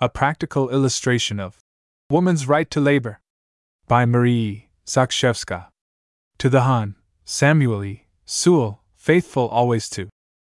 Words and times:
A 0.00 0.08
Practical 0.08 0.70
Illustration 0.70 1.40
of 1.40 1.58
Woman's 2.08 2.46
Right 2.46 2.70
to 2.70 2.80
Labor 2.80 3.18
by 3.88 4.06
Marie 4.06 4.68
Zakrzewska. 4.86 5.70
To 6.38 6.48
the 6.48 6.60
Hon. 6.60 6.94
Samuel 7.24 7.84
E. 7.84 8.04
Sewall, 8.24 8.84
faithful 8.94 9.48
always 9.48 9.88
to 9.90 10.08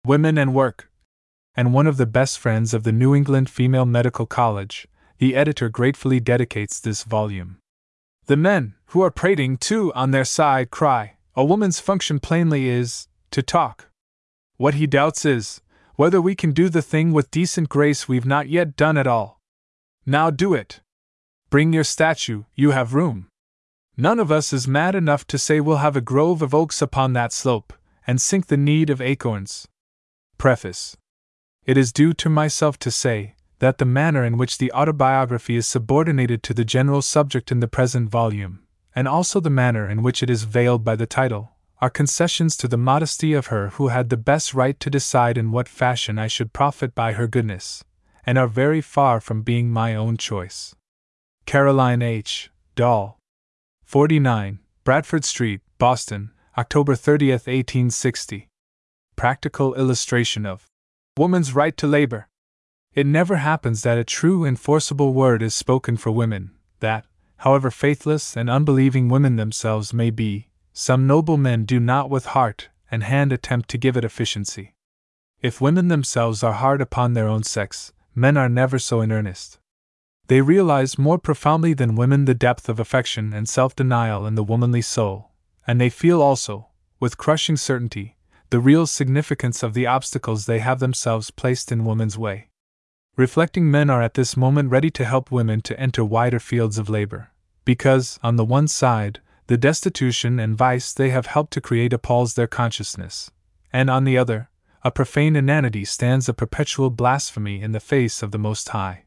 women 0.06 0.38
and 0.38 0.54
work, 0.54 0.90
and 1.56 1.74
one 1.74 1.88
of 1.88 1.98
the 1.98 2.06
best 2.06 2.40
friends 2.40 2.74
of 2.74 2.84
the 2.84 2.94
New 2.94 3.14
England 3.14 3.50
Female 3.50 3.86
Medical 3.86 4.26
College, 4.26 4.88
the 5.18 5.36
editor 5.36 5.68
gratefully 5.68 6.22
dedicates 6.22 6.80
this 6.80 7.04
volume. 7.04 7.58
The 8.28 8.38
men, 8.38 8.76
who 8.88 9.02
are 9.02 9.12
prating 9.12 9.58
too 9.58 9.92
on 9.94 10.12
their 10.12 10.24
side, 10.24 10.72
cry, 10.72 11.18
A 11.36 11.44
woman's 11.44 11.82
function 11.82 12.22
plainly 12.22 12.70
is 12.70 13.10
to 13.32 13.42
talk. 13.44 13.90
What 14.56 14.76
he 14.76 14.88
doubts 14.88 15.26
is, 15.26 15.60
whether 15.96 16.20
we 16.20 16.34
can 16.34 16.52
do 16.52 16.70
the 16.70 16.82
thing 16.82 17.12
with 17.12 17.30
decent 17.30 17.70
grace 17.70 18.08
we've 18.08 18.26
not 18.26 18.50
yet 18.50 18.76
done 18.76 18.98
at 18.98 19.06
all. 19.06 19.33
Now 20.06 20.30
do 20.30 20.54
it. 20.54 20.82
Bring 21.50 21.72
your 21.72 21.86
statue, 21.86 22.44
you 22.56 22.72
have 22.72 22.94
room. 22.94 23.28
None 23.96 24.20
of 24.20 24.32
us 24.32 24.52
is 24.52 24.68
mad 24.68 24.96
enough 24.96 25.26
to 25.28 25.38
say 25.38 25.62
we'll 25.62 25.78
have 25.78 25.96
a 25.96 26.02
grove 26.02 26.42
of 26.42 26.54
oaks 26.54 26.82
upon 26.82 27.14
that 27.14 27.32
slope, 27.32 27.72
and 28.06 28.20
sink 28.20 28.48
the 28.48 28.58
need 28.58 28.90
of 28.90 29.00
acorns. 29.00 29.68
Preface 30.38 30.98
It 31.66 31.78
is 31.78 31.94
due 31.94 32.12
to 32.16 32.28
myself 32.28 32.78
to 32.80 32.92
say 32.92 33.36
that 33.60 33.78
the 33.78 33.86
manner 33.86 34.26
in 34.26 34.38
which 34.38 34.58
the 34.58 34.74
autobiography 34.74 35.56
is 35.56 35.68
subordinated 35.68 36.44
to 36.44 36.54
the 36.54 36.66
general 36.66 37.02
subject 37.02 37.50
in 37.50 37.62
the 37.62 37.68
present 37.70 38.10
volume, 38.10 38.64
and 38.94 39.08
also 39.08 39.40
the 39.40 39.50
manner 39.50 39.90
in 39.90 40.04
which 40.04 40.22
it 40.22 40.30
is 40.30 40.44
veiled 40.44 40.84
by 40.84 40.98
the 40.98 41.06
title, 41.06 41.52
are 41.80 41.90
concessions 41.90 42.58
to 42.58 42.68
the 42.68 42.78
modesty 42.78 43.32
of 43.32 43.48
her 43.48 43.70
who 43.70 43.88
had 43.88 44.10
the 44.10 44.18
best 44.18 44.54
right 44.54 44.80
to 44.82 44.90
decide 44.90 45.38
in 45.38 45.52
what 45.52 45.70
fashion 45.70 46.20
I 46.20 46.28
should 46.28 46.52
profit 46.52 46.94
by 46.94 47.14
her 47.14 47.28
goodness, 47.28 47.86
and 48.26 48.38
are 48.38 48.48
very 48.48 48.82
far 48.82 49.20
from 49.20 49.42
being 49.42 49.70
my 49.70 49.96
own 49.96 50.18
choice. 50.18 50.76
Caroline 51.46 52.02
H. 52.02 52.50
Dall. 52.76 53.20
49, 53.84 54.60
Bradford 54.84 55.26
Street, 55.26 55.62
Boston, 55.78 56.32
October 56.58 56.96
30, 56.96 57.32
1860. 57.32 58.50
Practical 59.16 59.76
illustration 59.76 60.46
of 60.46 60.66
Woman's 61.18 61.54
Right 61.54 61.76
to 61.78 61.86
Labor. 61.86 62.28
It 62.94 63.06
never 63.06 63.38
happens 63.38 63.84
that 63.84 63.98
a 63.98 64.04
true 64.04 64.46
and 64.46 64.60
forcible 64.60 65.14
word 65.14 65.42
is 65.42 65.54
spoken 65.54 65.98
for 65.98 66.12
women, 66.12 66.52
that, 66.80 67.06
however 67.38 67.72
faithless 67.72 68.38
and 68.38 68.50
unbelieving 68.50 69.10
women 69.10 69.36
themselves 69.36 69.94
may 69.94 70.10
be, 70.10 70.48
some 70.74 71.06
noble 71.06 71.38
men 71.38 71.66
do 71.66 71.80
not 71.80 72.10
with 72.10 72.26
heart 72.28 72.70
and 72.90 73.04
hand 73.04 73.34
attempt 73.34 73.70
to 73.70 73.78
give 73.78 73.98
it 73.98 74.06
efficiency. 74.06 74.74
If 75.42 75.60
women 75.60 75.88
themselves 75.88 76.42
are 76.44 76.54
hard 76.54 76.82
upon 76.82 77.14
their 77.14 77.28
own 77.28 77.44
sex, 77.44 77.92
men 78.16 78.38
are 78.38 78.50
never 78.50 78.80
so 78.80 79.02
in 79.02 79.12
earnest. 79.12 79.60
They 80.28 80.42
realize 80.42 80.98
more 80.98 81.18
profoundly 81.18 81.74
than 81.74 81.96
women 81.96 82.26
the 82.26 82.34
depth 82.34 82.70
of 82.70 82.80
affection 82.80 83.34
and 83.34 83.48
self 83.48 83.76
denial 83.76 84.26
in 84.26 84.36
the 84.36 84.44
womanly 84.44 84.82
soul, 84.82 85.32
and 85.68 85.80
they 85.80 85.90
feel 85.90 86.22
also, 86.22 86.68
with 87.00 87.18
crushing 87.18 87.58
certainty, 87.58 88.18
the 88.50 88.60
real 88.60 88.88
significance 88.88 89.64
of 89.64 89.74
the 89.74 89.88
obstacles 89.88 90.46
they 90.46 90.60
have 90.60 90.80
themselves 90.80 91.32
placed 91.32 91.72
in 91.72 91.86
woman's 91.86 92.18
way. 92.18 92.50
Reflecting 93.16 93.70
men 93.70 93.90
are 93.90 94.02
at 94.02 94.14
this 94.14 94.38
moment 94.38 94.72
ready 94.72 94.90
to 94.92 95.06
help 95.06 95.32
women 95.32 95.62
to 95.62 95.80
enter 95.80 96.06
wider 96.06 96.40
fields 96.40 96.78
of 96.78 96.90
labor, 96.90 97.32
because, 97.66 98.20
on 98.24 98.38
the 98.38 98.46
one 98.46 98.68
side, 98.68 99.20
the 99.48 99.58
destitution 99.58 100.40
and 100.40 100.58
vice 100.58 100.94
they 100.94 101.10
have 101.10 101.26
helped 101.26 101.52
to 101.54 101.62
create 101.62 101.94
appalls 101.94 102.36
their 102.36 102.48
consciousness, 102.48 103.30
and 103.72 103.90
on 103.90 104.04
the 104.04 104.18
other, 104.18 104.50
a 104.86 104.92
profane 104.92 105.36
inanity 105.36 105.86
stands 105.86 106.28
a 106.28 106.34
perpetual 106.34 106.90
blasphemy 106.90 107.62
in 107.62 107.72
the 107.72 107.80
face 107.80 108.22
of 108.22 108.32
the 108.32 108.38
Most 108.38 108.70
High. 108.70 109.06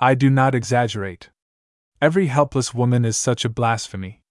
I 0.00 0.14
do 0.14 0.28
not 0.28 0.54
exaggerate. 0.54 1.30
Every 2.02 2.26
helpless 2.26 2.74
woman 2.74 3.04
is 3.04 3.16
such 3.16 3.44
a 3.44 3.48
blasphemy. 3.48 4.22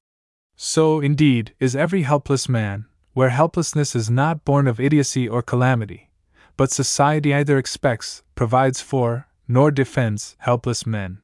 So, 0.58 1.00
indeed, 1.00 1.54
is 1.60 1.76
every 1.76 2.02
helpless 2.02 2.50
man, 2.50 2.86
where 3.14 3.30
helplessness 3.30 3.96
is 3.96 4.10
not 4.10 4.44
born 4.44 4.68
of 4.68 4.80
idiocy 4.80 5.30
or 5.30 5.42
calamity, 5.42 6.12
but 6.58 6.72
society 6.72 7.34
either 7.34 7.58
expects, 7.58 8.24
provides 8.36 8.82
for, 8.82 9.28
nor 9.48 9.72
defends 9.72 10.36
helpless 10.40 10.86
men. 10.86 11.22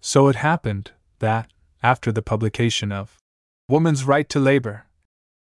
So 0.00 0.28
it 0.28 0.36
happened 0.36 0.92
that, 1.18 1.50
after 1.82 2.10
the 2.10 2.22
publication 2.22 2.90
of 2.90 3.18
Woman's 3.68 4.04
Right 4.04 4.28
to 4.30 4.40
Labor. 4.40 4.86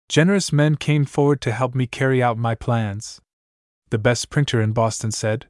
Generous 0.08 0.54
men 0.54 0.76
came 0.76 1.06
forward 1.06 1.42
to 1.42 1.52
help 1.52 1.74
me 1.74 1.88
carry 1.88 2.22
out 2.22 2.38
my 2.38 2.54
plans. 2.54 3.20
The 3.92 4.00
best 4.00 4.30
printer 4.30 4.62
in 4.62 4.72
Boston 4.72 5.12
said, 5.12 5.48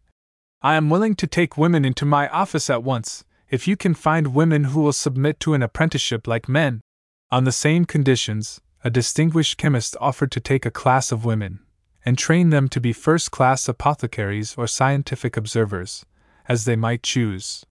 I 0.64 0.76
am 0.76 0.90
willing 0.90 1.16
to 1.16 1.28
take 1.28 1.58
women 1.58 1.86
into 1.86 2.06
my 2.06 2.28
office 2.30 2.70
at 2.72 2.84
once, 2.84 3.24
if 3.50 3.68
you 3.68 3.78
can 3.78 3.94
find 3.94 4.34
women 4.34 4.66
who 4.66 4.82
will 4.82 4.94
submit 4.94 5.40
to 5.42 5.54
an 5.54 5.62
apprenticeship 5.62 6.28
like 6.28 6.50
men. 6.50 6.82
On 7.30 7.44
the 7.44 7.52
same 7.52 7.86
conditions, 7.86 8.60
a 8.84 8.90
distinguished 8.90 9.58
chemist 9.58 9.96
offered 10.02 10.32
to 10.32 10.40
take 10.40 10.66
a 10.66 10.72
class 10.72 11.12
of 11.12 11.24
women 11.24 11.60
and 12.04 12.18
train 12.18 12.50
them 12.50 12.68
to 12.70 12.82
be 12.82 12.94
first 12.94 13.30
class 13.30 13.68
apothecaries 13.68 14.56
or 14.58 14.66
scientific 14.66 15.38
observers, 15.38 16.04
as 16.48 16.66
they 16.66 16.76
might 16.76 17.04
choose. 17.04 17.64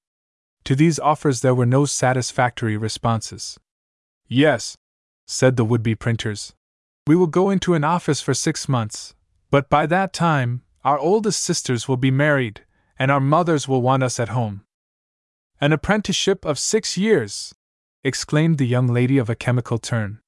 To 0.65 0.77
these 0.77 1.01
offers 1.01 1.41
there 1.41 1.55
were 1.55 1.67
no 1.67 1.85
satisfactory 1.85 2.77
responses. 2.77 3.59
Yes, 4.29 4.77
said 5.27 5.57
the 5.57 5.65
would 5.65 5.83
be 5.83 5.97
printers. 5.97 6.55
We 7.09 7.17
will 7.17 7.27
go 7.27 7.51
into 7.51 7.75
an 7.75 7.83
office 7.83 8.21
for 8.21 8.35
six 8.35 8.69
months, 8.69 9.17
but 9.51 9.69
by 9.69 9.87
that 9.87 10.13
time, 10.13 10.63
our 10.85 10.99
oldest 10.99 11.43
sisters 11.43 11.89
will 11.89 11.97
be 11.97 12.11
married, 12.11 12.65
and 12.99 13.11
our 13.11 13.21
mothers 13.21 13.69
will 13.69 13.83
want 13.83 14.03
us 14.03 14.19
at 14.19 14.31
home. 14.31 14.63
An 15.61 15.73
apprenticeship 15.73 16.45
of 16.45 16.59
six 16.59 16.97
years! 16.97 17.55
exclaimed 18.03 18.57
the 18.57 18.67
young 18.67 18.87
lady 18.87 19.19
of 19.19 19.29
a 19.29 19.35
chemical 19.35 19.77
turn. 19.77 20.21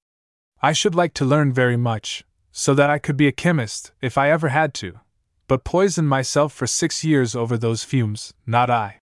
I 0.60 0.72
should 0.72 0.94
like 0.94 1.14
to 1.14 1.24
learn 1.24 1.52
very 1.52 1.76
much, 1.76 2.24
so 2.50 2.74
that 2.74 2.90
I 2.90 2.98
could 2.98 3.16
be 3.16 3.26
a 3.26 3.32
chemist, 3.32 3.92
if 4.02 4.18
I 4.18 4.30
ever 4.30 4.50
had 4.50 4.74
to, 4.74 5.00
but 5.48 5.64
poison 5.64 6.06
myself 6.06 6.52
for 6.52 6.66
six 6.66 7.02
years 7.02 7.34
over 7.34 7.56
those 7.56 7.82
fumes, 7.82 8.34
not 8.46 8.68
I. 8.68 8.98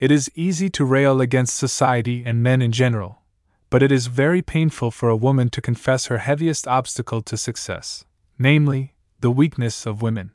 It 0.00 0.10
is 0.10 0.30
easy 0.34 0.70
to 0.70 0.84
rail 0.84 1.20
against 1.20 1.56
society 1.56 2.22
and 2.24 2.42
men 2.42 2.62
in 2.62 2.72
general, 2.72 3.22
but 3.68 3.82
it 3.82 3.92
is 3.92 4.06
very 4.06 4.40
painful 4.40 4.90
for 4.90 5.08
a 5.08 5.16
woman 5.16 5.50
to 5.50 5.60
confess 5.60 6.06
her 6.06 6.18
heaviest 6.18 6.66
obstacle 6.66 7.20
to 7.22 7.36
success, 7.36 8.04
namely, 8.38 8.93
the 9.24 9.30
weakness 9.30 9.86
of 9.86 10.02
women. 10.02 10.32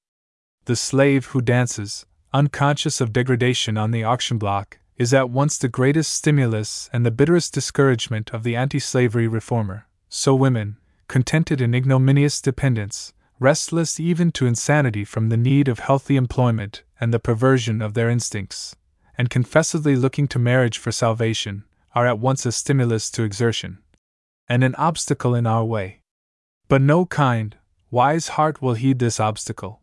The 0.66 0.76
slave 0.76 1.28
who 1.28 1.42
dances, 1.42 2.08
unconscious 2.34 3.00
of 3.00 3.14
degradation 3.14 3.78
on 3.78 3.92
the 3.92 4.04
auction 4.04 4.40
block, 4.40 4.80
is 4.98 5.14
at 5.14 5.30
once 5.30 5.60
the 5.60 5.68
greatest 5.68 6.12
stimulus 6.12 6.90
and 6.92 7.06
the 7.06 7.12
bitterest 7.12 7.54
discouragement 7.54 8.32
of 8.34 8.42
the 8.42 8.56
anti 8.56 8.80
slavery 8.80 9.28
reformer. 9.28 9.86
So, 10.08 10.34
women, 10.34 10.78
contented 11.08 11.62
in 11.62 11.76
ignominious 11.76 12.42
dependence, 12.42 13.14
restless 13.40 14.00
even 14.00 14.32
to 14.32 14.48
insanity 14.48 15.06
from 15.06 15.30
the 15.30 15.38
need 15.38 15.68
of 15.68 15.78
healthy 15.78 16.16
employment 16.16 16.82
and 17.00 17.14
the 17.14 17.20
perversion 17.20 17.84
of 17.84 17.94
their 17.94 18.10
instincts, 18.10 18.76
and 19.20 19.30
confessedly 19.30 19.96
looking 19.96 20.28
to 20.30 20.40
marriage 20.40 20.80
for 20.80 20.92
salvation, 20.92 21.64
are 21.94 22.08
at 22.08 22.18
once 22.18 22.44
a 22.44 22.52
stimulus 22.52 23.12
to 23.12 23.22
exertion 23.22 23.78
and 24.48 24.64
an 24.64 24.74
obstacle 24.80 25.36
in 25.36 25.46
our 25.46 25.64
way. 25.64 26.02
But 26.68 26.82
no 26.82 27.06
kind, 27.06 27.56
wise 27.92 28.30
heart 28.30 28.62
will 28.62 28.76
heed 28.76 29.00
this 29.00 29.20
obstacle. 29.20 29.82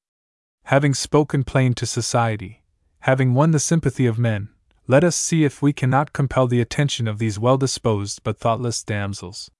Having 0.64 0.94
spoken 0.94 1.44
plain 1.44 1.74
to 1.74 1.86
society, 1.86 2.62
having 3.00 3.34
won 3.34 3.50
the 3.50 3.58
sympathy 3.58 4.06
of 4.06 4.18
men, 4.18 4.48
let 4.88 5.02
us 5.02 5.16
see 5.16 5.44
if 5.44 5.62
we 5.62 5.72
cannot 5.72 6.12
compel 6.12 6.46
the 6.46 6.60
attention 6.60 7.08
of 7.08 7.18
these 7.18 7.38
well 7.38 7.56
disposed 7.56 8.22
but 8.22 8.38
thoughtless 8.38 8.82
damsels. 8.82 9.50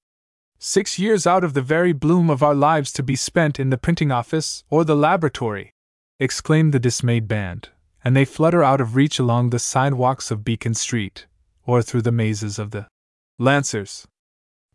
Six 0.58 0.98
years 0.98 1.26
out 1.26 1.44
of 1.44 1.54
the 1.54 1.62
very 1.62 1.92
bloom 1.92 2.30
of 2.30 2.42
our 2.42 2.54
lives 2.54 2.92
to 2.92 3.02
be 3.02 3.16
spent 3.16 3.60
in 3.60 3.70
the 3.70 3.76
printing 3.76 4.10
office 4.10 4.64
or 4.70 4.84
the 4.84 4.96
laboratory! 4.96 5.72
exclaimed 6.18 6.72
the 6.72 6.78
dismayed 6.78 7.28
band, 7.28 7.68
and 8.02 8.16
they 8.16 8.24
flutter 8.24 8.62
out 8.62 8.80
of 8.80 8.96
reach 8.96 9.18
along 9.18 9.50
the 9.50 9.58
sidewalks 9.58 10.30
of 10.30 10.44
Beacon 10.44 10.74
Street, 10.74 11.26
or 11.66 11.82
through 11.82 12.02
the 12.02 12.12
mazes 12.12 12.58
of 12.58 12.70
the 12.70 12.86
Lancers. 13.38 14.06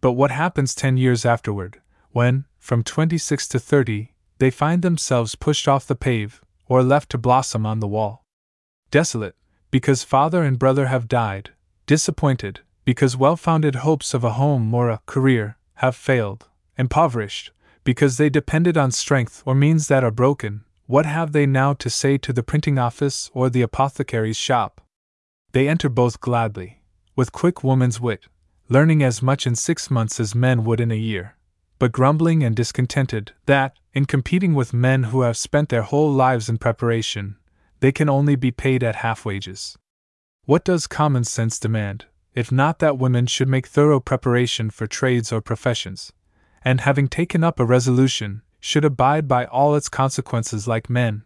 But 0.01 0.11
what 0.11 0.31
happens 0.31 0.75
ten 0.75 0.97
years 0.97 1.25
afterward, 1.25 1.81
when, 2.11 2.45
from 2.61 2.83
26 2.83 3.47
to 3.49 3.59
30, 3.59 4.13
they 4.37 4.51
find 4.51 4.83
themselves 4.83 5.35
pushed 5.35 5.67
off 5.67 5.87
the 5.87 5.95
pave, 5.95 6.41
or 6.67 6.83
left 6.83 7.09
to 7.09 7.17
blossom 7.17 7.65
on 7.65 7.79
the 7.79 7.87
wall? 7.87 8.23
Desolate, 8.91 9.35
because 9.71 10.03
father 10.03 10.43
and 10.43 10.59
brother 10.59 10.85
have 10.85 11.07
died, 11.07 11.49
disappointed, 11.87 12.61
because 12.85 13.17
well 13.17 13.35
founded 13.35 13.75
hopes 13.75 14.13
of 14.13 14.23
a 14.23 14.33
home 14.33 14.73
or 14.73 14.89
a 14.89 15.01
career 15.07 15.57
have 15.75 15.95
failed, 15.95 16.47
impoverished, 16.77 17.51
because 17.83 18.17
they 18.17 18.29
depended 18.29 18.77
on 18.77 18.91
strength 18.91 19.41
or 19.43 19.55
means 19.55 19.87
that 19.87 20.03
are 20.03 20.11
broken, 20.11 20.63
what 20.85 21.07
have 21.07 21.31
they 21.31 21.47
now 21.47 21.73
to 21.73 21.89
say 21.89 22.17
to 22.19 22.31
the 22.31 22.43
printing 22.43 22.77
office 22.77 23.31
or 23.33 23.49
the 23.49 23.63
apothecary's 23.63 24.37
shop? 24.37 24.81
They 25.51 25.67
enter 25.67 25.89
both 25.89 26.21
gladly, 26.21 26.83
with 27.15 27.31
quick 27.31 27.63
woman's 27.63 27.99
wit, 27.99 28.27
learning 28.69 29.01
as 29.01 29.21
much 29.21 29.47
in 29.47 29.55
six 29.55 29.89
months 29.89 30.19
as 30.19 30.35
men 30.35 30.63
would 30.63 30.79
in 30.79 30.91
a 30.91 30.95
year, 30.95 31.35
but 31.81 31.91
grumbling 31.91 32.43
and 32.43 32.55
discontented 32.55 33.31
that, 33.47 33.75
in 33.91 34.05
competing 34.05 34.53
with 34.53 34.71
men 34.71 35.05
who 35.05 35.21
have 35.21 35.35
spent 35.35 35.69
their 35.69 35.81
whole 35.81 36.13
lives 36.13 36.47
in 36.47 36.59
preparation, 36.59 37.35
they 37.79 37.91
can 37.91 38.07
only 38.07 38.35
be 38.35 38.51
paid 38.51 38.83
at 38.83 38.97
half 38.97 39.25
wages. 39.25 39.79
What 40.45 40.63
does 40.63 40.85
common 40.85 41.23
sense 41.23 41.57
demand, 41.57 42.05
if 42.35 42.51
not 42.51 42.77
that 42.77 42.99
women 42.99 43.25
should 43.25 43.47
make 43.47 43.65
thorough 43.65 43.99
preparation 43.99 44.69
for 44.69 44.85
trades 44.85 45.31
or 45.31 45.41
professions, 45.41 46.13
and 46.63 46.81
having 46.81 47.07
taken 47.07 47.43
up 47.43 47.59
a 47.59 47.65
resolution, 47.65 48.43
should 48.59 48.85
abide 48.85 49.27
by 49.27 49.45
all 49.45 49.73
its 49.73 49.89
consequences 49.89 50.67
like 50.67 50.87
men? 50.87 51.23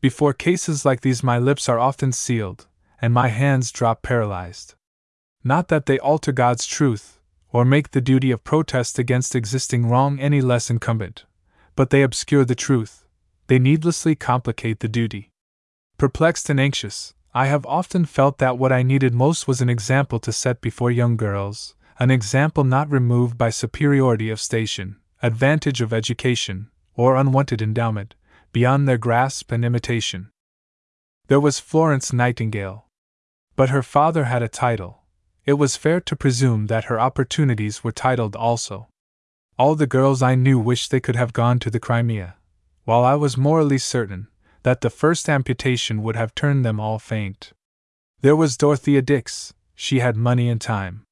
Before 0.00 0.32
cases 0.32 0.84
like 0.84 1.00
these, 1.00 1.24
my 1.24 1.36
lips 1.36 1.68
are 1.68 1.80
often 1.80 2.12
sealed, 2.12 2.68
and 3.02 3.12
my 3.12 3.26
hands 3.26 3.72
drop 3.72 4.02
paralyzed. 4.02 4.76
Not 5.42 5.66
that 5.66 5.86
they 5.86 5.98
alter 5.98 6.30
God's 6.30 6.64
truth, 6.64 7.19
or 7.52 7.64
make 7.64 7.90
the 7.90 8.00
duty 8.00 8.30
of 8.30 8.44
protest 8.44 8.98
against 8.98 9.34
existing 9.34 9.86
wrong 9.88 10.18
any 10.20 10.40
less 10.40 10.70
incumbent, 10.70 11.24
but 11.76 11.90
they 11.90 12.02
obscure 12.02 12.44
the 12.44 12.54
truth, 12.54 13.04
they 13.48 13.58
needlessly 13.58 14.14
complicate 14.14 14.80
the 14.80 14.88
duty. 14.88 15.30
Perplexed 15.98 16.48
and 16.48 16.60
anxious, 16.60 17.14
I 17.34 17.46
have 17.46 17.66
often 17.66 18.04
felt 18.04 18.38
that 18.38 18.58
what 18.58 18.72
I 18.72 18.82
needed 18.82 19.14
most 19.14 19.46
was 19.46 19.60
an 19.60 19.68
example 19.68 20.18
to 20.20 20.32
set 20.32 20.60
before 20.60 20.90
young 20.90 21.16
girls, 21.16 21.74
an 21.98 22.10
example 22.10 22.64
not 22.64 22.90
removed 22.90 23.36
by 23.36 23.50
superiority 23.50 24.30
of 24.30 24.40
station, 24.40 24.96
advantage 25.22 25.80
of 25.80 25.92
education, 25.92 26.70
or 26.94 27.16
unwanted 27.16 27.60
endowment, 27.60 28.14
beyond 28.52 28.88
their 28.88 28.98
grasp 28.98 29.52
and 29.52 29.64
imitation. 29.64 30.30
There 31.28 31.40
was 31.40 31.60
Florence 31.60 32.12
Nightingale. 32.12 32.86
But 33.54 33.68
her 33.70 33.82
father 33.82 34.24
had 34.24 34.42
a 34.42 34.48
title. 34.48 34.99
It 35.44 35.54
was 35.54 35.76
fair 35.76 36.00
to 36.00 36.16
presume 36.16 36.66
that 36.66 36.84
her 36.84 37.00
opportunities 37.00 37.82
were 37.82 37.92
titled 37.92 38.36
also. 38.36 38.88
All 39.58 39.74
the 39.74 39.86
girls 39.86 40.22
I 40.22 40.34
knew 40.34 40.58
wished 40.58 40.90
they 40.90 41.00
could 41.00 41.16
have 41.16 41.32
gone 41.32 41.58
to 41.60 41.70
the 41.70 41.80
Crimea, 41.80 42.36
while 42.84 43.04
I 43.04 43.14
was 43.14 43.36
morally 43.36 43.78
certain 43.78 44.28
that 44.62 44.80
the 44.80 44.90
first 44.90 45.28
amputation 45.28 46.02
would 46.02 46.16
have 46.16 46.34
turned 46.34 46.64
them 46.64 46.78
all 46.78 46.98
faint. 46.98 47.52
There 48.20 48.36
was 48.36 48.56
Dorothea 48.56 49.02
Dix, 49.02 49.54
she 49.74 50.00
had 50.00 50.16
money 50.16 50.48
and 50.48 50.60
time. 50.60 51.04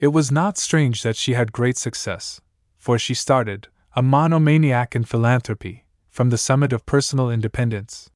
It 0.00 0.08
was 0.08 0.32
not 0.32 0.58
strange 0.58 1.02
that 1.02 1.16
she 1.16 1.34
had 1.34 1.52
great 1.52 1.76
success, 1.76 2.40
for 2.76 2.98
she 2.98 3.14
started, 3.14 3.68
a 3.94 4.02
monomaniac 4.02 4.96
in 4.96 5.04
philanthropy, 5.04 5.84
from 6.08 6.30
the 6.30 6.38
summit 6.38 6.72
of 6.72 6.86
personal 6.86 7.30
independence. 7.30 8.10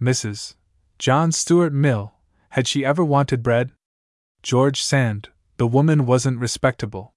Mrs. 0.00 0.54
John 0.98 1.30
Stuart 1.30 1.72
Mill, 1.72 2.14
had 2.50 2.66
she 2.66 2.84
ever 2.84 3.04
wanted 3.04 3.42
bread? 3.42 3.70
George 4.42 4.82
Sand, 4.82 5.28
the 5.58 5.66
woman 5.66 6.06
wasn't 6.06 6.38
respectable. 6.38 7.12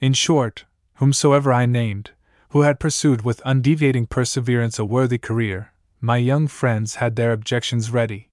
In 0.00 0.12
short, 0.12 0.66
whomsoever 0.94 1.52
I 1.52 1.66
named, 1.66 2.10
who 2.50 2.62
had 2.62 2.80
pursued 2.80 3.22
with 3.22 3.40
undeviating 3.44 4.06
perseverance 4.06 4.78
a 4.78 4.84
worthy 4.84 5.18
career, 5.18 5.72
my 6.00 6.18
young 6.18 6.46
friends 6.46 6.96
had 6.96 7.16
their 7.16 7.32
objections 7.32 7.90
ready. 7.90 8.28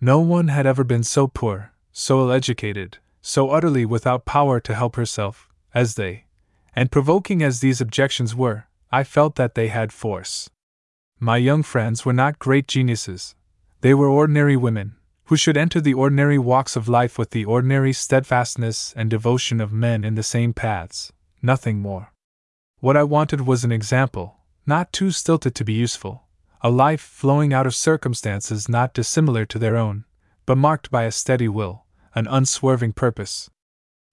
No 0.00 0.20
one 0.20 0.48
had 0.48 0.66
ever 0.66 0.84
been 0.84 1.02
so 1.02 1.26
poor, 1.26 1.72
so 1.92 2.20
ill 2.20 2.32
educated, 2.32 2.98
so 3.22 3.50
utterly 3.50 3.86
without 3.86 4.26
power 4.26 4.60
to 4.60 4.74
help 4.74 4.96
herself, 4.96 5.48
as 5.72 5.94
they, 5.94 6.26
and 6.74 6.92
provoking 6.92 7.42
as 7.42 7.60
these 7.60 7.80
objections 7.80 8.34
were, 8.34 8.66
I 8.92 9.04
felt 9.04 9.36
that 9.36 9.54
they 9.54 9.68
had 9.68 9.92
force. 9.92 10.50
My 11.18 11.38
young 11.38 11.62
friends 11.62 12.04
were 12.04 12.12
not 12.12 12.38
great 12.38 12.68
geniuses, 12.68 13.34
they 13.80 13.94
were 13.94 14.08
ordinary 14.08 14.56
women, 14.56 14.96
who 15.26 15.36
should 15.36 15.56
enter 15.56 15.80
the 15.80 15.94
ordinary 15.94 16.38
walks 16.38 16.76
of 16.76 16.88
life 16.88 17.18
with 17.18 17.30
the 17.30 17.44
ordinary 17.44 17.92
steadfastness 17.92 18.92
and 18.96 19.08
devotion 19.08 19.60
of 19.60 19.72
men 19.72 20.04
in 20.04 20.14
the 20.14 20.22
same 20.22 20.52
paths, 20.52 21.12
nothing 21.40 21.78
more. 21.78 22.12
What 22.80 22.96
I 22.96 23.04
wanted 23.04 23.42
was 23.42 23.64
an 23.64 23.72
example, 23.72 24.36
not 24.66 24.92
too 24.92 25.10
stilted 25.10 25.54
to 25.54 25.64
be 25.64 25.72
useful, 25.72 26.24
a 26.60 26.70
life 26.70 27.00
flowing 27.00 27.54
out 27.54 27.66
of 27.66 27.74
circumstances 27.74 28.68
not 28.68 28.92
dissimilar 28.92 29.46
to 29.46 29.58
their 29.58 29.76
own, 29.76 30.04
but 30.46 30.58
marked 30.58 30.90
by 30.90 31.04
a 31.04 31.12
steady 31.12 31.48
will, 31.48 31.84
an 32.14 32.26
unswerving 32.26 32.92
purpose. 32.92 33.50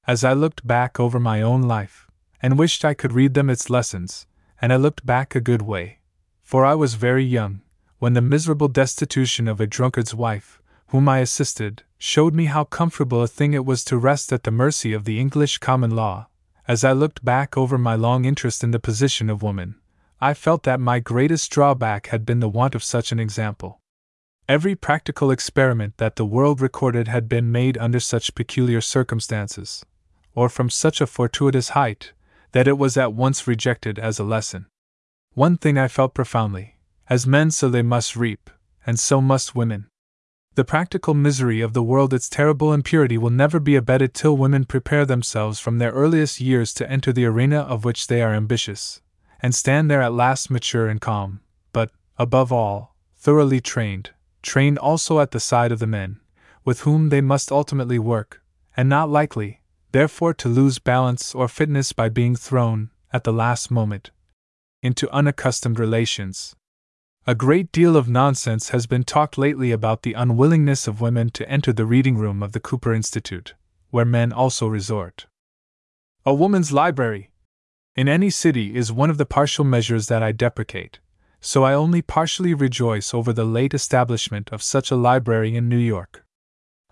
As 0.07 0.23
I 0.23 0.33
looked 0.33 0.65
back 0.65 0.99
over 0.99 1.19
my 1.19 1.41
own 1.41 1.61
life, 1.61 2.07
and 2.41 2.57
wished 2.57 2.85
I 2.85 2.93
could 2.93 3.11
read 3.11 3.33
them 3.33 3.49
its 3.49 3.69
lessons, 3.69 4.27
and 4.61 4.71
I 4.71 4.77
looked 4.77 5.05
back 5.05 5.35
a 5.35 5.41
good 5.41 5.61
way, 5.61 5.99
for 6.41 6.65
I 6.65 6.73
was 6.73 6.95
very 6.95 7.23
young, 7.23 7.61
when 7.99 8.13
the 8.13 8.21
miserable 8.21 8.67
destitution 8.67 9.47
of 9.47 9.59
a 9.59 9.67
drunkard's 9.67 10.15
wife, 10.15 10.60
whom 10.91 11.07
I 11.07 11.19
assisted, 11.19 11.83
showed 11.97 12.33
me 12.33 12.45
how 12.45 12.65
comfortable 12.65 13.21
a 13.21 13.27
thing 13.27 13.53
it 13.53 13.65
was 13.65 13.83
to 13.85 13.97
rest 13.97 14.33
at 14.33 14.43
the 14.43 14.51
mercy 14.51 14.91
of 14.91 15.05
the 15.05 15.19
English 15.19 15.59
common 15.59 15.91
law, 15.91 16.27
as 16.67 16.83
I 16.83 16.91
looked 16.91 17.23
back 17.23 17.57
over 17.57 17.77
my 17.77 17.95
long 17.95 18.25
interest 18.25 18.61
in 18.61 18.71
the 18.71 18.79
position 18.79 19.29
of 19.29 19.41
woman, 19.41 19.75
I 20.19 20.33
felt 20.33 20.63
that 20.63 20.79
my 20.81 20.99
greatest 20.99 21.49
drawback 21.49 22.07
had 22.07 22.25
been 22.25 22.41
the 22.41 22.49
want 22.49 22.75
of 22.75 22.83
such 22.83 23.13
an 23.13 23.19
example. 23.19 23.79
Every 24.49 24.75
practical 24.75 25.31
experiment 25.31 25.95
that 25.95 26.17
the 26.17 26.25
world 26.25 26.59
recorded 26.59 27.07
had 27.07 27.29
been 27.29 27.53
made 27.53 27.77
under 27.77 28.01
such 28.01 28.35
peculiar 28.35 28.81
circumstances, 28.81 29.85
or 30.35 30.49
from 30.49 30.69
such 30.69 30.99
a 30.99 31.07
fortuitous 31.07 31.69
height, 31.69 32.11
that 32.51 32.67
it 32.67 32.77
was 32.77 32.97
at 32.97 33.13
once 33.13 33.47
rejected 33.47 33.97
as 33.97 34.19
a 34.19 34.25
lesson. 34.25 34.65
One 35.35 35.55
thing 35.55 35.77
I 35.77 35.87
felt 35.87 36.13
profoundly 36.13 36.75
as 37.09 37.25
men, 37.25 37.49
so 37.51 37.69
they 37.69 37.81
must 37.81 38.17
reap, 38.17 38.49
and 38.85 38.99
so 38.99 39.21
must 39.21 39.55
women. 39.55 39.87
The 40.55 40.65
practical 40.65 41.13
misery 41.13 41.61
of 41.61 41.71
the 41.71 41.81
world, 41.81 42.13
its 42.13 42.27
terrible 42.27 42.73
impurity, 42.73 43.17
will 43.17 43.29
never 43.29 43.57
be 43.57 43.77
abated 43.77 44.13
till 44.13 44.35
women 44.35 44.65
prepare 44.65 45.05
themselves 45.05 45.59
from 45.59 45.77
their 45.77 45.91
earliest 45.91 46.41
years 46.41 46.73
to 46.73 46.89
enter 46.91 47.13
the 47.13 47.23
arena 47.23 47.59
of 47.59 47.85
which 47.85 48.07
they 48.07 48.21
are 48.21 48.33
ambitious, 48.33 49.01
and 49.41 49.55
stand 49.55 49.89
there 49.89 50.01
at 50.01 50.11
last 50.11 50.49
mature 50.49 50.89
and 50.89 50.99
calm, 50.99 51.39
but, 51.71 51.91
above 52.17 52.51
all, 52.51 52.97
thoroughly 53.15 53.61
trained, 53.61 54.11
trained 54.41 54.77
also 54.77 55.21
at 55.21 55.31
the 55.31 55.39
side 55.39 55.71
of 55.71 55.79
the 55.79 55.87
men, 55.87 56.19
with 56.65 56.81
whom 56.81 57.07
they 57.07 57.21
must 57.21 57.49
ultimately 57.49 57.97
work, 57.97 58.43
and 58.75 58.89
not 58.89 59.09
likely, 59.09 59.61
therefore, 59.93 60.33
to 60.33 60.49
lose 60.49 60.79
balance 60.79 61.33
or 61.33 61.47
fitness 61.47 61.93
by 61.93 62.09
being 62.09 62.35
thrown, 62.35 62.89
at 63.13 63.23
the 63.23 63.33
last 63.33 63.71
moment, 63.71 64.11
into 64.83 65.09
unaccustomed 65.11 65.79
relations. 65.79 66.57
A 67.27 67.35
great 67.35 67.71
deal 67.71 67.95
of 67.95 68.09
nonsense 68.09 68.69
has 68.69 68.87
been 68.87 69.03
talked 69.03 69.37
lately 69.37 69.71
about 69.71 70.01
the 70.01 70.13
unwillingness 70.13 70.87
of 70.87 71.01
women 71.01 71.29
to 71.31 71.47
enter 71.47 71.71
the 71.71 71.85
reading 71.85 72.17
room 72.17 72.41
of 72.41 72.51
the 72.51 72.59
Cooper 72.59 72.93
Institute, 72.93 73.53
where 73.91 74.05
men 74.05 74.33
also 74.33 74.65
resort. 74.65 75.27
A 76.25 76.33
woman's 76.33 76.71
library, 76.71 77.29
in 77.95 78.07
any 78.07 78.29
city 78.29 78.75
is 78.75 78.91
one 78.91 79.11
of 79.11 79.19
the 79.19 79.25
partial 79.25 79.63
measures 79.63 80.07
that 80.07 80.23
I 80.23 80.31
deprecate, 80.31 80.99
so 81.39 81.63
I 81.63 81.75
only 81.75 82.01
partially 82.01 82.55
rejoice 82.55 83.13
over 83.13 83.33
the 83.33 83.45
late 83.45 83.75
establishment 83.75 84.49
of 84.51 84.63
such 84.63 84.89
a 84.89 84.95
library 84.95 85.55
in 85.55 85.69
New 85.69 85.77
York. 85.77 86.25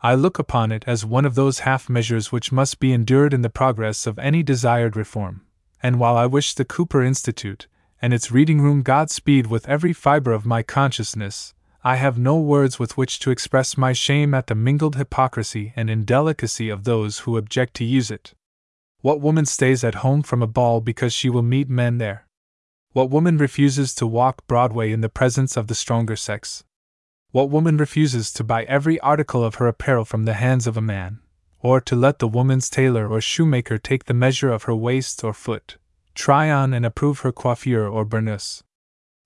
I 0.04 0.14
look 0.14 0.38
upon 0.38 0.72
it 0.72 0.84
as 0.86 1.06
one 1.06 1.26
of 1.26 1.36
those 1.36 1.60
half 1.60 1.90
measures 1.90 2.32
which 2.32 2.52
must 2.52 2.80
be 2.80 2.94
endured 2.94 3.34
in 3.34 3.42
the 3.42 3.50
progress 3.50 4.06
of 4.06 4.20
any 4.20 4.44
desired 4.44 4.96
reform, 4.96 5.46
and 5.82 6.00
while 6.00 6.18
I 6.18 6.28
wish 6.28 6.54
the 6.54 6.66
Cooper 6.66 7.02
Institute 7.02 7.66
and 8.02 8.14
its 8.14 8.32
reading 8.32 8.62
room 8.62 8.82
Godspeed 8.82 9.48
with 9.48 9.68
every 9.68 9.94
fiber 9.94 10.32
of 10.32 10.46
my 10.46 10.64
consciousness, 10.64 11.54
I 11.84 11.96
have 11.96 12.18
no 12.18 12.38
words 12.38 12.78
with 12.78 12.98
which 12.98 13.20
to 13.20 13.32
express 13.32 13.78
my 13.78 13.94
shame 13.94 14.34
at 14.34 14.48
the 14.48 14.56
mingled 14.56 14.96
hypocrisy 14.96 15.74
and 15.76 15.90
indelicacy 15.90 16.70
of 16.70 16.84
those 16.84 17.20
who 17.20 17.38
object 17.38 17.74
to 17.76 17.86
use 17.86 18.12
it. 18.12 18.34
What 19.02 19.22
woman 19.22 19.46
stays 19.46 19.84
at 19.84 19.96
home 19.96 20.22
from 20.22 20.42
a 20.42 20.48
ball 20.48 20.82
because 20.82 21.14
she 21.14 21.30
will 21.30 21.42
meet 21.42 21.70
men 21.70 21.98
there? 21.98 22.28
What 22.92 23.10
woman 23.10 23.38
refuses 23.38 23.96
to 23.96 24.08
walk 24.08 24.46
Broadway 24.48 24.92
in 24.92 25.02
the 25.02 25.10
presence 25.10 25.56
of 25.56 25.68
the 25.68 25.76
stronger 25.76 26.16
sex? 26.16 26.64
What 27.32 27.50
woman 27.50 27.78
refuses 27.78 28.34
to 28.34 28.44
buy 28.44 28.64
every 28.64 29.00
article 29.02 29.44
of 29.44 29.56
her 29.56 29.68
apparel 29.68 30.04
from 30.04 30.26
the 30.26 30.34
hands 30.34 30.68
of 30.68 30.76
a 30.76 30.82
man, 30.82 31.20
or 31.62 31.80
to 31.82 31.96
let 31.96 32.20
the 32.20 32.28
woman's 32.28 32.70
tailor 32.70 33.08
or 33.08 33.22
shoemaker 33.22 33.78
take 33.78 34.06
the 34.06 34.14
measure 34.14 34.52
of 34.52 34.64
her 34.64 34.76
waist 34.76 35.24
or 35.24 35.34
foot, 35.34 35.78
try 36.20 36.52
on 36.52 36.74
and 36.74 36.86
approve 36.86 37.22
her 37.22 37.32
coiffure 37.32 37.88
or 37.88 38.06
burnous? 38.06 38.62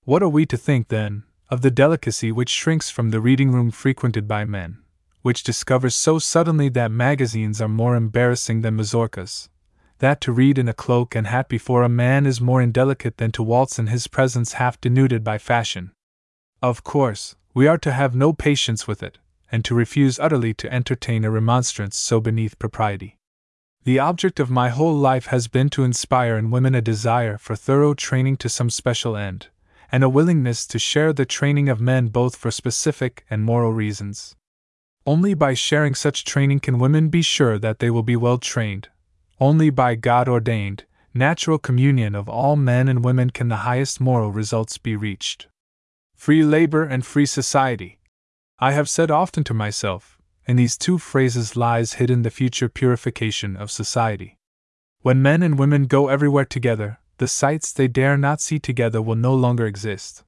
What 0.04 0.22
are 0.22 0.30
we 0.30 0.46
to 0.46 0.58
think, 0.58 0.90
then, 0.90 1.24
of 1.50 1.62
the 1.62 1.72
delicacy 1.72 2.32
which 2.32 2.50
shrinks 2.50 2.92
from 2.92 3.10
the 3.10 3.20
reading 3.20 3.52
room 3.52 3.72
frequented 3.72 4.28
by 4.28 4.46
men, 4.46 4.78
which 5.24 5.42
discovers 5.42 5.96
so 5.96 6.20
suddenly 6.20 6.70
that 6.70 6.92
magazines 6.92 7.60
are 7.60 7.68
more 7.68 7.96
embarrassing 7.96 8.62
than 8.62 8.78
mazurkas, 8.78 9.50
that 9.98 10.22
to 10.22 10.32
read 10.32 10.60
in 10.60 10.70
a 10.70 10.74
cloak 10.74 11.16
and 11.16 11.26
hat 11.26 11.50
before 11.50 11.82
a 11.82 11.90
man 11.90 12.28
is 12.28 12.40
more 12.40 12.62
indelicate 12.62 13.18
than 13.18 13.32
to 13.32 13.42
waltz 13.42 13.80
in 13.80 13.88
his 13.88 14.06
presence 14.06 14.54
half 14.54 14.80
denuded 14.80 15.24
by 15.24 15.40
fashion. 15.40 15.92
Of 16.62 16.84
course, 16.84 17.36
we 17.56 17.66
are 17.66 17.80
to 17.80 17.92
have 17.92 18.14
no 18.14 18.34
patience 18.34 18.88
with 18.88 19.02
it, 19.02 19.18
and 19.52 19.66
to 19.66 19.74
refuse 19.74 20.20
utterly 20.20 20.54
to 20.56 20.72
entertain 20.72 21.26
a 21.26 21.32
remonstrance 21.32 21.98
so 21.98 22.22
beneath 22.22 22.60
propriety. 22.60 23.18
The 23.86 24.00
object 24.00 24.40
of 24.40 24.50
my 24.50 24.70
whole 24.70 24.96
life 24.96 25.26
has 25.26 25.50
been 25.50 25.70
to 25.72 25.84
inspire 25.84 26.38
in 26.38 26.52
women 26.52 26.74
a 26.74 26.82
desire 26.82 27.38
for 27.38 27.54
thorough 27.54 27.94
training 27.94 28.38
to 28.38 28.48
some 28.48 28.70
special 28.70 29.18
end, 29.18 29.48
and 29.92 30.06
a 30.06 30.10
willingness 30.10 30.66
to 30.68 30.80
share 30.80 31.12
the 31.12 31.26
training 31.26 31.68
of 31.68 31.82
men 31.82 32.08
both 32.08 32.38
for 32.38 32.50
specific 32.50 33.26
and 33.30 33.44
moral 33.44 33.74
reasons. 33.74 34.38
Only 35.06 35.34
by 35.34 35.54
sharing 35.54 35.96
such 35.96 36.24
training 36.24 36.62
can 36.62 36.80
women 36.80 37.10
be 37.10 37.22
sure 37.22 37.60
that 37.60 37.80
they 37.80 37.90
will 37.90 38.04
be 38.04 38.16
well 38.16 38.38
trained, 38.38 38.88
only 39.42 39.70
by 39.70 39.96
God 39.96 40.30
ordained, 40.30 40.86
natural 41.14 41.58
communion 41.58 42.16
of 42.16 42.30
all 42.30 42.56
men 42.56 42.88
and 42.88 43.04
women 43.04 43.32
can 43.32 43.50
the 43.50 43.68
highest 43.68 44.00
moral 44.00 44.32
results 44.32 44.78
be 44.78 44.96
reached. 44.96 45.48
Free 46.16 46.42
labor 46.42 46.84
and 46.84 47.06
free 47.06 47.26
society. 47.26 48.00
I 48.60 48.72
have 48.72 48.88
said 48.88 49.12
often 49.12 49.44
to 49.44 49.54
myself, 49.54 50.13
in 50.46 50.56
these 50.56 50.78
two 50.78 50.98
phrases 50.98 51.56
lies 51.56 51.94
hidden 51.94 52.22
the 52.22 52.30
future 52.30 52.70
purification 52.70 53.56
of 53.56 53.72
society. 53.72 54.38
When 55.02 55.22
men 55.22 55.44
and 55.44 55.58
women 55.58 55.86
go 55.86 56.08
everywhere 56.08 56.46
together, 56.46 57.00
the 57.18 57.28
sights 57.28 57.72
they 57.72 57.88
dare 57.88 58.18
not 58.18 58.42
see 58.42 58.60
together 58.60 59.02
will 59.02 59.16
no 59.16 59.34
longer 59.34 59.66
exist. 59.66 60.24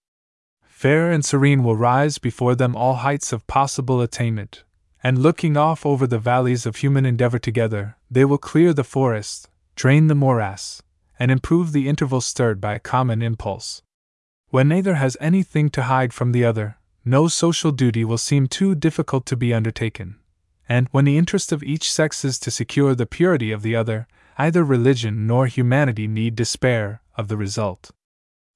Fair 0.64 1.12
and 1.12 1.24
serene 1.24 1.64
will 1.64 1.76
rise 1.76 2.18
before 2.18 2.56
them 2.56 2.76
all 2.76 2.96
heights 2.96 3.32
of 3.32 3.48
possible 3.48 4.02
attainment, 4.02 4.64
and 5.04 5.18
looking 5.18 5.56
off 5.56 5.86
over 5.86 6.06
the 6.06 6.20
valleys 6.20 6.66
of 6.66 6.78
human 6.78 7.06
endeavor 7.06 7.40
together, 7.40 7.96
they 8.12 8.26
will 8.26 8.38
clear 8.38 8.74
the 8.74 8.84
forest, 8.84 9.50
drain 9.76 10.08
the 10.08 10.16
morass, 10.16 10.82
and 11.18 11.32
improve 11.32 11.72
the 11.72 11.88
intervals 11.88 12.26
stirred 12.26 12.60
by 12.60 12.74
a 12.74 12.80
common 12.80 13.22
impulse. 13.22 13.82
When 14.50 14.68
neither 14.68 14.96
has 14.96 15.18
anything 15.20 15.70
to 15.72 15.84
hide 15.84 16.14
from 16.14 16.32
the 16.32 16.46
other, 16.46 16.78
no 17.06 17.28
social 17.28 17.72
duty 17.72 18.04
will 18.04 18.18
seem 18.18 18.48
too 18.48 18.74
difficult 18.74 19.26
to 19.28 19.38
be 19.38 19.54
undertaken. 19.54 20.16
And 20.68 20.88
when 20.92 21.06
the 21.06 21.18
interest 21.18 21.52
of 21.52 21.62
each 21.62 21.92
sex 21.92 22.26
is 22.26 22.40
to 22.40 22.50
secure 22.50 22.96
the 22.96 23.06
purity 23.06 23.52
of 23.52 23.62
the 23.62 23.76
other, 23.76 24.08
either 24.38 24.64
religion 24.64 25.28
nor 25.28 25.46
humanity 25.46 26.08
need 26.08 26.36
despair 26.36 27.02
of 27.16 27.28
the 27.28 27.38
result. 27.38 27.92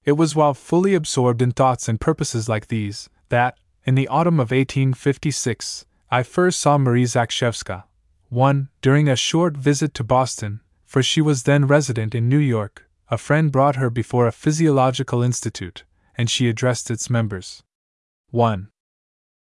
It 0.03 0.13
was 0.13 0.35
while 0.35 0.55
fully 0.55 0.95
absorbed 0.95 1.41
in 1.41 1.51
thoughts 1.51 1.87
and 1.87 2.01
purposes 2.01 2.49
like 2.49 2.67
these 2.67 3.09
that, 3.29 3.57
in 3.85 3.93
the 3.93 4.07
autumn 4.07 4.39
of 4.39 4.51
1856, 4.51 5.85
I 6.09 6.23
first 6.23 6.59
saw 6.59 6.79
Marie 6.79 7.03
Zakrzewska. 7.03 7.83
One, 8.29 8.69
during 8.81 9.07
a 9.07 9.15
short 9.15 9.55
visit 9.55 9.93
to 9.95 10.03
Boston, 10.03 10.61
for 10.85 11.03
she 11.03 11.21
was 11.21 11.43
then 11.43 11.67
resident 11.67 12.15
in 12.15 12.27
New 12.27 12.39
York, 12.39 12.89
a 13.11 13.17
friend 13.17 13.51
brought 13.51 13.75
her 13.75 13.91
before 13.91 14.27
a 14.27 14.31
physiological 14.31 15.21
institute, 15.21 15.83
and 16.17 16.29
she 16.29 16.49
addressed 16.49 16.89
its 16.89 17.09
members. 17.09 17.61
1. 18.31 18.69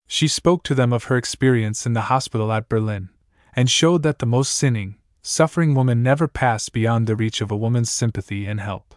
She 0.07 0.29
spoke 0.29 0.63
to 0.65 0.75
them 0.75 0.93
of 0.93 1.05
her 1.05 1.17
experience 1.17 1.87
in 1.87 1.93
the 1.93 2.03
hospital 2.03 2.53
at 2.53 2.69
Berlin, 2.69 3.09
and 3.55 3.71
showed 3.71 4.03
that 4.03 4.19
the 4.21 4.27
most 4.27 4.55
sinning, 4.55 4.97
suffering 5.23 5.75
woman 5.75 6.03
never 6.03 6.29
passed 6.29 6.73
beyond 6.73 7.07
the 7.07 7.17
reach 7.17 7.41
of 7.41 7.51
a 7.51 7.57
woman's 7.57 7.91
sympathy 7.91 8.47
and 8.47 8.61
help. 8.61 8.95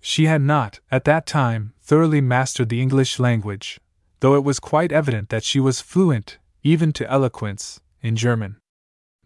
She 0.00 0.26
had 0.26 0.42
not, 0.42 0.80
at 0.90 1.04
that 1.04 1.26
time, 1.26 1.74
thoroughly 1.82 2.20
mastered 2.20 2.68
the 2.68 2.80
English 2.80 3.18
language, 3.18 3.80
though 4.20 4.34
it 4.36 4.44
was 4.44 4.60
quite 4.60 4.92
evident 4.92 5.28
that 5.28 5.44
she 5.44 5.60
was 5.60 5.80
fluent, 5.80 6.38
even 6.62 6.92
to 6.92 7.10
eloquence, 7.10 7.80
in 8.00 8.16
German. 8.16 8.56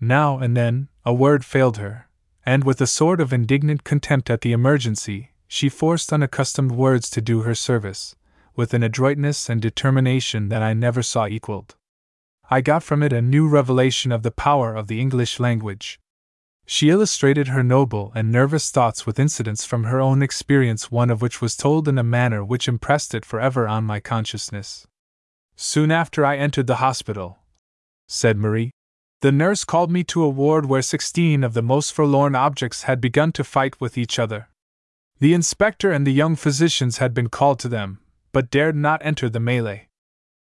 Now 0.00 0.38
and 0.38 0.56
then, 0.56 0.88
a 1.04 1.14
word 1.14 1.44
failed 1.44 1.78
her, 1.78 2.08
and 2.44 2.64
with 2.64 2.80
a 2.80 2.86
sort 2.86 3.20
of 3.20 3.32
indignant 3.32 3.84
contempt 3.84 4.30
at 4.30 4.40
the 4.40 4.52
emergency, 4.52 5.32
she 5.46 5.68
forced 5.68 6.12
unaccustomed 6.12 6.72
words 6.72 7.10
to 7.10 7.20
do 7.20 7.42
her 7.42 7.54
service, 7.54 8.14
with 8.58 8.74
an 8.74 8.82
adroitness 8.82 9.48
and 9.48 9.62
determination 9.62 10.50
that 10.50 10.62
I 10.62 10.74
never 10.74 11.02
saw 11.02 11.26
equaled. 11.26 11.76
I 12.50 12.60
got 12.60 12.82
from 12.82 13.02
it 13.02 13.12
a 13.14 13.22
new 13.22 13.48
revelation 13.48 14.12
of 14.12 14.22
the 14.22 14.30
power 14.30 14.74
of 14.74 14.88
the 14.88 15.00
English 15.00 15.40
language, 15.40 15.98
she 16.70 16.90
illustrated 16.90 17.48
her 17.48 17.62
noble 17.62 18.12
and 18.14 18.30
nervous 18.30 18.70
thoughts 18.70 19.06
with 19.06 19.18
incidents 19.18 19.64
from 19.64 19.84
her 19.84 20.02
own 20.02 20.20
experience, 20.22 20.92
one 20.92 21.08
of 21.08 21.22
which 21.22 21.40
was 21.40 21.56
told 21.56 21.88
in 21.88 21.96
a 21.96 22.02
manner 22.02 22.44
which 22.44 22.68
impressed 22.68 23.14
it 23.14 23.24
forever 23.24 23.66
on 23.66 23.84
my 23.84 24.00
consciousness. 24.00 24.86
Soon 25.56 25.90
after 25.90 26.26
I 26.26 26.36
entered 26.36 26.66
the 26.66 26.76
hospital, 26.76 27.38
said 28.06 28.36
Marie, 28.36 28.70
the 29.22 29.32
nurse 29.32 29.64
called 29.64 29.90
me 29.90 30.04
to 30.04 30.22
a 30.22 30.28
ward 30.28 30.66
where 30.66 30.82
sixteen 30.82 31.42
of 31.42 31.54
the 31.54 31.62
most 31.62 31.90
forlorn 31.94 32.34
objects 32.34 32.82
had 32.82 33.00
begun 33.00 33.32
to 33.32 33.44
fight 33.44 33.80
with 33.80 33.96
each 33.96 34.18
other. 34.18 34.50
The 35.20 35.32
inspector 35.32 35.90
and 35.90 36.06
the 36.06 36.12
young 36.12 36.36
physicians 36.36 36.98
had 36.98 37.14
been 37.14 37.30
called 37.30 37.60
to 37.60 37.68
them, 37.68 38.00
but 38.38 38.50
dared 38.50 38.76
not 38.76 39.04
enter 39.04 39.28
the 39.28 39.40
melee. 39.40 39.88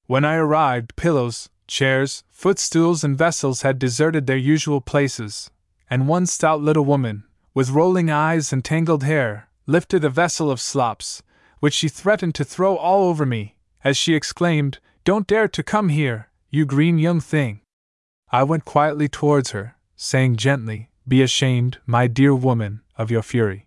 When 0.07 0.25
I 0.25 0.37
arrived, 0.37 0.95
pillows, 0.95 1.49
chairs, 1.67 2.23
footstools, 2.31 3.03
and 3.03 3.19
vessels 3.19 3.63
had 3.63 3.81
deserted 3.81 4.29
their 4.29 4.37
usual 4.37 4.81
places, 4.81 5.51
and 5.91 6.07
one 6.07 6.27
stout 6.27 6.61
little 6.61 6.85
woman, 6.85 7.25
with 7.53 7.71
rolling 7.71 8.09
eyes 8.09 8.53
and 8.53 8.65
tangled 8.65 9.03
hair, 9.03 9.49
lifted 9.67 10.05
a 10.05 10.09
vessel 10.09 10.53
of 10.53 10.61
slops, 10.61 11.25
which 11.59 11.75
she 11.75 11.89
threatened 11.89 12.37
to 12.37 12.45
throw 12.45 12.77
all 12.77 13.09
over 13.09 13.27
me, 13.27 13.57
as 13.83 13.97
she 13.97 14.15
exclaimed, 14.15 14.79
Don't 15.03 15.27
dare 15.27 15.49
to 15.49 15.63
come 15.65 15.89
here, 15.89 16.29
you 16.49 16.67
green 16.67 16.97
young 16.97 17.19
thing. 17.19 17.61
I 18.31 18.45
went 18.45 18.65
quietly 18.65 19.09
towards 19.09 19.51
her, 19.51 19.75
saying 19.97 20.37
gently, 20.37 20.91
Be 21.09 21.23
ashamed, 21.23 21.79
my 21.87 22.07
dear 22.07 22.37
woman, 22.37 22.83
of 22.97 23.11
your 23.11 23.23
fury. 23.23 23.67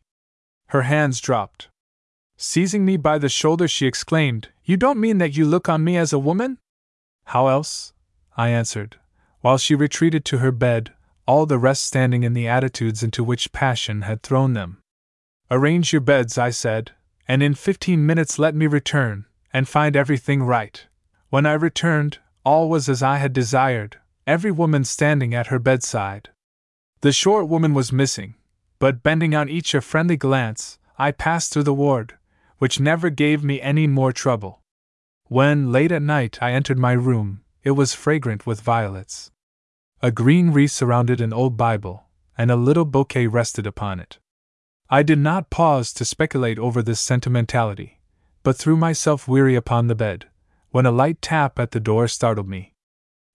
Her 0.67 0.83
hands 0.83 1.19
dropped. 1.19 1.67
Seizing 2.37 2.83
me 2.83 2.97
by 2.97 3.17
the 3.17 3.29
shoulder, 3.29 3.67
she 3.67 3.85
exclaimed, 3.85 4.49
You 4.65 4.77
don't 4.77 4.99
mean 4.99 5.17
that 5.19 5.37
you 5.37 5.45
look 5.45 5.69
on 5.69 5.83
me 5.83 5.97
as 5.97 6.11
a 6.11 6.19
woman? 6.19 6.57
How 7.25 7.47
else? 7.47 7.93
I 8.35 8.49
answered, 8.49 8.97
while 9.41 9.57
she 9.57 9.75
retreated 9.75 10.25
to 10.25 10.39
her 10.39 10.51
bed, 10.51 10.93
all 11.25 11.45
the 11.45 11.57
rest 11.57 11.85
standing 11.85 12.23
in 12.23 12.33
the 12.33 12.47
attitudes 12.47 13.03
into 13.03 13.23
which 13.23 13.51
passion 13.51 14.01
had 14.01 14.23
thrown 14.23 14.53
them. 14.53 14.81
Arrange 15.51 15.93
your 15.93 16.01
beds, 16.01 16.37
I 16.37 16.49
said, 16.49 16.91
and 17.27 17.43
in 17.43 17.53
fifteen 17.53 18.05
minutes 18.05 18.39
let 18.39 18.55
me 18.55 18.67
return, 18.67 19.25
and 19.53 19.67
find 19.67 19.95
everything 19.95 20.43
right. 20.43 20.85
When 21.29 21.45
I 21.45 21.53
returned, 21.53 22.19
all 22.43 22.69
was 22.69 22.89
as 22.89 23.03
I 23.03 23.17
had 23.17 23.33
desired, 23.33 23.99
every 24.25 24.51
woman 24.51 24.83
standing 24.83 25.33
at 25.33 25.47
her 25.47 25.59
bedside. 25.59 26.29
The 27.01 27.11
short 27.11 27.47
woman 27.47 27.73
was 27.73 27.91
missing, 27.91 28.35
but 28.79 29.03
bending 29.03 29.35
on 29.35 29.49
each 29.49 29.73
a 29.73 29.81
friendly 29.81 30.17
glance, 30.17 30.79
I 30.97 31.11
passed 31.11 31.53
through 31.53 31.63
the 31.63 31.73
ward, 31.73 32.17
which 32.63 32.79
never 32.79 33.09
gave 33.09 33.43
me 33.43 33.59
any 33.59 33.87
more 33.87 34.13
trouble. 34.13 34.61
When, 35.25 35.73
late 35.73 35.91
at 35.91 36.01
night, 36.01 36.37
I 36.41 36.53
entered 36.53 36.79
my 36.79 36.93
room, 36.93 37.41
it 37.61 37.71
was 37.71 37.93
fragrant 37.93 38.47
with 38.47 38.61
violets. 38.61 39.31
A 40.01 40.11
green 40.11 40.51
wreath 40.51 40.71
surrounded 40.71 41.19
an 41.19 41.33
old 41.33 41.57
Bible, 41.57 42.05
and 42.37 42.49
a 42.49 42.55
little 42.55 42.85
bouquet 42.85 43.27
rested 43.27 43.67
upon 43.67 43.99
it. 43.99 44.17
I 44.89 45.03
did 45.03 45.19
not 45.19 45.49
pause 45.49 45.91
to 45.91 46.05
speculate 46.05 46.57
over 46.57 46.81
this 46.81 47.01
sentimentality, 47.01 47.99
but 48.43 48.55
threw 48.55 48.77
myself 48.77 49.27
weary 49.27 49.55
upon 49.55 49.87
the 49.87 50.01
bed, 50.05 50.27
when 50.69 50.85
a 50.85 50.97
light 51.01 51.21
tap 51.21 51.59
at 51.59 51.71
the 51.71 51.81
door 51.81 52.07
startled 52.07 52.47
me. 52.47 52.71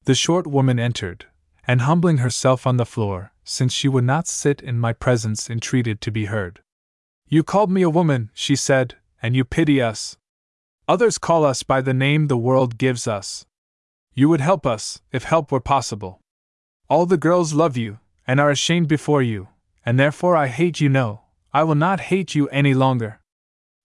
The 0.04 0.14
short 0.14 0.46
woman 0.46 0.78
entered, 0.78 1.26
and 1.66 1.82
humbling 1.82 2.16
herself 2.24 2.66
on 2.66 2.78
the 2.78 2.86
floor, 2.86 3.34
since 3.44 3.74
she 3.74 3.88
would 3.88 4.04
not 4.04 4.26
sit 4.26 4.62
in 4.62 4.78
my 4.78 4.94
presence, 4.94 5.50
entreated 5.50 6.00
to 6.00 6.10
be 6.10 6.24
heard. 6.24 6.62
You 7.28 7.42
called 7.42 7.70
me 7.70 7.82
a 7.82 7.90
woman, 7.90 8.30
she 8.32 8.56
said, 8.56 8.94
and 9.22 9.34
you 9.36 9.44
pity 9.44 9.80
us. 9.80 10.16
Others 10.86 11.18
call 11.18 11.44
us 11.44 11.62
by 11.62 11.80
the 11.80 11.94
name 11.94 12.26
the 12.28 12.36
world 12.36 12.78
gives 12.78 13.06
us. 13.06 13.44
You 14.14 14.28
would 14.28 14.40
help 14.40 14.66
us, 14.66 15.00
if 15.12 15.24
help 15.24 15.52
were 15.52 15.60
possible. 15.60 16.20
All 16.88 17.06
the 17.06 17.16
girls 17.16 17.52
love 17.52 17.76
you, 17.76 17.98
and 18.26 18.40
are 18.40 18.50
ashamed 18.50 18.88
before 18.88 19.22
you, 19.22 19.48
and 19.84 19.98
therefore 19.98 20.36
I 20.36 20.48
hate 20.48 20.80
you. 20.80 20.88
No, 20.88 21.22
I 21.52 21.62
will 21.62 21.74
not 21.74 22.00
hate 22.00 22.34
you 22.34 22.48
any 22.48 22.74
longer. 22.74 23.20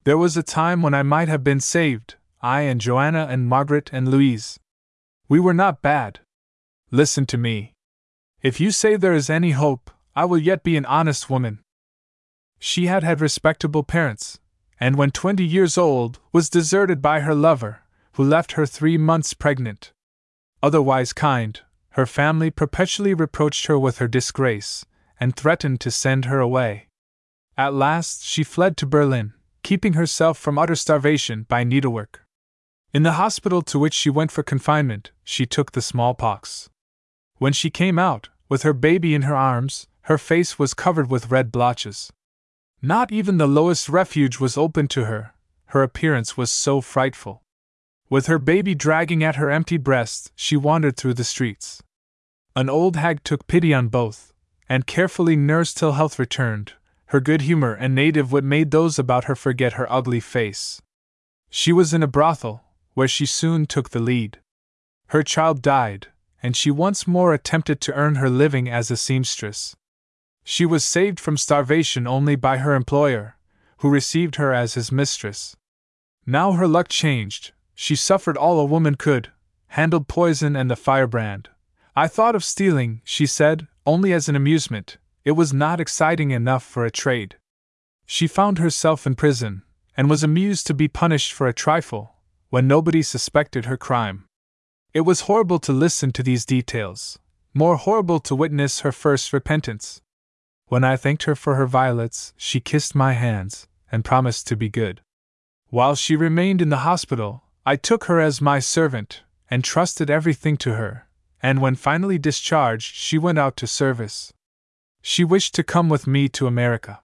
There 0.05 0.17
was 0.17 0.35
a 0.35 0.43
time 0.43 0.81
when 0.81 0.93
I 0.93 1.03
might 1.03 1.27
have 1.27 1.43
been 1.43 1.59
saved, 1.59 2.15
I 2.41 2.61
and 2.61 2.81
Joanna 2.81 3.27
and 3.29 3.47
Margaret 3.47 3.89
and 3.93 4.09
Louise. 4.09 4.59
We 5.29 5.39
were 5.39 5.53
not 5.53 5.81
bad. 5.81 6.19
Listen 6.91 7.25
to 7.27 7.37
me. 7.37 7.73
If 8.41 8.59
you 8.59 8.71
say 8.71 8.97
there 8.97 9.13
is 9.13 9.29
any 9.29 9.51
hope, 9.51 9.89
I 10.15 10.25
will 10.25 10.37
yet 10.37 10.63
be 10.63 10.75
an 10.75 10.85
honest 10.85 11.29
woman. 11.29 11.59
She 12.59 12.87
had 12.87 13.03
had 13.03 13.21
respectable 13.21 13.83
parents, 13.83 14.39
and 14.79 14.95
when 14.95 15.11
twenty 15.11 15.45
years 15.45 15.77
old, 15.77 16.19
was 16.31 16.49
deserted 16.49 17.01
by 17.01 17.21
her 17.21 17.35
lover, 17.35 17.81
who 18.13 18.23
left 18.23 18.53
her 18.53 18.65
three 18.65 18.97
months 18.97 19.33
pregnant. 19.33 19.91
Otherwise 20.61 21.13
kind, 21.13 21.61
her 21.91 22.05
family 22.05 22.49
perpetually 22.49 23.13
reproached 23.13 23.67
her 23.67 23.77
with 23.77 23.99
her 23.99 24.07
disgrace, 24.07 24.85
and 25.19 25.35
threatened 25.35 25.79
to 25.79 25.91
send 25.91 26.25
her 26.25 26.39
away. 26.39 26.87
At 27.57 27.73
last, 27.73 28.23
she 28.23 28.43
fled 28.43 28.77
to 28.77 28.85
Berlin, 28.85 29.33
keeping 29.61 29.93
herself 29.93 30.37
from 30.37 30.57
utter 30.57 30.75
starvation 30.75 31.45
by 31.47 31.63
needlework. 31.63 32.25
In 32.93 33.03
the 33.03 33.13
hospital 33.13 33.61
to 33.63 33.79
which 33.79 33.93
she 33.93 34.09
went 34.09 34.31
for 34.31 34.43
confinement, 34.43 35.11
she 35.23 35.45
took 35.45 35.71
the 35.71 35.81
smallpox. 35.81 36.69
When 37.37 37.53
she 37.53 37.69
came 37.69 37.97
out, 37.97 38.29
with 38.49 38.63
her 38.63 38.73
baby 38.73 39.15
in 39.15 39.23
her 39.23 39.35
arms, 39.35 39.87
her 40.03 40.17
face 40.17 40.59
was 40.59 40.73
covered 40.73 41.09
with 41.09 41.31
red 41.31 41.51
blotches. 41.51 42.11
Not 42.85 43.13
even 43.13 43.37
the 43.37 43.47
lowest 43.47 43.87
refuge 43.87 44.41
was 44.41 44.57
open 44.57 44.89
to 44.89 45.05
her, 45.05 45.33
her 45.67 45.83
appearance 45.83 46.35
was 46.35 46.51
so 46.51 46.81
frightful. 46.81 47.41
With 48.09 48.25
her 48.25 48.37
baby 48.37 48.75
dragging 48.75 49.23
at 49.23 49.37
her 49.37 49.49
empty 49.49 49.77
breast, 49.77 50.33
she 50.35 50.57
wandered 50.57 50.97
through 50.97 51.13
the 51.13 51.23
streets. 51.23 51.81
An 52.57 52.69
old 52.69 52.97
hag 52.97 53.23
took 53.23 53.47
pity 53.47 53.73
on 53.73 53.87
both, 53.87 54.33
and 54.67 54.85
carefully 54.85 55.37
nursed 55.37 55.77
till 55.77 55.93
health 55.93 56.19
returned. 56.19 56.73
Her 57.05 57.21
good 57.21 57.43
humor 57.43 57.73
and 57.73 57.95
native 57.95 58.33
wit 58.33 58.43
made 58.43 58.71
those 58.71 58.99
about 58.99 59.25
her 59.25 59.35
forget 59.35 59.73
her 59.73 59.89
ugly 59.89 60.19
face. 60.19 60.81
She 61.49 61.71
was 61.71 61.93
in 61.93 62.03
a 62.03 62.07
brothel, 62.07 62.65
where 62.95 63.07
she 63.07 63.25
soon 63.25 63.65
took 63.65 63.91
the 63.91 64.01
lead. 64.01 64.39
Her 65.07 65.23
child 65.23 65.61
died, 65.61 66.07
and 66.41 66.53
she 66.53 66.69
once 66.69 67.07
more 67.07 67.33
attempted 67.33 67.79
to 67.79 67.93
earn 67.93 68.15
her 68.15 68.29
living 68.29 68.67
as 68.67 68.91
a 68.91 68.97
seamstress. 68.97 69.73
She 70.43 70.65
was 70.65 70.83
saved 70.83 71.19
from 71.19 71.37
starvation 71.37 72.05
only 72.05 72.35
by 72.35 72.57
her 72.57 72.75
employer, 72.75 73.37
who 73.77 73.89
received 73.89 74.35
her 74.35 74.53
as 74.53 74.73
his 74.73 74.91
mistress. 74.91 75.55
Now 76.25 76.53
her 76.53 76.67
luck 76.67 76.87
changed, 76.89 77.51
she 77.73 77.95
suffered 77.95 78.37
all 78.37 78.59
a 78.59 78.65
woman 78.65 78.95
could, 78.95 79.31
handled 79.67 80.07
poison 80.07 80.55
and 80.55 80.69
the 80.69 80.75
firebrand, 80.75 81.49
I 81.95 82.07
thought 82.07 82.35
of 82.35 82.43
stealing, 82.43 83.01
she 83.03 83.27
said, 83.27 83.67
only 83.85 84.13
as 84.13 84.27
an 84.27 84.35
amusement. 84.35 84.97
It 85.23 85.33
was 85.33 85.53
not 85.53 85.79
exciting 85.79 86.31
enough 86.31 86.63
for 86.63 86.85
a 86.85 86.91
trade. 86.91 87.37
She 88.07 88.25
found 88.25 88.57
herself 88.57 89.05
in 89.05 89.13
prison, 89.13 89.61
and 89.95 90.09
was 90.09 90.23
amused 90.23 90.65
to 90.67 90.73
be 90.73 90.87
punished 90.87 91.31
for 91.31 91.47
a 91.47 91.53
trifle, 91.53 92.15
when 92.49 92.67
nobody 92.67 93.03
suspected 93.03 93.65
her 93.65 93.77
crime. 93.77 94.25
It 94.93 95.01
was 95.01 95.21
horrible 95.21 95.59
to 95.59 95.71
listen 95.71 96.11
to 96.13 96.23
these 96.23 96.45
details, 96.45 97.19
more 97.53 97.77
horrible 97.77 98.19
to 98.21 98.35
witness 98.35 98.79
her 98.79 98.91
first 98.91 99.31
repentance. 99.31 100.01
When 100.73 100.83
I 100.83 100.97
thanked 100.97 101.25
her 101.25 101.35
for 101.35 101.53
her 101.53 101.67
violets, 101.67 102.33
she 102.35 102.59
kissed 102.59 102.95
my 102.95 103.13
hands 103.13 103.67
and 103.91 104.03
promised 104.03 104.47
to 104.47 104.55
be 104.55 104.69
good. 104.69 105.01
While 105.69 105.93
she 105.93 106.15
remained 106.15 106.63
in 106.63 106.69
the 106.69 106.77
hospital, 106.77 107.43
I 107.63 107.75
took 107.75 108.05
her 108.05 108.19
as 108.19 108.41
my 108.41 108.57
servant 108.57 109.21
and 109.51 109.63
trusted 109.63 110.09
everything 110.09 110.57
to 110.57 110.73
her, 110.73 111.07
and 111.43 111.61
when 111.61 111.75
finally 111.75 112.17
discharged, 112.17 112.95
she 112.95 113.19
went 113.19 113.37
out 113.37 113.55
to 113.57 113.67
service. 113.67 114.33
She 115.03 115.23
wished 115.23 115.53
to 115.53 115.63
come 115.63 115.89
with 115.89 116.07
me 116.07 116.27
to 116.29 116.47
America. 116.47 117.03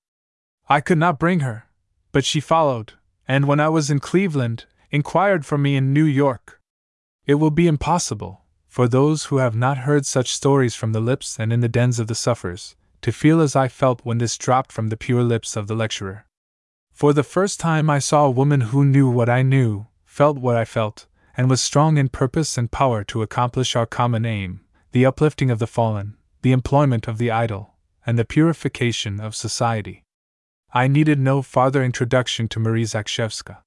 I 0.67 0.81
could 0.81 0.97
not 0.97 1.19
bring 1.19 1.41
her, 1.41 1.65
but 2.11 2.25
she 2.25 2.39
followed, 2.39 2.93
and 3.27 3.45
when 3.45 3.59
I 3.59 3.69
was 3.69 3.91
in 3.91 3.99
Cleveland, 3.99 4.65
inquired 4.89 5.45
for 5.45 5.59
me 5.59 5.75
in 5.75 5.93
New 5.93 6.05
York. 6.05 6.59
It 7.27 7.35
will 7.35 7.51
be 7.51 7.67
impossible, 7.67 8.41
for 8.67 8.87
those 8.87 9.25
who 9.25 9.37
have 9.37 9.55
not 9.55 9.85
heard 9.85 10.07
such 10.07 10.33
stories 10.33 10.73
from 10.73 10.91
the 10.91 10.99
lips 10.99 11.37
and 11.37 11.53
in 11.53 11.59
the 11.59 11.69
dens 11.69 11.99
of 11.99 12.07
the 12.07 12.15
sufferers, 12.15 12.75
to 13.01 13.11
feel 13.11 13.41
as 13.41 13.55
I 13.55 13.67
felt 13.67 14.01
when 14.03 14.17
this 14.17 14.37
dropped 14.37 14.71
from 14.71 14.89
the 14.89 14.97
pure 14.97 15.23
lips 15.23 15.55
of 15.55 15.67
the 15.67 15.75
lecturer. 15.75 16.25
For 16.91 17.13
the 17.13 17.23
first 17.23 17.59
time, 17.59 17.89
I 17.89 17.99
saw 17.99 18.25
a 18.25 18.31
woman 18.31 18.61
who 18.61 18.83
knew 18.83 19.09
what 19.09 19.29
I 19.29 19.41
knew, 19.41 19.87
felt 20.05 20.37
what 20.37 20.55
I 20.55 20.65
felt, 20.65 21.05
and 21.37 21.49
was 21.49 21.61
strong 21.61 21.97
in 21.97 22.09
purpose 22.09 22.57
and 22.57 22.69
power 22.69 23.03
to 23.05 23.21
accomplish 23.21 23.75
our 23.75 23.85
common 23.85 24.25
aim 24.25 24.61
the 24.91 25.05
uplifting 25.05 25.51
of 25.51 25.59
the 25.59 25.67
fallen, 25.67 26.17
the 26.41 26.51
employment 26.51 27.07
of 27.07 27.17
the 27.19 27.29
idle, 27.29 27.75
and 28.05 28.17
the 28.17 28.25
purification 28.25 29.19
of 29.19 29.35
society. 29.35 30.03
I 30.73 30.87
needed 30.87 31.19
no 31.19 31.41
farther 31.41 31.83
introduction 31.83 32.47
to 32.49 32.59
Marie 32.59 32.83
Zakrzewska. 32.83 33.57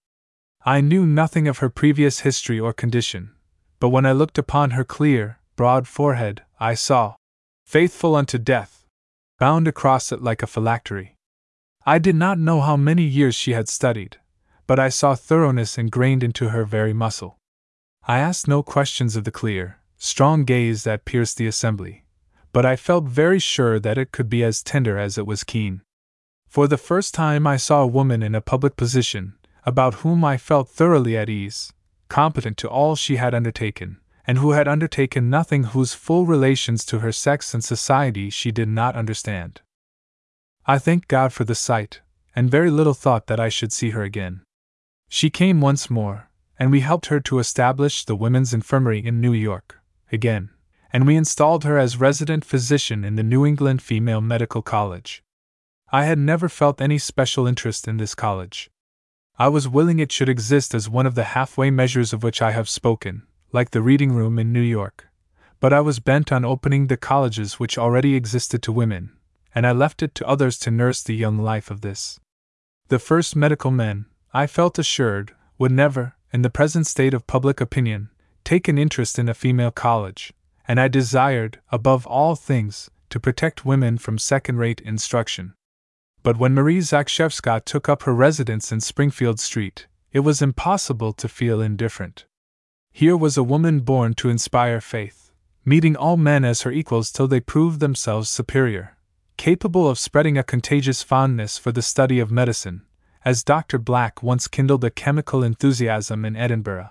I 0.67 0.81
knew 0.81 1.07
nothing 1.07 1.49
of 1.49 1.59
her 1.59 1.71
previous 1.71 2.21
history 2.21 2.59
or 2.59 2.73
condition, 2.73 3.31
but 3.81 3.89
when 3.89 4.05
I 4.05 4.13
looked 4.13 4.37
upon 4.37 4.71
her 4.71 4.85
clear, 4.85 5.39
broad 5.57 5.89
forehead, 5.89 6.43
I 6.61 6.75
saw, 6.75 7.15
faithful 7.65 8.15
unto 8.15 8.39
death, 8.39 8.82
bound 9.43 9.67
across 9.67 10.13
it 10.13 10.23
like 10.23 10.41
a 10.41 10.47
phylactery. 10.47 11.17
I 11.85 11.99
did 11.99 12.15
not 12.15 12.39
know 12.39 12.61
how 12.61 12.77
many 12.77 13.03
years 13.03 13.35
she 13.35 13.55
had 13.55 13.69
studied, 13.69 14.19
but 14.69 14.79
I 14.79 14.89
saw 14.89 15.17
thoroughness 15.17 15.77
ingrained 15.77 16.23
into 16.23 16.51
her 16.51 16.65
very 16.65 16.93
muscle. 16.93 17.41
I 18.07 18.21
asked 18.21 18.47
no 18.47 18.63
questions 18.63 19.17
of 19.17 19.25
the 19.25 19.33
clear, 19.33 19.81
strong 19.97 20.45
gaze 20.45 20.85
that 20.85 21.05
pierced 21.05 21.39
the 21.39 21.49
assembly, 21.49 22.05
but 22.53 22.65
I 22.65 22.77
felt 22.77 23.07
very 23.07 23.41
sure 23.41 23.81
that 23.81 23.99
it 23.99 24.13
could 24.13 24.31
be 24.31 24.45
as 24.45 24.63
tender 24.63 24.97
as 24.97 25.19
it 25.19 25.27
was 25.27 25.43
keen. 25.43 25.83
For 26.47 26.69
the 26.69 26.79
first 26.79 27.13
time, 27.13 27.45
I 27.45 27.57
saw 27.57 27.83
a 27.83 27.95
woman 27.99 28.23
in 28.23 28.37
a 28.37 28.41
public 28.41 28.77
position, 28.77 29.35
about 29.65 30.03
whom 30.05 30.25
I 30.25 30.37
felt 30.37 30.69
thoroughly 30.69 31.17
at 31.17 31.29
ease, 31.29 31.73
competent 32.09 32.59
to 32.59 32.69
all 32.69 32.95
she 32.95 33.17
had 33.17 33.35
undertaken, 33.35 33.99
and 34.27 34.39
who 34.39 34.53
had 34.53 34.69
undertaken 34.69 35.29
nothing 35.29 35.65
whose 35.65 35.95
full 35.95 36.27
relations 36.27 36.85
to 36.85 37.01
her 37.01 37.13
sex 37.13 37.55
and 37.55 37.65
society 37.65 38.31
she 38.31 38.53
did 38.53 38.69
not 38.69 38.95
understand. 38.95 39.61
I 40.67 40.79
thanked 40.79 41.09
God 41.09 41.33
for 41.33 41.45
the 41.45 41.55
sight, 41.55 42.01
and 42.37 42.51
very 42.51 42.71
little 42.71 42.95
thought 42.95 43.27
that 43.27 43.41
I 43.41 43.49
should 43.49 43.73
see 43.73 43.91
her 43.91 44.03
again. 44.03 44.43
She 45.09 45.29
came 45.29 45.61
once 45.61 45.91
more, 45.91 46.31
and 46.59 46.71
we 46.71 46.81
helped 46.81 47.07
her 47.07 47.21
to 47.21 47.41
establish 47.41 48.05
the 48.05 48.17
Women's 48.17 48.55
Infirmary 48.55 49.05
in 49.05 49.21
New 49.21 49.33
York, 49.33 49.81
again, 50.13 50.51
and 50.93 51.07
we 51.07 51.17
installed 51.17 51.65
her 51.65 51.79
as 51.79 51.97
resident 51.97 52.45
physician 52.45 53.05
in 53.05 53.17
the 53.17 53.23
New 53.23 53.45
England 53.45 53.83
Female 53.83 54.21
Medical 54.21 54.63
College. 54.63 55.23
I 55.91 56.05
had 56.05 56.19
never 56.19 56.49
felt 56.49 56.81
any 56.81 56.99
special 56.99 57.47
interest 57.47 57.89
in 57.89 57.97
this 57.97 58.15
college. 58.15 58.71
I 59.39 59.49
was 59.49 59.69
willing 59.69 59.99
it 59.99 60.13
should 60.13 60.29
exist 60.29 60.75
as 60.75 60.89
one 60.89 61.07
of 61.07 61.15
the 61.15 61.25
halfway 61.25 61.71
measures 61.71 62.13
of 62.13 62.23
which 62.23 62.41
I 62.41 62.53
have 62.53 62.69
spoken, 62.69 63.27
like 63.53 63.71
the 63.71 63.83
reading 63.83 64.13
room 64.13 64.39
in 64.39 64.53
New 64.53 64.61
York. 64.61 65.09
But 65.61 65.73
I 65.73 65.81
was 65.81 66.01
bent 66.01 66.33
on 66.33 66.45
opening 66.45 66.87
the 66.87 66.97
colleges 66.97 67.61
which 67.61 67.79
already 67.79 68.15
existed 68.15 68.63
to 68.63 68.73
women, 68.73 69.13
and 69.55 69.67
I 69.67 69.73
left 69.73 70.03
it 70.03 70.15
to 70.17 70.27
others 70.27 70.59
to 70.61 70.71
nurse 70.71 71.03
the 71.03 71.15
young 71.15 71.39
life 71.39 71.71
of 71.71 71.83
this. 71.83 72.19
The 72.89 72.99
first 72.99 73.37
medical 73.37 73.71
men, 73.71 74.07
I 74.35 74.47
felt 74.47 74.79
assured, 74.79 75.35
would 75.59 75.73
never, 75.73 76.15
in 76.33 76.43
the 76.43 76.51
present 76.51 76.87
state 76.87 77.15
of 77.15 77.27
public 77.27 77.61
opinion, 77.61 78.09
take 78.45 78.67
an 78.69 78.79
interest 78.79 79.19
in 79.19 79.29
a 79.29 79.35
female 79.35 79.71
college, 79.71 80.33
and 80.67 80.81
I 80.81 80.89
desired, 80.89 81.61
above 81.71 82.07
all 82.07 82.35
things, 82.35 82.91
to 83.11 83.21
protect 83.21 83.67
women 83.67 83.99
from 83.99 84.19
second 84.19 84.57
rate 84.57 84.81
instruction. 84.81 85.55
But 86.23 86.39
when 86.39 86.55
Marie 86.55 86.79
Zakrzewska 86.79 87.65
took 87.65 87.89
up 87.89 88.05
her 88.05 88.15
residence 88.15 88.73
in 88.73 88.81
Springfield 88.81 89.39
Street, 89.39 89.87
it 90.13 90.21
was 90.21 90.41
impossible 90.41 91.13
to 91.13 91.29
feel 91.29 91.61
indifferent. 91.61 92.25
Here 92.93 93.17
was 93.17 93.39
a 93.39 93.43
woman 93.43 93.81
born 93.81 94.13
to 94.15 94.29
inspire 94.29 94.81
faith, 94.81 95.33
meeting 95.65 95.97
all 95.97 96.19
men 96.19 96.45
as 96.45 96.63
her 96.63 96.71
equals 96.71 97.11
till 97.11 97.27
they 97.27 97.41
proved 97.41 97.81
themselves 97.81 98.29
superior, 98.29 98.97
capable 99.39 99.89
of 99.89 99.99
spreading 99.99 100.37
a 100.37 100.45
contagious 100.45 101.03
fondness 101.03 101.57
for 101.57 101.73
the 101.73 101.81
study 101.81 102.21
of 102.21 102.31
medicine, 102.31 102.83
as 103.25 103.43
Dr. 103.43 103.79
Black 103.79 104.23
once 104.23 104.47
kindled 104.47 104.85
a 104.85 104.91
chemical 104.91 105.43
enthusiasm 105.43 106.25
in 106.25 106.37
Edinburgh. 106.37 106.91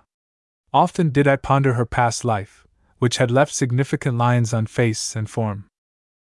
Often 0.73 1.11
did 1.11 1.27
I 1.27 1.35
ponder 1.35 1.73
her 1.73 1.85
past 1.85 2.25
life, 2.25 2.65
which 2.97 3.17
had 3.17 3.29
left 3.29 3.53
significant 3.53 4.17
lines 4.17 4.53
on 4.53 4.65
face 4.65 5.15
and 5.15 5.29
form. 5.29 5.65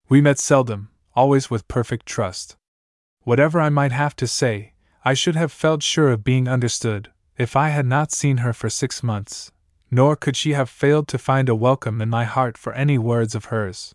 We 0.08 0.20
met 0.20 0.38
seldom, 0.38 0.90
always 1.16 1.50
with 1.50 1.66
perfect 1.66 2.06
trust. 2.06 2.56
Whatever 3.22 3.60
I 3.60 3.70
might 3.70 3.92
have 3.92 4.14
to 4.16 4.26
say, 4.26 4.74
I 5.04 5.14
should 5.14 5.34
have 5.34 5.50
felt 5.50 5.82
sure 5.82 6.10
of 6.10 6.22
being 6.22 6.46
understood, 6.46 7.10
if 7.36 7.56
I 7.56 7.70
had 7.70 7.86
not 7.86 8.12
seen 8.12 8.38
her 8.38 8.52
for 8.52 8.70
six 8.70 9.02
months, 9.02 9.50
nor 9.94 10.16
could 10.16 10.36
she 10.36 10.54
have 10.54 10.68
failed 10.68 11.06
to 11.06 11.16
find 11.16 11.48
a 11.48 11.54
welcome 11.54 12.02
in 12.02 12.10
my 12.10 12.24
heart 12.24 12.58
for 12.58 12.72
any 12.72 12.98
words 12.98 13.36
of 13.36 13.44
hers. 13.44 13.94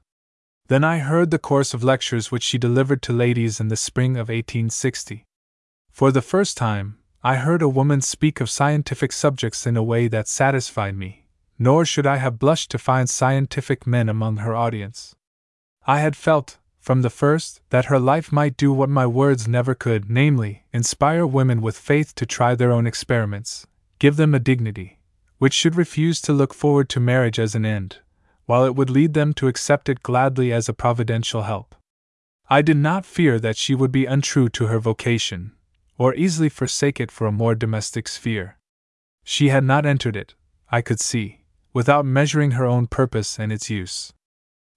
Then 0.69 0.81
I 0.81 0.99
heard 0.99 1.29
the 1.29 1.37
course 1.37 1.73
of 1.73 1.83
lectures 1.83 2.31
which 2.31 2.43
she 2.43 2.57
delivered 2.57 3.01
to 3.01 3.11
ladies 3.11 3.59
in 3.59 3.67
the 3.67 3.75
spring 3.75 4.11
of 4.11 4.29
1860. 4.29 5.25
For 5.91 6.13
the 6.13 6.21
first 6.21 6.55
time, 6.55 6.99
I 7.21 7.35
heard 7.35 7.61
a 7.61 7.67
woman 7.67 7.99
speak 7.99 8.39
of 8.39 8.49
scientific 8.49 9.11
subjects 9.11 9.67
in 9.67 9.75
a 9.75 9.83
way 9.83 10.07
that 10.07 10.29
satisfied 10.29 10.95
me, 10.95 11.25
nor 11.57 11.83
should 11.83 12.07
I 12.07 12.15
have 12.15 12.39
blushed 12.39 12.71
to 12.71 12.77
find 12.77 13.09
scientific 13.09 13.85
men 13.85 14.07
among 14.07 14.37
her 14.37 14.55
audience. 14.55 15.17
I 15.85 15.99
had 15.99 16.15
felt, 16.15 16.59
from 16.79 17.01
the 17.01 17.09
first, 17.09 17.59
that 17.71 17.85
her 17.85 17.99
life 17.99 18.31
might 18.31 18.55
do 18.55 18.71
what 18.71 18.89
my 18.89 19.05
words 19.05 19.49
never 19.49 19.75
could 19.75 20.09
namely, 20.09 20.63
inspire 20.71 21.27
women 21.27 21.59
with 21.61 21.77
faith 21.77 22.15
to 22.15 22.25
try 22.25 22.55
their 22.55 22.71
own 22.71 22.87
experiments, 22.87 23.67
give 23.97 24.15
them 24.15 24.33
a 24.33 24.39
dignity, 24.39 24.98
which 25.39 25.53
should 25.53 25.75
refuse 25.75 26.21
to 26.21 26.33
look 26.33 26.53
forward 26.53 26.87
to 26.89 26.99
marriage 26.99 27.39
as 27.39 27.55
an 27.55 27.65
end, 27.65 27.97
while 28.45 28.63
it 28.65 28.75
would 28.75 28.89
lead 28.89 29.13
them 29.13 29.33
to 29.33 29.47
accept 29.47 29.89
it 29.89 30.03
gladly 30.03 30.53
as 30.53 30.69
a 30.69 30.73
providential 30.73 31.43
help. 31.43 31.75
I 32.49 32.61
did 32.61 32.77
not 32.77 33.05
fear 33.05 33.39
that 33.39 33.57
she 33.57 33.73
would 33.73 33.91
be 33.91 34.05
untrue 34.05 34.49
to 34.49 34.67
her 34.67 34.79
vocation, 34.79 35.53
or 35.97 36.13
easily 36.15 36.49
forsake 36.49 36.99
it 36.99 37.11
for 37.11 37.27
a 37.27 37.31
more 37.31 37.55
domestic 37.55 38.07
sphere. 38.07 38.57
She 39.23 39.49
had 39.49 39.63
not 39.63 39.85
entered 39.85 40.15
it, 40.15 40.35
I 40.71 40.81
could 40.81 40.99
see, 40.99 41.45
without 41.73 42.05
measuring 42.05 42.51
her 42.51 42.65
own 42.65 42.87
purpose 42.87 43.39
and 43.39 43.51
its 43.51 43.69
use. 43.69 44.13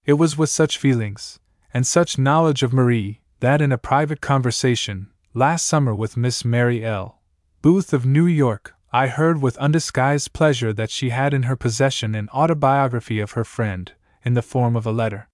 It 0.05 0.13
was 0.13 0.37
with 0.37 0.49
such 0.49 0.77
feelings, 0.77 1.39
and 1.73 1.87
such 1.87 2.19
knowledge 2.19 2.61
of 2.61 2.73
Marie, 2.73 3.21
that 3.39 3.61
in 3.61 3.71
a 3.71 3.77
private 3.77 4.21
conversation, 4.21 5.11
last 5.33 5.65
summer 5.65 5.95
with 5.95 6.15
Miss 6.15 6.45
Mary 6.45 6.85
L. 6.85 7.21
Booth 7.61 7.91
of 7.91 8.05
New 8.05 8.27
York, 8.27 8.75
I 8.95 9.07
heard 9.07 9.41
with 9.41 9.57
undisguised 9.57 10.33
pleasure 10.33 10.71
that 10.71 10.91
she 10.91 11.09
had 11.09 11.33
in 11.33 11.43
her 11.43 11.55
possession 11.55 12.13
an 12.13 12.29
autobiography 12.29 13.19
of 13.19 13.31
her 13.31 13.43
friend, 13.43 13.91
in 14.23 14.35
the 14.35 14.43
form 14.43 14.75
of 14.75 14.85
a 14.85 14.91
letter. 14.91 15.29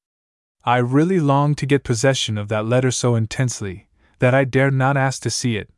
I 0.63 0.78
really 0.78 1.19
longed 1.19 1.58
to 1.58 1.65
get 1.65 1.84
possession 1.84 2.38
of 2.38 2.48
that 2.48 2.65
letter 2.65 2.89
so 2.89 3.15
intensely 3.15 3.89
that 4.19 4.34
I 4.34 4.45
dared 4.45 4.74
not 4.74 4.95
ask 4.95 5.22
to 5.24 5.30
see 5.30 5.58
it, 5.58 5.69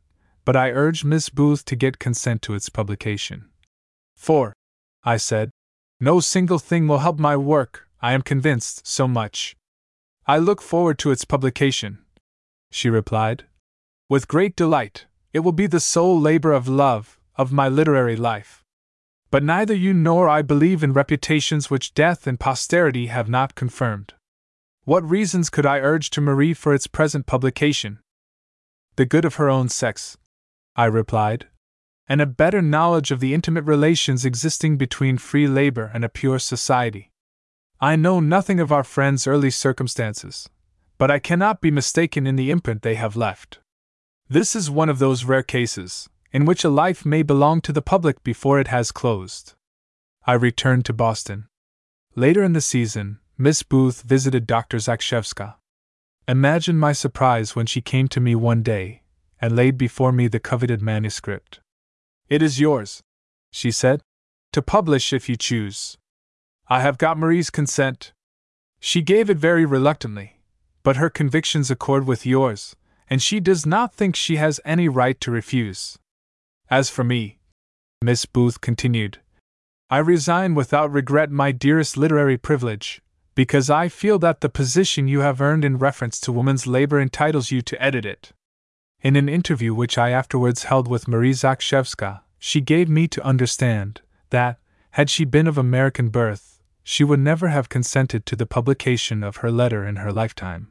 but 0.44 0.54
I 0.54 0.70
urged 0.70 1.04
Miss 1.04 1.28
Booth 1.28 1.64
to 1.64 1.74
get 1.74 1.98
consent 1.98 2.40
to 2.42 2.54
its 2.54 2.68
publication. 2.68 3.50
For, 4.16 4.52
I 5.02 5.16
said, 5.16 5.50
no 5.98 6.20
single 6.20 6.60
thing 6.60 6.86
will 6.86 6.98
help 6.98 7.18
my 7.18 7.36
work, 7.36 7.88
I 8.00 8.12
am 8.12 8.22
convinced, 8.22 8.86
so 8.86 9.08
much. 9.08 9.56
I 10.24 10.38
look 10.38 10.62
forward 10.62 11.00
to 11.00 11.10
its 11.10 11.24
publication, 11.24 11.98
she 12.70 12.88
replied. 12.88 13.46
With 14.08 14.28
great 14.28 14.54
delight, 14.54 15.06
it 15.32 15.40
will 15.40 15.50
be 15.50 15.66
the 15.66 15.80
sole 15.80 16.20
labor 16.20 16.52
of 16.52 16.68
love 16.68 17.18
of 17.36 17.52
my 17.52 17.68
literary 17.68 18.16
life. 18.16 18.64
But 19.30 19.42
neither 19.42 19.74
you 19.74 19.94
nor 19.94 20.28
I 20.28 20.42
believe 20.42 20.82
in 20.82 20.92
reputations 20.92 21.70
which 21.70 21.94
death 21.94 22.26
and 22.26 22.38
posterity 22.38 23.06
have 23.06 23.28
not 23.28 23.54
confirmed. 23.54 24.12
What 24.84 25.08
reasons 25.08 25.48
could 25.48 25.64
I 25.64 25.78
urge 25.78 26.10
to 26.10 26.20
Marie 26.20 26.54
for 26.54 26.74
its 26.74 26.86
present 26.86 27.24
publication? 27.24 28.00
The 28.96 29.06
good 29.06 29.24
of 29.24 29.36
her 29.36 29.48
own 29.48 29.68
sex, 29.68 30.18
I 30.76 30.84
replied, 30.84 31.46
and 32.06 32.20
a 32.20 32.26
better 32.26 32.60
knowledge 32.60 33.10
of 33.10 33.20
the 33.20 33.32
intimate 33.32 33.64
relations 33.64 34.24
existing 34.24 34.76
between 34.76 35.16
free 35.16 35.46
labor 35.46 35.90
and 35.94 36.04
a 36.04 36.10
pure 36.10 36.38
society. 36.38 37.10
I 37.80 37.96
know 37.96 38.20
nothing 38.20 38.60
of 38.60 38.70
our 38.70 38.84
friends' 38.84 39.26
early 39.26 39.50
circumstances, 39.50 40.48
but 40.98 41.10
I 41.10 41.18
cannot 41.18 41.60
be 41.60 41.70
mistaken 41.70 42.26
in 42.26 42.36
the 42.36 42.50
imprint 42.50 42.82
they 42.82 42.96
have 42.96 43.16
left. 43.16 43.60
This 44.28 44.54
is 44.54 44.70
one 44.70 44.88
of 44.88 44.98
those 44.98 45.24
rare 45.24 45.42
cases 45.42 46.08
in 46.32 46.44
which 46.44 46.64
a 46.64 46.68
life 46.68 47.04
may 47.04 47.22
belong 47.22 47.60
to 47.60 47.72
the 47.72 47.82
public 47.82 48.22
before 48.22 48.58
it 48.58 48.68
has 48.68 48.90
closed. 48.90 49.54
I 50.26 50.32
returned 50.32 50.84
to 50.86 50.92
Boston. 50.92 51.48
Later 52.14 52.42
in 52.42 52.52
the 52.52 52.60
season, 52.60 53.18
Miss 53.36 53.62
Booth 53.62 54.02
visited 54.02 54.46
Dr. 54.46 54.78
Zakrzewska. 54.78 55.56
Imagine 56.28 56.78
my 56.78 56.92
surprise 56.92 57.56
when 57.56 57.66
she 57.66 57.80
came 57.80 58.08
to 58.08 58.20
me 58.20 58.34
one 58.34 58.62
day 58.62 59.02
and 59.40 59.56
laid 59.56 59.76
before 59.76 60.12
me 60.12 60.28
the 60.28 60.38
coveted 60.38 60.80
manuscript. 60.80 61.60
It 62.28 62.42
is 62.42 62.60
yours, 62.60 63.02
she 63.50 63.70
said, 63.70 64.00
to 64.52 64.62
publish 64.62 65.12
if 65.12 65.28
you 65.28 65.36
choose. 65.36 65.98
I 66.68 66.80
have 66.80 66.96
got 66.96 67.18
Marie's 67.18 67.50
consent. 67.50 68.12
She 68.78 69.02
gave 69.02 69.28
it 69.28 69.36
very 69.36 69.64
reluctantly, 69.64 70.40
but 70.82 70.96
her 70.96 71.10
convictions 71.10 71.70
accord 71.70 72.06
with 72.06 72.24
yours, 72.24 72.76
and 73.10 73.20
she 73.20 73.40
does 73.40 73.66
not 73.66 73.92
think 73.92 74.14
she 74.14 74.36
has 74.36 74.60
any 74.64 74.88
right 74.88 75.20
to 75.20 75.30
refuse. 75.30 75.98
As 76.72 76.88
for 76.88 77.04
me, 77.04 77.36
Miss 78.00 78.24
Booth 78.24 78.62
continued, 78.62 79.18
I 79.90 79.98
resign 79.98 80.54
without 80.54 80.90
regret 80.90 81.30
my 81.30 81.52
dearest 81.52 81.98
literary 81.98 82.38
privilege, 82.38 83.02
because 83.34 83.68
I 83.68 83.90
feel 83.90 84.18
that 84.20 84.40
the 84.40 84.48
position 84.48 85.06
you 85.06 85.20
have 85.20 85.42
earned 85.42 85.66
in 85.66 85.76
reference 85.76 86.18
to 86.20 86.32
woman's 86.32 86.66
labor 86.66 86.98
entitles 86.98 87.50
you 87.50 87.60
to 87.60 87.82
edit 87.82 88.06
it. 88.06 88.32
In 89.02 89.16
an 89.16 89.28
interview 89.28 89.74
which 89.74 89.98
I 89.98 90.12
afterwards 90.12 90.62
held 90.62 90.88
with 90.88 91.06
Marie 91.06 91.32
Zakrzewska, 91.32 92.22
she 92.38 92.62
gave 92.62 92.88
me 92.88 93.06
to 93.06 93.22
understand 93.22 94.00
that, 94.30 94.58
had 94.92 95.10
she 95.10 95.26
been 95.26 95.46
of 95.46 95.58
American 95.58 96.08
birth, 96.08 96.62
she 96.82 97.04
would 97.04 97.20
never 97.20 97.48
have 97.48 97.68
consented 97.68 98.24
to 98.24 98.34
the 98.34 98.46
publication 98.46 99.22
of 99.22 99.36
her 99.36 99.50
letter 99.50 99.86
in 99.86 99.96
her 99.96 100.10
lifetime. 100.10 100.68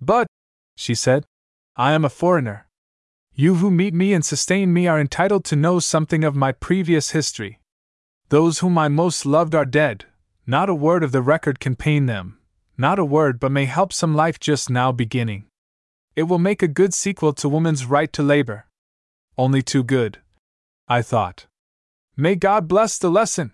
But, 0.00 0.28
she 0.76 0.94
said, 0.94 1.24
I 1.74 1.90
am 1.90 2.04
a 2.04 2.08
foreigner. 2.08 2.68
You 3.36 3.56
who 3.56 3.70
meet 3.70 3.94
me 3.94 4.12
and 4.12 4.24
sustain 4.24 4.72
me 4.72 4.86
are 4.86 5.00
entitled 5.00 5.44
to 5.46 5.56
know 5.56 5.80
something 5.80 6.22
of 6.22 6.36
my 6.36 6.52
previous 6.52 7.10
history. 7.10 7.58
Those 8.28 8.60
whom 8.60 8.78
I 8.78 8.86
most 8.86 9.26
loved 9.26 9.56
are 9.56 9.64
dead, 9.64 10.04
not 10.46 10.68
a 10.68 10.74
word 10.74 11.02
of 11.02 11.10
the 11.10 11.20
record 11.20 11.58
can 11.58 11.74
pain 11.74 12.06
them, 12.06 12.38
not 12.78 13.00
a 13.00 13.04
word 13.04 13.40
but 13.40 13.50
may 13.50 13.64
help 13.64 13.92
some 13.92 14.14
life 14.14 14.38
just 14.38 14.70
now 14.70 14.92
beginning. 14.92 15.46
It 16.14 16.24
will 16.24 16.38
make 16.38 16.62
a 16.62 16.68
good 16.68 16.94
sequel 16.94 17.32
to 17.32 17.48
Woman's 17.48 17.86
Right 17.86 18.12
to 18.12 18.22
Labor. 18.22 18.66
Only 19.36 19.62
too 19.62 19.82
good. 19.82 20.18
I 20.86 21.02
thought. 21.02 21.46
May 22.16 22.36
God 22.36 22.68
bless 22.68 22.98
the 22.98 23.10
lesson! 23.10 23.52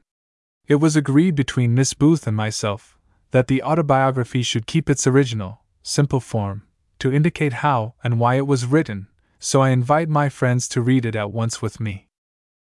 It 0.68 0.74
was 0.74 0.94
agreed 0.94 1.34
between 1.34 1.74
Miss 1.74 1.94
Booth 1.94 2.26
and 2.26 2.36
myself 2.36 2.98
that 3.30 3.46
the 3.46 3.62
autobiography 3.62 4.42
should 4.42 4.66
keep 4.66 4.90
its 4.90 5.06
original, 5.06 5.62
simple 5.82 6.20
form, 6.20 6.64
to 6.98 7.10
indicate 7.10 7.54
how 7.54 7.94
and 8.04 8.20
why 8.20 8.34
it 8.34 8.46
was 8.46 8.66
written, 8.66 9.06
so 9.40 9.62
I 9.62 9.70
invite 9.70 10.08
my 10.08 10.28
friends 10.28 10.68
to 10.68 10.80
read 10.80 11.04
it 11.04 11.16
at 11.16 11.32
once 11.32 11.60
with 11.60 11.80
me. 11.80 12.06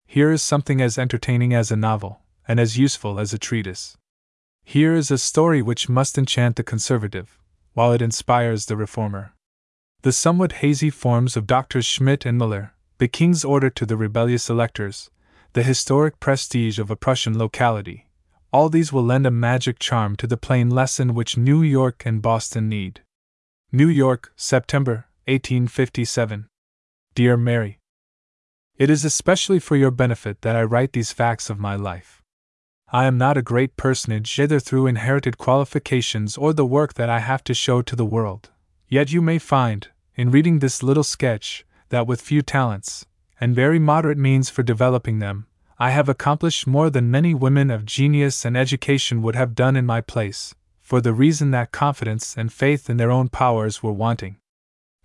Here 0.06 0.30
is 0.30 0.42
something 0.42 0.82
as 0.82 0.98
entertaining 0.98 1.54
as 1.54 1.70
a 1.70 1.76
novel, 1.76 2.20
and 2.46 2.60
as 2.60 2.76
useful 2.76 3.18
as 3.18 3.32
a 3.32 3.38
treatise. 3.38 3.96
Here 4.64 4.94
is 4.94 5.10
a 5.10 5.16
story 5.16 5.62
which 5.62 5.88
must 5.88 6.18
enchant 6.18 6.56
the 6.56 6.62
conservative, 6.62 7.38
while 7.72 7.92
it 7.92 8.02
inspires 8.02 8.66
the 8.66 8.76
reformer. 8.76 9.32
The 10.02 10.12
somewhat 10.12 10.60
hazy 10.60 10.90
forms 10.90 11.36
of 11.36 11.46
Doctors 11.46 11.86
Schmidt 11.86 12.26
and 12.26 12.36
Muller, 12.36 12.74
the 12.98 13.08
king's 13.08 13.44
order 13.44 13.70
to 13.70 13.86
the 13.86 13.96
rebellious 13.96 14.50
electors, 14.50 15.10
the 15.54 15.62
historic 15.62 16.20
prestige 16.20 16.78
of 16.78 16.90
a 16.90 16.96
Prussian 16.96 17.38
locality, 17.38 18.08
all 18.54 18.68
these 18.68 18.92
will 18.92 19.02
lend 19.02 19.26
a 19.26 19.32
magic 19.32 19.80
charm 19.80 20.14
to 20.14 20.28
the 20.28 20.36
plain 20.36 20.70
lesson 20.70 21.12
which 21.12 21.36
New 21.36 21.60
York 21.60 22.04
and 22.06 22.22
Boston 22.22 22.68
need. 22.68 23.00
New 23.72 23.88
York, 23.88 24.32
September 24.36 25.08
1857. 25.26 26.46
Dear 27.14 27.36
Mary, 27.36 27.78
It 28.76 28.90
is 28.90 29.04
especially 29.04 29.60
for 29.60 29.76
your 29.76 29.92
benefit 29.92 30.42
that 30.42 30.56
I 30.56 30.64
write 30.64 30.94
these 30.94 31.12
facts 31.12 31.48
of 31.48 31.60
my 31.60 31.76
life. 31.76 32.24
I 32.88 33.04
am 33.04 33.16
not 33.16 33.36
a 33.36 33.42
great 33.42 33.76
personage 33.76 34.36
either 34.40 34.58
through 34.58 34.88
inherited 34.88 35.38
qualifications 35.38 36.36
or 36.36 36.52
the 36.52 36.66
work 36.66 36.94
that 36.94 37.08
I 37.08 37.20
have 37.20 37.44
to 37.44 37.54
show 37.54 37.82
to 37.82 37.94
the 37.94 38.04
world. 38.04 38.50
Yet 38.88 39.12
you 39.12 39.22
may 39.22 39.38
find, 39.38 39.86
in 40.16 40.32
reading 40.32 40.58
this 40.58 40.82
little 40.82 41.04
sketch, 41.04 41.64
that 41.90 42.08
with 42.08 42.20
few 42.20 42.42
talents, 42.42 43.06
and 43.40 43.54
very 43.54 43.78
moderate 43.78 44.18
means 44.18 44.50
for 44.50 44.64
developing 44.64 45.20
them, 45.20 45.46
I 45.78 45.90
have 45.90 46.08
accomplished 46.08 46.66
more 46.66 46.90
than 46.90 47.12
many 47.12 47.32
women 47.32 47.70
of 47.70 47.86
genius 47.86 48.44
and 48.44 48.56
education 48.56 49.22
would 49.22 49.36
have 49.36 49.54
done 49.54 49.76
in 49.76 49.86
my 49.86 50.00
place, 50.00 50.56
for 50.80 51.00
the 51.00 51.12
reason 51.12 51.52
that 51.52 51.70
confidence 51.70 52.36
and 52.36 52.52
faith 52.52 52.90
in 52.90 52.96
their 52.96 53.12
own 53.12 53.28
powers 53.28 53.84
were 53.84 53.92
wanting. 53.92 54.38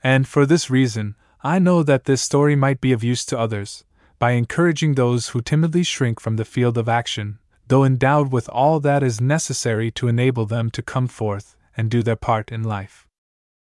And 0.03 0.27
for 0.27 0.47
this 0.47 0.71
reason, 0.71 1.15
I 1.43 1.59
know 1.59 1.83
that 1.83 2.05
this 2.05 2.21
story 2.21 2.55
might 2.55 2.81
be 2.81 2.91
of 2.91 3.03
use 3.03 3.25
to 3.25 3.39
others, 3.39 3.85
by 4.17 4.31
encouraging 4.31 4.95
those 4.95 5.29
who 5.29 5.41
timidly 5.41 5.83
shrink 5.83 6.19
from 6.19 6.35
the 6.35 6.45
field 6.45 6.77
of 6.77 6.89
action, 6.89 7.39
though 7.67 7.85
endowed 7.85 8.31
with 8.31 8.49
all 8.49 8.79
that 8.81 9.03
is 9.03 9.21
necessary 9.21 9.89
to 9.91 10.07
enable 10.07 10.45
them 10.45 10.69
to 10.71 10.81
come 10.81 11.07
forth 11.07 11.55
and 11.77 11.89
do 11.89 12.03
their 12.03 12.15
part 12.17 12.51
in 12.51 12.63
life. 12.63 13.07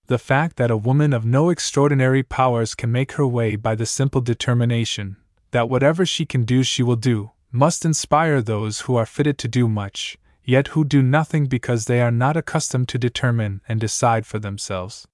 The 0.07 0.17
fact 0.17 0.57
that 0.57 0.71
a 0.71 0.75
woman 0.75 1.13
of 1.13 1.23
no 1.23 1.49
extraordinary 1.49 2.23
powers 2.23 2.75
can 2.75 2.91
make 2.91 3.13
her 3.13 3.25
way 3.25 3.55
by 3.55 3.75
the 3.75 3.85
simple 3.85 4.19
determination 4.19 5.15
that 5.51 5.69
whatever 5.69 6.05
she 6.05 6.25
can 6.25 6.43
do 6.43 6.63
she 6.63 6.81
will 6.83 6.95
do, 6.95 7.31
must 7.51 7.85
inspire 7.85 8.41
those 8.41 8.81
who 8.81 8.95
are 8.95 9.05
fitted 9.05 9.37
to 9.37 9.47
do 9.47 9.67
much, 9.67 10.17
yet 10.43 10.69
who 10.69 10.83
do 10.83 11.01
nothing 11.01 11.45
because 11.45 11.85
they 11.85 12.01
are 12.01 12.11
not 12.11 12.37
accustomed 12.37 12.87
to 12.89 12.97
determine 12.97 13.61
and 13.67 13.79
decide 13.79 14.25
for 14.25 14.39
themselves. 14.39 15.07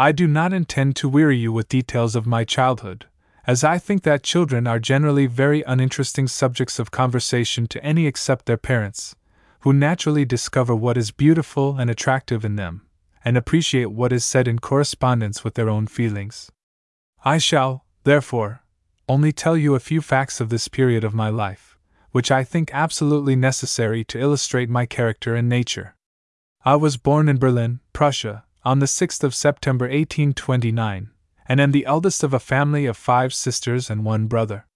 I 0.00 0.12
do 0.12 0.26
not 0.26 0.54
intend 0.54 0.96
to 0.96 1.10
weary 1.10 1.36
you 1.36 1.52
with 1.52 1.68
details 1.68 2.16
of 2.16 2.24
my 2.26 2.42
childhood, 2.42 3.04
as 3.46 3.62
I 3.62 3.76
think 3.76 4.02
that 4.04 4.22
children 4.22 4.66
are 4.66 4.78
generally 4.78 5.26
very 5.26 5.62
uninteresting 5.66 6.26
subjects 6.26 6.78
of 6.78 6.90
conversation 6.90 7.66
to 7.66 7.84
any 7.84 8.06
except 8.06 8.46
their 8.46 8.56
parents, 8.56 9.14
who 9.60 9.74
naturally 9.74 10.24
discover 10.24 10.74
what 10.74 10.96
is 10.96 11.10
beautiful 11.10 11.76
and 11.76 11.90
attractive 11.90 12.46
in 12.46 12.56
them, 12.56 12.86
and 13.26 13.36
appreciate 13.36 13.90
what 13.90 14.10
is 14.10 14.24
said 14.24 14.48
in 14.48 14.58
correspondence 14.58 15.44
with 15.44 15.52
their 15.52 15.68
own 15.68 15.86
feelings. 15.86 16.50
I 17.22 17.36
shall, 17.36 17.84
therefore, 18.04 18.62
only 19.06 19.32
tell 19.32 19.54
you 19.54 19.74
a 19.74 19.80
few 19.80 20.00
facts 20.00 20.40
of 20.40 20.48
this 20.48 20.66
period 20.66 21.04
of 21.04 21.12
my 21.12 21.28
life, 21.28 21.76
which 22.12 22.30
I 22.30 22.42
think 22.42 22.70
absolutely 22.72 23.36
necessary 23.36 24.02
to 24.04 24.18
illustrate 24.18 24.70
my 24.70 24.86
character 24.86 25.34
and 25.34 25.46
nature. 25.46 25.94
I 26.64 26.76
was 26.76 26.96
born 26.96 27.28
in 27.28 27.36
Berlin, 27.36 27.80
Prussia, 27.92 28.44
on 28.62 28.78
the 28.78 28.86
6th 28.86 29.24
of 29.24 29.34
September 29.34 29.86
1829, 29.86 31.10
and 31.48 31.60
am 31.60 31.72
the 31.72 31.86
eldest 31.86 32.22
of 32.22 32.34
a 32.34 32.38
family 32.38 32.84
of 32.84 32.96
five 32.96 33.32
sisters 33.32 33.88
and 33.88 34.04
one 34.04 34.26
brother. 34.26 34.66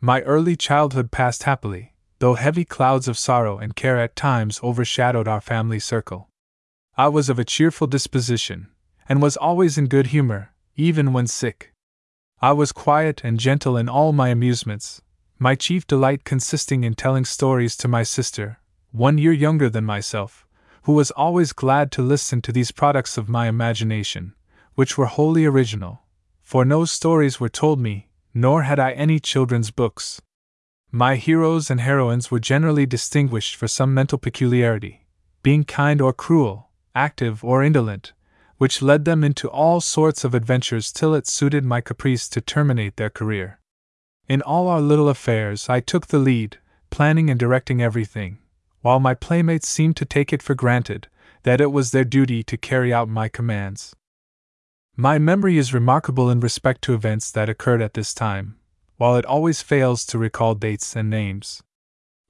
My 0.00 0.20
early 0.22 0.54
childhood 0.54 1.10
passed 1.10 1.42
happily, 1.42 1.94
though 2.20 2.34
heavy 2.34 2.64
clouds 2.64 3.08
of 3.08 3.18
sorrow 3.18 3.58
and 3.58 3.74
care 3.74 3.98
at 3.98 4.14
times 4.14 4.60
overshadowed 4.62 5.26
our 5.26 5.40
family 5.40 5.80
circle. 5.80 6.28
I 6.96 7.08
was 7.08 7.28
of 7.28 7.38
a 7.38 7.44
cheerful 7.44 7.88
disposition, 7.88 8.68
and 9.08 9.20
was 9.20 9.36
always 9.36 9.76
in 9.76 9.86
good 9.86 10.08
humor, 10.08 10.52
even 10.76 11.12
when 11.12 11.26
sick. 11.26 11.72
I 12.40 12.52
was 12.52 12.70
quiet 12.70 13.22
and 13.24 13.40
gentle 13.40 13.76
in 13.76 13.88
all 13.88 14.12
my 14.12 14.28
amusements, 14.28 15.02
my 15.38 15.54
chief 15.54 15.86
delight 15.86 16.24
consisting 16.24 16.84
in 16.84 16.94
telling 16.94 17.24
stories 17.24 17.76
to 17.78 17.88
my 17.88 18.04
sister, 18.04 18.60
one 18.92 19.18
year 19.18 19.32
younger 19.32 19.68
than 19.68 19.84
myself, 19.84 20.45
who 20.86 20.92
was 20.92 21.10
always 21.10 21.52
glad 21.52 21.90
to 21.90 22.00
listen 22.00 22.40
to 22.40 22.52
these 22.52 22.70
products 22.70 23.18
of 23.18 23.28
my 23.28 23.48
imagination, 23.48 24.32
which 24.76 24.96
were 24.96 25.06
wholly 25.06 25.44
original, 25.44 26.02
for 26.42 26.64
no 26.64 26.84
stories 26.84 27.40
were 27.40 27.48
told 27.48 27.80
me, 27.80 28.08
nor 28.32 28.62
had 28.62 28.78
I 28.78 28.92
any 28.92 29.18
children's 29.18 29.72
books. 29.72 30.22
My 30.92 31.16
heroes 31.16 31.70
and 31.70 31.80
heroines 31.80 32.30
were 32.30 32.38
generally 32.38 32.86
distinguished 32.86 33.56
for 33.56 33.66
some 33.66 33.94
mental 33.94 34.16
peculiarity, 34.16 35.04
being 35.42 35.64
kind 35.64 36.00
or 36.00 36.12
cruel, 36.12 36.70
active 36.94 37.42
or 37.42 37.64
indolent, 37.64 38.12
which 38.58 38.80
led 38.80 39.04
them 39.04 39.24
into 39.24 39.48
all 39.48 39.80
sorts 39.80 40.22
of 40.22 40.36
adventures 40.36 40.92
till 40.92 41.16
it 41.16 41.26
suited 41.26 41.64
my 41.64 41.80
caprice 41.80 42.28
to 42.28 42.40
terminate 42.40 42.96
their 42.96 43.10
career. 43.10 43.58
In 44.28 44.40
all 44.40 44.68
our 44.68 44.80
little 44.80 45.08
affairs, 45.08 45.68
I 45.68 45.80
took 45.80 46.06
the 46.06 46.20
lead, 46.20 46.58
planning 46.90 47.28
and 47.28 47.40
directing 47.40 47.82
everything, 47.82 48.38
while 48.86 49.00
my 49.00 49.14
playmates 49.14 49.68
seemed 49.68 49.96
to 49.96 50.04
take 50.04 50.32
it 50.32 50.40
for 50.40 50.54
granted 50.54 51.08
that 51.42 51.60
it 51.60 51.72
was 51.72 51.90
their 51.90 52.04
duty 52.04 52.44
to 52.44 52.56
carry 52.56 52.92
out 52.92 53.08
my 53.08 53.28
commands. 53.28 53.96
My 54.94 55.18
memory 55.18 55.58
is 55.58 55.74
remarkable 55.74 56.30
in 56.30 56.38
respect 56.38 56.82
to 56.82 56.94
events 56.94 57.32
that 57.32 57.48
occurred 57.48 57.82
at 57.82 57.94
this 57.94 58.14
time, 58.14 58.54
while 58.96 59.16
it 59.16 59.26
always 59.26 59.60
fails 59.60 60.06
to 60.06 60.18
recall 60.18 60.54
dates 60.54 60.94
and 60.94 61.10
names. 61.10 61.64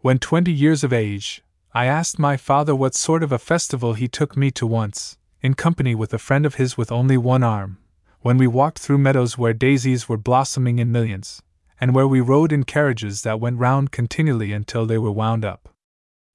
When 0.00 0.18
twenty 0.18 0.50
years 0.50 0.82
of 0.82 0.94
age, 0.94 1.42
I 1.74 1.84
asked 1.84 2.18
my 2.18 2.38
father 2.38 2.74
what 2.74 2.94
sort 2.94 3.22
of 3.22 3.32
a 3.32 3.38
festival 3.38 3.92
he 3.92 4.08
took 4.08 4.34
me 4.34 4.50
to 4.52 4.66
once, 4.66 5.18
in 5.42 5.52
company 5.52 5.94
with 5.94 6.14
a 6.14 6.18
friend 6.26 6.46
of 6.46 6.54
his 6.54 6.78
with 6.78 6.90
only 6.90 7.18
one 7.18 7.42
arm, 7.42 7.76
when 8.22 8.38
we 8.38 8.46
walked 8.46 8.78
through 8.78 8.96
meadows 8.96 9.36
where 9.36 9.52
daisies 9.52 10.08
were 10.08 10.16
blossoming 10.16 10.78
in 10.78 10.90
millions, 10.90 11.42
and 11.78 11.94
where 11.94 12.08
we 12.08 12.22
rode 12.22 12.50
in 12.50 12.64
carriages 12.64 13.20
that 13.24 13.40
went 13.40 13.58
round 13.58 13.92
continually 13.92 14.54
until 14.54 14.86
they 14.86 14.96
were 14.96 15.12
wound 15.12 15.44
up. 15.44 15.68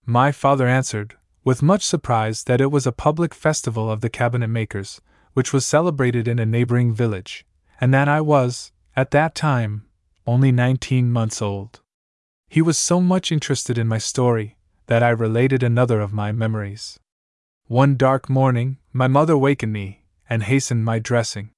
My 0.05 0.31
father 0.31 0.67
answered, 0.67 1.15
with 1.43 1.61
much 1.61 1.85
surprise, 1.85 2.43
that 2.45 2.61
it 2.61 2.71
was 2.71 2.85
a 2.85 2.91
public 2.91 3.33
festival 3.33 3.91
of 3.91 4.01
the 4.01 4.09
cabinet 4.09 4.47
makers, 4.47 5.01
which 5.33 5.53
was 5.53 5.65
celebrated 5.65 6.27
in 6.27 6.39
a 6.39 6.45
neighboring 6.45 6.93
village, 6.93 7.45
and 7.79 7.93
that 7.93 8.07
I 8.07 8.21
was, 8.21 8.71
at 8.95 9.11
that 9.11 9.35
time, 9.35 9.85
only 10.27 10.51
nineteen 10.51 11.11
months 11.11 11.41
old. 11.41 11.81
He 12.49 12.61
was 12.61 12.77
so 12.77 12.99
much 12.99 13.31
interested 13.31 13.77
in 13.77 13.87
my 13.87 13.97
story 13.97 14.57
that 14.87 15.01
I 15.01 15.09
related 15.09 15.63
another 15.63 16.01
of 16.01 16.13
my 16.13 16.31
memories. 16.31 16.99
One 17.67 17.95
dark 17.95 18.29
morning, 18.29 18.77
my 18.91 19.07
mother 19.07 19.37
wakened 19.37 19.71
me 19.71 20.03
and 20.29 20.43
hastened 20.43 20.83
my 20.83 20.99
dressing. 20.99 21.51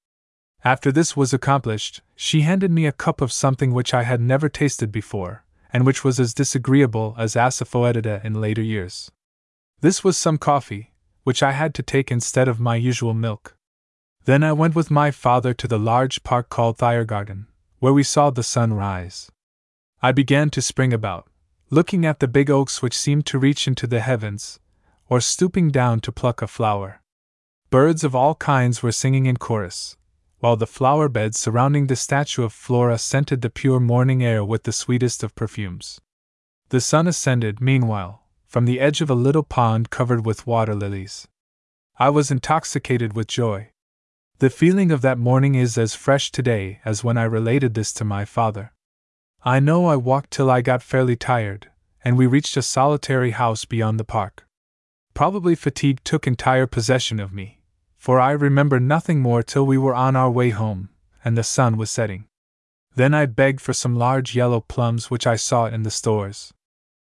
After 0.64 0.92
this 0.92 1.16
was 1.16 1.34
accomplished, 1.34 2.00
she 2.14 2.42
handed 2.42 2.70
me 2.70 2.86
a 2.86 2.92
cup 2.92 3.20
of 3.20 3.32
something 3.32 3.72
which 3.72 3.92
I 3.92 4.04
had 4.04 4.20
never 4.20 4.48
tasted 4.48 4.92
before, 4.92 5.43
and 5.74 5.84
which 5.84 6.04
was 6.04 6.20
as 6.20 6.32
disagreeable 6.32 7.16
as 7.18 7.34
asafoetida 7.34 8.24
in 8.24 8.40
later 8.40 8.62
years. 8.62 9.10
This 9.80 10.04
was 10.04 10.16
some 10.16 10.38
coffee, 10.38 10.92
which 11.24 11.42
I 11.42 11.50
had 11.50 11.74
to 11.74 11.82
take 11.82 12.12
instead 12.12 12.46
of 12.46 12.60
my 12.60 12.76
usual 12.76 13.12
milk. 13.12 13.56
Then 14.24 14.44
I 14.44 14.52
went 14.52 14.76
with 14.76 14.90
my 14.90 15.10
father 15.10 15.52
to 15.52 15.66
the 15.66 15.78
large 15.78 16.22
park 16.22 16.48
called 16.48 16.78
Thiergarten, 16.78 17.48
where 17.80 17.92
we 17.92 18.04
saw 18.04 18.30
the 18.30 18.44
sun 18.44 18.72
rise. 18.72 19.32
I 20.00 20.12
began 20.12 20.48
to 20.50 20.62
spring 20.62 20.92
about, 20.92 21.28
looking 21.70 22.06
at 22.06 22.20
the 22.20 22.28
big 22.28 22.50
oaks 22.50 22.80
which 22.80 22.96
seemed 22.96 23.26
to 23.26 23.38
reach 23.38 23.66
into 23.66 23.88
the 23.88 24.00
heavens, 24.00 24.60
or 25.08 25.20
stooping 25.20 25.70
down 25.70 25.98
to 26.00 26.12
pluck 26.12 26.40
a 26.40 26.46
flower. 26.46 27.02
Birds 27.70 28.04
of 28.04 28.14
all 28.14 28.36
kinds 28.36 28.80
were 28.80 28.92
singing 28.92 29.26
in 29.26 29.38
chorus, 29.38 29.96
while 30.44 30.56
the 30.56 30.66
flower 30.66 31.08
beds 31.08 31.38
surrounding 31.38 31.86
the 31.86 31.96
statue 31.96 32.42
of 32.42 32.52
Flora 32.52 32.98
scented 32.98 33.40
the 33.40 33.48
pure 33.48 33.80
morning 33.80 34.22
air 34.22 34.44
with 34.44 34.64
the 34.64 34.72
sweetest 34.72 35.22
of 35.22 35.34
perfumes. 35.34 36.02
The 36.68 36.82
sun 36.82 37.06
ascended, 37.06 37.62
meanwhile, 37.62 38.24
from 38.46 38.66
the 38.66 38.78
edge 38.78 39.00
of 39.00 39.08
a 39.08 39.14
little 39.14 39.42
pond 39.42 39.88
covered 39.88 40.26
with 40.26 40.46
water 40.46 40.74
lilies. 40.74 41.26
I 41.98 42.10
was 42.10 42.30
intoxicated 42.30 43.14
with 43.14 43.26
joy. 43.26 43.70
The 44.38 44.50
feeling 44.50 44.92
of 44.92 45.00
that 45.00 45.16
morning 45.16 45.54
is 45.54 45.78
as 45.78 45.94
fresh 45.94 46.30
today 46.30 46.78
as 46.84 47.02
when 47.02 47.16
I 47.16 47.24
related 47.24 47.72
this 47.72 47.90
to 47.94 48.04
my 48.04 48.26
father. 48.26 48.74
I 49.46 49.60
know 49.60 49.86
I 49.86 49.96
walked 49.96 50.30
till 50.30 50.50
I 50.50 50.60
got 50.60 50.82
fairly 50.82 51.16
tired, 51.16 51.70
and 52.04 52.18
we 52.18 52.26
reached 52.26 52.58
a 52.58 52.60
solitary 52.60 53.30
house 53.30 53.64
beyond 53.64 53.98
the 53.98 54.04
park. 54.04 54.46
Probably 55.14 55.54
fatigue 55.54 56.04
took 56.04 56.26
entire 56.26 56.66
possession 56.66 57.18
of 57.18 57.32
me, 57.32 57.62
for 58.04 58.20
I 58.20 58.32
remember 58.32 58.78
nothing 58.78 59.20
more 59.20 59.42
till 59.42 59.64
we 59.64 59.78
were 59.78 59.94
on 59.94 60.14
our 60.14 60.30
way 60.30 60.50
home, 60.50 60.90
and 61.24 61.38
the 61.38 61.42
sun 61.42 61.78
was 61.78 61.90
setting. 61.90 62.26
Then 62.94 63.14
I 63.14 63.24
begged 63.24 63.62
for 63.62 63.72
some 63.72 63.96
large 63.96 64.36
yellow 64.36 64.60
plums 64.60 65.10
which 65.10 65.26
I 65.26 65.36
saw 65.36 65.64
in 65.68 65.84
the 65.84 65.90
stores. 65.90 66.52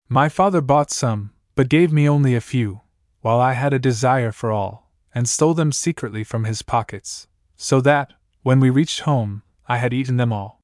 My 0.10 0.28
father 0.28 0.60
bought 0.60 0.92
some, 0.92 1.32
but 1.56 1.70
gave 1.70 1.94
me 1.94 2.10
only 2.10 2.36
a 2.36 2.42
few, 2.42 2.82
while 3.22 3.40
I 3.40 3.54
had 3.54 3.72
a 3.72 3.80
desire 3.80 4.34
for 4.34 4.52
all, 4.52 4.92
and 5.16 5.30
stole 5.30 5.54
them 5.54 5.72
secretly 5.72 6.26
from 6.26 6.44
his 6.44 6.62
pockets, 6.62 7.30
so 7.56 7.80
that, 7.80 8.12
when 8.44 8.60
we 8.60 8.70
reached 8.70 9.08
home, 9.08 9.44
I 9.70 9.78
had 9.78 9.94
eaten 9.94 10.18
them 10.18 10.34
all. 10.34 10.60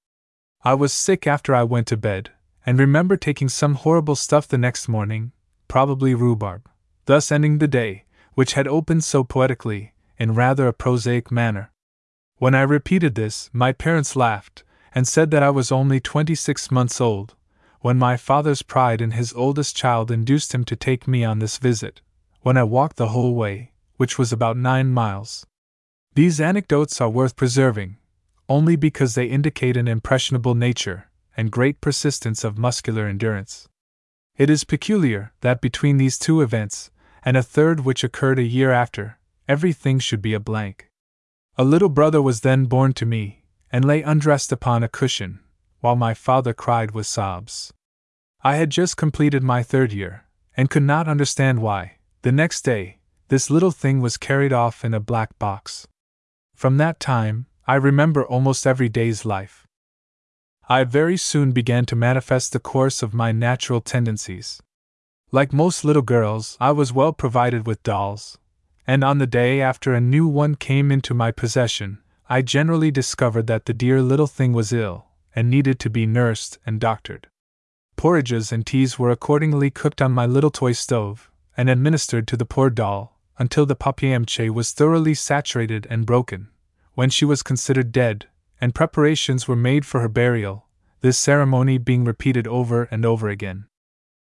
I 0.62 0.74
was 0.74 0.92
sick 0.92 1.26
after 1.26 1.56
I 1.56 1.64
went 1.64 1.88
to 1.88 1.96
bed, 1.96 2.32
and 2.66 2.78
remember 2.78 3.16
taking 3.16 3.48
some 3.48 3.76
horrible 3.76 4.18
stuff 4.18 4.46
the 4.46 4.58
next 4.58 4.90
morning, 4.90 5.32
probably 5.70 6.14
rhubarb, 6.14 6.70
thus 7.06 7.32
ending 7.32 7.60
the 7.60 7.68
day, 7.70 8.04
which 8.34 8.56
had 8.56 8.68
opened 8.68 9.06
so 9.06 9.24
poetically, 9.24 9.94
in 10.18 10.34
rather 10.34 10.68
a 10.68 10.74
prosaic 10.74 11.32
manner. 11.32 11.72
When 12.38 12.56
I 12.56 12.62
repeated 12.62 13.16
this, 13.16 13.50
my 13.54 13.72
parents 13.72 14.16
laughed, 14.16 14.64
and 14.94 15.08
said 15.08 15.32
that 15.32 15.44
I 15.44 15.50
was 15.50 15.72
only 15.72 16.00
twenty 16.00 16.36
six 16.36 16.72
months 16.72 17.00
old, 17.02 17.36
when 17.82 17.98
my 17.98 18.18
father's 18.18 18.62
pride 18.62 19.02
in 19.02 19.12
his 19.12 19.34
oldest 19.34 19.76
child 19.76 20.12
induced 20.12 20.54
him 20.54 20.64
to 20.66 20.76
take 20.76 21.08
me 21.08 21.24
on 21.24 21.40
this 21.40 21.58
visit, 21.58 22.02
when 22.42 22.58
I 22.58 22.64
walked 22.64 22.98
the 22.98 23.10
whole 23.10 23.36
way, 23.36 23.72
which 23.98 24.18
was 24.18 24.32
about 24.32 24.58
nine 24.58 24.90
miles. 24.90 25.46
These 26.16 26.42
anecdotes 26.42 27.00
are 27.00 27.10
worth 27.10 27.36
preserving, 27.36 27.98
only 28.50 28.76
because 28.76 29.16
they 29.16 29.26
indicate 29.26 29.78
an 29.78 29.88
impressionable 29.88 30.56
nature 30.56 31.10
and 31.36 31.52
great 31.52 31.82
persistence 31.82 32.44
of 32.44 32.58
muscular 32.58 33.06
endurance. 33.06 33.68
It 34.38 34.50
is 34.50 34.64
peculiar 34.64 35.34
that 35.42 35.62
between 35.62 35.98
these 35.98 36.18
two 36.18 36.42
events, 36.42 36.90
and 37.24 37.38
a 37.38 37.44
third 37.44 37.82
which 37.82 38.04
occurred 38.04 38.40
a 38.40 38.44
year 38.44 38.72
after, 38.72 39.20
everything 39.48 40.00
should 40.00 40.22
be 40.22 40.34
a 40.34 40.40
blank. 40.40 40.90
A 41.58 41.64
little 41.64 41.90
brother 41.90 42.22
was 42.22 42.42
then 42.42 42.66
born 42.66 42.94
to 42.94 43.06
me, 43.06 43.44
and 43.72 43.84
lay 43.84 44.02
undressed 44.02 44.52
upon 44.52 44.84
a 44.84 44.90
cushion, 44.90 45.40
while 45.80 45.96
my 45.96 46.14
father 46.14 46.54
cried 46.54 46.92
with 46.92 47.08
sobs. 47.08 47.74
I 48.44 48.56
had 48.56 48.70
just 48.70 48.98
completed 48.98 49.44
my 49.44 49.64
third 49.64 49.92
year, 49.92 50.26
and 50.56 50.70
could 50.70 50.84
not 50.84 51.08
understand 51.08 51.60
why, 51.60 51.98
the 52.22 52.32
next 52.32 52.62
day, 52.64 53.00
this 53.30 53.50
little 53.50 53.72
thing 53.72 54.02
was 54.02 54.18
carried 54.18 54.54
off 54.54 54.86
in 54.86 54.94
a 54.94 55.00
black 55.00 55.38
box. 55.40 55.88
From 56.56 56.78
that 56.78 57.00
time, 57.00 57.48
I 57.68 57.76
remember 57.76 58.26
almost 58.26 58.66
every 58.66 58.90
day's 58.90 59.26
life. 59.26 59.68
I 60.70 60.84
very 60.84 61.18
soon 61.18 61.52
began 61.52 61.86
to 61.86 61.96
manifest 61.96 62.54
the 62.54 62.60
course 62.60 63.02
of 63.02 63.14
my 63.14 63.32
natural 63.32 63.82
tendencies. 63.82 64.62
Like 65.32 65.52
most 65.52 65.84
little 65.84 66.02
girls, 66.02 66.58
I 66.60 66.72
was 66.72 66.94
well 66.94 67.14
provided 67.14 67.68
with 67.68 67.84
dolls, 67.84 68.38
and 68.88 69.04
on 69.04 69.18
the 69.18 69.28
day 69.28 69.60
after 69.60 69.94
a 69.94 70.02
new 70.02 70.26
one 70.26 70.56
came 70.56 70.92
into 70.92 71.14
my 71.14 71.30
possession, 71.30 72.00
I 72.30 72.42
generally 72.42 72.90
discovered 72.90 73.48
that 73.48 73.66
the 73.66 73.74
dear 73.74 74.02
little 74.02 74.28
thing 74.28 74.54
was 74.54 74.72
ill, 74.72 75.08
and 75.36 75.50
needed 75.50 75.78
to 75.80 75.90
be 75.90 76.06
nursed 76.06 76.58
and 76.66 76.80
doctored. 76.80 77.28
Porridges 77.98 78.52
and 78.52 78.66
teas 78.66 78.98
were 78.98 79.12
accordingly 79.12 79.70
cooked 79.70 80.02
on 80.02 80.14
my 80.14 80.26
little 80.26 80.52
toy 80.52 80.72
stove, 80.72 81.30
and 81.58 81.70
administered 81.70 82.28
to 82.28 82.38
the 82.38 82.46
poor 82.46 82.70
doll, 82.70 83.20
until 83.38 83.66
the 83.66 83.76
papier 83.76 84.18
mâché 84.20 84.50
was 84.50 84.72
thoroughly 84.72 85.14
saturated 85.14 85.86
and 85.90 86.06
broken, 86.06 86.48
when 86.94 87.10
she 87.10 87.26
was 87.26 87.44
considered 87.44 87.92
dead, 87.92 88.28
and 88.62 88.74
preparations 88.74 89.48
were 89.48 89.56
made 89.56 89.86
for 89.86 90.00
her 90.00 90.08
burial, 90.08 90.68
this 91.02 91.18
ceremony 91.18 91.78
being 91.78 92.04
repeated 92.04 92.48
over 92.48 92.84
and 92.86 93.06
over 93.06 93.30
again. 93.30 93.66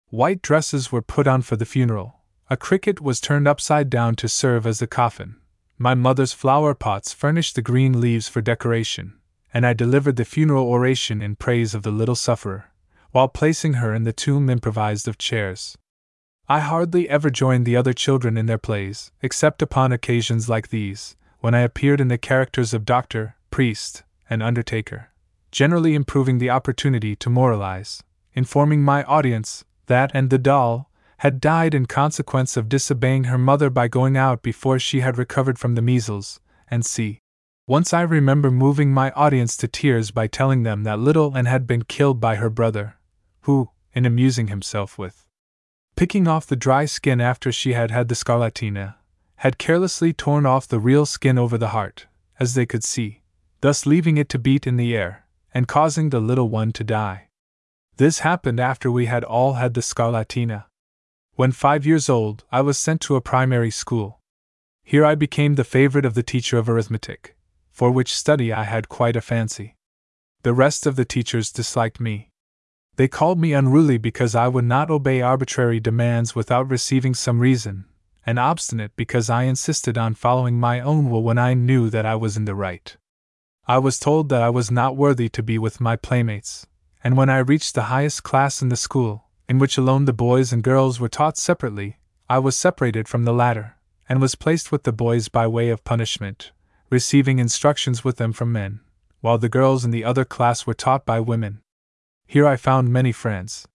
White 0.09 0.43
dresses 0.43 0.91
were 0.91 1.03
put 1.03 1.27
on 1.27 1.43
for 1.43 1.57
the 1.57 1.67
funeral, 1.67 2.21
a 2.51 2.57
cricket 2.57 3.01
was 3.01 3.21
turned 3.21 3.49
upside 3.49 3.89
down 3.89 4.15
to 4.15 4.29
serve 4.29 4.67
as 4.67 4.79
the 4.79 4.87
coffin. 4.87 5.37
My 5.79 5.95
mother's 5.95 6.33
flower 6.33 6.75
pots 6.75 7.13
furnished 7.13 7.55
the 7.55 7.63
green 7.63 8.01
leaves 8.01 8.29
for 8.29 8.41
decoration, 8.43 9.15
and 9.53 9.67
I 9.67 9.73
delivered 9.73 10.17
the 10.17 10.25
funeral 10.25 10.67
oration 10.67 11.23
in 11.23 11.37
praise 11.37 11.75
of 11.75 11.83
the 11.83 11.91
little 11.91 12.15
sufferer, 12.15 12.71
while 13.13 13.29
placing 13.29 13.75
her 13.75 13.95
in 13.95 14.05
the 14.05 14.13
tomb 14.13 14.51
improvised 14.51 15.09
of 15.09 15.19
chairs. 15.19 15.79
I 16.47 16.61
hardly 16.61 17.09
ever 17.09 17.31
joined 17.31 17.65
the 17.65 17.77
other 17.77 17.95
children 17.95 18.37
in 18.37 18.47
their 18.47 18.59
plays, 18.59 19.11
except 19.23 19.63
upon 19.63 19.93
occasions 19.93 20.49
like 20.49 20.69
these, 20.69 21.17
when 21.41 21.55
I 21.55 21.61
appeared 21.61 22.01
in 22.01 22.09
the 22.09 22.19
characters 22.19 22.75
of 22.75 22.85
doctor, 22.85 23.37
priest, 23.51 24.03
and 24.29 24.43
undertaker, 24.43 25.11
generally 25.51 25.95
improving 25.95 26.39
the 26.39 26.51
opportunity 26.51 27.17
to 27.17 27.31
moralize, 27.31 28.03
informing 28.35 28.83
my 28.83 29.03
audience 29.05 29.65
that 29.87 30.11
and 30.13 30.29
the 30.29 30.39
doll 30.39 30.91
had 31.19 31.41
died 31.41 31.75
in 31.75 31.87
consequence 31.87 32.57
of 32.57 32.69
disobeying 32.69 33.25
her 33.25 33.39
mother 33.39 33.71
by 33.71 33.89
going 33.89 34.17
out 34.17 34.43
before 34.43 34.79
she 34.79 35.01
had 35.01 35.19
recovered 35.19 35.59
from 35.59 35.75
the 35.75 35.83
measles, 35.83 36.41
and 36.69 36.85
see. 36.85 37.21
Once 37.67 37.95
I 37.95 38.03
remember 38.03 38.51
moving 38.51 38.93
my 38.93 39.11
audience 39.13 39.57
to 39.59 39.69
tears 39.69 40.11
by 40.11 40.27
telling 40.27 40.65
them 40.65 40.85
that 40.85 40.99
little 40.99 41.37
Anne 41.37 41.47
had 41.47 41.67
been 41.67 41.83
killed 41.83 42.21
by 42.21 42.37
her 42.37 42.51
brother, 42.51 42.97
who, 43.43 43.71
in 43.95 44.05
amusing 44.05 44.49
himself 44.49 44.99
with 44.99 45.25
picking 45.97 46.27
off 46.27 46.47
the 46.47 46.57
dry 46.57 46.85
skin 46.85 47.21
after 47.21 47.53
she 47.53 47.73
had 47.73 47.91
had 47.91 48.09
the 48.09 48.15
scarlatina, 48.15 48.97
had 49.37 49.59
carelessly 49.59 50.13
torn 50.13 50.45
off 50.45 50.69
the 50.69 50.81
real 50.81 51.07
skin 51.07 51.39
over 51.39 51.57
the 51.57 51.69
heart, 51.69 52.07
as 52.41 52.55
they 52.55 52.67
could 52.67 52.85
see, 52.85 53.23
thus 53.61 53.87
leaving 53.87 54.17
it 54.17 54.29
to 54.29 54.39
beat 54.39 54.67
in 54.67 54.77
the 54.77 54.97
air, 54.97 55.25
and 55.53 55.69
causing 55.69 56.11
the 56.11 56.21
little 56.21 56.49
one 56.49 56.73
to 56.73 56.85
die. 56.85 57.29
This 57.97 58.21
happened 58.21 58.59
after 58.59 58.91
we 58.91 59.07
had 59.07 59.23
all 59.23 59.55
had 59.55 59.75
the 59.75 59.81
scarlatina. 59.81 60.65
When 61.37 61.51
five 61.51 61.85
years 61.85 62.09
old, 62.09 62.45
I 62.53 62.61
was 62.61 62.79
sent 62.79 63.01
to 63.03 63.17
a 63.17 63.21
primary 63.21 63.73
school. 63.73 64.21
Here 64.85 65.05
I 65.05 65.17
became 65.17 65.57
the 65.57 65.65
favorite 65.65 66.05
of 66.05 66.15
the 66.15 66.23
teacher 66.23 66.59
of 66.59 66.69
arithmetic, 66.69 67.37
for 67.73 67.91
which 67.91 68.15
study 68.15 68.53
I 68.53 68.63
had 68.63 68.89
quite 68.89 69.17
a 69.17 69.21
fancy. 69.21 69.75
The 70.45 70.55
rest 70.55 70.87
of 70.87 70.95
the 70.95 71.05
teachers 71.05 71.51
disliked 71.51 71.99
me. 71.99 72.31
They 72.95 73.09
called 73.09 73.41
me 73.41 73.53
unruly 73.53 73.99
because 73.99 74.37
I 74.37 74.47
would 74.47 74.65
not 74.65 74.93
obey 74.93 75.23
arbitrary 75.23 75.81
demands 75.81 76.37
without 76.37 76.71
receiving 76.71 77.15
some 77.15 77.41
reason, 77.41 77.87
and 78.25 78.39
obstinate 78.39 78.95
because 78.95 79.29
I 79.29 79.43
insisted 79.43 79.99
on 79.99 80.15
following 80.15 80.61
my 80.61 80.79
own 80.79 81.11
will 81.11 81.25
when 81.25 81.39
I 81.39 81.55
knew 81.55 81.91
that 81.91 82.07
I 82.07 82.15
was 82.15 82.37
in 82.37 82.45
the 82.45 82.55
right. 82.55 82.97
I 83.67 83.79
was 83.79 83.99
told 83.99 84.29
that 84.29 84.43
I 84.43 84.51
was 84.51 84.71
not 84.71 84.97
worthy 84.97 85.29
to 85.31 85.43
be 85.43 85.59
with 85.59 85.81
my 85.81 85.97
playmates, 85.97 86.69
and 87.03 87.17
when 87.17 87.29
I 87.29 87.39
reached 87.39 87.75
the 87.75 87.85
highest 87.85 88.23
class 88.23 88.63
in 88.63 88.69
the 88.69 88.77
school, 88.77 89.24
in 89.49 89.59
which 89.59 89.77
alone 89.77 90.05
the 90.05 90.13
boys 90.13 90.53
and 90.53 90.63
girls 90.63 90.99
were 90.99 91.09
taught 91.09 91.37
separately, 91.37 91.99
I 92.29 92.39
was 92.39 92.57
separated 92.57 93.09
from 93.09 93.25
the 93.25 93.33
latter, 93.33 93.77
and 94.09 94.21
was 94.21 94.35
placed 94.35 94.73
with 94.73 94.85
the 94.85 94.93
boys 94.93 95.29
by 95.29 95.47
way 95.47 95.69
of 95.69 95.85
punishment, 95.85 96.53
receiving 96.91 97.39
instructions 97.39 98.05
with 98.05 98.17
them 98.17 98.33
from 98.33 98.53
men, 98.53 98.81
while 99.21 99.39
the 99.39 99.49
girls 99.49 99.85
in 99.85 99.91
the 99.91 100.05
other 100.05 100.25
class 100.25 100.67
were 100.67 100.75
taught 100.75 101.05
by 101.05 101.21
women. 101.21 101.61
Here 102.27 102.47
I 102.47 102.57
found 102.57 102.93
many 102.93 103.13
friends. 103.13 103.69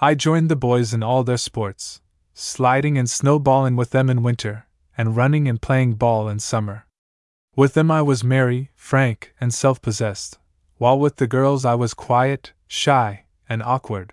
I 0.00 0.14
joined 0.14 0.48
the 0.48 0.56
boys 0.56 0.94
in 0.94 1.02
all 1.02 1.24
their 1.24 1.36
sports, 1.36 2.00
sliding 2.32 2.98
and 2.98 3.08
snowballing 3.08 3.76
with 3.76 3.90
them 3.90 4.10
in 4.10 4.22
winter, 4.22 4.66
and 4.96 5.16
running 5.16 5.48
and 5.48 5.60
playing 5.60 5.94
ball 5.94 6.28
in 6.28 6.38
summer. 6.38 6.86
With 7.56 7.74
them 7.74 7.90
I 7.90 8.02
was 8.02 8.24
merry, 8.24 8.70
frank, 8.74 9.34
and 9.40 9.52
self 9.54 9.80
possessed, 9.80 10.38
while 10.78 10.98
with 10.98 11.16
the 11.16 11.26
girls 11.26 11.64
I 11.64 11.74
was 11.74 11.94
quiet, 11.94 12.52
shy, 12.66 13.24
and 13.48 13.62
awkward. 13.62 14.12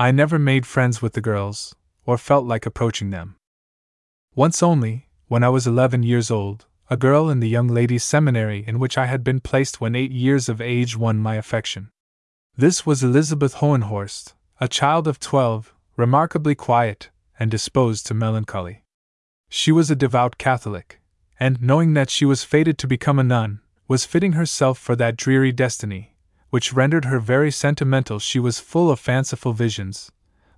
I 0.00 0.12
never 0.12 0.38
made 0.38 0.64
friends 0.64 1.02
with 1.02 1.14
the 1.14 1.20
girls, 1.20 1.74
or 2.06 2.16
felt 2.16 2.44
like 2.46 2.64
approaching 2.64 3.10
them. 3.10 3.34
Once 4.32 4.62
only, 4.62 5.08
when 5.26 5.42
I 5.42 5.48
was 5.48 5.66
eleven 5.66 6.04
years 6.04 6.30
old, 6.30 6.66
a 6.88 6.96
girl 6.96 7.28
in 7.28 7.40
the 7.40 7.48
young 7.48 7.66
ladies' 7.66 8.04
seminary 8.04 8.64
in 8.64 8.78
which 8.78 8.96
I 8.96 9.06
had 9.06 9.24
been 9.24 9.40
placed 9.40 9.80
when 9.80 9.96
eight 9.96 10.12
years 10.12 10.48
of 10.48 10.60
age 10.60 10.96
won 10.96 11.18
my 11.18 11.34
affection. 11.34 11.90
This 12.56 12.86
was 12.86 13.02
Elizabeth 13.02 13.54
Hohenhorst, 13.56 14.34
a 14.60 14.68
child 14.68 15.08
of 15.08 15.18
twelve, 15.18 15.74
remarkably 15.96 16.54
quiet, 16.54 17.10
and 17.40 17.50
disposed 17.50 18.06
to 18.06 18.14
melancholy. 18.14 18.84
She 19.48 19.72
was 19.72 19.90
a 19.90 19.96
devout 19.96 20.38
Catholic, 20.38 21.00
and, 21.40 21.60
knowing 21.60 21.94
that 21.94 22.08
she 22.08 22.24
was 22.24 22.44
fated 22.44 22.78
to 22.78 22.86
become 22.86 23.18
a 23.18 23.24
nun, 23.24 23.62
was 23.88 24.04
fitting 24.04 24.34
herself 24.34 24.78
for 24.78 24.94
that 24.94 25.16
dreary 25.16 25.50
destiny, 25.50 26.14
which 26.50 26.72
rendered 26.72 27.04
her 27.04 27.18
very 27.18 27.50
sentimental. 27.50 28.18
She 28.18 28.38
was 28.38 28.60
full 28.60 28.90
of 28.90 28.98
fanciful 28.98 29.52
visions, 29.52 30.10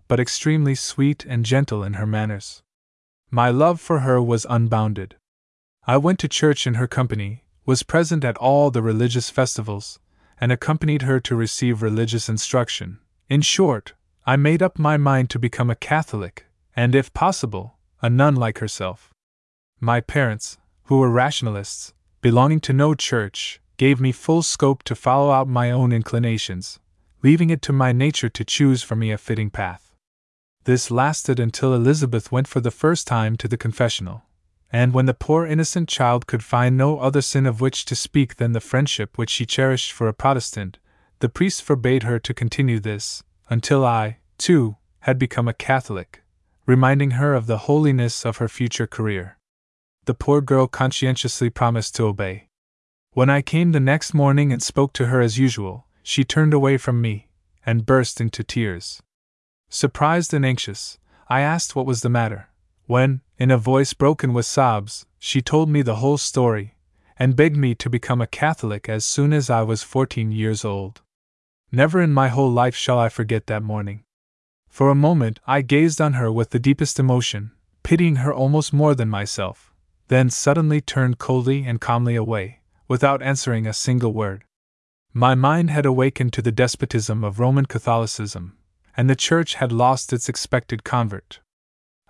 but 0.08 0.20
extremely 0.20 0.74
sweet 0.74 1.24
and 1.24 1.44
gentle 1.44 1.82
in 1.82 1.94
her 1.94 2.06
manners. 2.06 2.62
My 3.30 3.50
love 3.50 3.80
for 3.80 4.00
her 4.00 4.20
was 4.20 4.46
unbounded. 4.48 5.16
I 5.86 5.96
went 5.96 6.18
to 6.20 6.28
church 6.28 6.66
in 6.66 6.74
her 6.74 6.86
company, 6.86 7.44
was 7.64 7.82
present 7.82 8.24
at 8.24 8.36
all 8.38 8.70
the 8.70 8.82
religious 8.82 9.30
festivals, 9.30 9.98
and 10.40 10.50
accompanied 10.50 11.02
her 11.02 11.20
to 11.20 11.36
receive 11.36 11.82
religious 11.82 12.28
instruction. 12.28 12.98
In 13.28 13.42
short, 13.42 13.94
I 14.26 14.36
made 14.36 14.62
up 14.62 14.78
my 14.78 14.96
mind 14.96 15.30
to 15.30 15.38
become 15.38 15.70
a 15.70 15.76
Catholic, 15.76 16.46
and 16.74 16.94
if 16.94 17.12
possible, 17.12 17.78
a 18.02 18.10
nun 18.10 18.36
like 18.36 18.58
herself. 18.58 19.10
My 19.80 20.00
parents, 20.00 20.58
who 20.84 20.98
were 20.98 21.10
rationalists, 21.10 21.94
belonging 22.20 22.60
to 22.60 22.72
no 22.72 22.94
church, 22.94 23.60
gave 23.84 23.98
me 24.00 24.12
full 24.12 24.42
scope 24.42 24.82
to 24.82 24.94
follow 24.94 25.30
out 25.30 25.48
my 25.48 25.70
own 25.70 25.90
inclinations, 25.90 26.78
leaving 27.22 27.50
it 27.50 27.62
to 27.62 27.72
my 27.72 27.90
nature 27.92 28.28
to 28.28 28.44
choose 28.44 28.82
for 28.82 28.96
me 28.96 29.10
a 29.10 29.18
fitting 29.26 29.50
path. 29.50 29.94
This 30.64 30.90
lasted 30.90 31.40
until 31.40 31.74
Elizabeth 31.74 32.30
went 32.30 32.48
for 32.52 32.60
the 32.60 32.76
first 32.82 33.06
time 33.06 33.36
to 33.38 33.48
the 33.48 33.62
confessional 33.66 34.24
and 34.72 34.94
when 34.94 35.06
the 35.06 35.14
poor 35.14 35.46
innocent 35.46 35.88
child 35.88 36.26
could 36.26 36.44
find 36.44 36.76
no 36.76 37.00
other 37.00 37.20
sin 37.20 37.46
of 37.46 37.60
which 37.60 37.84
to 37.84 37.96
speak 37.96 38.36
than 38.36 38.52
the 38.52 38.60
friendship 38.60 39.18
which 39.18 39.30
she 39.30 39.44
cherished 39.44 39.92
for 39.92 40.06
a 40.08 40.14
Protestant, 40.14 40.78
the 41.18 41.28
priest 41.28 41.62
forbade 41.62 42.04
her 42.04 42.18
to 42.20 42.32
continue 42.32 42.78
this, 42.78 43.22
until 43.48 43.84
I, 43.84 44.18
too, 44.38 44.76
had 45.00 45.18
become 45.18 45.48
a 45.48 45.54
Catholic, 45.54 46.22
reminding 46.66 47.12
her 47.12 47.34
of 47.34 47.46
the 47.46 47.58
holiness 47.58 48.24
of 48.24 48.36
her 48.36 48.48
future 48.48 48.86
career. 48.86 49.38
The 50.04 50.14
poor 50.14 50.40
girl 50.40 50.66
conscientiously 50.68 51.50
promised 51.50 51.96
to 51.96 52.04
obey. 52.04 52.49
When 53.12 53.28
I 53.28 53.42
came 53.42 53.72
the 53.72 53.80
next 53.80 54.14
morning 54.14 54.52
and 54.52 54.62
spoke 54.62 54.92
to 54.94 55.06
her 55.06 55.20
as 55.20 55.38
usual, 55.38 55.86
she 56.02 56.22
turned 56.22 56.54
away 56.54 56.76
from 56.76 57.00
me, 57.00 57.28
and 57.66 57.84
burst 57.84 58.20
into 58.20 58.44
tears. 58.44 59.02
Surprised 59.68 60.32
and 60.32 60.46
anxious, 60.46 60.98
I 61.28 61.40
asked 61.40 61.74
what 61.74 61.86
was 61.86 62.02
the 62.02 62.08
matter 62.08 62.48
when, 62.86 63.20
in 63.38 63.50
a 63.50 63.58
voice 63.58 63.92
broken 63.94 64.32
with 64.32 64.46
sobs, 64.46 65.06
she 65.18 65.40
told 65.40 65.68
me 65.68 65.82
the 65.82 65.96
whole 65.96 66.18
story, 66.18 66.74
and 67.16 67.36
begged 67.36 67.56
me 67.56 67.74
to 67.76 67.90
become 67.90 68.20
a 68.20 68.26
Catholic 68.26 68.88
as 68.88 69.04
soon 69.04 69.32
as 69.32 69.50
I 69.50 69.62
was 69.62 69.82
fourteen 69.82 70.32
years 70.32 70.64
old. 70.64 71.00
Never 71.70 72.00
in 72.00 72.12
my 72.12 72.28
whole 72.28 72.50
life 72.50 72.74
shall 72.74 72.98
I 72.98 73.08
forget 73.08 73.46
that 73.46 73.62
morning. 73.62 74.04
For 74.68 74.88
a 74.88 74.94
moment 74.94 75.40
I 75.46 75.62
gazed 75.62 76.00
on 76.00 76.12
her 76.14 76.30
with 76.30 76.50
the 76.50 76.58
deepest 76.58 76.98
emotion, 76.98 77.50
pitying 77.82 78.16
her 78.16 78.32
almost 78.32 78.72
more 78.72 78.94
than 78.94 79.08
myself, 79.08 79.72
then 80.08 80.30
suddenly 80.30 80.80
turned 80.80 81.18
coldly 81.18 81.64
and 81.64 81.80
calmly 81.80 82.14
away, 82.16 82.59
without 82.90 83.22
answering 83.22 83.68
a 83.68 83.72
single 83.72 84.12
word. 84.12 84.42
My 85.12 85.36
mind 85.36 85.70
had 85.70 85.86
awakened 85.86 86.32
to 86.32 86.42
the 86.42 86.50
despotism 86.50 87.22
of 87.22 87.38
Roman 87.38 87.66
Catholicism, 87.66 88.58
and 88.96 89.08
the 89.08 89.14
Church 89.14 89.54
had 89.54 89.70
lost 89.70 90.12
its 90.12 90.28
expected 90.28 90.82
convert. 90.82 91.38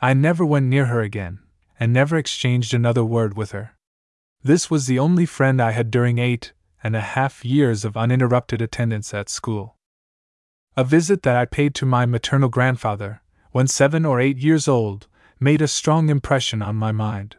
I 0.01 0.15
never 0.15 0.43
went 0.43 0.69
near 0.69 0.87
her 0.87 1.03
again, 1.03 1.41
and 1.79 1.93
never 1.93 2.17
exchanged 2.17 2.73
another 2.73 3.05
word 3.05 3.37
with 3.37 3.51
her. 3.51 3.77
This 4.43 4.71
was 4.71 4.87
the 4.87 4.99
only 4.99 5.27
friend 5.27 5.61
I 5.61 5.73
had 5.73 5.91
during 5.91 6.17
eight 6.17 6.55
and 6.83 6.97
a 6.97 7.03
half 7.03 7.45
years 7.45 7.85
of 7.85 7.95
uninterrupted 7.95 8.63
attendance 8.63 9.13
at 9.13 9.29
school. 9.29 9.77
A 10.79 10.83
visit 10.83 11.25
that 11.25 11.37
I 11.37 11.45
paid 11.45 11.75
to 11.75 11.85
my 11.85 12.07
maternal 12.07 12.49
grandfather, 12.49 13.21
when 13.53 13.67
seven 13.67 14.07
or 14.07 14.19
eight 14.19 14.39
years 14.39 14.67
old, 14.67 15.09
made 15.39 15.61
a 15.61 15.69
strong 15.69 16.09
impression 16.09 16.63
on 16.63 16.77
my 16.77 16.91
mind. 16.91 17.37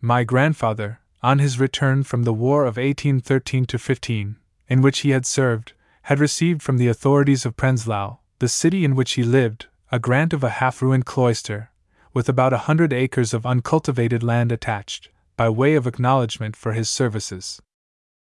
My 0.00 0.24
grandfather, 0.24 0.98
on 1.24 1.38
his 1.38 1.58
return 1.58 2.02
from 2.02 2.24
the 2.24 2.34
War 2.34 2.66
of 2.66 2.76
1813 2.76 3.64
15, 3.64 4.36
in 4.68 4.82
which 4.82 4.98
he 4.98 5.08
had 5.08 5.24
served, 5.24 5.72
had 6.02 6.20
received 6.20 6.62
from 6.62 6.76
the 6.76 6.86
authorities 6.86 7.46
of 7.46 7.56
Prenzlau, 7.56 8.18
the 8.40 8.48
city 8.48 8.84
in 8.84 8.94
which 8.94 9.12
he 9.12 9.22
lived, 9.22 9.68
a 9.90 9.98
grant 9.98 10.34
of 10.34 10.44
a 10.44 10.50
half 10.60 10.82
ruined 10.82 11.06
cloister, 11.06 11.70
with 12.12 12.28
about 12.28 12.52
a 12.52 12.68
hundred 12.68 12.92
acres 12.92 13.32
of 13.32 13.46
uncultivated 13.46 14.22
land 14.22 14.52
attached, 14.52 15.08
by 15.34 15.48
way 15.48 15.74
of 15.76 15.86
acknowledgment 15.86 16.56
for 16.56 16.74
his 16.74 16.90
services. 16.90 17.62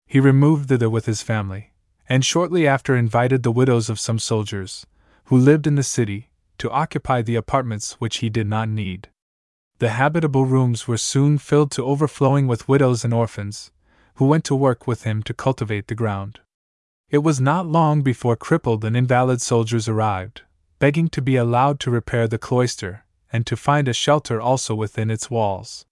He 0.07 0.21
removed 0.21 0.69
thither 0.69 0.89
with 0.89 1.05
his 1.05 1.21
family, 1.21 1.73
and 2.07 2.23
shortly 2.23 2.65
after 2.65 2.95
invited 2.95 3.43
the 3.43 3.51
widows 3.51 3.89
of 3.89 3.99
some 3.99 4.17
soldiers, 4.17 4.85
who 5.25 5.37
lived 5.37 5.67
in 5.67 5.75
the 5.75 5.83
city, 5.83 6.29
to 6.57 6.71
occupy 6.71 7.21
the 7.21 7.35
apartments 7.35 7.99
which 7.99 8.19
he 8.19 8.29
did 8.29 8.47
not 8.47 8.69
need. 8.69 9.09
The 9.79 9.89
habitable 9.89 10.45
rooms 10.45 10.87
were 10.87 10.97
soon 10.97 11.37
filled 11.37 11.71
to 11.71 11.85
overflowing 11.85 12.47
with 12.47 12.67
widows 12.67 13.03
and 13.03 13.13
orphans, 13.13 13.71
who 14.15 14.25
went 14.25 14.43
to 14.45 14.55
work 14.55 14.87
with 14.87 15.03
him 15.03 15.23
to 15.23 15.33
cultivate 15.33 15.87
the 15.87 15.95
ground. 15.95 16.39
It 17.09 17.19
was 17.19 17.41
not 17.41 17.67
long 17.67 18.01
before 18.01 18.35
crippled 18.35 18.85
and 18.85 18.95
invalid 18.95 19.41
soldiers 19.41 19.87
arrived, 19.87 20.43
begging 20.79 21.07
to 21.09 21.21
be 21.21 21.35
allowed 21.35 21.79
to 21.81 21.91
repair 21.91 22.27
the 22.27 22.37
cloister 22.37 23.05
and 23.31 23.45
to 23.47 23.57
find 23.57 23.87
a 23.87 23.93
shelter 23.93 24.39
also 24.39 24.75
within 24.75 25.09
its 25.09 25.29
walls. 25.29 25.85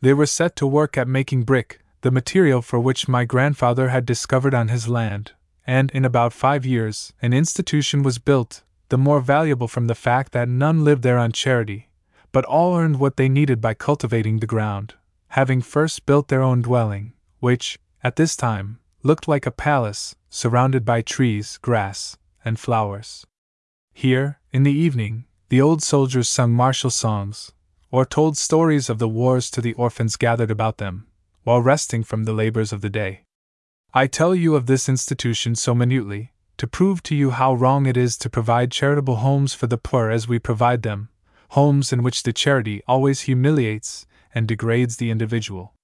They 0.00 0.14
were 0.14 0.26
set 0.26 0.56
to 0.56 0.66
work 0.66 0.96
at 0.96 1.06
making 1.06 1.42
brick, 1.42 1.80
the 2.00 2.10
material 2.10 2.62
for 2.62 2.80
which 2.80 3.08
my 3.08 3.26
grandfather 3.26 3.90
had 3.90 4.06
discovered 4.06 4.54
on 4.54 4.68
his 4.68 4.88
land, 4.88 5.32
and 5.66 5.90
in 5.90 6.06
about 6.06 6.32
five 6.32 6.64
years 6.64 7.12
an 7.20 7.34
institution 7.34 8.02
was 8.02 8.18
built, 8.18 8.62
the 8.88 8.96
more 8.96 9.20
valuable 9.20 9.68
from 9.68 9.86
the 9.86 9.94
fact 9.94 10.32
that 10.32 10.48
none 10.48 10.84
lived 10.84 11.02
there 11.02 11.18
on 11.18 11.32
charity, 11.32 11.89
but 12.32 12.44
all 12.44 12.76
earned 12.76 12.98
what 12.98 13.16
they 13.16 13.28
needed 13.28 13.60
by 13.60 13.74
cultivating 13.74 14.38
the 14.38 14.46
ground, 14.46 14.94
having 15.28 15.60
first 15.60 16.06
built 16.06 16.28
their 16.28 16.42
own 16.42 16.62
dwelling, 16.62 17.12
which, 17.38 17.78
at 18.02 18.16
this 18.16 18.36
time, 18.36 18.78
looked 19.02 19.26
like 19.26 19.46
a 19.46 19.50
palace, 19.50 20.14
surrounded 20.28 20.84
by 20.84 21.02
trees, 21.02 21.58
grass, 21.58 22.16
and 22.44 22.58
flowers. 22.58 23.26
Here, 23.92 24.40
in 24.52 24.62
the 24.62 24.72
evening, 24.72 25.24
the 25.48 25.60
old 25.60 25.82
soldiers 25.82 26.28
sung 26.28 26.52
martial 26.52 26.90
songs, 26.90 27.52
or 27.90 28.04
told 28.04 28.36
stories 28.36 28.88
of 28.88 28.98
the 28.98 29.08
wars 29.08 29.50
to 29.50 29.60
the 29.60 29.72
orphans 29.74 30.16
gathered 30.16 30.50
about 30.50 30.78
them, 30.78 31.06
while 31.42 31.60
resting 31.60 32.04
from 32.04 32.24
the 32.24 32.32
labors 32.32 32.72
of 32.72 32.80
the 32.80 32.90
day. 32.90 33.24
I 33.92 34.06
tell 34.06 34.34
you 34.34 34.54
of 34.54 34.66
this 34.66 34.88
institution 34.88 35.56
so 35.56 35.74
minutely, 35.74 36.32
to 36.58 36.68
prove 36.68 37.02
to 37.04 37.16
you 37.16 37.30
how 37.30 37.54
wrong 37.54 37.86
it 37.86 37.96
is 37.96 38.16
to 38.18 38.30
provide 38.30 38.70
charitable 38.70 39.16
homes 39.16 39.54
for 39.54 39.66
the 39.66 39.78
poor 39.78 40.10
as 40.10 40.28
we 40.28 40.38
provide 40.38 40.82
them, 40.82 41.08
homes 41.50 41.92
in 41.92 42.02
which 42.02 42.22
the 42.22 42.32
charity 42.32 42.82
always 42.86 43.22
humiliates 43.22 44.06
and 44.34 44.46
degrades 44.46 44.96
the 44.96 45.10
individual. 45.10 45.74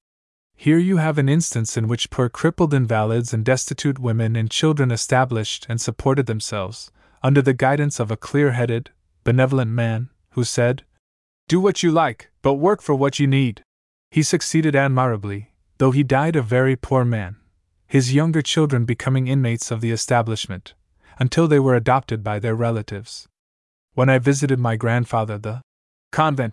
Here 0.55 0.79
you 0.79 0.99
have 0.99 1.19
an 1.19 1.29
instance 1.29 1.77
in 1.77 1.89
which 1.89 2.09
poor 2.09 2.29
crippled 2.29 2.73
invalids 2.73 3.35
and 3.35 3.45
destitute 3.45 3.99
women 3.99 4.37
and 4.37 4.51
children 4.51 4.91
established 4.91 5.67
and 5.69 5.81
supported 5.81 6.27
themselves, 6.27 6.91
under 7.23 7.43
the 7.43 7.53
guidance 7.53 7.99
of 7.99 8.11
a 8.11 8.17
clear 8.17 8.53
headed, 8.53 8.91
benevolent 9.25 9.71
man, 9.71 10.09
who 10.31 10.45
said, 10.45 10.85
Do 11.49 11.61
what 11.61 11.83
you 11.83 11.91
like, 11.91 12.31
but 12.43 12.55
work 12.55 12.81
for 12.81 12.95
what 12.95 13.19
you 13.19 13.27
need. 13.27 13.62
He 14.11 14.23
succeeded 14.23 14.77
admirably, 14.77 15.53
though 15.79 15.91
he 15.91 16.03
died 16.03 16.37
a 16.37 16.43
very 16.43 16.77
poor 16.77 17.05
man, 17.05 17.37
his 17.87 18.14
younger 18.14 18.41
children 18.41 18.85
becoming 18.85 19.27
inmates 19.27 19.71
of 19.71 19.81
the 19.81 19.91
establishment, 19.91 20.75
until 21.19 21.49
they 21.49 21.59
were 21.59 21.75
adopted 21.75 22.23
by 22.23 22.39
their 22.39 22.55
relatives. 22.55 23.27
When 23.97 24.11
I 24.11 24.18
visited 24.18 24.59
my 24.59 24.76
grandfather, 24.76 25.38
the 25.38 25.62
convent, 26.12 26.53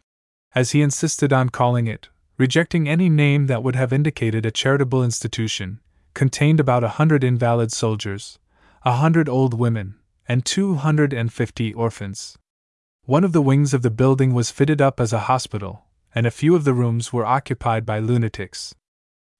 as 0.55 0.71
he 0.71 0.81
insisted 0.81 1.33
on 1.33 1.49
calling 1.49 1.87
it, 1.87 2.07
rejecting 2.37 2.87
any 2.87 3.09
name 3.09 3.47
that 3.47 3.61
would 3.61 3.75
have 3.75 3.91
indicated 3.91 4.45
a 4.45 4.51
charitable 4.51 5.03
institution, 5.03 5.81
contained 6.13 6.61
about 6.61 6.85
a 6.85 6.95
hundred 6.99 7.21
invalid 7.21 7.73
soldiers, 7.73 8.39
a 8.83 8.93
hundred 8.93 9.27
old 9.27 9.53
women, 9.53 9.95
and 10.25 10.45
two 10.45 10.75
hundred 10.75 11.11
and 11.11 11.33
fifty 11.33 11.73
orphans. 11.73 12.37
One 13.03 13.25
of 13.25 13.33
the 13.33 13.41
wings 13.41 13.73
of 13.73 13.81
the 13.81 13.91
building 13.91 14.33
was 14.33 14.49
fitted 14.49 14.81
up 14.81 15.01
as 15.01 15.11
a 15.11 15.27
hospital, 15.27 15.83
and 16.15 16.25
a 16.25 16.31
few 16.31 16.55
of 16.55 16.63
the 16.63 16.73
rooms 16.73 17.11
were 17.11 17.25
occupied 17.25 17.85
by 17.85 17.99
lunatics. 17.99 18.73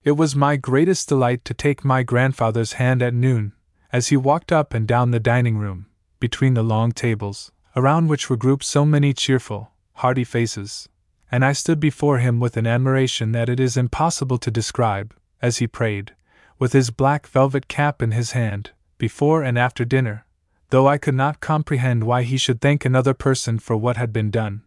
It 0.04 0.18
was 0.18 0.36
my 0.36 0.58
greatest 0.58 1.08
delight 1.08 1.46
to 1.46 1.54
take 1.54 1.86
my 1.86 2.04
grandfather's 2.04 2.74
hand 2.74 3.02
at 3.02 3.14
noon, 3.14 3.54
as 3.94 4.10
he 4.10 4.18
walked 4.18 4.52
up 4.52 4.74
and 4.74 4.86
down 4.86 5.12
the 5.12 5.22
dining 5.22 5.58
room, 5.58 5.86
between 6.20 6.54
the 6.54 6.64
long 6.64 6.92
tables, 6.92 7.54
around 7.76 8.08
which 8.08 8.30
were 8.30 8.38
grouped 8.38 8.64
so 8.64 8.86
many 8.86 9.14
cheerful, 9.14 9.72
hearty 9.96 10.24
faces, 10.24 10.90
and 11.32 11.44
I 11.44 11.54
stood 11.54 11.80
before 11.80 12.20
him 12.20 12.40
with 12.40 12.58
an 12.58 12.68
admiration 12.68 13.32
that 13.32 13.50
it 13.50 13.60
is 13.60 13.76
impossible 13.76 14.38
to 14.38 14.52
describe, 14.52 15.16
as 15.42 15.58
he 15.58 15.68
prayed, 15.68 16.16
with 16.60 16.74
his 16.74 16.92
black 16.92 17.26
velvet 17.26 17.68
cap 17.68 18.02
in 18.02 18.12
his 18.12 18.32
hand, 18.32 18.72
before 18.98 19.42
and 19.44 19.58
after 19.58 19.84
dinner, 19.84 20.26
though 20.70 20.88
I 20.88 20.98
could 20.98 21.16
not 21.16 21.40
comprehend 21.40 22.04
why 22.04 22.24
he 22.24 22.38
should 22.38 22.62
thank 22.62 22.86
another 22.86 23.14
person 23.14 23.60
for 23.60 23.76
what 23.76 23.98
had 23.98 24.14
been 24.14 24.30
done. 24.30 24.64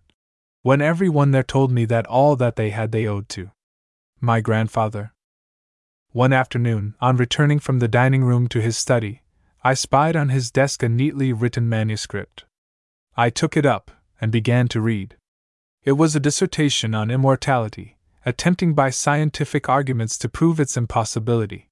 When 0.63 0.83
every 0.83 1.09
one 1.09 1.31
there 1.31 1.45
told 1.45 1.71
me 1.71 1.85
that 1.85 2.07
all 2.07 2.35
that 2.37 2.57
they 2.57 2.71
had 2.71 2.91
they 2.91 3.07
owed 3.07 3.29
to 3.31 3.51
my 4.21 4.41
grandfather. 4.41 5.13
One 6.13 6.33
afternoon, 6.33 6.95
on 7.01 7.17
returning 7.17 7.59
from 7.59 7.79
the 7.79 7.87
dining 7.89 8.25
room 8.25 8.49
to 8.49 8.61
his 8.61 8.77
study, 8.77 9.23
I 9.63 9.75
spied 9.75 10.17
on 10.17 10.31
his 10.31 10.51
desk 10.51 10.83
a 10.83 10.89
neatly 10.89 11.33
written 11.33 11.69
manuscript. 11.69 12.45
I 13.19 13.31
took 13.31 13.57
it 13.57 13.65
up 13.65 13.91
and 14.21 14.31
began 14.31 14.69
to 14.69 14.81
read. 14.81 15.17
It 15.85 15.93
was 15.93 16.15
a 16.15 16.21
dissertation 16.21 16.95
on 16.95 17.11
immortality, 17.11 17.97
attempting 18.27 18.75
by 18.75 18.91
scientific 18.91 19.71
arguments 19.71 20.19
to 20.19 20.29
prove 20.29 20.61
its 20.61 20.77
impossibility. 20.77 21.71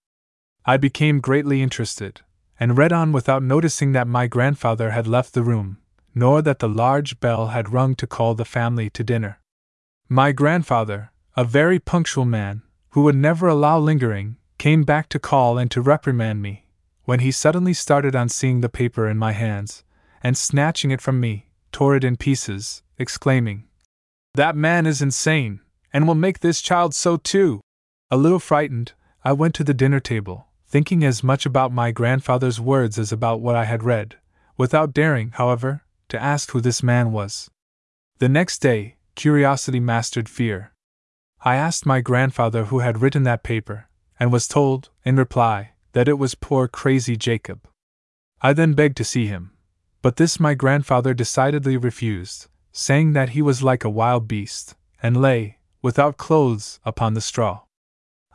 I 0.64 0.78
became 0.78 1.20
greatly 1.20 1.60
interested, 1.60 2.22
and 2.58 2.78
read 2.78 2.94
on 2.94 3.12
without 3.12 3.42
noticing 3.42 3.92
that 3.92 4.08
my 4.08 4.26
grandfather 4.26 4.92
had 4.92 5.06
left 5.06 5.34
the 5.34 5.42
room, 5.42 5.76
nor 6.14 6.40
that 6.40 6.60
the 6.60 6.68
large 6.68 7.20
bell 7.20 7.48
had 7.48 7.74
rung 7.74 7.94
to 7.96 8.06
call 8.06 8.34
the 8.34 8.46
family 8.46 8.88
to 8.88 9.04
dinner. 9.04 9.38
My 10.08 10.32
grandfather, 10.32 11.12
a 11.36 11.44
very 11.44 11.78
punctual 11.78 12.24
man, 12.24 12.62
who 12.90 13.02
would 13.02 13.16
never 13.16 13.48
allow 13.48 13.78
lingering, 13.78 14.38
came 14.56 14.82
back 14.84 15.10
to 15.10 15.18
call 15.18 15.58
and 15.58 15.70
to 15.72 15.82
reprimand 15.82 16.40
me, 16.40 16.64
when 17.04 17.20
he 17.20 17.30
suddenly 17.30 17.74
started 17.74 18.16
on 18.16 18.30
seeing 18.30 18.62
the 18.62 18.70
paper 18.70 19.06
in 19.06 19.18
my 19.18 19.32
hands, 19.32 19.83
and 20.24 20.38
snatching 20.38 20.90
it 20.90 21.02
from 21.02 21.20
me, 21.20 21.50
tore 21.70 21.94
it 21.94 22.02
in 22.02 22.16
pieces, 22.16 22.82
exclaiming, 22.98 23.64
That 24.34 24.56
man 24.56 24.86
is 24.86 25.02
insane, 25.02 25.60
and 25.92 26.08
will 26.08 26.14
make 26.14 26.40
this 26.40 26.62
child 26.62 26.94
so 26.94 27.18
too! 27.18 27.60
A 28.10 28.16
little 28.16 28.38
frightened, 28.38 28.94
I 29.22 29.32
went 29.32 29.54
to 29.56 29.64
the 29.64 29.74
dinner 29.74 30.00
table, 30.00 30.48
thinking 30.66 31.04
as 31.04 31.22
much 31.22 31.44
about 31.44 31.72
my 31.72 31.92
grandfather's 31.92 32.60
words 32.60 32.98
as 32.98 33.12
about 33.12 33.40
what 33.40 33.54
I 33.54 33.64
had 33.64 33.84
read, 33.84 34.16
without 34.56 34.94
daring, 34.94 35.30
however, 35.34 35.82
to 36.08 36.20
ask 36.20 36.50
who 36.50 36.60
this 36.60 36.82
man 36.82 37.12
was. 37.12 37.50
The 38.18 38.28
next 38.28 38.60
day, 38.60 38.96
curiosity 39.14 39.80
mastered 39.80 40.28
fear. 40.28 40.72
I 41.40 41.56
asked 41.56 41.84
my 41.84 42.00
grandfather 42.00 42.66
who 42.66 42.78
had 42.78 43.02
written 43.02 43.24
that 43.24 43.42
paper, 43.42 43.88
and 44.18 44.32
was 44.32 44.48
told, 44.48 44.88
in 45.04 45.16
reply, 45.16 45.72
that 45.92 46.08
it 46.08 46.18
was 46.18 46.34
poor 46.34 46.66
crazy 46.66 47.16
Jacob. 47.16 47.68
I 48.40 48.52
then 48.52 48.72
begged 48.72 48.96
to 48.98 49.04
see 49.04 49.26
him, 49.26 49.53
but 50.04 50.16
this 50.16 50.38
my 50.38 50.52
grandfather 50.52 51.14
decidedly 51.14 51.78
refused, 51.78 52.46
saying 52.72 53.14
that 53.14 53.30
he 53.30 53.40
was 53.40 53.62
like 53.62 53.84
a 53.84 53.88
wild 53.88 54.28
beast, 54.28 54.74
and 55.02 55.16
lay, 55.16 55.56
without 55.80 56.18
clothes, 56.18 56.78
upon 56.84 57.14
the 57.14 57.22
straw. 57.22 57.62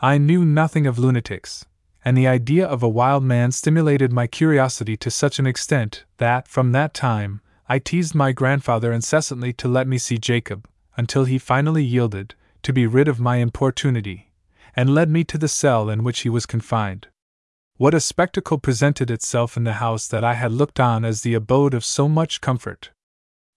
I 0.02 0.18
knew 0.18 0.44
nothing 0.44 0.88
of 0.88 0.98
lunatics, 0.98 1.68
and 2.04 2.18
the 2.18 2.26
idea 2.26 2.66
of 2.66 2.82
a 2.82 2.90
wild 2.90 3.24
man 3.24 3.52
stimulated 3.52 4.12
my 4.12 4.26
curiosity 4.26 4.98
to 4.98 5.12
such 5.12 5.38
an 5.38 5.46
extent 5.46 6.06
that, 6.18 6.48
from 6.48 6.72
that 6.72 6.96
time, 6.96 7.40
I 7.68 7.78
teased 7.78 8.16
my 8.16 8.32
grandfather 8.32 8.92
incessantly 8.92 9.54
to 9.54 9.68
let 9.68 9.88
me 9.88 10.00
see 10.00 10.18
Jacob, 10.18 10.68
until 10.98 11.26
he 11.26 11.38
finally 11.38 11.84
yielded, 11.84 12.34
to 12.64 12.74
be 12.74 12.88
rid 12.88 13.08
of 13.08 13.20
my 13.20 13.36
importunity, 13.36 14.32
and 14.76 14.96
led 14.96 15.12
me 15.12 15.24
to 15.26 15.38
the 15.38 15.48
cell 15.48 15.88
in 15.88 16.04
which 16.04 16.22
he 16.22 16.30
was 16.30 16.48
confined. 16.48 17.10
What 17.80 17.94
a 17.94 18.02
spectacle 18.02 18.58
presented 18.58 19.10
itself 19.10 19.56
in 19.56 19.64
the 19.64 19.80
house 19.80 20.06
that 20.10 20.22
I 20.22 20.34
had 20.34 20.52
looked 20.52 20.82
on 20.82 21.06
as 21.06 21.22
the 21.22 21.34
abode 21.34 21.74
of 21.74 21.86
so 21.86 22.10
much 22.10 22.42
comfort! 22.42 22.92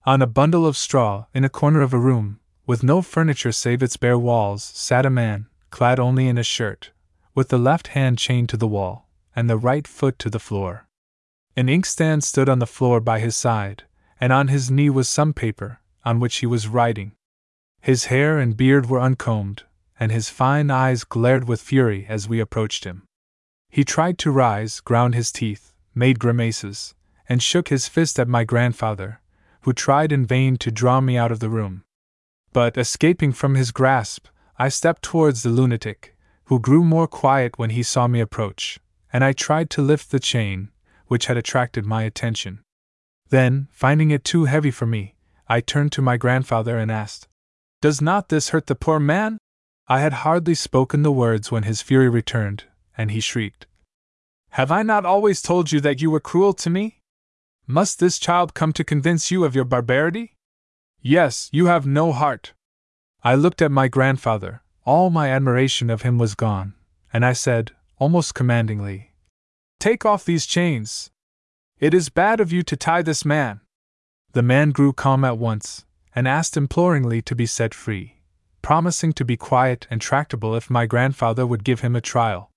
On 0.05 0.21
a 0.21 0.25
bundle 0.25 0.65
of 0.65 0.77
straw, 0.77 1.25
in 1.33 1.43
a 1.43 1.49
corner 1.49 1.81
of 1.81 1.93
a 1.93 1.99
room, 1.99 2.39
with 2.65 2.83
no 2.83 3.01
furniture 3.01 3.51
save 3.51 3.83
its 3.83 3.97
bare 3.97 4.17
walls, 4.17 4.63
sat 4.63 5.05
a 5.05 5.09
man, 5.09 5.47
clad 5.71 5.99
only 5.99 6.29
in 6.29 6.37
a 6.37 6.43
shirt, 6.43 6.91
with 7.35 7.49
the 7.49 7.57
left 7.57 7.87
hand 7.87 8.17
chained 8.17 8.47
to 8.47 8.55
the 8.55 8.65
wall, 8.65 9.09
and 9.35 9.49
the 9.49 9.57
right 9.57 9.85
foot 9.85 10.17
to 10.19 10.29
the 10.29 10.39
floor. 10.39 10.87
An 11.57 11.67
inkstand 11.67 12.23
stood 12.23 12.47
on 12.47 12.59
the 12.59 12.65
floor 12.65 13.01
by 13.01 13.19
his 13.19 13.35
side, 13.35 13.83
and 14.21 14.31
on 14.31 14.47
his 14.47 14.71
knee 14.71 14.89
was 14.89 15.09
some 15.09 15.33
paper, 15.33 15.81
on 16.05 16.21
which 16.21 16.37
he 16.37 16.45
was 16.45 16.69
writing. 16.69 17.11
His 17.81 18.05
hair 18.05 18.39
and 18.39 18.55
beard 18.55 18.89
were 18.89 19.01
uncombed, 19.01 19.63
and 19.99 20.13
his 20.13 20.29
fine 20.29 20.71
eyes 20.71 21.03
glared 21.03 21.45
with 21.45 21.59
fury 21.59 22.05
as 22.07 22.29
we 22.29 22.39
approached 22.39 22.85
him. 22.85 23.03
He 23.73 23.83
tried 23.83 24.19
to 24.19 24.29
rise, 24.29 24.81
ground 24.81 25.15
his 25.15 25.31
teeth, 25.31 25.73
made 25.95 26.19
grimaces, 26.19 26.93
and 27.27 27.41
shook 27.41 27.69
his 27.69 27.87
fist 27.87 28.19
at 28.19 28.27
my 28.27 28.43
grandfather, 28.43 29.19
who 29.61 29.73
tried 29.73 30.11
in 30.11 30.27
vain 30.27 30.57
to 30.57 30.69
draw 30.69 31.01
me 31.01 31.17
out 31.17 31.31
of 31.31 31.39
the 31.39 31.49
room. 31.49 31.83
But, 32.51 32.77
escaping 32.77 33.31
from 33.31 33.55
his 33.55 33.71
grasp, 33.71 34.27
I 34.59 34.69
stepped 34.69 35.01
towards 35.01 35.41
the 35.41 35.49
lunatic, 35.49 36.15
who 36.43 36.59
grew 36.59 36.83
more 36.83 37.07
quiet 37.07 37.57
when 37.57 37.71
he 37.71 37.81
saw 37.81 38.05
me 38.05 38.19
approach, 38.19 38.79
and 39.11 39.23
I 39.23 39.33
tried 39.33 39.71
to 39.71 39.81
lift 39.81 40.11
the 40.11 40.19
chain, 40.19 40.69
which 41.07 41.25
had 41.25 41.35
attracted 41.35 41.83
my 41.83 42.03
attention. 42.03 42.61
Then, 43.29 43.69
finding 43.71 44.11
it 44.11 44.23
too 44.23 44.45
heavy 44.45 44.69
for 44.69 44.85
me, 44.85 45.15
I 45.47 45.61
turned 45.61 45.91
to 45.93 46.01
my 46.03 46.17
grandfather 46.17 46.77
and 46.77 46.91
asked, 46.91 47.27
Does 47.81 48.03
not 48.03 48.29
this 48.29 48.49
hurt 48.49 48.67
the 48.67 48.75
poor 48.75 48.99
man? 48.99 49.39
I 49.87 49.99
had 49.99 50.13
hardly 50.21 50.53
spoken 50.53 51.01
the 51.01 51.11
words 51.11 51.51
when 51.51 51.63
his 51.63 51.81
fury 51.81 52.07
returned, 52.07 52.65
and 52.97 53.11
he 53.11 53.19
shrieked, 53.19 53.65
Have 54.51 54.71
I 54.71 54.83
not 54.83 55.05
always 55.05 55.41
told 55.41 55.71
you 55.71 55.79
that 55.81 56.01
you 56.01 56.11
were 56.11 56.19
cruel 56.19 56.53
to 56.53 56.69
me? 56.69 56.99
Must 57.67 57.99
this 57.99 58.19
child 58.19 58.53
come 58.53 58.73
to 58.73 58.83
convince 58.83 59.31
you 59.31 59.45
of 59.45 59.55
your 59.55 59.65
barbarity? 59.65 60.35
Yes, 61.01 61.49
you 61.51 61.67
have 61.67 61.85
no 61.85 62.11
heart. 62.11 62.53
I 63.23 63.35
looked 63.35 63.61
at 63.61 63.71
my 63.71 63.87
grandfather, 63.87 64.63
all 64.85 65.09
my 65.09 65.29
admiration 65.29 65.89
of 65.89 66.01
him 66.01 66.17
was 66.17 66.35
gone, 66.35 66.73
and 67.11 67.25
I 67.25 67.33
said, 67.33 67.71
almost 67.97 68.35
commandingly, 68.35 69.13
Take 69.79 70.05
off 70.05 70.25
these 70.25 70.45
chains. 70.45 71.09
It 71.79 71.93
is 71.93 72.09
bad 72.09 72.39
of 72.39 72.51
you 72.51 72.63
to 72.63 72.77
tie 72.77 73.01
this 73.01 73.25
man. 73.25 73.61
The 74.33 74.41
man 74.41 74.71
grew 74.71 74.93
calm 74.93 75.23
at 75.23 75.37
once, 75.37 75.85
and 76.15 76.27
asked 76.27 76.57
imploringly 76.57 77.21
to 77.23 77.35
be 77.35 77.45
set 77.45 77.73
free, 77.73 78.21
promising 78.61 79.13
to 79.13 79.25
be 79.25 79.37
quiet 79.37 79.87
and 79.89 80.01
tractable 80.01 80.55
if 80.55 80.69
my 80.69 80.85
grandfather 80.85 81.45
would 81.45 81.63
give 81.63 81.81
him 81.81 81.95
a 81.95 82.01
trial. 82.01 82.51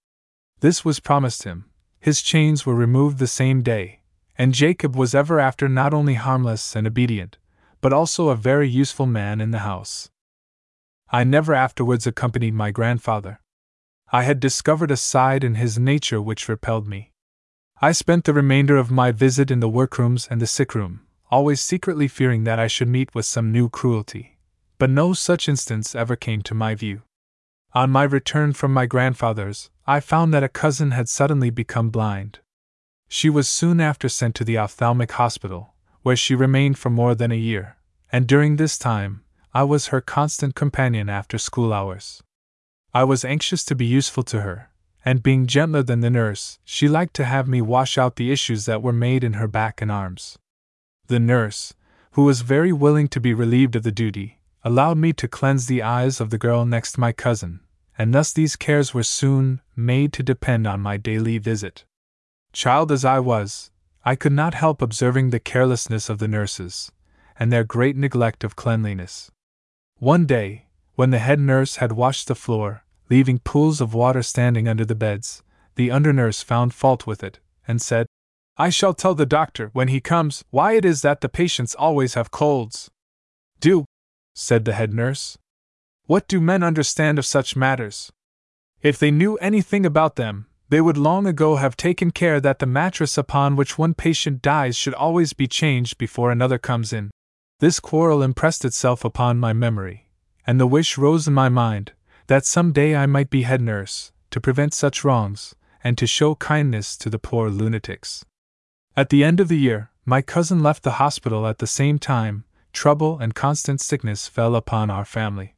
This 0.61 0.85
was 0.85 1.01
promised 1.01 1.43
him. 1.43 1.67
His 2.01 2.23
chains 2.23 2.65
were 2.65 2.75
removed 2.75 3.19
the 3.19 3.27
same 3.27 3.63
day, 3.63 4.01
and 4.39 4.55
Jacob 4.55 4.97
was 4.97 5.15
ever 5.15 5.39
after 5.39 5.69
not 5.69 5.93
only 5.93 6.15
harmless 6.15 6.75
and 6.75 6.87
obedient, 6.87 7.39
but 7.81 7.93
also 7.93 8.29
a 8.29 8.37
very 8.37 8.69
useful 8.69 9.07
man 9.07 9.41
in 9.41 9.51
the 9.51 9.61
house. 9.61 10.11
I 11.11 11.25
never 11.25 11.55
afterwards 11.55 12.07
accompanied 12.07 12.55
my 12.55 12.71
grandfather. 12.71 13.41
I 14.13 14.23
had 14.23 14.41
discovered 14.41 14.91
a 14.91 14.97
side 14.97 15.45
in 15.45 15.57
his 15.57 15.79
nature 15.79 16.23
which 16.23 16.49
repelled 16.49 16.87
me. 16.87 17.13
I 17.83 17.93
spent 17.93 18.25
the 18.25 18.33
remainder 18.33 18.77
of 18.77 18.91
my 18.91 19.13
visit 19.13 19.51
in 19.51 19.61
the 19.61 19.69
workrooms 19.69 20.27
and 20.31 20.41
the 20.41 20.47
sick 20.47 20.75
room, 20.75 21.03
always 21.31 21.61
secretly 21.61 22.09
fearing 22.09 22.45
that 22.45 22.59
I 22.59 22.67
should 22.67 22.89
meet 22.89 23.15
with 23.15 23.27
some 23.27 23.53
new 23.53 23.69
cruelty. 23.69 24.39
But 24.79 24.91
no 24.91 25.13
such 25.13 25.49
instance 25.49 25.95
ever 25.95 26.17
came 26.17 26.43
to 26.43 26.55
my 26.55 26.75
view. 26.75 27.03
On 27.77 27.91
my 27.91 28.05
return 28.05 28.55
from 28.55 28.73
my 28.73 28.87
grandfather's, 28.87 29.69
I 29.87 30.01
found 30.01 30.33
that 30.33 30.43
a 30.43 30.49
cousin 30.49 30.93
had 30.93 31.11
suddenly 31.11 31.51
become 31.51 31.91
blind. 31.91 32.39
She 33.07 33.29
was 33.29 33.51
soon 33.51 33.83
after 33.83 34.09
sent 34.09 34.35
to 34.37 34.45
the 34.45 34.57
ophthalmic 34.57 35.13
hospital, 35.13 35.75
where 36.01 36.17
she 36.17 36.35
remained 36.35 36.79
for 36.79 36.89
more 36.89 37.15
than 37.15 37.31
a 37.31 37.35
year, 37.35 37.77
and 38.11 38.27
during 38.27 38.57
this 38.57 38.79
time, 38.79 39.25
I 39.53 39.65
was 39.65 39.89
her 39.89 40.01
constant 40.01 40.55
companion 40.55 41.11
after 41.11 41.37
school 41.37 41.71
hours. 41.71 42.23
I 42.95 43.05
was 43.05 43.27
anxious 43.27 43.63
to 43.67 43.75
be 43.75 43.85
useful 43.85 44.23
to 44.23 44.41
her, 44.41 44.71
and 45.05 45.23
being 45.23 45.47
gentler 45.47 45.83
than 45.83 46.01
the 46.01 46.09
nurse, 46.09 46.59
she 46.65 46.89
liked 46.89 47.13
to 47.17 47.27
have 47.27 47.47
me 47.47 47.61
wash 47.61 47.99
out 47.99 48.17
the 48.17 48.33
issues 48.33 48.65
that 48.65 48.81
were 48.81 48.91
made 48.91 49.23
in 49.23 49.35
her 49.35 49.49
back 49.49 49.83
and 49.83 49.93
arms. 49.93 50.39
The 51.09 51.21
nurse, 51.21 51.75
who 52.13 52.25
was 52.25 52.41
very 52.41 52.73
willing 52.73 53.09
to 53.09 53.21
be 53.21 53.35
relieved 53.35 53.77
of 53.77 53.83
the 53.83 53.93
duty, 53.93 54.41
allowed 54.65 54.97
me 54.97 55.13
to 55.13 55.29
cleanse 55.29 55.67
the 55.67 55.83
eyes 55.83 56.23
of 56.23 56.31
the 56.31 56.39
girl 56.39 56.65
next 56.65 56.97
my 56.97 57.13
cousin, 57.13 57.61
and 57.99 58.15
thus 58.15 58.33
these 58.33 58.57
cares 58.57 58.93
were 58.93 59.03
soon 59.03 59.61
made 59.75 60.13
to 60.13 60.23
depend 60.23 60.67
on 60.67 60.81
my 60.81 60.97
daily 60.97 61.39
visit. 61.39 61.85
Child 62.53 62.93
as 62.93 63.05
I 63.05 63.19
was, 63.19 63.71
I 64.05 64.15
could 64.17 64.33
not 64.33 64.55
help 64.55 64.81
observing 64.83 65.31
the 65.31 65.41
carelessness 65.41 66.09
of 66.09 66.19
the 66.19 66.29
nurses, 66.29 66.93
and 67.39 67.53
their 67.53 67.65
great 67.65 67.97
neglect 67.97 68.45
of 68.45 68.57
cleanliness. 68.57 69.31
One 69.99 70.27
day, 70.27 70.67
when 70.95 71.11
the 71.11 71.19
head 71.19 71.41
nurse 71.41 71.77
had 71.77 71.93
washed 71.93 72.29
the 72.29 72.35
floor, 72.35 72.85
leaving 73.11 73.39
pools 73.39 73.81
of 73.81 73.95
water 73.95 74.23
standing 74.23 74.69
under 74.69 74.85
the 74.85 74.95
beds, 74.95 75.43
the 75.75 75.91
under 75.91 76.13
nurse 76.13 76.43
found 76.43 76.75
fault 76.75 77.07
with 77.07 77.23
it, 77.23 77.41
and 77.67 77.83
said, 77.83 78.07
I 78.57 78.71
shall 78.71 78.95
tell 78.95 79.15
the 79.15 79.27
doctor, 79.27 79.71
when 79.75 79.89
he 79.89 80.01
comes, 80.01 80.43
why 80.51 80.73
it 80.73 80.85
is 80.85 81.03
that 81.03 81.21
the 81.21 81.29
patients 81.29 81.75
always 81.75 82.15
have 82.15 82.31
colds. 82.31 82.91
Do, 83.61 83.85
said 84.35 84.65
the 84.65 84.73
head 84.73 84.95
nurse. 84.95 85.37
What 86.07 86.29
do 86.29 86.41
men 86.41 86.63
understand 86.63 87.19
of 87.19 87.27
such 87.27 87.57
matters? 87.57 88.13
If 88.81 88.97
they 88.97 89.11
knew 89.11 89.37
anything 89.39 89.85
about 89.85 90.15
them, 90.15 90.47
they 90.69 90.81
would 90.81 90.97
long 90.97 91.27
ago 91.27 91.57
have 91.57 91.77
taken 91.77 92.13
care 92.13 92.41
that 92.41 92.61
the 92.61 92.67
mattress 92.67 93.19
upon 93.19 93.57
which 93.57 93.77
one 93.77 93.93
patient 93.93 94.41
dies 94.41 94.77
should 94.77 94.95
always 94.95 95.33
be 95.33 95.49
changed 95.49 95.99
before 95.99 96.31
another 96.31 96.59
comes 96.59 96.93
in. 96.93 97.11
This 97.59 97.81
quarrel 97.81 98.23
impressed 98.23 98.65
itself 98.65 99.05
upon 99.05 99.39
my 99.39 99.53
memory, 99.53 100.07
and 100.47 100.61
the 100.61 100.67
wish 100.67 100.97
rose 100.97 101.27
in 101.27 101.35
my 101.35 101.49
mind 101.49 101.93
that 102.29 102.47
some 102.47 102.73
day 102.73 102.95
I 102.95 103.07
might 103.07 103.31
be 103.31 103.43
head 103.43 103.61
nurse, 103.61 104.13
to 104.31 104.41
prevent 104.41 104.75
such 104.75 105.03
wrongs, 105.03 105.57
and 105.83 105.99
to 105.99 106.07
show 106.07 106.37
kindness 106.37 106.97
to 106.99 107.11
the 107.11 107.19
poor 107.19 107.51
lunatics. 107.51 108.25
At 108.97 109.09
the 109.09 109.25
end 109.25 109.41
of 109.41 109.49
the 109.49 109.59
year, 109.59 109.91
my 110.05 110.23
cousin 110.23 110.63
left 110.63 110.85
the 110.85 110.99
hospital 111.03 111.49
at 111.49 111.59
the 111.59 111.67
same 111.67 111.99
time, 111.99 112.45
trouble 112.73 113.19
and 113.19 113.35
constant 113.35 113.81
sickness 113.81 114.29
fell 114.29 114.55
upon 114.55 114.89
our 114.89 115.05
family. 115.05 115.56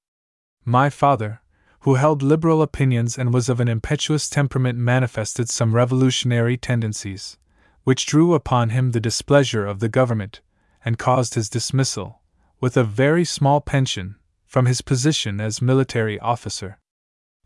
My 0.68 0.90
father, 0.90 1.40
who 1.80 1.94
held 1.94 2.22
liberal 2.22 2.60
opinions 2.60 3.16
and 3.16 3.32
was 3.32 3.48
of 3.48 3.58
an 3.58 3.68
impetuous 3.68 4.28
temperament, 4.28 4.78
manifested 4.78 5.48
some 5.48 5.74
revolutionary 5.74 6.58
tendencies, 6.58 7.38
which 7.84 8.04
drew 8.04 8.34
upon 8.34 8.68
him 8.68 8.90
the 8.90 9.00
displeasure 9.00 9.64
of 9.64 9.80
the 9.80 9.88
government, 9.88 10.42
and 10.84 10.98
caused 10.98 11.36
his 11.36 11.48
dismissal, 11.48 12.20
with 12.60 12.76
a 12.76 12.84
very 12.84 13.24
small 13.24 13.62
pension, 13.62 14.16
from 14.44 14.66
his 14.66 14.82
position 14.82 15.40
as 15.40 15.62
military 15.62 16.20
officer. 16.20 16.78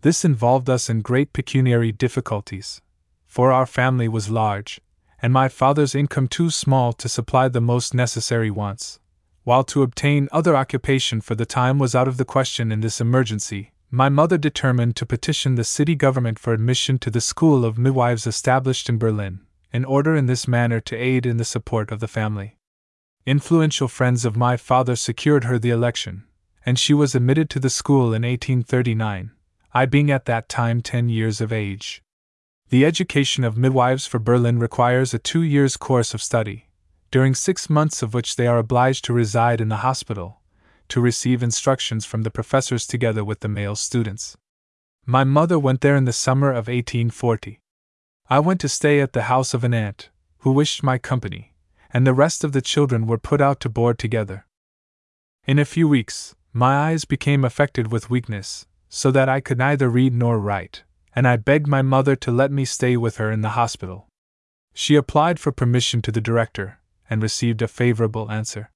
This 0.01 0.25
involved 0.25 0.69
us 0.69 0.91
in 0.91 1.01
great 1.01 1.33
pecuniary 1.33 1.93
difficulties, 1.93 2.83
for 3.25 3.53
our 3.53 3.67
family 3.67 4.09
was 4.09 4.31
large, 4.31 4.81
and 5.23 5.33
my 5.33 5.49
father's 5.49 5.95
income 5.95 6.27
too 6.27 6.51
small 6.51 6.93
to 6.95 7.09
supply 7.09 7.47
the 7.47 7.61
most 7.61 7.95
necessary 7.95 8.51
wants, 8.51 8.99
while 9.45 9.65
to 9.65 9.83
obtain 9.83 10.29
other 10.31 10.57
occupation 10.57 11.21
for 11.21 11.35
the 11.35 11.47
time 11.47 11.79
was 11.79 11.95
out 11.95 12.09
of 12.09 12.17
the 12.17 12.25
question 12.25 12.71
in 12.71 12.81
this 12.81 13.01
emergency. 13.01 13.73
My 13.91 14.09
mother 14.09 14.39
determined 14.39 14.97
to 14.97 15.07
petition 15.07 15.57
the 15.57 15.65
city 15.65 15.95
government 15.95 16.39
for 16.39 16.53
admission 16.53 16.99
to 17.01 17.11
the 17.11 17.21
school 17.21 17.65
of 17.65 17.77
midwives 17.77 18.27
established 18.27 18.89
in 18.89 18.99
Berlin, 18.99 19.41
in 19.73 19.85
order 19.85 20.17
in 20.17 20.27
this 20.27 20.49
manner 20.49 20.81
to 20.81 20.97
aid 20.97 21.27
in 21.27 21.37
the 21.37 21.45
support 21.45 21.91
of 21.91 22.01
the 22.01 22.09
family. 22.09 22.57
Influential 23.27 23.89
friends 23.89 24.25
of 24.25 24.37
my 24.37 24.57
father 24.57 24.97
secured 24.97 25.45
her 25.45 25.59
the 25.59 25.71
election, 25.71 26.25
and 26.65 26.79
she 26.79 26.95
was 26.95 27.15
admitted 27.15 27.51
to 27.51 27.61
the 27.61 27.71
school 27.71 28.15
in 28.15 28.23
1839, 28.23 29.33
I 29.75 29.87
being 29.87 30.11
at 30.11 30.25
that 30.25 30.49
time 30.49 30.81
ten 30.81 31.09
years 31.09 31.41
of 31.41 31.53
age. 31.53 32.03
The 32.71 32.87
education 32.87 33.45
of 33.45 33.59
midwives 33.59 34.07
for 34.07 34.19
Berlin 34.19 34.59
requires 34.59 35.13
a 35.13 35.19
two 35.19 35.43
years 35.43 35.77
course 35.77 36.15
of 36.15 36.23
study, 36.23 36.69
during 37.13 37.35
six 37.35 37.69
months 37.69 38.03
of 38.03 38.15
which 38.15 38.37
they 38.37 38.47
are 38.47 38.57
obliged 38.57 39.05
to 39.05 39.13
reside 39.13 39.61
in 39.61 39.69
the 39.69 39.85
hospital, 39.89 40.41
to 40.89 40.99
receive 40.99 41.43
instructions 41.43 42.07
from 42.07 42.23
the 42.23 42.31
professors 42.31 42.87
together 42.87 43.23
with 43.23 43.41
the 43.41 43.49
male 43.49 43.77
students. 43.77 44.35
My 45.05 45.23
mother 45.23 45.59
went 45.59 45.83
there 45.83 45.95
in 45.95 46.07
the 46.07 46.13
summer 46.13 46.49
of 46.49 46.69
1840. 46.69 47.61
I 48.31 48.39
went 48.41 48.61
to 48.63 48.69
stay 48.69 49.01
at 49.01 49.13
the 49.13 49.25
house 49.25 49.53
of 49.53 49.63
an 49.63 49.75
aunt, 49.75 50.09
who 50.39 50.53
wished 50.53 50.83
my 50.83 50.97
company, 50.97 51.53
and 51.93 52.07
the 52.07 52.15
rest 52.15 52.45
of 52.45 52.53
the 52.53 52.63
children 52.63 53.07
were 53.07 53.19
put 53.19 53.43
out 53.43 53.61
to 53.61 53.69
board 53.69 53.99
together. 53.99 54.47
In 55.47 55.59
a 55.59 55.67
few 55.67 55.87
weeks, 55.87 56.35
my 56.55 56.77
eyes 56.89 57.05
became 57.05 57.45
affected 57.45 57.93
with 57.93 58.09
weakness, 58.09 58.67
so 58.89 59.11
that 59.11 59.29
I 59.29 59.41
could 59.41 59.59
neither 59.59 59.91
read 59.91 60.15
nor 60.15 60.39
write, 60.39 60.85
and 61.15 61.29
I 61.29 61.37
begged 61.37 61.67
my 61.67 61.83
mother 61.83 62.17
to 62.17 62.31
let 62.31 62.51
me 62.51 62.65
stay 62.65 62.97
with 62.97 63.19
her 63.19 63.31
in 63.31 63.43
the 63.43 63.51
hospital. 63.51 64.09
She 64.73 64.97
applied 64.97 65.39
for 65.39 65.53
permission 65.53 66.01
to 66.03 66.13
the 66.13 66.21
director, 66.21 66.79
and 67.13 67.23
received 67.23 67.61
a 67.61 67.69
favorable 67.69 68.31
answer. 68.31 68.71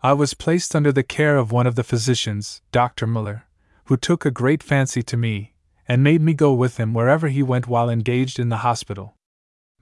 I 0.00 0.12
was 0.12 0.32
placed 0.32 0.76
under 0.76 0.92
the 0.92 1.02
care 1.02 1.36
of 1.36 1.50
one 1.50 1.66
of 1.66 1.74
the 1.74 1.82
physicians, 1.82 2.62
Dr. 2.70 3.04
Muller, 3.04 3.46
who 3.86 3.96
took 3.96 4.24
a 4.24 4.30
great 4.30 4.62
fancy 4.62 5.02
to 5.02 5.16
me, 5.16 5.54
and 5.88 6.04
made 6.04 6.22
me 6.22 6.34
go 6.34 6.54
with 6.54 6.76
him 6.78 6.94
wherever 6.94 7.26
he 7.26 7.42
went 7.42 7.66
while 7.66 7.90
engaged 7.90 8.38
in 8.38 8.48
the 8.48 8.58
hospital. 8.58 9.16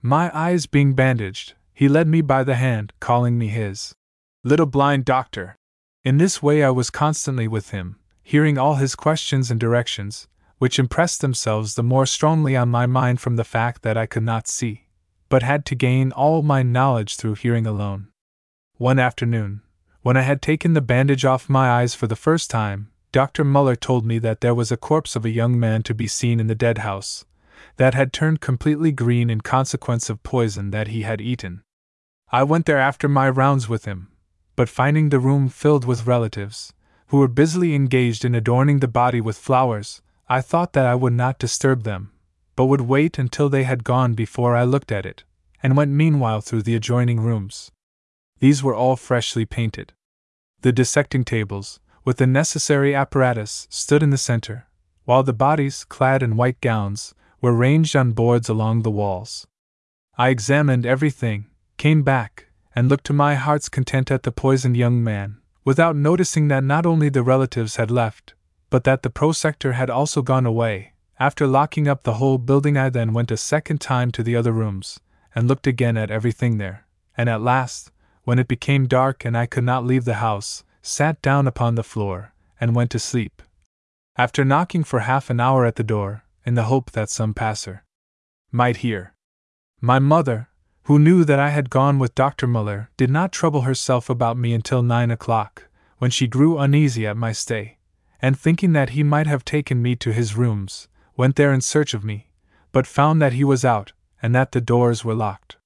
My 0.01 0.35
eyes 0.35 0.65
being 0.65 0.95
bandaged, 0.95 1.53
he 1.71 1.87
led 1.87 2.07
me 2.07 2.21
by 2.21 2.43
the 2.43 2.55
hand, 2.55 2.93
calling 2.99 3.37
me 3.37 3.49
his 3.49 3.93
little 4.43 4.65
blind 4.65 5.05
doctor. 5.05 5.55
In 6.03 6.17
this 6.17 6.41
way 6.41 6.63
I 6.63 6.71
was 6.71 6.89
constantly 6.89 7.47
with 7.47 7.69
him, 7.69 7.99
hearing 8.23 8.57
all 8.57 8.75
his 8.75 8.95
questions 8.95 9.51
and 9.51 9.59
directions, 9.59 10.27
which 10.57 10.79
impressed 10.79 11.21
themselves 11.21 11.75
the 11.75 11.83
more 11.83 12.07
strongly 12.07 12.55
on 12.55 12.69
my 12.69 12.87
mind 12.87 13.21
from 13.21 13.35
the 13.35 13.43
fact 13.43 13.83
that 13.83 13.97
I 13.97 14.07
could 14.07 14.23
not 14.23 14.47
see, 14.47 14.87
but 15.33 15.41
had 15.41 15.65
to 15.65 15.73
gain 15.73 16.11
all 16.11 16.43
my 16.43 16.61
knowledge 16.61 17.15
through 17.15 17.33
hearing 17.33 17.65
alone. 17.65 18.07
One 18.77 18.99
afternoon, 18.99 19.63
when 20.03 20.15
I 20.15 20.21
had 20.21 20.43
taken 20.43 20.73
the 20.73 20.79
bandage 20.79 21.25
off 21.25 21.49
my 21.49 21.71
eyes 21.71 21.95
for 21.95 22.05
the 22.05 22.15
first 22.15 22.51
time, 22.51 22.91
Dr. 23.11 23.43
Muller 23.43 23.75
told 23.75 24.05
me 24.05 24.19
that 24.19 24.41
there 24.41 24.53
was 24.53 24.71
a 24.71 24.77
corpse 24.77 25.15
of 25.15 25.25
a 25.25 25.31
young 25.31 25.59
man 25.59 25.81
to 25.89 25.95
be 25.95 26.05
seen 26.05 26.39
in 26.39 26.45
the 26.45 26.53
dead 26.53 26.77
house, 26.89 27.25
that 27.77 27.95
had 27.95 28.13
turned 28.13 28.41
completely 28.41 28.91
green 28.91 29.31
in 29.31 29.41
consequence 29.41 30.07
of 30.07 30.21
poison 30.21 30.69
that 30.69 30.89
he 30.89 31.01
had 31.01 31.19
eaten. 31.19 31.63
I 32.31 32.43
went 32.43 32.67
there 32.67 32.77
after 32.77 33.09
my 33.09 33.27
rounds 33.27 33.67
with 33.67 33.85
him, 33.85 34.09
but 34.55 34.69
finding 34.69 35.09
the 35.09 35.17
room 35.17 35.49
filled 35.49 35.83
with 35.83 36.05
relatives, 36.05 36.73
who 37.07 37.17
were 37.17 37.27
busily 37.27 37.73
engaged 37.73 38.23
in 38.23 38.35
adorning 38.35 38.81
the 38.81 38.87
body 38.87 39.19
with 39.19 39.39
flowers, 39.39 40.03
I 40.29 40.41
thought 40.41 40.73
that 40.73 40.85
I 40.85 40.93
would 40.93 41.13
not 41.13 41.39
disturb 41.39 41.85
them, 41.85 42.11
but 42.55 42.65
would 42.65 42.81
wait 42.81 43.17
until 43.17 43.49
they 43.49 43.63
had 43.63 43.83
gone 43.83 44.13
before 44.13 44.55
I 44.55 44.63
looked 44.63 44.91
at 44.91 45.05
it, 45.05 45.23
and 45.61 45.77
went 45.77 45.91
meanwhile 45.91 46.41
through 46.41 46.63
the 46.63 46.75
adjoining 46.75 47.19
rooms. 47.19 47.71
These 48.39 48.63
were 48.63 48.75
all 48.75 48.95
freshly 48.95 49.45
painted. 49.45 49.93
The 50.61 50.71
dissecting 50.71 51.23
tables, 51.23 51.79
with 52.05 52.17
the 52.17 52.27
necessary 52.27 52.93
apparatus, 52.93 53.67
stood 53.69 54.03
in 54.03 54.09
the 54.09 54.17
center, 54.17 54.67
while 55.05 55.23
the 55.23 55.33
bodies, 55.33 55.83
clad 55.83 56.23
in 56.23 56.37
white 56.37 56.59
gowns, 56.61 57.13
were 57.41 57.53
ranged 57.53 57.95
on 57.95 58.11
boards 58.11 58.49
along 58.49 58.81
the 58.81 58.91
walls. 58.91 59.47
I 60.17 60.29
examined 60.29 60.85
everything, 60.85 61.47
came 61.77 62.03
back, 62.03 62.47
and 62.75 62.87
looked 62.87 63.05
to 63.05 63.13
my 63.13 63.35
heart's 63.35 63.69
content 63.69 64.11
at 64.11 64.23
the 64.23 64.31
poisoned 64.31 64.77
young 64.77 65.03
man, 65.03 65.37
without 65.65 65.95
noticing 65.95 66.47
that 66.47 66.63
not 66.63 66.85
only 66.85 67.09
the 67.09 67.23
relatives 67.23 67.75
had 67.77 67.91
left, 67.91 68.33
but 68.69 68.83
that 68.85 69.03
the 69.03 69.09
prosector 69.09 69.73
had 69.73 69.89
also 69.89 70.21
gone 70.21 70.45
away. 70.45 70.92
After 71.23 71.47
locking 71.47 71.87
up 71.87 72.03
the 72.03 72.15
whole 72.15 72.37
building, 72.37 72.75
I 72.75 72.89
then 72.89 73.13
went 73.13 73.31
a 73.31 73.37
second 73.37 73.79
time 73.79 74.11
to 74.11 74.23
the 74.23 74.35
other 74.35 74.51
rooms, 74.51 74.99
and 75.33 75.47
looked 75.47 75.65
again 75.65 75.95
at 75.95 76.11
everything 76.11 76.57
there, 76.57 76.85
and 77.15 77.29
at 77.29 77.41
last, 77.41 77.93
when 78.25 78.39
it 78.39 78.49
became 78.49 78.87
dark 78.89 79.23
and 79.23 79.37
I 79.37 79.45
could 79.45 79.63
not 79.63 79.85
leave 79.85 80.03
the 80.03 80.15
house, 80.15 80.65
sat 80.81 81.21
down 81.21 81.47
upon 81.47 81.75
the 81.75 81.81
floor, 81.81 82.33
and 82.59 82.75
went 82.75 82.91
to 82.91 82.99
sleep. 82.99 83.41
After 84.17 84.43
knocking 84.43 84.83
for 84.83 84.99
half 84.99 85.29
an 85.29 85.39
hour 85.39 85.65
at 85.65 85.77
the 85.77 85.81
door, 85.95 86.25
in 86.45 86.55
the 86.55 86.63
hope 86.63 86.91
that 86.91 87.09
some 87.09 87.33
passer 87.33 87.85
might 88.51 88.83
hear, 88.83 89.13
my 89.79 89.99
mother, 89.99 90.49
who 90.87 90.99
knew 90.99 91.23
that 91.23 91.39
I 91.39 91.51
had 91.51 91.69
gone 91.69 91.99
with 91.99 92.15
Dr. 92.15 92.47
Muller, 92.47 92.89
did 92.97 93.09
not 93.09 93.31
trouble 93.31 93.61
herself 93.61 94.09
about 94.09 94.35
me 94.35 94.53
until 94.53 94.83
nine 94.83 95.09
o'clock, 95.09 95.69
when 95.99 96.11
she 96.11 96.27
grew 96.27 96.57
uneasy 96.57 97.07
at 97.07 97.15
my 97.15 97.31
stay, 97.31 97.77
and 98.21 98.37
thinking 98.37 98.73
that 98.73 98.89
he 98.89 99.03
might 99.03 99.27
have 99.27 99.45
taken 99.45 99.81
me 99.81 99.95
to 99.95 100.11
his 100.11 100.35
rooms, 100.35 100.89
went 101.15 101.35
there 101.35 101.53
in 101.53 101.61
search 101.61 101.93
of 101.93 102.03
me, 102.03 102.29
but 102.71 102.87
found 102.87 103.21
that 103.21 103.33
he 103.33 103.43
was 103.43 103.63
out, 103.63 103.93
and 104.21 104.33
that 104.33 104.51
the 104.51 104.61
doors 104.61 105.03
were 105.05 105.13
locked. 105.13 105.57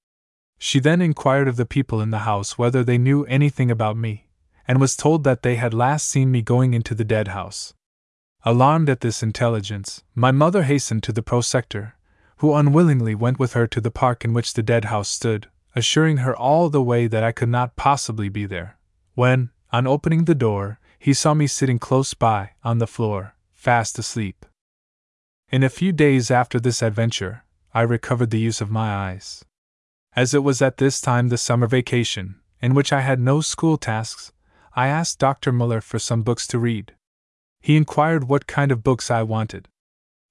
She 0.58 0.80
then 0.80 1.02
inquired 1.02 1.48
of 1.48 1.56
the 1.56 1.66
people 1.66 2.02
in 2.02 2.10
the 2.10 2.20
house 2.20 2.58
whether 2.58 2.84
they 2.84 2.98
knew 2.98 3.24
anything 3.26 3.70
about 3.70 3.96
me, 3.98 4.28
and 4.68 4.82
was 4.82 4.96
told 4.96 5.24
that 5.24 5.44
they 5.44 5.56
had 5.56 5.74
last 5.74 6.08
seen 6.08 6.32
me 6.32 6.42
going 6.42 6.74
into 6.74 6.96
the 6.96 7.06
dead 7.06 7.30
house. 7.30 7.74
Alarmed 8.44 8.90
at 8.90 9.02
this 9.02 9.24
intelligence, 9.24 10.04
my 10.16 10.32
mother 10.32 10.64
hastened 10.64 11.04
to 11.04 11.12
the 11.12 11.24
prosector, 11.24 11.94
who 12.38 12.54
unwillingly 12.54 13.16
went 13.16 13.40
with 13.40 13.54
her 13.54 13.68
to 13.68 13.82
the 13.82 13.92
park 13.92 14.24
in 14.24 14.34
which 14.34 14.54
the 14.54 14.64
dead 14.64 14.86
house 14.86 15.10
stood, 15.10 15.48
assuring 15.76 16.18
her 16.18 16.36
all 16.36 16.70
the 16.70 16.84
way 16.84 17.08
that 17.08 17.24
I 17.24 17.32
could 17.32 17.50
not 17.50 17.76
possibly 17.76 18.30
be 18.30 18.46
there. 18.46 18.78
When, 19.16 19.52
on 19.72 19.88
opening 19.88 20.26
the 20.26 20.36
door, 20.36 20.80
he 21.00 21.14
saw 21.14 21.34
me 21.34 21.48
sitting 21.48 21.80
close 21.80 22.14
by, 22.14 22.52
on 22.64 22.80
the 22.80 22.88
floor, 22.88 23.36
fast 23.54 23.98
asleep. 24.00 24.46
In 25.50 25.64
a 25.64 25.70
few 25.70 25.94
days 25.94 26.30
after 26.30 26.60
this 26.60 26.82
adventure, 26.82 27.46
I 27.74 27.82
recovered 27.84 28.32
the 28.32 28.40
use 28.40 28.60
of 28.60 28.70
my 28.70 28.94
eyes. 28.94 29.46
As 30.14 30.34
it 30.34 30.44
was 30.44 30.62
at 30.62 30.76
this 30.76 31.00
time 31.00 31.30
the 31.30 31.38
summer 31.38 31.68
vacation, 31.68 32.42
in 32.62 32.74
which 32.74 32.92
I 32.92 33.00
had 33.00 33.22
no 33.22 33.40
school 33.40 33.78
tasks, 33.78 34.34
I 34.76 34.88
asked 34.88 35.20
Dr. 35.20 35.54
Muller 35.54 35.80
for 35.80 36.00
some 36.00 36.22
books 36.22 36.48
to 36.48 36.60
read. 36.60 36.96
He 37.62 37.78
inquired 37.78 38.26
what 38.26 38.46
kind 38.46 38.74
of 38.74 38.84
books 38.84 39.10
I 39.10 39.24
wanted. 39.24 39.70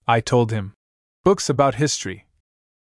I 0.06 0.20
told 0.20 0.52
him, 0.52 0.74
books 1.24 1.48
about 1.48 1.76
history, 1.76 2.26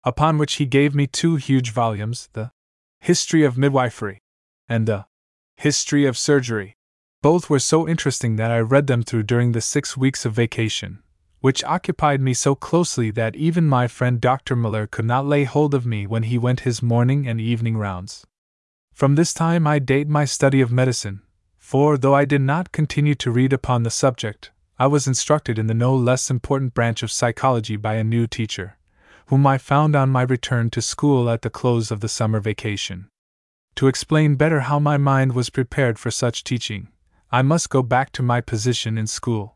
upon 0.03 0.37
which 0.37 0.53
he 0.53 0.67
gave 0.67 0.93
me 0.93 1.07
two 1.07 1.37
huge 1.37 1.71
volumes 1.71 2.29
the 2.33 2.51
History 2.99 3.43
of 3.43 3.57
Midwifery 3.57 4.19
and 4.67 4.87
the 4.87 5.07
History 5.57 6.05
of 6.05 6.15
Surgery. 6.15 6.75
Both 7.23 7.49
were 7.49 7.57
so 7.57 7.87
interesting 7.87 8.35
that 8.35 8.51
I 8.51 8.59
read 8.59 8.85
them 8.85 9.01
through 9.01 9.23
during 9.23 9.53
the 9.53 9.61
six 9.61 9.97
weeks 9.97 10.25
of 10.25 10.33
vacation, 10.33 11.01
which 11.41 11.63
occupied 11.63 12.21
me 12.21 12.33
so 12.33 12.53
closely 12.55 13.11
that 13.11 13.35
even 13.35 13.65
my 13.67 13.87
friend 13.87 14.19
Dr. 14.19 14.55
Muller 14.55 14.87
could 14.87 15.05
not 15.05 15.25
lay 15.25 15.45
hold 15.45 15.73
of 15.73 15.85
me 15.85 16.05
when 16.05 16.23
he 16.23 16.37
went 16.37 16.61
his 16.61 16.81
morning 16.81 17.27
and 17.27 17.39
evening 17.39 17.77
rounds. 17.77 18.25
From 18.93 19.15
this 19.15 19.33
time 19.33 19.65
I 19.65 19.79
date 19.79 20.09
my 20.09 20.25
study 20.25 20.59
of 20.59 20.71
medicine, 20.71 21.21
for 21.57 21.97
though 21.97 22.15
I 22.15 22.25
did 22.25 22.41
not 22.41 22.71
continue 22.71 23.15
to 23.15 23.31
read 23.31 23.53
upon 23.53 23.83
the 23.83 23.89
subject, 23.89 24.51
I 24.77 24.87
was 24.87 25.07
instructed 25.07 25.57
in 25.57 25.67
the 25.67 25.73
no 25.73 25.95
less 25.95 26.29
important 26.29 26.73
branch 26.73 27.03
of 27.03 27.11
psychology 27.11 27.77
by 27.77 27.95
a 27.95 28.03
new 28.03 28.27
teacher, 28.27 28.77
whom 29.27 29.45
I 29.45 29.57
found 29.57 29.95
on 29.95 30.09
my 30.09 30.23
return 30.23 30.69
to 30.71 30.81
school 30.81 31.29
at 31.29 31.41
the 31.41 31.49
close 31.49 31.91
of 31.91 31.99
the 31.99 32.09
summer 32.09 32.39
vacation. 32.39 33.07
to 33.75 33.87
explain 33.87 34.35
better 34.35 34.61
how 34.61 34.77
my 34.77 34.97
mind 34.97 35.33
was 35.33 35.49
prepared 35.49 35.97
for 35.97 36.11
such 36.11 36.43
teaching, 36.43 36.89
I 37.31 37.41
must 37.41 37.69
go 37.69 37.81
back 37.81 38.11
to 38.13 38.23
my 38.23 38.41
position 38.41 38.97
in 38.97 39.07
school. 39.07 39.55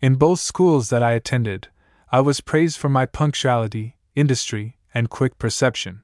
In 0.00 0.16
both 0.16 0.40
schools 0.40 0.90
that 0.90 1.02
I 1.02 1.12
attended, 1.12 1.68
I 2.12 2.20
was 2.20 2.42
praised 2.42 2.76
for 2.76 2.90
my 2.90 3.06
punctuality, 3.06 3.96
industry, 4.14 4.76
and 4.92 5.08
quick 5.08 5.38
perception. 5.38 6.02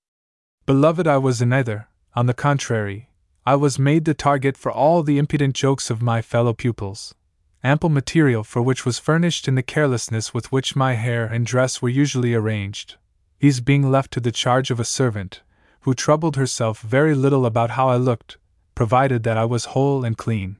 Beloved 0.65 1.07
I 1.07 1.19
was 1.19 1.43
in 1.43 1.53
either, 1.53 1.89
on 2.15 2.27
the 2.27 2.35
contrary, 2.35 3.11
I 3.45 3.57
was 3.57 3.79
made 3.79 4.07
the 4.07 4.15
target 4.15 4.57
for 4.57 4.73
all 4.73 5.03
the 5.03 5.19
impudent 5.19 5.55
jokes 5.55 5.91
of 5.91 6.01
my 6.01 6.23
fellow 6.23 6.55
pupils, 6.55 7.15
ample 7.63 7.91
material 7.91 8.45
for 8.45 8.63
which 8.63 8.87
was 8.87 8.99
furnished 8.99 9.47
in 9.47 9.57
the 9.57 9.63
carelessness 9.63 10.33
with 10.33 10.51
which 10.51 10.75
my 10.75 10.95
hair 10.95 11.27
and 11.27 11.45
dress 11.45 11.83
were 11.83 11.89
usually 11.91 12.35
arranged, 12.35 12.97
these 13.41 13.61
being 13.61 13.91
left 13.91 14.11
to 14.13 14.21
the 14.21 14.33
charge 14.33 14.71
of 14.71 14.81
a 14.81 14.85
servant, 14.85 15.43
who 15.81 15.93
troubled 15.93 16.37
herself 16.37 16.81
very 16.81 17.15
little 17.15 17.45
about 17.45 17.71
how 17.71 17.89
I 17.89 17.97
looked, 17.97 18.39
provided 18.75 19.23
that 19.25 19.37
I 19.37 19.45
was 19.45 19.67
whole 19.67 20.03
and 20.03 20.17
clean. 20.17 20.57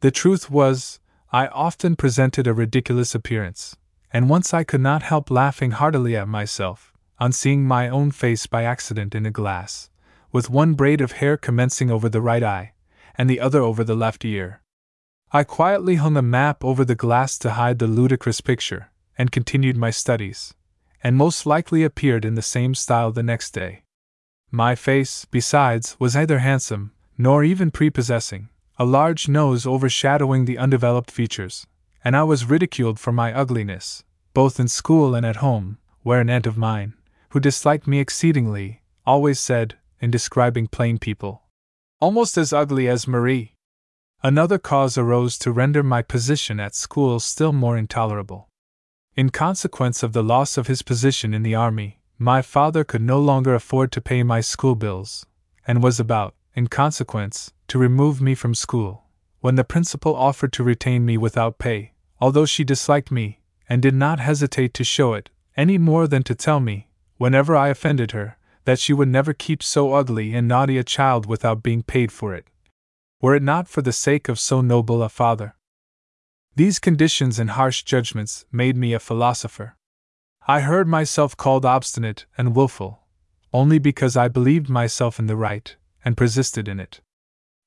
The 0.00 0.10
truth 0.10 0.50
was, 0.50 0.98
I 1.32 1.48
often 1.48 1.96
presented 1.96 2.46
a 2.46 2.54
ridiculous 2.54 3.14
appearance, 3.14 3.76
and 4.12 4.30
once 4.30 4.54
I 4.54 4.64
could 4.64 4.80
not 4.80 5.02
help 5.02 5.30
laughing 5.30 5.72
heartily 5.72 6.16
at 6.16 6.28
myself, 6.28 6.92
on 7.18 7.32
seeing 7.32 7.64
my 7.64 7.88
own 7.88 8.10
face 8.10 8.46
by 8.46 8.62
accident 8.62 9.14
in 9.14 9.26
a 9.26 9.30
glass, 9.30 9.90
with 10.30 10.50
one 10.50 10.74
braid 10.74 11.00
of 11.00 11.12
hair 11.12 11.36
commencing 11.36 11.90
over 11.90 12.08
the 12.08 12.20
right 12.20 12.42
eye, 12.42 12.74
and 13.16 13.28
the 13.28 13.40
other 13.40 13.60
over 13.60 13.82
the 13.82 13.96
left 13.96 14.24
ear. 14.24 14.60
I 15.32 15.42
quietly 15.42 15.96
hung 15.96 16.16
a 16.16 16.22
map 16.22 16.64
over 16.64 16.84
the 16.84 16.94
glass 16.94 17.38
to 17.38 17.52
hide 17.52 17.80
the 17.80 17.86
ludicrous 17.86 18.40
picture, 18.40 18.90
and 19.18 19.32
continued 19.32 19.76
my 19.76 19.90
studies, 19.90 20.54
and 21.02 21.16
most 21.16 21.46
likely 21.46 21.82
appeared 21.82 22.24
in 22.24 22.36
the 22.36 22.42
same 22.42 22.74
style 22.74 23.10
the 23.10 23.22
next 23.22 23.50
day. 23.52 23.82
My 24.50 24.74
face, 24.76 25.24
besides, 25.24 25.96
was 25.98 26.14
neither 26.14 26.38
handsome, 26.38 26.92
nor 27.18 27.42
even 27.42 27.70
prepossessing, 27.70 28.48
a 28.78 28.84
large 28.84 29.26
nose 29.26 29.66
overshadowing 29.66 30.44
the 30.44 30.58
undeveloped 30.58 31.10
features, 31.10 31.66
and 32.04 32.14
I 32.14 32.24
was 32.24 32.44
ridiculed 32.44 33.00
for 33.00 33.10
my 33.10 33.32
ugliness, 33.32 34.04
both 34.34 34.60
in 34.60 34.68
school 34.68 35.14
and 35.14 35.24
at 35.24 35.36
home, 35.36 35.78
where 36.02 36.20
an 36.20 36.28
aunt 36.28 36.46
of 36.46 36.58
mine, 36.58 36.94
who 37.30 37.40
disliked 37.40 37.86
me 37.86 38.00
exceedingly, 38.00 38.82
always 39.06 39.40
said, 39.40 39.76
in 40.00 40.10
describing 40.10 40.66
plain 40.66 40.98
people, 40.98 41.42
almost 42.00 42.36
as 42.36 42.52
ugly 42.52 42.86
as 42.86 43.08
Marie. 43.08 43.54
Another 44.22 44.58
cause 44.58 44.98
arose 44.98 45.38
to 45.38 45.52
render 45.52 45.82
my 45.82 46.02
position 46.02 46.60
at 46.60 46.74
school 46.74 47.18
still 47.18 47.52
more 47.52 47.78
intolerable. 47.78 48.48
In 49.14 49.30
consequence 49.30 50.02
of 50.02 50.12
the 50.12 50.22
loss 50.22 50.58
of 50.58 50.66
his 50.66 50.82
position 50.82 51.32
in 51.32 51.42
the 51.42 51.54
army, 51.54 52.00
my 52.18 52.42
father 52.42 52.84
could 52.84 53.02
no 53.02 53.18
longer 53.18 53.54
afford 53.54 53.90
to 53.92 54.00
pay 54.02 54.22
my 54.22 54.42
school 54.42 54.74
bills, 54.74 55.24
and 55.66 55.82
was 55.82 55.98
about, 55.98 56.34
in 56.56 56.66
consequence, 56.66 57.52
to 57.68 57.78
remove 57.78 58.20
me 58.20 58.34
from 58.34 58.54
school, 58.54 59.04
when 59.40 59.54
the 59.54 59.62
principal 59.62 60.16
offered 60.16 60.52
to 60.54 60.64
retain 60.64 61.04
me 61.04 61.18
without 61.18 61.58
pay, 61.58 61.92
although 62.18 62.46
she 62.46 62.64
disliked 62.64 63.12
me, 63.12 63.40
and 63.68 63.82
did 63.82 63.94
not 63.94 64.18
hesitate 64.18 64.72
to 64.72 64.82
show 64.82 65.12
it, 65.12 65.28
any 65.56 65.76
more 65.76 66.08
than 66.08 66.22
to 66.22 66.34
tell 66.34 66.58
me, 66.58 66.88
whenever 67.18 67.54
I 67.54 67.68
offended 67.68 68.12
her, 68.12 68.38
that 68.64 68.78
she 68.78 68.92
would 68.92 69.08
never 69.08 69.32
keep 69.32 69.62
so 69.62 69.92
ugly 69.92 70.34
and 70.34 70.48
naughty 70.48 70.78
a 70.78 70.82
child 70.82 71.26
without 71.26 71.62
being 71.62 71.82
paid 71.82 72.10
for 72.10 72.34
it, 72.34 72.46
were 73.20 73.34
it 73.34 73.42
not 73.42 73.68
for 73.68 73.82
the 73.82 73.92
sake 73.92 74.28
of 74.28 74.40
so 74.40 74.60
noble 74.60 75.02
a 75.02 75.08
father. 75.08 75.54
These 76.54 76.78
conditions 76.78 77.38
and 77.38 77.50
harsh 77.50 77.82
judgments 77.82 78.46
made 78.50 78.76
me 78.76 78.94
a 78.94 78.98
philosopher. 78.98 79.76
I 80.48 80.60
heard 80.60 80.88
myself 80.88 81.36
called 81.36 81.66
obstinate 81.66 82.24
and 82.38 82.56
wilful, 82.56 83.00
only 83.52 83.78
because 83.78 84.16
I 84.16 84.28
believed 84.28 84.70
myself 84.70 85.18
in 85.18 85.26
the 85.26 85.36
right, 85.36 85.76
and 86.06 86.16
persisted 86.16 86.68
in 86.68 86.78
it. 86.80 87.00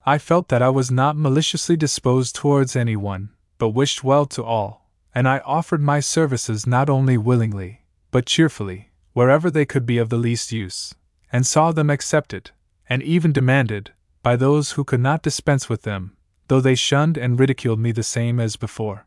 I 0.06 0.18
felt 0.18 0.48
that 0.48 0.62
I 0.62 0.70
was 0.70 0.90
not 0.90 1.18
maliciously 1.18 1.76
disposed 1.76 2.34
towards 2.34 2.76
anyone, 2.76 3.32
but 3.58 3.70
wished 3.70 4.02
well 4.02 4.26
to 4.28 4.44
all, 4.44 4.90
and 5.14 5.28
I 5.28 5.40
offered 5.40 5.82
my 5.82 6.00
services 6.00 6.66
not 6.66 6.90
only 6.90 7.18
willingly, 7.18 7.82
but 8.10 8.26
cheerfully, 8.26 8.92
wherever 9.12 9.52
they 9.52 9.66
could 9.66 9.86
be 9.86 9.98
of 9.98 10.08
the 10.08 10.18
least 10.18 10.54
use, 10.54 10.96
and 11.34 11.46
saw 11.46 11.74
them 11.74 11.90
accepted, 11.90 12.52
and 12.90 13.04
even 13.04 13.34
demanded, 13.34 13.92
by 14.24 14.38
those 14.38 14.72
who 14.72 14.86
could 14.86 15.02
not 15.02 15.22
dispense 15.22 15.68
with 15.68 15.82
them, 15.82 16.16
though 16.48 16.62
they 16.62 16.76
shunned 16.76 17.18
and 17.18 17.40
ridiculed 17.40 17.80
me 17.80 17.92
the 17.92 18.04
same 18.04 18.40
as 18.40 18.56
before. 18.56 19.06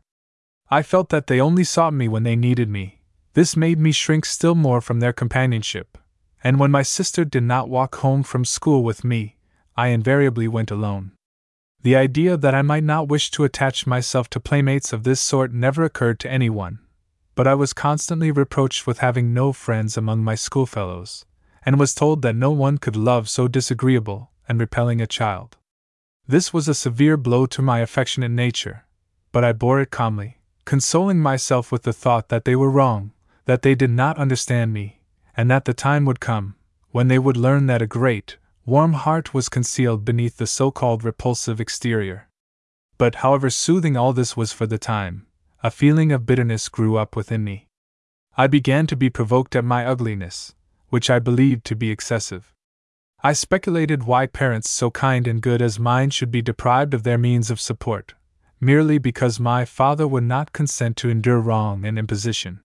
I 0.69 0.83
felt 0.83 1.09
that 1.09 1.25
they 1.25 1.41
only 1.41 1.63
sought 1.63 1.93
me 1.93 2.07
when 2.07 2.23
they 2.23 2.35
needed 2.35 2.69
me. 2.69 3.01
This 3.33 3.57
made 3.57 3.79
me 3.79 3.91
shrink 3.91 4.25
still 4.25 4.55
more 4.55 4.79
from 4.79 4.99
their 4.99 5.11
companionship, 5.11 5.97
and 6.43 6.59
when 6.59 6.69
my 6.69 6.83
sister 6.83 7.23
did 7.23 7.43
not 7.43 7.69
walk 7.69 7.95
home 7.95 8.21
from 8.21 8.43
school 8.43 8.83
with 8.83 9.03
me, 9.03 9.37
I 9.77 9.87
invariably 9.87 10.47
went 10.47 10.69
alone. 10.69 11.13
The 11.81 11.95
idea 11.95 12.37
that 12.37 12.53
I 12.53 12.61
might 12.61 12.83
not 12.83 13.07
wish 13.07 13.31
to 13.31 13.43
attach 13.43 13.87
myself 13.87 14.29
to 14.31 14.39
playmates 14.39 14.93
of 14.93 15.03
this 15.03 15.21
sort 15.21 15.53
never 15.53 15.83
occurred 15.83 16.19
to 16.21 16.31
anyone, 16.31 16.79
but 17.35 17.47
I 17.47 17.55
was 17.55 17.73
constantly 17.73 18.31
reproached 18.31 18.85
with 18.85 18.99
having 18.99 19.33
no 19.33 19.53
friends 19.53 19.97
among 19.97 20.23
my 20.23 20.35
schoolfellows, 20.35 21.25
and 21.65 21.79
was 21.79 21.95
told 21.95 22.21
that 22.21 22.35
no 22.35 22.51
one 22.51 22.77
could 22.77 22.95
love 22.95 23.29
so 23.29 23.47
disagreeable 23.47 24.31
and 24.47 24.59
repelling 24.59 25.01
a 25.01 25.07
child. 25.07 25.57
This 26.27 26.53
was 26.53 26.67
a 26.67 26.73
severe 26.73 27.17
blow 27.17 27.45
to 27.47 27.61
my 27.61 27.79
affectionate 27.79 28.31
nature, 28.31 28.85
but 29.31 29.43
I 29.43 29.51
bore 29.51 29.81
it 29.81 29.91
calmly, 29.91 30.37
consoling 30.65 31.19
myself 31.19 31.71
with 31.71 31.83
the 31.83 31.93
thought 31.93 32.29
that 32.29 32.45
they 32.45 32.55
were 32.55 32.69
wrong, 32.69 33.11
that 33.45 33.61
they 33.61 33.75
did 33.75 33.89
not 33.89 34.17
understand 34.17 34.71
me, 34.71 35.01
and 35.35 35.49
that 35.49 35.65
the 35.65 35.73
time 35.73 36.05
would 36.05 36.19
come 36.19 36.55
when 36.91 37.07
they 37.07 37.17
would 37.17 37.35
learn 37.35 37.65
that 37.65 37.81
a 37.81 37.87
great, 37.87 38.37
warm 38.65 38.93
heart 38.93 39.33
was 39.33 39.49
concealed 39.49 40.05
beneath 40.05 40.37
the 40.37 40.45
so 40.45 40.69
called 40.69 41.03
repulsive 41.03 41.59
exterior. 41.59 42.29
But 42.99 43.15
however 43.15 43.49
soothing 43.49 43.97
all 43.97 44.13
this 44.13 44.37
was 44.37 44.53
for 44.53 44.67
the 44.67 44.77
time, 44.77 45.25
a 45.63 45.71
feeling 45.71 46.11
of 46.11 46.27
bitterness 46.27 46.69
grew 46.69 46.97
up 46.97 47.15
within 47.15 47.43
me. 47.43 47.67
I 48.37 48.47
began 48.47 48.85
to 48.87 48.95
be 48.95 49.09
provoked 49.09 49.55
at 49.55 49.65
my 49.65 49.85
ugliness, 49.85 50.53
which 50.89 51.09
I 51.09 51.17
believed 51.17 51.65
to 51.65 51.75
be 51.75 51.89
excessive. 51.89 52.53
I 53.23 53.33
speculated 53.33 54.03
why 54.03 54.27
parents 54.27 54.69
so 54.69 54.91
kind 54.91 55.27
and 55.27 55.41
good 55.41 55.61
as 55.61 55.79
mine 55.79 56.11
should 56.11 56.29
be 56.29 56.41
deprived 56.41 56.93
of 56.93 57.03
their 57.03 57.17
means 57.17 57.49
of 57.49 57.59
support, 57.59 58.13
merely 58.59 58.97
because 58.97 59.39
my 59.39 59.65
father 59.65 60.07
would 60.07 60.25
not 60.25 60.53
consent 60.53 60.95
to 60.97 61.09
endure 61.09 61.39
wrong 61.39 61.85
and 61.85 61.97
imposition. 61.97 62.61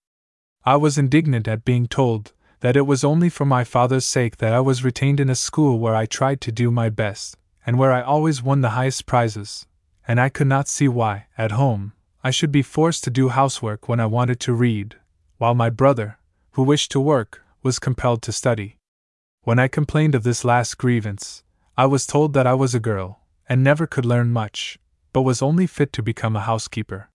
I 0.64 0.76
was 0.76 0.98
indignant 0.98 1.48
at 1.48 1.64
being 1.64 1.86
told 1.86 2.32
that 2.60 2.76
it 2.76 2.86
was 2.86 3.04
only 3.04 3.28
for 3.28 3.44
my 3.44 3.64
father's 3.64 4.04
sake 4.04 4.38
that 4.38 4.52
I 4.52 4.60
was 4.60 4.84
retained 4.84 5.20
in 5.20 5.30
a 5.30 5.34
school 5.34 5.78
where 5.78 5.94
I 5.94 6.06
tried 6.06 6.40
to 6.42 6.52
do 6.52 6.70
my 6.70 6.88
best, 6.88 7.36
and 7.64 7.78
where 7.78 7.92
I 7.92 8.02
always 8.02 8.42
won 8.42 8.60
the 8.60 8.70
highest 8.70 9.06
prizes, 9.06 9.66
and 10.06 10.20
I 10.20 10.28
could 10.28 10.46
not 10.46 10.68
see 10.68 10.88
why, 10.88 11.26
at 11.36 11.52
home, 11.52 11.92
I 12.24 12.30
should 12.30 12.50
be 12.50 12.62
forced 12.62 13.04
to 13.04 13.10
do 13.10 13.28
housework 13.28 13.88
when 13.88 14.00
I 14.00 14.06
wanted 14.06 14.40
to 14.40 14.52
read, 14.52 14.96
while 15.36 15.54
my 15.54 15.70
brother, 15.70 16.18
who 16.52 16.62
wished 16.62 16.90
to 16.92 17.00
work, 17.00 17.42
was 17.62 17.78
compelled 17.78 18.22
to 18.22 18.32
study. 18.32 18.76
When 19.42 19.58
I 19.58 19.68
complained 19.68 20.14
of 20.14 20.24
this 20.24 20.44
last 20.44 20.78
grievance, 20.78 21.44
I 21.76 21.86
was 21.86 22.06
told 22.06 22.32
that 22.32 22.46
I 22.46 22.54
was 22.54 22.74
a 22.74 22.80
girl, 22.80 23.20
and 23.48 23.62
never 23.62 23.86
could 23.86 24.04
learn 24.04 24.32
much, 24.32 24.78
but 25.12 25.22
was 25.22 25.42
only 25.42 25.66
fit 25.66 25.92
to 25.92 26.02
become 26.02 26.34
a 26.34 26.40
housekeeper. 26.40 27.08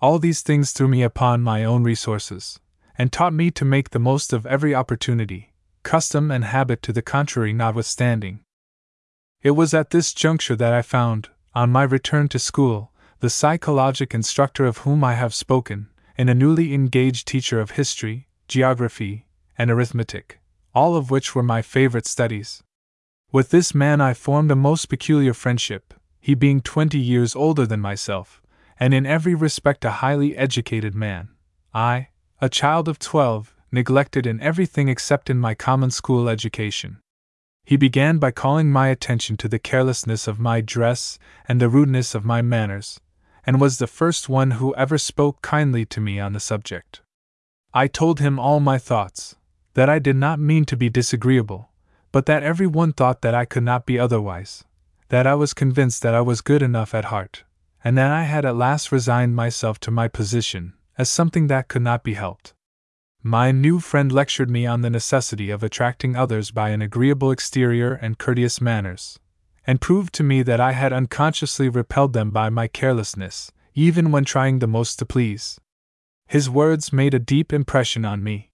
All 0.00 0.18
these 0.18 0.40
things 0.40 0.72
threw 0.72 0.88
me 0.88 1.02
upon 1.02 1.42
my 1.42 1.64
own 1.64 1.84
resources, 1.84 2.58
and 3.00 3.10
taught 3.10 3.32
me 3.32 3.50
to 3.50 3.64
make 3.64 3.90
the 3.90 3.98
most 3.98 4.34
of 4.34 4.44
every 4.44 4.74
opportunity, 4.74 5.54
custom 5.82 6.30
and 6.30 6.44
habit 6.44 6.82
to 6.82 6.92
the 6.92 7.00
contrary 7.00 7.54
notwithstanding. 7.54 8.40
It 9.40 9.52
was 9.52 9.72
at 9.72 9.88
this 9.88 10.12
juncture 10.12 10.56
that 10.56 10.74
I 10.74 10.82
found, 10.82 11.30
on 11.54 11.72
my 11.72 11.84
return 11.84 12.28
to 12.28 12.38
school, 12.38 12.92
the 13.20 13.30
psychologic 13.30 14.12
instructor 14.12 14.66
of 14.66 14.78
whom 14.84 15.02
I 15.02 15.14
have 15.14 15.32
spoken, 15.32 15.88
and 16.18 16.28
a 16.28 16.34
newly 16.34 16.74
engaged 16.74 17.26
teacher 17.26 17.58
of 17.58 17.70
history, 17.70 18.28
geography, 18.48 19.24
and 19.56 19.70
arithmetic 19.70 20.40
all 20.74 20.96
of 20.96 21.10
which 21.10 21.34
were 21.34 21.42
my 21.42 21.62
favorite 21.62 22.06
studies. 22.06 22.62
With 23.32 23.50
this 23.50 23.74
man 23.74 24.00
I 24.00 24.14
formed 24.14 24.50
a 24.50 24.56
most 24.56 24.90
peculiar 24.90 25.34
friendship, 25.34 25.94
he 26.20 26.34
being 26.34 26.60
twenty 26.60 26.98
years 26.98 27.34
older 27.34 27.66
than 27.66 27.80
myself, 27.80 28.42
and 28.78 28.92
in 28.92 29.06
every 29.06 29.34
respect 29.34 29.84
a 29.84 30.02
highly 30.02 30.36
educated 30.36 30.94
man. 30.94 31.30
I, 31.72 32.09
a 32.42 32.48
child 32.48 32.88
of 32.88 32.98
twelve, 32.98 33.54
neglected 33.70 34.26
in 34.26 34.40
everything 34.40 34.88
except 34.88 35.28
in 35.28 35.38
my 35.38 35.54
common 35.54 35.90
school 35.90 36.26
education. 36.26 36.96
He 37.66 37.76
began 37.76 38.16
by 38.16 38.30
calling 38.30 38.72
my 38.72 38.88
attention 38.88 39.36
to 39.38 39.48
the 39.48 39.58
carelessness 39.58 40.26
of 40.26 40.40
my 40.40 40.62
dress 40.62 41.18
and 41.46 41.60
the 41.60 41.68
rudeness 41.68 42.14
of 42.14 42.24
my 42.24 42.40
manners, 42.40 42.98
and 43.44 43.60
was 43.60 43.76
the 43.76 43.86
first 43.86 44.30
one 44.30 44.52
who 44.52 44.74
ever 44.74 44.96
spoke 44.96 45.42
kindly 45.42 45.84
to 45.84 46.00
me 46.00 46.18
on 46.18 46.32
the 46.32 46.40
subject. 46.40 47.02
I 47.74 47.86
told 47.88 48.20
him 48.20 48.38
all 48.38 48.58
my 48.58 48.78
thoughts, 48.78 49.36
that 49.74 49.90
I 49.90 49.98
did 49.98 50.16
not 50.16 50.40
mean 50.40 50.64
to 50.64 50.78
be 50.78 50.88
disagreeable, 50.88 51.68
but 52.10 52.24
that 52.24 52.42
every 52.42 52.66
one 52.66 52.94
thought 52.94 53.20
that 53.20 53.34
I 53.34 53.44
could 53.44 53.64
not 53.64 53.84
be 53.84 53.98
otherwise, 53.98 54.64
that 55.10 55.26
I 55.26 55.34
was 55.34 55.52
convinced 55.52 56.00
that 56.02 56.14
I 56.14 56.22
was 56.22 56.40
good 56.40 56.62
enough 56.62 56.94
at 56.94 57.04
heart, 57.04 57.44
and 57.84 57.98
that 57.98 58.10
I 58.10 58.22
had 58.22 58.46
at 58.46 58.56
last 58.56 58.90
resigned 58.90 59.36
myself 59.36 59.78
to 59.80 59.90
my 59.90 60.08
position 60.08 60.72
as 60.98 61.08
something 61.08 61.46
that 61.46 61.68
could 61.68 61.82
not 61.82 62.02
be 62.02 62.14
helped. 62.14 62.54
my 63.22 63.52
new 63.52 63.78
friend 63.78 64.10
lectured 64.10 64.48
me 64.48 64.64
on 64.64 64.80
the 64.80 64.88
necessity 64.90 65.50
of 65.50 65.62
attracting 65.62 66.16
others 66.16 66.50
by 66.50 66.70
an 66.70 66.80
agreeable 66.80 67.30
exterior 67.30 67.92
and 67.92 68.18
courteous 68.18 68.60
manners, 68.60 69.18
and 69.66 69.80
proved 69.80 70.14
to 70.14 70.22
me 70.22 70.42
that 70.42 70.60
I 70.60 70.72
had 70.72 70.92
unconsciously 70.92 71.68
repelled 71.68 72.14
them 72.14 72.30
by 72.30 72.48
my 72.48 72.66
carelessness, 72.66 73.52
even 73.74 74.10
when 74.10 74.24
trying 74.24 74.58
the 74.58 74.66
most 74.66 74.98
to 74.98 75.06
please. 75.06 75.60
His 76.26 76.48
words 76.48 76.92
made 76.92 77.12
a 77.12 77.18
deep 77.18 77.52
impression 77.52 78.04
on 78.04 78.22
me. 78.24 78.50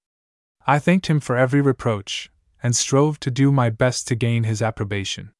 I 0.66 0.80
thanked 0.80 1.06
him 1.06 1.20
for 1.20 1.36
every 1.36 1.60
reproach, 1.60 2.30
and 2.60 2.74
strove 2.74 3.20
to 3.20 3.30
do 3.30 3.52
my 3.52 3.70
best 3.70 4.08
to 4.08 4.16
gain 4.16 4.42
his 4.42 4.60
approbation. 4.60 5.30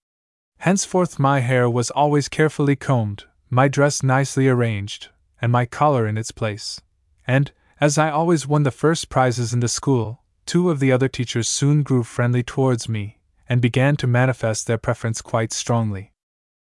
Henceforth, 0.59 1.19
my 1.19 1.41
hair 1.41 1.69
was 1.69 1.91
always 1.91 2.29
carefully 2.29 2.77
combed, 2.77 3.25
my 3.51 3.67
dress 3.67 4.05
nicely 4.05 4.49
arranged, 4.49 5.09
and 5.43 5.51
my 5.51 5.67
collar 5.67 6.07
in 6.07 6.17
its 6.17 6.31
place. 6.31 6.81
And, 7.27 7.53
as 7.81 7.99
I 7.99 8.11
always 8.11 8.47
won 8.47 8.63
the 8.63 8.71
first 8.71 9.09
prizes 9.09 9.53
in 9.53 9.61
the 9.61 9.69
school, 9.69 10.23
two 10.47 10.71
of 10.71 10.81
the 10.81 10.93
other 10.93 11.09
teachers 11.09 11.49
soon 11.49 11.83
grew 11.83 12.03
friendly 12.03 12.43
towards 12.43 12.89
me, 12.89 13.19
and 13.49 13.61
began 13.61 13.97
to 13.97 14.07
manifest 14.07 14.67
their 14.67 14.79
preference 14.79 15.21
quite 15.21 15.53
strongly. 15.53 16.13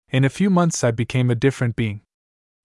In 0.10 0.26
a 0.26 0.30
few 0.30 0.49
months, 0.49 0.84
I 0.84 0.91
became 0.91 1.30
a 1.30 1.36
different 1.36 1.76
being. 1.76 2.01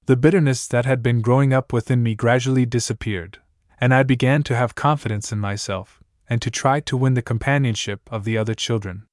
The 0.06 0.16
bitterness 0.16 0.66
that 0.68 0.84
had 0.84 1.02
been 1.02 1.20
growing 1.20 1.52
up 1.52 1.72
within 1.72 2.02
me 2.02 2.14
gradually 2.14 2.66
disappeared, 2.66 3.38
and 3.80 3.94
I 3.94 4.02
began 4.02 4.42
to 4.44 4.56
have 4.56 4.74
confidence 4.74 5.32
in 5.32 5.38
myself, 5.38 6.02
and 6.28 6.40
to 6.42 6.50
try 6.50 6.80
to 6.80 6.96
win 6.96 7.14
the 7.14 7.22
companionship 7.22 8.00
of 8.10 8.24
the 8.24 8.38
other 8.38 8.54
children. 8.54 9.06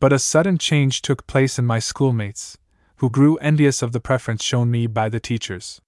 But 0.00 0.12
a 0.12 0.18
sudden 0.18 0.58
change 0.58 1.02
took 1.02 1.26
place 1.26 1.58
in 1.58 1.66
my 1.66 1.78
schoolmates, 1.78 2.58
who 2.96 3.10
grew 3.10 3.36
envious 3.36 3.80
of 3.82 3.92
the 3.92 4.00
preference 4.00 4.44
shown 4.44 4.70
me 4.70 4.86
by 4.86 5.08
the 5.08 5.20
teachers. 5.20 5.80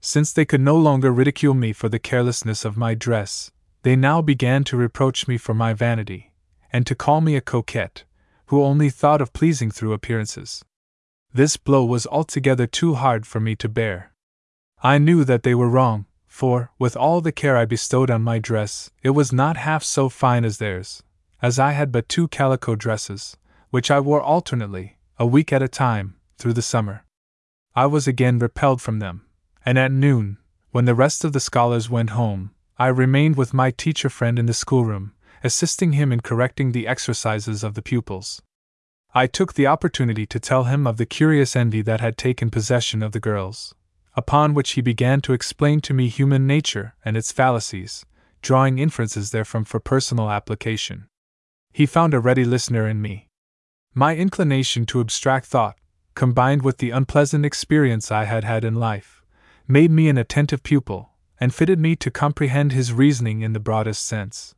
Since 0.00 0.32
they 0.32 0.46
could 0.46 0.60
no 0.60 0.76
longer 0.76 1.12
ridicule 1.12 1.54
me 1.54 1.72
for 1.72 1.88
the 1.88 1.98
carelessness 1.98 2.64
of 2.64 2.76
my 2.76 2.94
dress, 2.94 3.50
they 3.82 3.96
now 3.96 4.22
began 4.22 4.64
to 4.64 4.76
reproach 4.76 5.28
me 5.28 5.36
for 5.36 5.54
my 5.54 5.74
vanity, 5.74 6.32
and 6.72 6.86
to 6.86 6.94
call 6.94 7.20
me 7.20 7.36
a 7.36 7.40
coquette, 7.40 8.04
who 8.46 8.64
only 8.64 8.88
thought 8.88 9.20
of 9.20 9.32
pleasing 9.32 9.70
through 9.70 9.92
appearances. 9.92 10.64
This 11.32 11.56
blow 11.56 11.84
was 11.84 12.06
altogether 12.06 12.66
too 12.66 12.94
hard 12.94 13.26
for 13.26 13.40
me 13.40 13.54
to 13.56 13.68
bear. 13.68 14.12
I 14.82 14.98
knew 14.98 15.22
that 15.24 15.42
they 15.42 15.54
were 15.54 15.68
wrong, 15.68 16.06
for, 16.26 16.70
with 16.78 16.96
all 16.96 17.20
the 17.20 17.32
care 17.32 17.56
I 17.56 17.66
bestowed 17.66 18.10
on 18.10 18.22
my 18.22 18.38
dress, 18.38 18.90
it 19.02 19.10
was 19.10 19.32
not 19.32 19.58
half 19.58 19.84
so 19.84 20.08
fine 20.08 20.44
as 20.44 20.56
theirs, 20.58 21.02
as 21.42 21.58
I 21.58 21.72
had 21.72 21.92
but 21.92 22.08
two 22.08 22.28
calico 22.28 22.74
dresses, 22.74 23.36
which 23.68 23.90
I 23.90 24.00
wore 24.00 24.22
alternately, 24.22 24.96
a 25.18 25.26
week 25.26 25.52
at 25.52 25.62
a 25.62 25.68
time, 25.68 26.16
through 26.38 26.54
the 26.54 26.62
summer. 26.62 27.04
I 27.74 27.86
was 27.86 28.08
again 28.08 28.38
repelled 28.38 28.80
from 28.80 28.98
them, 28.98 29.26
and 29.64 29.78
at 29.78 29.92
noon, 29.92 30.38
when 30.70 30.84
the 30.84 30.94
rest 30.94 31.24
of 31.24 31.32
the 31.32 31.40
scholars 31.40 31.90
went 31.90 32.10
home, 32.10 32.52
I 32.78 32.86
remained 32.86 33.36
with 33.36 33.52
my 33.52 33.70
teacher 33.70 34.08
friend 34.08 34.38
in 34.38 34.46
the 34.46 34.54
schoolroom, 34.54 35.12
assisting 35.44 35.92
him 35.92 36.12
in 36.12 36.20
correcting 36.20 36.72
the 36.72 36.86
exercises 36.86 37.62
of 37.62 37.74
the 37.74 37.82
pupils. 37.82 38.40
I 39.14 39.26
took 39.26 39.54
the 39.54 39.66
opportunity 39.66 40.24
to 40.26 40.38
tell 40.38 40.64
him 40.64 40.86
of 40.86 40.96
the 40.96 41.06
curious 41.06 41.56
envy 41.56 41.82
that 41.82 42.00
had 42.00 42.16
taken 42.16 42.50
possession 42.50 43.02
of 43.02 43.12
the 43.12 43.20
girls, 43.20 43.74
upon 44.14 44.54
which 44.54 44.72
he 44.72 44.80
began 44.80 45.20
to 45.22 45.32
explain 45.32 45.80
to 45.82 45.94
me 45.94 46.08
human 46.08 46.46
nature 46.46 46.94
and 47.04 47.16
its 47.16 47.32
fallacies, 47.32 48.06
drawing 48.42 48.78
inferences 48.78 49.30
therefrom 49.30 49.64
for 49.64 49.80
personal 49.80 50.30
application. 50.30 51.08
He 51.72 51.86
found 51.86 52.14
a 52.14 52.20
ready 52.20 52.44
listener 52.44 52.88
in 52.88 53.02
me. 53.02 53.28
My 53.94 54.16
inclination 54.16 54.86
to 54.86 55.00
abstract 55.00 55.46
thought, 55.46 55.76
combined 56.14 56.62
with 56.62 56.78
the 56.78 56.90
unpleasant 56.90 57.44
experience 57.44 58.12
I 58.12 58.24
had 58.24 58.44
had 58.44 58.64
in 58.64 58.74
life, 58.74 59.19
made 59.70 59.90
me 59.90 60.08
an 60.08 60.18
attentive 60.18 60.62
pupil, 60.62 61.10
and 61.38 61.54
fitted 61.54 61.78
me 61.78 61.94
to 61.96 62.10
comprehend 62.10 62.72
his 62.72 62.92
reasoning 62.92 63.40
in 63.40 63.52
the 63.52 63.60
broadest 63.60 64.04
sense. 64.04 64.54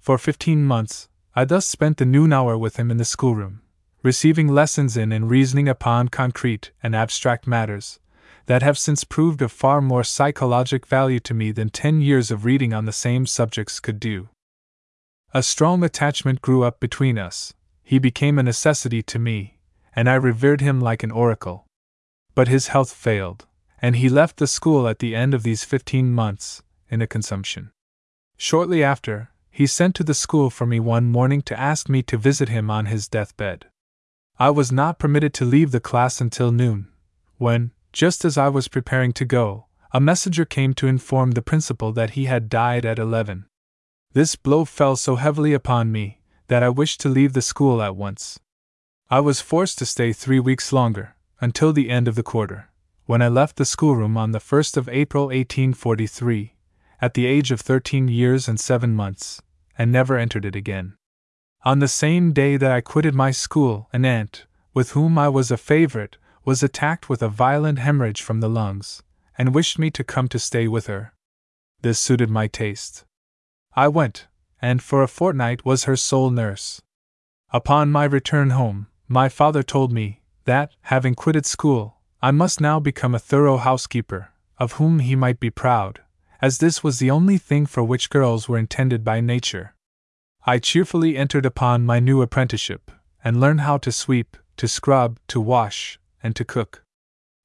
For 0.00 0.16
fifteen 0.18 0.64
months, 0.64 1.08
I 1.34 1.44
thus 1.44 1.66
spent 1.66 1.98
the 1.98 2.06
noon 2.06 2.32
hour 2.32 2.56
with 2.56 2.76
him 2.76 2.90
in 2.90 2.96
the 2.96 3.04
schoolroom, 3.04 3.60
receiving 4.02 4.48
lessons 4.48 4.96
in 4.96 5.12
and 5.12 5.30
reasoning 5.30 5.68
upon 5.68 6.08
concrete 6.08 6.72
and 6.82 6.96
abstract 6.96 7.46
matters 7.46 8.00
that 8.46 8.62
have 8.62 8.78
since 8.78 9.04
proved 9.04 9.42
of 9.42 9.52
far 9.52 9.82
more 9.82 10.02
psychologic 10.02 10.86
value 10.86 11.20
to 11.20 11.34
me 11.34 11.52
than 11.52 11.68
ten 11.68 12.00
years 12.00 12.30
of 12.30 12.46
reading 12.46 12.72
on 12.72 12.86
the 12.86 12.92
same 12.92 13.26
subjects 13.26 13.78
could 13.78 14.00
do. 14.00 14.30
A 15.34 15.42
strong 15.42 15.84
attachment 15.84 16.40
grew 16.40 16.64
up 16.64 16.80
between 16.80 17.18
us, 17.18 17.52
he 17.82 17.98
became 17.98 18.38
a 18.38 18.42
necessity 18.42 19.02
to 19.02 19.18
me, 19.18 19.58
and 19.94 20.08
I 20.08 20.14
revered 20.14 20.62
him 20.62 20.80
like 20.80 21.02
an 21.02 21.10
oracle. 21.10 21.66
But 22.34 22.48
his 22.48 22.68
health 22.68 22.92
failed, 22.92 23.46
and 23.80 23.96
he 23.96 24.08
left 24.08 24.36
the 24.36 24.46
school 24.46 24.88
at 24.88 24.98
the 24.98 25.14
end 25.14 25.34
of 25.34 25.42
these 25.42 25.64
fifteen 25.64 26.12
months, 26.12 26.62
in 26.90 27.02
a 27.02 27.06
consumption. 27.06 27.70
Shortly 28.36 28.82
after, 28.82 29.30
he 29.50 29.66
sent 29.66 29.94
to 29.96 30.04
the 30.04 30.14
school 30.14 30.50
for 30.50 30.66
me 30.66 30.78
one 30.80 31.06
morning 31.06 31.42
to 31.42 31.58
ask 31.58 31.88
me 31.88 32.02
to 32.04 32.16
visit 32.16 32.48
him 32.48 32.70
on 32.70 32.86
his 32.86 33.08
deathbed. 33.08 33.66
I 34.38 34.50
was 34.50 34.70
not 34.70 34.98
permitted 34.98 35.34
to 35.34 35.44
leave 35.44 35.72
the 35.72 35.80
class 35.80 36.20
until 36.20 36.52
noon, 36.52 36.88
when, 37.38 37.72
just 37.92 38.24
as 38.24 38.38
I 38.38 38.48
was 38.48 38.68
preparing 38.68 39.12
to 39.14 39.24
go, 39.24 39.66
a 39.92 40.00
messenger 40.00 40.44
came 40.44 40.74
to 40.74 40.86
inform 40.86 41.32
the 41.32 41.42
principal 41.42 41.92
that 41.92 42.10
he 42.10 42.26
had 42.26 42.48
died 42.48 42.84
at 42.84 42.98
eleven. 42.98 43.46
This 44.12 44.36
blow 44.36 44.64
fell 44.64 44.96
so 44.96 45.16
heavily 45.16 45.52
upon 45.52 45.90
me 45.90 46.20
that 46.46 46.62
I 46.62 46.68
wished 46.68 47.00
to 47.00 47.08
leave 47.08 47.32
the 47.32 47.42
school 47.42 47.82
at 47.82 47.96
once. 47.96 48.38
I 49.10 49.20
was 49.20 49.40
forced 49.40 49.78
to 49.78 49.86
stay 49.86 50.12
three 50.12 50.40
weeks 50.40 50.72
longer, 50.72 51.16
until 51.40 51.72
the 51.72 51.90
end 51.90 52.06
of 52.06 52.14
the 52.14 52.22
quarter 52.22 52.70
when 53.08 53.22
I 53.22 53.28
left 53.28 53.56
the 53.56 53.64
schoolroom 53.64 54.18
on 54.18 54.32
the 54.32 54.38
1st 54.38 54.76
of 54.76 54.86
April 54.90 55.28
1843, 55.28 56.54
at 57.00 57.14
the 57.14 57.24
age 57.24 57.50
of 57.50 57.58
13 57.58 58.06
years 58.06 58.46
and 58.46 58.60
7 58.60 58.94
months, 58.94 59.40
and 59.78 59.90
never 59.90 60.18
entered 60.18 60.44
it 60.44 60.54
again. 60.54 60.94
On 61.64 61.78
the 61.78 61.88
same 61.88 62.34
day 62.34 62.58
that 62.58 62.70
I 62.70 62.82
quitted 62.82 63.14
my 63.14 63.30
school, 63.30 63.88
an 63.94 64.04
aunt, 64.04 64.44
with 64.74 64.90
whom 64.90 65.16
I 65.16 65.30
was 65.30 65.50
a 65.50 65.56
favorite, 65.56 66.18
was 66.44 66.62
attacked 66.62 67.08
with 67.08 67.22
a 67.22 67.30
violent 67.30 67.78
hemorrhage 67.78 68.20
from 68.20 68.40
the 68.40 68.48
lungs, 68.50 69.02
and 69.38 69.54
wished 69.54 69.78
me 69.78 69.90
to 69.92 70.04
come 70.04 70.28
to 70.28 70.38
stay 70.38 70.68
with 70.68 70.86
her. 70.86 71.14
This 71.80 71.98
suited 71.98 72.28
my 72.28 72.46
taste. 72.46 73.06
I 73.72 73.88
went, 73.88 74.26
and 74.60 74.82
for 74.82 75.02
a 75.02 75.08
fortnight 75.08 75.64
was 75.64 75.84
her 75.84 75.96
sole 75.96 76.28
nurse. 76.28 76.82
Upon 77.54 77.90
my 77.90 78.04
return 78.04 78.50
home, 78.50 78.88
my 79.08 79.30
father 79.30 79.62
told 79.62 79.92
me 79.92 80.20
that, 80.44 80.72
having 80.82 81.14
quitted 81.14 81.46
school, 81.46 81.94
I 82.20 82.32
must 82.32 82.60
now 82.60 82.80
become 82.80 83.14
a 83.14 83.20
thorough 83.20 83.58
housekeeper, 83.58 84.32
of 84.58 84.72
whom 84.72 84.98
he 84.98 85.14
might 85.14 85.38
be 85.38 85.50
proud, 85.50 86.00
as 86.42 86.58
this 86.58 86.82
was 86.82 86.98
the 86.98 87.10
only 87.10 87.38
thing 87.38 87.64
for 87.64 87.84
which 87.84 88.10
girls 88.10 88.48
were 88.48 88.58
intended 88.58 89.04
by 89.04 89.20
nature. 89.20 89.74
I 90.44 90.58
cheerfully 90.58 91.16
entered 91.16 91.46
upon 91.46 91.86
my 91.86 92.00
new 92.00 92.20
apprenticeship, 92.20 92.90
and 93.22 93.40
learned 93.40 93.60
how 93.60 93.78
to 93.78 93.92
sweep, 93.92 94.36
to 94.56 94.66
scrub, 94.66 95.20
to 95.28 95.40
wash, 95.40 96.00
and 96.20 96.34
to 96.34 96.44
cook. 96.44 96.82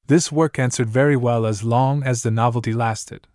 This 0.06 0.32
work 0.32 0.58
answered 0.58 0.90
very 0.90 1.16
well 1.16 1.46
as 1.46 1.62
long 1.62 2.02
as 2.02 2.22
the 2.22 2.30
novelty 2.32 2.72
lasted, 2.72 3.28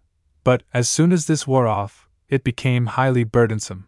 but 0.43 0.63
as 0.73 0.89
soon 0.89 1.13
as 1.13 1.27
this 1.27 1.47
wore 1.47 1.67
off, 1.67 2.09
it 2.27 2.43
became 2.43 2.87
highly 2.87 3.23
burdensome. 3.23 3.87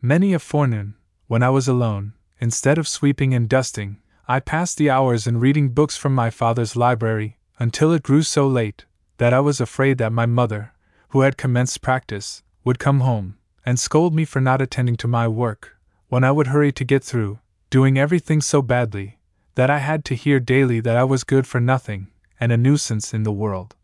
Many 0.00 0.32
a 0.32 0.38
forenoon, 0.38 0.94
when 1.26 1.42
I 1.42 1.50
was 1.50 1.66
alone, 1.66 2.12
instead 2.40 2.78
of 2.78 2.86
sweeping 2.86 3.34
and 3.34 3.48
dusting, 3.48 3.98
I 4.28 4.40
passed 4.40 4.76
the 4.76 4.90
hours 4.90 5.28
in 5.28 5.38
reading 5.38 5.68
books 5.68 5.96
from 5.96 6.12
my 6.12 6.30
father's 6.30 6.74
library, 6.74 7.38
until 7.60 7.92
it 7.92 8.02
grew 8.02 8.22
so 8.22 8.48
late 8.48 8.84
that 9.18 9.32
I 9.32 9.38
was 9.38 9.60
afraid 9.60 9.98
that 9.98 10.12
my 10.12 10.26
mother, 10.26 10.72
who 11.10 11.20
had 11.20 11.36
commenced 11.36 11.80
practice, 11.80 12.42
would 12.64 12.80
come 12.80 13.00
home 13.00 13.38
and 13.64 13.78
scold 13.78 14.12
me 14.12 14.24
for 14.24 14.40
not 14.40 14.60
attending 14.60 14.96
to 14.96 15.06
my 15.06 15.28
work, 15.28 15.76
when 16.08 16.24
I 16.24 16.32
would 16.32 16.48
hurry 16.48 16.72
to 16.72 16.84
get 16.84 17.04
through, 17.04 17.38
doing 17.70 17.98
everything 17.98 18.40
so 18.40 18.62
badly 18.62 19.20
that 19.54 19.70
I 19.70 19.78
had 19.78 20.04
to 20.06 20.16
hear 20.16 20.40
daily 20.40 20.80
that 20.80 20.96
I 20.96 21.04
was 21.04 21.22
good 21.22 21.46
for 21.46 21.60
nothing 21.60 22.08
and 22.40 22.50
a 22.50 22.56
nuisance 22.56 23.14
in 23.14 23.22
the 23.22 23.32
world. 23.32 23.76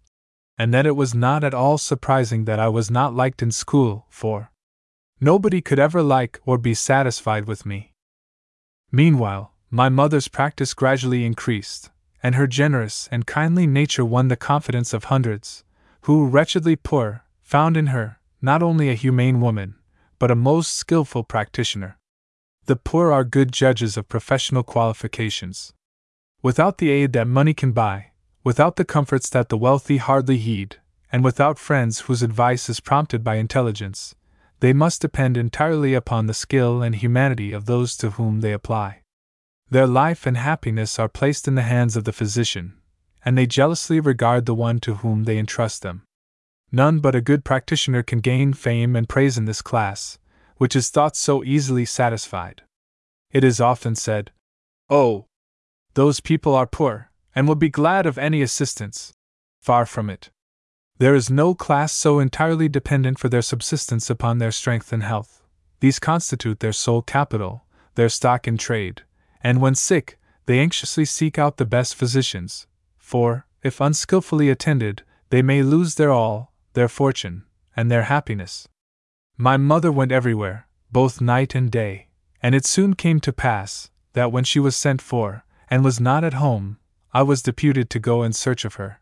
And 0.59 0.75
that 0.75 0.87
it 0.87 0.97
was 0.97 1.15
not 1.15 1.45
at 1.45 1.55
all 1.55 1.79
surprising 1.79 2.47
that 2.47 2.59
I 2.59 2.69
was 2.69 2.91
not 2.91 3.15
liked 3.15 3.43
in 3.43 3.53
school, 3.53 4.07
for 4.11 4.51
nobody 5.21 5.61
could 5.61 5.79
ever 5.79 6.03
like 6.03 6.41
or 6.45 6.59
be 6.59 6.75
satisfied 6.75 7.47
with 7.47 7.65
me. 7.65 7.93
Meanwhile, 8.91 9.52
my 9.75 9.89
mother's 9.89 10.29
practice 10.29 10.75
gradually 10.75 11.25
increased, 11.25 11.91
and 12.23 12.35
her 12.35 12.47
generous 12.47 13.09
and 13.11 13.27
kindly 13.27 13.67
nature 13.67 14.05
won 14.05 14.29
the 14.29 14.37
confidence 14.37 14.93
of 14.93 15.05
hundreds, 15.05 15.65
who, 16.03 16.27
wretchedly 16.27 16.77
poor, 16.77 17.25
found 17.41 17.75
in 17.75 17.87
her 17.87 18.19
not 18.43 18.63
only 18.63 18.91
a 18.91 18.95
humane 18.95 19.41
woman, 19.41 19.75
but 20.19 20.31
a 20.31 20.35
most 20.35 20.75
skilful 20.75 21.25
practitioner. 21.25 21.97
The 22.67 22.77
poor 22.77 23.11
are 23.11 23.25
good 23.25 23.51
judges 23.51 23.97
of 23.97 24.11
professional 24.11 24.63
qualifications. 24.63 25.73
Without 26.43 26.77
the 26.77 26.91
aid 26.91 27.15
that 27.15 27.27
money 27.27 27.55
can 27.55 27.73
buy, 27.73 28.11
without 28.45 28.77
the 28.77 28.85
comforts 28.85 29.31
that 29.31 29.49
the 29.49 29.57
wealthy 29.57 29.97
hardly 29.97 30.37
heed, 30.37 30.77
and 31.11 31.25
without 31.25 31.59
friends 31.59 32.01
whose 32.01 32.23
advice 32.23 32.69
is 32.69 32.81
prompted 32.81 33.25
by 33.25 33.37
intelligence, 33.37 34.15
they 34.61 34.75
must 34.75 35.01
depend 35.01 35.39
entirely 35.39 35.95
upon 35.95 36.27
the 36.27 36.35
skill 36.35 36.83
and 36.83 36.97
humanity 36.97 37.53
of 37.53 37.65
those 37.65 37.97
to 37.97 38.11
whom 38.11 38.43
they 38.43 38.53
apply. 38.53 39.02
Their 39.73 39.87
life 39.87 40.27
and 40.27 40.37
happiness 40.37 40.99
are 40.99 41.09
placed 41.09 41.49
in 41.49 41.55
the 41.55 41.63
hands 41.63 41.97
of 41.97 42.05
the 42.05 42.13
physician, 42.13 42.75
and 43.25 43.39
they 43.39 43.47
jealously 43.47 44.01
regard 44.01 44.45
the 44.45 44.55
one 44.55 44.81
to 44.81 44.97
whom 44.97 45.25
they 45.25 45.39
entrust 45.39 45.81
them. 45.81 46.03
None 46.71 46.99
but 46.99 47.15
a 47.15 47.23
good 47.23 47.43
practitioner 47.43 48.03
can 48.03 48.19
gain 48.19 48.53
fame 48.53 48.95
and 48.95 49.09
praise 49.09 49.39
in 49.39 49.47
this 49.47 49.63
class, 49.63 50.19
which 50.59 50.77
is 50.77 50.91
thought 50.91 51.17
so 51.17 51.43
easily 51.43 51.87
satisfied. 51.87 52.61
It 53.31 53.45
is 53.45 53.63
often 53.63 53.95
said, 53.95 54.31
Oh, 54.91 55.25
those 55.95 56.21
people 56.21 56.55
are 56.55 56.67
poor, 56.67 57.11
and 57.35 57.49
will 57.49 57.55
be 57.55 57.71
glad 57.71 58.05
of 58.05 58.19
any 58.19 58.43
assistance. 58.43 59.15
Far 59.63 59.87
from 59.87 60.11
it. 60.11 60.29
There 60.99 61.15
is 61.15 61.31
no 61.31 61.55
class 61.55 61.95
so 61.95 62.19
entirely 62.19 62.69
dependent 62.69 63.19
for 63.19 63.31
their 63.31 63.41
subsistence 63.41 64.11
upon 64.11 64.37
their 64.37 64.53
strength 64.53 64.93
and 64.93 65.03
health. 65.03 65.41
These 65.81 65.99
constitute 65.99 66.61
their 66.61 66.75
sole 66.75 67.01
capital, 67.01 67.65
their 67.95 68.11
stock 68.11 68.47
in 68.47 68.59
trade, 68.59 69.05
and 69.43 69.61
when 69.61 69.75
sick, 69.75 70.19
they 70.47 70.59
anxiously 70.59 71.05
seek 71.05 71.39
out 71.39 71.57
the 71.57 71.67
best 71.67 71.95
physicians, 71.95 72.67
for, 72.99 73.47
if 73.63 73.81
unskilfully 73.81 74.49
attended, 74.49 75.03
they 75.31 75.43
may 75.43 75.63
lose 75.63 75.95
their 75.95 76.11
all, 76.11 76.53
their 76.75 76.89
fortune, 76.89 77.45
and 77.77 77.91
their 77.91 78.05
happiness. 78.05 78.69
My 79.37 79.57
mother 79.57 79.91
went 79.91 80.13
everywhere, 80.13 80.69
both 80.91 81.21
night 81.21 81.55
and 81.55 81.71
day, 81.71 82.09
and 82.43 82.55
it 82.55 82.67
soon 82.67 82.95
came 82.95 83.21
to 83.21 83.33
pass 83.33 83.91
that 84.13 84.33
when 84.33 84.45
she 84.45 84.61
was 84.61 84.77
sent 84.77 85.01
for, 85.01 85.45
and 85.71 85.85
was 85.85 86.01
not 86.01 86.25
at 86.25 86.35
home, 86.35 86.79
I 87.15 87.23
was 87.23 87.43
deputed 87.43 87.89
to 87.91 87.99
go 87.99 88.23
in 88.23 88.33
search 88.33 88.65
of 88.65 88.75
her. 88.75 89.01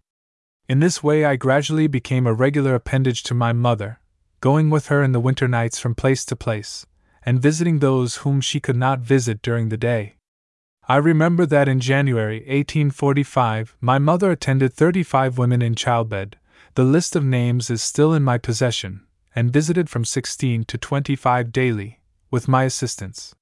In 0.69 0.79
this 0.79 1.03
way, 1.03 1.25
I 1.25 1.37
gradually 1.37 1.89
became 1.89 2.27
a 2.27 2.35
regular 2.35 2.75
appendage 2.75 3.23
to 3.25 3.35
my 3.35 3.53
mother, 3.53 4.01
going 4.41 4.71
with 4.71 4.87
her 4.87 5.03
in 5.03 5.13
the 5.13 5.21
winter 5.21 5.49
nights 5.49 5.79
from 5.79 5.95
place 5.95 6.25
to 6.27 6.37
place, 6.37 6.87
and 7.25 7.43
visiting 7.43 7.79
those 7.79 8.17
whom 8.19 8.41
she 8.41 8.61
could 8.61 8.77
not 8.77 9.01
visit 9.01 9.43
during 9.43 9.69
the 9.69 9.77
day. 9.77 10.15
I 10.91 10.97
remember 10.97 11.47
that 11.47 11.69
in 11.69 11.79
January 11.79 12.39
1845 12.39 13.77
my 13.81 14.01
mother 14.01 14.33
attended 14.33 14.75
35 14.75 15.39
women 15.39 15.63
in 15.63 15.77
childbed. 15.77 16.37
The 16.75 16.83
list 16.83 17.15
of 17.15 17.25
names 17.25 17.71
is 17.71 17.81
still 17.81 18.13
in 18.13 18.25
my 18.25 18.39
possession, 18.39 19.07
and 19.33 19.53
visited 19.53 19.89
from 19.89 20.05
16 20.05 20.65
to 20.65 20.77
25 20.77 21.53
daily, 21.53 22.01
with 22.33 22.49
my 22.49 22.65
assistance. 22.65 23.37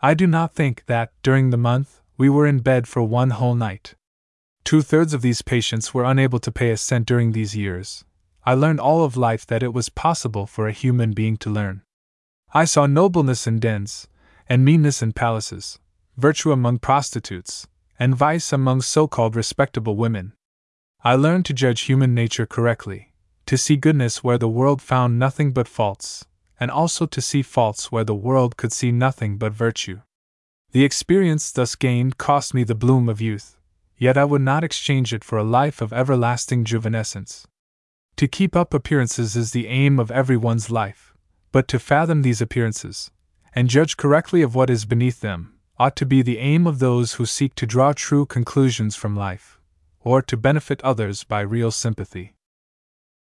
I 0.00 0.14
do 0.14 0.28
not 0.28 0.54
think 0.54 0.84
that, 0.86 1.10
during 1.24 1.50
the 1.50 1.56
month, 1.56 2.02
we 2.16 2.28
were 2.28 2.46
in 2.46 2.60
bed 2.60 2.86
for 2.86 3.02
one 3.02 3.30
whole 3.30 3.56
night. 3.56 3.96
Two 4.62 4.80
thirds 4.80 5.12
of 5.12 5.22
these 5.22 5.42
patients 5.42 5.92
were 5.92 6.04
unable 6.04 6.38
to 6.38 6.52
pay 6.52 6.70
a 6.70 6.76
cent 6.76 7.04
during 7.04 7.32
these 7.32 7.56
years. 7.56 8.04
I 8.44 8.54
learned 8.54 8.78
all 8.78 9.02
of 9.02 9.16
life 9.16 9.44
that 9.46 9.64
it 9.64 9.74
was 9.74 9.88
possible 9.88 10.46
for 10.46 10.68
a 10.68 10.78
human 10.82 11.14
being 11.14 11.36
to 11.38 11.50
learn. 11.50 11.82
I 12.54 12.64
saw 12.64 12.86
nobleness 12.86 13.44
in 13.44 13.58
dens, 13.58 14.06
and 14.48 14.64
meanness 14.64 15.02
in 15.02 15.14
palaces, 15.14 15.80
virtue 16.16 16.50
among 16.50 16.78
prostitutes, 16.78 17.66
and 17.98 18.14
vice 18.14 18.52
among 18.52 18.80
so 18.80 19.06
called 19.06 19.36
respectable 19.36 19.96
women. 19.96 20.32
I 21.04 21.14
learned 21.14 21.44
to 21.46 21.52
judge 21.52 21.82
human 21.82 22.14
nature 22.14 22.46
correctly, 22.46 23.12
to 23.46 23.58
see 23.58 23.76
goodness 23.76 24.24
where 24.24 24.38
the 24.38 24.48
world 24.48 24.80
found 24.80 25.18
nothing 25.18 25.52
but 25.52 25.68
faults, 25.68 26.24
and 26.58 26.70
also 26.70 27.06
to 27.06 27.20
see 27.20 27.42
faults 27.42 27.92
where 27.92 28.04
the 28.04 28.14
world 28.14 28.56
could 28.56 28.72
see 28.72 28.90
nothing 28.90 29.36
but 29.36 29.52
virtue. 29.52 30.00
The 30.72 30.84
experience 30.84 31.52
thus 31.52 31.74
gained 31.74 32.18
cost 32.18 32.54
me 32.54 32.64
the 32.64 32.74
bloom 32.74 33.08
of 33.08 33.20
youth, 33.20 33.58
yet 33.98 34.16
I 34.16 34.24
would 34.24 34.42
not 34.42 34.64
exchange 34.64 35.12
it 35.12 35.22
for 35.22 35.38
a 35.38 35.44
life 35.44 35.80
of 35.80 35.92
everlasting 35.92 36.64
juvenescence. 36.64 37.44
To 38.16 38.26
keep 38.26 38.56
up 38.56 38.72
appearances 38.72 39.36
is 39.36 39.52
the 39.52 39.68
aim 39.68 40.00
of 40.00 40.10
everyone's 40.10 40.70
life, 40.70 41.14
but 41.52 41.68
to 41.68 41.78
fathom 41.78 42.22
these 42.22 42.40
appearances, 42.40 43.10
and 43.54 43.68
judge 43.68 43.96
correctly 43.96 44.42
of 44.42 44.54
what 44.54 44.70
is 44.70 44.86
beneath 44.86 45.20
them, 45.20 45.55
ought 45.78 45.96
to 45.96 46.06
be 46.06 46.22
the 46.22 46.38
aim 46.38 46.66
of 46.66 46.78
those 46.78 47.14
who 47.14 47.26
seek 47.26 47.54
to 47.54 47.66
draw 47.66 47.92
true 47.92 48.24
conclusions 48.24 48.96
from 48.96 49.14
life, 49.14 49.60
or 50.00 50.22
to 50.22 50.36
benefit 50.36 50.82
others 50.82 51.24
by 51.24 51.40
real 51.40 51.70
sympathy. 51.70 52.34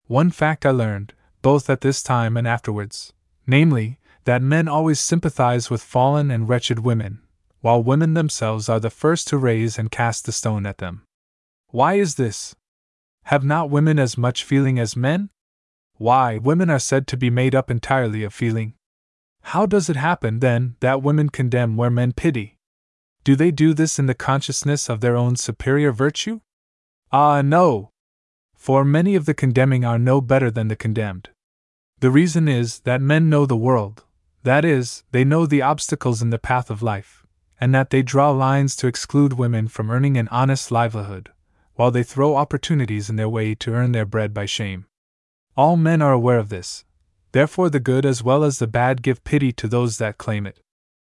One 0.06 0.30
fact 0.30 0.66
I 0.66 0.70
learned, 0.70 1.14
both 1.42 1.70
at 1.70 1.80
this 1.80 2.02
time 2.02 2.36
and 2.36 2.48
afterwards, 2.48 3.12
namely, 3.46 3.98
that 4.24 4.42
men 4.42 4.68
always 4.68 5.00
sympathize 5.00 5.70
with 5.70 5.82
fallen 5.82 6.30
and 6.30 6.48
wretched 6.48 6.80
women, 6.80 7.20
while 7.60 7.82
women 7.82 8.14
themselves 8.14 8.68
are 8.68 8.80
the 8.80 8.90
first 8.90 9.28
to 9.28 9.38
raise 9.38 9.78
and 9.78 9.90
cast 9.90 10.26
the 10.26 10.32
stone 10.32 10.66
at 10.66 10.78
them. 10.78 11.02
Why 11.68 11.94
is 11.94 12.16
this? 12.16 12.56
Have 13.24 13.44
not 13.44 13.70
women 13.70 13.98
as 13.98 14.18
much 14.18 14.44
feeling 14.44 14.78
as 14.78 14.96
men? 14.96 15.30
Why, 15.98 16.38
women 16.38 16.70
are 16.70 16.78
said 16.78 17.06
to 17.08 17.16
be 17.16 17.30
made 17.30 17.54
up 17.54 17.70
entirely 17.70 18.24
of 18.24 18.34
feeling. 18.34 18.74
How 19.42 19.66
does 19.66 19.90
it 19.90 19.96
happen, 19.96 20.40
then, 20.40 20.76
that 20.80 21.02
women 21.02 21.28
condemn 21.28 21.76
where 21.76 21.90
men 21.90 22.12
pity? 22.12 22.58
Do 23.24 23.36
they 23.36 23.50
do 23.50 23.74
this 23.74 23.98
in 23.98 24.06
the 24.06 24.14
consciousness 24.14 24.88
of 24.88 25.00
their 25.00 25.16
own 25.16 25.36
superior 25.36 25.92
virtue? 25.92 26.40
Ah, 27.12 27.42
no! 27.42 27.90
For 28.54 28.84
many 28.84 29.14
of 29.14 29.26
the 29.26 29.34
condemning 29.34 29.84
are 29.84 29.98
no 29.98 30.20
better 30.20 30.50
than 30.50 30.68
the 30.68 30.76
condemned. 30.76 31.30
The 32.00 32.10
reason 32.10 32.48
is 32.48 32.80
that 32.80 33.00
men 33.00 33.28
know 33.28 33.46
the 33.46 33.56
world, 33.56 34.04
that 34.42 34.64
is, 34.64 35.04
they 35.12 35.24
know 35.24 35.46
the 35.46 35.62
obstacles 35.62 36.22
in 36.22 36.30
the 36.30 36.38
path 36.38 36.70
of 36.70 36.82
life 36.82 37.20
and 37.60 37.74
that 37.74 37.90
they 37.90 38.02
draw 38.02 38.30
lines 38.30 38.74
to 38.74 38.86
exclude 38.86 39.34
women 39.34 39.68
from 39.68 39.90
earning 39.90 40.16
an 40.16 40.28
honest 40.28 40.70
livelihood, 40.70 41.30
while 41.74 41.90
they 41.90 42.02
throw 42.02 42.34
opportunities 42.34 43.10
in 43.10 43.16
their 43.16 43.28
way 43.28 43.54
to 43.54 43.74
earn 43.74 43.92
their 43.92 44.06
bread 44.06 44.32
by 44.32 44.46
shame. 44.46 44.86
All 45.56 45.76
men 45.76 46.00
are 46.00 46.12
aware 46.12 46.38
of 46.38 46.48
this, 46.48 46.84
therefore, 47.32 47.70
the 47.70 47.80
good 47.80 48.04
as 48.04 48.22
well 48.22 48.44
as 48.44 48.58
the 48.58 48.66
bad 48.66 49.02
give 49.02 49.24
pity 49.24 49.52
to 49.52 49.68
those 49.68 49.98
that 49.98 50.18
claim 50.18 50.46
it. 50.46 50.60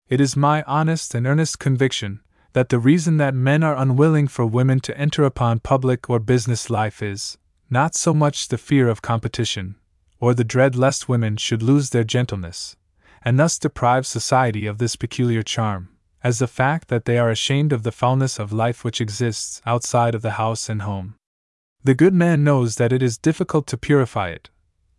It 0.09 0.19
is 0.19 0.35
my 0.35 0.63
honest 0.63 1.15
and 1.15 1.25
earnest 1.25 1.59
conviction 1.59 2.21
that 2.53 2.69
the 2.69 2.79
reason 2.79 3.17
that 3.17 3.33
men 3.33 3.63
are 3.63 3.77
unwilling 3.77 4.27
for 4.27 4.45
women 4.45 4.79
to 4.81 4.97
enter 4.97 5.23
upon 5.23 5.59
public 5.59 6.09
or 6.09 6.19
business 6.19 6.69
life 6.69 7.01
is, 7.01 7.37
not 7.69 7.95
so 7.95 8.13
much 8.13 8.49
the 8.49 8.57
fear 8.57 8.89
of 8.89 9.01
competition, 9.01 9.75
or 10.19 10.33
the 10.33 10.43
dread 10.43 10.75
lest 10.75 11.07
women 11.07 11.37
should 11.37 11.63
lose 11.63 11.91
their 11.91 12.03
gentleness, 12.03 12.75
and 13.23 13.39
thus 13.39 13.57
deprive 13.57 14.05
society 14.05 14.65
of 14.65 14.77
this 14.77 14.97
peculiar 14.97 15.41
charm, 15.41 15.89
as 16.23 16.39
the 16.39 16.47
fact 16.47 16.89
that 16.89 17.05
they 17.05 17.17
are 17.17 17.29
ashamed 17.29 17.71
of 17.71 17.83
the 17.83 17.91
foulness 17.91 18.37
of 18.37 18.51
life 18.51 18.83
which 18.83 18.99
exists 18.99 19.61
outside 19.65 20.13
of 20.13 20.21
the 20.21 20.31
house 20.31 20.67
and 20.67 20.81
home. 20.81 21.15
The 21.83 21.95
good 21.95 22.13
man 22.13 22.43
knows 22.43 22.75
that 22.75 22.91
it 22.93 23.01
is 23.01 23.17
difficult 23.17 23.65
to 23.67 23.77
purify 23.77 24.29
it. 24.29 24.49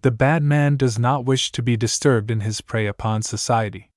The 0.02 0.10
bad 0.10 0.42
man 0.42 0.76
does 0.76 0.98
not 0.98 1.24
wish 1.24 1.52
to 1.52 1.62
be 1.62 1.76
disturbed 1.76 2.30
in 2.30 2.40
his 2.40 2.60
prey 2.60 2.86
upon 2.86 3.22
society. 3.22 3.90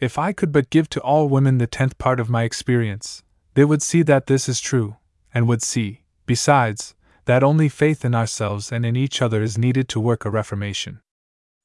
If 0.00 0.18
I 0.18 0.32
could 0.32 0.52
but 0.52 0.70
give 0.70 0.88
to 0.90 1.00
all 1.00 1.28
women 1.28 1.58
the 1.58 1.66
tenth 1.66 1.98
part 1.98 2.18
of 2.18 2.30
my 2.30 2.42
experience, 2.42 3.22
they 3.52 3.64
would 3.64 3.82
see 3.82 4.02
that 4.02 4.26
this 4.26 4.48
is 4.48 4.60
true, 4.60 4.96
and 5.32 5.46
would 5.46 5.62
see, 5.62 6.02
besides, 6.26 6.94
that 7.26 7.42
only 7.42 7.68
faith 7.68 8.04
in 8.04 8.14
ourselves 8.14 8.72
and 8.72 8.84
in 8.84 8.96
each 8.96 9.22
other 9.22 9.42
is 9.42 9.58
needed 9.58 9.88
to 9.90 10.00
work 10.00 10.24
a 10.24 10.30
reformation. 10.30 11.00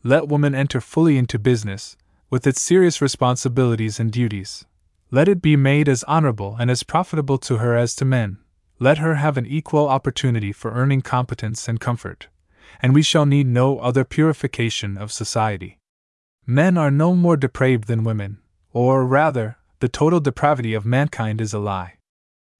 Let 0.03 0.27
woman 0.27 0.53
enter 0.53 0.82
fully 0.82 1.17
into 1.17 1.39
business, 1.39 1.97
with 2.30 2.45
its 2.45 2.61
serious 2.61 3.01
responsibilities 3.01 3.99
and 3.99 4.11
duties, 4.11 4.65
let 5.11 5.27
it 5.27 5.41
be 5.41 5.55
made 5.55 5.89
as 5.89 6.03
honorable 6.03 6.55
and 6.59 6.69
as 6.69 6.84
profitable 6.84 7.38
to 7.39 7.57
her 7.57 7.75
as 7.75 7.95
to 7.95 8.05
men. 8.05 8.38
Let 8.77 8.99
her 8.99 9.15
have 9.15 9.38
an 9.38 9.45
equal 9.45 9.89
opportunity 9.89 10.51
for 10.51 10.71
earning 10.71 11.01
competence 11.01 11.67
and 11.67 11.80
comfort, 11.80 12.27
and 12.82 12.93
we 12.93 13.01
shall 13.01 13.26
need 13.26 13.47
no 13.47 13.80
other 13.80 14.03
purification 14.03 14.97
of 14.97 15.11
society. 15.11 15.78
Men 16.45 16.78
are 16.78 16.91
no 16.91 17.15
more 17.15 17.38
depraved 17.38 17.88
than 17.88 18.03
women, 18.03 18.39
or 18.72 19.05
rather, 19.05 19.57
the 19.80 19.89
total 19.89 20.20
depravity 20.20 20.74
of 20.74 20.86
mankind 20.86 21.39
is 21.39 21.53
a 21.53 21.59
lie. 21.59 21.95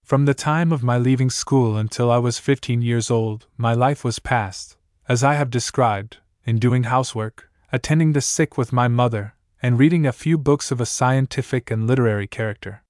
From 0.03 0.26
the 0.26 0.34
time 0.34 0.72
of 0.72 0.84
my 0.84 0.97
leaving 0.97 1.30
school 1.30 1.78
until 1.78 2.10
I 2.10 2.18
was 2.18 2.39
15 2.39 2.82
years 2.82 3.12
old, 3.12 3.47
my 3.57 3.74
life 3.74 4.03
was 4.03 4.20
passed, 4.20 4.78
as 5.07 5.24
I 5.24 5.36
have 5.36 5.49
described, 5.49 6.18
in 6.45 6.60
doing 6.60 6.84
housework, 6.84 7.49
attending 7.72 8.14
the 8.14 8.22
sick 8.22 8.57
with 8.57 8.74
my 8.74 8.88
mother, 8.88 9.36
and 9.62 9.78
reading 9.78 10.05
a 10.05 10.12
few 10.12 10.38
books 10.38 10.72
of 10.72 10.82
a 10.82 10.86
scientific 10.86 11.70
and 11.70 11.86
literary 11.86 12.28
character. 12.28 12.84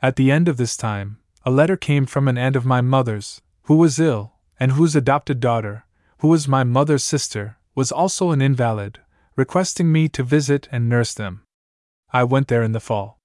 At 0.00 0.16
the 0.16 0.30
end 0.30 0.48
of 0.48 0.56
this 0.56 0.76
time, 0.76 1.18
a 1.44 1.50
letter 1.50 1.76
came 1.76 2.06
from 2.06 2.28
an 2.28 2.38
aunt 2.38 2.56
of 2.56 2.66
my 2.66 2.80
mother's, 2.80 3.40
who 3.64 3.76
was 3.76 4.00
ill, 4.00 4.32
and 4.58 4.72
whose 4.72 4.96
adopted 4.96 5.40
daughter, 5.40 5.84
who 6.18 6.28
was 6.28 6.48
my 6.48 6.64
mother's 6.64 7.04
sister, 7.04 7.56
was 7.74 7.92
also 7.92 8.30
an 8.30 8.42
invalid, 8.42 9.00
requesting 9.36 9.92
me 9.92 10.08
to 10.08 10.22
visit 10.22 10.68
and 10.72 10.88
nurse 10.88 11.14
them. 11.14 11.42
I 12.12 12.24
went 12.24 12.48
there 12.48 12.62
in 12.62 12.72
the 12.72 12.80
fall. 12.80 13.18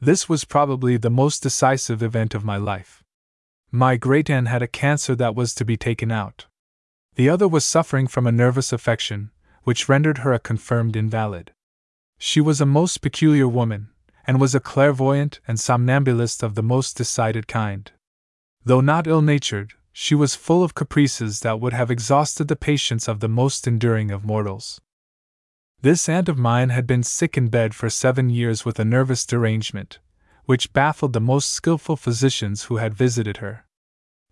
This 0.00 0.28
was 0.28 0.44
probably 0.44 0.96
the 0.96 1.10
most 1.10 1.42
decisive 1.42 2.02
event 2.02 2.34
of 2.34 2.44
my 2.44 2.56
life. 2.56 3.04
My 3.70 3.96
great 3.96 4.28
aunt 4.28 4.48
had 4.48 4.62
a 4.62 4.66
cancer 4.66 5.14
that 5.14 5.34
was 5.34 5.54
to 5.54 5.64
be 5.64 5.76
taken 5.76 6.10
out. 6.10 6.46
The 7.14 7.28
other 7.28 7.46
was 7.46 7.64
suffering 7.64 8.08
from 8.08 8.26
a 8.26 8.32
nervous 8.32 8.72
affection, 8.72 9.30
which 9.62 9.88
rendered 9.88 10.18
her 10.18 10.32
a 10.32 10.38
confirmed 10.38 10.96
invalid. 10.96 11.52
She 12.18 12.40
was 12.40 12.60
a 12.60 12.66
most 12.66 12.98
peculiar 12.98 13.48
woman, 13.48 13.90
and 14.26 14.40
was 14.40 14.54
a 14.54 14.60
clairvoyant 14.60 15.40
and 15.46 15.60
somnambulist 15.60 16.42
of 16.42 16.54
the 16.54 16.62
most 16.62 16.96
decided 16.96 17.46
kind. 17.46 17.92
Though 18.64 18.80
not 18.80 19.06
ill 19.06 19.22
natured, 19.22 19.74
she 19.96 20.16
was 20.16 20.34
full 20.34 20.64
of 20.64 20.74
caprices 20.74 21.40
that 21.40 21.60
would 21.60 21.72
have 21.72 21.88
exhausted 21.88 22.48
the 22.48 22.56
patience 22.56 23.06
of 23.06 23.20
the 23.20 23.28
most 23.28 23.64
enduring 23.64 24.10
of 24.10 24.24
mortals. 24.24 24.80
This 25.82 26.08
aunt 26.08 26.28
of 26.28 26.36
mine 26.36 26.70
had 26.70 26.84
been 26.84 27.04
sick 27.04 27.38
in 27.38 27.46
bed 27.46 27.76
for 27.76 27.88
seven 27.88 28.28
years 28.28 28.64
with 28.64 28.80
a 28.80 28.84
nervous 28.84 29.24
derangement, 29.24 30.00
which 30.46 30.72
baffled 30.72 31.12
the 31.12 31.20
most 31.20 31.50
skilful 31.50 31.94
physicians 31.94 32.64
who 32.64 32.78
had 32.78 32.92
visited 32.92 33.36
her. 33.36 33.66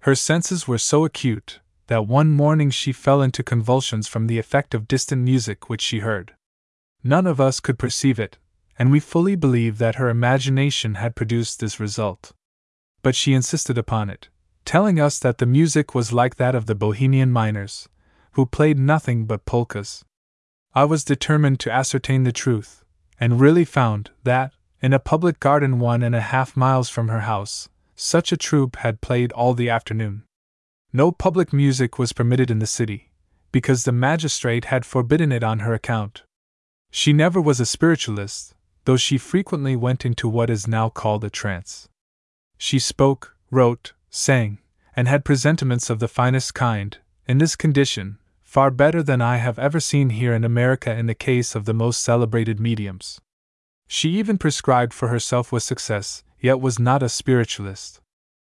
Her 0.01 0.17
senses 0.17 0.67
were 0.67 0.79
so 0.79 1.05
acute, 1.05 1.61
that 1.87 2.09
one 2.09 2.31
morning 2.31 2.71
she 2.71 2.93
fell 2.93 3.23
into 3.23 3.45
convulsions 3.45 4.09
from 4.09 4.27
the 4.27 4.41
effect 4.41 4.75
of 4.75 4.89
distant 4.89 5.23
music 5.23 5.69
which 5.71 5.81
she 5.81 6.01
heard. 6.01 6.35
None 7.05 7.27
of 7.27 7.41
us 7.41 7.61
could 7.61 7.79
perceive 7.79 8.19
it, 8.19 8.37
and 8.81 8.91
we 8.91 8.99
fully 8.99 9.37
believed 9.37 9.79
that 9.79 9.95
her 9.95 10.09
imagination 10.09 10.97
had 10.97 11.15
produced 11.15 11.61
this 11.61 11.79
result. 11.79 12.33
But 13.03 13.15
she 13.15 13.33
insisted 13.33 13.79
upon 13.79 14.11
it, 14.11 14.29
telling 14.65 15.01
us 15.01 15.19
that 15.19 15.39
the 15.39 15.47
music 15.47 15.95
was 15.95 16.13
like 16.13 16.37
that 16.37 16.55
of 16.55 16.67
the 16.67 16.75
Bohemian 16.75 17.31
miners, 17.31 17.89
who 18.33 18.47
played 18.47 18.79
nothing 18.79 19.27
but 19.27 19.45
polkas. 19.45 20.05
I 20.75 20.85
was 20.85 21.05
determined 21.05 21.61
to 21.61 21.71
ascertain 21.71 22.25
the 22.25 22.33
truth, 22.33 22.85
and 23.21 23.41
really 23.41 23.65
found 23.65 24.11
that, 24.25 24.53
in 24.81 24.93
a 24.93 24.99
public 24.99 25.39
garden 25.39 25.79
one 25.79 26.03
and 26.03 26.15
a 26.15 26.21
half 26.21 26.57
miles 26.57 26.89
from 26.89 27.09
her 27.09 27.21
house, 27.21 27.69
such 27.95 28.33
a 28.33 28.37
troupe 28.37 28.77
had 28.77 29.01
played 29.01 29.33
all 29.33 29.55
the 29.55 29.69
afternoon. 29.69 30.25
No 30.93 31.13
public 31.13 31.53
music 31.53 31.99
was 31.99 32.13
permitted 32.13 32.51
in 32.51 32.59
the 32.59 32.67
city, 32.67 33.13
because 33.53 33.85
the 33.85 33.93
magistrate 33.93 34.67
had 34.67 34.87
forbidden 34.87 35.31
it 35.31 35.45
on 35.45 35.61
her 35.61 35.75
account. 35.75 36.23
She 36.91 37.13
never 37.13 37.41
was 37.41 37.61
a 37.61 37.67
spiritualist, 37.67 38.55
though 38.85 38.97
she 38.97 39.19
frequently 39.19 39.77
went 39.77 40.05
into 40.05 40.29
what 40.29 40.51
is 40.51 40.67
now 40.67 40.89
called 40.89 41.25
a 41.25 41.31
trance. 41.31 41.89
She 42.59 42.79
spoke, 42.79 43.37
wrote, 43.51 43.93
sang, 44.13 44.59
and 44.95 45.09
had 45.09 45.25
presentiments 45.25 45.91
of 45.91 45.99
the 45.99 46.07
finest 46.07 46.55
kind, 46.55 46.99
in 47.27 47.39
this 47.39 47.57
condition, 47.57 48.19
far 48.43 48.71
better 48.71 49.03
than 49.03 49.23
I 49.23 49.39
have 49.39 49.59
ever 49.59 49.81
seen 49.81 50.11
here 50.11 50.35
in 50.35 50.45
America 50.45 50.95
in 50.95 51.07
the 51.07 51.15
case 51.15 51.55
of 51.55 51.65
the 51.65 51.73
most 51.73 52.03
celebrated 52.03 52.61
mediums. 52.61 53.21
She 53.89 54.11
even 54.11 54.39
prescribed 54.39 54.93
for 54.93 55.09
herself 55.09 55.51
with 55.51 55.63
success, 55.63 56.23
yet 56.39 56.61
was 56.61 56.79
not 56.79 57.03
a 57.03 57.09
spiritualist. 57.09 58.01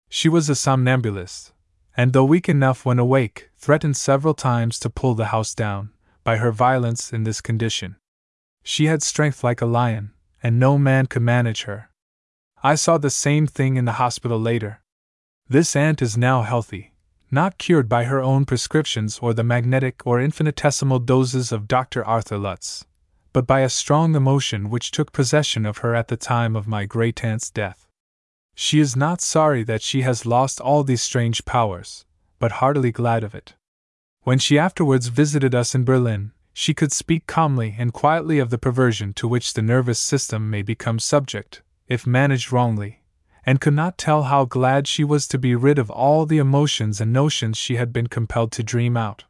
She 0.10 0.28
was 0.28 0.50
a 0.50 0.56
somnambulist, 0.56 1.54
and 1.96 2.14
though 2.14 2.26
weak 2.26 2.50
enough 2.50 2.86
when 2.86 3.00
awake, 3.00 3.50
threatened 3.58 3.98
several 3.98 4.34
times 4.34 4.80
to 4.80 4.90
pull 4.90 5.14
the 5.14 5.28
house 5.28 5.54
down, 5.54 5.92
by 6.24 6.38
her 6.38 6.52
violence 6.52 7.14
in 7.14 7.24
this 7.24 7.42
condition. 7.42 7.96
She 8.64 8.86
had 8.86 9.04
strength 9.04 9.44
like 9.44 9.62
a 9.62 9.68
lion, 9.68 10.14
and 10.42 10.60
no 10.60 10.78
man 10.78 11.06
could 11.06 11.22
manage 11.22 11.64
her. 11.64 11.90
I 12.64 12.76
saw 12.76 12.98
the 12.98 13.10
same 13.10 13.46
thing 13.46 13.76
in 13.76 13.86
the 13.86 13.94
hospital 13.94 14.40
later. 14.40 14.83
This 15.50 15.76
aunt 15.76 16.02
is 16.02 16.18
now 16.18 16.44
healthy, 16.44 16.94
not 17.30 17.58
cured 17.58 17.90
by 17.90 18.06
her 18.06 18.22
own 18.22 18.46
prescriptions 18.46 19.20
or 19.22 19.34
the 19.34 19.44
magnetic 19.44 20.02
or 20.06 20.22
infinitesimal 20.22 21.00
doses 21.00 21.52
of 21.52 21.68
Dr. 21.68 22.04
Arthur 22.06 22.38
Lutze, 22.38 22.86
but 23.34 23.46
by 23.46 23.60
a 23.60 23.70
strong 23.70 24.16
emotion 24.16 24.70
which 24.70 24.92
took 24.92 25.12
possession 25.12 25.66
of 25.66 25.80
her 25.80 25.94
at 25.94 26.08
the 26.08 26.18
time 26.18 26.56
of 26.56 26.68
my 26.68 26.86
great 26.86 27.24
aunt's 27.24 27.50
death. 27.50 27.88
She 28.56 28.80
is 28.80 28.96
not 28.96 29.20
sorry 29.20 29.64
that 29.64 29.82
she 29.82 30.04
has 30.04 30.26
lost 30.26 30.62
all 30.62 30.84
these 30.84 31.02
strange 31.02 31.44
powers, 31.44 32.06
but 32.40 32.54
heartily 32.54 32.92
glad 32.92 33.24
of 33.24 33.36
it. 33.36 33.54
When 34.22 34.40
she 34.40 34.58
afterwards 34.58 35.08
visited 35.08 35.54
us 35.54 35.76
in 35.76 35.84
Berlin, 35.84 36.32
she 36.54 36.74
could 36.74 36.94
speak 36.94 37.28
calmly 37.28 37.76
and 37.78 37.92
quietly 37.92 38.40
of 38.40 38.50
the 38.50 38.58
perversion 38.58 39.12
to 39.14 39.28
which 39.28 39.54
the 39.54 39.62
nervous 39.62 40.00
system 40.00 40.50
may 40.50 40.62
become 40.62 41.00
subject, 41.00 41.62
if 41.88 42.08
managed 42.08 42.52
wrongly, 42.52 43.03
and 43.46 43.60
could 43.60 43.74
not 43.74 43.98
tell 43.98 44.24
how 44.24 44.46
glad 44.46 44.88
she 44.88 45.04
was 45.04 45.28
to 45.28 45.38
be 45.38 45.56
rid 45.56 45.78
of 45.78 45.90
all 45.90 46.26
the 46.26 46.38
emotions 46.38 47.02
and 47.02 47.12
notions 47.12 47.58
she 47.58 47.76
had 47.76 47.92
been 47.92 48.08
compelled 48.08 48.52
to 48.54 48.64
dream 48.64 48.96
out. 48.96 49.26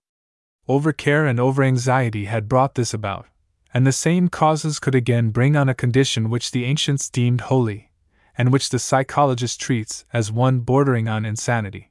Overcare 0.69 1.29
and 1.29 1.39
overanxiety 1.39 2.27
had 2.27 2.47
brought 2.47 2.75
this 2.75 2.93
about, 2.93 3.27
and 3.73 3.85
the 3.85 3.91
same 3.91 4.29
causes 4.29 4.79
could 4.79 4.95
again 4.95 5.29
bring 5.29 5.55
on 5.55 5.67
a 5.67 5.73
condition 5.73 6.29
which 6.29 6.51
the 6.51 6.63
ancients 6.65 7.09
deemed 7.09 7.41
holy, 7.41 7.91
and 8.37 8.51
which 8.51 8.69
the 8.69 8.79
psychologist 8.79 9.59
treats 9.59 10.05
as 10.13 10.31
one 10.31 10.59
bordering 10.59 11.07
on 11.07 11.25
insanity. 11.25 11.89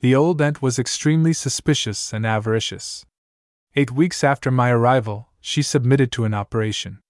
The 0.00 0.14
old 0.14 0.40
aunt 0.42 0.60
was 0.60 0.78
extremely 0.78 1.32
suspicious 1.32 2.12
and 2.12 2.26
avaricious. 2.26 3.06
Eight 3.74 3.90
weeks 3.90 4.22
after 4.22 4.50
my 4.50 4.70
arrival, 4.70 5.28
she 5.40 5.62
submitted 5.62 6.12
to 6.12 6.24
an 6.24 6.34
operation. 6.34 7.00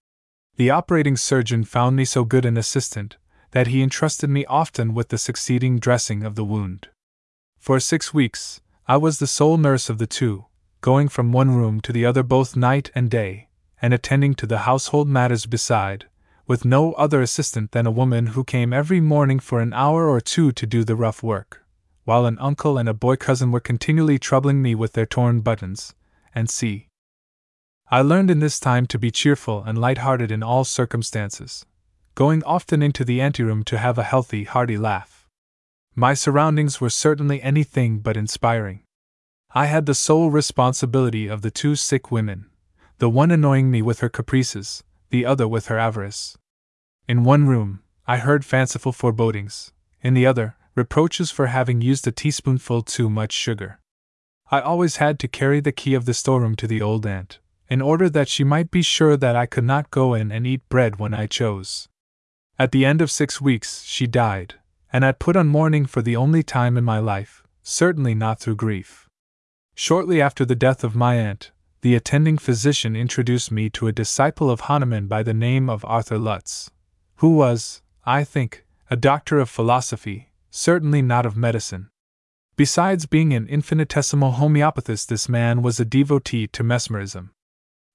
The 0.56 0.70
operating 0.70 1.16
surgeon 1.16 1.64
found 1.64 1.96
me 1.96 2.04
so 2.04 2.24
good 2.24 2.44
an 2.44 2.56
assistant 2.56 3.16
that 3.56 3.68
he 3.68 3.82
entrusted 3.82 4.28
me 4.28 4.44
often 4.44 4.92
with 4.92 5.08
the 5.08 5.16
succeeding 5.16 5.78
dressing 5.78 6.22
of 6.22 6.34
the 6.34 6.44
wound. 6.44 6.88
For 7.58 7.80
six 7.80 8.12
weeks, 8.12 8.60
I 8.86 8.98
was 8.98 9.18
the 9.18 9.26
sole 9.26 9.56
nurse 9.56 9.88
of 9.88 9.96
the 9.96 10.06
two, 10.06 10.44
going 10.82 11.08
from 11.08 11.32
one 11.32 11.52
room 11.54 11.80
to 11.80 11.90
the 11.90 12.04
other 12.04 12.22
both 12.22 12.54
night 12.54 12.90
and 12.94 13.10
day, 13.10 13.48
and 13.80 13.94
attending 13.94 14.34
to 14.34 14.46
the 14.46 14.68
household 14.68 15.08
matters 15.08 15.46
beside, 15.46 16.04
with 16.46 16.66
no 16.66 16.92
other 17.04 17.22
assistant 17.22 17.72
than 17.72 17.86
a 17.86 17.90
woman 17.90 18.26
who 18.34 18.44
came 18.44 18.74
every 18.74 19.00
morning 19.00 19.38
for 19.38 19.60
an 19.60 19.72
hour 19.72 20.06
or 20.06 20.20
two 20.20 20.52
to 20.52 20.66
do 20.66 20.84
the 20.84 20.94
rough 20.94 21.22
work, 21.22 21.64
while 22.04 22.26
an 22.26 22.38
uncle 22.38 22.76
and 22.76 22.90
a 22.90 22.92
boy 22.92 23.16
cousin 23.16 23.50
were 23.52 23.68
continually 23.70 24.18
troubling 24.18 24.60
me 24.60 24.74
with 24.74 24.92
their 24.92 25.06
torn 25.06 25.40
buttons, 25.40 25.94
and 26.34 26.50
see. 26.50 26.88
I 27.90 28.02
learned 28.02 28.30
in 28.30 28.40
this 28.40 28.60
time 28.60 28.84
to 28.88 28.98
be 28.98 29.10
cheerful 29.10 29.64
and 29.64 29.78
light-hearted 29.78 30.30
in 30.30 30.42
all 30.42 30.64
circumstances, 30.64 31.64
going 32.16 32.42
often 32.44 32.82
into 32.82 33.04
the 33.04 33.20
anteroom 33.20 33.62
to 33.62 33.76
have 33.76 33.98
a 33.98 34.02
healthy, 34.02 34.44
hearty 34.44 34.78
laugh. 34.78 35.28
My 35.94 36.14
surroundings 36.14 36.80
were 36.80 36.88
certainly 36.88 37.42
anything 37.42 37.98
but 37.98 38.16
inspiring. 38.16 38.80
I 39.54 39.66
had 39.66 39.84
the 39.84 39.94
sole 39.94 40.30
responsibility 40.30 41.26
of 41.26 41.42
the 41.42 41.50
two 41.50 41.76
sick 41.76 42.10
women, 42.10 42.46
the 42.96 43.10
one 43.10 43.30
annoying 43.30 43.70
me 43.70 43.82
with 43.82 44.00
her 44.00 44.08
caprices, 44.08 44.82
the 45.10 45.26
other 45.26 45.46
with 45.46 45.66
her 45.66 45.78
avarice. 45.78 46.38
In 47.06 47.22
one 47.22 47.46
room, 47.46 47.82
I 48.06 48.16
heard 48.16 48.46
fanciful 48.46 48.92
forebodings, 48.92 49.74
in 50.00 50.14
the 50.14 50.24
other, 50.24 50.56
reproaches 50.74 51.30
for 51.30 51.48
having 51.48 51.82
used 51.82 52.06
a 52.06 52.12
teaspoonful 52.12 52.80
too 52.80 53.10
much 53.10 53.32
sugar. 53.32 53.78
I 54.50 54.60
always 54.60 54.96
had 54.96 55.18
to 55.18 55.28
carry 55.28 55.60
the 55.60 55.70
key 55.70 55.92
of 55.92 56.06
the 56.06 56.14
storeroom 56.14 56.56
to 56.56 56.66
the 56.66 56.80
old 56.80 57.04
aunt, 57.04 57.40
in 57.68 57.82
order 57.82 58.08
that 58.08 58.28
she 58.28 58.42
might 58.42 58.70
be 58.70 58.80
sure 58.80 59.18
that 59.18 59.36
I 59.36 59.44
could 59.44 59.64
not 59.64 59.90
go 59.90 60.14
in 60.14 60.32
and 60.32 60.46
eat 60.46 60.66
bread 60.70 60.98
when 60.98 61.12
I 61.12 61.26
chose. 61.26 61.88
At 62.58 62.72
the 62.72 62.86
end 62.86 63.02
of 63.02 63.10
six 63.10 63.40
weeks, 63.40 63.82
she 63.82 64.06
died, 64.06 64.54
and 64.90 65.04
I 65.04 65.12
put 65.12 65.36
on 65.36 65.46
mourning 65.46 65.84
for 65.84 66.00
the 66.00 66.16
only 66.16 66.42
time 66.42 66.78
in 66.78 66.84
my 66.84 66.98
life, 66.98 67.42
certainly 67.62 68.14
not 68.14 68.40
through 68.40 68.56
grief. 68.56 69.08
Shortly 69.74 70.22
after 70.22 70.46
the 70.46 70.54
death 70.54 70.82
of 70.82 70.96
my 70.96 71.16
aunt, 71.16 71.50
the 71.82 71.94
attending 71.94 72.38
physician 72.38 72.96
introduced 72.96 73.52
me 73.52 73.68
to 73.70 73.88
a 73.88 73.92
disciple 73.92 74.50
of 74.50 74.60
Hahnemann 74.60 75.06
by 75.06 75.22
the 75.22 75.34
name 75.34 75.68
of 75.68 75.84
Arthur 75.84 76.18
Lutze, 76.18 76.70
who 77.16 77.36
was, 77.36 77.82
I 78.06 78.24
think, 78.24 78.64
a 78.88 78.96
doctor 78.96 79.38
of 79.38 79.50
philosophy, 79.50 80.30
certainly 80.50 81.02
not 81.02 81.26
of 81.26 81.36
medicine. 81.36 81.90
Besides 82.56 83.04
being 83.04 83.34
an 83.34 83.46
infinitesimal 83.48 84.32
homeopathist, 84.32 85.08
this 85.08 85.28
man 85.28 85.60
was 85.60 85.78
a 85.78 85.84
devotee 85.84 86.46
to 86.46 86.64
mesmerism. 86.64 87.32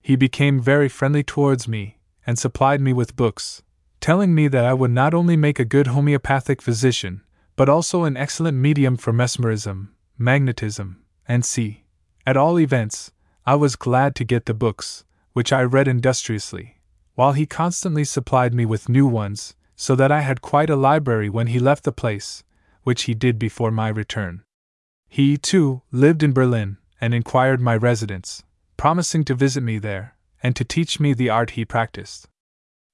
He 0.03 0.15
became 0.15 0.61
very 0.61 0.87
friendly 0.87 1.23
towards 1.23 1.67
me, 1.67 1.97
and 2.27 2.37
supplied 2.37 2.79
me 2.79 2.93
with 2.93 3.15
books, 3.15 3.63
telling 4.01 4.35
me 4.35 4.47
that 4.47 4.65
I 4.65 4.73
would 4.73 4.91
not 4.91 5.13
only 5.13 5.37
make 5.37 5.59
a 5.59 5.65
good 5.65 5.87
homeopathic 5.87 6.61
physician, 6.61 7.21
but 7.55 7.69
also 7.69 8.03
an 8.03 8.17
excellent 8.17 8.57
medium 8.57 8.97
for 8.97 9.13
mesmerism, 9.13 9.93
magnetism, 10.17 11.03
and 11.27 11.45
see. 11.45 11.85
At 12.25 12.35
all 12.35 12.59
events, 12.59 13.11
I 13.45 13.55
was 13.55 13.75
glad 13.75 14.15
to 14.15 14.23
get 14.23 14.45
the 14.45 14.53
books, 14.53 15.05
which 15.33 15.53
I 15.53 15.61
read 15.61 15.87
industriously, 15.87 16.79
while 17.15 17.33
he 17.33 17.45
constantly 17.45 18.03
supplied 18.03 18.53
me 18.53 18.65
with 18.65 18.89
new 18.89 19.07
ones, 19.07 19.55
so 19.75 19.95
that 19.95 20.11
I 20.11 20.21
had 20.21 20.41
quite 20.41 20.69
a 20.69 20.75
library 20.75 21.29
when 21.29 21.47
he 21.47 21.59
left 21.59 21.83
the 21.83 21.91
place, 21.91 22.43
which 22.83 23.03
he 23.03 23.13
did 23.13 23.37
before 23.37 23.71
my 23.71 23.89
return. 23.89 24.43
He, 25.07 25.37
too, 25.37 25.81
lived 25.91 26.23
in 26.23 26.33
Berlin, 26.33 26.77
and 26.99 27.13
inquired 27.13 27.61
my 27.61 27.75
residence, 27.75 28.43
promising 28.77 29.23
to 29.25 29.35
visit 29.35 29.61
me 29.61 29.77
there, 29.77 30.15
and 30.41 30.55
to 30.55 30.63
teach 30.63 30.99
me 30.99 31.13
the 31.13 31.29
art 31.29 31.51
he 31.51 31.65
practiced. 31.65 32.27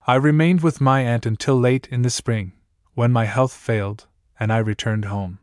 I 0.09 0.15
remained 0.15 0.61
with 0.61 0.79
my 0.79 1.01
aunt 1.01 1.25
until 1.25 1.59
late 1.59 1.89
in 1.91 2.01
the 2.01 2.09
spring, 2.09 2.53
when 2.93 3.11
my 3.11 3.25
health 3.25 3.51
failed, 3.51 4.07
and 4.39 4.53
I 4.53 4.59
returned 4.59 5.03
home. 5.03 5.39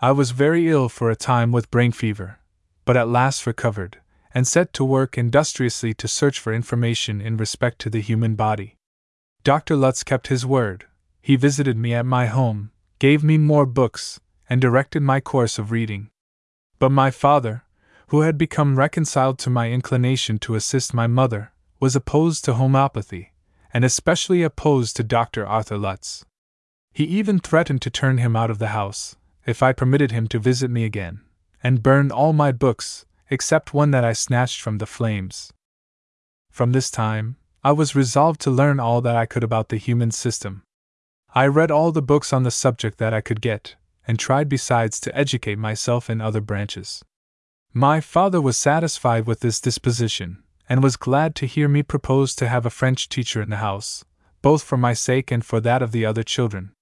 I 0.00 0.12
was 0.12 0.30
very 0.30 0.68
ill 0.68 0.88
for 0.88 1.10
a 1.10 1.16
time 1.16 1.50
with 1.50 1.72
brain 1.72 1.90
fever, 1.90 2.38
but 2.84 2.96
at 2.96 3.08
last 3.08 3.44
recovered, 3.44 3.98
and 4.32 4.46
set 4.46 4.72
to 4.74 4.84
work 4.84 5.18
industriously 5.18 5.94
to 5.94 6.06
search 6.06 6.38
for 6.38 6.54
information 6.54 7.20
in 7.20 7.36
respect 7.36 7.80
to 7.80 7.90
the 7.90 8.00
human 8.00 8.36
body. 8.36 8.76
Dr. 9.42 9.74
Lutze 9.74 10.04
kept 10.04 10.28
his 10.28 10.46
word. 10.46 10.86
He 11.20 11.34
visited 11.34 11.76
me 11.76 11.92
at 11.92 12.06
my 12.06 12.26
home, 12.26 12.70
gave 13.00 13.24
me 13.24 13.36
more 13.36 13.66
books, 13.66 14.20
and 14.48 14.60
directed 14.60 15.02
my 15.02 15.18
course 15.18 15.58
of 15.58 15.72
reading. 15.72 16.08
But 16.78 16.90
my 16.90 17.10
father, 17.10 17.64
who 18.10 18.20
had 18.20 18.38
become 18.38 18.78
reconciled 18.78 19.40
to 19.40 19.50
my 19.50 19.72
inclination 19.72 20.38
to 20.38 20.54
assist 20.54 20.94
my 20.94 21.08
mother, 21.08 21.50
was 21.80 21.96
opposed 21.96 22.44
to 22.44 22.54
homeopathy, 22.54 23.32
and 23.72 23.84
especially 23.84 24.42
opposed 24.42 24.96
to 24.96 25.02
Dr. 25.02 25.46
Arthur 25.46 25.76
Lutze. 25.76 26.24
He 26.92 27.04
even 27.04 27.38
threatened 27.38 27.82
to 27.82 27.90
turn 27.90 28.18
him 28.18 28.34
out 28.34 28.50
of 28.50 28.58
the 28.58 28.68
house, 28.68 29.16
if 29.46 29.62
I 29.62 29.72
permitted 29.72 30.10
him 30.10 30.26
to 30.28 30.38
visit 30.38 30.70
me 30.70 30.84
again, 30.84 31.20
and 31.62 31.82
burned 31.82 32.12
all 32.12 32.32
my 32.32 32.52
books, 32.52 33.06
except 33.30 33.74
one 33.74 33.90
that 33.90 34.04
I 34.04 34.12
snatched 34.12 34.60
from 34.60 34.78
the 34.78 34.86
flames. 34.86 35.52
From 36.50 36.72
this 36.72 36.90
time, 36.90 37.36
I 37.62 37.72
was 37.72 37.94
resolved 37.94 38.40
to 38.42 38.50
learn 38.50 38.80
all 38.80 39.00
that 39.02 39.16
I 39.16 39.26
could 39.26 39.44
about 39.44 39.68
the 39.68 39.76
human 39.76 40.10
system. 40.10 40.62
I 41.34 41.46
read 41.46 41.70
all 41.70 41.92
the 41.92 42.02
books 42.02 42.32
on 42.32 42.42
the 42.42 42.50
subject 42.50 42.98
that 42.98 43.12
I 43.12 43.20
could 43.20 43.40
get, 43.40 43.76
and 44.06 44.18
tried 44.18 44.48
besides 44.48 44.98
to 45.00 45.16
educate 45.16 45.58
myself 45.58 46.08
in 46.08 46.20
other 46.20 46.40
branches. 46.40 47.04
My 47.74 48.00
father 48.00 48.40
was 48.40 48.56
satisfied 48.56 49.26
with 49.26 49.40
this 49.40 49.60
disposition, 49.60 50.42
and 50.68 50.82
was 50.82 50.96
glad 50.96 51.34
to 51.34 51.46
hear 51.46 51.68
me 51.68 51.82
propose 51.82 52.34
to 52.34 52.48
have 52.48 52.66
a 52.66 52.70
French 52.70 53.08
teacher 53.08 53.40
in 53.40 53.50
the 53.50 53.56
house, 53.56 54.04
both 54.42 54.62
for 54.62 54.76
my 54.76 54.92
sake 54.92 55.30
and 55.30 55.44
for 55.44 55.60
that 55.60 55.82
of 55.82 55.92
the 55.92 56.04
other 56.04 56.22
children. 56.22 56.72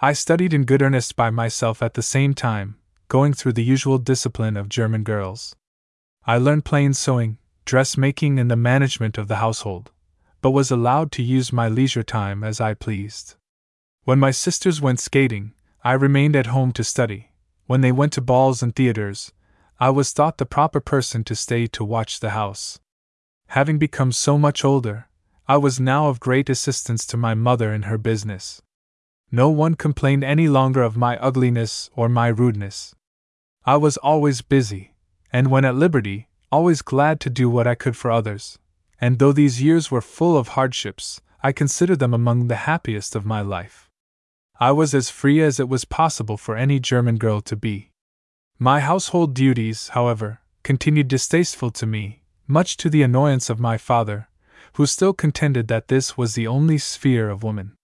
I 0.00 0.12
studied 0.12 0.52
in 0.52 0.64
good 0.64 0.82
earnest 0.82 1.16
by 1.16 1.30
myself 1.30 1.82
at 1.82 1.94
the 1.94 2.02
same 2.02 2.34
time, 2.34 2.76
going 3.08 3.32
through 3.32 3.54
the 3.54 3.64
usual 3.64 3.98
discipline 3.98 4.56
of 4.56 4.68
German 4.68 5.02
girls. 5.02 5.56
I 6.26 6.38
learned 6.38 6.64
plain 6.64 6.92
sewing, 6.92 7.38
dressmaking, 7.64 8.38
and 8.38 8.50
the 8.50 8.56
management 8.56 9.16
of 9.18 9.28
the 9.28 9.36
household, 9.36 9.90
but 10.42 10.50
was 10.50 10.70
allowed 10.70 11.12
to 11.12 11.22
use 11.22 11.52
my 11.52 11.68
leisure 11.68 12.02
time 12.02 12.44
as 12.44 12.60
I 12.60 12.74
pleased. 12.74 13.36
When 14.04 14.18
my 14.18 14.30
sisters 14.30 14.80
went 14.80 15.00
skating, 15.00 15.54
I 15.82 15.92
remained 15.92 16.36
at 16.36 16.46
home 16.46 16.72
to 16.72 16.84
study. 16.84 17.32
When 17.66 17.80
they 17.80 17.92
went 17.92 18.12
to 18.14 18.20
balls 18.20 18.62
and 18.62 18.74
theaters, 18.74 19.32
I 19.80 19.90
was 19.90 20.12
thought 20.12 20.38
the 20.38 20.46
proper 20.46 20.80
person 20.80 21.24
to 21.24 21.34
stay 21.34 21.66
to 21.68 21.84
watch 21.84 22.20
the 22.20 22.30
house. 22.30 22.78
Having 23.48 23.78
become 23.78 24.12
so 24.12 24.36
much 24.38 24.64
older, 24.64 25.08
I 25.48 25.56
was 25.56 25.78
now 25.78 26.08
of 26.08 26.20
great 26.20 26.50
assistance 26.50 27.06
to 27.06 27.16
my 27.16 27.34
mother 27.34 27.72
in 27.72 27.82
her 27.82 27.98
business. 27.98 28.60
No 29.30 29.48
one 29.48 29.74
complained 29.74 30.24
any 30.24 30.48
longer 30.48 30.82
of 30.82 30.96
my 30.96 31.16
ugliness 31.18 31.90
or 31.94 32.08
my 32.08 32.28
rudeness. 32.28 32.94
I 33.64 33.76
was 33.76 33.96
always 33.96 34.42
busy, 34.42 34.94
and 35.32 35.50
when 35.50 35.64
at 35.64 35.74
liberty, 35.74 36.28
always 36.52 36.82
glad 36.82 37.20
to 37.20 37.30
do 37.30 37.50
what 37.50 37.66
I 37.66 37.74
could 37.74 37.96
for 37.96 38.10
others. 38.10 38.58
And 39.00 39.18
though 39.18 39.32
these 39.32 39.62
years 39.62 39.90
were 39.90 40.00
full 40.00 40.36
of 40.36 40.48
hardships, 40.48 41.20
I 41.42 41.52
consider 41.52 41.96
them 41.96 42.14
among 42.14 42.48
the 42.48 42.66
happiest 42.66 43.14
of 43.14 43.26
my 43.26 43.40
life. 43.40 43.90
I 44.58 44.72
was 44.72 44.94
as 44.94 45.10
free 45.10 45.42
as 45.42 45.60
it 45.60 45.68
was 45.68 45.84
possible 45.84 46.36
for 46.36 46.56
any 46.56 46.80
German 46.80 47.16
girl 47.18 47.40
to 47.42 47.56
be. 47.56 47.90
My 48.58 48.80
household 48.80 49.34
duties, 49.34 49.88
however, 49.88 50.40
continued 50.62 51.08
distasteful 51.08 51.70
to 51.72 51.86
me, 51.86 52.22
much 52.46 52.76
to 52.78 52.90
the 52.90 53.02
annoyance 53.02 53.50
of 53.50 53.60
my 53.60 53.76
father, 53.78 54.28
who 54.74 54.86
still 54.86 55.12
contended 55.12 55.68
that 55.68 55.88
this 55.88 56.16
was 56.16 56.34
the 56.34 56.46
only 56.46 56.78
sphere 56.78 57.30
of 57.30 57.42
woman. 57.42 57.74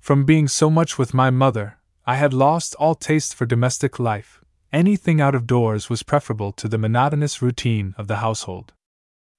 From 0.00 0.24
being 0.24 0.48
so 0.48 0.70
much 0.70 0.98
with 0.98 1.14
my 1.14 1.30
mother, 1.30 1.78
I 2.06 2.16
had 2.16 2.32
lost 2.32 2.74
all 2.76 2.94
taste 2.94 3.34
for 3.34 3.46
domestic 3.46 3.98
life. 3.98 4.40
Anything 4.72 5.20
out 5.20 5.34
of 5.34 5.46
doors 5.46 5.88
was 5.88 6.02
preferable 6.02 6.52
to 6.52 6.68
the 6.68 6.78
monotonous 6.78 7.40
routine 7.40 7.94
of 7.98 8.06
the 8.06 8.16
household. 8.16 8.72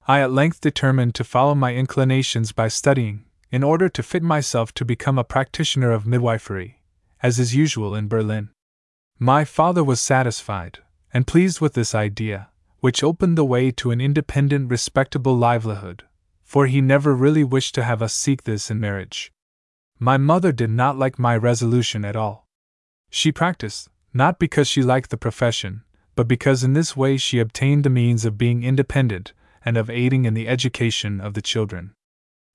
I 0.08 0.22
at 0.22 0.32
length 0.32 0.62
determined 0.62 1.16
to 1.16 1.24
follow 1.24 1.54
my 1.54 1.74
inclinations 1.74 2.52
by 2.52 2.68
studying, 2.68 3.26
in 3.52 3.64
order 3.64 3.88
to 3.90 4.04
fit 4.04 4.24
myself 4.24 4.74
to 4.74 4.86
become 4.86 5.18
a 5.18 5.24
practitioner 5.24 5.92
of 5.92 6.06
midwifery, 6.06 6.82
as 7.22 7.40
is 7.40 7.56
usual 7.56 7.96
in 7.96 8.08
Berlin. 8.08 8.50
My 9.20 9.46
father 9.46 9.84
was 9.84 10.02
satisfied, 10.02 10.80
and 11.14 11.28
pleased 11.28 11.62
with 11.62 11.74
this 11.74 11.96
idea, 11.96 12.50
which 12.80 13.04
opened 13.04 13.38
the 13.38 13.46
way 13.46 13.72
to 13.72 13.92
an 13.92 14.00
independent, 14.00 14.70
respectable 14.70 15.36
livelihood, 15.36 16.04
for 16.44 16.68
he 16.68 16.82
never 16.82 17.16
really 17.16 17.44
wished 17.44 17.76
to 17.76 17.84
have 17.84 18.02
us 18.02 18.14
seek 18.14 18.44
this 18.44 18.70
in 18.70 18.80
marriage. 18.80 19.32
My 20.00 20.18
mother 20.18 20.52
did 20.52 20.70
not 20.70 20.98
like 20.98 21.18
my 21.18 21.36
resolution 21.36 22.06
at 22.06 22.16
all. 22.16 22.48
She 23.10 23.32
practiced, 23.32 23.90
not 24.14 24.40
because 24.40 24.68
she 24.68 24.84
liked 24.84 25.10
the 25.10 25.18
profession, 25.18 25.84
but 26.16 26.28
because 26.28 26.64
in 26.64 26.74
this 26.74 26.96
way 26.96 27.18
she 27.18 27.40
obtained 27.40 27.84
the 27.84 27.90
means 27.90 28.26
of 28.26 28.38
being 28.38 28.64
independent 28.64 29.34
and 29.66 29.78
of 29.78 29.90
aiding 29.90 30.26
in 30.26 30.34
the 30.34 30.48
education 30.48 31.20
of 31.20 31.34
the 31.34 31.42
children. 31.42 31.94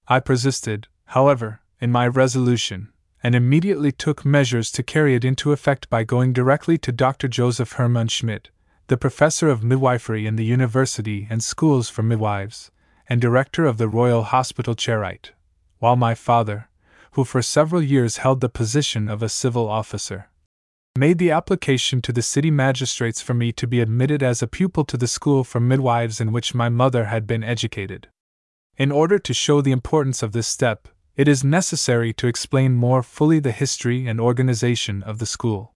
I 0.08 0.20
persisted, 0.20 0.88
however, 1.06 1.60
in 1.80 1.92
my 1.92 2.06
resolution, 2.06 2.92
and 3.22 3.34
immediately 3.34 3.92
took 3.92 4.24
measures 4.24 4.70
to 4.72 4.82
carry 4.82 5.14
it 5.14 5.24
into 5.24 5.52
effect 5.52 5.90
by 5.90 6.04
going 6.04 6.32
directly 6.32 6.78
to 6.78 6.92
Dr. 6.92 7.28
Joseph 7.28 7.72
Hermann 7.72 8.08
Schmidt, 8.08 8.50
the 8.88 8.96
professor 8.96 9.48
of 9.48 9.62
midwifery 9.62 10.26
in 10.26 10.36
the 10.36 10.44
University 10.44 11.26
and 11.30 11.42
Schools 11.42 11.88
for 11.88 12.02
Midwives, 12.02 12.70
and 13.08 13.20
director 13.20 13.64
of 13.64 13.78
the 13.78 13.88
Royal 13.88 14.22
Hospital 14.22 14.74
Charite, 14.74 15.30
while 15.78 15.96
my 15.96 16.14
father, 16.14 16.68
who 17.12 17.24
for 17.24 17.42
several 17.42 17.82
years 17.82 18.18
held 18.18 18.40
the 18.40 18.48
position 18.48 19.08
of 19.08 19.22
a 19.22 19.28
civil 19.28 19.68
officer, 19.68 20.28
made 20.96 21.18
the 21.18 21.30
application 21.30 22.02
to 22.02 22.12
the 22.12 22.22
city 22.22 22.50
magistrates 22.50 23.20
for 23.20 23.34
me 23.34 23.50
to 23.52 23.66
be 23.66 23.80
admitted 23.80 24.22
as 24.22 24.42
a 24.42 24.46
pupil 24.46 24.84
to 24.84 24.96
the 24.96 25.06
school 25.06 25.42
for 25.42 25.60
midwives 25.60 26.20
in 26.20 26.32
which 26.32 26.54
my 26.54 26.68
mother 26.68 27.06
had 27.06 27.26
been 27.26 27.42
educated. 27.42 28.08
In 28.76 28.92
order 28.92 29.18
to 29.18 29.34
show 29.34 29.60
the 29.60 29.72
importance 29.72 30.22
of 30.22 30.32
this 30.32 30.46
step, 30.46 30.88
it 31.16 31.28
is 31.28 31.44
necessary 31.44 32.12
to 32.14 32.26
explain 32.26 32.74
more 32.74 33.02
fully 33.02 33.38
the 33.38 33.52
history 33.52 34.06
and 34.06 34.18
organization 34.20 35.02
of 35.02 35.18
the 35.18 35.26
school. 35.26 35.72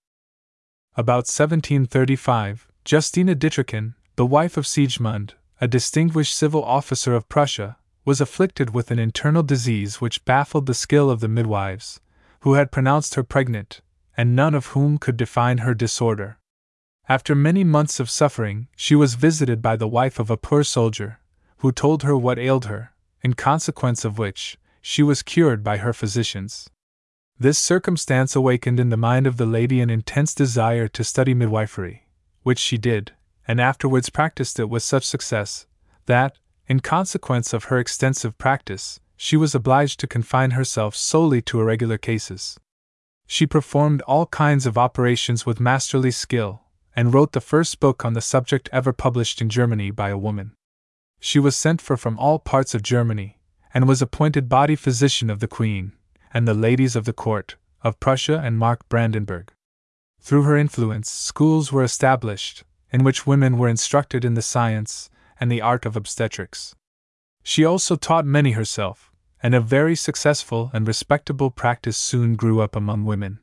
About 0.97 1.29
1735, 1.29 2.69
Justina 2.89 3.35
Dittrichin, 3.35 3.95
the 4.15 4.25
wife 4.25 4.57
of 4.57 4.65
Sigismund, 4.65 5.35
a 5.61 5.67
distinguished 5.67 6.33
civil 6.33 6.63
officer 6.63 7.17
of 7.17 7.29
Prussia, 7.29 7.79
was 8.05 8.21
afflicted 8.21 8.73
with 8.73 8.93
an 8.93 8.99
internal 9.01 9.43
disease 9.43 10.01
which 10.01 10.25
baffled 10.25 10.67
the 10.67 10.75
skill 10.75 11.11
of 11.11 11.19
the 11.19 11.27
midwives, 11.27 12.01
who 12.43 12.55
had 12.55 12.71
pronounced 12.71 13.17
her 13.17 13.25
pregnant, 13.25 13.81
and 14.17 14.37
none 14.37 14.55
of 14.55 14.67
whom 14.67 14.99
could 14.99 15.17
define 15.17 15.59
her 15.59 15.75
disorder. 15.75 16.39
After 17.09 17.35
many 17.35 17.65
months 17.65 17.99
of 17.99 18.09
suffering, 18.09 18.69
she 18.77 18.95
was 18.95 19.15
visited 19.15 19.61
by 19.61 19.75
the 19.75 19.89
wife 19.89 20.21
of 20.21 20.31
a 20.31 20.37
poor 20.37 20.63
soldier, 20.63 21.19
who 21.59 21.73
told 21.73 22.05
her 22.05 22.17
what 22.17 22.39
ailed 22.39 22.67
her, 22.67 22.93
in 23.21 23.35
consequence 23.35 24.05
of 24.05 24.17
which, 24.17 24.59
she 24.81 25.03
was 25.03 25.25
cured 25.25 25.65
by 25.65 25.79
her 25.79 25.93
physicians. 25.93 26.71
This 27.37 27.59
circumstance 27.59 28.37
awakened 28.37 28.79
in 28.79 28.91
the 28.91 28.97
mind 28.97 29.27
of 29.27 29.39
the 29.39 29.47
lady 29.47 29.81
an 29.81 29.91
intense 29.91 30.37
desire 30.37 30.87
to 30.87 31.03
study 31.03 31.35
midwifery, 31.35 32.06
which 32.47 32.61
she 32.61 32.79
did, 32.79 33.11
and 33.49 33.61
afterwards 33.61 34.09
practiced 34.09 34.61
it 34.61 34.71
with 34.71 34.81
such 34.81 35.05
success, 35.05 35.67
that, 36.07 36.39
in 36.69 36.79
consequence 36.79 37.53
of 37.53 37.65
her 37.65 37.81
extensive 37.81 38.39
practice, 38.39 39.01
she 39.17 39.37
was 39.37 39.53
obliged 39.53 39.99
to 39.99 40.07
confine 40.07 40.53
herself 40.53 40.95
solely 40.95 41.43
to 41.43 41.61
irregular 41.61 41.99
cases. 41.99 42.57
She 43.27 43.49
performed 43.49 44.01
all 44.03 44.27
kinds 44.27 44.65
of 44.65 44.79
operations 44.79 45.45
with 45.45 45.59
masterly 45.59 46.13
skill, 46.13 46.63
and 46.95 47.13
wrote 47.13 47.33
the 47.33 47.41
first 47.41 47.81
book 47.81 48.05
on 48.05 48.13
the 48.13 48.21
subject 48.21 48.69
ever 48.73 48.93
published 48.93 49.41
in 49.41 49.49
Germany 49.49 49.91
by 49.91 50.11
a 50.11 50.17
woman. 50.17 50.53
She 51.19 51.41
was 51.41 51.57
sent 51.57 51.81
for 51.81 51.97
from 51.97 52.17
all 52.17 52.39
parts 52.39 52.77
of 52.77 52.83
Germany, 52.83 53.41
and 53.75 53.89
was 53.89 54.01
appointed 54.01 54.49
body 54.49 54.77
physician 54.77 55.31
of 55.31 55.41
the 55.41 55.49
Queen, 55.49 55.95
and 56.33 56.47
the 56.47 56.55
ladies 56.55 56.95
of 56.95 57.07
the 57.07 57.13
court, 57.13 57.57
of 57.83 57.99
Prussia 57.99 58.39
and 58.39 58.57
Mark 58.57 58.89
Brandenburg. 58.89 59.53
Through 60.27 60.43
her 60.43 60.57
influence, 60.57 61.09
schools 61.09 61.71
were 61.71 61.85
established, 61.85 62.65
in 62.91 63.05
which 63.05 63.29
women 63.29 63.59
were 63.59 63.69
instructed 63.69 64.25
in 64.25 64.35
the 64.35 64.43
science 64.43 65.09
and 65.39 65.53
the 65.53 65.61
art 65.61 65.87
of 65.87 65.95
obstetrics. 65.95 66.75
She 67.45 67.65
also 67.65 67.95
taught 67.95 68.27
many 68.27 68.51
herself, 68.51 69.13
and 69.41 69.55
a 69.55 69.61
very 69.61 69.95
successful 69.95 70.73
and 70.75 70.85
respectable 70.85 71.53
practice 71.53 71.97
soon 71.97 72.35
grew 72.35 72.61
up 72.61 72.75
among 72.75 73.05
women. 73.05 73.39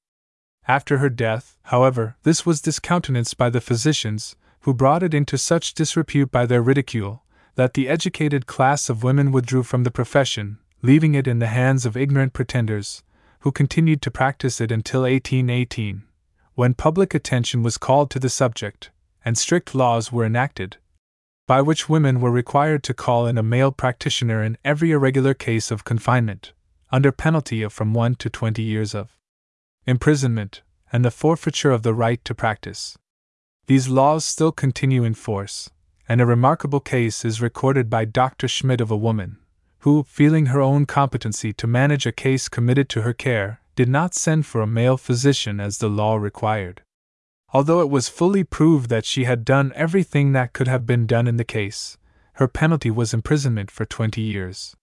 After 0.68 0.98
her 0.98 1.08
death, 1.08 1.58
however, 1.72 2.18
this 2.24 2.46
was 2.46 2.60
discountenanced 2.60 3.38
by 3.38 3.50
the 3.50 3.62
physicians, 3.62 4.36
who 4.64 4.74
brought 4.74 5.04
it 5.04 5.14
into 5.14 5.38
such 5.38 5.74
disrepute 5.74 6.32
by 6.34 6.46
their 6.46 6.62
ridicule, 6.62 7.24
that 7.56 7.76
the 7.76 7.88
educated 7.88 8.46
class 8.46 8.90
of 8.90 9.04
women 9.04 9.32
withdrew 9.32 9.64
from 9.64 9.86
the 9.86 9.90
profession, 9.90 10.58
leaving 10.82 11.16
it 11.16 11.30
in 11.30 11.40
the 11.40 11.48
hands 11.48 11.86
of 11.86 11.96
ignorant 11.96 12.34
pretenders, 12.34 13.04
who 13.40 13.54
continued 13.54 14.02
to 14.02 14.12
practice 14.12 14.60
it 14.60 14.70
until 14.70 15.04
1818, 15.04 16.04
when 16.56 16.74
public 16.74 17.14
attention 17.14 17.64
was 17.64 17.78
called 17.78 18.10
to 18.12 18.20
the 18.20 18.30
subject, 18.30 18.92
and 19.26 19.38
strict 19.38 19.74
laws 19.74 20.12
were 20.12 20.26
enacted, 20.26 20.78
by 21.48 21.62
which 21.62 21.90
women 21.90 22.22
were 22.22 22.32
required 22.32 22.84
to 22.84 22.94
call 22.94 23.26
in 23.26 23.38
a 23.38 23.44
male 23.44 23.72
practitioner 23.72 24.44
in 24.44 24.58
every 24.64 24.92
irregular 24.92 25.34
case 25.34 25.72
of 25.72 25.84
confinement, 25.84 26.54
under 26.92 27.12
penalty 27.12 27.64
of 27.64 27.74
from 27.74 27.94
one 27.94 28.16
to 28.16 28.30
twenty 28.30 28.62
years 28.62 28.94
of 28.94 29.18
imprisonment, 29.86 30.62
and 30.92 31.04
the 31.04 31.12
forfeiture 31.12 31.72
of 31.72 31.82
the 31.82 31.94
right 31.94 32.24
to 32.24 32.36
practice. 32.36 32.98
These 33.66 33.90
laws 33.90 34.24
still 34.24 34.52
continue 34.52 35.04
in 35.04 35.16
force, 35.16 35.70
and 36.08 36.22
a 36.22 36.26
remarkable 36.26 36.80
case 36.80 37.26
is 37.26 37.42
recorded 37.42 37.90
by 37.90 38.06
Dr. 38.06 38.48
Schmidt 38.48 38.80
of 38.80 38.92
a 38.92 38.98
woman, 38.98 39.38
who, 39.80 40.04
feeling 40.04 40.48
her 40.48 40.62
own 40.62 40.86
competency 40.86 41.52
to 41.54 41.68
manage 41.68 42.06
a 42.06 42.12
case 42.12 42.48
committed 42.48 42.90
to 42.90 43.02
her 43.02 43.14
care, 43.14 43.60
did 43.76 43.90
not 43.90 44.14
send 44.14 44.46
for 44.46 44.62
a 44.62 44.68
male 44.68 44.98
physician 44.98 45.60
as 45.60 45.78
the 45.78 45.90
law 45.90 46.16
required. 46.16 46.82
Although 47.54 47.82
it 47.82 47.90
was 47.90 48.10
fully 48.10 48.44
proved 48.44 48.90
that 48.90 49.06
she 49.06 49.26
had 49.26 49.46
done 49.46 49.72
everything 49.76 50.32
that 50.32 50.54
could 50.54 50.68
have 50.68 50.86
been 50.86 51.06
done 51.06 51.28
in 51.28 51.38
the 51.38 51.44
case, 51.44 51.98
her 52.34 52.48
penalty 52.48 52.90
was 52.90 53.14
imprisonment 53.14 53.70
for 53.70 53.86
20 53.86 54.22
years. 54.22 54.76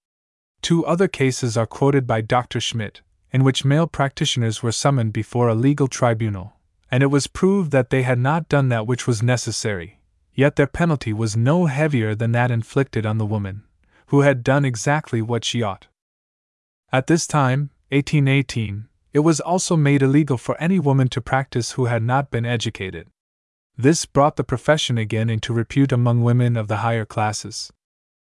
Two 0.62 0.84
other 0.86 1.08
cases 1.08 1.56
are 1.56 1.66
quoted 1.66 2.06
by 2.06 2.20
Dr. 2.20 2.60
Schmidt, 2.60 3.00
in 3.32 3.44
which 3.44 3.64
male 3.64 3.86
practitioners 3.86 4.62
were 4.62 4.72
summoned 4.72 5.12
before 5.12 5.48
a 5.48 5.54
legal 5.54 5.88
tribunal, 5.88 6.54
and 6.90 7.02
it 7.02 7.08
was 7.08 7.26
proved 7.26 7.70
that 7.72 7.90
they 7.90 8.02
had 8.02 8.18
not 8.18 8.48
done 8.48 8.68
that 8.68 8.86
which 8.86 9.06
was 9.06 9.22
necessary, 9.22 10.00
Yet 10.40 10.56
their 10.56 10.66
penalty 10.66 11.12
was 11.12 11.36
no 11.36 11.66
heavier 11.66 12.14
than 12.14 12.32
that 12.32 12.50
inflicted 12.50 13.04
on 13.04 13.18
the 13.18 13.26
woman, 13.26 13.62
who 14.06 14.20
had 14.22 14.42
done 14.42 14.64
exactly 14.64 15.20
what 15.20 15.44
she 15.44 15.62
ought. 15.62 15.88
At 16.92 17.08
this 17.08 17.26
time, 17.26 17.70
1818, 17.90 18.86
it 19.12 19.20
was 19.20 19.40
also 19.40 19.76
made 19.76 20.02
illegal 20.02 20.38
for 20.38 20.56
any 20.60 20.78
woman 20.78 21.08
to 21.08 21.20
practice 21.20 21.72
who 21.72 21.86
had 21.86 22.02
not 22.02 22.30
been 22.30 22.46
educated. 22.46 23.08
This 23.76 24.06
brought 24.06 24.36
the 24.36 24.44
profession 24.44 24.96
again 24.96 25.28
into 25.28 25.52
repute 25.52 25.90
among 25.90 26.22
women 26.22 26.56
of 26.56 26.68
the 26.68 26.78
higher 26.78 27.04
classes. 27.04 27.72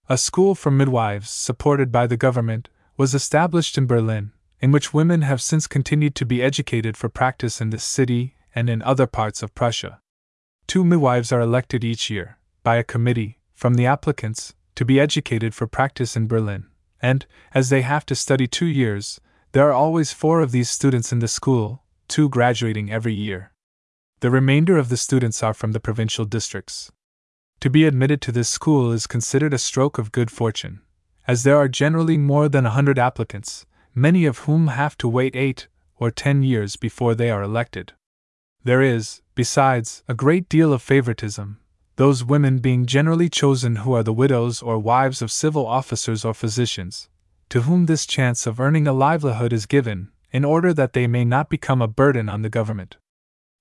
A 0.09 0.19
school 0.19 0.55
for 0.55 0.71
midwives, 0.71 1.31
supported 1.31 1.91
by 1.91 2.07
the 2.07 2.17
government, 2.17 2.69
was 2.97 3.15
established 3.15 3.79
in 3.79 3.87
Berlin, 3.87 4.33
in 4.61 4.73
which 4.73 4.93
women 4.93 5.23
have 5.23 5.41
since 5.41 5.67
continued 5.67 6.15
to 6.17 6.27
be 6.27 6.43
educated 6.43 6.97
for 6.97 7.09
practice 7.09 7.61
in 7.61 7.71
this 7.71 7.85
city 7.85 8.35
and 8.55 8.69
in 8.69 8.83
other 8.83 9.07
parts 9.07 9.43
of 9.43 9.55
Prussia. 9.55 10.01
Two 10.67 10.85
midwives 10.85 11.33
are 11.33 11.41
elected 11.41 11.85
each 11.85 12.11
year, 12.11 12.39
by 12.63 12.77
a 12.77 12.85
committee, 12.85 13.39
from 13.55 13.75
the 13.75 13.87
applicants, 13.87 14.55
to 14.75 14.85
be 14.85 15.01
educated 15.01 15.55
for 15.55 15.67
practice 15.67 16.17
in 16.17 16.27
Berlin, 16.27 16.67
and, 17.01 17.25
as 17.55 17.71
they 17.71 17.83
have 17.83 18.05
to 18.07 18.15
study 18.15 18.47
two 18.47 18.67
years, 18.67 19.21
there 19.53 19.69
are 19.69 19.73
always 19.73 20.13
four 20.13 20.41
of 20.41 20.53
these 20.53 20.69
students 20.69 21.13
in 21.13 21.21
the 21.21 21.29
school, 21.29 21.83
two 22.09 22.29
graduating 22.29 22.91
every 22.91 23.15
year. 23.15 23.53
The 24.21 24.31
remainder 24.31 24.77
of 24.79 24.89
the 24.89 24.97
students 24.97 25.43
are 25.43 25.55
from 25.55 25.73
the 25.73 25.81
provincial 25.81 26.25
districts. 26.25 26.91
To 27.61 27.71
be 27.71 27.85
admitted 27.85 28.21
to 28.23 28.33
this 28.33 28.49
school 28.49 28.93
is 28.93 29.07
considered 29.07 29.55
a 29.55 29.59
stroke 29.59 29.99
of 29.99 30.13
good 30.13 30.31
fortune, 30.31 30.83
as 31.27 31.43
there 31.43 31.57
are 31.57 31.69
generally 31.69 32.19
more 32.19 32.49
than 32.49 32.67
a 32.67 32.71
hundred 32.71 32.99
applicants, 32.99 33.67
many 33.95 34.27
of 34.27 34.41
whom 34.41 34.69
have 34.69 34.97
to 34.99 35.09
wait 35.09 35.35
eight 35.35 35.69
or 35.97 36.11
ten 36.11 36.43
years 36.43 36.77
before 36.77 37.15
they 37.15 37.31
are 37.31 37.43
elected. 37.43 37.93
There 38.63 38.83
is, 38.83 39.23
besides, 39.35 40.03
a 40.09 40.15
great 40.15 40.49
deal 40.49 40.73
of 40.73 40.83
favoritism, 40.83 41.59
those 41.97 42.25
women 42.25 42.59
being 42.59 42.85
generally 42.85 43.31
chosen 43.31 43.77
who 43.77 43.95
are 43.95 44.03
the 44.03 44.13
widows 44.13 44.61
or 44.61 44.79
wives 44.79 45.23
of 45.23 45.33
civil 45.33 45.67
officers 45.67 46.25
or 46.25 46.35
physicians, 46.35 47.09
to 47.49 47.63
whom 47.63 47.87
this 47.87 48.07
chance 48.07 48.47
of 48.47 48.61
earning 48.61 48.87
a 48.87 48.93
livelihood 48.93 49.53
is 49.53 49.67
given, 49.67 50.11
in 50.31 50.45
order 50.45 50.75
that 50.75 50.93
they 50.93 51.07
may 51.07 51.25
not 51.25 51.49
become 51.49 51.81
a 51.81 51.89
burden 51.89 52.29
on 52.29 52.43
the 52.43 52.51
government. 52.51 52.97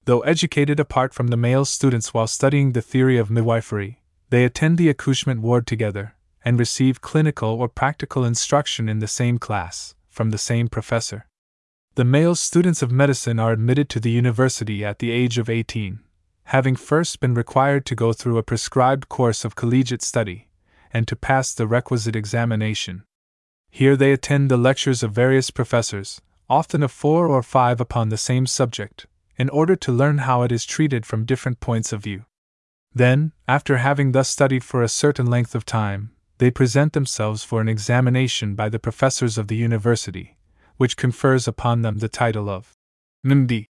Though 0.06 0.22
educated 0.22 0.80
apart 0.80 1.14
from 1.14 1.28
the 1.28 1.38
male 1.38 1.66
students 1.66 2.14
while 2.14 2.28
studying 2.28 2.72
the 2.72 2.82
theory 2.82 3.18
of 3.18 3.30
midwifery, 3.30 4.02
they 4.30 4.44
attend 4.44 4.78
the 4.78 4.90
accouchement 4.90 5.42
ward 5.42 5.66
together, 5.68 6.16
and 6.44 6.60
receive 6.60 7.02
clinical 7.02 7.50
or 7.50 7.68
practical 7.68 8.24
instruction 8.24 8.88
in 8.88 9.00
the 9.00 9.08
same 9.08 9.38
class, 9.38 9.96
from 10.10 10.30
the 10.30 10.38
same 10.38 10.68
professor. 10.68 11.28
The 11.96 12.06
male 12.06 12.36
students 12.36 12.82
of 12.82 12.92
medicine 12.92 13.40
are 13.40 13.52
admitted 13.52 13.90
to 13.90 14.00
the 14.00 14.12
university 14.12 14.84
at 14.84 15.00
the 15.00 15.12
age 15.12 15.38
of 15.38 15.50
18, 15.50 16.00
having 16.46 16.76
first 16.76 17.20
been 17.20 17.34
required 17.34 17.86
to 17.88 17.96
go 17.96 18.14
through 18.14 18.38
a 18.38 18.44
prescribed 18.44 19.10
course 19.10 19.46
of 19.46 19.56
collegiate 19.56 20.02
study, 20.02 20.50
and 20.94 21.08
to 21.08 21.16
pass 21.16 21.54
the 21.54 21.68
requisite 21.68 22.16
examination. 22.16 23.04
Here 23.76 23.98
they 23.98 24.14
attend 24.14 24.50
the 24.50 24.56
lectures 24.56 25.04
of 25.04 25.12
various 25.12 25.52
professors, 25.52 26.22
often 26.50 26.82
of 26.82 26.94
four 26.94 27.28
or 27.28 27.44
five 27.44 27.82
upon 27.82 28.08
the 28.08 28.16
same 28.16 28.46
subject, 28.48 29.06
in 29.36 29.50
order 29.50 29.76
to 29.76 29.92
learn 29.92 30.20
how 30.20 30.44
it 30.44 30.52
is 30.54 30.64
treated 30.64 31.06
from 31.06 31.26
different 31.26 31.60
points 31.60 31.92
of 31.92 32.02
view. 32.02 32.24
Then, 32.94 33.34
after 33.50 33.76
having 33.76 34.14
thus 34.14 34.30
studied 34.30 34.64
for 34.64 34.82
a 34.82 34.88
certain 34.88 35.26
length 35.26 35.56
of 35.56 35.66
time, 35.66 36.12
they 36.38 36.50
present 36.50 36.94
themselves 36.94 37.44
for 37.44 37.60
an 37.60 37.68
examination 37.68 38.56
by 38.56 38.70
the 38.70 38.80
professors 38.80 39.38
of 39.38 39.50
the 39.50 39.58
university, 39.58 40.38
which 40.78 40.96
confers 40.96 41.46
upon 41.46 41.82
them 41.82 41.98
the 41.98 42.08
title 42.08 42.50
of 42.50 42.72
MD, 43.28 43.66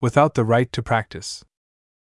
without 0.00 0.36
the 0.36 0.44
right 0.46 0.72
to 0.72 0.82
practice. 0.82 1.44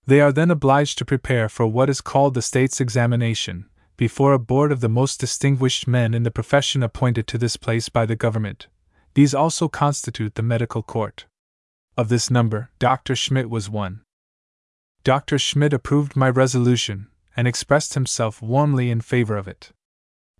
They 0.07 0.21
are 0.21 0.31
then 0.31 0.49
obliged 0.49 0.97
to 0.97 1.05
prepare 1.05 1.49
for 1.49 1.67
what 1.67 1.87
is 1.87 2.01
called 2.01 2.33
the 2.33 2.41
state's 2.41 2.81
examination, 2.81 3.69
before 3.97 4.33
a 4.33 4.39
board 4.39 4.71
of 4.71 4.81
the 4.81 4.89
most 4.89 5.19
distinguished 5.19 5.87
men 5.87 6.13
in 6.13 6.23
the 6.23 6.31
profession 6.31 6.83
appointed 6.83 7.27
to 7.27 7.37
this 7.37 7.57
place 7.57 7.89
by 7.89 8.05
the 8.05 8.15
government. 8.15 8.67
These 9.13 9.33
also 9.33 9.67
constitute 9.67 10.35
the 10.35 10.41
medical 10.41 10.81
court. 10.81 11.25
Of 11.95 12.09
this 12.09 12.31
number, 12.31 12.71
Dr. 12.79 13.15
Schmidt 13.15 13.49
was 13.49 13.69
one. 13.69 14.01
Dr. 15.03 15.37
Schmidt 15.37 15.73
approved 15.73 16.15
my 16.15 16.29
resolution, 16.29 17.07
and 17.35 17.47
expressed 17.47 17.93
himself 17.93 18.41
warmly 18.41 18.89
in 18.89 19.01
favor 19.01 19.37
of 19.37 19.47
it. 19.47 19.71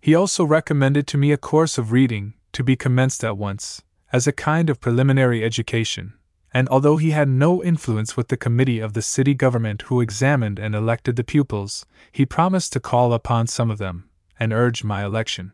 He 0.00 0.14
also 0.14 0.44
recommended 0.44 1.06
to 1.08 1.18
me 1.18 1.32
a 1.32 1.36
course 1.36 1.78
of 1.78 1.92
reading, 1.92 2.34
to 2.52 2.64
be 2.64 2.76
commenced 2.76 3.24
at 3.24 3.36
once, 3.36 3.82
as 4.12 4.26
a 4.26 4.32
kind 4.32 4.70
of 4.70 4.80
preliminary 4.80 5.44
education, 5.44 6.14
and 6.54 6.68
although 6.68 6.96
he 6.96 7.10
had 7.10 7.28
no 7.28 7.62
influence 7.64 8.16
with 8.16 8.28
the 8.28 8.36
committee 8.36 8.78
of 8.78 8.92
the 8.92 9.02
city 9.02 9.34
government 9.34 9.82
who 9.82 10.00
examined 10.00 10.60
and 10.60 10.72
elected 10.72 11.16
the 11.16 11.24
pupils, 11.24 11.84
he 12.12 12.24
promised 12.24 12.72
to 12.72 12.78
call 12.78 13.12
upon 13.12 13.48
some 13.48 13.72
of 13.72 13.78
them, 13.78 14.08
and 14.38 14.52
urge 14.52 14.84
my 14.84 15.04
election. 15.04 15.52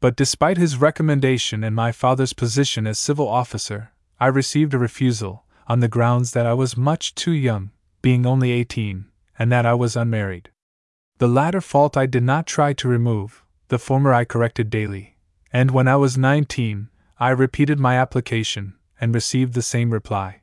But 0.00 0.16
despite 0.16 0.58
his 0.58 0.76
recommendation 0.76 1.62
and 1.62 1.74
my 1.74 1.92
father's 1.92 2.32
position 2.32 2.84
as 2.84 2.98
civil 2.98 3.28
officer, 3.28 3.92
I 4.18 4.26
received 4.26 4.74
a 4.74 4.78
refusal, 4.78 5.44
on 5.68 5.78
the 5.78 5.88
grounds 5.88 6.32
that 6.32 6.46
I 6.46 6.52
was 6.52 6.76
much 6.76 7.14
too 7.14 7.32
young, 7.32 7.70
being 8.02 8.26
only 8.26 8.50
eighteen, 8.50 9.06
and 9.38 9.52
that 9.52 9.64
I 9.64 9.74
was 9.74 9.96
unmarried. 9.96 10.50
The 11.18 11.28
latter 11.28 11.60
fault 11.60 11.96
I 11.96 12.06
did 12.06 12.24
not 12.24 12.46
try 12.46 12.72
to 12.72 12.88
remove, 12.88 13.44
the 13.68 13.78
former 13.78 14.12
I 14.12 14.24
corrected 14.24 14.68
daily, 14.68 15.16
and 15.52 15.70
when 15.70 15.86
I 15.86 15.96
was 15.96 16.18
nineteen, 16.18 16.88
I 17.20 17.30
repeated 17.30 17.78
my 17.78 17.96
application 17.96 18.74
and 19.00 19.14
received 19.14 19.54
the 19.54 19.62
same 19.62 19.90
reply. 19.90 20.42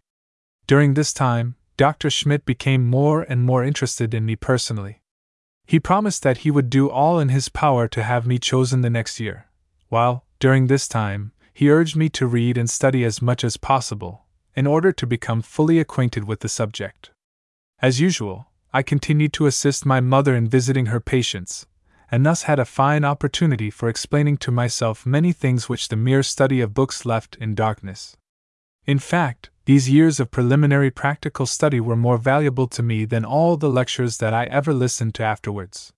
During 0.67 0.93
this 0.93 1.13
time, 1.13 1.55
Dr. 1.77 2.09
Schmidt 2.09 2.45
became 2.45 2.87
more 2.87 3.23
and 3.23 3.43
more 3.43 3.63
interested 3.63 4.13
in 4.13 4.25
me 4.25 4.35
personally. 4.35 5.01
He 5.65 5.79
promised 5.79 6.23
that 6.23 6.39
he 6.39 6.51
would 6.51 6.69
do 6.69 6.89
all 6.89 7.19
in 7.19 7.29
his 7.29 7.49
power 7.49 7.87
to 7.87 8.03
have 8.03 8.27
me 8.27 8.37
chosen 8.37 8.81
the 8.81 8.89
next 8.89 9.19
year, 9.19 9.47
while, 9.89 10.25
during 10.39 10.67
this 10.67 10.87
time, 10.87 11.31
he 11.53 11.69
urged 11.69 11.95
me 11.95 12.09
to 12.09 12.27
read 12.27 12.57
and 12.57 12.69
study 12.69 13.03
as 13.03 13.21
much 13.21 13.43
as 13.43 13.57
possible, 13.57 14.25
in 14.55 14.67
order 14.67 14.91
to 14.91 15.07
become 15.07 15.41
fully 15.41 15.79
acquainted 15.79 16.25
with 16.25 16.41
the 16.41 16.49
subject. 16.49 17.11
As 17.81 17.99
usual, 17.99 18.47
I 18.73 18.83
continued 18.83 19.33
to 19.33 19.47
assist 19.47 19.85
my 19.85 19.99
mother 19.99 20.35
in 20.35 20.47
visiting 20.47 20.87
her 20.87 20.99
patients, 20.99 21.65
and 22.09 22.25
thus 22.25 22.43
had 22.43 22.59
a 22.59 22.65
fine 22.65 23.03
opportunity 23.03 23.69
for 23.69 23.89
explaining 23.89 24.37
to 24.37 24.51
myself 24.51 25.05
many 25.05 25.31
things 25.31 25.67
which 25.67 25.87
the 25.87 25.95
mere 25.95 26.23
study 26.23 26.61
of 26.61 26.73
books 26.73 27.05
left 27.05 27.35
in 27.37 27.55
darkness. 27.55 28.17
In 28.91 28.99
fact, 28.99 29.49
these 29.63 29.89
years 29.89 30.19
of 30.19 30.31
preliminary 30.31 30.91
practical 30.91 31.45
study 31.45 31.79
were 31.79 31.95
more 31.95 32.17
valuable 32.17 32.67
to 32.67 32.83
me 32.83 33.05
than 33.05 33.23
all 33.23 33.55
the 33.55 33.69
lectures 33.69 34.17
that 34.17 34.33
I 34.33 34.43
ever 34.47 34.73
listened 34.73 35.15
to 35.15 35.23
afterwards. 35.23 35.93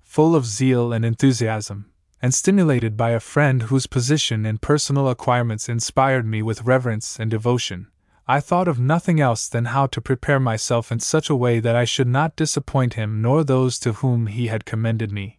Full 0.00 0.34
of 0.34 0.46
zeal 0.46 0.94
and 0.94 1.04
enthusiasm, 1.04 1.92
and 2.22 2.32
stimulated 2.32 2.96
by 2.96 3.10
a 3.10 3.20
friend 3.20 3.64
whose 3.64 3.86
position 3.86 4.46
and 4.46 4.62
personal 4.62 5.10
acquirements 5.10 5.68
inspired 5.68 6.24
me 6.24 6.40
with 6.40 6.64
reverence 6.64 7.20
and 7.20 7.30
devotion, 7.30 7.88
I 8.26 8.40
thought 8.40 8.66
of 8.66 8.80
nothing 8.80 9.20
else 9.20 9.46
than 9.46 9.66
how 9.66 9.86
to 9.88 10.00
prepare 10.00 10.40
myself 10.40 10.90
in 10.90 11.00
such 11.00 11.28
a 11.28 11.36
way 11.36 11.60
that 11.60 11.76
I 11.76 11.84
should 11.84 12.08
not 12.08 12.34
disappoint 12.34 12.94
him 12.94 13.20
nor 13.20 13.44
those 13.44 13.78
to 13.80 13.92
whom 13.92 14.28
he 14.28 14.46
had 14.46 14.64
commended 14.64 15.12
me. 15.12 15.38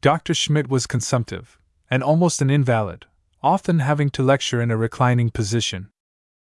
Dr. 0.00 0.34
Schmidt 0.34 0.68
was 0.68 0.88
consumptive, 0.88 1.60
and 1.88 2.02
almost 2.02 2.42
an 2.42 2.50
invalid, 2.50 3.06
often 3.44 3.78
having 3.78 4.10
to 4.10 4.24
lecture 4.24 4.60
in 4.60 4.72
a 4.72 4.76
reclining 4.76 5.30
position. 5.30 5.88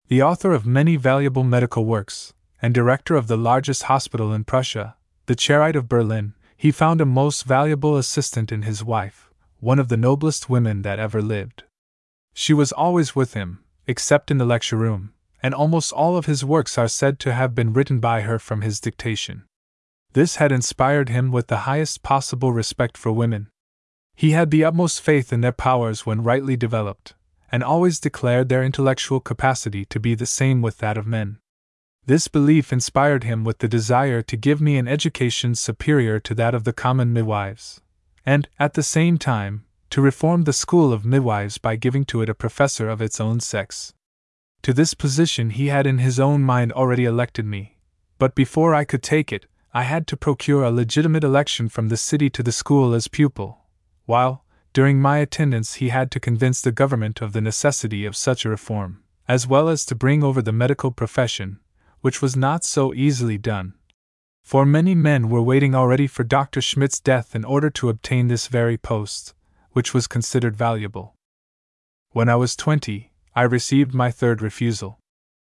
The 0.09 0.23
author 0.23 0.55
of 0.55 0.65
many 0.65 0.97
valuable 0.97 1.45
medical 1.45 1.85
works, 1.85 2.33
and 2.63 2.73
director 2.73 3.15
of 3.15 3.27
the 3.27 3.37
largest 3.37 3.85
hospital 3.85 4.33
in 4.33 4.45
Prussia, 4.45 4.97
the 5.27 5.37
Charite 5.37 5.77
of 5.77 5.87
Berlin, 5.87 6.33
he 6.57 6.71
found 6.71 7.03
a 7.03 7.05
most 7.05 7.45
valuable 7.45 7.95
assistant 7.95 8.51
in 8.51 8.63
his 8.63 8.83
wife, 8.83 9.31
one 9.61 9.79
of 9.79 9.89
the 9.89 9.99
noblest 9.99 10.49
women 10.49 10.81
that 10.81 10.99
ever 10.99 11.21
lived. 11.21 11.65
She 12.33 12.55
was 12.55 12.73
always 12.73 13.15
with 13.15 13.35
him, 13.35 13.63
except 13.87 14.31
in 14.31 14.39
the 14.39 14.47
lecture 14.47 14.79
room, 14.79 15.13
and 15.43 15.53
almost 15.53 15.93
all 15.93 16.17
of 16.17 16.25
his 16.25 16.43
works 16.43 16.79
are 16.79 16.89
said 16.89 17.19
to 17.21 17.35
have 17.35 17.55
been 17.55 17.75
written 17.75 18.01
by 18.01 18.23
her 18.23 18.39
from 18.39 18.63
his 18.63 18.81
dictation. 18.81 19.45
This 20.15 20.37
had 20.37 20.51
inspired 20.51 21.11
him 21.11 21.31
with 21.31 21.49
the 21.49 21.69
highest 21.69 22.03
possible 22.03 22.55
respect 22.55 22.97
for 22.97 23.13
women. 23.13 23.51
He 24.17 24.31
had 24.31 24.51
the 24.51 24.65
utmost 24.65 25.03
faith 25.03 25.35
in 25.35 25.43
their 25.43 25.53
powers 25.53 26.07
when 26.07 26.23
rightly 26.23 26.57
developed, 26.57 27.15
and 27.51 27.63
always 27.63 28.01
declared 28.01 28.49
their 28.49 28.63
intellectual 28.63 29.21
capacity 29.21 29.85
to 29.87 29.99
be 29.99 30.15
the 30.15 30.27
same 30.27 30.63
with 30.63 30.79
that 30.79 30.99
of 30.99 31.07
men. 31.07 31.39
This 32.07 32.29
belief 32.29 32.73
inspired 32.73 33.25
him 33.25 33.45
with 33.45 33.59
the 33.59 33.69
desire 33.69 34.23
to 34.23 34.37
give 34.37 34.61
me 34.61 34.79
an 34.79 34.89
education 34.89 35.55
superior 35.55 36.19
to 36.21 36.35
that 36.35 36.55
of 36.55 36.65
the 36.65 36.73
common 36.73 37.13
midwives, 37.13 37.81
and, 38.25 38.49
at 38.59 38.75
the 38.75 38.83
same 38.83 39.19
time, 39.19 39.65
to 39.91 40.01
reform 40.03 40.45
the 40.45 40.53
school 40.53 40.93
of 40.93 41.05
midwives 41.05 41.59
by 41.59 41.77
giving 41.77 42.05
to 42.07 42.23
it 42.23 42.29
a 42.29 42.35
professor 42.35 42.89
of 42.89 43.01
its 43.01 43.21
own 43.21 43.41
sex. 43.41 43.95
To 44.63 44.73
this 44.73 44.95
position 44.95 45.51
he 45.51 45.67
had 45.67 45.87
in 45.87 45.99
his 45.99 46.19
own 46.19 46.43
mind 46.43 46.73
already 46.73 47.05
elected 47.05 47.47
me, 47.47 47.79
but 48.19 48.35
before 48.35 48.75
I 48.75 48.85
could 48.85 49.03
take 49.03 49.33
it, 49.33 49.47
I 49.73 49.83
had 49.83 50.07
to 50.09 50.17
procure 50.17 50.65
a 50.65 50.71
legitimate 50.71 51.25
election 51.25 51.69
from 51.69 51.89
the 51.89 51.97
city 51.97 52.31
to 52.31 52.43
the 52.43 52.53
school 52.53 52.95
as 52.95 53.07
pupil, 53.07 53.67
while, 54.07 54.45
during 54.73 55.01
my 55.01 55.19
attendance, 55.19 55.75
he 55.75 55.89
had 55.89 56.11
to 56.11 56.21
convince 56.21 56.61
the 56.61 56.73
government 56.73 57.21
of 57.21 57.33
the 57.33 57.41
necessity 57.41 58.05
of 58.05 58.17
such 58.17 58.45
a 58.45 58.49
reform, 58.49 59.03
as 59.27 59.47
well 59.47 59.69
as 59.69 59.85
to 59.87 59.95
bring 59.95 60.23
over 60.23 60.43
the 60.43 60.53
medical 60.53 60.91
profession, 60.91 61.61
which 62.01 62.23
was 62.23 62.37
not 62.37 62.65
so 62.65 62.95
easily 62.95 63.39
done. 63.39 63.75
For 64.45 64.65
many 64.65 64.95
men 64.95 65.29
were 65.29 65.43
waiting 65.43 65.75
already 65.75 66.07
for 66.07 66.25
Dr. 66.25 66.61
Schmidt's 66.61 67.01
death 67.01 67.35
in 67.35 67.45
order 67.45 67.71
to 67.71 67.89
obtain 67.89 68.29
this 68.29 68.47
very 68.47 68.79
post, 68.79 69.35
which 69.73 69.93
was 69.93 70.07
considered 70.07 70.57
valuable. 70.57 71.15
When 72.13 72.29
I 72.29 72.37
was 72.37 72.57
twenty, 72.57 73.13
I 73.35 73.43
received 73.43 73.95
my 73.95 74.11
third 74.11 74.41
refusal. 74.41 74.99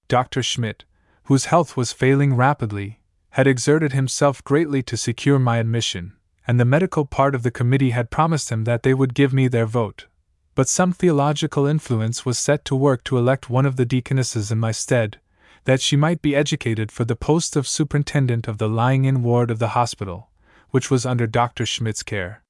Dr. 0.08 0.42
Schmidt, 0.42 0.86
whose 1.26 1.46
health 1.46 1.78
was 1.78 1.94
failing 1.94 2.36
rapidly, 2.36 3.00
had 3.32 3.46
exerted 3.46 3.94
himself 3.94 4.44
greatly 4.44 4.82
to 4.84 4.98
secure 4.98 5.38
my 5.38 5.58
admission, 5.58 6.14
and 6.50 6.60
the 6.60 6.66
medical 6.66 7.06
part 7.06 7.36
of 7.36 7.44
the 7.44 7.52
committee 7.52 7.92
had 7.92 8.10
promised 8.10 8.50
him 8.52 8.64
that 8.64 8.82
they 8.82 8.92
would 8.92 9.14
give 9.14 9.32
me 9.32 9.48
their 9.48 9.68
vote. 9.68 10.08
But 10.56 10.68
some 10.68 10.92
theological 10.92 11.68
influence 11.68 12.26
was 12.26 12.40
set 12.40 12.66
to 12.66 12.76
work 12.76 13.04
to 13.04 13.20
elect 13.20 13.52
one 13.52 13.68
of 13.68 13.76
the 13.76 13.86
deaconesses 13.86 14.52
in 14.52 14.58
my 14.58 14.72
stead, 14.72 15.20
that 15.66 15.80
she 15.80 15.96
might 15.96 16.24
be 16.24 16.36
educated 16.36 16.92
for 16.92 17.06
the 17.06 17.16
post 17.16 17.56
of 17.56 17.68
superintendent 17.68 18.48
of 18.48 18.58
the 18.58 18.68
lying 18.68 19.06
in 19.06 19.22
ward 19.22 19.52
of 19.52 19.60
the 19.60 19.76
hospital, 19.78 20.32
which 20.72 20.90
was 20.90 21.06
under 21.06 21.28
Dr. 21.28 21.68
Schmidt's 21.68 22.02
care. 22.02 22.42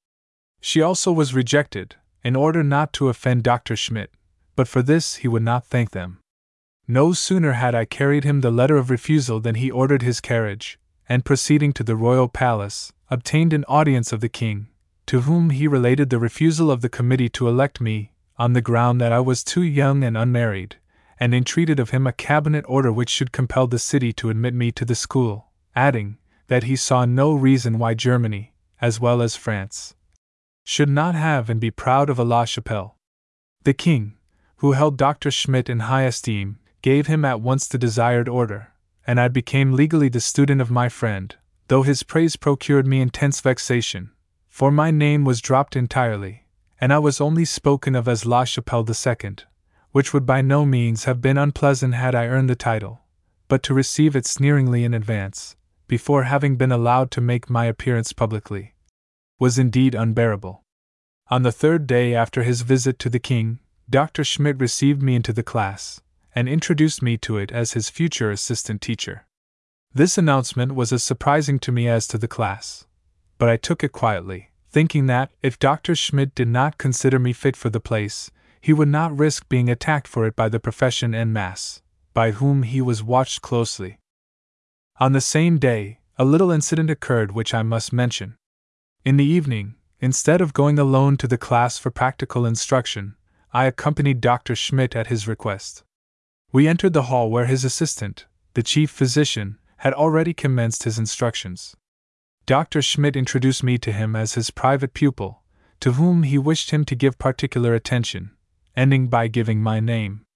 She 0.62 0.80
also 0.80 1.12
was 1.12 1.34
rejected, 1.34 1.96
in 2.24 2.34
order 2.34 2.62
not 2.62 2.94
to 2.94 3.10
offend 3.10 3.42
Dr. 3.42 3.76
Schmidt, 3.76 4.10
but 4.56 4.66
for 4.66 4.80
this 4.80 5.16
he 5.16 5.28
would 5.28 5.42
not 5.42 5.66
thank 5.66 5.90
them. 5.90 6.20
No 6.88 7.12
sooner 7.12 7.52
had 7.52 7.74
I 7.74 7.84
carried 7.84 8.24
him 8.24 8.40
the 8.40 8.50
letter 8.50 8.78
of 8.78 8.88
refusal 8.88 9.40
than 9.40 9.56
he 9.56 9.70
ordered 9.70 10.00
his 10.00 10.22
carriage, 10.22 10.78
and 11.06 11.22
proceeding 11.22 11.74
to 11.74 11.84
the 11.84 11.96
royal 11.96 12.28
palace, 12.28 12.94
obtained 13.10 13.52
an 13.52 13.64
audience 13.66 14.12
of 14.12 14.20
the 14.20 14.28
king, 14.28 14.68
to 15.04 15.22
whom 15.22 15.50
he 15.50 15.66
related 15.66 16.10
the 16.10 16.18
refusal 16.18 16.70
of 16.70 16.80
the 16.80 16.88
committee 16.88 17.28
to 17.28 17.48
elect 17.48 17.80
me, 17.80 18.12
on 18.38 18.52
the 18.52 18.62
ground 18.62 19.00
that 19.00 19.12
I 19.12 19.18
was 19.18 19.42
too 19.42 19.62
young 19.62 20.04
and 20.04 20.16
unmarried, 20.16 20.76
and 21.18 21.34
entreated 21.34 21.80
of 21.80 21.90
him 21.90 22.06
a 22.06 22.12
cabinet 22.12 22.64
order 22.68 22.92
which 22.92 23.10
should 23.10 23.32
compel 23.32 23.66
the 23.66 23.80
city 23.80 24.12
to 24.12 24.30
admit 24.30 24.54
me 24.54 24.70
to 24.72 24.84
the 24.84 24.94
school, 24.94 25.48
adding, 25.74 26.18
that 26.46 26.62
he 26.62 26.76
saw 26.76 27.04
no 27.04 27.34
reason 27.34 27.80
why 27.80 27.94
Germany, 27.94 28.54
as 28.80 29.00
well 29.00 29.20
as 29.20 29.34
France, 29.34 29.94
should 30.64 30.88
not 30.88 31.16
have 31.16 31.50
and 31.50 31.60
be 31.60 31.70
proud 31.70 32.08
of 32.08 32.18
a 32.18 32.24
La 32.24 32.44
Chapelle. 32.44 32.96
The 33.64 33.74
king, 33.74 34.14
who 34.58 34.72
held 34.72 34.96
Dr. 34.96 35.32
Schmidt 35.32 35.68
in 35.68 35.80
high 35.80 36.04
esteem, 36.04 36.60
gave 36.80 37.08
him 37.08 37.24
at 37.24 37.40
once 37.40 37.66
the 37.66 37.76
desired 37.76 38.28
order, 38.28 38.72
and 39.04 39.20
I 39.20 39.26
became 39.26 39.72
legally 39.72 40.08
the 40.08 40.20
student 40.20 40.60
of 40.60 40.70
my 40.70 40.88
friend, 40.88 41.34
though 41.70 41.82
his 41.84 42.02
praise 42.02 42.34
procured 42.34 42.84
me 42.84 43.00
intense 43.00 43.40
vexation, 43.40 44.10
for 44.48 44.72
my 44.72 44.90
name 44.90 45.24
was 45.24 45.40
dropped 45.40 45.76
entirely, 45.76 46.44
and 46.80 46.92
I 46.92 46.98
was 46.98 47.20
only 47.20 47.44
spoken 47.44 47.94
of 47.94 48.08
as 48.08 48.26
La 48.26 48.42
Chapelle 48.42 48.84
II, 48.84 49.36
which 49.92 50.12
would 50.12 50.26
by 50.26 50.42
no 50.42 50.66
means 50.66 51.04
have 51.04 51.20
been 51.20 51.38
unpleasant 51.38 51.94
had 51.94 52.12
I 52.12 52.26
earned 52.26 52.50
the 52.50 52.56
title, 52.56 53.02
but 53.46 53.62
to 53.62 53.72
receive 53.72 54.16
it 54.16 54.26
sneeringly 54.26 54.82
in 54.82 54.92
advance, 54.92 55.54
before 55.86 56.24
having 56.24 56.56
been 56.56 56.72
allowed 56.72 57.12
to 57.12 57.20
make 57.20 57.48
my 57.48 57.66
appearance 57.66 58.12
publicly, 58.12 58.74
was 59.38 59.56
indeed 59.56 59.94
unbearable. 59.94 60.64
On 61.28 61.44
the 61.44 61.52
third 61.52 61.86
day 61.86 62.16
after 62.16 62.42
his 62.42 62.62
visit 62.62 62.98
to 62.98 63.08
the 63.08 63.20
king, 63.20 63.60
Dr. 63.88 64.24
Schmidt 64.24 64.58
received 64.58 65.02
me 65.04 65.14
into 65.14 65.32
the 65.32 65.44
class, 65.44 66.00
and 66.34 66.48
introduced 66.48 67.00
me 67.00 67.16
to 67.18 67.38
it 67.38 67.52
as 67.52 67.74
his 67.74 67.88
future 67.88 68.32
assistant 68.32 68.80
teacher. 68.82 69.24
This 69.92 70.16
announcement 70.16 70.76
was 70.76 70.92
as 70.92 71.02
surprising 71.02 71.58
to 71.60 71.72
me 71.72 71.88
as 71.88 72.06
to 72.08 72.18
the 72.18 72.28
class, 72.28 72.86
but 73.38 73.48
I 73.48 73.56
took 73.56 73.82
it 73.82 73.90
quietly, 73.90 74.50
thinking 74.70 75.06
that, 75.06 75.32
if 75.42 75.58
Dr. 75.58 75.96
Schmidt 75.96 76.32
did 76.36 76.46
not 76.46 76.78
consider 76.78 77.18
me 77.18 77.32
fit 77.32 77.56
for 77.56 77.70
the 77.70 77.80
place, 77.80 78.30
he 78.60 78.72
would 78.72 78.86
not 78.86 79.18
risk 79.18 79.48
being 79.48 79.68
attacked 79.68 80.06
for 80.06 80.26
it 80.26 80.36
by 80.36 80.48
the 80.48 80.60
profession 80.60 81.12
en 81.12 81.32
masse, 81.32 81.82
by 82.14 82.30
whom 82.30 82.62
he 82.62 82.80
was 82.80 83.02
watched 83.02 83.42
closely. 83.42 83.98
On 85.00 85.10
the 85.10 85.20
same 85.20 85.58
day, 85.58 85.98
a 86.16 86.24
little 86.24 86.52
incident 86.52 86.88
occurred 86.88 87.32
which 87.32 87.52
I 87.52 87.64
must 87.64 87.92
mention. 87.92 88.36
In 89.04 89.16
the 89.16 89.24
evening, 89.24 89.74
instead 89.98 90.40
of 90.40 90.54
going 90.54 90.78
alone 90.78 91.16
to 91.16 91.26
the 91.26 91.38
class 91.38 91.78
for 91.78 91.90
practical 91.90 92.46
instruction, 92.46 93.16
I 93.52 93.64
accompanied 93.64 94.20
Dr. 94.20 94.54
Schmidt 94.54 94.94
at 94.94 95.08
his 95.08 95.26
request. 95.26 95.82
We 96.52 96.68
entered 96.68 96.92
the 96.92 97.08
hall 97.10 97.28
where 97.28 97.46
his 97.46 97.64
assistant, 97.64 98.26
the 98.54 98.62
chief 98.62 98.90
physician, 98.90 99.58
had 99.80 99.94
already 99.94 100.34
commenced 100.34 100.82
his 100.82 100.98
instructions. 100.98 101.74
Dr. 102.44 102.82
Schmidt 102.82 103.16
introduced 103.16 103.62
me 103.62 103.78
to 103.78 103.92
him 103.92 104.14
as 104.14 104.34
his 104.34 104.50
private 104.50 104.92
pupil, 104.92 105.42
to 105.80 105.92
whom 105.92 106.24
he 106.24 106.36
wished 106.36 106.70
him 106.70 106.84
to 106.84 106.94
give 106.94 107.18
particular 107.18 107.72
attention, 107.74 108.32
ending 108.76 109.08
by 109.08 109.26
giving 109.26 109.62
my 109.62 109.80
name. 109.80 110.26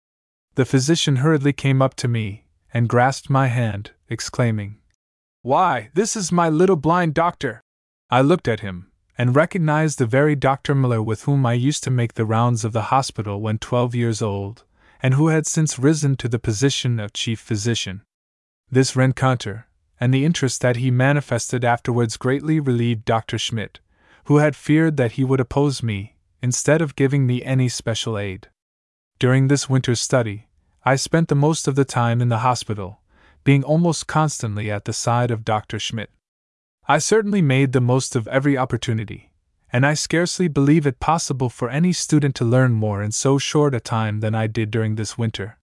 The 0.54 0.64
physician 0.64 1.16
hurriedly 1.16 1.52
came 1.52 1.82
up 1.82 1.94
to 1.96 2.08
me 2.08 2.46
and 2.72 2.88
grasped 2.88 3.28
my 3.28 3.48
hand, 3.48 3.90
exclaiming, 4.08 4.78
Why, 5.42 5.90
this 5.92 6.16
is 6.16 6.32
my 6.32 6.48
little 6.48 6.76
blind 6.76 7.12
doctor! 7.12 7.60
I 8.08 8.22
looked 8.22 8.48
at 8.48 8.60
him 8.60 8.90
and 9.18 9.36
recognized 9.36 9.98
the 9.98 10.06
very 10.06 10.34
Dr. 10.34 10.74
Miller 10.74 11.02
with 11.02 11.24
whom 11.24 11.44
I 11.44 11.52
used 11.52 11.84
to 11.84 11.90
make 11.90 12.14
the 12.14 12.24
rounds 12.24 12.64
of 12.64 12.72
the 12.72 12.88
hospital 12.94 13.42
when 13.42 13.58
twelve 13.58 13.94
years 13.94 14.22
old, 14.22 14.64
and 15.02 15.12
who 15.12 15.28
had 15.28 15.46
since 15.46 15.78
risen 15.78 16.16
to 16.16 16.28
the 16.28 16.38
position 16.38 16.98
of 16.98 17.12
chief 17.12 17.40
physician. 17.40 18.00
This 18.74 18.96
rencontre, 18.96 19.66
and 20.00 20.12
the 20.12 20.24
interest 20.24 20.60
that 20.62 20.78
he 20.78 20.90
manifested 20.90 21.64
afterwards 21.64 22.16
greatly 22.16 22.58
relieved 22.58 23.04
Dr. 23.04 23.38
Schmidt, 23.38 23.78
who 24.24 24.38
had 24.38 24.56
feared 24.56 24.96
that 24.96 25.12
he 25.12 25.22
would 25.22 25.38
oppose 25.38 25.80
me 25.80 26.16
instead 26.42 26.82
of 26.82 26.96
giving 26.96 27.24
me 27.24 27.40
any 27.44 27.68
special 27.68 28.18
aid. 28.18 28.48
During 29.20 29.46
this 29.46 29.70
winter's 29.70 30.00
study, 30.00 30.48
I 30.84 30.96
spent 30.96 31.28
the 31.28 31.36
most 31.36 31.68
of 31.68 31.76
the 31.76 31.84
time 31.84 32.20
in 32.20 32.30
the 32.30 32.38
hospital, 32.38 33.00
being 33.44 33.62
almost 33.62 34.08
constantly 34.08 34.72
at 34.72 34.86
the 34.86 34.92
side 34.92 35.30
of 35.30 35.44
Dr. 35.44 35.78
Schmidt. 35.78 36.10
I 36.88 36.98
certainly 36.98 37.42
made 37.42 37.74
the 37.74 37.80
most 37.80 38.16
of 38.16 38.26
every 38.26 38.58
opportunity, 38.58 39.30
and 39.72 39.86
I 39.86 39.94
scarcely 39.94 40.48
believe 40.48 40.84
it 40.84 40.98
possible 40.98 41.48
for 41.48 41.70
any 41.70 41.92
student 41.92 42.34
to 42.34 42.44
learn 42.44 42.72
more 42.72 43.04
in 43.04 43.12
so 43.12 43.38
short 43.38 43.72
a 43.72 43.78
time 43.78 44.18
than 44.18 44.34
I 44.34 44.48
did 44.48 44.72
during 44.72 44.96
this 44.96 45.16
winter. 45.16 45.60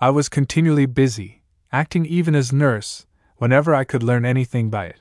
I 0.00 0.10
was 0.10 0.28
continually 0.28 0.86
busy, 0.86 1.35
acting 1.72 2.06
even 2.06 2.34
as 2.34 2.52
nurse, 2.52 3.06
whenever 3.36 3.74
I 3.74 3.84
could 3.84 4.02
learn 4.02 4.24
anything 4.24 4.70
by 4.70 4.86
it. 4.86 5.00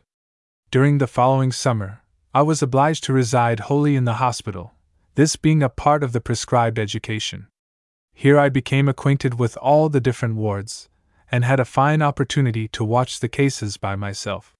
During 0.71 0.97
the 0.97 1.07
following 1.07 1.51
summer, 1.51 2.01
I 2.33 2.41
was 2.41 2.61
obliged 2.61 3.03
to 3.05 3.13
reside 3.13 3.61
wholly 3.61 3.95
in 3.95 4.05
the 4.05 4.15
hospital, 4.15 4.73
this 5.15 5.35
being 5.35 5.63
a 5.63 5.69
part 5.69 6.03
of 6.03 6.11
the 6.11 6.21
prescribed 6.21 6.77
education. 6.77 7.47
Here 8.13 8.37
I 8.37 8.49
became 8.49 8.89
acquainted 8.89 9.39
with 9.39 9.57
all 9.57 9.89
the 9.89 10.01
different 10.01 10.35
wards, 10.35 10.89
and 11.31 11.45
had 11.45 11.59
a 11.59 11.65
fine 11.65 12.01
opportunity 12.01 12.67
to 12.69 12.83
watch 12.83 13.19
the 13.19 13.29
cases 13.29 13.77
by 13.77 13.95
myself. 13.95 14.55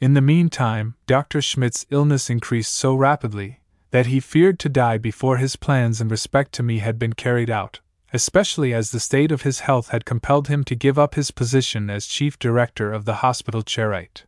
In 0.00 0.14
the 0.14 0.20
meantime, 0.20 0.96
Dr. 1.06 1.40
Schmidt's 1.40 1.86
illness 1.90 2.28
increased 2.28 2.74
so 2.74 2.94
rapidly 2.94 3.60
that 3.92 4.06
he 4.06 4.20
feared 4.20 4.58
to 4.58 4.68
die 4.68 4.98
before 4.98 5.36
his 5.36 5.56
plans 5.56 6.00
in 6.00 6.08
respect 6.08 6.52
to 6.52 6.62
me 6.62 6.78
had 6.78 6.98
been 6.98 7.12
carried 7.12 7.50
out, 7.50 7.80
especially 8.12 8.74
as 8.74 8.90
the 8.90 9.00
state 9.00 9.32
of 9.32 9.42
his 9.42 9.60
health 9.60 9.88
had 9.88 10.04
compelled 10.04 10.48
him 10.48 10.62
to 10.64 10.74
give 10.74 10.98
up 10.98 11.14
his 11.14 11.30
position 11.30 11.88
as 11.88 12.06
chief 12.06 12.38
director 12.38 12.92
of 12.92 13.04
the 13.04 13.16
hospital 13.16 13.62
Charite. 13.62 14.24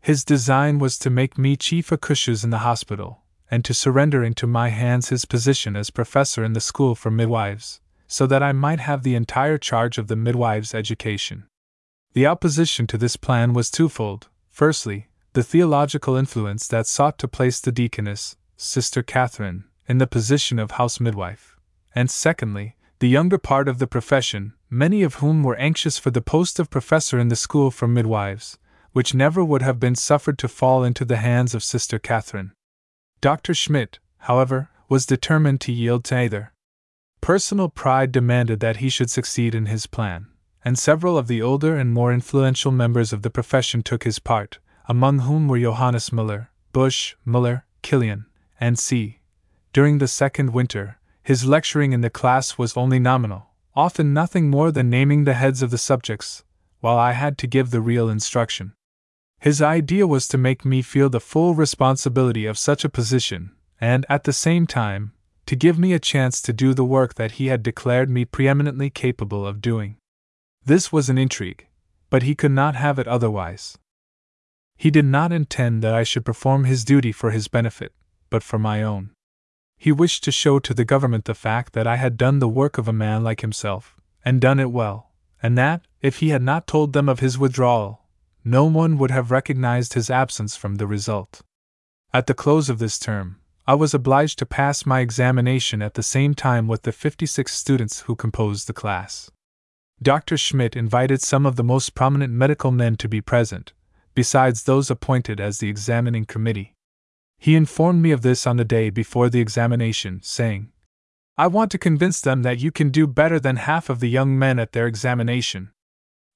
His 0.00 0.24
design 0.24 0.78
was 0.78 0.98
to 1.00 1.10
make 1.10 1.36
me 1.36 1.56
chief 1.56 1.90
accoucheur 1.90 2.42
in 2.42 2.50
the 2.50 2.58
hospital, 2.58 3.22
and 3.50 3.64
to 3.64 3.74
surrender 3.74 4.24
into 4.24 4.46
my 4.46 4.70
hands 4.70 5.10
his 5.10 5.26
position 5.26 5.76
as 5.76 5.90
professor 5.90 6.42
in 6.42 6.54
the 6.54 6.60
school 6.60 6.94
for 6.94 7.10
midwives, 7.10 7.80
so 8.06 8.26
that 8.26 8.42
I 8.42 8.52
might 8.52 8.80
have 8.80 9.02
the 9.02 9.14
entire 9.14 9.58
charge 9.58 9.98
of 9.98 10.08
the 10.08 10.16
midwives' 10.16 10.74
education. 10.74 11.46
The 12.14 12.26
opposition 12.26 12.86
to 12.88 12.98
this 12.98 13.16
plan 13.16 13.52
was 13.52 13.70
twofold. 13.70 14.28
Firstly, 14.48 15.08
the 15.34 15.44
theological 15.44 16.16
influence 16.16 16.66
that 16.68 16.86
sought 16.86 17.18
to 17.18 17.28
place 17.28 17.60
the 17.60 17.70
deaconess, 17.70 18.36
Sister 18.56 19.02
Catherine, 19.02 19.64
in 19.86 19.98
the 19.98 20.06
position 20.06 20.58
of 20.58 20.72
house 20.72 20.98
midwife, 20.98 21.56
and 21.94 22.10
secondly, 22.10 22.76
the 23.00 23.08
younger 23.08 23.38
part 23.38 23.66
of 23.66 23.78
the 23.78 23.86
profession, 23.86 24.52
many 24.68 25.02
of 25.02 25.14
whom 25.14 25.42
were 25.42 25.56
anxious 25.56 25.98
for 25.98 26.10
the 26.10 26.20
post 26.20 26.60
of 26.60 26.68
professor 26.68 27.18
in 27.18 27.28
the 27.28 27.36
school 27.36 27.70
for 27.70 27.88
midwives, 27.88 28.58
which 28.92 29.14
never 29.14 29.42
would 29.42 29.62
have 29.62 29.80
been 29.80 29.94
suffered 29.94 30.38
to 30.38 30.46
fall 30.46 30.84
into 30.84 31.04
the 31.06 31.16
hands 31.16 31.54
of 31.54 31.64
Sister 31.64 31.98
Catherine. 31.98 32.52
Dr. 33.22 33.54
Schmidt, 33.54 33.98
however, 34.18 34.68
was 34.90 35.06
determined 35.06 35.62
to 35.62 35.72
yield 35.72 36.04
to 36.04 36.16
either. 36.18 36.52
Personal 37.22 37.70
pride 37.70 38.12
demanded 38.12 38.60
that 38.60 38.78
he 38.78 38.90
should 38.90 39.10
succeed 39.10 39.54
in 39.54 39.64
his 39.66 39.86
plan, 39.86 40.26
and 40.62 40.78
several 40.78 41.16
of 41.16 41.26
the 41.26 41.40
older 41.40 41.76
and 41.76 41.94
more 41.94 42.12
influential 42.12 42.70
members 42.70 43.14
of 43.14 43.22
the 43.22 43.30
profession 43.30 43.82
took 43.82 44.04
his 44.04 44.18
part, 44.18 44.58
among 44.88 45.20
whom 45.20 45.48
were 45.48 45.58
Johannes 45.58 46.10
Müller, 46.10 46.48
Busch, 46.72 47.14
Müller, 47.26 47.62
Killian, 47.80 48.26
and 48.60 48.78
C. 48.78 49.20
During 49.72 49.98
the 49.98 50.08
second 50.08 50.52
winter, 50.52 50.98
his 51.22 51.44
lecturing 51.44 51.92
in 51.92 52.00
the 52.00 52.10
class 52.10 52.58
was 52.58 52.76
only 52.76 52.98
nominal, 52.98 53.50
often 53.74 54.12
nothing 54.12 54.50
more 54.50 54.70
than 54.72 54.90
naming 54.90 55.24
the 55.24 55.34
heads 55.34 55.62
of 55.62 55.70
the 55.70 55.78
subjects, 55.78 56.44
while 56.80 56.98
I 56.98 57.12
had 57.12 57.38
to 57.38 57.46
give 57.46 57.70
the 57.70 57.80
real 57.80 58.08
instruction. 58.08 58.72
His 59.38 59.62
idea 59.62 60.06
was 60.06 60.28
to 60.28 60.38
make 60.38 60.64
me 60.64 60.82
feel 60.82 61.08
the 61.08 61.20
full 61.20 61.54
responsibility 61.54 62.46
of 62.46 62.58
such 62.58 62.84
a 62.84 62.90
position, 62.90 63.52
and, 63.80 64.04
at 64.08 64.24
the 64.24 64.32
same 64.32 64.66
time, 64.66 65.12
to 65.46 65.56
give 65.56 65.78
me 65.78 65.92
a 65.92 65.98
chance 65.98 66.42
to 66.42 66.52
do 66.52 66.74
the 66.74 66.84
work 66.84 67.14
that 67.14 67.32
he 67.32 67.46
had 67.46 67.62
declared 67.62 68.10
me 68.10 68.24
preeminently 68.24 68.90
capable 68.90 69.46
of 69.46 69.60
doing. 69.62 69.96
This 70.64 70.92
was 70.92 71.08
an 71.08 71.18
intrigue, 71.18 71.66
but 72.10 72.22
he 72.22 72.34
could 72.34 72.52
not 72.52 72.76
have 72.76 72.98
it 72.98 73.08
otherwise. 73.08 73.78
He 74.76 74.90
did 74.90 75.06
not 75.06 75.32
intend 75.32 75.82
that 75.82 75.94
I 75.94 76.04
should 76.04 76.24
perform 76.24 76.64
his 76.64 76.84
duty 76.84 77.12
for 77.12 77.30
his 77.30 77.48
benefit, 77.48 77.92
but 78.28 78.42
for 78.42 78.58
my 78.58 78.82
own. 78.82 79.10
He 79.82 79.92
wished 79.92 80.22
to 80.24 80.30
show 80.30 80.58
to 80.58 80.74
the 80.74 80.84
government 80.84 81.24
the 81.24 81.34
fact 81.34 81.72
that 81.72 81.86
I 81.86 81.96
had 81.96 82.18
done 82.18 82.38
the 82.38 82.46
work 82.46 82.76
of 82.76 82.86
a 82.86 82.92
man 82.92 83.24
like 83.24 83.40
himself, 83.40 83.96
and 84.22 84.38
done 84.38 84.60
it 84.60 84.70
well, 84.70 85.10
and 85.42 85.56
that, 85.56 85.86
if 86.02 86.18
he 86.18 86.28
had 86.28 86.42
not 86.42 86.66
told 86.66 86.92
them 86.92 87.08
of 87.08 87.20
his 87.20 87.38
withdrawal, 87.38 88.02
no 88.44 88.66
one 88.66 88.98
would 88.98 89.10
have 89.10 89.30
recognized 89.30 89.94
his 89.94 90.10
absence 90.10 90.54
from 90.54 90.74
the 90.74 90.86
result. 90.86 91.40
At 92.12 92.26
the 92.26 92.34
close 92.34 92.68
of 92.68 92.78
this 92.78 92.98
term, 92.98 93.38
I 93.66 93.72
was 93.72 93.94
obliged 93.94 94.38
to 94.40 94.44
pass 94.44 94.84
my 94.84 95.00
examination 95.00 95.80
at 95.80 95.94
the 95.94 96.02
same 96.02 96.34
time 96.34 96.68
with 96.68 96.82
the 96.82 96.92
56 96.92 97.50
students 97.50 98.00
who 98.00 98.14
composed 98.14 98.66
the 98.66 98.74
class. 98.74 99.30
Dr. 100.02 100.36
Schmidt 100.36 100.76
invited 100.76 101.22
some 101.22 101.46
of 101.46 101.56
the 101.56 101.64
most 101.64 101.94
prominent 101.94 102.34
medical 102.34 102.70
men 102.70 102.96
to 102.96 103.08
be 103.08 103.22
present, 103.22 103.72
besides 104.14 104.64
those 104.64 104.90
appointed 104.90 105.40
as 105.40 105.56
the 105.56 105.70
examining 105.70 106.26
committee. 106.26 106.74
He 107.42 107.56
informed 107.56 108.02
me 108.02 108.10
of 108.10 108.20
this 108.20 108.46
on 108.46 108.58
the 108.58 108.66
day 108.66 108.90
before 108.90 109.30
the 109.30 109.40
examination, 109.40 110.20
saying, 110.22 110.70
I 111.38 111.46
want 111.46 111.70
to 111.70 111.78
convince 111.78 112.20
them 112.20 112.42
that 112.42 112.60
you 112.60 112.70
can 112.70 112.90
do 112.90 113.06
better 113.06 113.40
than 113.40 113.56
half 113.56 113.88
of 113.88 114.00
the 114.00 114.10
young 114.10 114.38
men 114.38 114.58
at 114.58 114.72
their 114.72 114.86
examination. 114.86 115.70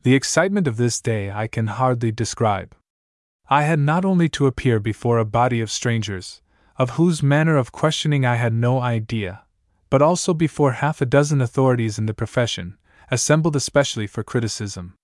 The 0.03 0.15
excitement 0.15 0.67
of 0.67 0.79
this 0.79 1.03
day 1.03 1.31
I 1.31 1.47
can 1.47 1.67
hardly 1.67 2.11
describe. 2.11 2.75
I 3.51 3.65
had 3.65 3.79
not 3.79 4.07
only 4.07 4.31
to 4.31 4.47
appear 4.47 4.81
before 4.81 5.19
a 5.19 5.27
body 5.27 5.61
of 5.61 5.71
strangers, 5.71 6.41
of 6.79 6.97
whose 6.97 7.23
manner 7.23 7.59
of 7.59 7.71
questioning 7.71 8.25
I 8.25 8.37
had 8.37 8.55
no 8.55 8.81
idea, 8.81 9.45
but 9.91 10.01
also 10.01 10.33
before 10.33 10.73
half 10.73 11.03
a 11.03 11.07
dozen 11.07 11.43
authorities 11.43 11.99
in 11.99 12.07
the 12.07 12.15
profession, 12.15 12.79
assembled 13.11 13.57
especially 13.57 14.07
for 14.07 14.25
criticism. 14.25 14.95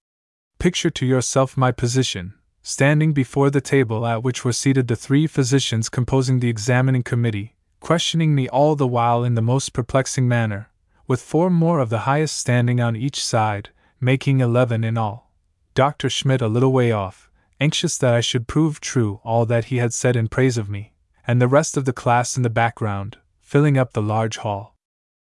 Picture 0.58 0.88
to 0.88 1.04
yourself 1.04 1.58
my 1.58 1.72
position, 1.72 2.32
standing 2.62 3.12
before 3.12 3.50
the 3.50 3.60
table 3.60 4.06
at 4.06 4.22
which 4.22 4.44
were 4.44 4.52
seated 4.52 4.88
the 4.88 4.96
three 4.96 5.26
physicians 5.26 5.88
composing 5.88 6.40
the 6.40 6.48
examining 6.48 7.02
committee, 7.02 7.56
questioning 7.80 8.34
me 8.34 8.48
all 8.48 8.76
the 8.76 8.86
while 8.86 9.24
in 9.24 9.34
the 9.34 9.42
most 9.42 9.72
perplexing 9.72 10.28
manner, 10.28 10.70
with 11.06 11.22
four 11.22 11.50
more 11.50 11.80
of 11.80 11.88
the 11.88 12.00
highest 12.00 12.38
standing 12.38 12.80
on 12.80 12.94
each 12.94 13.24
side, 13.24 13.70
making 14.00 14.40
eleven 14.40 14.84
in 14.84 14.96
all. 14.96 15.32
Dr. 15.74 16.08
Schmidt 16.10 16.40
a 16.40 16.48
little 16.48 16.72
way 16.72 16.92
off, 16.92 17.30
anxious 17.58 17.98
that 17.98 18.14
I 18.14 18.20
should 18.20 18.46
prove 18.46 18.80
true 18.80 19.20
all 19.24 19.46
that 19.46 19.66
he 19.66 19.78
had 19.78 19.92
said 19.92 20.14
in 20.14 20.28
praise 20.28 20.56
of 20.58 20.68
me, 20.68 20.92
and 21.26 21.40
the 21.40 21.48
rest 21.48 21.76
of 21.76 21.84
the 21.84 21.92
class 21.92 22.36
in 22.36 22.42
the 22.42 22.50
background, 22.50 23.18
filling 23.40 23.76
up 23.76 23.92
the 23.92 24.02
large 24.02 24.36
hall. 24.38 24.76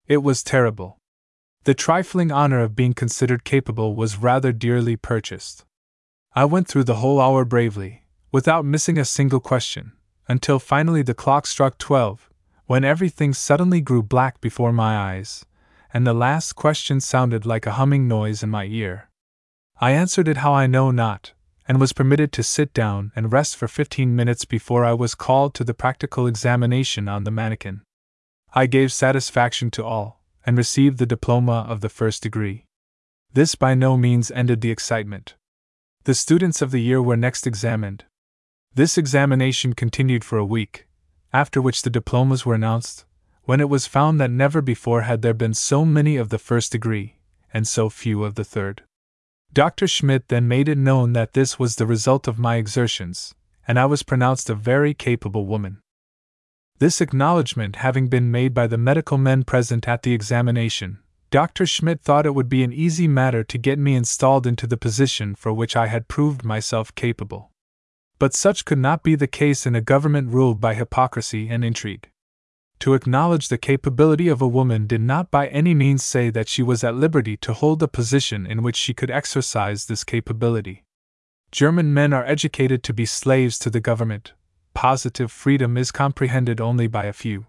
It 0.07 0.23
was 0.23 0.43
terrible. 0.43 0.97
The 1.65 1.75
trifling 1.75 2.31
honor 2.33 2.61
of 2.61 2.77
being 2.77 2.95
considered 2.95 3.45
capable 3.45 3.95
was 3.95 4.17
rather 4.17 4.53
dearly 4.53 4.97
purchased. 4.97 5.66
I 6.39 6.45
went 6.45 6.69
through 6.69 6.85
the 6.85 6.97
whole 6.97 7.19
hour 7.19 7.47
bravely, 7.47 8.03
without 8.31 8.67
missing 8.67 8.99
a 8.99 9.07
single 9.07 9.41
question, 9.41 9.93
until 10.29 10.59
finally 10.59 11.01
the 11.01 11.15
clock 11.15 11.47
struck 11.47 11.79
twelve, 11.79 12.29
when 12.67 12.85
everything 12.85 13.33
suddenly 13.33 13.81
grew 13.81 14.03
black 14.03 14.43
before 14.43 14.71
my 14.71 14.99
eyes, 14.99 15.47
and 15.95 16.07
the 16.07 16.13
last 16.13 16.53
question 16.53 17.01
sounded 17.01 17.47
like 17.47 17.65
a 17.65 17.73
humming 17.73 18.07
noise 18.07 18.43
in 18.43 18.51
my 18.51 18.67
ear. 18.67 19.09
I 19.81 19.93
answered 19.93 20.29
it 20.29 20.37
how 20.39 20.53
I 20.53 20.67
know 20.67 20.91
not, 20.91 21.33
and 21.67 21.81
was 21.81 21.95
permitted 21.95 22.33
to 22.33 22.43
sit 22.43 22.75
down 22.75 23.13
and 23.17 23.33
rest 23.33 23.57
for 23.57 23.67
fifteen 23.67 24.15
minutes 24.15 24.45
before 24.45 24.85
I 24.85 24.93
was 24.93 25.15
called 25.15 25.55
to 25.55 25.65
the 25.65 25.73
practical 25.73 26.27
examination 26.27 27.09
on 27.09 27.25
the 27.25 27.31
mannequin. 27.31 27.81
I 28.53 28.67
gave 28.67 28.93
satisfaction 28.93 29.71
to 29.71 29.85
all, 29.87 30.21
and 30.45 30.59
received 30.59 30.99
the 30.99 31.07
diploma 31.07 31.65
of 31.67 31.81
the 31.81 31.89
first 31.89 32.23
degree. 32.23 32.67
This 33.33 33.55
by 33.55 33.75
no 33.75 33.97
means 33.97 34.31
ended 34.31 34.61
the 34.61 34.71
excitement. 34.71 35.35
The 36.07 36.15
students 36.15 36.63
of 36.63 36.71
the 36.71 36.79
year 36.79 37.03
were 37.03 37.17
next 37.17 37.49
examined. 37.49 38.05
This 38.73 38.97
examination 38.97 39.73
continued 39.73 40.23
for 40.23 40.39
a 40.39 40.47
week, 40.47 40.87
after 41.33 41.61
which 41.61 41.83
the 41.83 41.91
diplomas 41.91 42.47
were 42.47 42.55
announced, 42.55 43.05
when 43.43 43.61
it 43.61 43.69
was 43.69 43.89
found 43.89 44.21
that 44.21 44.31
never 44.31 44.63
before 44.63 45.01
had 45.03 45.23
there 45.23 45.35
been 45.35 45.53
so 45.53 45.85
many 45.85 46.17
of 46.17 46.29
the 46.29 46.39
first 46.39 46.71
degree, 46.71 47.17
and 47.53 47.67
so 47.67 47.89
few 47.89 48.23
of 48.23 48.37
the 48.37 48.45
third. 48.45 48.85
Dr. 49.53 49.89
Schmidt 49.89 50.29
then 50.29 50.47
made 50.47 50.69
it 50.69 50.79
known 50.79 51.13
that 51.15 51.33
this 51.33 51.59
was 51.59 51.75
the 51.75 51.87
result 51.87 52.29
of 52.29 52.39
my 52.39 52.55
exertions, 52.55 53.35
and 53.67 53.77
I 53.77 53.87
was 53.87 54.05
pronounced 54.05 54.49
a 54.49 54.55
very 54.55 54.95
capable 54.95 55.45
woman. 55.45 55.81
This 56.79 57.01
acknowledgement 57.01 57.83
having 57.83 58.07
been 58.07 58.31
made 58.31 58.55
by 58.55 58.69
the 58.69 58.79
medical 58.79 59.19
men 59.19 59.43
present 59.43 59.89
at 59.89 60.05
the 60.05 60.13
examination, 60.13 61.01
Dr. 61.31 61.67
Schmidt 61.67 62.01
thought 62.01 62.27
it 62.27 62.35
would 62.35 62.49
be 62.49 62.63
an 62.63 62.73
easy 62.73 63.09
matter 63.09 63.43
to 63.43 63.59
get 63.59 63.79
me 63.79 63.95
installed 63.95 64.47
into 64.47 64.67
the 64.67 64.77
position 64.77 65.35
for 65.35 65.53
which 65.53 65.75
I 65.75 65.89
had 65.89 66.09
proved 66.09 66.45
myself 66.45 66.95
capable. 66.95 67.51
But 68.19 68.33
such 68.33 68.65
could 68.65 68.79
not 68.79 69.03
be 69.03 69.15
the 69.15 69.27
case 69.27 69.67
in 69.67 69.75
a 69.75 69.81
government 69.81 70.31
ruled 70.31 70.61
by 70.61 70.75
hypocrisy 70.75 71.49
and 71.49 71.65
intrigue. 71.65 72.11
To 72.81 72.95
acknowledge 72.95 73.49
the 73.49 73.59
capability 73.59 74.29
of 74.29 74.41
a 74.41 74.49
woman 74.49 74.87
did 74.87 75.01
not 75.01 75.31
by 75.31 75.49
any 75.49 75.75
means 75.75 76.05
say 76.05 76.31
that 76.31 76.49
she 76.49 76.63
was 76.63 76.85
at 76.85 76.95
liberty 76.95 77.37
to 77.39 77.53
hold 77.53 77.83
a 77.83 77.89
position 77.89 78.47
in 78.47 78.63
which 78.63 78.77
she 78.77 78.95
could 78.95 79.11
exercise 79.11 79.87
this 79.87 80.05
capability. 80.05 80.85
German 81.51 81.93
men 81.93 82.13
are 82.13 82.25
educated 82.25 82.83
to 82.85 82.93
be 82.93 83.07
slaves 83.07 83.59
to 83.61 83.71
the 83.71 83.81
government. 83.81 84.35
Positive 84.75 85.33
freedom 85.33 85.77
is 85.77 85.91
comprehended 85.91 86.61
only 86.61 86.87
by 86.87 87.07
a 87.07 87.13
few. 87.13 87.47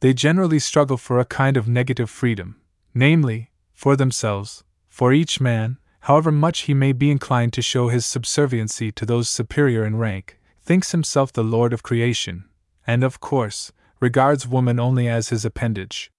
They 0.00 0.12
generally 0.12 0.58
struggle 0.58 0.96
for 0.96 1.18
a 1.18 1.24
kind 1.24 1.56
of 1.56 1.68
negative 1.68 2.10
freedom, 2.10 2.59
namely, 2.94 3.50
for 3.72 3.96
themselves, 3.96 4.64
for 4.88 5.12
each 5.12 5.40
man, 5.40 5.78
however 6.00 6.32
much 6.32 6.60
he 6.60 6.74
may 6.74 6.92
be 6.92 7.10
inclined 7.10 7.52
to 7.52 7.62
show 7.62 7.88
his 7.88 8.06
subserviency 8.06 8.90
to 8.90 9.06
those 9.06 9.28
superior 9.28 9.84
in 9.84 9.96
rank, 9.96 10.38
thinks 10.62 10.92
himself 10.92 11.32
the 11.32 11.44
lord 11.44 11.72
of 11.72 11.82
creation, 11.82 12.44
and, 12.86 13.04
of 13.04 13.20
course, 13.20 13.72
regards 14.00 14.48
woman 14.48 14.80
only 14.80 15.08
as 15.08 15.28
his 15.28 15.44
appendage. 15.44 16.10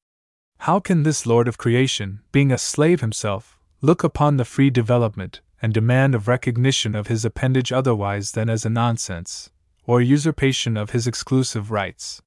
How 0.60 0.80
can 0.80 1.04
this 1.04 1.26
lord 1.26 1.48
of 1.48 1.58
creation, 1.58 2.22
being 2.32 2.52
a 2.52 2.58
slave 2.58 3.02
himself, 3.02 3.58
look 3.82 4.04
upon 4.04 4.38
the 4.38 4.46
free 4.46 4.70
development 4.70 5.42
and 5.62 5.74
demand 5.74 6.14
of 6.14 6.28
recognition 6.28 6.96
of 6.96 7.08
his 7.08 7.26
appendage 7.26 7.72
otherwise 7.72 8.32
than 8.34 8.50
as 8.50 8.66
a 8.66 8.70
nonsense, 8.70 9.50
or 9.86 10.02
usurpation 10.02 10.78
of 10.78 10.92
his 10.92 11.08
exclusive 11.08 11.72
rights? 11.72 12.22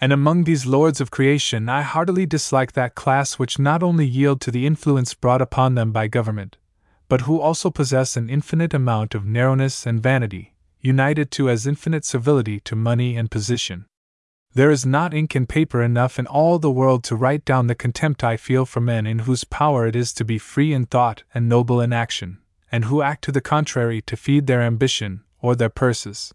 And 0.00 0.12
among 0.12 0.44
these 0.44 0.64
lords 0.64 1.00
of 1.00 1.10
creation, 1.10 1.68
I 1.68 1.82
heartily 1.82 2.24
dislike 2.24 2.72
that 2.72 2.94
class 2.94 3.34
which 3.34 3.58
not 3.58 3.82
only 3.82 4.06
yield 4.06 4.40
to 4.42 4.50
the 4.50 4.66
influence 4.66 5.12
brought 5.12 5.42
upon 5.42 5.74
them 5.74 5.92
by 5.92 6.08
government, 6.08 6.56
but 7.08 7.22
who 7.22 7.38
also 7.40 7.70
possess 7.70 8.16
an 8.16 8.30
infinite 8.30 8.72
amount 8.72 9.14
of 9.14 9.26
narrowness 9.26 9.84
and 9.84 10.02
vanity, 10.02 10.54
united 10.80 11.30
to 11.32 11.50
as 11.50 11.66
infinite 11.66 12.06
servility 12.06 12.60
to 12.60 12.74
money 12.74 13.14
and 13.14 13.30
position. 13.30 13.84
There 14.54 14.70
is 14.70 14.86
not 14.86 15.12
ink 15.12 15.34
and 15.34 15.48
paper 15.48 15.82
enough 15.82 16.18
in 16.18 16.26
all 16.26 16.58
the 16.58 16.70
world 16.70 17.04
to 17.04 17.14
write 17.14 17.44
down 17.44 17.66
the 17.66 17.74
contempt 17.74 18.24
I 18.24 18.36
feel 18.36 18.64
for 18.64 18.80
men 18.80 19.06
in 19.06 19.20
whose 19.20 19.44
power 19.44 19.86
it 19.86 19.94
is 19.94 20.12
to 20.14 20.24
be 20.24 20.38
free 20.38 20.72
in 20.72 20.86
thought 20.86 21.24
and 21.34 21.48
noble 21.48 21.80
in 21.80 21.92
action, 21.92 22.38
and 22.72 22.86
who 22.86 23.02
act 23.02 23.22
to 23.24 23.32
the 23.32 23.40
contrary 23.40 24.00
to 24.02 24.16
feed 24.16 24.46
their 24.46 24.62
ambition 24.62 25.24
or 25.40 25.54
their 25.54 25.68
purses. 25.68 26.32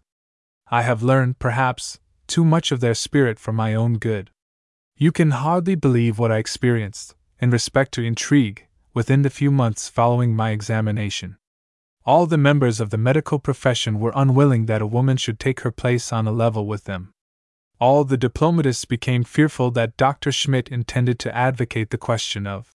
I 0.68 0.82
have 0.82 1.02
learned, 1.02 1.38
perhaps, 1.38 1.98
too 2.26 2.44
much 2.44 2.72
of 2.72 2.80
their 2.80 2.94
spirit 2.94 3.38
for 3.38 3.52
my 3.52 3.74
own 3.74 3.98
good. 3.98 4.30
You 4.96 5.12
can 5.12 5.30
hardly 5.30 5.74
believe 5.74 6.18
what 6.18 6.32
I 6.32 6.38
experienced, 6.38 7.14
in 7.38 7.50
respect 7.50 7.92
to 7.92 8.02
intrigue, 8.02 8.66
within 8.94 9.22
the 9.22 9.30
few 9.30 9.50
months 9.50 9.88
following 9.88 10.34
my 10.34 10.50
examination. 10.50 11.36
All 12.04 12.26
the 12.26 12.38
members 12.38 12.80
of 12.80 12.90
the 12.90 12.96
medical 12.96 13.38
profession 13.38 13.98
were 14.00 14.12
unwilling 14.14 14.66
that 14.66 14.80
a 14.80 14.86
woman 14.86 15.16
should 15.16 15.38
take 15.38 15.60
her 15.60 15.70
place 15.70 16.12
on 16.12 16.26
a 16.26 16.32
level 16.32 16.66
with 16.66 16.84
them. 16.84 17.12
All 17.78 18.04
the 18.04 18.16
diplomatists 18.16 18.86
became 18.86 19.22
fearful 19.22 19.70
that 19.72 19.96
Dr. 19.98 20.32
Schmidt 20.32 20.68
intended 20.68 21.18
to 21.18 21.36
advocate 21.36 21.90
the 21.90 21.98
question 21.98 22.46
of 22.46 22.70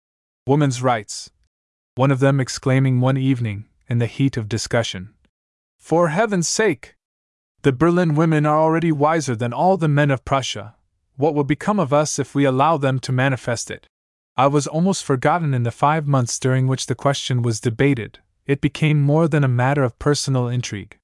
woman's 0.46 0.84
rights. 0.84 1.32
One 1.96 2.12
of 2.12 2.20
them 2.20 2.40
exclaiming 2.40 3.02
one 3.02 3.18
evening, 3.18 3.66
in 3.90 3.98
the 3.98 4.06
heat 4.06 4.38
of 4.38 4.48
discussion, 4.48 5.14
For 5.80 6.10
heaven's 6.10 6.48
sake! 6.48 6.96
The 7.64 7.72
Berlin 7.72 8.16
women 8.16 8.48
are 8.48 8.58
already 8.58 8.92
wiser 8.92 9.36
than 9.36 9.54
all 9.54 9.78
the 9.78 9.88
men 9.88 10.10
of 10.10 10.26
Prussia. 10.26 10.74
What 11.16 11.36
will 11.36 11.44
become 11.44 11.80
of 11.80 11.94
us 11.94 12.18
if 12.18 12.34
we 12.34 12.44
allow 12.44 12.78
them 12.78 13.00
to 13.02 13.12
manifest 13.12 13.70
it? 13.70 13.86
I 14.36 14.48
was 14.48 14.66
almost 14.66 15.04
forgotten 15.04 15.54
in 15.54 15.62
the 15.62 15.70
five 15.70 16.08
months 16.08 16.40
during 16.40 16.66
which 16.66 16.88
the 16.88 16.96
question 16.96 17.44
was 17.44 17.60
debated. 17.60 18.18
It 18.48 18.62
became 18.62 19.00
more 19.00 19.28
than 19.28 19.44
a 19.44 19.48
matter 19.48 19.84
of 19.84 20.00
personal 20.00 20.48
intrigue. 20.48 20.98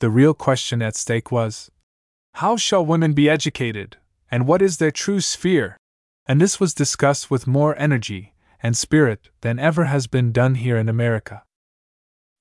The 0.00 0.10
real 0.10 0.34
question 0.34 0.82
at 0.82 0.96
stake 0.96 1.30
was 1.30 1.70
How 2.34 2.56
shall 2.56 2.84
women 2.84 3.12
be 3.12 3.30
educated, 3.30 3.96
and 4.32 4.48
what 4.48 4.62
is 4.62 4.78
their 4.78 4.90
true 4.90 5.20
sphere? 5.20 5.76
And 6.26 6.40
this 6.40 6.58
was 6.58 6.74
discussed 6.74 7.30
with 7.30 7.46
more 7.46 7.78
energy 7.78 8.34
and 8.60 8.76
spirit 8.76 9.28
than 9.42 9.60
ever 9.60 9.84
has 9.84 10.08
been 10.08 10.32
done 10.32 10.56
here 10.56 10.76
in 10.76 10.88
America. 10.88 11.44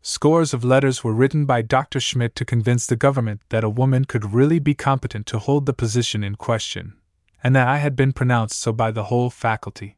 Scores 0.05 0.53
of 0.53 0.65
letters 0.65 1.01
were 1.01 1.13
written 1.13 1.45
by 1.45 1.61
Dr. 1.61 2.01
Schmidt 2.01 2.35
to 2.35 2.43
convince 2.43 2.85
the 2.85 2.97
government 2.97 3.39
that 3.47 3.63
a 3.63 3.69
woman 3.69 4.03
could 4.03 4.33
really 4.33 4.59
be 4.59 4.73
competent 4.73 5.25
to 5.27 5.39
hold 5.39 5.65
the 5.65 5.71
position 5.71 6.25
in 6.25 6.35
question, 6.35 6.95
and 7.41 7.55
that 7.55 7.69
I 7.69 7.77
had 7.77 7.95
been 7.95 8.11
pronounced 8.11 8.59
so 8.59 8.73
by 8.73 8.91
the 8.91 9.05
whole 9.05 9.29
faculty. 9.29 9.95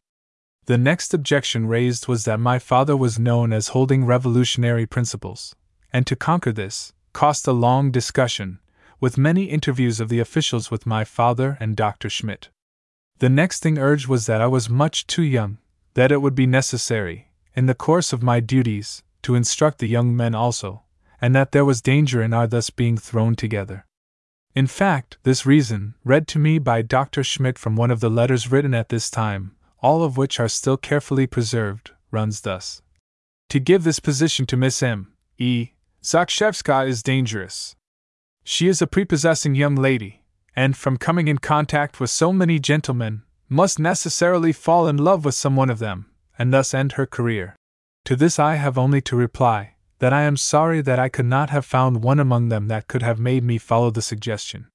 The 0.67 0.77
next 0.77 1.11
objection 1.15 1.65
raised 1.65 2.07
was 2.07 2.25
that 2.25 2.39
my 2.39 2.59
father 2.59 2.95
was 2.95 3.17
known 3.17 3.51
as 3.51 3.69
holding 3.69 4.05
revolutionary 4.05 4.85
principles, 4.85 5.55
and 5.91 6.05
to 6.05 6.15
conquer 6.15 6.51
this, 6.51 6.93
cost 7.11 7.47
a 7.47 7.51
long 7.51 7.89
discussion, 7.89 8.59
with 8.99 9.17
many 9.17 9.45
interviews 9.45 9.99
of 9.99 10.09
the 10.09 10.19
officials 10.19 10.69
with 10.69 10.85
my 10.85 11.03
father 11.03 11.57
and 11.59 11.75
Dr. 11.75 12.11
Schmidt. 12.11 12.49
The 13.17 13.29
next 13.29 13.63
thing 13.63 13.79
urged 13.79 14.07
was 14.07 14.27
that 14.27 14.39
I 14.39 14.45
was 14.45 14.69
much 14.69 15.07
too 15.07 15.23
young, 15.23 15.57
that 15.95 16.11
it 16.11 16.21
would 16.21 16.35
be 16.35 16.45
necessary, 16.45 17.31
in 17.55 17.65
the 17.65 17.73
course 17.73 18.13
of 18.13 18.21
my 18.21 18.39
duties, 18.39 19.01
to 19.25 19.33
instruct 19.33 19.79
the 19.79 19.87
young 19.87 20.15
men 20.15 20.35
also, 20.35 20.83
and 21.19 21.35
that 21.35 21.51
there 21.51 21.65
was 21.65 21.81
danger 21.81 22.21
in 22.21 22.31
our 22.31 22.45
thus 22.45 22.69
being 22.69 22.95
thrown 22.95 23.33
together. 23.33 23.83
In 24.53 24.67
fact, 24.67 25.17
this 25.23 25.47
reason, 25.47 25.95
read 26.03 26.27
to 26.27 26.37
me 26.37 26.59
by 26.59 26.83
Dr. 26.83 27.23
Schmidt 27.23 27.57
from 27.57 27.75
one 27.75 27.89
of 27.89 28.01
the 28.01 28.09
letters 28.09 28.51
written 28.51 28.75
at 28.75 28.89
this 28.89 29.09
time, 29.09 29.55
all 29.79 30.03
of 30.03 30.15
which 30.15 30.39
are 30.39 30.47
still 30.47 30.77
carefully 30.77 31.25
preserved, 31.25 31.89
runs 32.11 32.41
thus 32.41 32.83
To 33.49 33.59
give 33.59 33.83
this 33.83 33.99
position 33.99 34.45
to 34.45 34.57
Miss 34.57 34.83
M. 34.83 35.13
E. 35.39 35.71
Zakrzewska 36.03 36.87
is 36.87 37.01
dangerous. 37.01 37.75
She 38.43 38.67
is 38.67 38.79
a 38.79 38.85
prepossessing 38.85 39.55
young 39.55 39.75
lady, 39.75 40.21
and 40.55 40.77
from 40.77 40.97
coming 40.97 41.27
in 41.27 41.39
contact 41.39 41.99
with 41.99 42.11
so 42.11 42.31
many 42.31 42.59
gentlemen, 42.59 43.23
must 43.49 43.79
necessarily 43.79 44.53
fall 44.53 44.87
in 44.87 44.97
love 44.97 45.25
with 45.25 45.33
some 45.33 45.55
one 45.55 45.71
of 45.71 45.79
them, 45.79 46.11
and 46.37 46.53
thus 46.53 46.75
end 46.75 46.91
her 46.91 47.07
career. 47.07 47.55
To 48.05 48.15
this 48.15 48.37
I 48.37 48.55
have 48.55 48.77
only 48.77 49.01
to 49.01 49.15
reply 49.15 49.73
that 49.97 50.13
I 50.13 50.21
am 50.21 50.37
sorry 50.37 50.81
that 50.81 50.99
I 50.99 51.09
could 51.09 51.25
not 51.25 51.49
have 51.49 51.65
found 51.65 52.03
one 52.03 52.19
among 52.19 52.49
them 52.49 52.67
that 52.67 52.87
could 52.87 53.01
have 53.01 53.17
made 53.19 53.43
me 53.43 53.57
follow 53.57 53.89
the 53.89 54.01
suggestion. 54.03 54.67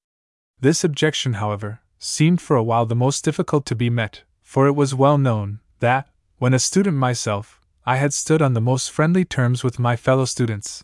This 0.58 0.82
objection, 0.82 1.34
however, 1.34 1.80
seemed 1.98 2.40
for 2.40 2.56
a 2.56 2.62
while 2.62 2.86
the 2.86 2.96
most 2.96 3.24
difficult 3.24 3.66
to 3.66 3.76
be 3.76 3.88
met, 3.88 4.24
for 4.42 4.66
it 4.66 4.74
was 4.74 4.96
well 4.96 5.16
known 5.16 5.60
that, 5.78 6.08
when 6.38 6.52
a 6.52 6.58
student 6.58 6.96
myself, 6.96 7.60
I 7.86 7.96
had 7.96 8.12
stood 8.12 8.42
on 8.42 8.54
the 8.54 8.60
most 8.60 8.90
friendly 8.90 9.24
terms 9.24 9.62
with 9.62 9.78
my 9.78 9.94
fellow 9.94 10.24
students, 10.24 10.82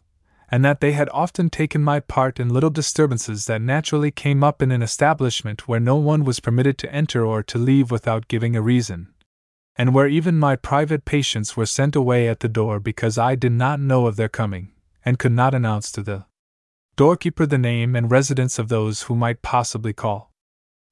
and 0.48 0.64
that 0.64 0.80
they 0.80 0.92
had 0.92 1.08
often 1.12 1.50
taken 1.50 1.82
my 1.82 1.98
part 1.98 2.38
in 2.38 2.50
little 2.50 2.70
disturbances 2.70 3.46
that 3.46 3.60
naturally 3.60 4.12
came 4.12 4.44
up 4.44 4.62
in 4.62 4.70
an 4.70 4.82
establishment 4.82 5.66
where 5.66 5.80
no 5.80 5.96
one 5.96 6.22
was 6.24 6.38
permitted 6.38 6.78
to 6.78 6.94
enter 6.94 7.26
or 7.26 7.42
to 7.42 7.58
leave 7.58 7.90
without 7.90 8.28
giving 8.28 8.54
a 8.54 8.62
reason, 8.62 9.08
and 9.78 9.94
where 9.94 10.08
even 10.08 10.38
my 10.38 10.56
private 10.56 11.04
patients 11.04 11.56
were 11.56 11.66
sent 11.66 11.94
away 11.94 12.28
at 12.28 12.40
the 12.40 12.48
door 12.48 12.80
because 12.80 13.18
I 13.18 13.34
did 13.34 13.52
not 13.52 13.80
know 13.80 14.06
of 14.06 14.16
their 14.16 14.28
coming, 14.28 14.72
and 15.04 15.18
could 15.18 15.32
not 15.32 15.54
announce 15.54 15.92
to 15.92 16.02
the 16.02 16.24
doorkeeper 16.96 17.44
the 17.44 17.58
name 17.58 17.94
and 17.94 18.10
residence 18.10 18.58
of 18.58 18.68
those 18.68 19.02
who 19.02 19.14
might 19.14 19.42
possibly 19.42 19.92
call. 19.92 20.32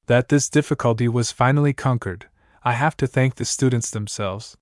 That 0.05 0.29
this 0.29 0.49
difficulty 0.49 1.07
was 1.07 1.31
finally 1.31 1.73
conquered, 1.73 2.27
I 2.63 2.73
have 2.73 2.95
to 2.97 3.07
thank 3.07 3.35
the 3.35 3.45
students 3.45 3.89
themselves. 3.89 4.55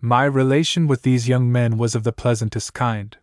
My 0.00 0.24
relation 0.24 0.86
with 0.86 1.02
these 1.02 1.28
young 1.28 1.52
men 1.52 1.76
was 1.76 1.94
of 1.94 2.04
the 2.04 2.12
pleasantest 2.12 2.72
kind. 2.72 3.16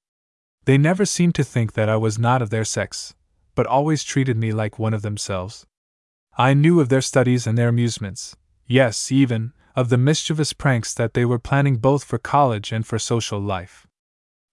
They 0.65 0.77
never 0.77 1.05
seemed 1.05 1.33
to 1.35 1.43
think 1.43 1.73
that 1.73 1.89
I 1.89 1.95
was 1.95 2.19
not 2.19 2.43
of 2.43 2.51
their 2.51 2.65
sex, 2.65 3.15
but 3.55 3.65
always 3.65 4.03
treated 4.03 4.37
me 4.37 4.51
like 4.53 4.77
one 4.77 4.93
of 4.93 5.01
themselves. 5.01 5.65
I 6.37 6.53
knew 6.53 6.79
of 6.79 6.89
their 6.89 7.01
studies 7.01 7.47
and 7.47 7.57
their 7.57 7.69
amusements, 7.69 8.35
yes, 8.67 9.11
even, 9.11 9.53
of 9.77 9.89
the 9.89 9.97
mischievous 9.97 10.53
pranks 10.53 10.91
that 10.95 11.13
they 11.13 11.23
were 11.23 11.37
planning 11.37 11.77
both 11.77 12.03
for 12.03 12.17
college 12.17 12.71
and 12.71 12.87
for 12.87 12.97
social 12.97 13.39
life. 13.39 13.85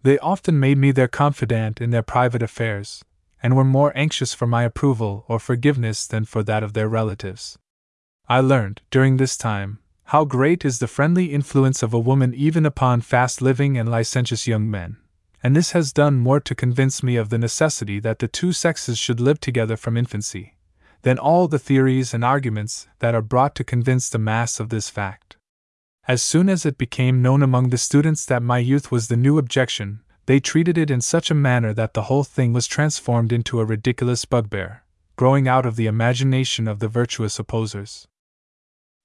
They 0.03 0.19
often 0.19 0.61
made 0.61 0.77
me 0.77 0.93
their 0.93 1.09
confidant 1.09 1.81
in 1.81 1.89
their 1.89 2.03
private 2.03 2.43
affairs, 2.43 3.03
and 3.43 3.57
were 3.57 3.65
more 3.65 3.91
anxious 3.97 4.35
for 4.35 4.47
my 4.47 4.65
approval 4.65 5.25
or 5.27 5.39
forgiveness 5.39 6.07
than 6.07 6.27
for 6.27 6.43
that 6.43 6.63
of 6.63 6.75
their 6.75 6.91
relatives. 6.91 7.59
I 8.29 8.41
learned, 8.41 8.83
during 8.91 9.17
this 9.17 9.39
time, 9.39 9.79
how 10.09 10.27
great 10.27 10.63
is 10.63 10.79
the 10.79 10.87
friendly 10.87 11.33
influence 11.33 11.83
of 11.83 11.95
a 11.95 11.99
woman 11.99 12.35
even 12.35 12.67
upon 12.67 13.01
fast 13.01 13.41
living 13.41 13.79
and 13.79 13.91
licentious 13.91 14.47
young 14.47 14.71
men, 14.71 14.99
and 15.43 15.57
this 15.57 15.73
has 15.73 15.95
done 15.95 16.17
more 16.19 16.41
to 16.41 16.55
convince 16.55 17.03
me 17.03 17.17
of 17.17 17.31
the 17.31 17.39
necessity 17.39 17.99
that 17.99 18.19
the 18.19 18.29
two 18.29 18.53
sexes 18.53 18.99
should 18.99 19.21
live 19.21 19.41
together 19.41 19.79
from 19.79 19.97
infancy 19.97 20.55
than 21.05 21.19
all 21.19 21.47
the 21.49 21.59
theories 21.59 22.13
and 22.15 22.25
arguments 22.25 22.89
that 22.99 23.15
are 23.15 23.23
brought 23.23 23.55
to 23.55 23.63
convince 23.63 24.09
the 24.09 24.19
mass 24.19 24.59
of 24.59 24.71
this 24.71 24.89
fact. 24.89 25.37
As 26.09 26.23
soon 26.23 26.49
as 26.49 26.67
it 26.67 26.79
became 26.79 27.23
known 27.23 27.43
among 27.43 27.69
the 27.69 27.79
students 27.79 28.25
that 28.27 28.43
my 28.43 28.59
youth 28.59 28.91
was 28.91 29.09
the 29.09 29.17
new 29.17 29.39
objection, 29.39 30.01
they 30.27 30.41
treated 30.41 30.79
it 30.79 30.91
in 30.91 31.03
such 31.03 31.31
a 31.31 31.35
manner 31.35 31.75
that 31.75 31.93
the 31.93 32.05
whole 32.05 32.25
thing 32.25 32.55
was 32.55 32.67
transformed 32.67 33.33
into 33.33 33.61
a 33.61 33.67
ridiculous 33.67 34.25
bugbear, 34.25 34.83
growing 35.17 35.47
out 35.47 35.67
of 35.67 35.77
the 35.77 35.87
imagination 35.87 36.67
of 36.67 36.79
the 36.79 36.89
virtuous 36.89 37.39
opposers. 37.39 38.09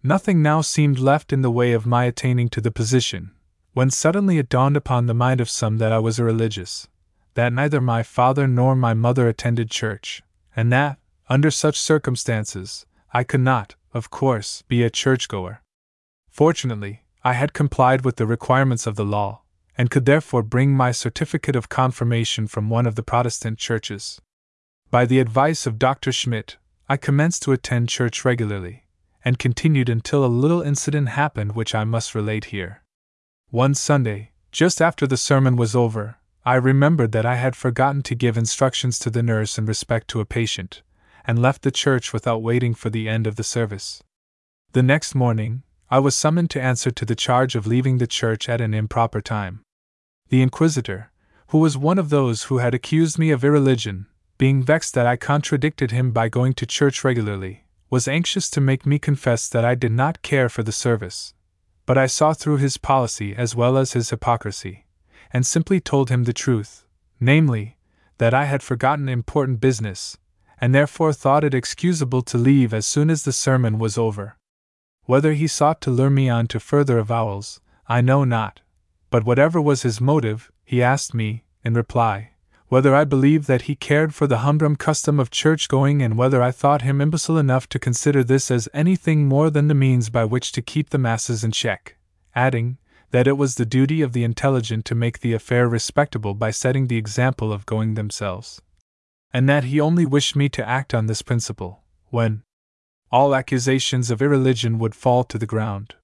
Nothing 0.01 0.41
now 0.41 0.61
seemed 0.61 0.99
left 0.99 1.33
in 1.33 1.41
the 1.41 1.51
way 1.51 1.73
of 1.73 1.85
my 1.85 2.05
attaining 2.05 2.47
to 2.49 2.61
the 2.61 2.71
position, 2.71 3.31
when 3.73 3.89
suddenly 3.89 4.37
it 4.37 4.47
dawned 4.47 4.77
upon 4.77 5.05
the 5.05 5.13
mind 5.13 5.41
of 5.41 5.49
some 5.49 5.77
that 5.79 5.91
I 5.91 5.99
was 5.99 6.17
irreligious, 6.17 6.87
that 7.33 7.51
neither 7.51 7.81
my 7.81 8.03
father 8.03 8.47
nor 8.47 8.73
my 8.73 8.93
mother 8.93 9.27
attended 9.27 9.69
church, 9.69 10.23
and 10.55 10.71
that, 10.71 10.97
under 11.29 11.51
such 11.51 11.79
circumstances, 11.79 12.85
I 13.13 13.23
could 13.23 13.41
not, 13.41 13.75
of 13.93 14.09
course, 14.09 14.63
be 14.67 14.83
a 14.83 14.89
churchgoer. 14.89 15.61
Fortunately, 16.29 17.03
I 17.23 17.33
had 17.33 17.53
complied 17.53 18.03
with 18.03 18.15
the 18.15 18.25
requirements 18.25 18.87
of 18.87 18.95
the 18.95 19.05
law, 19.05 19.41
and 19.77 19.89
could 19.89 20.05
therefore 20.05 20.43
bring 20.43 20.71
my 20.71 20.91
certificate 20.91 21.55
of 21.55 21.69
confirmation 21.69 22.47
from 22.47 22.69
one 22.69 22.85
of 22.85 22.95
the 22.95 23.03
Protestant 23.03 23.59
churches. 23.59 24.19
By 24.89 25.05
the 25.05 25.19
advice 25.19 25.67
of 25.67 25.77
Dr. 25.77 26.11
Schmidt, 26.11 26.57
I 26.87 26.97
commenced 26.97 27.43
to 27.43 27.51
attend 27.51 27.89
church 27.89 28.25
regularly, 28.25 28.85
and 29.23 29.37
continued 29.37 29.89
until 29.89 30.25
a 30.25 30.27
little 30.27 30.61
incident 30.61 31.09
happened 31.09 31.55
which 31.55 31.75
I 31.75 31.83
must 31.83 32.15
relate 32.15 32.45
here. 32.45 32.83
One 33.49 33.75
Sunday, 33.75 34.31
just 34.51 34.81
after 34.81 35.05
the 35.05 35.17
sermon 35.17 35.55
was 35.55 35.75
over, 35.75 36.17
I 36.45 36.55
remembered 36.55 37.11
that 37.11 37.25
I 37.25 37.35
had 37.35 37.55
forgotten 37.55 38.01
to 38.03 38.15
give 38.15 38.37
instructions 38.37 38.97
to 38.99 39.09
the 39.09 39.21
nurse 39.21 39.57
in 39.57 39.65
respect 39.65 40.07
to 40.09 40.19
a 40.19 40.25
patient, 40.25 40.81
and 41.25 41.41
left 41.41 41.61
the 41.61 41.71
church 41.71 42.13
without 42.13 42.41
waiting 42.41 42.73
for 42.73 42.89
the 42.89 43.07
end 43.07 43.27
of 43.27 43.35
the 43.35 43.43
service. 43.43 44.03
The 44.73 44.83
next 44.83 45.15
morning, 45.15 45.63
I 45.89 45.99
was 45.99 46.15
summoned 46.15 46.49
to 46.51 46.61
answer 46.61 46.91
to 46.91 47.05
the 47.05 47.15
charge 47.15 47.55
of 47.55 47.65
leaving 47.65 47.97
the 47.97 48.07
church 48.07 48.47
at 48.47 48.61
an 48.61 48.73
improper 48.73 49.21
time. 49.21 49.61
The 50.29 50.41
inquisitor, 50.41 51.11
who 51.47 51.57
was 51.57 51.77
one 51.77 51.97
of 51.97 52.09
those 52.09 52.43
who 52.43 52.59
had 52.59 52.73
accused 52.73 53.17
me 53.17 53.31
of 53.31 53.43
irreligion, 53.43 54.07
being 54.37 54.61
vexed 54.61 54.93
that 54.93 55.07
I 55.07 55.15
contradicted 55.15 55.91
him 55.91 56.11
by 56.11 56.29
going 56.29 56.53
to 56.53 56.65
church 56.65 57.03
regularly, 57.03 57.65
was 57.89 58.07
anxious 58.07 58.49
to 58.51 58.61
make 58.61 58.85
me 58.85 58.99
confess 58.99 59.49
that 59.49 59.65
I 59.65 59.75
did 59.75 59.91
not 59.91 60.21
care 60.21 60.49
for 60.49 60.63
the 60.63 60.71
service. 60.71 61.33
But 61.85 61.97
I 61.97 62.05
saw 62.05 62.33
through 62.33 62.57
his 62.57 62.77
policy 62.77 63.35
as 63.35 63.55
well 63.55 63.77
as 63.77 63.93
his 63.93 64.11
hypocrisy, 64.11 64.85
and 65.33 65.45
simply 65.45 65.79
told 65.79 66.09
him 66.09 66.25
the 66.25 66.33
truth 66.33 66.85
namely, 67.19 67.77
that 68.17 68.33
I 68.33 68.45
had 68.45 68.63
forgotten 68.63 69.09
important 69.09 69.59
business, 69.59 70.17
and 70.61 70.75
therefore 70.75 71.13
thought 71.13 71.43
it 71.43 71.53
excusable 71.53 72.21
to 72.21 72.37
leave 72.37 72.73
as 72.73 72.85
soon 72.85 73.09
as 73.09 73.23
the 73.23 73.31
sermon 73.31 73.79
was 73.79 73.97
over. 73.97 74.35
Whether 75.05 75.33
he 75.33 75.47
sought 75.47 75.81
to 75.81 75.91
lure 75.91 76.09
me 76.09 76.29
on 76.29 76.47
to 76.47 76.59
further 76.59 76.99
avowals, 76.99 77.61
I 77.87 78.01
know 78.01 78.23
not, 78.23 78.61
but 79.09 79.25
whatever 79.25 79.59
was 79.61 79.83
his 79.83 80.01
motive, 80.01 80.51
he 80.63 80.83
asked 80.83 81.13
me, 81.13 81.43
in 81.63 81.73
reply, 81.73 82.31
whether 82.67 82.93
I 82.93 83.03
believed 83.03 83.47
that 83.47 83.63
he 83.63 83.75
cared 83.75 84.13
for 84.13 84.27
the 84.27 84.39
humdrum 84.39 84.75
custom 84.75 85.19
of 85.19 85.31
church 85.31 85.67
going 85.67 86.03
and 86.03 86.17
whether 86.17 86.43
I 86.43 86.51
thought 86.51 86.83
him 86.83 87.01
imbecile 87.01 87.37
enough 87.39 87.67
to 87.69 87.79
consider 87.79 88.23
this 88.23 88.51
as 88.51 88.69
anything 88.73 89.27
more 89.27 89.49
than 89.49 89.67
the 89.67 89.73
means 89.73 90.09
by 90.09 90.25
which 90.25 90.51
to 90.51 90.61
keep 90.61 90.89
the 90.89 90.99
masses 90.99 91.43
in 91.43 91.51
check, 91.51 91.97
adding, 92.35 92.77
that 93.09 93.27
it 93.27 93.37
was 93.37 93.55
the 93.55 93.65
duty 93.65 94.03
of 94.03 94.13
the 94.13 94.23
intelligent 94.23 94.85
to 94.85 94.93
make 94.93 95.19
the 95.19 95.33
affair 95.33 95.67
respectable 95.67 96.35
by 96.35 96.51
setting 96.51 96.85
the 96.85 96.97
example 96.97 97.51
of 97.51 97.65
going 97.65 97.95
themselves 97.95 98.61
and 99.33 99.47
that 99.47 99.65
he 99.65 99.79
only 99.79 100.05
wished 100.05 100.35
me 100.35 100.49
to 100.49 100.67
act 100.67 100.93
on 100.93 101.07
this 101.07 101.21
principle, 101.21 101.83
when 102.09 102.43
all 103.11 103.35
accusations 103.35 104.11
of 104.11 104.21
irreligion 104.21 104.79
would 104.79 104.95
fall 104.95 105.23
to 105.23 105.37
the 105.37 105.45
ground. 105.45 105.95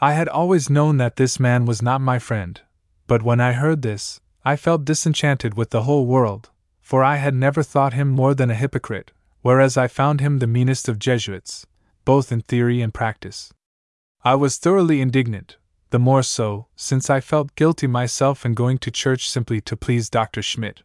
I 0.00 0.14
had 0.14 0.28
always 0.28 0.70
known 0.70 0.96
that 0.96 1.16
this 1.16 1.38
man 1.38 1.66
was 1.66 1.82
not 1.82 2.00
my 2.00 2.18
friend, 2.18 2.60
but 3.06 3.22
when 3.22 3.40
I 3.40 3.52
heard 3.52 3.82
this, 3.82 4.20
I 4.44 4.56
felt 4.56 4.86
disenchanted 4.86 5.54
with 5.54 5.70
the 5.70 5.82
whole 5.82 6.06
world, 6.06 6.50
for 6.80 7.04
I 7.04 7.16
had 7.16 7.34
never 7.34 7.62
thought 7.62 7.92
him 7.92 8.08
more 8.08 8.34
than 8.34 8.50
a 8.50 8.54
hypocrite, 8.54 9.12
whereas 9.42 9.76
I 9.76 9.88
found 9.88 10.20
him 10.20 10.38
the 10.38 10.46
meanest 10.46 10.88
of 10.88 10.98
Jesuits, 10.98 11.66
both 12.04 12.32
in 12.32 12.40
theory 12.40 12.80
and 12.80 12.92
practice. 12.94 13.52
I 14.24 14.34
was 14.34 14.56
thoroughly 14.56 15.00
indignant, 15.00 15.56
the 15.90 15.98
more 15.98 16.22
so, 16.22 16.68
since 16.76 17.10
I 17.10 17.20
felt 17.20 17.54
guilty 17.54 17.86
myself 17.86 18.46
in 18.46 18.54
going 18.54 18.78
to 18.78 18.90
church 18.90 19.28
simply 19.28 19.60
to 19.62 19.76
please 19.76 20.08
Dr. 20.08 20.40
Schmidt. 20.40 20.82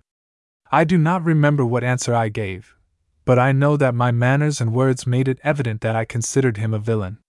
I 0.72 0.84
do 0.84 0.98
not 0.98 1.24
remember 1.24 1.66
what 1.66 1.84
answer 1.84 2.16
I 2.16 2.30
gave, 2.30 2.76
but 3.24 3.38
I 3.38 3.52
know 3.52 3.78
that 3.78 3.96
my 3.96 4.12
manners 4.12 4.60
and 4.60 4.74
words 4.74 5.06
made 5.06 5.28
it 5.28 5.40
evident 5.44 5.82
that 5.82 5.96
I 5.96 6.06
considered 6.06 6.58
him 6.58 6.74
a 6.74 6.80
villain. 6.80 7.20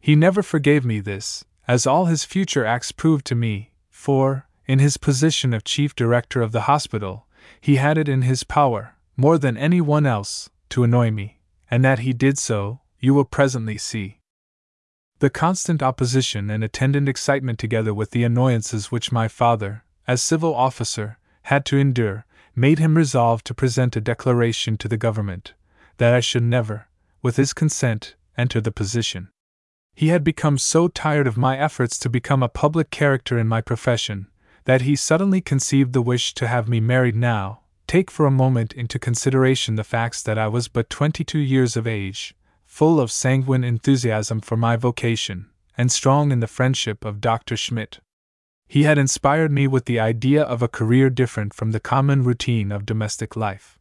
He 0.00 0.16
never 0.16 0.42
forgave 0.42 0.84
me 0.84 1.00
this, 1.00 1.44
as 1.68 1.86
all 1.86 2.06
his 2.06 2.24
future 2.24 2.64
acts 2.64 2.90
proved 2.90 3.26
to 3.26 3.34
me, 3.34 3.72
for, 3.90 4.46
in 4.66 4.78
his 4.78 4.96
position 4.96 5.52
of 5.52 5.64
chief 5.64 5.94
director 5.94 6.42
of 6.42 6.52
the 6.52 6.62
hospital, 6.62 7.26
he 7.60 7.76
had 7.76 7.98
it 7.98 8.08
in 8.08 8.22
his 8.22 8.44
power, 8.44 8.94
more 9.16 9.36
than 9.36 9.56
any 9.56 9.80
one 9.80 10.06
else, 10.06 10.48
to 10.70 10.82
annoy 10.82 11.10
me, 11.10 11.40
and 11.70 11.84
that 11.84 12.00
he 12.00 12.12
did 12.12 12.38
so, 12.38 12.80
you 12.98 13.12
will 13.12 13.24
presently 13.24 13.76
see. 13.76 14.20
The 15.18 15.30
constant 15.30 15.82
opposition 15.82 16.48
and 16.50 16.64
attendant 16.64 17.08
excitement, 17.08 17.58
together 17.58 17.92
with 17.92 18.12
the 18.12 18.24
annoyances 18.24 18.90
which 18.90 19.12
my 19.12 19.28
father, 19.28 19.84
as 20.08 20.22
civil 20.22 20.54
officer, 20.54 21.18
had 21.42 21.66
to 21.66 21.76
endure, 21.76 22.24
made 22.54 22.78
him 22.78 22.96
resolve 22.96 23.42
to 23.44 23.54
present 23.54 23.96
a 23.96 24.00
declaration 24.00 24.76
to 24.76 24.88
the 24.88 24.96
government 24.96 25.54
that 25.98 26.14
I 26.14 26.20
should 26.20 26.42
never, 26.42 26.88
with 27.22 27.36
his 27.36 27.52
consent, 27.52 28.14
enter 28.36 28.60
the 28.60 28.72
position. 28.72 29.28
He 29.94 30.08
had 30.08 30.24
become 30.24 30.56
so 30.56 30.88
tired 30.88 31.26
of 31.26 31.36
my 31.36 31.58
efforts 31.58 31.98
to 31.98 32.08
become 32.08 32.42
a 32.42 32.48
public 32.48 32.90
character 32.90 33.38
in 33.38 33.48
my 33.48 33.60
profession 33.60 34.28
that 34.64 34.82
he 34.82 34.96
suddenly 34.96 35.40
conceived 35.40 35.92
the 35.92 36.02
wish 36.02 36.34
to 36.34 36.46
have 36.46 36.68
me 36.68 36.80
married 36.80 37.16
now, 37.16 37.60
take 37.86 38.10
for 38.10 38.26
a 38.26 38.30
moment 38.30 38.72
into 38.72 38.98
consideration 38.98 39.74
the 39.74 39.84
facts 39.84 40.22
that 40.22 40.38
I 40.38 40.48
was 40.48 40.68
but 40.68 40.90
twenty 40.90 41.24
two 41.24 41.38
years 41.38 41.76
of 41.76 41.86
age, 41.86 42.34
full 42.64 43.00
of 43.00 43.10
sanguine 43.10 43.64
enthusiasm 43.64 44.40
for 44.40 44.56
my 44.56 44.76
vocation, 44.76 45.50
and 45.76 45.90
strong 45.90 46.30
in 46.30 46.40
the 46.40 46.46
friendship 46.46 47.04
of 47.04 47.20
Dr. 47.20 47.56
Schmidt. 47.56 48.00
He 48.72 48.84
had 48.84 48.98
inspired 48.98 49.50
me 49.50 49.66
with 49.66 49.86
the 49.86 49.98
idea 49.98 50.44
of 50.44 50.62
a 50.62 50.68
career 50.68 51.10
different 51.10 51.52
from 51.52 51.72
the 51.72 51.80
common 51.80 52.22
routine 52.22 52.70
of 52.70 52.86
domestic 52.86 53.34
life. 53.34 53.80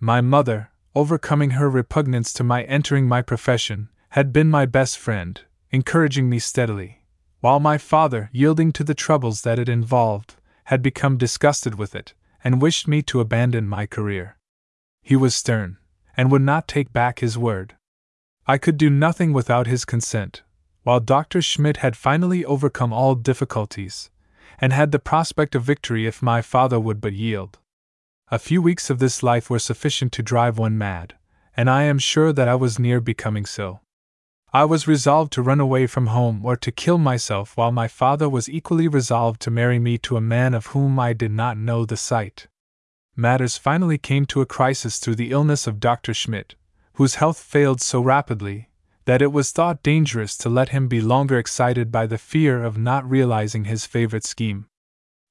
My 0.00 0.22
mother, 0.22 0.70
overcoming 0.94 1.50
her 1.50 1.68
repugnance 1.68 2.32
to 2.32 2.42
my 2.42 2.62
entering 2.62 3.06
my 3.06 3.20
profession, 3.20 3.90
had 4.12 4.32
been 4.32 4.48
my 4.48 4.64
best 4.64 4.96
friend, 4.96 5.42
encouraging 5.70 6.30
me 6.30 6.38
steadily, 6.38 7.02
while 7.40 7.60
my 7.60 7.76
father, 7.76 8.30
yielding 8.32 8.72
to 8.72 8.82
the 8.82 8.94
troubles 8.94 9.42
that 9.42 9.58
it 9.58 9.68
involved, 9.68 10.36
had 10.64 10.80
become 10.80 11.18
disgusted 11.18 11.74
with 11.74 11.94
it, 11.94 12.14
and 12.42 12.62
wished 12.62 12.88
me 12.88 13.02
to 13.02 13.20
abandon 13.20 13.68
my 13.68 13.84
career. 13.84 14.38
He 15.02 15.16
was 15.16 15.36
stern, 15.36 15.76
and 16.16 16.30
would 16.30 16.40
not 16.40 16.66
take 16.66 16.94
back 16.94 17.18
his 17.18 17.36
word. 17.36 17.76
I 18.46 18.56
could 18.56 18.78
do 18.78 18.88
nothing 18.88 19.34
without 19.34 19.66
his 19.66 19.84
consent, 19.84 20.42
while 20.82 21.00
Dr. 21.00 21.42
Schmidt 21.42 21.78
had 21.78 21.94
finally 21.94 22.42
overcome 22.42 22.90
all 22.90 23.14
difficulties, 23.14 24.10
and 24.64 24.72
had 24.72 24.92
the 24.92 24.98
prospect 24.98 25.54
of 25.54 25.62
victory 25.62 26.06
if 26.06 26.22
my 26.22 26.40
father 26.40 26.80
would 26.80 26.98
but 26.98 27.12
yield. 27.12 27.58
A 28.30 28.38
few 28.38 28.62
weeks 28.62 28.88
of 28.88 28.98
this 28.98 29.22
life 29.22 29.50
were 29.50 29.58
sufficient 29.58 30.10
to 30.12 30.22
drive 30.22 30.56
one 30.56 30.78
mad, 30.78 31.12
and 31.54 31.68
I 31.68 31.82
am 31.82 31.98
sure 31.98 32.32
that 32.32 32.48
I 32.48 32.54
was 32.54 32.78
near 32.78 32.98
becoming 32.98 33.44
so. 33.44 33.80
I 34.54 34.64
was 34.64 34.88
resolved 34.88 35.34
to 35.34 35.42
run 35.42 35.60
away 35.60 35.86
from 35.86 36.06
home 36.06 36.46
or 36.46 36.56
to 36.56 36.72
kill 36.72 36.96
myself, 36.96 37.58
while 37.58 37.72
my 37.72 37.88
father 37.88 38.26
was 38.26 38.48
equally 38.48 38.88
resolved 38.88 39.38
to 39.42 39.50
marry 39.50 39.78
me 39.78 39.98
to 39.98 40.16
a 40.16 40.22
man 40.22 40.54
of 40.54 40.68
whom 40.68 40.98
I 40.98 41.12
did 41.12 41.32
not 41.32 41.58
know 41.58 41.84
the 41.84 41.98
sight. 41.98 42.46
Matters 43.14 43.58
finally 43.58 43.98
came 43.98 44.24
to 44.28 44.40
a 44.40 44.46
crisis 44.46 44.98
through 44.98 45.16
the 45.16 45.30
illness 45.30 45.66
of 45.66 45.78
Dr. 45.78 46.14
Schmidt, 46.14 46.54
whose 46.94 47.16
health 47.16 47.38
failed 47.38 47.82
so 47.82 48.00
rapidly 48.00 48.70
that 49.06 49.22
it 49.22 49.32
was 49.32 49.50
thought 49.50 49.82
dangerous 49.82 50.36
to 50.38 50.48
let 50.48 50.70
him 50.70 50.88
be 50.88 51.00
longer 51.00 51.38
excited 51.38 51.92
by 51.92 52.06
the 52.06 52.18
fear 52.18 52.62
of 52.62 52.78
not 52.78 53.08
realizing 53.08 53.64
his 53.64 53.86
favorite 53.86 54.24
scheme. 54.24 54.66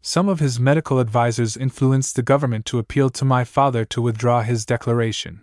Some 0.02 0.28
of 0.28 0.40
his 0.40 0.60
medical 0.60 1.00
advisers 1.00 1.58
influenced 1.58 2.16
the 2.16 2.22
government 2.22 2.66
to 2.66 2.78
appeal 2.78 3.10
to 3.12 3.26
my 3.26 3.44
father 3.44 3.86
to 3.86 4.02
withdraw 4.02 4.42
his 4.42 4.66
declaration, 4.66 5.42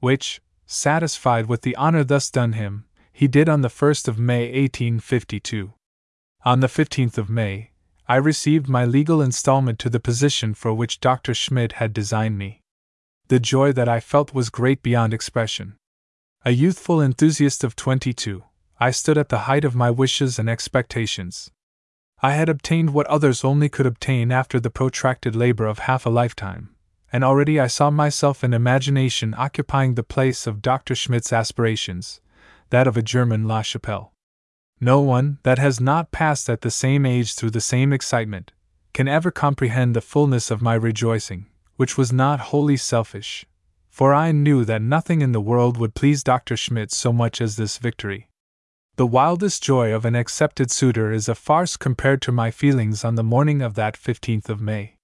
which, 0.00 0.40
satisfied 0.66 1.46
with 1.46 1.62
the 1.62 1.76
honor 1.76 2.04
thus 2.04 2.30
done 2.30 2.52
him, 2.52 2.84
he 3.12 3.28
did 3.28 3.48
on 3.48 3.60
the 3.60 3.68
1st 3.68 4.08
of 4.08 4.18
May 4.18 4.46
1852. 4.46 5.72
On 6.44 6.60
the 6.60 6.66
15th 6.66 7.18
of 7.18 7.30
May, 7.30 7.70
I 8.08 8.16
received 8.16 8.68
my 8.68 8.84
legal 8.84 9.22
installment 9.22 9.78
to 9.78 9.88
the 9.88 10.00
position 10.00 10.54
for 10.54 10.74
which 10.74 11.00
Dr. 11.00 11.32
Schmidt 11.32 11.72
had 11.72 11.92
designed 11.92 12.36
me. 12.36 12.62
The 13.28 13.38
joy 13.38 13.72
that 13.72 13.88
I 13.88 14.00
felt 14.00 14.34
was 14.34 14.50
great 14.50 14.82
beyond 14.82 15.14
expression. 15.14 15.76
A 16.42 16.52
youthful 16.52 17.02
enthusiast 17.02 17.64
of 17.64 17.76
22, 17.76 18.42
I 18.78 18.92
stood 18.92 19.18
at 19.18 19.28
the 19.28 19.40
height 19.40 19.62
of 19.62 19.74
my 19.74 19.90
wishes 19.90 20.38
and 20.38 20.48
expectations. 20.48 21.50
I 22.22 22.32
had 22.32 22.48
obtained 22.48 22.94
what 22.94 23.06
others 23.08 23.44
only 23.44 23.68
could 23.68 23.84
obtain 23.84 24.32
after 24.32 24.58
the 24.58 24.70
protracted 24.70 25.36
labor 25.36 25.66
of 25.66 25.80
half 25.80 26.06
a 26.06 26.08
lifetime, 26.08 26.74
and 27.12 27.22
already 27.22 27.60
I 27.60 27.66
saw 27.66 27.90
myself 27.90 28.42
in 28.42 28.54
imagination 28.54 29.34
occupying 29.36 29.96
the 29.96 30.02
place 30.02 30.46
of 30.46 30.62
Dr. 30.62 30.94
Schmidt's 30.94 31.30
aspirations, 31.30 32.22
that 32.70 32.86
of 32.86 32.96
a 32.96 33.02
German 33.02 33.46
La 33.46 33.60
Chapelle. 33.60 34.14
No 34.80 34.98
one 35.00 35.40
that 35.42 35.58
has 35.58 35.78
not 35.78 36.10
passed 36.10 36.48
at 36.48 36.62
the 36.62 36.70
same 36.70 37.04
age 37.04 37.34
through 37.34 37.50
the 37.50 37.60
same 37.60 37.92
excitement 37.92 38.52
can 38.94 39.08
ever 39.08 39.30
comprehend 39.30 39.94
the 39.94 40.00
fullness 40.00 40.50
of 40.50 40.62
my 40.62 40.72
rejoicing, 40.72 41.48
which 41.76 41.98
was 41.98 42.14
not 42.14 42.40
wholly 42.40 42.78
selfish, 42.78 43.44
for 44.00 44.14
I 44.14 44.32
knew 44.32 44.64
that 44.64 44.80
nothing 44.80 45.20
in 45.20 45.32
the 45.32 45.42
world 45.42 45.76
would 45.76 45.94
please 45.94 46.24
Dr. 46.24 46.56
Schmidt 46.56 46.90
so 46.90 47.12
much 47.12 47.38
as 47.38 47.56
this 47.56 47.76
victory. 47.76 48.30
The 48.96 49.06
wildest 49.06 49.62
joy 49.62 49.92
of 49.92 50.06
an 50.06 50.16
accepted 50.16 50.70
suitor 50.70 51.12
is 51.12 51.28
a 51.28 51.34
farce 51.34 51.76
compared 51.76 52.22
to 52.22 52.32
my 52.32 52.50
feelings 52.50 53.04
on 53.04 53.16
the 53.16 53.22
morning 53.22 53.60
of 53.60 53.74
that 53.74 53.98
15th 53.98 54.48
of 54.48 54.58
May. 54.58 54.96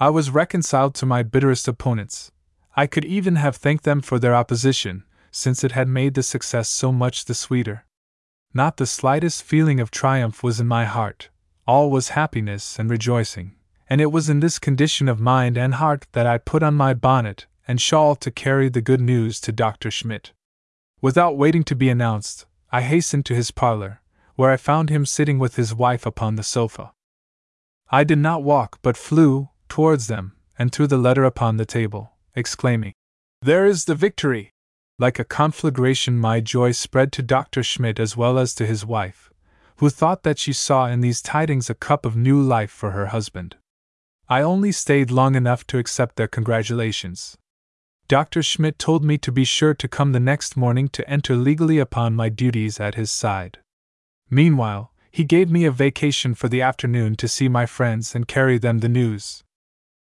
I 0.00 0.10
was 0.10 0.30
reconciled 0.30 0.96
to 0.96 1.06
my 1.06 1.22
bitterest 1.22 1.68
opponents. 1.68 2.32
I 2.76 2.88
could 2.88 3.04
even 3.04 3.36
have 3.36 3.54
thanked 3.54 3.84
them 3.84 4.00
for 4.00 4.18
their 4.18 4.34
opposition, 4.34 5.04
since 5.30 5.62
it 5.62 5.70
had 5.70 5.86
made 5.86 6.14
the 6.14 6.24
success 6.24 6.68
so 6.68 6.90
much 6.90 7.26
the 7.26 7.34
sweeter. 7.34 7.84
Not 8.52 8.78
the 8.78 8.86
slightest 8.86 9.44
feeling 9.44 9.78
of 9.78 9.92
triumph 9.92 10.42
was 10.42 10.58
in 10.58 10.66
my 10.66 10.86
heart, 10.86 11.28
all 11.68 11.88
was 11.88 12.18
happiness 12.18 12.80
and 12.80 12.90
rejoicing, 12.90 13.54
and 13.88 14.00
it 14.00 14.10
was 14.10 14.28
in 14.28 14.40
this 14.40 14.58
condition 14.58 15.08
of 15.08 15.20
mind 15.20 15.56
and 15.56 15.74
heart 15.74 16.08
that 16.14 16.26
I 16.26 16.38
put 16.38 16.64
on 16.64 16.74
my 16.74 16.94
bonnet 16.94 17.46
and 17.66 17.80
shawl 17.80 18.14
to 18.16 18.30
carry 18.30 18.68
the 18.68 18.80
good 18.80 19.00
news 19.00 19.40
to 19.40 19.52
Dr. 19.52 19.90
Schmidt. 19.90 20.32
Without 21.00 21.36
waiting 21.36 21.64
to 21.64 21.74
be 21.74 21.88
announced, 21.88 22.46
I 22.70 22.82
hastened 22.82 23.26
to 23.26 23.34
his 23.34 23.50
parlor, 23.50 24.00
where 24.36 24.50
I 24.50 24.56
found 24.56 24.90
him 24.90 25.06
sitting 25.06 25.38
with 25.38 25.56
his 25.56 25.74
wife 25.74 26.06
upon 26.06 26.36
the 26.36 26.42
sofa. 26.42 26.92
I 27.90 28.04
did 28.04 28.18
not 28.18 28.42
walk 28.42 28.78
but 28.82 28.96
flew 28.96 29.50
towards 29.68 30.06
them 30.06 30.34
and 30.58 30.72
threw 30.72 30.86
the 30.86 30.98
letter 30.98 31.24
upon 31.24 31.56
the 31.56 31.66
table, 31.66 32.12
exclaiming, 32.34 32.94
There 33.42 33.66
is 33.66 33.84
the 33.84 33.94
victory! 33.94 34.50
Like 34.98 35.18
a 35.18 35.24
conflagration, 35.24 36.18
my 36.18 36.40
joy 36.40 36.72
spread 36.72 37.12
to 37.12 37.22
Dr. 37.22 37.62
Schmidt 37.62 37.98
as 37.98 38.16
well 38.16 38.38
as 38.38 38.54
to 38.54 38.66
his 38.66 38.86
wife, 38.86 39.30
who 39.78 39.90
thought 39.90 40.22
that 40.22 40.38
she 40.38 40.52
saw 40.52 40.86
in 40.86 41.00
these 41.00 41.20
tidings 41.20 41.68
a 41.68 41.74
cup 41.74 42.06
of 42.06 42.16
new 42.16 42.40
life 42.40 42.70
for 42.70 42.92
her 42.92 43.06
husband. 43.06 43.56
I 44.28 44.40
only 44.40 44.72
stayed 44.72 45.10
long 45.10 45.34
enough 45.34 45.66
to 45.66 45.78
accept 45.78 46.16
their 46.16 46.28
congratulations. 46.28 47.36
Dr. 48.06 48.42
Schmidt 48.42 48.78
told 48.78 49.02
me 49.02 49.16
to 49.18 49.32
be 49.32 49.44
sure 49.44 49.72
to 49.74 49.88
come 49.88 50.12
the 50.12 50.20
next 50.20 50.56
morning 50.56 50.88
to 50.88 51.08
enter 51.08 51.36
legally 51.36 51.78
upon 51.78 52.14
my 52.14 52.28
duties 52.28 52.78
at 52.78 52.96
his 52.96 53.10
side. 53.10 53.58
Meanwhile, 54.28 54.92
he 55.10 55.24
gave 55.24 55.50
me 55.50 55.64
a 55.64 55.70
vacation 55.70 56.34
for 56.34 56.48
the 56.48 56.60
afternoon 56.60 57.14
to 57.16 57.28
see 57.28 57.48
my 57.48 57.66
friends 57.66 58.14
and 58.14 58.28
carry 58.28 58.58
them 58.58 58.80
the 58.80 58.88
news. 58.88 59.42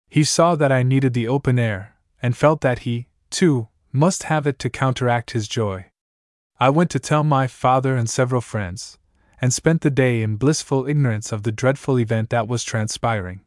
He 0.10 0.24
saw 0.24 0.56
that 0.56 0.72
I 0.72 0.84
needed 0.84 1.14
the 1.14 1.28
open 1.28 1.58
air, 1.58 1.96
and 2.22 2.36
felt 2.36 2.62
that 2.62 2.80
he, 2.80 3.08
too, 3.30 3.70
must 3.92 4.24
have 4.24 4.48
it 4.48 4.60
to 4.60 4.70
counteract 4.70 5.32
his 5.32 5.48
joy. 5.48 5.86
I 6.60 6.70
went 6.70 6.90
to 6.92 7.00
tell 7.00 7.24
my 7.24 7.48
father 7.48 7.96
and 7.96 8.10
several 8.10 8.42
friends, 8.42 8.98
and 9.40 9.54
spent 9.54 9.82
the 9.82 9.92
day 9.92 10.22
in 10.22 10.38
blissful 10.38 10.88
ignorance 10.88 11.32
of 11.32 11.44
the 11.44 11.52
dreadful 11.52 12.00
event 12.00 12.30
that 12.32 12.48
was 12.48 12.64
transpiring. 12.64 13.42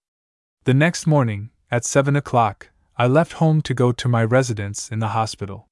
The 0.64 0.74
next 0.74 1.06
morning, 1.06 1.50
at 1.70 1.84
seven 1.84 2.16
o'clock, 2.16 2.70
I 2.98 3.06
left 3.06 3.34
home 3.34 3.60
to 3.62 3.74
go 3.74 3.92
to 3.92 4.08
my 4.08 4.24
residence 4.24 4.90
in 4.90 5.00
the 5.00 5.08
hospital. 5.08 5.68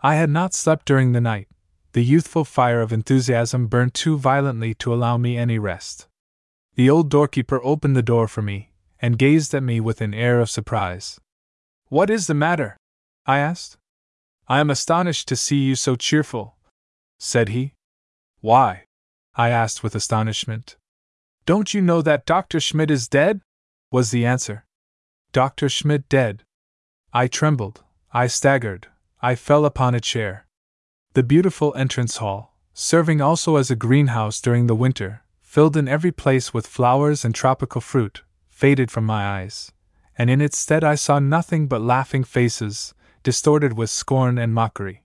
I 0.00 0.14
had 0.14 0.30
not 0.30 0.54
slept 0.54 0.86
during 0.86 1.10
the 1.10 1.20
night. 1.20 1.48
The 1.92 2.04
youthful 2.04 2.44
fire 2.44 2.80
of 2.80 2.92
enthusiasm 2.92 3.66
burned 3.66 3.94
too 3.94 4.16
violently 4.16 4.72
to 4.74 4.94
allow 4.94 5.16
me 5.16 5.36
any 5.36 5.58
rest. 5.58 6.06
The 6.76 6.88
old 6.88 7.10
doorkeeper 7.10 7.60
opened 7.64 7.96
the 7.96 8.02
door 8.02 8.28
for 8.28 8.42
me, 8.42 8.70
and 9.00 9.18
gazed 9.18 9.52
at 9.54 9.62
me 9.62 9.80
with 9.80 10.00
an 10.00 10.14
air 10.14 10.40
of 10.40 10.48
surprise. 10.48 11.20
What 11.88 12.08
is 12.08 12.28
the 12.28 12.34
matter? 12.34 12.76
I 13.26 13.38
asked. 13.38 13.76
I 14.48 14.60
am 14.60 14.70
astonished 14.70 15.28
to 15.28 15.36
see 15.36 15.58
you 15.58 15.74
so 15.74 15.96
cheerful, 15.96 16.56
said 17.18 17.48
he. 17.48 17.74
Why? 18.40 18.84
I 19.34 19.50
asked 19.50 19.82
with 19.82 19.94
astonishment. 19.94 20.76
Don't 21.44 21.74
you 21.74 21.82
know 21.82 22.02
that 22.02 22.24
Dr. 22.24 22.60
Schmidt 22.60 22.90
is 22.90 23.08
dead? 23.08 23.40
was 23.90 24.12
the 24.12 24.24
answer. 24.24 24.64
Dr. 25.32 25.68
Schmidt 25.68 26.08
dead. 26.08 26.44
I 27.14 27.26
trembled, 27.28 27.82
I 28.12 28.26
staggered, 28.26 28.88
I 29.20 29.34
fell 29.34 29.66
upon 29.66 29.94
a 29.94 30.00
chair. 30.00 30.46
The 31.12 31.22
beautiful 31.22 31.74
entrance 31.76 32.16
hall, 32.16 32.56
serving 32.72 33.20
also 33.20 33.56
as 33.56 33.70
a 33.70 33.76
greenhouse 33.76 34.40
during 34.40 34.66
the 34.66 34.74
winter, 34.74 35.22
filled 35.42 35.76
in 35.76 35.88
every 35.88 36.10
place 36.10 36.54
with 36.54 36.66
flowers 36.66 37.22
and 37.22 37.34
tropical 37.34 37.82
fruit, 37.82 38.22
faded 38.48 38.90
from 38.90 39.04
my 39.04 39.40
eyes, 39.40 39.72
and 40.16 40.30
in 40.30 40.40
its 40.40 40.56
stead 40.56 40.82
I 40.82 40.94
saw 40.94 41.18
nothing 41.18 41.66
but 41.66 41.82
laughing 41.82 42.24
faces, 42.24 42.94
distorted 43.22 43.74
with 43.74 43.90
scorn 43.90 44.38
and 44.38 44.54
mockery. 44.54 45.04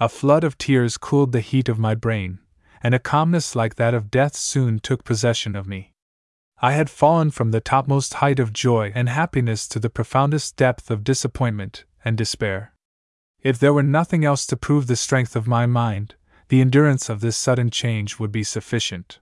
A 0.00 0.08
flood 0.08 0.42
of 0.42 0.58
tears 0.58 0.98
cooled 0.98 1.30
the 1.30 1.40
heat 1.40 1.68
of 1.68 1.78
my 1.78 1.94
brain, 1.94 2.40
and 2.82 2.96
a 2.96 2.98
calmness 2.98 3.54
like 3.54 3.76
that 3.76 3.94
of 3.94 4.10
death 4.10 4.34
soon 4.34 4.80
took 4.80 5.04
possession 5.04 5.54
of 5.54 5.68
me. 5.68 5.94
I 6.60 6.72
had 6.72 6.90
fallen 6.90 7.30
from 7.30 7.52
the 7.52 7.60
topmost 7.60 8.14
height 8.14 8.40
of 8.40 8.52
joy 8.52 8.90
and 8.94 9.08
happiness 9.08 9.68
to 9.68 9.78
the 9.78 9.90
profoundest 9.90 10.56
depth 10.56 10.90
of 10.90 11.04
disappointment 11.04 11.84
and 12.04 12.18
despair. 12.18 12.72
If 13.42 13.60
there 13.60 13.72
were 13.72 13.82
nothing 13.82 14.24
else 14.24 14.44
to 14.46 14.56
prove 14.56 14.88
the 14.88 14.96
strength 14.96 15.36
of 15.36 15.46
my 15.46 15.66
mind, 15.66 16.16
the 16.48 16.60
endurance 16.60 17.08
of 17.08 17.20
this 17.20 17.36
sudden 17.36 17.70
change 17.70 18.18
would 18.18 18.32
be 18.32 18.42
sufficient. 18.42 19.20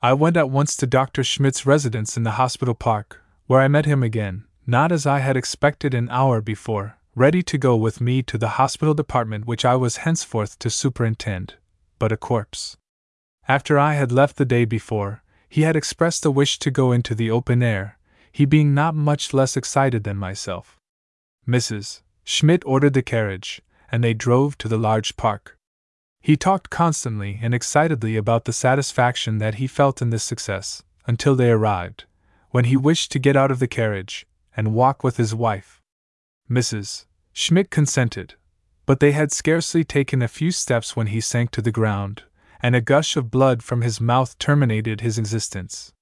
I 0.00 0.12
went 0.12 0.36
at 0.36 0.50
once 0.50 0.76
to 0.76 0.86
Dr. 0.86 1.24
Schmidt's 1.24 1.66
residence 1.66 2.16
in 2.16 2.22
the 2.22 2.32
hospital 2.32 2.74
park, 2.74 3.20
where 3.46 3.60
I 3.60 3.68
met 3.68 3.86
him 3.86 4.04
again, 4.04 4.44
not 4.64 4.92
as 4.92 5.06
I 5.06 5.18
had 5.18 5.36
expected 5.36 5.92
an 5.92 6.08
hour 6.10 6.40
before, 6.40 6.98
ready 7.16 7.42
to 7.42 7.58
go 7.58 7.74
with 7.74 8.00
me 8.00 8.22
to 8.22 8.38
the 8.38 8.50
hospital 8.60 8.94
department 8.94 9.44
which 9.44 9.64
I 9.64 9.74
was 9.74 9.98
henceforth 9.98 10.58
to 10.60 10.70
superintend, 10.70 11.54
but 11.98 12.12
a 12.12 12.16
corpse. 12.16 12.76
After 13.48 13.76
I 13.76 13.94
had 13.94 14.12
left 14.12 14.36
the 14.36 14.44
day 14.44 14.64
before, 14.64 15.24
he 15.50 15.62
had 15.62 15.74
expressed 15.74 16.24
a 16.24 16.30
wish 16.30 16.60
to 16.60 16.70
go 16.70 16.92
into 16.92 17.12
the 17.12 17.30
open 17.30 17.60
air, 17.60 17.98
he 18.30 18.44
being 18.44 18.72
not 18.72 18.94
much 18.94 19.34
less 19.34 19.56
excited 19.56 20.04
than 20.04 20.16
myself. 20.16 20.78
Mrs. 21.46 22.02
Schmidt 22.22 22.62
ordered 22.64 22.94
the 22.94 23.02
carriage, 23.02 23.60
and 23.90 24.04
they 24.04 24.14
drove 24.14 24.56
to 24.58 24.68
the 24.68 24.78
large 24.78 25.16
park. 25.16 25.58
He 26.20 26.36
talked 26.36 26.70
constantly 26.70 27.40
and 27.42 27.52
excitedly 27.52 28.16
about 28.16 28.44
the 28.44 28.52
satisfaction 28.52 29.38
that 29.38 29.56
he 29.56 29.66
felt 29.66 30.00
in 30.00 30.10
this 30.10 30.22
success, 30.22 30.84
until 31.08 31.34
they 31.34 31.50
arrived, 31.50 32.04
when 32.50 32.66
he 32.66 32.76
wished 32.76 33.10
to 33.10 33.18
get 33.18 33.36
out 33.36 33.50
of 33.50 33.58
the 33.58 33.66
carriage 33.66 34.26
and 34.56 34.72
walk 34.72 35.02
with 35.02 35.16
his 35.16 35.34
wife. 35.34 35.80
Mrs. 36.48 37.06
Schmidt 37.32 37.70
consented, 37.70 38.34
but 38.86 39.00
they 39.00 39.12
had 39.12 39.32
scarcely 39.32 39.82
taken 39.82 40.22
a 40.22 40.28
few 40.28 40.52
steps 40.52 40.94
when 40.94 41.08
he 41.08 41.20
sank 41.20 41.50
to 41.52 41.62
the 41.62 41.72
ground, 41.72 42.22
and 42.62 42.76
a 42.76 42.80
gush 42.80 43.16
of 43.16 43.30
blood 43.30 43.62
from 43.62 43.82
his 43.82 44.00
mouth 44.00 44.38
terminated 44.38 45.00
his 45.00 45.18
existence. 45.18 45.92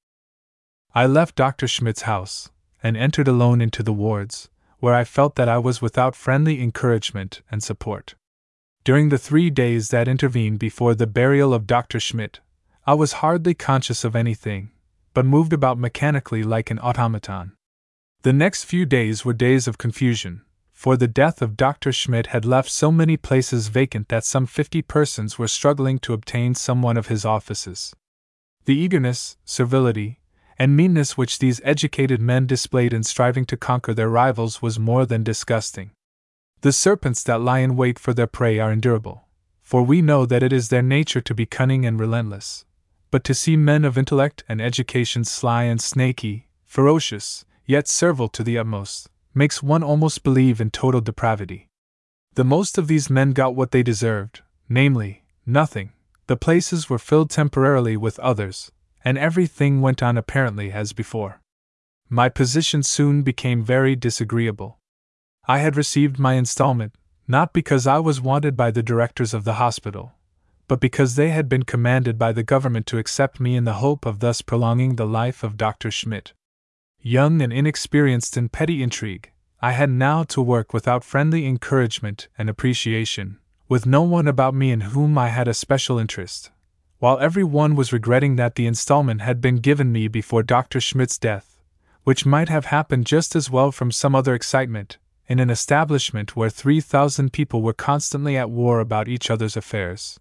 I 0.95 1.07
left 1.07 1.37
Dr. 1.37 1.69
Schmidt's 1.69 2.03
house, 2.03 2.51
and 2.83 2.97
entered 2.97 3.29
alone 3.29 3.61
into 3.61 3.83
the 3.83 3.93
wards, 3.93 4.49
where 4.79 4.95
I 4.95 5.05
felt 5.05 5.35
that 5.37 5.49
I 5.49 5.59
was 5.59 5.83
without 5.83 6.17
friendly 6.17 6.63
encouragement 6.63 7.43
and 7.51 7.63
support. 7.63 8.15
During 8.85 9.09
the 9.09 9.19
three 9.19 9.51
days 9.51 9.89
that 9.89 10.09
intervened 10.09 10.59
before 10.59 10.95
the 10.95 11.07
burial 11.07 11.53
of 11.53 11.67
Dr. 11.67 12.01
Schmidt, 12.01 12.41
I 12.87 12.95
was 12.95 13.21
hardly 13.21 13.55
conscious 13.55 14.05
of 14.05 14.17
anything, 14.17 14.71
but 15.13 15.27
moved 15.27 15.53
about 15.53 15.79
mechanically 15.79 16.43
like 16.43 16.71
an 16.71 16.79
automaton. 16.79 17.53
The 18.23 18.33
next 18.33 18.65
few 18.65 18.87
days 18.87 19.25
were 19.25 19.33
days 19.33 19.69
of 19.69 19.79
confusion, 19.79 20.43
for 20.79 20.97
the 20.97 21.09
death 21.09 21.43
of 21.43 21.57
Dr. 21.57 21.91
Schmidt 21.91 22.29
had 22.29 22.45
left 22.45 22.71
so 22.71 22.93
many 22.93 23.17
places 23.17 23.67
vacant 23.67 24.11
that 24.11 24.25
some 24.25 24.47
fifty 24.47 24.81
persons 24.81 25.37
were 25.37 25.49
struggling 25.49 25.99
to 25.99 26.13
obtain 26.13 26.55
some 26.55 26.83
one 26.83 26.97
of 26.97 27.09
his 27.09 27.25
offices. 27.25 27.97
The 28.65 28.77
eagerness, 28.77 29.37
servility, 29.45 30.21
and 30.57 30.77
meanness 30.77 31.17
which 31.19 31.41
these 31.41 31.61
educated 31.65 32.21
men 32.21 32.47
displayed 32.47 32.93
in 32.93 33.03
striving 33.03 33.45
to 33.47 33.57
conquer 33.57 33.93
their 33.93 34.09
rivals 34.09 34.63
was 34.63 34.79
more 34.79 35.05
than 35.05 35.25
disgusting. 35.25 35.91
The 36.61 36.71
serpents 36.71 37.25
that 37.25 37.41
lie 37.41 37.59
in 37.59 37.75
wait 37.75 37.99
for 37.99 38.15
their 38.15 38.29
prey 38.29 38.61
are 38.61 38.71
endurable, 38.71 39.27
for 39.61 39.83
we 39.83 40.01
know 40.01 40.27
that 40.27 40.45
it 40.45 40.53
is 40.53 40.69
their 40.69 40.81
nature 40.81 41.21
to 41.23 41.35
be 41.35 41.45
cunning 41.45 41.85
and 41.87 41.99
relentless. 41.99 42.65
But 43.11 43.25
to 43.25 43.35
see 43.35 43.57
men 43.57 43.85
of 43.85 43.99
intellect 43.99 44.45
and 44.49 44.63
education 44.63 45.25
sly 45.25 45.65
and 45.65 45.81
snaky, 45.81 46.47
ferocious, 46.65 47.45
yet 47.67 47.89
servile 47.89 48.29
to 48.29 48.45
the 48.45 48.57
utmost, 48.57 49.11
makes 49.35 49.63
one 49.63 49.83
almost 49.83 50.23
believe 50.23 50.61
in 50.61 50.71
total 50.71 51.01
depravity. 51.01 51.69
The 52.35 52.45
most 52.45 52.79
of 52.79 52.87
these 52.87 53.11
men 53.11 53.33
got 53.33 53.55
what 53.55 53.71
they 53.71 53.83
deserved, 53.83 54.43
namely, 54.69 55.25
nothing. 55.45 55.93
The 56.27 56.37
places 56.37 56.91
were 56.91 56.99
filled 56.99 57.31
temporarily 57.31 57.97
with 57.97 58.19
others, 58.21 58.71
and 59.05 59.17
everything 59.17 59.81
went 59.81 60.03
on 60.03 60.17
apparently 60.17 60.71
as 60.71 60.93
before. 60.93 61.41
My 62.09 62.29
position 62.29 62.83
soon 62.83 63.23
became 63.23 63.63
very 63.63 63.97
disagreeable. 63.97 64.79
I 65.47 65.59
had 65.59 65.77
received 65.77 66.19
my 66.19 66.35
installment, 66.35 66.95
not 67.27 67.53
because 67.53 67.87
I 67.87 67.99
was 67.99 68.21
wanted 68.21 68.57
by 68.57 68.71
the 68.71 68.83
directors 68.83 69.35
of 69.35 69.45
the 69.45 69.55
hospital, 69.55 70.13
but 70.69 70.81
because 70.81 71.17
they 71.17 71.31
had 71.31 71.49
been 71.49 71.63
commanded 71.63 72.19
by 72.19 72.33
the 72.33 72.43
government 72.43 72.87
to 72.87 72.99
accept 72.99 73.41
me 73.41 73.57
in 73.57 73.65
the 73.65 73.75
hope 73.75 74.07
of 74.07 74.21
thus 74.21 74.43
prolonging 74.43 74.97
the 74.97 75.07
life 75.07 75.43
of 75.43 75.57
Dr. 75.57 75.91
Schmidt. 75.91 76.35
Young 77.01 77.41
and 77.41 77.53
inexperienced 77.53 78.37
in 78.37 78.49
petty 78.49 78.83
intrigue, 78.83 79.31
I 79.61 79.73
had 79.73 79.89
now 79.89 80.25
to 80.25 80.43
work 80.43 80.73
without 80.75 81.05
friendly 81.05 81.47
encouragement 81.47 82.29
and 82.37 82.51
appreciation, 82.51 83.39
with 83.69 83.87
no 83.87 84.03
one 84.03 84.27
about 84.27 84.55
me 84.55 84.71
in 84.71 84.81
whom 84.81 85.17
I 85.17 85.29
had 85.29 85.49
a 85.49 85.55
special 85.55 85.99
interest, 85.99 86.51
while 86.99 87.19
every 87.19 87.45
one 87.45 87.77
was 87.77 87.93
regretting 87.93 88.37
that 88.37 88.57
the 88.57 88.67
installment 88.67 89.21
had 89.21 89.41
been 89.41 89.57
given 89.57 89.93
me 89.93 90.09
before 90.09 90.43
Dr. 90.43 90.81
Schmidt's 90.81 91.19
death, 91.19 91.59
which 92.05 92.27
might 92.27 92.49
have 92.49 92.67
happened 92.67 93.07
just 93.07 93.37
as 93.37 93.51
well 93.51 93.71
from 93.73 93.93
some 93.93 94.15
other 94.15 94.35
excitement, 94.35 94.99
in 95.27 95.39
an 95.39 95.51
establishment 95.51 96.37
where 96.37 96.51
3,000 96.51 97.33
people 97.33 97.63
were 97.63 97.73
constantly 97.73 98.37
at 98.37 98.51
war 98.51 98.81
about 98.81 99.09
each 99.09 99.31
other's 99.31 99.57
affairs. 99.57 100.19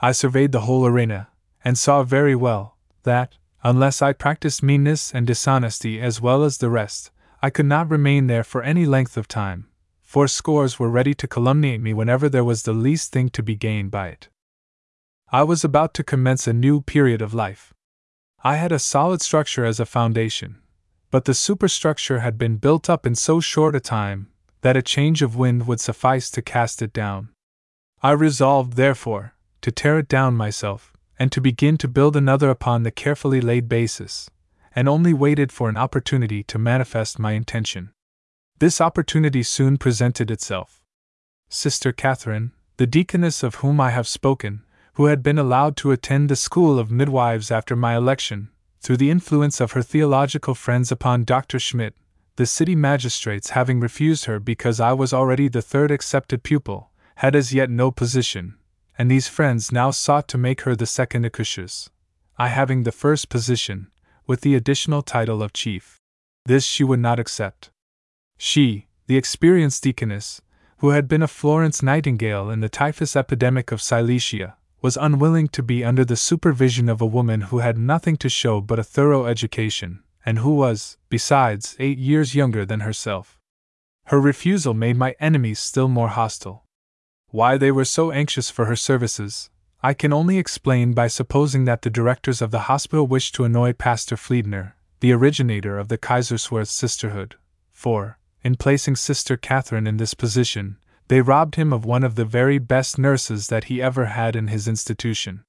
I 0.00 0.12
surveyed 0.12 0.52
the 0.52 0.62
whole 0.62 0.86
arena, 0.86 1.28
and 1.64 1.76
saw 1.76 2.02
very 2.02 2.34
well 2.34 2.76
that, 3.02 3.37
Unless 3.62 4.02
I 4.02 4.12
practiced 4.12 4.62
meanness 4.62 5.12
and 5.12 5.26
dishonesty 5.26 6.00
as 6.00 6.20
well 6.20 6.44
as 6.44 6.58
the 6.58 6.70
rest, 6.70 7.10
I 7.42 7.50
could 7.50 7.66
not 7.66 7.90
remain 7.90 8.26
there 8.26 8.44
for 8.44 8.62
any 8.62 8.86
length 8.86 9.16
of 9.16 9.26
time, 9.28 9.66
for 10.00 10.28
scores 10.28 10.78
were 10.78 10.88
ready 10.88 11.14
to 11.14 11.26
calumniate 11.26 11.80
me 11.80 11.92
whenever 11.92 12.28
there 12.28 12.44
was 12.44 12.62
the 12.62 12.72
least 12.72 13.12
thing 13.12 13.28
to 13.30 13.42
be 13.42 13.56
gained 13.56 13.90
by 13.90 14.08
it. 14.08 14.28
I 15.30 15.42
was 15.42 15.64
about 15.64 15.92
to 15.94 16.04
commence 16.04 16.46
a 16.46 16.52
new 16.52 16.80
period 16.80 17.20
of 17.20 17.34
life. 17.34 17.74
I 18.42 18.56
had 18.56 18.72
a 18.72 18.78
solid 18.78 19.20
structure 19.20 19.64
as 19.64 19.80
a 19.80 19.86
foundation, 19.86 20.62
but 21.10 21.24
the 21.24 21.34
superstructure 21.34 22.20
had 22.20 22.38
been 22.38 22.56
built 22.56 22.88
up 22.88 23.04
in 23.04 23.14
so 23.14 23.40
short 23.40 23.74
a 23.74 23.80
time 23.80 24.28
that 24.60 24.76
a 24.76 24.82
change 24.82 25.20
of 25.20 25.36
wind 25.36 25.66
would 25.66 25.80
suffice 25.80 26.30
to 26.30 26.42
cast 26.42 26.80
it 26.80 26.92
down. 26.92 27.30
I 28.02 28.12
resolved, 28.12 28.74
therefore, 28.74 29.34
to 29.62 29.72
tear 29.72 29.98
it 29.98 30.08
down 30.08 30.34
myself, 30.34 30.92
and 31.18 31.32
to 31.32 31.40
begin 31.40 31.76
to 31.78 31.88
build 31.88 32.16
another 32.16 32.50
upon 32.50 32.82
the 32.82 32.90
carefully 32.90 33.40
laid 33.40 33.68
basis, 33.68 34.30
and 34.74 34.88
only 34.88 35.12
waited 35.12 35.50
for 35.50 35.68
an 35.68 35.76
opportunity 35.76 36.42
to 36.44 36.58
manifest 36.58 37.18
my 37.18 37.32
intention. 37.32 37.90
This 38.58 38.80
opportunity 38.80 39.42
soon 39.42 39.78
presented 39.78 40.30
itself. 40.30 40.82
Sister 41.48 41.92
Catherine, 41.92 42.52
the 42.76 42.86
deaconess 42.86 43.42
of 43.42 43.56
whom 43.56 43.80
I 43.80 43.90
have 43.90 44.06
spoken, 44.06 44.64
who 44.94 45.06
had 45.06 45.22
been 45.22 45.38
allowed 45.38 45.76
to 45.78 45.92
attend 45.92 46.28
the 46.28 46.36
school 46.36 46.78
of 46.78 46.90
midwives 46.90 47.50
after 47.50 47.74
my 47.74 47.96
election, 47.96 48.50
through 48.80 48.98
the 48.98 49.10
influence 49.10 49.60
of 49.60 49.72
her 49.72 49.82
theological 49.82 50.54
friends 50.54 50.92
upon 50.92 51.24
Dr. 51.24 51.58
Schmidt, 51.58 51.94
the 52.36 52.46
city 52.46 52.76
magistrates 52.76 53.50
having 53.50 53.80
refused 53.80 54.26
her 54.26 54.38
because 54.38 54.78
I 54.78 54.92
was 54.92 55.12
already 55.12 55.48
the 55.48 55.62
third 55.62 55.90
accepted 55.90 56.44
pupil, 56.44 56.90
had 57.16 57.34
as 57.34 57.52
yet 57.52 57.70
no 57.70 57.90
position, 57.90 58.57
and 58.98 59.08
these 59.08 59.28
friends 59.28 59.70
now 59.70 59.92
sought 59.92 60.26
to 60.28 60.36
make 60.36 60.62
her 60.62 60.74
the 60.74 60.84
second 60.84 61.24
accoucheuse, 61.24 61.88
I 62.36 62.48
having 62.48 62.82
the 62.82 62.92
first 62.92 63.28
position, 63.28 63.86
with 64.26 64.40
the 64.40 64.56
additional 64.56 65.02
title 65.02 65.42
of 65.42 65.52
chief. 65.52 66.00
This 66.44 66.64
she 66.64 66.82
would 66.82 67.00
not 67.00 67.20
accept. 67.20 67.70
She, 68.36 68.88
the 69.06 69.16
experienced 69.16 69.84
deaconess, 69.84 70.42
who 70.78 70.90
had 70.90 71.08
been 71.08 71.22
a 71.22 71.28
Florence 71.28 71.82
Nightingale 71.82 72.50
in 72.50 72.60
the 72.60 72.68
typhus 72.68 73.16
epidemic 73.16 73.72
of 73.72 73.80
Silesia, 73.80 74.56
was 74.80 74.96
unwilling 74.96 75.48
to 75.48 75.62
be 75.62 75.84
under 75.84 76.04
the 76.04 76.16
supervision 76.16 76.88
of 76.88 77.00
a 77.00 77.06
woman 77.06 77.42
who 77.42 77.58
had 77.58 77.78
nothing 77.78 78.16
to 78.16 78.28
show 78.28 78.60
but 78.60 78.78
a 78.78 78.84
thorough 78.84 79.26
education, 79.26 80.02
and 80.24 80.38
who 80.38 80.54
was, 80.54 80.96
besides, 81.08 81.74
eight 81.78 81.98
years 81.98 82.34
younger 82.34 82.64
than 82.64 82.80
herself. 82.80 83.40
Her 84.06 84.20
refusal 84.20 84.74
made 84.74 84.96
my 84.96 85.14
enemies 85.18 85.58
still 85.58 85.88
more 85.88 86.08
hostile. 86.08 86.64
Why 87.30 87.58
they 87.58 87.70
were 87.70 87.84
so 87.84 88.10
anxious 88.10 88.48
for 88.48 88.64
her 88.64 88.76
services, 88.76 89.50
I 89.82 89.92
can 89.92 90.14
only 90.14 90.38
explain 90.38 90.94
by 90.94 91.08
supposing 91.08 91.66
that 91.66 91.82
the 91.82 91.90
directors 91.90 92.40
of 92.40 92.50
the 92.50 92.60
hospital 92.70 93.06
wished 93.06 93.34
to 93.34 93.44
annoy 93.44 93.74
Pastor 93.74 94.16
Fliedner, 94.16 94.72
the 95.00 95.12
originator 95.12 95.78
of 95.78 95.88
the 95.88 95.98
Kaiserswerth 95.98 96.68
sisterhood, 96.68 97.36
for, 97.70 98.18
in 98.42 98.56
placing 98.56 98.96
Sister 98.96 99.36
Catherine 99.36 99.86
in 99.86 99.98
this 99.98 100.14
position, 100.14 100.78
they 101.08 101.20
robbed 101.20 101.56
him 101.56 101.72
of 101.72 101.84
one 101.84 102.02
of 102.02 102.14
the 102.14 102.24
very 102.24 102.58
best 102.58 102.98
nurses 102.98 103.48
that 103.48 103.64
he 103.64 103.82
ever 103.82 104.06
had 104.06 104.34
in 104.34 104.48
his 104.48 104.66
institution. 104.66 105.44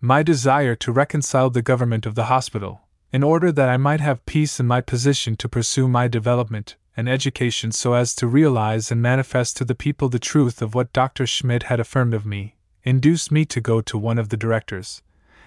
My 0.00 0.22
desire 0.22 0.76
to 0.76 0.92
reconcile 0.92 1.50
the 1.50 1.62
government 1.62 2.06
of 2.06 2.14
the 2.14 2.26
hospital, 2.26 2.82
in 3.12 3.24
order 3.24 3.50
that 3.50 3.68
I 3.68 3.76
might 3.76 4.00
have 4.00 4.24
peace 4.24 4.60
in 4.60 4.66
my 4.66 4.80
position 4.80 5.34
to 5.36 5.48
pursue 5.48 5.88
my 5.88 6.06
development, 6.06 6.76
and 6.98 7.08
education 7.08 7.70
so 7.70 7.94
as 7.94 8.12
to 8.12 8.26
realize 8.26 8.90
and 8.90 9.00
manifest 9.00 9.56
to 9.56 9.64
the 9.64 9.74
people 9.76 10.08
the 10.08 10.18
truth 10.18 10.60
of 10.60 10.74
what 10.74 10.92
Dr. 10.92 11.28
Schmidt 11.28 11.62
had 11.62 11.78
affirmed 11.78 12.12
of 12.12 12.26
me, 12.26 12.56
induced 12.82 13.30
me 13.30 13.44
to 13.44 13.60
go 13.60 13.80
to 13.80 13.96
one 13.96 14.18
of 14.18 14.30
the 14.30 14.36
directors, 14.36 15.00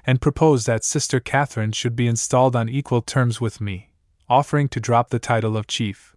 and 0.05 0.21
propose 0.21 0.65
that 0.65 0.85
Sister 0.85 1.19
Catherine 1.19 1.73
should 1.73 1.93
be 1.93 2.07
installed 2.07 2.55
on 2.55 2.69
equal 2.69 3.01
terms 3.01 3.41
with 3.41 3.59
me, 3.59 3.91
offering 4.29 4.69
to 4.69 4.79
drop 4.79 5.09
the 5.09 5.19
title 5.19 5.57
of 5.57 5.67
chief, 5.67 6.15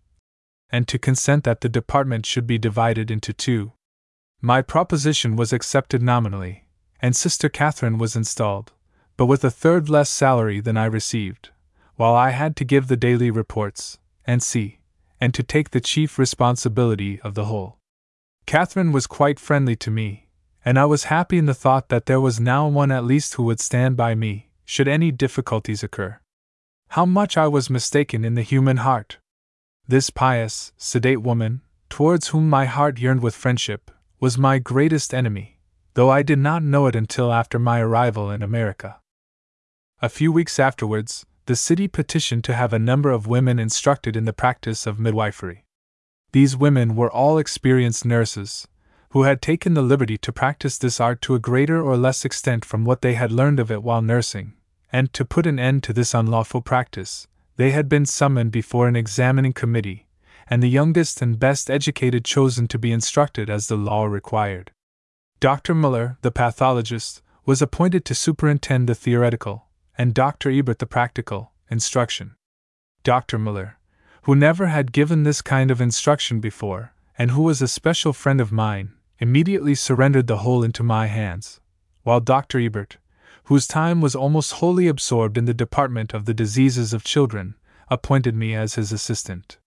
and 0.70 0.86
to 0.86 1.00
consent 1.00 1.42
that 1.42 1.62
the 1.62 1.68
department 1.68 2.24
should 2.26 2.46
be 2.46 2.56
divided 2.56 3.10
into 3.10 3.32
two. 3.32 3.72
My 4.40 4.62
proposition 4.62 5.34
was 5.34 5.52
accepted 5.52 6.00
nominally, 6.00 6.68
and 7.02 7.16
Sister 7.16 7.48
Catherine 7.48 7.98
was 7.98 8.14
installed, 8.14 8.70
but 9.16 9.26
with 9.26 9.42
a 9.42 9.50
third 9.50 9.88
less 9.88 10.10
salary 10.10 10.60
than 10.60 10.76
I 10.76 10.84
received, 10.84 11.50
while 11.96 12.14
I 12.14 12.30
had 12.30 12.54
to 12.54 12.64
give 12.64 12.86
the 12.86 12.96
daily 12.96 13.32
reports, 13.32 13.98
and 14.24 14.40
see 14.40 14.78
and 15.20 15.32
to 15.34 15.42
take 15.42 15.70
the 15.70 15.80
chief 15.80 16.18
responsibility 16.18 17.20
of 17.22 17.34
the 17.34 17.46
whole. 17.46 17.78
Catherine 18.46 18.92
was 18.92 19.06
quite 19.06 19.40
friendly 19.40 19.76
to 19.76 19.90
me, 19.90 20.28
and 20.64 20.78
I 20.78 20.84
was 20.84 21.04
happy 21.04 21.38
in 21.38 21.46
the 21.46 21.54
thought 21.54 21.88
that 21.88 22.06
there 22.06 22.20
was 22.20 22.40
now 22.40 22.68
one 22.68 22.90
at 22.90 23.04
least 23.04 23.34
who 23.34 23.42
would 23.44 23.60
stand 23.60 23.96
by 23.96 24.14
me, 24.14 24.50
should 24.64 24.88
any 24.88 25.10
difficulties 25.10 25.82
occur. 25.82 26.20
How 26.88 27.06
much 27.06 27.36
I 27.36 27.48
was 27.48 27.70
mistaken 27.70 28.24
in 28.24 28.34
the 28.34 28.42
human 28.42 28.78
heart! 28.78 29.18
This 29.86 30.10
pious, 30.10 30.72
sedate 30.76 31.22
woman, 31.22 31.60
towards 31.90 32.28
whom 32.28 32.48
my 32.48 32.64
heart 32.64 32.98
yearned 32.98 33.22
with 33.22 33.34
friendship, 33.34 33.90
was 34.20 34.38
my 34.38 34.58
greatest 34.58 35.12
enemy, 35.12 35.60
though 35.94 36.10
I 36.10 36.22
did 36.22 36.38
not 36.38 36.62
know 36.62 36.86
it 36.86 36.96
until 36.96 37.32
after 37.32 37.58
my 37.58 37.80
arrival 37.80 38.30
in 38.30 38.42
America. 38.42 39.00
A 40.00 40.08
few 40.08 40.32
weeks 40.32 40.58
afterwards, 40.58 41.26
the 41.46 41.56
city 41.56 41.88
petitioned 41.88 42.44
to 42.44 42.54
have 42.54 42.72
a 42.72 42.78
number 42.78 43.10
of 43.10 43.26
women 43.26 43.58
instructed 43.58 44.16
in 44.16 44.24
the 44.24 44.32
practice 44.32 44.86
of 44.86 44.98
midwifery. 44.98 45.64
These 46.32 46.56
women 46.56 46.96
were 46.96 47.10
all 47.10 47.38
experienced 47.38 48.04
nurses, 48.04 48.66
who 49.10 49.22
had 49.22 49.40
taken 49.40 49.74
the 49.74 49.82
liberty 49.82 50.18
to 50.18 50.32
practice 50.32 50.78
this 50.78 51.00
art 51.00 51.22
to 51.22 51.34
a 51.34 51.38
greater 51.38 51.80
or 51.80 51.96
less 51.96 52.24
extent 52.24 52.64
from 52.64 52.84
what 52.84 53.02
they 53.02 53.14
had 53.14 53.30
learned 53.30 53.60
of 53.60 53.70
it 53.70 53.82
while 53.82 54.02
nursing, 54.02 54.54
and 54.90 55.12
to 55.12 55.24
put 55.24 55.46
an 55.46 55.58
end 55.58 55.82
to 55.82 55.92
this 55.92 56.14
unlawful 56.14 56.60
practice, 56.60 57.28
they 57.56 57.70
had 57.70 57.88
been 57.88 58.06
summoned 58.06 58.50
before 58.50 58.88
an 58.88 58.96
examining 58.96 59.52
committee, 59.52 60.06
and 60.48 60.62
the 60.62 60.68
youngest 60.68 61.22
and 61.22 61.38
best 61.38 61.70
educated 61.70 62.24
chosen 62.24 62.66
to 62.66 62.78
be 62.78 62.90
instructed 62.90 63.48
as 63.48 63.68
the 63.68 63.76
law 63.76 64.04
required. 64.04 64.72
Dr. 65.40 65.74
Muller, 65.74 66.18
the 66.22 66.32
pathologist, 66.32 67.22
was 67.46 67.62
appointed 67.62 68.04
to 68.06 68.14
superintend 68.14 68.88
the 68.88 68.94
theoretical, 68.94 69.68
and 69.96 70.14
Dr. 70.14 70.50
Ebert 70.50 70.78
the 70.78 70.86
practical, 70.86 71.52
instruction. 71.70 72.36
Dr. 73.02 73.38
Muller, 73.38 73.78
who 74.22 74.34
never 74.34 74.66
had 74.66 74.92
given 74.92 75.22
this 75.22 75.42
kind 75.42 75.70
of 75.70 75.80
instruction 75.80 76.40
before, 76.40 76.92
and 77.18 77.30
who 77.30 77.42
was 77.42 77.62
a 77.62 77.68
special 77.68 78.12
friend 78.12 78.40
of 78.40 78.50
mine, 78.50 78.92
immediately 79.18 79.74
surrendered 79.74 80.26
the 80.26 80.38
whole 80.38 80.64
into 80.64 80.82
my 80.82 81.06
hands, 81.06 81.60
while 82.02 82.20
Dr. 82.20 82.58
Ebert, 82.58 82.96
whose 83.44 83.66
time 83.66 84.00
was 84.00 84.14
almost 84.14 84.54
wholly 84.54 84.88
absorbed 84.88 85.36
in 85.36 85.44
the 85.44 85.54
department 85.54 86.14
of 86.14 86.24
the 86.24 86.34
diseases 86.34 86.92
of 86.92 87.04
children, 87.04 87.54
appointed 87.88 88.34
me 88.34 88.54
as 88.54 88.74
his 88.74 88.92
assistant. 88.92 89.58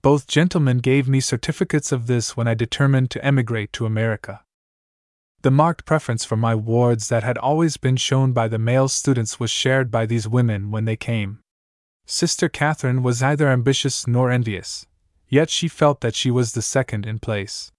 Both 0.00 0.28
gentlemen 0.28 0.78
gave 0.78 1.08
me 1.08 1.20
certificates 1.20 1.90
of 1.90 2.06
this 2.06 2.36
when 2.36 2.46
I 2.46 2.54
determined 2.54 3.10
to 3.10 3.24
emigrate 3.24 3.72
to 3.74 3.86
America. 3.86 4.42
The 5.42 5.50
marked 5.52 5.84
preference 5.84 6.24
for 6.24 6.36
my 6.36 6.54
wards 6.54 7.08
that 7.08 7.22
had 7.22 7.38
always 7.38 7.76
been 7.76 7.96
shown 7.96 8.32
by 8.32 8.48
the 8.48 8.58
male 8.58 8.88
students 8.88 9.38
was 9.38 9.50
shared 9.50 9.88
by 9.88 10.04
these 10.04 10.26
women 10.26 10.72
when 10.72 10.84
they 10.84 10.96
came. 10.96 11.38
Sister 12.06 12.48
Catherine 12.48 13.02
was 13.04 13.22
neither 13.22 13.48
ambitious 13.48 14.06
nor 14.08 14.32
envious, 14.32 14.86
yet 15.28 15.48
she 15.48 15.68
felt 15.68 16.00
that 16.00 16.16
she 16.16 16.30
was 16.30 16.52
the 16.52 16.62
second 16.62 17.06
in 17.06 17.20
place. 17.20 17.70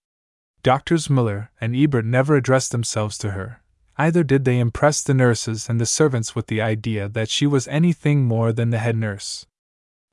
Doctors 0.63 1.09
Muller 1.09 1.51
and 1.59 1.75
Ebert 1.75 2.05
never 2.05 2.35
addressed 2.35 2.71
themselves 2.71 3.17
to 3.17 3.31
her, 3.31 3.61
either 3.97 4.23
did 4.23 4.45
they 4.45 4.59
impress 4.59 5.03
the 5.03 5.13
nurses 5.13 5.67
and 5.67 5.81
the 5.81 5.85
servants 5.85 6.35
with 6.35 6.47
the 6.47 6.61
idea 6.61 7.09
that 7.09 7.29
she 7.29 7.45
was 7.45 7.67
anything 7.67 8.23
more 8.23 8.53
than 8.53 8.69
the 8.69 8.77
head 8.77 8.95
nurse. 8.95 9.45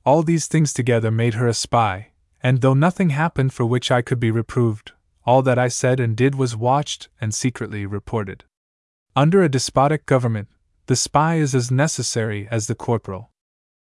All 0.05 0.21
these 0.21 0.47
things 0.47 0.73
together 0.73 1.11
made 1.11 1.35
her 1.35 1.47
a 1.47 1.53
spy, 1.53 2.11
and 2.41 2.59
though 2.59 2.73
nothing 2.73 3.11
happened 3.11 3.53
for 3.53 3.65
which 3.65 3.89
I 3.89 4.01
could 4.01 4.19
be 4.19 4.31
reproved, 4.31 4.91
all 5.27 5.41
that 5.41 5.59
I 5.59 5.67
said 5.67 5.99
and 5.99 6.15
did 6.15 6.35
was 6.35 6.55
watched 6.55 7.09
and 7.19 7.35
secretly 7.35 7.85
reported. 7.85 8.45
Under 9.13 9.43
a 9.43 9.49
despotic 9.49 10.05
government, 10.05 10.47
the 10.85 10.95
spy 10.95 11.35
is 11.35 11.53
as 11.53 11.69
necessary 11.69 12.47
as 12.49 12.67
the 12.67 12.75
corporal. 12.75 13.31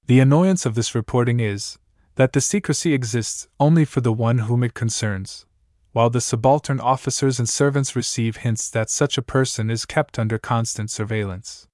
The 0.06 0.18
annoyance 0.18 0.64
of 0.64 0.74
this 0.74 0.94
reporting 0.94 1.40
is 1.40 1.78
that 2.14 2.32
the 2.32 2.40
secrecy 2.40 2.94
exists 2.94 3.48
only 3.60 3.84
for 3.84 4.00
the 4.00 4.14
one 4.14 4.38
whom 4.38 4.64
it 4.64 4.72
concerns, 4.72 5.44
while 5.92 6.08
the 6.08 6.22
subaltern 6.22 6.80
officers 6.80 7.38
and 7.38 7.46
servants 7.46 7.94
receive 7.94 8.38
hints 8.38 8.70
that 8.70 8.88
such 8.88 9.18
a 9.18 9.22
person 9.22 9.68
is 9.68 9.84
kept 9.84 10.18
under 10.18 10.38
constant 10.38 10.90
surveillance. 10.90 11.68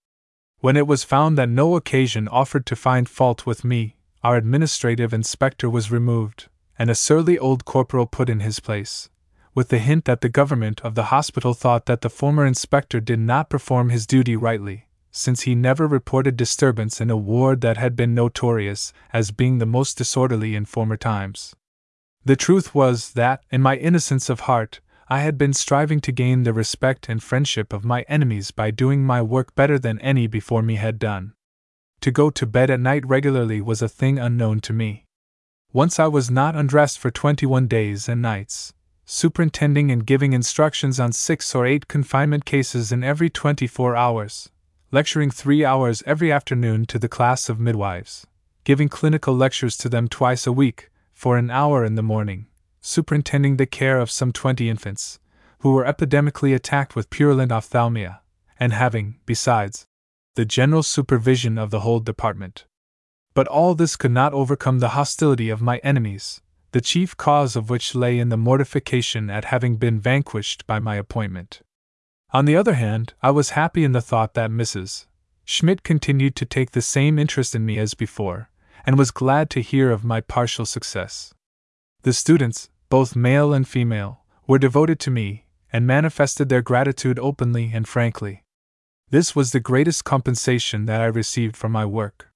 When 0.58 0.76
it 0.76 0.88
was 0.88 1.04
found 1.04 1.38
that 1.38 1.48
no 1.48 1.76
occasion 1.76 2.26
offered 2.26 2.66
to 2.66 2.74
find 2.74 3.08
fault 3.08 3.46
with 3.46 3.64
me, 3.64 3.94
our 4.24 4.36
administrative 4.36 5.14
inspector 5.14 5.70
was 5.70 5.92
removed, 5.92 6.48
and 6.76 6.90
a 6.90 6.96
surly 6.96 7.38
old 7.38 7.64
corporal 7.64 8.06
put 8.06 8.28
in 8.28 8.40
his 8.40 8.58
place, 8.58 9.08
with 9.54 9.68
the 9.68 9.78
hint 9.78 10.04
that 10.06 10.22
the 10.22 10.28
government 10.28 10.80
of 10.82 10.94
the 10.94 11.04
hospital 11.04 11.52
thought 11.52 11.86
that 11.86 12.00
the 12.00 12.10
former 12.10 12.46
inspector 12.46 13.00
did 13.00 13.18
not 13.18 13.50
perform 13.50 13.90
his 13.90 14.06
duty 14.06 14.34
rightly, 14.36 14.86
since 15.10 15.42
he 15.42 15.54
never 15.54 15.86
reported 15.86 16.36
disturbance 16.36 17.00
in 17.00 17.10
a 17.10 17.16
ward 17.16 17.60
that 17.60 17.76
had 17.76 17.94
been 17.94 18.14
notorious 18.14 18.92
as 19.12 19.30
being 19.30 19.58
the 19.58 19.66
most 19.66 19.98
disorderly 19.98 20.54
in 20.54 20.64
former 20.64 20.96
times. 20.96 21.54
The 22.24 22.36
truth 22.36 22.74
was 22.74 23.12
that, 23.12 23.44
in 23.50 23.60
my 23.60 23.76
innocence 23.76 24.30
of 24.30 24.40
heart, 24.40 24.80
I 25.08 25.20
had 25.20 25.36
been 25.36 25.52
striving 25.52 26.00
to 26.00 26.12
gain 26.12 26.44
the 26.44 26.54
respect 26.54 27.08
and 27.08 27.22
friendship 27.22 27.72
of 27.74 27.84
my 27.84 28.02
enemies 28.02 28.50
by 28.50 28.70
doing 28.70 29.04
my 29.04 29.20
work 29.20 29.54
better 29.54 29.78
than 29.78 29.98
any 29.98 30.26
before 30.26 30.62
me 30.62 30.76
had 30.76 30.98
done. 30.98 31.34
To 32.00 32.10
go 32.10 32.30
to 32.30 32.46
bed 32.46 32.70
at 32.70 32.80
night 32.80 33.06
regularly 33.06 33.60
was 33.60 33.82
a 33.82 33.88
thing 33.88 34.18
unknown 34.18 34.60
to 34.60 34.72
me. 34.72 35.04
Once 35.72 36.00
I 36.00 36.06
was 36.06 36.30
not 36.30 36.56
undressed 36.56 36.98
for 36.98 37.10
21 37.10 37.66
days 37.66 38.08
and 38.08 38.22
nights, 38.22 38.72
superintending 39.12 39.90
and 39.90 40.06
giving 40.06 40.32
instructions 40.32 40.98
on 40.98 41.12
six 41.12 41.54
or 41.54 41.66
eight 41.66 41.86
confinement 41.86 42.46
cases 42.46 42.90
in 42.90 43.04
every 43.04 43.28
24 43.28 43.94
hours, 43.94 44.48
lecturing 44.90 45.30
three 45.30 45.62
hours 45.62 46.02
every 46.06 46.32
afternoon 46.32 46.86
to 46.86 46.98
the 46.98 47.10
class 47.10 47.50
of 47.50 47.60
midwives, 47.60 48.26
giving 48.64 48.88
clinical 48.88 49.36
lectures 49.36 49.76
to 49.76 49.90
them 49.90 50.08
twice 50.08 50.46
a 50.46 50.52
week, 50.52 50.88
for 51.12 51.36
an 51.36 51.50
hour 51.50 51.84
in 51.84 51.94
the 51.94 52.02
morning, 52.02 52.46
superintending 52.80 53.58
the 53.58 53.66
care 53.66 54.00
of 54.00 54.10
some 54.10 54.32
twenty 54.32 54.70
infants, 54.70 55.18
who 55.58 55.72
were 55.74 55.84
epidemically 55.84 56.54
attacked 56.54 56.96
with 56.96 57.10
purulent 57.10 57.52
ophthalmia, 57.52 58.22
and 58.58 58.72
having, 58.72 59.16
besides, 59.26 59.86
the 60.36 60.46
general 60.46 60.82
supervision 60.82 61.58
of 61.58 61.70
the 61.70 61.80
whole 61.80 62.00
department. 62.00 62.64
But 63.34 63.46
all 63.46 63.74
this 63.74 63.94
could 63.94 64.10
not 64.10 64.32
overcome 64.32 64.78
the 64.78 64.96
hostility 64.96 65.50
of 65.50 65.60
my 65.60 65.78
enemies, 65.84 66.40
the 66.72 66.80
chief 66.80 67.16
cause 67.16 67.54
of 67.54 67.70
which 67.70 67.94
lay 67.94 68.18
in 68.18 68.30
the 68.30 68.36
mortification 68.36 69.30
at 69.30 69.46
having 69.46 69.76
been 69.76 70.00
vanquished 70.00 70.66
by 70.66 70.78
my 70.78 70.96
appointment. 70.96 71.60
On 72.32 72.46
the 72.46 72.56
other 72.56 72.74
hand, 72.74 73.12
I 73.22 73.30
was 73.30 73.50
happy 73.50 73.84
in 73.84 73.92
the 73.92 74.00
thought 74.00 74.32
that 74.34 74.50
Mrs. 74.50 75.06
Schmidt 75.44 75.82
continued 75.82 76.34
to 76.36 76.46
take 76.46 76.70
the 76.70 76.80
same 76.80 77.18
interest 77.18 77.54
in 77.54 77.66
me 77.66 77.78
as 77.78 77.92
before, 77.92 78.48
and 78.86 78.96
was 78.96 79.10
glad 79.10 79.50
to 79.50 79.60
hear 79.60 79.90
of 79.90 80.02
my 80.02 80.22
partial 80.22 80.64
success. 80.64 81.34
The 82.02 82.14
students, 82.14 82.70
both 82.88 83.14
male 83.14 83.52
and 83.52 83.68
female, 83.68 84.24
were 84.46 84.58
devoted 84.58 84.98
to 85.00 85.10
me, 85.10 85.44
and 85.72 85.86
manifested 85.86 86.48
their 86.48 86.62
gratitude 86.62 87.18
openly 87.18 87.70
and 87.74 87.86
frankly. 87.86 88.44
This 89.10 89.36
was 89.36 89.52
the 89.52 89.60
greatest 89.60 90.04
compensation 90.04 90.86
that 90.86 91.02
I 91.02 91.06
received 91.06 91.54
for 91.54 91.68
my 91.68 91.84
work. 91.84 92.31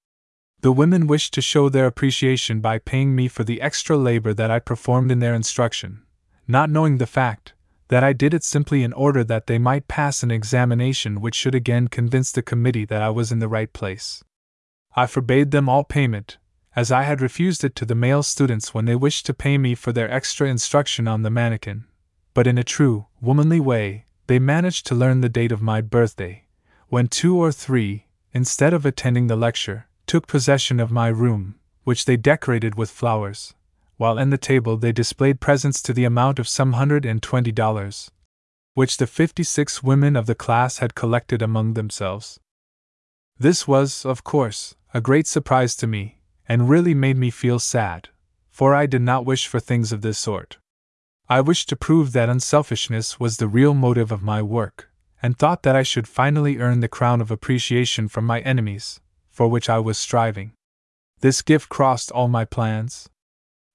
The 0.60 0.72
women 0.72 1.06
wished 1.06 1.32
to 1.34 1.42
show 1.42 1.68
their 1.68 1.86
appreciation 1.86 2.60
by 2.60 2.78
paying 2.78 3.14
me 3.14 3.28
for 3.28 3.44
the 3.44 3.60
extra 3.60 3.96
labor 3.96 4.34
that 4.34 4.50
I 4.50 4.58
performed 4.58 5.12
in 5.12 5.20
their 5.20 5.34
instruction, 5.34 6.02
not 6.48 6.70
knowing 6.70 6.98
the 6.98 7.06
fact, 7.06 7.52
that 7.88 8.02
I 8.02 8.12
did 8.12 8.34
it 8.34 8.42
simply 8.42 8.82
in 8.82 8.92
order 8.92 9.22
that 9.22 9.46
they 9.46 9.58
might 9.58 9.86
pass 9.86 10.22
an 10.22 10.30
examination 10.30 11.20
which 11.20 11.36
should 11.36 11.54
again 11.54 11.88
convince 11.88 12.32
the 12.32 12.42
committee 12.42 12.84
that 12.86 13.02
I 13.02 13.10
was 13.10 13.30
in 13.30 13.38
the 13.38 13.48
right 13.48 13.72
place. 13.72 14.24
I 14.96 15.06
forbade 15.06 15.50
them 15.50 15.68
all 15.68 15.84
payment, 15.84 16.38
as 16.74 16.90
I 16.90 17.04
had 17.04 17.20
refused 17.20 17.62
it 17.62 17.76
to 17.76 17.84
the 17.84 17.94
male 17.94 18.22
students 18.22 18.74
when 18.74 18.86
they 18.86 18.96
wished 18.96 19.24
to 19.26 19.34
pay 19.34 19.58
me 19.58 19.74
for 19.74 19.92
their 19.92 20.10
extra 20.10 20.48
instruction 20.48 21.06
on 21.06 21.22
the 21.22 21.30
mannequin. 21.30 21.84
But 22.34 22.46
in 22.46 22.58
a 22.58 22.64
true, 22.64 23.06
womanly 23.20 23.60
way, 23.60 24.06
they 24.26 24.38
managed 24.38 24.86
to 24.86 24.94
learn 24.94 25.20
the 25.20 25.28
date 25.28 25.52
of 25.52 25.62
my 25.62 25.80
birthday, 25.80 26.46
when 26.88 27.06
two 27.06 27.36
or 27.36 27.52
three, 27.52 28.06
instead 28.32 28.74
of 28.74 28.84
attending 28.84 29.28
the 29.28 29.36
lecture, 29.36 29.86
took 30.06 30.26
possession 30.26 30.80
of 30.80 30.90
my 30.90 31.08
room, 31.08 31.56
which 31.84 32.04
they 32.04 32.16
decorated 32.16 32.74
with 32.74 32.90
flowers, 32.90 33.54
while 33.96 34.18
in 34.18 34.30
the 34.30 34.38
table 34.38 34.76
they 34.76 34.92
displayed 34.92 35.40
presents 35.40 35.82
to 35.82 35.92
the 35.92 36.04
amount 36.04 36.38
of 36.38 36.48
some 36.48 36.74
hundred 36.74 37.04
and 37.04 37.22
twenty 37.22 37.52
dollars, 37.52 38.10
which 38.74 38.96
the 38.96 39.06
fifty 39.06 39.42
six 39.42 39.82
women 39.82 40.16
of 40.16 40.26
the 40.26 40.34
class 40.34 40.78
had 40.78 40.94
collected 40.94 41.42
among 41.42 41.74
themselves. 41.74 42.38
This 43.38 43.66
was, 43.66 44.04
of 44.04 44.24
course, 44.24 44.74
a 44.94 45.00
great 45.00 45.26
surprise 45.26 45.74
to 45.76 45.86
me, 45.86 46.18
and 46.48 46.68
really 46.68 46.94
made 46.94 47.16
me 47.16 47.30
feel 47.30 47.58
sad, 47.58 48.08
for 48.50 48.74
I 48.74 48.86
did 48.86 49.02
not 49.02 49.26
wish 49.26 49.46
for 49.46 49.60
things 49.60 49.92
of 49.92 50.02
this 50.02 50.18
sort. 50.18 50.58
I 51.28 51.40
wished 51.40 51.68
to 51.70 51.76
prove 51.76 52.12
that 52.12 52.28
unselfishness 52.28 53.18
was 53.18 53.36
the 53.36 53.48
real 53.48 53.74
motive 53.74 54.12
of 54.12 54.22
my 54.22 54.42
work, 54.42 54.90
and 55.22 55.36
thought 55.36 55.62
that 55.64 55.74
I 55.74 55.82
should 55.82 56.06
finally 56.06 56.58
earn 56.58 56.80
the 56.80 56.88
crown 56.88 57.20
of 57.20 57.30
appreciation 57.30 58.08
from 58.08 58.24
my 58.24 58.40
enemies, 58.40 59.00
for 59.36 59.46
which 59.48 59.68
I 59.68 59.78
was 59.78 59.98
striving. 59.98 60.52
This 61.20 61.42
gift 61.42 61.68
crossed 61.68 62.10
all 62.10 62.26
my 62.26 62.46
plans, 62.46 63.10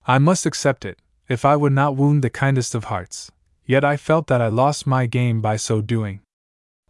I 0.08 0.18
must 0.18 0.48
accept 0.48 0.84
it, 0.84 1.00
if 1.30 1.46
I 1.46 1.56
would 1.56 1.74
not 1.74 1.96
wound 1.96 2.24
the 2.24 2.32
kindest 2.32 2.74
of 2.74 2.86
hearts, 2.86 3.32
yet 3.66 3.86
I 3.86 3.98
felt 3.98 4.26
that 4.28 4.42
I 4.42 4.48
lost 4.48 4.88
my 4.88 5.06
game 5.06 5.42
by 5.42 5.58
so 5.58 5.80
doing. 5.80 6.22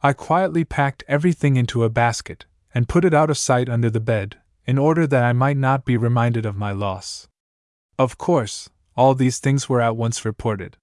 I 0.01 0.13
quietly 0.13 0.63
packed 0.63 1.03
everything 1.09 1.57
into 1.57 1.83
a 1.83 1.89
basket, 1.89 2.45
and 2.73 2.87
put 2.87 3.03
it 3.03 3.13
out 3.13 3.29
of 3.29 3.37
sight 3.37 3.67
under 3.67 3.89
the 3.89 3.99
bed, 3.99 4.37
in 4.65 4.77
order 4.77 5.05
that 5.05 5.25
I 5.25 5.33
might 5.33 5.57
not 5.57 5.83
be 5.83 5.97
reminded 5.97 6.45
of 6.45 6.55
my 6.55 6.71
loss. 6.71 7.27
Of 7.99 8.17
course, 8.17 8.69
all 8.95 9.13
these 9.13 9.39
things 9.39 9.67
were 9.67 9.81
at 9.81 9.97
once 9.97 10.23
reported. 10.23 10.77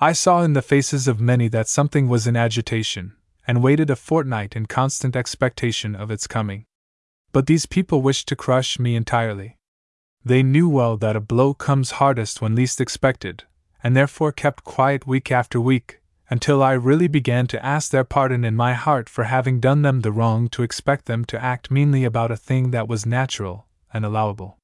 I 0.00 0.14
saw 0.14 0.42
in 0.42 0.54
the 0.54 0.62
faces 0.62 1.06
of 1.06 1.20
many 1.20 1.46
that 1.48 1.68
something 1.68 2.08
was 2.08 2.26
in 2.26 2.36
agitation, 2.36 3.14
and 3.46 3.62
waited 3.62 3.88
a 3.88 3.94
fortnight 3.94 4.56
in 4.56 4.66
constant 4.66 5.14
expectation 5.14 5.94
of 5.94 6.10
its 6.10 6.26
coming. 6.26 6.64
But 7.32 7.46
these 7.46 7.66
people 7.66 8.02
wished 8.02 8.28
to 8.28 8.36
crush 8.36 8.78
me 8.78 8.94
entirely. 8.94 9.56
They 10.24 10.42
knew 10.42 10.68
well 10.68 10.96
that 10.98 11.16
a 11.16 11.20
blow 11.20 11.54
comes 11.54 11.92
hardest 11.92 12.40
when 12.40 12.54
least 12.54 12.80
expected, 12.80 13.44
and 13.82 13.96
therefore 13.96 14.32
kept 14.32 14.64
quiet 14.64 15.06
week 15.06 15.32
after 15.32 15.60
week, 15.60 16.00
until 16.30 16.62
I 16.62 16.72
really 16.72 17.08
began 17.08 17.46
to 17.48 17.64
ask 17.64 17.90
their 17.90 18.04
pardon 18.04 18.44
in 18.44 18.54
my 18.54 18.74
heart 18.74 19.08
for 19.08 19.24
having 19.24 19.60
done 19.60 19.82
them 19.82 20.00
the 20.00 20.12
wrong 20.12 20.48
to 20.50 20.62
expect 20.62 21.06
them 21.06 21.24
to 21.26 21.42
act 21.42 21.70
meanly 21.70 22.04
about 22.04 22.30
a 22.30 22.36
thing 22.36 22.70
that 22.70 22.88
was 22.88 23.04
natural 23.04 23.66
and 23.92 24.04
allowable. 24.04 24.58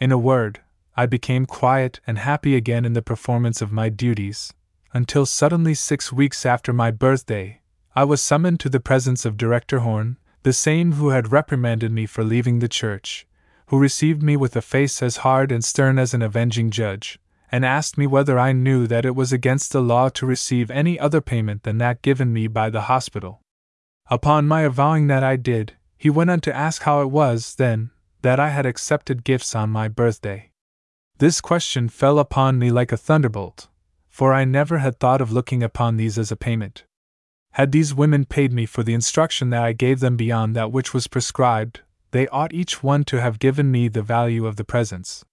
In 0.00 0.10
a 0.10 0.18
word, 0.18 0.60
I 0.96 1.06
became 1.06 1.44
quiet 1.44 2.00
and 2.06 2.18
happy 2.18 2.56
again 2.56 2.84
in 2.84 2.94
the 2.94 3.02
performance 3.02 3.60
of 3.60 3.70
my 3.70 3.88
duties, 3.88 4.54
until 4.94 5.26
suddenly, 5.26 5.74
six 5.74 6.12
weeks 6.12 6.46
after 6.46 6.72
my 6.72 6.90
birthday, 6.90 7.60
I 7.94 8.04
was 8.04 8.22
summoned 8.22 8.60
to 8.60 8.68
the 8.68 8.80
presence 8.80 9.24
of 9.24 9.36
Director 9.36 9.80
Horn, 9.80 10.16
the 10.46 10.52
same 10.52 10.92
who 10.92 11.08
had 11.08 11.32
reprimanded 11.32 11.90
me 11.90 12.06
for 12.06 12.22
leaving 12.22 12.60
the 12.60 12.68
church, 12.68 13.26
who 13.66 13.76
received 13.76 14.22
me 14.22 14.36
with 14.36 14.54
a 14.54 14.62
face 14.62 15.02
as 15.02 15.24
hard 15.26 15.50
and 15.50 15.64
stern 15.64 15.98
as 15.98 16.14
an 16.14 16.22
avenging 16.22 16.70
judge, 16.70 17.18
and 17.50 17.64
asked 17.64 17.98
me 17.98 18.06
whether 18.06 18.38
I 18.38 18.52
knew 18.52 18.86
that 18.86 19.04
it 19.04 19.16
was 19.16 19.32
against 19.32 19.72
the 19.72 19.82
law 19.82 20.08
to 20.10 20.24
receive 20.24 20.70
any 20.70 21.00
other 21.00 21.20
payment 21.20 21.64
than 21.64 21.78
that 21.78 22.00
given 22.00 22.32
me 22.32 22.46
by 22.46 22.70
the 22.70 22.82
hospital. 22.82 23.40
Upon 24.08 24.46
my 24.46 24.60
avowing 24.60 25.08
that 25.08 25.24
I 25.24 25.34
did, 25.34 25.72
he 25.98 26.10
went 26.10 26.30
on 26.30 26.38
to 26.42 26.54
ask 26.54 26.82
how 26.82 27.02
it 27.02 27.10
was, 27.10 27.56
then, 27.56 27.90
that 28.22 28.38
I 28.38 28.50
had 28.50 28.66
accepted 28.66 29.24
gifts 29.24 29.52
on 29.56 29.70
my 29.70 29.88
birthday. 29.88 30.52
This 31.18 31.40
question 31.40 31.88
fell 31.88 32.20
upon 32.20 32.56
me 32.60 32.70
like 32.70 32.92
a 32.92 32.96
thunderbolt, 32.96 33.66
for 34.06 34.32
I 34.32 34.44
never 34.44 34.78
had 34.78 35.00
thought 35.00 35.20
of 35.20 35.32
looking 35.32 35.64
upon 35.64 35.96
these 35.96 36.16
as 36.16 36.30
a 36.30 36.36
payment. 36.36 36.84
Had 37.56 37.72
these 37.72 37.94
women 37.94 38.26
paid 38.26 38.52
me 38.52 38.66
for 38.66 38.82
the 38.82 38.92
instruction 38.92 39.48
that 39.48 39.62
I 39.62 39.72
gave 39.72 40.00
them 40.00 40.14
beyond 40.14 40.54
that 40.54 40.72
which 40.72 40.92
was 40.92 41.06
prescribed, 41.06 41.80
they 42.10 42.28
ought 42.28 42.52
each 42.52 42.82
one 42.82 43.02
to 43.04 43.18
have 43.18 43.38
given 43.38 43.70
me 43.70 43.88
the 43.88 44.02
value 44.02 44.44
of 44.44 44.56
the 44.56 44.64
presents. 44.64 45.24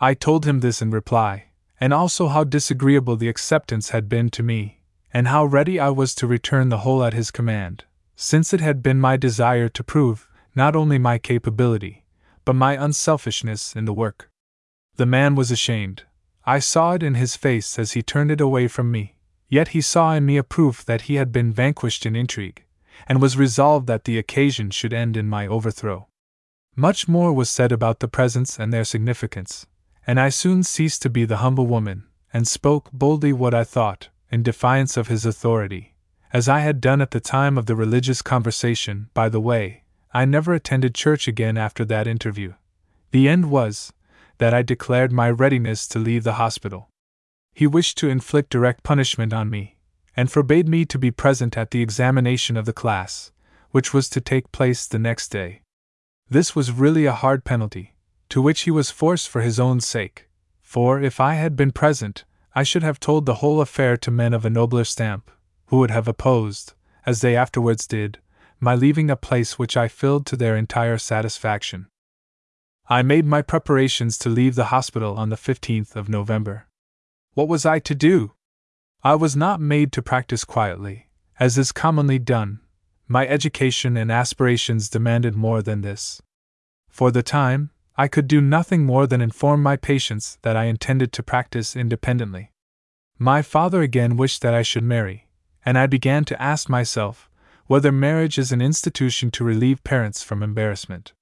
I 0.00 0.14
told 0.14 0.46
him 0.46 0.60
this 0.60 0.80
in 0.80 0.90
reply, 0.90 1.48
and 1.78 1.92
also 1.92 2.28
how 2.28 2.44
disagreeable 2.44 3.16
the 3.16 3.28
acceptance 3.28 3.90
had 3.90 4.08
been 4.08 4.30
to 4.30 4.42
me, 4.42 4.80
and 5.12 5.28
how 5.28 5.44
ready 5.44 5.78
I 5.78 5.90
was 5.90 6.14
to 6.14 6.26
return 6.26 6.70
the 6.70 6.78
whole 6.78 7.04
at 7.04 7.12
his 7.12 7.30
command, 7.30 7.84
since 8.16 8.54
it 8.54 8.62
had 8.62 8.82
been 8.82 8.98
my 8.98 9.18
desire 9.18 9.68
to 9.68 9.84
prove 9.84 10.30
not 10.54 10.74
only 10.74 10.96
my 10.96 11.18
capability, 11.18 12.06
but 12.46 12.56
my 12.56 12.72
unselfishness 12.82 13.76
in 13.76 13.84
the 13.84 13.92
work. 13.92 14.30
The 14.96 15.04
man 15.04 15.34
was 15.34 15.50
ashamed. 15.50 16.04
I 16.46 16.58
saw 16.58 16.92
it 16.92 17.02
in 17.02 17.16
his 17.16 17.36
face 17.36 17.78
as 17.78 17.92
he 17.92 18.02
turned 18.02 18.30
it 18.30 18.40
away 18.40 18.66
from 18.66 18.90
me, 18.90 19.16
yet 19.50 19.68
he 19.68 19.80
saw 19.82 20.14
in 20.14 20.24
me 20.24 20.38
a 20.38 20.42
proof 20.42 20.84
that 20.86 21.02
he 21.02 21.16
had 21.16 21.30
been 21.30 21.52
vanquished 21.52 22.06
in 22.06 22.16
intrigue, 22.16 22.64
and 23.06 23.20
was 23.20 23.36
resolved 23.36 23.86
that 23.86 24.04
the 24.04 24.16
occasion 24.16 24.70
should 24.70 24.94
end 24.94 25.16
in 25.16 25.28
my 25.28 25.46
overthrow. 25.46 26.06
Much 26.76 27.08
more 27.08 27.32
was 27.32 27.50
said 27.50 27.72
about 27.72 27.98
the 27.98 28.08
presents 28.08 28.58
and 28.58 28.72
their 28.72 28.84
significance, 28.84 29.66
and 30.06 30.18
I 30.18 30.28
soon 30.28 30.62
ceased 30.62 31.02
to 31.02 31.10
be 31.10 31.24
the 31.24 31.38
humble 31.38 31.66
woman, 31.66 32.04
and 32.32 32.46
spoke 32.46 32.90
boldly 32.92 33.32
what 33.32 33.52
I 33.52 33.64
thought, 33.64 34.08
in 34.30 34.42
defiance 34.42 34.96
of 34.96 35.08
his 35.08 35.26
authority, 35.26 35.96
as 36.32 36.48
I 36.48 36.60
had 36.60 36.80
done 36.80 37.00
at 37.00 37.10
the 37.10 37.20
time 37.20 37.58
of 37.58 37.66
the 37.66 37.74
religious 37.74 38.22
conversation. 38.22 39.10
By 39.14 39.28
the 39.28 39.40
way, 39.40 39.82
I 40.14 40.24
never 40.24 40.54
attended 40.54 40.94
church 40.94 41.26
again 41.26 41.58
after 41.58 41.84
that 41.86 42.06
interview. 42.06 42.54
The 43.10 43.28
end 43.28 43.50
was 43.50 43.92
that 44.38 44.54
I 44.54 44.62
declared 44.62 45.12
my 45.12 45.28
readiness 45.28 45.88
to 45.88 45.98
leave 45.98 46.22
the 46.22 46.34
hospital. 46.34 46.88
He 47.52 47.66
wished 47.66 47.98
to 47.98 48.08
inflict 48.08 48.50
direct 48.50 48.82
punishment 48.82 49.32
on 49.32 49.50
me, 49.50 49.76
and 50.16 50.30
forbade 50.30 50.68
me 50.68 50.84
to 50.86 50.98
be 50.98 51.10
present 51.10 51.56
at 51.56 51.70
the 51.70 51.82
examination 51.82 52.56
of 52.56 52.64
the 52.66 52.72
class, 52.72 53.32
which 53.70 53.92
was 53.92 54.08
to 54.10 54.20
take 54.20 54.52
place 54.52 54.86
the 54.86 54.98
next 54.98 55.28
day. 55.28 55.62
This 56.28 56.54
was 56.54 56.72
really 56.72 57.06
a 57.06 57.12
hard 57.12 57.44
penalty, 57.44 57.94
to 58.28 58.40
which 58.40 58.62
he 58.62 58.70
was 58.70 58.90
forced 58.90 59.28
for 59.28 59.40
his 59.40 59.58
own 59.58 59.80
sake, 59.80 60.28
for 60.62 61.00
if 61.00 61.20
I 61.20 61.34
had 61.34 61.56
been 61.56 61.72
present, 61.72 62.24
I 62.54 62.62
should 62.62 62.82
have 62.82 63.00
told 63.00 63.26
the 63.26 63.36
whole 63.36 63.60
affair 63.60 63.96
to 63.98 64.10
men 64.10 64.32
of 64.32 64.44
a 64.44 64.50
nobler 64.50 64.84
stamp, 64.84 65.30
who 65.66 65.78
would 65.78 65.90
have 65.90 66.08
opposed, 66.08 66.74
as 67.04 67.20
they 67.20 67.36
afterwards 67.36 67.86
did, 67.86 68.18
my 68.58 68.74
leaving 68.74 69.10
a 69.10 69.16
place 69.16 69.58
which 69.58 69.76
I 69.76 69.88
filled 69.88 70.26
to 70.26 70.36
their 70.36 70.56
entire 70.56 70.98
satisfaction. 70.98 71.88
I 72.88 73.02
made 73.02 73.24
my 73.24 73.42
preparations 73.42 74.18
to 74.18 74.28
leave 74.28 74.54
the 74.54 74.66
hospital 74.66 75.16
on 75.16 75.30
the 75.30 75.36
15th 75.36 75.96
of 75.96 76.08
November. 76.08 76.66
What 77.40 77.48
was 77.48 77.64
I 77.64 77.78
to 77.78 77.94
do? 77.94 78.32
I 79.02 79.14
was 79.14 79.34
not 79.34 79.62
made 79.62 79.92
to 79.92 80.02
practice 80.02 80.44
quietly, 80.44 81.08
as 81.38 81.56
is 81.56 81.72
commonly 81.72 82.18
done. 82.18 82.60
My 83.08 83.26
education 83.26 83.96
and 83.96 84.12
aspirations 84.12 84.90
demanded 84.90 85.34
more 85.34 85.62
than 85.62 85.80
this. 85.80 86.20
For 86.90 87.10
the 87.10 87.22
time, 87.22 87.70
I 87.96 88.08
could 88.08 88.28
do 88.28 88.42
nothing 88.42 88.84
more 88.84 89.06
than 89.06 89.22
inform 89.22 89.62
my 89.62 89.76
patients 89.76 90.36
that 90.42 90.54
I 90.54 90.64
intended 90.64 91.14
to 91.14 91.22
practice 91.22 91.74
independently. 91.74 92.52
My 93.18 93.40
father 93.40 93.80
again 93.80 94.18
wished 94.18 94.42
that 94.42 94.52
I 94.52 94.60
should 94.60 94.84
marry, 94.84 95.26
and 95.64 95.78
I 95.78 95.86
began 95.86 96.26
to 96.26 96.42
ask 96.42 96.68
myself 96.68 97.30
whether 97.68 97.90
marriage 97.90 98.36
is 98.36 98.52
an 98.52 98.60
institution 98.60 99.30
to 99.30 99.44
relieve 99.44 99.82
parents 99.82 100.22
from 100.22 100.42
embarrassment. 100.42 101.14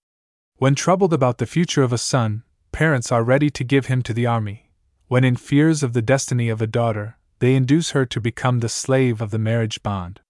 When 0.56 0.74
troubled 0.74 1.12
about 1.12 1.38
the 1.38 1.46
future 1.46 1.84
of 1.84 1.92
a 1.92 1.96
son, 1.96 2.42
parents 2.72 3.12
are 3.12 3.22
ready 3.22 3.50
to 3.50 3.62
give 3.62 3.86
him 3.86 4.02
to 4.02 4.12
the 4.12 4.26
army. 4.26 4.67
When 5.08 5.24
in 5.24 5.36
fears 5.36 5.82
of 5.82 5.94
the 5.94 6.02
destiny 6.02 6.50
of 6.50 6.60
a 6.60 6.66
daughter, 6.66 7.16
they 7.38 7.54
induce 7.54 7.90
her 7.90 8.04
to 8.06 8.20
become 8.20 8.60
the 8.60 8.68
slave 8.68 9.22
of 9.22 9.30
the 9.30 9.38
marriage 9.38 9.82
bond. 9.82 10.20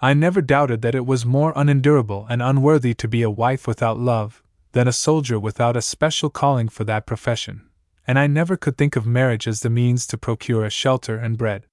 I 0.00 0.12
never 0.14 0.40
doubted 0.40 0.82
that 0.82 0.94
it 0.94 1.06
was 1.06 1.24
more 1.24 1.52
unendurable 1.54 2.26
and 2.28 2.42
unworthy 2.42 2.94
to 2.94 3.08
be 3.08 3.22
a 3.22 3.30
wife 3.30 3.66
without 3.66 3.98
love 3.98 4.42
than 4.72 4.88
a 4.88 4.92
soldier 4.92 5.38
without 5.38 5.76
a 5.76 5.82
special 5.82 6.30
calling 6.30 6.68
for 6.68 6.84
that 6.84 7.06
profession, 7.06 7.68
and 8.06 8.18
I 8.18 8.26
never 8.26 8.56
could 8.56 8.76
think 8.76 8.96
of 8.96 9.06
marriage 9.06 9.46
as 9.46 9.60
the 9.60 9.70
means 9.70 10.06
to 10.08 10.18
procure 10.18 10.64
a 10.64 10.70
shelter 10.70 11.16
and 11.16 11.38
bread. 11.38 11.66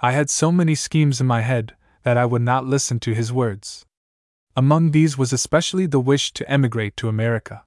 I 0.00 0.12
had 0.12 0.30
so 0.30 0.50
many 0.50 0.74
schemes 0.74 1.20
in 1.20 1.26
my 1.26 1.42
head 1.42 1.74
that 2.04 2.16
I 2.16 2.26
would 2.26 2.42
not 2.42 2.64
listen 2.64 3.00
to 3.00 3.14
his 3.14 3.32
words. 3.32 3.84
Among 4.56 4.90
these 4.90 5.18
was 5.18 5.32
especially 5.32 5.86
the 5.86 6.00
wish 6.00 6.32
to 6.34 6.48
emigrate 6.50 6.96
to 6.98 7.08
America. 7.08 7.64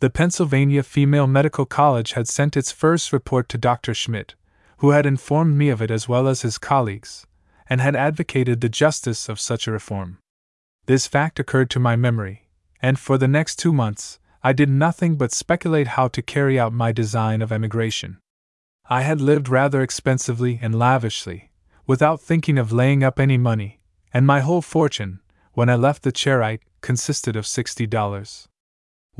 The 0.00 0.08
Pennsylvania 0.08 0.82
Female 0.82 1.26
Medical 1.26 1.66
College 1.66 2.12
had 2.12 2.26
sent 2.26 2.56
its 2.56 2.72
first 2.72 3.12
report 3.12 3.50
to 3.50 3.58
Dr. 3.58 3.92
Schmidt, 3.92 4.34
who 4.78 4.92
had 4.92 5.04
informed 5.04 5.58
me 5.58 5.68
of 5.68 5.82
it 5.82 5.90
as 5.90 6.08
well 6.08 6.26
as 6.26 6.40
his 6.40 6.56
colleagues, 6.56 7.26
and 7.68 7.82
had 7.82 7.94
advocated 7.94 8.62
the 8.62 8.70
justice 8.70 9.28
of 9.28 9.38
such 9.38 9.66
a 9.66 9.72
reform. 9.72 10.16
This 10.86 11.06
fact 11.06 11.38
occurred 11.38 11.68
to 11.70 11.78
my 11.78 11.96
memory, 11.96 12.48
and 12.80 12.98
for 12.98 13.18
the 13.18 13.28
next 13.28 13.56
two 13.56 13.74
months, 13.74 14.18
I 14.42 14.54
did 14.54 14.70
nothing 14.70 15.16
but 15.16 15.32
speculate 15.32 15.88
how 15.88 16.08
to 16.08 16.22
carry 16.22 16.58
out 16.58 16.72
my 16.72 16.92
design 16.92 17.42
of 17.42 17.52
emigration. 17.52 18.16
I 18.88 19.02
had 19.02 19.20
lived 19.20 19.50
rather 19.50 19.82
expensively 19.82 20.58
and 20.62 20.74
lavishly, 20.74 21.50
without 21.86 22.22
thinking 22.22 22.56
of 22.56 22.72
laying 22.72 23.04
up 23.04 23.20
any 23.20 23.36
money, 23.36 23.80
and 24.14 24.26
my 24.26 24.40
whole 24.40 24.62
fortune, 24.62 25.20
when 25.52 25.68
I 25.68 25.74
left 25.74 26.04
the 26.04 26.10
Charite, 26.10 26.62
consisted 26.80 27.36
of 27.36 27.46
sixty 27.46 27.86
dollars. 27.86 28.48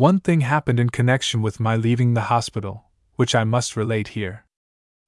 One 0.00 0.18
thing 0.18 0.40
happened 0.40 0.80
in 0.80 0.88
connection 0.88 1.42
with 1.42 1.60
my 1.60 1.76
leaving 1.76 2.14
the 2.14 2.32
hospital, 2.32 2.84
which 3.16 3.34
I 3.34 3.44
must 3.44 3.76
relate 3.76 4.08
here. 4.08 4.46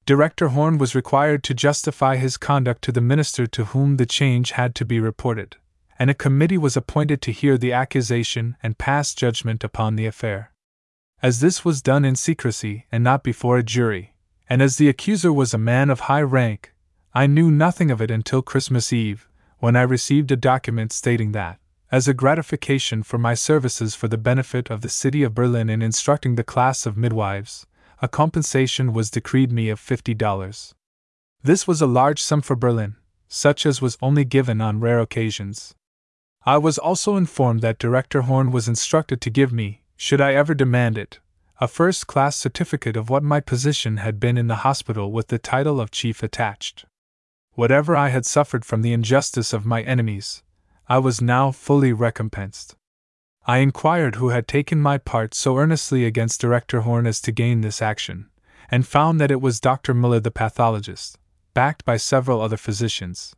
Director 0.05 0.48
Horn 0.48 0.77
was 0.77 0.94
required 0.94 1.43
to 1.44 1.55
justify 1.55 2.16
his 2.16 2.36
conduct 2.36 2.82
to 2.82 2.93
the 2.93 3.01
minister 3.01 3.47
to 3.47 3.64
whom 3.73 3.97
the 3.97 4.05
change 4.05 4.51
had 4.51 4.74
to 4.74 4.85
be 4.85 5.01
reported 5.01 5.56
and 5.98 6.10
a 6.10 6.14
committee 6.14 6.59
was 6.59 6.77
appointed 6.77 7.23
to 7.23 7.32
hear 7.32 7.56
the 7.56 7.73
accusation 7.73 8.56
and 8.62 8.77
pass 8.77 9.14
judgment 9.14 9.64
upon 9.64 9.97
the 9.97 10.05
affair. 10.05 10.52
As 11.23 11.40
this 11.40 11.64
was 11.64 11.81
done 11.81 12.05
in 12.05 12.14
secrecy 12.16 12.85
and 12.93 13.02
not 13.02 13.23
before 13.23 13.56
a 13.56 13.62
jury, 13.62 14.12
and 14.47 14.60
as 14.60 14.77
the 14.77 14.90
accuser 14.90 15.32
was 15.32 15.55
a 15.55 15.59
man 15.73 15.89
of 15.89 16.01
high 16.01 16.20
rank, 16.20 16.74
I 17.14 17.27
knew 17.27 17.51
nothing 17.51 17.90
of 17.90 18.02
it 18.02 18.10
until 18.10 18.43
Christmas 18.43 18.93
Eve, 18.93 19.27
when 19.59 19.74
I 19.74 19.82
received 19.82 20.32
a 20.32 20.36
document 20.36 20.93
stating 20.93 21.32
that, 21.32 21.60
as 21.93 22.09
a 22.09 22.14
gratification 22.14 23.02
for 23.02 23.19
my 23.19 23.35
services 23.35 23.94
for 23.94 24.09
the 24.09 24.16
benefit 24.16 24.70
of 24.70 24.81
the 24.81 24.89
city 24.89 25.23
of 25.23 25.35
Berlin 25.35 25.69
in 25.69 25.82
instructing 25.82 26.36
the 26.36 26.43
class 26.43 26.86
of 26.86 26.97
midwives, 26.97 27.66
a 28.01 28.09
compensation 28.09 28.94
was 28.94 29.10
decreed 29.10 29.52
me 29.52 29.69
of 29.69 29.78
$50. 29.78 30.73
This 31.43 31.69
was 31.69 31.82
a 31.82 31.86
large 31.86 32.23
sum 32.23 32.40
for 32.40 32.56
Berlin, 32.56 32.97
such 33.28 33.66
as 33.66 33.82
was 33.82 33.98
only 34.01 34.24
given 34.24 34.62
on 34.62 34.81
rare 34.81 35.01
occasions. 35.01 35.74
I 36.47 36.56
was 36.56 36.78
also 36.78 37.16
informed 37.16 37.60
that 37.60 37.78
Director 37.78 38.23
Horn 38.23 38.51
was 38.51 38.69
instructed 38.69 39.20
to 39.20 39.31
give 39.31 39.52
me, 39.52 39.82
should 39.94 40.20
I 40.20 40.32
ever 40.32 40.55
demand 40.55 40.97
it, 40.97 41.20
a 41.60 41.69
first 41.69 42.06
class 42.06 42.36
certificate 42.36 42.97
of 42.97 43.10
what 43.10 43.23
my 43.23 43.39
position 43.39 43.98
had 43.98 44.19
been 44.19 44.39
in 44.39 44.47
the 44.47 44.64
hospital 44.66 45.12
with 45.12 45.28
the 45.28 45.39
title 45.39 45.78
of 45.78 45.90
chief 45.90 46.23
attached. 46.23 46.86
Whatever 47.52 47.94
I 47.94 48.09
had 48.09 48.24
suffered 48.24 48.64
from 48.64 48.81
the 48.81 48.94
injustice 48.94 49.52
of 49.52 49.66
my 49.66 49.82
enemies, 49.82 50.43
I 50.93 50.98
was 50.98 51.23
now 51.23 51.52
fully 51.52 51.94
recompensed. 51.94 52.77
I 53.47 53.59
inquired 53.64 54.16
who 54.16 54.28
had 54.28 54.47
taken 54.47 54.78
my 54.78 54.98
part 54.98 55.32
so 55.32 55.56
earnestly 55.56 56.05
against 56.05 56.43
Director 56.43 56.82
Horn 56.82 57.06
as 57.06 57.19
to 57.23 57.32
gain 57.32 57.62
this 57.62 57.81
action, 57.81 58.28
and 58.70 58.86
found 58.86 59.19
that 59.19 59.31
it 59.31 59.40
was 59.40 59.59
Dr. 59.59 59.94
Muller 59.94 60.20
the 60.20 60.31
pathologist, 60.31 61.16
backed 61.55 61.86
by 61.86 61.97
several 61.97 62.43
other 62.43 62.59
physicians. 62.59 63.35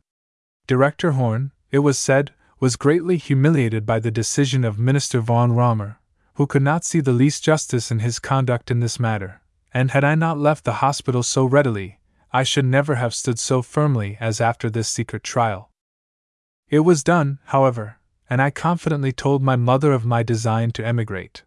Director 0.67 1.13
Horn, 1.13 1.53
it 1.71 1.79
was 1.79 1.97
said, 1.97 2.33
was 2.59 2.75
greatly 2.75 3.15
humiliated 3.15 3.85
by 3.85 3.99
the 3.99 4.11
decision 4.11 4.65
of 4.65 4.77
Minister 4.77 5.21
von 5.21 5.53
Raumer, 5.53 5.95
who 6.33 6.47
could 6.47 6.61
not 6.61 6.83
see 6.83 6.99
the 6.99 7.13
least 7.13 7.41
justice 7.41 7.89
in 7.89 7.99
his 7.99 8.19
conduct 8.19 8.69
in 8.69 8.81
this 8.81 8.99
matter, 8.99 9.39
and 9.73 9.91
had 9.91 10.03
I 10.03 10.15
not 10.15 10.37
left 10.37 10.65
the 10.65 10.83
hospital 10.83 11.23
so 11.23 11.45
readily, 11.45 12.01
I 12.33 12.43
should 12.43 12.65
never 12.65 12.95
have 12.95 13.15
stood 13.15 13.39
so 13.39 13.61
firmly 13.61 14.17
as 14.19 14.41
after 14.41 14.69
this 14.69 14.89
secret 14.89 15.23
trial. 15.23 15.71
It 16.69 16.79
was 16.79 17.03
done, 17.03 17.39
however, 17.45 17.99
and 18.29 18.41
I 18.41 18.49
confidently 18.49 19.11
told 19.11 19.43
my 19.43 19.55
mother 19.55 19.93
of 19.93 20.03
my 20.03 20.23
design 20.23 20.71
to 20.71 20.85
emigrate. 20.85 21.43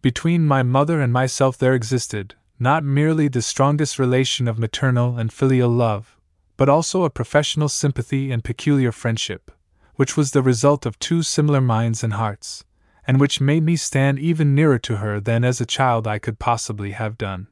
Between 0.00 0.46
my 0.46 0.62
mother 0.62 1.00
and 1.00 1.12
myself 1.12 1.58
there 1.58 1.74
existed, 1.74 2.34
not 2.58 2.84
merely 2.84 3.26
the 3.26 3.42
strongest 3.42 3.98
relation 3.98 4.46
of 4.46 4.58
maternal 4.58 5.18
and 5.18 5.32
filial 5.32 5.70
love, 5.70 6.16
but 6.56 6.68
also 6.68 7.02
a 7.02 7.10
professional 7.10 7.68
sympathy 7.68 8.30
and 8.30 8.44
peculiar 8.44 8.92
friendship, 8.92 9.50
which 9.96 10.16
was 10.16 10.30
the 10.30 10.42
result 10.42 10.86
of 10.86 10.98
two 10.98 11.22
similar 11.22 11.60
minds 11.60 12.04
and 12.04 12.12
hearts, 12.12 12.64
and 13.06 13.18
which 13.18 13.40
made 13.40 13.64
me 13.64 13.74
stand 13.74 14.18
even 14.20 14.54
nearer 14.54 14.78
to 14.78 14.98
her 14.98 15.18
than 15.18 15.44
as 15.44 15.60
a 15.60 15.66
child 15.66 16.06
I 16.06 16.20
could 16.20 16.38
possibly 16.38 16.92
have 16.92 17.18
done. 17.18 17.48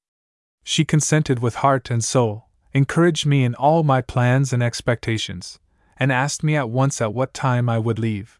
She 0.62 0.84
consented 0.84 1.40
with 1.40 1.56
heart 1.56 1.90
and 1.90 2.04
soul, 2.04 2.48
encouraged 2.72 3.26
me 3.26 3.42
in 3.42 3.56
all 3.56 3.82
my 3.82 4.02
plans 4.02 4.52
and 4.52 4.62
expectations, 4.62 5.58
and 5.98 6.12
asked 6.12 6.42
me 6.42 6.56
at 6.56 6.70
once 6.70 7.00
at 7.00 7.14
what 7.14 7.34
time 7.34 7.68
I 7.68 7.78
would 7.78 7.98
leave. 7.98 8.38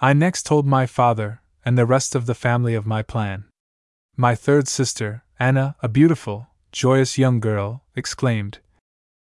I 0.00 0.12
next 0.12 0.44
told 0.44 0.66
my 0.66 0.86
father 0.86 1.40
and 1.64 1.78
the 1.78 1.86
rest 1.86 2.14
of 2.14 2.26
the 2.26 2.34
family 2.34 2.74
of 2.74 2.86
my 2.86 3.02
plan. 3.02 3.44
My 4.16 4.34
third 4.34 4.68
sister, 4.68 5.24
Anna, 5.40 5.76
a 5.82 5.88
beautiful, 5.88 6.48
joyous 6.72 7.18
young 7.18 7.40
girl, 7.40 7.82
exclaimed, 7.96 8.58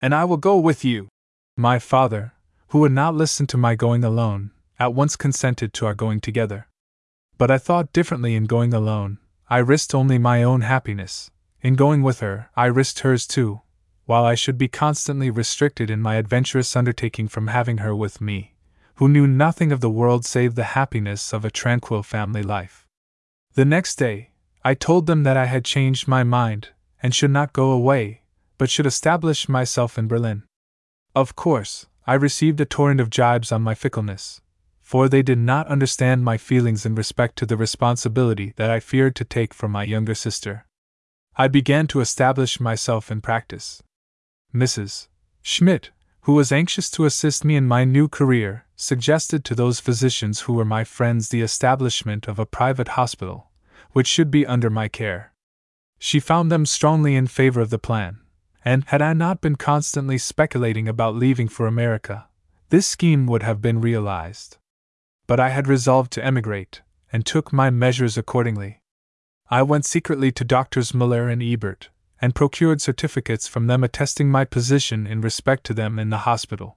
And 0.01 0.15
I 0.15 0.25
will 0.25 0.37
go 0.37 0.59
with 0.59 0.85
you. 0.85 1.09
My 1.57 1.79
father, 1.79 2.33
who 2.69 2.81
would 2.81 2.93
not 2.93 3.15
listen 3.15 3.47
to 3.49 3.57
my 3.57 3.75
going 3.75 4.05
alone, 4.05 4.51
at 4.79 4.95
once 4.95 5.17
consented 5.17 5.73
to 5.73 5.87
our 5.87 5.95
going 5.95 6.21
together. 6.21 6.69
But 7.39 7.51
I 7.51 7.59
thought 7.59 7.93
differently 7.93 8.35
in 8.35 8.45
going 8.45 8.75
alone, 8.75 9.19
I 9.49 9.59
risked 9.59 9.95
only 9.95 10.19
my 10.19 10.43
own 10.43 10.63
happiness. 10.63 11.31
In 11.63 11.75
going 11.75 12.03
with 12.03 12.21
her, 12.21 12.51
I 12.57 12.67
risked 12.67 13.01
hers 13.01 13.27
too, 13.27 13.63
while 14.07 14.25
I 14.25 14.35
should 14.35 14.57
be 14.57 14.69
constantly 14.69 15.31
restricted 15.31 15.91
in 15.91 16.01
my 16.01 16.17
adventurous 16.17 16.75
undertaking 16.75 17.29
from 17.29 17.49
having 17.49 17.79
her 17.79 17.95
with 17.95 18.21
me 18.21 18.55
who 18.97 19.09
knew 19.09 19.27
nothing 19.27 19.73
of 19.73 19.81
the 19.81 19.91
world 19.91 20.25
save 20.25 20.55
the 20.55 20.73
happiness 20.75 21.35
of 21.35 21.45
a 21.45 21.51
tranquil 21.51 22.03
family 22.03 22.43
life. 22.43 22.87
The 23.55 23.65
next 23.65 23.97
day, 23.97 24.31
I 24.65 24.75
told 24.75 25.07
them 25.07 25.23
that 25.23 25.37
I 25.37 25.45
had 25.45 25.65
changed 25.65 26.09
my 26.09 26.25
mind, 26.25 26.71
and 27.03 27.15
should 27.15 27.31
not 27.31 27.53
go 27.53 27.71
away, 27.71 28.23
but 28.57 28.71
should 28.71 28.87
establish 28.87 29.51
myself 29.51 29.99
in 29.99 30.09
Berlin. 30.09 30.45
Of 31.15 31.37
course, 31.37 31.87
I 32.07 32.15
received 32.15 32.61
a 32.61 32.65
torrent 32.65 33.01
of 33.01 33.11
jibes 33.11 33.53
on 33.53 33.61
my 33.61 33.75
fickleness, 33.75 34.41
for 34.81 35.09
they 35.09 35.23
did 35.23 35.39
not 35.39 35.69
understand 35.69 36.25
my 36.25 36.39
feelings 36.39 36.87
in 36.87 36.95
respect 36.95 37.37
to 37.37 37.47
the 37.47 37.57
responsibility 37.57 38.55
that 38.57 38.71
I 38.71 38.81
feared 38.81 39.15
to 39.17 39.25
take 39.25 39.53
for 39.53 39.69
my 39.69 39.85
younger 39.85 40.15
sister. 40.15 40.65
I 41.37 41.49
began 41.49 41.87
to 41.89 42.01
establish 42.01 42.61
myself 42.61 43.11
in 43.11 43.21
practice. 43.21 43.83
Mrs. 44.57 45.09
Schmidt, 45.43 45.91
who 46.23 46.33
was 46.33 46.51
anxious 46.51 46.91
to 46.91 47.05
assist 47.05 47.45
me 47.45 47.57
in 47.57 47.69
my 47.69 47.85
new 47.85 48.09
career, 48.09 48.65
suggested 48.75 49.45
to 49.45 49.55
those 49.55 49.81
physicians 49.81 50.41
who 50.41 50.55
were 50.55 50.65
my 50.65 50.83
friends 50.83 51.29
the 51.29 51.43
establishment 51.43 52.27
of 52.27 52.39
a 52.39 52.47
private 52.47 52.89
hospital, 52.89 53.51
which 53.93 54.07
should 54.07 54.31
be 54.31 54.47
under 54.47 54.71
my 54.71 54.89
care. 54.89 55.33
She 55.99 56.21
found 56.21 56.51
them 56.51 56.67
strongly 56.67 57.15
in 57.15 57.27
favor 57.27 57.61
of 57.61 57.71
the 57.71 57.79
plan, 57.79 58.19
and 58.65 58.85
had 58.85 59.03
I 59.03 59.13
not 59.13 59.41
been 59.41 59.57
constantly 59.57 60.19
speculating 60.19 60.89
about 60.89 61.15
leaving 61.15 61.49
for 61.49 61.67
America, 61.67 62.27
this 62.71 62.87
scheme 62.87 63.27
would 63.27 63.43
have 63.43 63.63
been 63.63 63.81
realized. 63.81 64.57
But 65.27 65.39
I 65.39 65.51
had 65.51 65.69
resolved 65.69 66.13
to 66.13 66.25
emigrate, 66.25 66.83
and 67.13 67.25
took 67.25 67.53
my 67.53 67.71
measures 67.71 68.19
accordingly. 68.19 68.81
I 69.49 69.63
went 69.63 69.85
secretly 69.85 70.33
to 70.33 70.45
Doctors 70.45 70.93
Muller 70.93 71.29
and 71.29 71.43
Ebert, 71.43 71.91
and 72.21 72.35
procured 72.35 72.81
certificates 72.81 73.47
from 73.47 73.67
them 73.67 73.85
attesting 73.85 74.31
my 74.31 74.45
position 74.45 75.07
in 75.07 75.21
respect 75.21 75.65
to 75.65 75.75
them 75.75 75.99
in 75.99 76.11
the 76.11 76.19
hospital. 76.19 76.77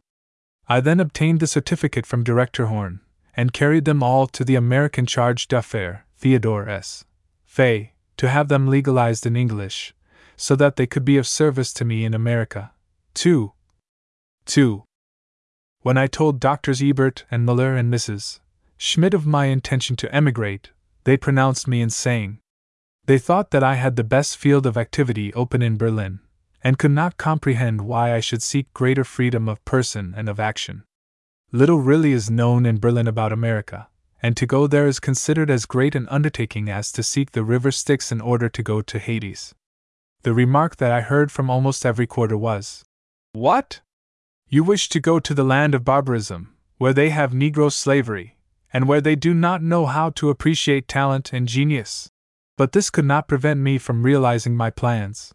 I 0.67 0.79
then 0.81 0.99
obtained 0.99 1.39
the 1.39 1.47
certificate 1.47 2.05
from 2.05 2.23
Director 2.23 2.67
Horn, 2.67 3.01
and 3.35 3.53
carried 3.53 3.85
them 3.85 4.03
all 4.03 4.27
to 4.27 4.43
the 4.43 4.55
American 4.55 5.05
charge 5.05 5.47
d'affaires, 5.47 5.99
Theodore 6.17 6.67
S. 6.67 7.05
Fay, 7.45 7.93
to 8.17 8.29
have 8.29 8.49
them 8.49 8.67
legalized 8.67 9.25
in 9.25 9.35
English, 9.35 9.93
so 10.35 10.55
that 10.55 10.75
they 10.75 10.85
could 10.85 11.05
be 11.05 11.17
of 11.17 11.25
service 11.25 11.73
to 11.73 11.85
me 11.85 12.05
in 12.05 12.13
America. 12.13 12.71
2. 13.13 13.53
2. 14.45 14.83
When 15.81 15.97
I 15.97 16.07
told 16.07 16.39
Doctors 16.39 16.81
Ebert 16.81 17.25
and 17.31 17.45
Muller 17.45 17.75
and 17.75 17.91
Mrs. 17.91 18.39
Schmidt 18.77 19.13
of 19.13 19.25
my 19.25 19.45
intention 19.45 19.95
to 19.95 20.13
emigrate, 20.13 20.71
they 21.05 21.15
pronounced 21.15 21.67
me 21.67 21.81
insane, 21.81 22.39
they 23.09 23.17
thought 23.17 23.49
that 23.49 23.63
I 23.63 23.73
had 23.73 23.95
the 23.95 24.03
best 24.03 24.37
field 24.37 24.67
of 24.67 24.77
activity 24.77 25.33
open 25.33 25.63
in 25.63 25.77
Berlin, 25.77 26.19
and 26.63 26.77
could 26.77 26.91
not 26.91 27.17
comprehend 27.17 27.81
why 27.81 28.13
I 28.13 28.19
should 28.19 28.43
seek 28.43 28.71
greater 28.71 29.03
freedom 29.03 29.49
of 29.49 29.65
person 29.65 30.13
and 30.15 30.29
of 30.29 30.39
action. 30.39 30.83
Little 31.51 31.79
really 31.79 32.11
is 32.11 32.29
known 32.29 32.67
in 32.67 32.79
Berlin 32.79 33.07
about 33.07 33.33
America, 33.33 33.87
and 34.21 34.37
to 34.37 34.45
go 34.45 34.67
there 34.67 34.85
is 34.85 34.99
considered 34.99 35.49
as 35.49 35.65
great 35.65 35.95
an 35.95 36.07
undertaking 36.09 36.69
as 36.69 36.91
to 36.91 37.01
seek 37.01 37.31
the 37.31 37.43
river 37.43 37.71
Styx 37.71 38.11
in 38.11 38.21
order 38.21 38.47
to 38.47 38.61
go 38.61 38.79
to 38.83 38.99
Hades. 38.99 39.55
The 40.21 40.35
remark 40.35 40.75
that 40.75 40.91
I 40.91 41.01
heard 41.01 41.31
from 41.31 41.49
almost 41.49 41.87
every 41.87 42.05
quarter 42.05 42.37
was 42.37 42.85
What? 43.33 43.81
You 44.49 44.63
wish 44.63 44.87
to 44.89 44.99
go 44.99 45.19
to 45.19 45.33
the 45.33 45.43
land 45.43 45.73
of 45.73 45.83
barbarism, 45.83 46.53
where 46.77 46.93
they 46.93 47.09
have 47.09 47.31
Negro 47.31 47.71
slavery, 47.71 48.37
and 48.71 48.87
where 48.87 49.01
they 49.01 49.15
do 49.15 49.33
not 49.33 49.63
know 49.63 49.87
how 49.87 50.11
to 50.11 50.29
appreciate 50.29 50.87
talent 50.87 51.33
and 51.33 51.47
genius. 51.47 52.11
But 52.59 52.73
this 52.73 52.89
could 52.89 53.05
not 53.05 53.29
prevent 53.29 53.61
me 53.61 53.77
from 53.77 54.03
realizing 54.03 54.53
my 54.53 54.69
plans. 54.69 55.33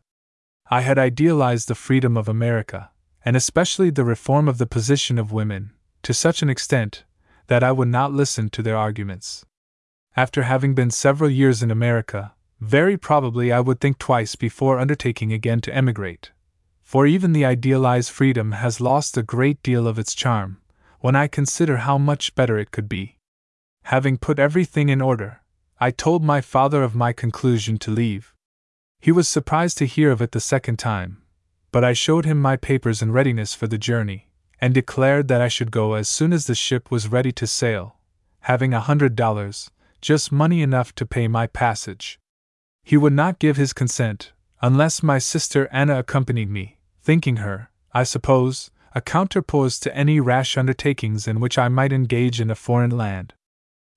I 0.70 0.82
had 0.82 0.98
idealized 0.98 1.68
the 1.68 1.74
freedom 1.74 2.18
of 2.18 2.28
America, 2.28 2.90
and 3.24 3.34
especially 3.34 3.88
the 3.88 4.04
reform 4.04 4.46
of 4.46 4.58
the 4.58 4.66
position 4.66 5.18
of 5.18 5.32
women, 5.32 5.72
to 6.02 6.12
such 6.12 6.42
an 6.42 6.50
extent 6.50 7.04
that 7.46 7.64
I 7.64 7.72
would 7.72 7.88
not 7.88 8.12
listen 8.12 8.50
to 8.50 8.62
their 8.62 8.76
arguments. 8.76 9.46
After 10.14 10.42
having 10.42 10.74
been 10.74 10.90
several 10.90 11.30
years 11.30 11.62
in 11.62 11.70
America, 11.70 12.34
very 12.60 12.98
probably 12.98 13.50
I 13.50 13.60
would 13.60 13.80
think 13.80 13.98
twice 13.98 14.36
before 14.36 14.78
undertaking 14.78 15.32
again 15.32 15.62
to 15.62 15.74
emigrate, 15.74 16.30
for 16.82 17.06
even 17.06 17.32
the 17.32 17.46
idealized 17.46 18.10
freedom 18.10 18.52
has 18.52 18.82
lost 18.82 19.16
a 19.16 19.22
great 19.22 19.62
deal 19.62 19.88
of 19.88 19.98
its 19.98 20.14
charm 20.14 20.60
when 21.00 21.16
I 21.16 21.28
consider 21.28 21.78
how 21.78 21.96
much 21.96 22.34
better 22.34 22.58
it 22.58 22.70
could 22.70 22.86
be. 22.86 23.16
Having 23.84 24.18
put 24.18 24.38
everything 24.38 24.90
in 24.90 25.00
order, 25.00 25.40
I 25.80 25.90
told 25.90 26.22
my 26.22 26.40
father 26.40 26.82
of 26.82 26.94
my 26.94 27.12
conclusion 27.12 27.78
to 27.78 27.90
leave. 27.90 28.32
He 29.00 29.12
was 29.12 29.28
surprised 29.28 29.78
to 29.78 29.86
hear 29.86 30.10
of 30.10 30.22
it 30.22 30.32
the 30.32 30.40
second 30.40 30.78
time, 30.78 31.22
but 31.72 31.84
I 31.84 31.92
showed 31.92 32.24
him 32.24 32.40
my 32.40 32.56
papers 32.56 33.02
in 33.02 33.12
readiness 33.12 33.54
for 33.54 33.66
the 33.66 33.78
journey, 33.78 34.30
and 34.60 34.72
declared 34.72 35.28
that 35.28 35.40
I 35.40 35.48
should 35.48 35.70
go 35.70 35.94
as 35.94 36.08
soon 36.08 36.32
as 36.32 36.46
the 36.46 36.54
ship 36.54 36.90
was 36.90 37.08
ready 37.08 37.32
to 37.32 37.46
sail, 37.46 37.96
having 38.40 38.72
a 38.72 38.80
hundred 38.80 39.16
dollars, 39.16 39.70
just 40.00 40.30
money 40.30 40.62
enough 40.62 40.94
to 40.94 41.06
pay 41.06 41.26
my 41.28 41.46
passage. 41.46 42.20
He 42.82 42.96
would 42.96 43.12
not 43.12 43.38
give 43.38 43.56
his 43.56 43.72
consent, 43.72 44.32
unless 44.62 45.02
my 45.02 45.18
sister 45.18 45.68
Anna 45.72 45.98
accompanied 45.98 46.50
me, 46.50 46.78
thinking 47.02 47.36
her, 47.36 47.70
I 47.92 48.04
suppose, 48.04 48.70
a 48.94 49.00
counterpoise 49.00 49.80
to 49.80 49.96
any 49.96 50.20
rash 50.20 50.56
undertakings 50.56 51.26
in 51.26 51.40
which 51.40 51.58
I 51.58 51.68
might 51.68 51.92
engage 51.92 52.40
in 52.40 52.50
a 52.50 52.54
foreign 52.54 52.96
land. 52.96 53.34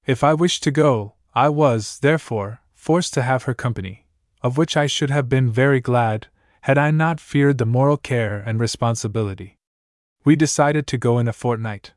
If 0.05 0.23
I 0.23 0.33
wished 0.33 0.63
to 0.63 0.71
go, 0.71 1.13
I 1.33 1.49
was, 1.49 1.99
therefore, 1.99 2.61
forced 2.73 3.13
to 3.15 3.21
have 3.21 3.43
her 3.43 3.53
company, 3.53 4.05
of 4.41 4.57
which 4.57 4.77
I 4.77 4.87
should 4.87 5.09
have 5.09 5.29
been 5.29 5.51
very 5.51 5.79
glad, 5.79 6.27
had 6.61 6.77
I 6.77 6.91
not 6.91 7.19
feared 7.19 7.57
the 7.57 7.65
moral 7.65 7.97
care 7.97 8.43
and 8.45 8.59
responsibility. 8.59 9.57
We 10.25 10.35
decided 10.35 10.87
to 10.87 10.97
go 10.97 11.19
in 11.19 11.27
a 11.27 11.33
fortnight. 11.33 11.93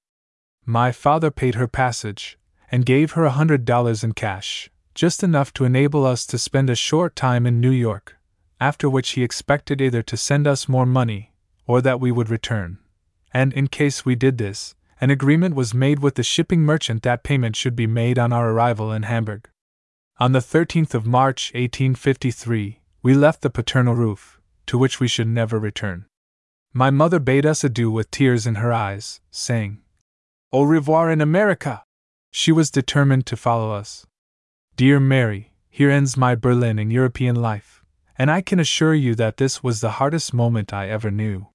My 0.65 0.93
father 0.93 1.31
paid 1.31 1.55
her 1.55 1.67
passage, 1.67 2.39
and 2.71 2.87
gave 2.87 3.13
her 3.13 3.25
a 3.25 3.31
hundred 3.31 3.65
dollars 3.65 4.05
in 4.05 4.13
cash, 4.13 4.71
just 4.95 5.23
enough 5.23 5.53
to 5.55 5.65
enable 5.65 6.07
us 6.07 6.27
to 6.27 6.39
spend 6.39 6.71
a 6.71 6.75
short 6.75 7.17
time 7.17 7.47
in 7.47 7.61
New 7.61 7.71
York, 7.71 8.17
after 8.61 8.89
which 8.89 9.11
he 9.11 9.25
expected 9.25 9.81
either 9.81 10.03
to 10.03 10.17
send 10.17 10.47
us 10.47 10.69
more 10.69 10.87
money, 10.87 11.33
or 11.67 11.81
that 11.81 12.01
we 12.01 12.13
would 12.13 12.29
return. 12.29 12.79
And 13.33 13.53
in 13.53 13.69
case 13.69 14.05
we 14.05 14.15
did 14.15 14.39
this, 14.39 14.75
an 15.01 15.11
agreement 15.11 15.55
was 15.55 15.73
made 15.73 16.01
with 16.01 16.17
the 16.17 16.23
shipping 16.23 16.61
merchant 16.61 17.03
that 17.03 17.23
payment 17.23 17.57
should 17.57 17.75
be 17.75 17.87
made 17.87 18.19
on 18.19 18.33
our 18.33 18.51
arrival 18.51 18.93
in 18.93 19.05
Hamburg. 19.05 19.49
On 20.19 20.33
the 20.33 20.41
13th 20.41 20.93
of 20.93 21.07
March, 21.07 21.51
1853, 21.55 22.81
we 23.03 23.15
left 23.15 23.41
the 23.41 23.49
paternal 23.49 23.95
roof, 23.95 24.39
to 24.67 24.77
which 24.77 25.01
we 25.01 25.09
should 25.09 25.29
never 25.29 25.59
return. 25.59 26.05
My 26.75 26.91
mother 26.91 27.19
bade 27.19 27.47
us 27.47 27.65
adieu 27.65 27.91
with 27.91 28.11
tears 28.11 28.47
in 28.47 28.57
her 28.57 28.73
eyes, 28.73 29.21
saying, 29.31 29.81
Au 30.53 30.65
revoir 30.65 31.11
in 31.11 31.23
America! 31.23 31.83
She 32.31 32.53
was 32.53 32.71
determined 32.71 33.25
to 33.27 33.37
follow 33.37 33.73
us. 33.73 34.07
Dear 34.77 35.01
Mary, 35.01 35.55
here 35.69 35.91
ends 35.91 36.17
my 36.17 36.35
Berlin 36.35 36.79
and 36.79 36.93
European 36.93 37.37
life, 37.37 37.83
and 38.19 38.31
I 38.31 38.43
can 38.43 38.61
assure 38.61 38.95
you 38.95 39.15
that 39.15 39.39
this 39.39 39.63
was 39.63 39.81
the 39.81 39.93
hardest 39.93 40.35
moment 40.35 40.75
I 40.75 40.91
ever 40.91 41.11
knew. 41.11 41.50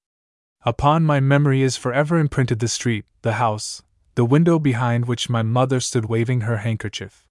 Upon 0.67 1.03
my 1.03 1.19
memory 1.19 1.61
is 1.61 1.77
forever 1.77 2.17
imprinted 2.17 2.57
the 2.57 2.67
street, 2.67 3.05
the 3.21 3.33
house, 3.33 3.83
the 4.15 4.25
window 4.25 4.57
behind 4.57 5.05
which 5.05 5.29
my 5.29 5.43
mother 5.43 5.79
stood 5.79 6.05
waving 6.05 6.41
her 6.41 6.57
handkerchief. 6.57 7.27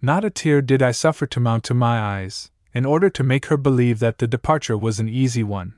Not 0.00 0.24
a 0.24 0.30
tear 0.30 0.62
did 0.62 0.82
I 0.82 0.92
suffer 0.92 1.26
to 1.26 1.38
mount 1.38 1.64
to 1.64 1.74
my 1.74 2.00
eyes, 2.00 2.50
in 2.72 2.86
order 2.86 3.10
to 3.10 3.22
make 3.22 3.46
her 3.46 3.58
believe 3.58 3.98
that 3.98 4.18
the 4.18 4.26
departure 4.26 4.78
was 4.78 4.98
an 4.98 5.08
easy 5.08 5.42
one, 5.42 5.74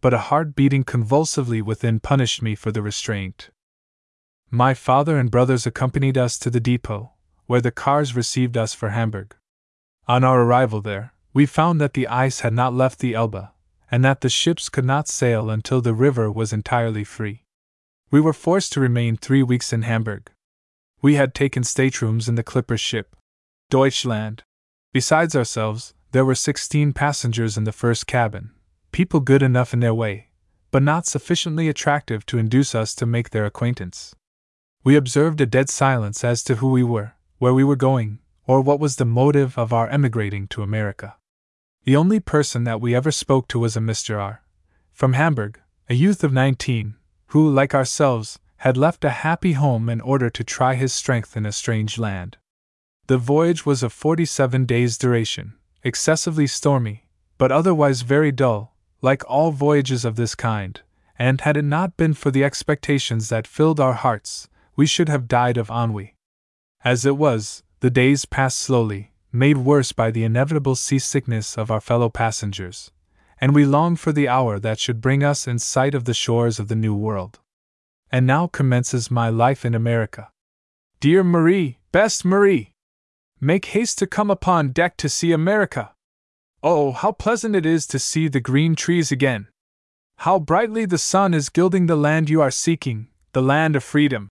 but 0.00 0.14
a 0.14 0.28
heart 0.30 0.54
beating 0.54 0.84
convulsively 0.84 1.60
within 1.60 1.98
punished 1.98 2.40
me 2.42 2.54
for 2.54 2.70
the 2.70 2.80
restraint. 2.80 3.50
My 4.48 4.72
father 4.72 5.18
and 5.18 5.32
brothers 5.32 5.66
accompanied 5.66 6.16
us 6.16 6.38
to 6.38 6.50
the 6.50 6.60
depot, 6.60 7.12
where 7.46 7.60
the 7.60 7.72
cars 7.72 8.14
received 8.14 8.56
us 8.56 8.72
for 8.72 8.90
Hamburg. 8.90 9.34
On 10.06 10.22
our 10.22 10.42
arrival 10.42 10.80
there, 10.80 11.12
we 11.34 11.44
found 11.44 11.80
that 11.80 11.94
the 11.94 12.06
ice 12.06 12.40
had 12.40 12.52
not 12.52 12.72
left 12.72 13.00
the 13.00 13.14
Elbe, 13.14 13.48
and 13.90 14.04
that 14.04 14.20
the 14.20 14.28
ships 14.28 14.68
could 14.68 14.84
not 14.84 15.08
sail 15.08 15.50
until 15.50 15.80
the 15.80 15.94
river 15.94 16.30
was 16.30 16.52
entirely 16.52 17.04
free. 17.04 17.44
We 18.10 18.20
were 18.20 18.32
forced 18.32 18.72
to 18.72 18.80
remain 18.80 19.16
three 19.16 19.42
weeks 19.42 19.72
in 19.72 19.82
Hamburg. 19.82 20.30
We 21.02 21.14
had 21.14 21.34
taken 21.34 21.62
staterooms 21.62 22.28
in 22.28 22.34
the 22.34 22.42
clipper 22.42 22.78
ship, 22.78 23.14
Deutschland. 23.70 24.42
Besides 24.92 25.36
ourselves, 25.36 25.94
there 26.12 26.24
were 26.24 26.34
sixteen 26.34 26.92
passengers 26.92 27.56
in 27.56 27.64
the 27.64 27.72
first 27.72 28.06
cabin, 28.06 28.52
people 28.92 29.20
good 29.20 29.42
enough 29.42 29.74
in 29.74 29.80
their 29.80 29.94
way, 29.94 30.28
but 30.70 30.82
not 30.82 31.06
sufficiently 31.06 31.68
attractive 31.68 32.24
to 32.26 32.38
induce 32.38 32.74
us 32.74 32.94
to 32.94 33.06
make 33.06 33.30
their 33.30 33.44
acquaintance. 33.44 34.14
We 34.84 34.96
observed 34.96 35.40
a 35.40 35.46
dead 35.46 35.68
silence 35.68 36.24
as 36.24 36.42
to 36.44 36.56
who 36.56 36.70
we 36.70 36.82
were, 36.82 37.14
where 37.38 37.52
we 37.52 37.64
were 37.64 37.76
going, 37.76 38.20
or 38.46 38.60
what 38.60 38.80
was 38.80 38.96
the 38.96 39.04
motive 39.04 39.58
of 39.58 39.72
our 39.72 39.88
emigrating 39.88 40.46
to 40.48 40.62
America. 40.62 41.16
The 41.86 41.94
only 41.94 42.18
person 42.18 42.64
that 42.64 42.80
we 42.80 42.96
ever 42.96 43.12
spoke 43.12 43.46
to 43.46 43.60
was 43.60 43.76
a 43.76 43.80
Mr. 43.80 44.20
R. 44.20 44.42
from 44.92 45.12
Hamburg, 45.12 45.60
a 45.88 45.94
youth 45.94 46.24
of 46.24 46.32
nineteen, 46.32 46.96
who, 47.28 47.48
like 47.48 47.76
ourselves, 47.76 48.40
had 48.56 48.76
left 48.76 49.04
a 49.04 49.22
happy 49.22 49.52
home 49.52 49.88
in 49.88 50.00
order 50.00 50.28
to 50.28 50.42
try 50.42 50.74
his 50.74 50.92
strength 50.92 51.36
in 51.36 51.46
a 51.46 51.52
strange 51.52 51.96
land. 51.96 52.38
The 53.06 53.18
voyage 53.18 53.64
was 53.64 53.84
of 53.84 53.92
forty 53.92 54.24
seven 54.24 54.64
days' 54.66 54.98
duration, 54.98 55.54
excessively 55.84 56.48
stormy, 56.48 57.06
but 57.38 57.52
otherwise 57.52 58.02
very 58.02 58.32
dull, 58.32 58.74
like 59.00 59.22
all 59.28 59.52
voyages 59.52 60.04
of 60.04 60.16
this 60.16 60.34
kind, 60.34 60.80
and 61.16 61.42
had 61.42 61.56
it 61.56 61.64
not 61.64 61.96
been 61.96 62.14
for 62.14 62.32
the 62.32 62.42
expectations 62.42 63.28
that 63.28 63.46
filled 63.46 63.78
our 63.78 63.94
hearts, 63.94 64.48
we 64.74 64.86
should 64.86 65.08
have 65.08 65.28
died 65.28 65.56
of 65.56 65.70
ennui. 65.70 66.16
As 66.84 67.06
it 67.06 67.16
was, 67.16 67.62
the 67.78 67.90
days 67.90 68.24
passed 68.24 68.58
slowly, 68.58 69.12
made 69.36 69.58
worse 69.58 69.92
by 69.92 70.10
the 70.10 70.24
inevitable 70.24 70.74
seasickness 70.74 71.56
of 71.58 71.70
our 71.70 71.80
fellow 71.80 72.08
passengers, 72.08 72.90
and 73.40 73.54
we 73.54 73.64
longed 73.64 74.00
for 74.00 74.12
the 74.12 74.26
hour 74.26 74.58
that 74.58 74.78
should 74.78 75.00
bring 75.00 75.22
us 75.22 75.46
in 75.46 75.58
sight 75.58 75.94
of 75.94 76.04
the 76.04 76.14
shores 76.14 76.58
of 76.58 76.68
the 76.68 76.74
New 76.74 76.94
World. 76.94 77.38
And 78.10 78.26
now 78.26 78.46
commences 78.46 79.10
my 79.10 79.28
life 79.28 79.64
in 79.64 79.74
America. 79.74 80.30
Dear 81.00 81.22
Marie, 81.22 81.78
best 81.92 82.24
Marie! 82.24 82.72
Make 83.40 83.66
haste 83.66 83.98
to 83.98 84.06
come 84.06 84.30
upon 84.30 84.70
deck 84.70 84.96
to 84.96 85.08
see 85.08 85.32
America! 85.32 85.92
Oh, 86.62 86.92
how 86.92 87.12
pleasant 87.12 87.54
it 87.54 87.66
is 87.66 87.86
to 87.88 87.98
see 87.98 88.28
the 88.28 88.40
green 88.40 88.74
trees 88.74 89.12
again! 89.12 89.48
How 90.18 90.38
brightly 90.38 90.86
the 90.86 90.98
sun 90.98 91.34
is 91.34 91.50
gilding 91.50 91.86
the 91.86 91.96
land 91.96 92.30
you 92.30 92.40
are 92.40 92.50
seeking, 92.50 93.08
the 93.32 93.42
land 93.42 93.76
of 93.76 93.84
freedom! 93.84 94.28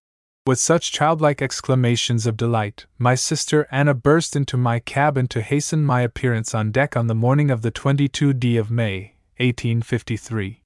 With 0.47 0.59
such 0.59 0.91
childlike 0.91 1.41
exclamations 1.41 2.27
of 2.27 2.37
delight, 2.37 2.85
my 2.99 3.15
sister 3.15 3.67
Anna 3.71 3.95
burst 3.95 4.35
into 4.35 4.57
my 4.57 4.77
cabin 4.77 5.27
to 5.29 5.41
hasten 5.41 5.83
my 5.83 6.01
appearance 6.01 6.53
on 6.53 6.71
deck 6.71 6.95
on 6.95 7.07
the 7.07 7.15
morning 7.15 7.49
of 7.49 7.63
the 7.63 7.71
22d 7.71 8.59
of 8.59 8.69
May, 8.69 9.15
1853. 9.37 10.61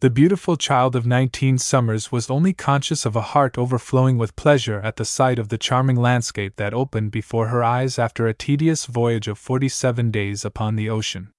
The 0.00 0.10
beautiful 0.10 0.58
child 0.58 0.94
of 0.94 1.06
nineteen 1.06 1.56
summers 1.56 2.12
was 2.12 2.28
only 2.28 2.52
conscious 2.52 3.06
of 3.06 3.16
a 3.16 3.32
heart 3.32 3.56
overflowing 3.56 4.18
with 4.18 4.36
pleasure 4.36 4.80
at 4.80 4.96
the 4.96 5.06
sight 5.06 5.38
of 5.38 5.48
the 5.48 5.56
charming 5.56 5.96
landscape 5.96 6.56
that 6.56 6.74
opened 6.74 7.10
before 7.10 7.48
her 7.48 7.64
eyes 7.64 7.98
after 7.98 8.26
a 8.26 8.34
tedious 8.34 8.84
voyage 8.84 9.28
of 9.28 9.38
forty 9.38 9.70
seven 9.70 10.10
days 10.10 10.44
upon 10.44 10.76
the 10.76 10.90
ocean. 10.90 11.32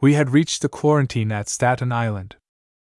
We 0.00 0.14
had 0.14 0.30
reached 0.30 0.62
the 0.62 0.68
quarantine 0.68 1.32
at 1.32 1.48
Staten 1.48 1.90
Island. 1.90 2.36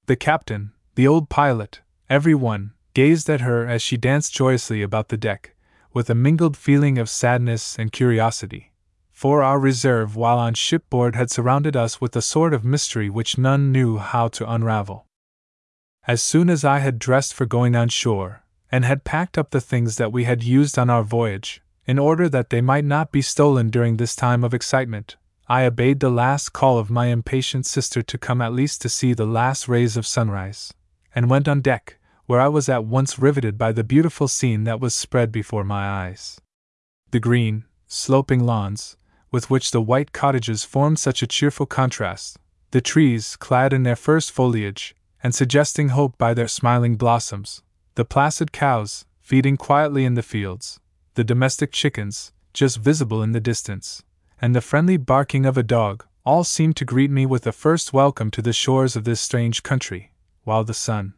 The 0.08 0.18
captain, 0.18 0.74
the 0.96 1.08
old 1.08 1.30
pilot, 1.30 1.80
every 2.10 2.36
one, 2.36 2.74
gazed 2.94 3.30
at 3.30 3.42
her 3.42 3.68
as 3.68 3.82
she 3.82 3.98
danced 3.98 4.34
joyously 4.34 4.82
about 4.82 5.10
the 5.10 5.18
deck, 5.18 5.56
with 5.94 6.10
a 6.10 6.16
mingled 6.16 6.56
feeling 6.56 6.98
of 6.98 7.10
sadness 7.10 7.78
and 7.78 7.92
curiosity. 7.92 8.72
For 9.12 9.44
our 9.44 9.60
reserve 9.60 10.16
while 10.16 10.40
on 10.40 10.54
shipboard 10.54 11.16
had 11.16 11.30
surrounded 11.30 11.76
us 11.76 12.00
with 12.00 12.16
a 12.16 12.22
sort 12.22 12.54
of 12.54 12.64
mystery 12.64 13.10
which 13.10 13.38
none 13.38 13.72
knew 13.72 13.98
how 13.98 14.30
to 14.30 14.50
unravel. 14.50 15.06
As 16.08 16.22
soon 16.22 16.50
as 16.50 16.64
I 16.64 16.80
had 16.80 17.00
dressed 17.00 17.34
for 17.34 17.46
going 17.46 17.76
on 17.76 17.90
shore, 17.90 18.44
and 18.72 18.86
had 18.86 19.04
packed 19.04 19.38
up 19.38 19.52
the 19.52 19.62
things 19.62 19.98
that 19.98 20.12
we 20.12 20.24
had 20.24 20.44
used 20.44 20.80
on 20.80 20.90
our 20.90 21.04
voyage, 21.04 21.62
in 21.86 22.00
order 22.00 22.30
that 22.30 22.50
they 22.50 22.62
might 22.62 22.86
not 22.86 23.12
be 23.12 23.22
stolen 23.22 23.70
during 23.70 23.98
this 23.98 24.16
time 24.16 24.44
of 24.44 24.54
excitement, 24.54 25.18
I 25.48 25.66
obeyed 25.66 26.00
the 26.00 26.10
last 26.10 26.54
call 26.54 26.78
of 26.78 26.90
my 26.90 27.08
impatient 27.08 27.66
sister 27.66 28.02
to 28.02 28.18
come 28.18 28.42
at 28.42 28.54
least 28.54 28.82
to 28.84 28.90
see 28.90 29.14
the 29.14 29.26
last 29.26 29.68
rays 29.68 29.98
of 29.98 30.08
sunrise, 30.08 30.74
and 31.14 31.30
went 31.30 31.48
on 31.48 31.62
deck, 31.62 31.99
where 32.30 32.40
I 32.40 32.48
was 32.48 32.70
at 32.70 32.86
once 32.86 33.18
riveted 33.18 33.58
by 33.58 33.72
the 33.72 33.84
beautiful 33.84 34.28
scene 34.28 34.64
that 34.66 34.80
was 34.80 34.94
spread 34.94 35.32
before 35.32 35.64
my 35.64 35.90
eyes. 35.90 36.40
The 37.10 37.20
green, 37.20 37.66
sloping 37.88 38.44
lawns, 38.44 38.98
with 39.32 39.50
which 39.50 39.72
the 39.72 39.82
white 39.82 40.12
cottages 40.12 40.64
formed 40.64 41.00
such 41.00 41.24
a 41.24 41.28
cheerful 41.28 41.66
contrast, 41.66 42.38
the 42.70 42.82
trees 42.82 43.36
clad 43.36 43.74
in 43.74 43.82
their 43.82 43.96
first 43.96 44.32
foliage, 44.32 44.96
and 45.24 45.34
suggesting 45.34 45.90
hope 45.90 46.20
by 46.20 46.36
their 46.36 46.48
smiling 46.48 46.98
blossoms, 46.98 47.64
the 47.96 48.06
placid 48.06 48.52
cows, 48.52 49.06
feeding 49.20 49.58
quietly 49.58 50.06
in 50.06 50.14
the 50.14 50.22
fields, 50.22 50.80
the 51.16 51.24
domestic 51.24 51.72
chickens, 51.72 52.32
just 52.54 52.78
visible 52.78 53.24
in 53.24 53.32
the 53.32 53.40
distance, 53.40 54.04
and 54.40 54.56
the 54.56 54.62
friendly 54.62 54.98
barking 54.98 55.48
of 55.48 55.58
a 55.58 55.64
dog, 55.64 56.06
all 56.28 56.44
seemed 56.44 56.76
to 56.76 56.86
greet 56.86 57.10
me 57.10 57.26
with 57.26 57.48
a 57.48 57.52
first 57.52 57.92
welcome 57.92 58.30
to 58.30 58.44
the 58.44 58.54
shores 58.54 58.96
of 58.96 59.04
this 59.04 59.20
strange 59.20 59.64
country, 59.64 60.12
while 60.44 60.64
the 60.64 60.76
sun, 60.76 61.16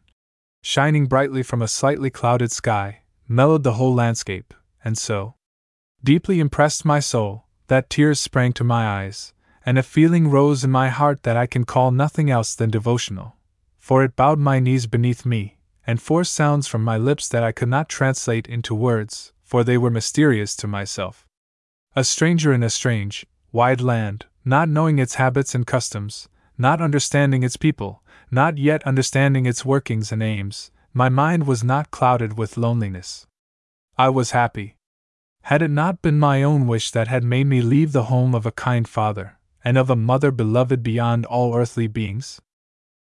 shining 0.62 1.06
brightly 1.06 1.42
from 1.42 1.60
a 1.60 1.68
slightly 1.68 2.08
clouded 2.08 2.50
sky, 2.50 3.02
mellowed 3.28 3.64
the 3.64 3.74
whole 3.74 3.94
landscape, 3.94 4.54
and 4.84 4.96
so 4.96 5.34
deeply 6.02 6.40
impressed 6.40 6.84
my 6.84 7.00
soul 7.00 7.44
that 7.66 7.90
tears 7.90 8.18
sprang 8.18 8.52
to 8.52 8.64
my 8.64 8.86
eyes, 9.02 9.32
and 9.64 9.78
a 9.78 9.82
feeling 9.82 10.28
rose 10.28 10.64
in 10.64 10.70
my 10.70 10.88
heart 10.88 11.22
that 11.22 11.36
I 11.36 11.46
can 11.46 11.64
call 11.64 11.90
nothing 11.90 12.30
else 12.30 12.54
than 12.54 12.70
devotional. 12.70 13.36
For 13.78 14.04
it 14.04 14.16
bowed 14.16 14.38
my 14.38 14.60
knees 14.60 14.86
beneath 14.86 15.26
me, 15.26 15.58
and 15.86 16.00
forced 16.00 16.32
sounds 16.32 16.68
from 16.68 16.84
my 16.84 16.96
lips 16.96 17.28
that 17.28 17.42
I 17.42 17.52
could 17.52 17.68
not 17.68 17.88
translate 17.88 18.48
into 18.48 18.74
words, 18.74 19.32
for 19.42 19.64
they 19.64 19.78
were 19.78 19.90
mysterious 19.90 20.54
to 20.56 20.66
myself. 20.66 21.26
A 21.94 22.04
stranger 22.04 22.52
in 22.52 22.62
a 22.62 22.70
strange, 22.70 23.26
wide 23.50 23.80
land, 23.80 24.26
not 24.44 24.68
knowing 24.68 24.98
its 24.98 25.16
habits 25.16 25.54
and 25.54 25.66
customs, 25.66 26.28
not 26.56 26.80
understanding 26.80 27.42
its 27.42 27.56
people, 27.56 28.01
not 28.32 28.56
yet 28.56 28.82
understanding 28.84 29.44
its 29.44 29.64
workings 29.64 30.10
and 30.10 30.22
aims, 30.22 30.70
my 30.94 31.10
mind 31.10 31.46
was 31.46 31.62
not 31.62 31.90
clouded 31.90 32.38
with 32.38 32.56
loneliness. 32.56 33.26
I 33.98 34.08
was 34.08 34.30
happy. 34.30 34.76
Had 35.42 35.60
it 35.60 35.70
not 35.70 36.00
been 36.00 36.18
my 36.18 36.42
own 36.42 36.66
wish 36.66 36.90
that 36.92 37.08
had 37.08 37.24
made 37.24 37.46
me 37.46 37.60
leave 37.60 37.92
the 37.92 38.04
home 38.04 38.34
of 38.34 38.46
a 38.46 38.52
kind 38.52 38.88
father, 38.88 39.38
and 39.62 39.76
of 39.76 39.90
a 39.90 39.96
mother 39.96 40.30
beloved 40.30 40.82
beyond 40.82 41.26
all 41.26 41.54
earthly 41.54 41.86
beings? 41.86 42.40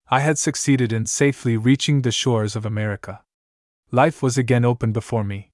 I 0.09 0.21
had 0.21 0.37
succeeded 0.37 0.93
in 0.93 1.07
safely 1.07 1.57
reaching 1.57 2.03
the 2.03 2.11
shores 2.11 2.57
of 2.57 2.67
America. 2.67 3.23
Life 3.93 4.23
was 4.23 4.37
again 4.37 4.65
open 4.65 4.91
before 4.91 5.23
me. 5.23 5.51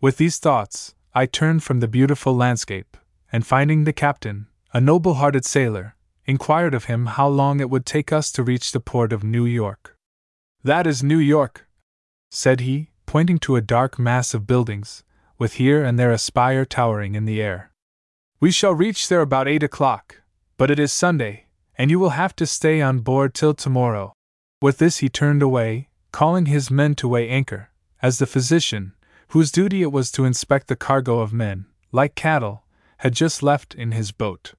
With 0.00 0.16
these 0.16 0.38
thoughts, 0.38 0.96
I 1.14 1.26
turned 1.26 1.62
from 1.62 1.78
the 1.78 1.86
beautiful 1.86 2.34
landscape, 2.34 2.96
and 3.30 3.46
finding 3.46 3.84
the 3.84 3.92
captain, 3.92 4.48
a 4.72 4.80
noble 4.80 5.14
hearted 5.14 5.44
sailor, 5.44 5.93
inquired 6.26 6.74
of 6.74 6.84
him 6.84 7.06
how 7.06 7.28
long 7.28 7.60
it 7.60 7.70
would 7.70 7.84
take 7.84 8.12
us 8.12 8.32
to 8.32 8.42
reach 8.42 8.72
the 8.72 8.80
port 8.80 9.12
of 9.12 9.22
New 9.22 9.44
York. 9.44 9.96
That 10.62 10.86
is 10.86 11.02
New 11.02 11.18
York, 11.18 11.66
said 12.30 12.60
he, 12.60 12.90
pointing 13.06 13.38
to 13.40 13.56
a 13.56 13.60
dark 13.60 13.98
mass 13.98 14.34
of 14.34 14.46
buildings, 14.46 15.04
with 15.38 15.54
here 15.54 15.84
and 15.84 15.98
there 15.98 16.10
a 16.10 16.18
spire 16.18 16.64
towering 16.64 17.14
in 17.14 17.26
the 17.26 17.42
air. 17.42 17.70
We 18.40 18.50
shall 18.50 18.74
reach 18.74 19.08
there 19.08 19.20
about 19.20 19.48
eight 19.48 19.62
o'clock, 19.62 20.22
but 20.56 20.70
it 20.70 20.78
is 20.78 20.92
Sunday, 20.92 21.46
and 21.76 21.90
you 21.90 21.98
will 21.98 22.10
have 22.10 22.34
to 22.36 22.46
stay 22.46 22.80
on 22.80 23.00
board 23.00 23.34
till 23.34 23.54
tomorrow. 23.54 24.12
With 24.62 24.78
this, 24.78 24.98
he 24.98 25.08
turned 25.08 25.42
away, 25.42 25.88
calling 26.12 26.46
his 26.46 26.70
men 26.70 26.94
to 26.96 27.08
weigh 27.08 27.28
anchor, 27.28 27.70
as 28.00 28.18
the 28.18 28.26
physician, 28.26 28.94
whose 29.28 29.52
duty 29.52 29.82
it 29.82 29.92
was 29.92 30.10
to 30.12 30.24
inspect 30.24 30.68
the 30.68 30.76
cargo 30.76 31.20
of 31.20 31.32
men, 31.32 31.66
like 31.92 32.14
cattle, 32.14 32.64
had 32.98 33.14
just 33.14 33.42
left 33.42 33.74
in 33.74 33.92
his 33.92 34.12
boat. 34.12 34.54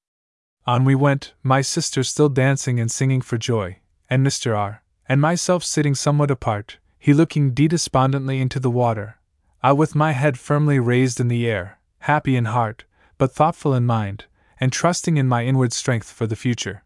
On 0.68 0.84
we 0.84 0.96
went, 0.96 1.34
my 1.44 1.62
sister 1.62 2.04
still 2.04 2.30
dancing 2.30 2.80
and 2.80 2.92
singing 2.92 3.22
for 3.22 3.38
joy, 3.38 3.80
and 4.10 4.26
Mr. 4.26 4.58
R. 4.58 4.84
and 5.08 5.22
myself 5.22 5.64
sitting 5.64 5.94
somewhat 5.94 6.32
apart, 6.32 6.80
he 6.98 7.14
looking 7.14 7.54
despondently 7.54 8.42
into 8.42 8.60
the 8.60 8.72
water, 8.72 9.20
I 9.62 9.74
with 9.74 9.94
my 9.94 10.14
head 10.14 10.40
firmly 10.40 10.80
raised 10.80 11.20
in 11.20 11.28
the 11.28 11.48
air, 11.48 11.80
happy 12.00 12.36
in 12.36 12.46
heart, 12.46 12.86
but 13.20 13.32
thoughtful 13.32 13.76
in 13.76 13.86
mind, 13.86 14.26
and 14.60 14.72
trusting 14.72 15.18
in 15.18 15.28
my 15.28 15.46
inward 15.46 15.72
strength 15.72 16.12
for 16.12 16.26
the 16.26 16.36
future. 16.36 16.84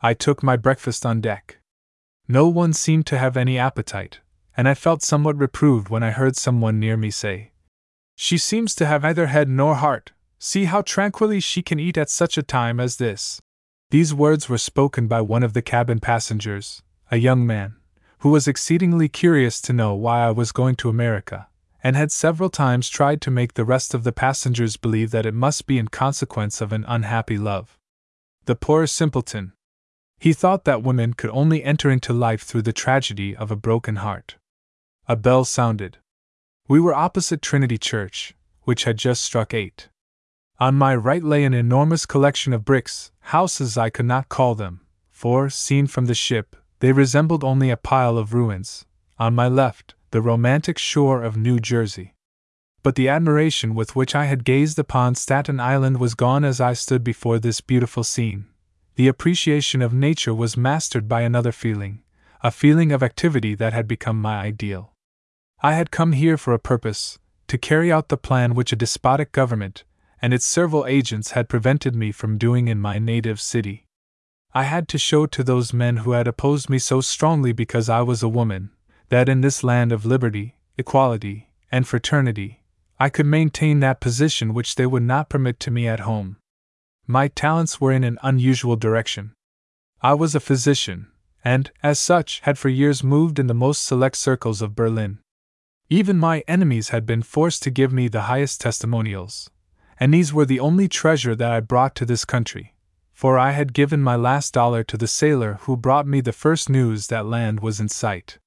I 0.00 0.14
took 0.14 0.42
my 0.42 0.56
breakfast 0.56 1.04
on 1.04 1.20
deck. 1.20 1.58
No 2.28 2.48
one 2.48 2.72
seemed 2.72 3.06
to 3.08 3.18
have 3.18 3.36
any 3.36 3.58
appetite, 3.58 4.20
and 4.56 4.66
I 4.66 4.74
felt 4.74 5.02
somewhat 5.02 5.36
reproved 5.36 5.90
when 5.90 6.02
I 6.02 6.12
heard 6.12 6.36
someone 6.36 6.80
near 6.80 6.96
me 6.96 7.10
say, 7.10 7.52
She 8.14 8.38
seems 8.38 8.74
to 8.76 8.86
have 8.86 9.02
neither 9.02 9.26
head 9.26 9.50
nor 9.50 9.74
heart, 9.74 10.12
See 10.42 10.64
how 10.64 10.80
tranquilly 10.80 11.38
she 11.38 11.60
can 11.60 11.78
eat 11.78 11.98
at 11.98 12.08
such 12.08 12.38
a 12.38 12.42
time 12.42 12.80
as 12.80 12.96
this. 12.96 13.42
These 13.90 14.14
words 14.14 14.48
were 14.48 14.56
spoken 14.56 15.06
by 15.06 15.20
one 15.20 15.42
of 15.42 15.52
the 15.52 15.60
cabin 15.60 16.00
passengers, 16.00 16.82
a 17.10 17.18
young 17.18 17.46
man, 17.46 17.76
who 18.20 18.30
was 18.30 18.48
exceedingly 18.48 19.06
curious 19.06 19.60
to 19.60 19.74
know 19.74 19.94
why 19.94 20.22
I 20.22 20.30
was 20.30 20.50
going 20.50 20.76
to 20.76 20.88
America, 20.88 21.48
and 21.84 21.94
had 21.94 22.10
several 22.10 22.48
times 22.48 22.88
tried 22.88 23.20
to 23.20 23.30
make 23.30 23.52
the 23.52 23.66
rest 23.66 23.92
of 23.92 24.02
the 24.02 24.12
passengers 24.12 24.78
believe 24.78 25.10
that 25.10 25.26
it 25.26 25.34
must 25.34 25.66
be 25.66 25.76
in 25.76 25.88
consequence 25.88 26.62
of 26.62 26.72
an 26.72 26.86
unhappy 26.88 27.36
love. 27.36 27.76
The 28.46 28.56
poor 28.56 28.86
simpleton! 28.86 29.52
He 30.18 30.32
thought 30.32 30.64
that 30.64 30.82
women 30.82 31.12
could 31.12 31.30
only 31.34 31.62
enter 31.62 31.90
into 31.90 32.14
life 32.14 32.44
through 32.44 32.62
the 32.62 32.72
tragedy 32.72 33.36
of 33.36 33.50
a 33.50 33.56
broken 33.56 33.96
heart. 33.96 34.36
A 35.06 35.16
bell 35.16 35.44
sounded. 35.44 35.98
We 36.66 36.80
were 36.80 36.94
opposite 36.94 37.42
Trinity 37.42 37.76
Church, 37.76 38.34
which 38.62 38.84
had 38.84 38.96
just 38.96 39.22
struck 39.22 39.52
eight. 39.52 39.89
On 40.60 40.74
my 40.74 40.94
right 40.94 41.24
lay 41.24 41.44
an 41.44 41.54
enormous 41.54 42.04
collection 42.04 42.52
of 42.52 42.66
bricks, 42.66 43.12
houses 43.20 43.78
I 43.78 43.88
could 43.88 44.04
not 44.04 44.28
call 44.28 44.54
them, 44.54 44.82
for, 45.08 45.48
seen 45.48 45.86
from 45.86 46.04
the 46.04 46.14
ship, 46.14 46.54
they 46.80 46.92
resembled 46.92 47.42
only 47.42 47.70
a 47.70 47.78
pile 47.78 48.18
of 48.18 48.34
ruins. 48.34 48.84
On 49.18 49.34
my 49.34 49.48
left, 49.48 49.94
the 50.10 50.20
romantic 50.20 50.76
shore 50.76 51.22
of 51.22 51.34
New 51.34 51.60
Jersey. 51.60 52.14
But 52.82 52.94
the 52.94 53.08
admiration 53.08 53.74
with 53.74 53.96
which 53.96 54.14
I 54.14 54.26
had 54.26 54.44
gazed 54.44 54.78
upon 54.78 55.14
Staten 55.14 55.60
Island 55.60 55.98
was 55.98 56.14
gone 56.14 56.44
as 56.44 56.60
I 56.60 56.74
stood 56.74 57.02
before 57.02 57.38
this 57.38 57.62
beautiful 57.62 58.04
scene. 58.04 58.44
The 58.96 59.08
appreciation 59.08 59.80
of 59.80 59.94
nature 59.94 60.34
was 60.34 60.58
mastered 60.58 61.08
by 61.08 61.22
another 61.22 61.52
feeling, 61.52 62.02
a 62.42 62.50
feeling 62.50 62.92
of 62.92 63.02
activity 63.02 63.54
that 63.54 63.72
had 63.72 63.88
become 63.88 64.20
my 64.20 64.38
ideal. 64.38 64.92
I 65.62 65.72
had 65.72 65.90
come 65.90 66.12
here 66.12 66.36
for 66.36 66.52
a 66.52 66.58
purpose 66.58 67.18
to 67.48 67.56
carry 67.56 67.90
out 67.90 68.08
the 68.08 68.18
plan 68.18 68.54
which 68.54 68.72
a 68.72 68.76
despotic 68.76 69.32
government, 69.32 69.84
and 70.22 70.34
its 70.34 70.44
servile 70.44 70.86
agents 70.86 71.32
had 71.32 71.48
prevented 71.48 71.94
me 71.94 72.12
from 72.12 72.38
doing 72.38 72.68
in 72.68 72.80
my 72.80 72.98
native 72.98 73.40
city. 73.40 73.86
I 74.52 74.64
had 74.64 74.88
to 74.88 74.98
show 74.98 75.26
to 75.26 75.44
those 75.44 75.72
men 75.72 75.98
who 75.98 76.12
had 76.12 76.26
opposed 76.26 76.68
me 76.68 76.78
so 76.78 77.00
strongly 77.00 77.52
because 77.52 77.88
I 77.88 78.02
was 78.02 78.22
a 78.22 78.28
woman, 78.28 78.70
that 79.08 79.28
in 79.28 79.40
this 79.40 79.64
land 79.64 79.92
of 79.92 80.04
liberty, 80.04 80.56
equality, 80.76 81.50
and 81.70 81.86
fraternity, 81.86 82.62
I 82.98 83.08
could 83.08 83.26
maintain 83.26 83.80
that 83.80 84.00
position 84.00 84.52
which 84.52 84.74
they 84.74 84.86
would 84.86 85.04
not 85.04 85.30
permit 85.30 85.58
to 85.60 85.70
me 85.70 85.88
at 85.88 86.00
home. 86.00 86.36
My 87.06 87.28
talents 87.28 87.80
were 87.80 87.92
in 87.92 88.04
an 88.04 88.18
unusual 88.22 88.76
direction. 88.76 89.32
I 90.02 90.14
was 90.14 90.34
a 90.34 90.40
physician, 90.40 91.10
and, 91.44 91.70
as 91.82 91.98
such, 91.98 92.40
had 92.40 92.58
for 92.58 92.68
years 92.68 93.02
moved 93.02 93.38
in 93.38 93.46
the 93.46 93.54
most 93.54 93.84
select 93.84 94.16
circles 94.16 94.60
of 94.60 94.74
Berlin. 94.74 95.20
Even 95.88 96.18
my 96.18 96.44
enemies 96.46 96.90
had 96.90 97.06
been 97.06 97.22
forced 97.22 97.62
to 97.62 97.70
give 97.70 97.92
me 97.92 98.08
the 98.08 98.22
highest 98.22 98.60
testimonials 98.60 99.48
and 100.00 100.14
these 100.14 100.32
were 100.32 100.46
the 100.46 100.58
only 100.58 100.88
treasure 100.88 101.36
that 101.36 101.52
I 101.52 101.60
brought 101.60 101.94
to 101.96 102.06
this 102.06 102.24
country, 102.24 102.74
for 103.12 103.38
I 103.38 103.50
had 103.50 103.74
given 103.74 104.00
my 104.00 104.16
last 104.16 104.54
dollar 104.54 104.82
to 104.84 104.96
the 104.96 105.06
sailor 105.06 105.58
who 105.62 105.76
brought 105.76 106.06
me 106.06 106.22
the 106.22 106.32
first 106.32 106.70
news 106.70 107.08
that 107.08 107.26
land 107.26 107.60
was 107.60 107.78
in 107.78 107.90
sight. 107.90 108.38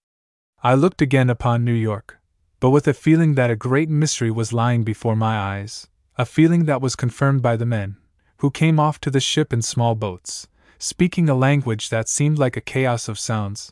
I 0.63 0.73
looked 0.73 0.99
again 0.99 1.29
upon 1.29 1.63
New 1.63 1.73
York, 1.73 2.17
but 2.59 2.71
with 2.71 2.87
a 2.87 2.93
feeling 2.93 3.35
that 3.35 3.51
a 3.51 3.55
great 3.55 3.87
mystery 3.87 4.31
was 4.31 4.51
lying 4.51 4.83
before 4.83 5.15
my 5.15 5.37
eyes, 5.37 5.87
a 6.17 6.25
feeling 6.25 6.65
that 6.65 6.81
was 6.81 6.95
confirmed 6.95 7.43
by 7.43 7.55
the 7.55 7.67
men, 7.67 7.97
who 8.37 8.49
came 8.49 8.79
off 8.79 8.99
to 9.01 9.11
the 9.11 9.19
ship 9.19 9.53
in 9.53 9.61
small 9.61 9.93
boats, 9.93 10.47
speaking 10.79 11.29
a 11.29 11.35
language 11.35 11.89
that 11.89 12.09
seemed 12.09 12.39
like 12.39 12.57
a 12.57 12.61
chaos 12.61 13.07
of 13.07 13.19
sounds. 13.19 13.71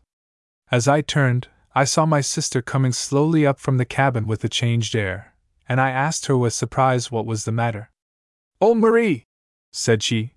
As 0.71 0.87
I 0.87 1.01
turned, 1.01 1.47
I 1.73 1.85
saw 1.85 2.05
my 2.05 2.21
sister 2.21 2.61
coming 2.61 2.91
slowly 2.91 3.47
up 3.47 3.59
from 3.59 3.77
the 3.77 3.85
cabin 3.85 4.27
with 4.27 4.43
a 4.43 4.49
changed 4.49 4.95
air 4.95 5.30
and 5.67 5.79
I 5.79 5.91
asked 5.91 6.25
her 6.25 6.37
with 6.37 6.53
surprise 6.53 7.11
what 7.11 7.25
was 7.25 7.45
the 7.45 7.51
matter. 7.51 7.89
Oh, 8.59 8.75
Marie, 8.75 9.25
said 9.71 10.03
she, 10.03 10.33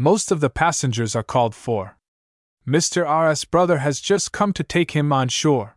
most 0.00 0.30
of 0.30 0.40
the 0.40 0.50
passengers 0.50 1.14
are 1.14 1.22
called 1.22 1.54
for. 1.54 1.96
Mr. 2.66 3.06
R.'s 3.06 3.44
brother 3.44 3.78
has 3.78 4.00
just 4.00 4.32
come 4.32 4.52
to 4.52 4.64
take 4.64 4.92
him 4.92 5.12
on 5.12 5.28
shore. 5.28 5.76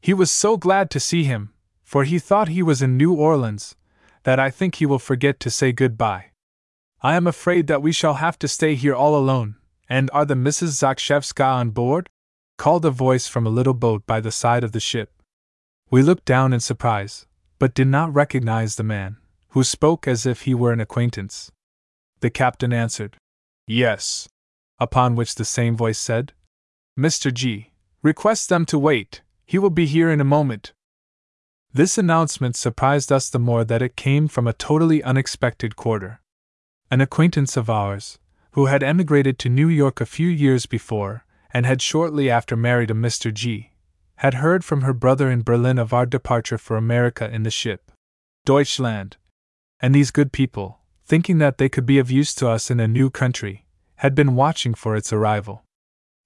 He 0.00 0.14
was 0.14 0.30
so 0.30 0.56
glad 0.56 0.90
to 0.90 1.00
see 1.00 1.24
him, 1.24 1.52
for 1.82 2.04
he 2.04 2.18
thought 2.18 2.48
he 2.48 2.62
was 2.62 2.82
in 2.82 2.96
New 2.96 3.14
Orleans, 3.14 3.76
that 4.24 4.38
I 4.38 4.50
think 4.50 4.76
he 4.76 4.86
will 4.86 4.98
forget 4.98 5.40
to 5.40 5.50
say 5.50 5.72
goodbye. 5.72 6.32
I 7.02 7.16
am 7.16 7.26
afraid 7.26 7.66
that 7.66 7.82
we 7.82 7.92
shall 7.92 8.14
have 8.14 8.38
to 8.38 8.48
stay 8.48 8.74
here 8.74 8.94
all 8.94 9.16
alone, 9.16 9.56
and 9.88 10.10
are 10.12 10.24
the 10.24 10.36
Misses 10.36 10.78
Zakrzewska 10.78 11.44
on 11.44 11.70
board? 11.70 12.08
called 12.58 12.84
a 12.84 12.90
voice 12.90 13.26
from 13.26 13.46
a 13.46 13.50
little 13.50 13.74
boat 13.74 14.06
by 14.06 14.20
the 14.20 14.30
side 14.30 14.62
of 14.62 14.70
the 14.70 14.78
ship. 14.78 15.10
We 15.90 16.02
looked 16.02 16.24
down 16.24 16.52
in 16.52 16.60
surprise, 16.60 17.26
but 17.62 17.74
did 17.74 17.86
not 17.86 18.12
recognize 18.12 18.74
the 18.74 18.82
man, 18.82 19.18
who 19.50 19.62
spoke 19.62 20.08
as 20.08 20.26
if 20.26 20.40
he 20.40 20.52
were 20.52 20.72
an 20.72 20.80
acquaintance. 20.80 21.52
The 22.18 22.28
captain 22.28 22.72
answered, 22.72 23.16
Yes. 23.68 24.28
Upon 24.80 25.14
which 25.14 25.36
the 25.36 25.44
same 25.44 25.76
voice 25.76 26.00
said, 26.00 26.32
Mr. 26.98 27.32
G. 27.32 27.70
Request 28.02 28.48
them 28.48 28.66
to 28.66 28.80
wait, 28.80 29.22
he 29.46 29.60
will 29.60 29.70
be 29.70 29.86
here 29.86 30.10
in 30.10 30.20
a 30.20 30.24
moment. 30.24 30.72
This 31.72 31.96
announcement 31.96 32.56
surprised 32.56 33.12
us 33.12 33.30
the 33.30 33.38
more 33.38 33.62
that 33.62 33.80
it 33.80 33.94
came 33.94 34.26
from 34.26 34.48
a 34.48 34.52
totally 34.52 35.00
unexpected 35.04 35.76
quarter. 35.76 36.20
An 36.90 37.00
acquaintance 37.00 37.56
of 37.56 37.70
ours, 37.70 38.18
who 38.54 38.66
had 38.66 38.82
emigrated 38.82 39.38
to 39.38 39.48
New 39.48 39.68
York 39.68 40.00
a 40.00 40.04
few 40.16 40.26
years 40.26 40.66
before, 40.66 41.24
and 41.54 41.64
had 41.64 41.80
shortly 41.80 42.28
after 42.28 42.56
married 42.56 42.90
a 42.90 42.94
Mr. 42.94 43.32
G 43.32 43.71
had 44.22 44.34
heard 44.34 44.64
from 44.64 44.82
her 44.82 44.92
brother 44.92 45.28
in 45.28 45.42
Berlin 45.42 45.80
of 45.80 45.92
our 45.92 46.06
departure 46.06 46.56
for 46.56 46.76
America 46.76 47.28
in 47.28 47.42
the 47.42 47.50
ship 47.50 47.90
Deutschland. 48.44 49.16
And 49.80 49.92
these 49.92 50.12
good 50.12 50.30
people, 50.30 50.78
thinking 51.04 51.38
that 51.38 51.58
they 51.58 51.68
could 51.68 51.84
be 51.84 51.98
of 51.98 52.08
use 52.08 52.32
to 52.36 52.48
us 52.48 52.70
in 52.70 52.78
a 52.78 52.86
new 52.86 53.10
country, 53.10 53.66
had 53.96 54.14
been 54.14 54.36
watching 54.36 54.74
for 54.74 54.94
its 54.94 55.12
arrival. 55.12 55.64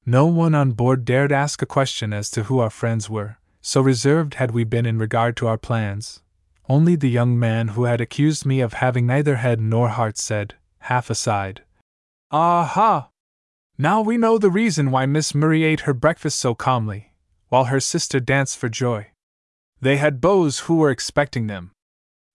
No 0.04 0.26
one 0.26 0.54
on 0.54 0.72
board 0.72 1.06
dared 1.06 1.32
ask 1.32 1.62
a 1.62 1.66
question 1.66 2.12
as 2.12 2.30
to 2.32 2.42
who 2.42 2.58
our 2.58 2.68
friends 2.68 3.08
were, 3.08 3.38
so 3.62 3.80
reserved 3.80 4.34
had 4.34 4.50
we 4.50 4.64
been 4.64 4.84
in 4.84 4.98
regard 4.98 5.34
to 5.38 5.46
our 5.46 5.56
plans. 5.56 6.20
Only 6.68 6.96
the 6.96 7.08
young 7.08 7.38
man 7.38 7.68
who 7.68 7.84
had 7.84 8.02
accused 8.02 8.44
me 8.44 8.60
of 8.60 8.74
having 8.74 9.06
neither 9.06 9.36
head 9.36 9.58
nor 9.58 9.88
heart 9.88 10.18
said, 10.18 10.52
half 10.80 11.08
aside, 11.08 11.62
Aha! 12.30 13.08
Now 13.78 14.02
we 14.02 14.18
know 14.18 14.36
the 14.36 14.50
reason 14.50 14.90
why 14.90 15.06
Miss 15.06 15.34
Murray 15.34 15.64
ate 15.64 15.88
her 15.88 15.94
breakfast 15.94 16.38
so 16.38 16.54
calmly 16.54 17.14
while 17.48 17.64
her 17.64 17.80
sister 17.80 18.20
danced 18.20 18.58
for 18.58 18.68
joy. 18.68 19.08
They 19.80 19.98
had 19.98 20.20
beaux 20.20 20.50
who 20.50 20.76
were 20.76 20.90
expecting 20.90 21.46
them. 21.46 21.72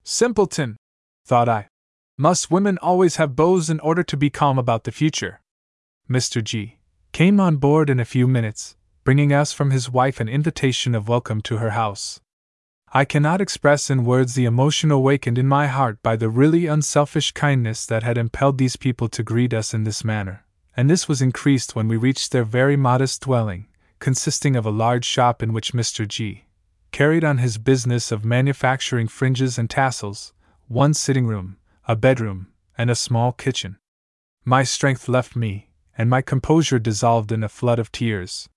Simpleton! 0.04 0.78
thought 1.26 1.50
I. 1.50 1.68
Must 2.18 2.52
women 2.52 2.78
always 2.80 3.16
have 3.16 3.36
beaux 3.36 3.62
in 3.70 3.80
order 3.80 4.04
to 4.04 4.18
be 4.18 4.30
calm 4.30 4.60
about 4.60 4.84
the 4.84 4.92
future? 4.92 5.42
Mr. 6.10 6.44
G. 6.44 6.78
came 7.12 7.40
on 7.40 7.58
board 7.58 7.90
in 7.90 8.00
a 8.00 8.06
few 8.06 8.28
minutes, 8.28 8.76
bringing 9.04 9.34
us 9.34 9.54
from 9.54 9.72
his 9.72 9.90
wife 9.90 10.20
an 10.20 10.30
invitation 10.30 10.94
of 10.94 11.08
welcome 11.08 11.42
to 11.42 11.58
her 11.58 11.72
house. 11.72 12.20
I 12.94 13.06
cannot 13.06 13.40
express 13.40 13.90
in 13.90 14.04
words 14.04 14.36
the 14.36 14.46
emotion 14.46 14.92
awakened 14.92 15.38
in 15.38 15.48
my 15.48 15.68
heart 15.68 16.04
by 16.04 16.18
the 16.18 16.30
really 16.30 16.68
unselfish 16.68 17.32
kindness 17.32 17.86
that 17.86 18.04
had 18.04 18.18
impelled 18.18 18.58
these 18.58 18.76
people 18.76 19.08
to 19.10 19.24
greet 19.24 19.54
us 19.54 19.74
in 19.74 19.86
this 19.86 20.04
manner, 20.04 20.46
and 20.76 20.90
this 20.90 21.08
was 21.08 21.22
increased 21.22 21.76
when 21.76 21.88
we 21.88 21.96
reached 21.96 22.32
their 22.32 22.44
very 22.44 22.76
modest 22.76 23.22
dwelling, 23.22 23.68
consisting 24.02 24.56
of 24.56 24.65
a 24.65 24.72
large 24.72 25.06
shop 25.06 25.44
in 25.44 25.53
which 25.53 25.73
Mr. 25.73 26.06
G. 26.07 26.45
carried 26.91 27.23
on 27.23 27.38
his 27.38 27.60
business 27.60 28.11
of 28.11 28.26
manufacturing 28.26 29.07
fringes 29.07 29.60
and 29.60 29.69
tassels, 29.69 30.34
one 30.68 30.94
sitting 30.94 31.28
room, 31.28 31.57
a 31.88 31.95
bedroom, 31.95 32.48
and 32.78 32.90
a 32.90 32.95
small 32.95 33.32
kitchen. 33.32 33.78
My 34.44 34.64
strength 34.64 35.07
left 35.07 35.36
me, 35.36 35.69
and 35.95 36.10
my 36.10 36.22
composure 36.22 36.80
dissolved 36.80 37.32
in 37.32 37.44
a 37.44 37.48
flood 37.48 37.78
of 37.78 37.91
tears. 37.91 38.49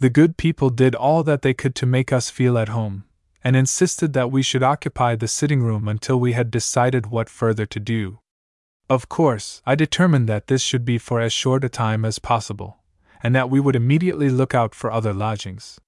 The 0.00 0.10
good 0.10 0.36
people 0.36 0.68
did 0.68 0.96
all 0.96 1.22
that 1.22 1.42
they 1.42 1.54
could 1.54 1.76
to 1.76 1.86
make 1.86 2.12
us 2.12 2.28
feel 2.28 2.58
at 2.58 2.68
home, 2.68 3.04
and 3.44 3.54
insisted 3.54 4.14
that 4.14 4.32
we 4.32 4.42
should 4.42 4.64
occupy 4.64 5.14
the 5.14 5.28
sitting 5.28 5.62
room 5.62 5.86
until 5.86 6.18
we 6.18 6.32
had 6.32 6.50
decided 6.50 7.06
what 7.06 7.28
further 7.30 7.66
to 7.66 7.78
do. 7.78 8.18
Of 8.90 9.08
course, 9.08 9.62
I 9.64 9.76
determined 9.76 10.28
that 10.28 10.48
this 10.48 10.60
should 10.60 10.84
be 10.84 10.98
for 10.98 11.20
as 11.20 11.32
short 11.32 11.62
a 11.62 11.68
time 11.68 12.04
as 12.04 12.18
possible 12.18 12.81
and 13.22 13.34
that 13.34 13.50
we 13.50 13.60
would 13.60 13.76
immediately 13.76 14.28
look 14.28 14.54
out 14.54 14.74
for 14.74 14.90
other 14.90 15.12
lodgings. 15.12 15.78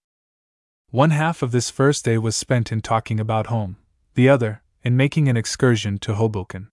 One 0.91 1.11
half 1.11 1.43
of 1.43 1.51
this 1.51 1.71
first 1.71 2.05
day 2.05 2.19
was 2.19 2.37
spent 2.37 2.71
in 2.71 2.81
talking 2.81 3.19
about 3.19 3.49
home, 3.49 3.77
the 4.15 4.29
other, 4.29 4.63
in 4.83 4.97
making 4.97 5.29
an 5.29 5.37
excursion 5.37 5.99
to 5.99 6.15
Hoboken. 6.15 6.69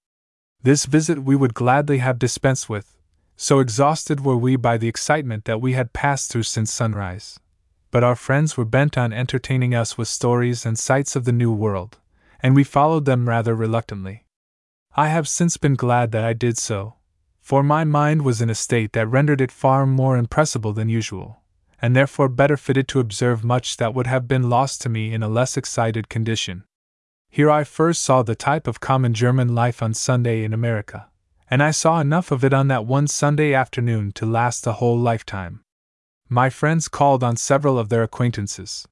This 0.61 0.85
visit 0.85 1.23
we 1.23 1.35
would 1.35 1.55
gladly 1.55 1.97
have 1.97 2.19
dispensed 2.19 2.69
with, 2.69 2.95
so 3.35 3.59
exhausted 3.59 4.23
were 4.23 4.37
we 4.37 4.55
by 4.55 4.77
the 4.77 4.87
excitement 4.87 5.45
that 5.45 5.59
we 5.61 5.73
had 5.73 5.93
passed 5.93 6.31
through 6.31 6.43
since 6.43 6.71
sunrise. 6.71 7.39
But 7.89 8.03
our 8.03 8.15
friends 8.15 8.55
were 8.55 8.65
bent 8.65 8.97
on 8.97 9.11
entertaining 9.11 9.73
us 9.73 9.97
with 9.97 10.07
stories 10.07 10.65
and 10.65 10.77
sights 10.77 11.15
of 11.15 11.25
the 11.25 11.31
New 11.31 11.51
World, 11.51 11.97
and 12.39 12.55
we 12.55 12.63
followed 12.63 13.05
them 13.05 13.27
rather 13.27 13.55
reluctantly. 13.55 14.25
I 14.95 15.07
have 15.07 15.27
since 15.27 15.57
been 15.57 15.75
glad 15.75 16.11
that 16.11 16.23
I 16.23 16.33
did 16.33 16.57
so, 16.57 16.95
for 17.51 17.63
my 17.63 17.83
mind 17.83 18.21
was 18.21 18.41
in 18.41 18.49
a 18.49 18.55
state 18.55 18.93
that 18.93 19.05
rendered 19.07 19.41
it 19.41 19.51
far 19.51 19.85
more 19.85 20.15
impressible 20.15 20.71
than 20.71 20.87
usual, 20.87 21.41
and 21.81 21.93
therefore 21.93 22.29
better 22.29 22.55
fitted 22.55 22.87
to 22.87 23.01
observe 23.01 23.43
much 23.43 23.75
that 23.75 23.93
would 23.93 24.07
have 24.07 24.25
been 24.25 24.49
lost 24.49 24.79
to 24.79 24.87
me 24.87 25.13
in 25.13 25.21
a 25.21 25.27
less 25.27 25.57
excited 25.57 26.07
condition. 26.07 26.63
Here 27.29 27.51
I 27.51 27.65
first 27.65 28.03
saw 28.03 28.23
the 28.23 28.35
type 28.35 28.67
of 28.67 28.79
common 28.79 29.13
German 29.13 29.53
life 29.53 29.83
on 29.83 29.93
Sunday 29.93 30.45
in 30.45 30.53
America, 30.53 31.09
and 31.49 31.61
I 31.61 31.71
saw 31.71 31.99
enough 31.99 32.31
of 32.31 32.45
it 32.45 32.53
on 32.53 32.69
that 32.69 32.85
one 32.85 33.07
Sunday 33.07 33.53
afternoon 33.53 34.13
to 34.13 34.25
last 34.25 34.65
a 34.65 34.79
whole 34.79 34.97
lifetime. 34.97 35.59
My 36.29 36.49
friends 36.49 36.87
called 36.87 37.21
on 37.21 37.35
several 37.35 37.77
of 37.77 37.89
their 37.89 38.03
acquaintances. 38.03 38.87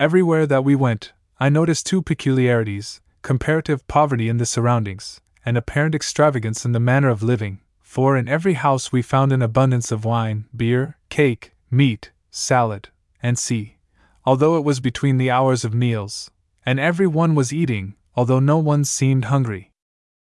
Everywhere 0.00 0.46
that 0.46 0.64
we 0.64 0.74
went, 0.74 1.12
I 1.38 1.50
noticed 1.50 1.84
two 1.84 2.00
peculiarities 2.00 3.02
comparative 3.20 3.86
poverty 3.86 4.30
in 4.30 4.38
the 4.38 4.46
surroundings, 4.46 5.20
and 5.44 5.58
apparent 5.58 5.94
extravagance 5.94 6.64
in 6.64 6.72
the 6.72 6.80
manner 6.80 7.10
of 7.10 7.22
living, 7.22 7.58
for 7.92 8.16
in 8.16 8.26
every 8.26 8.54
house 8.54 8.90
we 8.90 9.02
found 9.02 9.32
an 9.32 9.42
abundance 9.42 9.92
of 9.92 10.02
wine, 10.02 10.46
beer, 10.56 10.96
cake, 11.10 11.52
meat, 11.70 12.10
salad, 12.30 12.88
and 13.22 13.38
sea, 13.38 13.76
although 14.24 14.56
it 14.56 14.64
was 14.64 14.80
between 14.80 15.18
the 15.18 15.30
hours 15.30 15.62
of 15.62 15.74
meals, 15.74 16.30
and 16.64 16.80
every 16.80 17.06
one 17.06 17.34
was 17.34 17.52
eating, 17.52 17.94
although 18.16 18.40
no 18.40 18.56
one 18.56 18.82
seemed 18.82 19.26
hungry. 19.26 19.70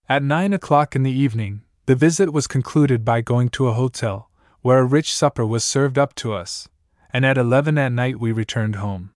At 0.09 0.23
nine 0.23 0.55
o'clock 0.55 0.97
in 0.97 1.03
the 1.03 1.13
evening, 1.13 1.61
the 1.85 1.95
visit 1.95 2.33
was 2.33 2.47
concluded 2.47 3.05
by 3.05 3.21
going 3.21 3.51
to 3.51 3.69
a 3.69 3.75
hotel, 3.75 4.31
where 4.63 4.79
a 4.79 4.95
rich 4.97 5.15
supper 5.15 5.45
was 5.45 5.63
served 5.63 5.99
up 5.99 6.15
to 6.15 6.33
us, 6.33 6.67
and 7.13 7.27
at 7.27 7.37
eleven 7.37 7.77
at 7.77 7.93
night 7.93 8.19
we 8.19 8.33
returned 8.33 8.77
home. 8.77 9.11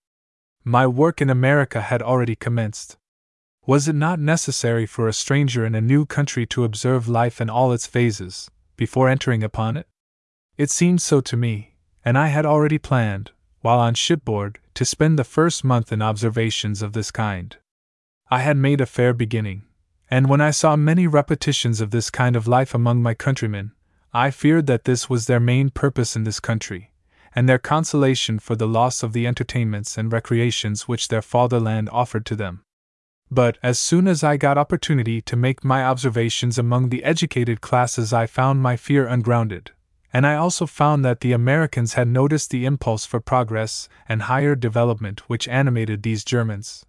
My 0.62 0.86
work 0.86 1.22
in 1.22 1.30
America 1.30 1.80
had 1.80 2.02
already 2.02 2.36
commenced. 2.36 2.98
Was 3.66 3.88
it 3.88 3.94
not 3.94 4.20
necessary 4.20 4.84
for 4.84 5.08
a 5.08 5.14
stranger 5.14 5.64
in 5.64 5.74
a 5.74 5.80
new 5.80 6.04
country 6.04 6.44
to 6.48 6.64
observe 6.64 7.08
life 7.08 7.40
in 7.40 7.48
all 7.48 7.72
its 7.72 7.86
phases, 7.86 8.50
before 8.76 9.08
entering 9.08 9.42
upon 9.42 9.78
it? 9.78 9.88
It 10.58 10.70
seemed 10.70 11.00
so 11.00 11.22
to 11.22 11.36
me, 11.36 11.76
and 12.04 12.18
I 12.18 12.26
had 12.26 12.44
already 12.44 12.76
planned, 12.76 13.30
while 13.62 13.78
on 13.78 13.94
shipboard, 13.94 14.58
to 14.74 14.84
spend 14.84 15.18
the 15.18 15.24
first 15.24 15.64
month 15.64 15.92
in 15.92 16.02
observations 16.02 16.82
of 16.82 16.92
this 16.92 17.10
kind. 17.10 17.56
I 18.30 18.40
had 18.40 18.58
made 18.58 18.82
a 18.82 18.86
fair 18.86 19.14
beginning, 19.14 19.62
and 20.10 20.28
when 20.28 20.42
I 20.42 20.50
saw 20.50 20.76
many 20.76 21.06
repetitions 21.06 21.80
of 21.80 21.90
this 21.90 22.10
kind 22.10 22.36
of 22.36 22.46
life 22.46 22.74
among 22.74 23.02
my 23.02 23.14
countrymen, 23.14 23.72
I 24.12 24.30
feared 24.30 24.66
that 24.66 24.84
this 24.84 25.08
was 25.08 25.26
their 25.26 25.40
main 25.40 25.70
purpose 25.70 26.14
in 26.14 26.24
this 26.24 26.38
country, 26.38 26.92
and 27.34 27.48
their 27.48 27.58
consolation 27.58 28.38
for 28.38 28.56
the 28.56 28.68
loss 28.68 29.02
of 29.02 29.14
the 29.14 29.26
entertainments 29.26 29.96
and 29.96 30.12
recreations 30.12 30.86
which 30.86 31.08
their 31.08 31.22
fatherland 31.22 31.88
offered 31.90 32.26
to 32.26 32.36
them. 32.36 32.63
But 33.30 33.58
as 33.62 33.78
soon 33.78 34.06
as 34.06 34.22
I 34.22 34.36
got 34.36 34.58
opportunity 34.58 35.20
to 35.22 35.36
make 35.36 35.64
my 35.64 35.84
observations 35.84 36.58
among 36.58 36.88
the 36.88 37.02
educated 37.04 37.60
classes, 37.60 38.12
I 38.12 38.26
found 38.26 38.62
my 38.62 38.76
fear 38.76 39.06
ungrounded, 39.06 39.72
and 40.12 40.26
I 40.26 40.36
also 40.36 40.66
found 40.66 41.04
that 41.04 41.20
the 41.20 41.32
Americans 41.32 41.94
had 41.94 42.06
noticed 42.06 42.50
the 42.50 42.64
impulse 42.64 43.04
for 43.04 43.20
progress 43.20 43.88
and 44.08 44.22
higher 44.22 44.54
development 44.54 45.28
which 45.28 45.48
animated 45.48 46.02
these 46.02 46.24
Germans. 46.24 46.86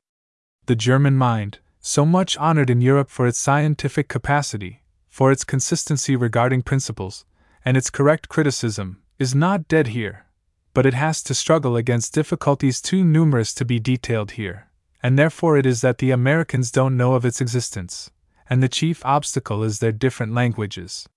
The 0.68 0.76
German 0.76 1.16
mind, 1.16 1.60
so 1.80 2.06
much 2.06 2.38
honored 2.38 2.70
in 2.70 2.82
Europe 2.82 3.10
for 3.10 3.28
its 3.28 3.40
scientific 3.40 4.07
capacity, 4.07 4.84
for 5.07 5.32
its 5.32 5.44
consistency 5.44 6.16
regarding 6.16 6.62
principles, 6.62 7.26
and 7.64 7.78
its 7.78 7.90
correct 7.90 8.30
criticism, 8.30 9.02
is 9.18 9.34
not 9.34 9.68
dead 9.68 9.88
here, 9.88 10.26
but 10.74 10.86
it 10.86 10.94
has 10.94 11.24
to 11.24 11.34
struggle 11.34 11.76
against 11.76 12.14
difficulties 12.14 12.82
too 12.82 13.03
numerous 13.03 13.53
to 13.53 13.66
be 13.66 13.80
detailed 13.80 14.32
here, 14.32 14.68
and 15.06 15.19
therefore 15.19 15.56
it 15.56 15.68
is 15.68 15.82
that 15.82 15.99
the 15.99 16.10
Americans 16.10 16.72
don't 16.72 16.98
know 16.98 17.14
of 17.14 17.23
its 17.23 17.40
existence, 17.40 18.10
and 18.49 18.64
the 18.64 18.68
chief 18.68 19.06
obstacle 19.06 19.61
is 19.61 19.77
their 19.77 19.91
different 19.91 20.34
languages. 20.34 21.07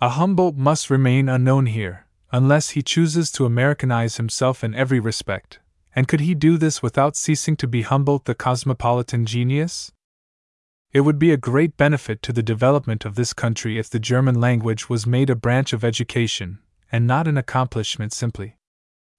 A 0.00 0.10
Humboldt 0.10 0.56
must 0.56 0.90
remain 0.90 1.28
unknown 1.28 1.66
here, 1.66 2.06
unless 2.30 2.70
he 2.70 2.82
chooses 2.82 3.32
to 3.32 3.44
Americanize 3.44 4.16
himself 4.16 4.62
in 4.62 4.76
every 4.76 5.00
respect. 5.00 5.58
And 5.92 6.06
could 6.06 6.20
he 6.20 6.36
do 6.36 6.56
this 6.56 6.84
without 6.84 7.16
ceasing 7.16 7.56
to 7.56 7.66
be 7.66 7.82
Humboldt 7.82 8.26
the 8.26 8.34
cosmopolitan 8.36 9.26
genius? 9.26 9.90
It 10.92 11.00
would 11.00 11.18
be 11.18 11.32
a 11.32 11.36
great 11.36 11.76
benefit 11.76 12.22
to 12.22 12.32
the 12.32 12.44
development 12.44 13.04
of 13.04 13.16
this 13.16 13.32
country 13.32 13.76
if 13.76 13.90
the 13.90 13.98
German 13.98 14.40
language 14.40 14.88
was 14.88 15.04
made 15.04 15.30
a 15.30 15.34
branch 15.34 15.72
of 15.72 15.82
education, 15.82 16.60
and 16.92 17.08
not 17.08 17.26
an 17.26 17.36
accomplishment 17.36 18.12
simply. 18.12 18.56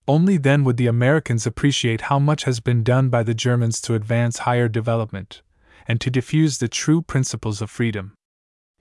Only 0.07 0.37
then 0.37 0.63
would 0.63 0.77
the 0.77 0.87
Americans 0.87 1.45
appreciate 1.45 2.01
how 2.01 2.19
much 2.19 2.45
has 2.45 2.59
been 2.59 2.83
done 2.83 3.09
by 3.09 3.23
the 3.23 3.33
Germans 3.33 3.81
to 3.81 3.93
advance 3.93 4.39
higher 4.39 4.67
development, 4.67 5.41
and 5.87 5.99
to 6.01 6.09
diffuse 6.09 6.57
the 6.57 6.67
true 6.67 7.01
principles 7.01 7.61
of 7.61 7.69
freedom. 7.69 8.13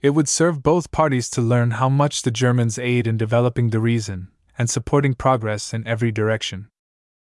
It 0.01 0.11
would 0.11 0.29
serve 0.29 0.63
both 0.63 0.91
parties 0.91 1.29
to 1.31 1.41
learn 1.41 1.71
how 1.71 1.89
much 1.89 2.21
the 2.21 2.31
Germans 2.31 2.77
aid 2.77 3.07
in 3.07 3.17
developing 3.17 3.69
the 3.69 3.79
reason 3.79 4.29
and 4.57 4.69
supporting 4.69 5.13
progress 5.13 5.73
in 5.73 5.85
every 5.85 6.11
direction. 6.11 6.67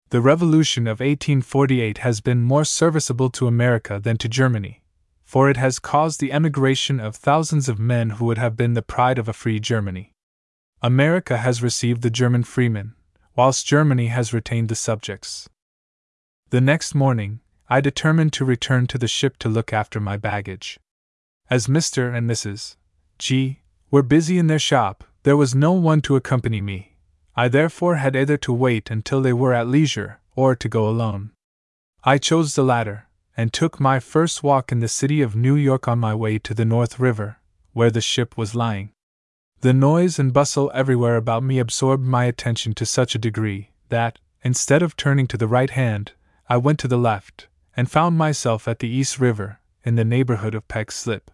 The 0.09 0.21
Revolution 0.21 0.87
of 0.87 0.99
1848 0.99 1.99
has 1.99 2.21
been 2.21 2.43
more 2.43 2.65
serviceable 2.65 3.29
to 3.31 3.47
America 3.47 3.99
than 4.01 4.17
to 4.17 4.27
Germany 4.27 4.81
for 5.31 5.49
it 5.49 5.55
has 5.55 5.79
caused 5.79 6.19
the 6.19 6.33
emigration 6.33 6.99
of 6.99 7.15
thousands 7.15 7.69
of 7.69 7.79
men 7.79 8.09
who 8.09 8.25
would 8.25 8.37
have 8.37 8.57
been 8.57 8.73
the 8.73 8.81
pride 8.81 9.17
of 9.17 9.29
a 9.29 9.33
free 9.33 9.61
Germany. 9.61 10.11
America 10.81 11.37
has 11.37 11.63
received 11.63 12.01
the 12.01 12.09
German 12.09 12.43
freemen, 12.43 12.93
whilst 13.35 13.65
Germany 13.65 14.07
has 14.07 14.33
retained 14.33 14.69
the 14.69 14.75
subjects. 14.75 15.49
The 16.49 16.61
next 16.61 16.93
morning, 16.93 17.39
I 17.69 17.79
determined 17.79 18.33
to 18.33 18.45
return 18.45 18.87
to 18.87 18.97
the 18.97 19.07
ship 19.07 19.37
to 19.37 19.49
look 19.49 19.71
after 19.71 19.99
my 19.99 20.17
baggage. 20.17 20.79
As 21.49 21.67
Mr. 21.67 22.13
and 22.15 22.29
Mrs. 22.29 22.75
G 23.17 23.61
were 23.89 24.03
busy 24.03 24.37
in 24.37 24.47
their 24.47 24.59
shop, 24.59 25.03
there 25.23 25.37
was 25.37 25.55
no 25.55 25.71
one 25.71 26.01
to 26.01 26.15
accompany 26.15 26.61
me. 26.61 26.97
I 27.35 27.47
therefore 27.47 27.95
had 27.95 28.15
either 28.15 28.37
to 28.37 28.51
wait 28.51 28.91
until 28.91 29.21
they 29.21 29.33
were 29.33 29.53
at 29.53 29.67
leisure 29.67 30.19
or 30.35 30.55
to 30.55 30.67
go 30.67 30.87
alone. 30.87 31.31
I 32.03 32.17
chose 32.17 32.55
the 32.55 32.63
latter, 32.63 33.07
and 33.37 33.53
took 33.53 33.79
my 33.79 33.99
first 33.99 34.43
walk 34.43 34.71
in 34.71 34.79
the 34.79 34.87
city 34.87 35.21
of 35.21 35.35
New 35.35 35.55
York 35.55 35.87
on 35.87 35.99
my 35.99 36.13
way 36.13 36.39
to 36.39 36.53
the 36.53 36.65
North 36.65 36.99
River, 36.99 37.37
where 37.73 37.91
the 37.91 38.01
ship 38.01 38.37
was 38.37 38.55
lying. 38.55 38.91
The 39.61 39.73
noise 39.73 40.17
and 40.17 40.33
bustle 40.33 40.71
everywhere 40.73 41.17
about 41.17 41.43
me 41.43 41.59
absorbed 41.59 42.03
my 42.03 42.25
attention 42.25 42.73
to 42.73 42.85
such 42.85 43.13
a 43.13 43.19
degree 43.19 43.69
that, 43.89 44.17
instead 44.43 44.81
of 44.81 44.97
turning 44.97 45.27
to 45.27 45.37
the 45.37 45.47
right 45.47 45.69
hand, 45.69 46.13
I 46.49 46.57
went 46.57 46.79
to 46.79 46.87
the 46.87 46.97
left, 46.97 47.47
and 47.77 47.89
found 47.89 48.17
myself 48.17 48.67
at 48.67 48.79
the 48.79 48.89
East 48.89 49.19
River, 49.19 49.59
in 49.83 49.93
the 49.93 50.03
neighborhood 50.03 50.55
of 50.55 50.67
Peck's 50.67 50.95
Slip. 50.95 51.29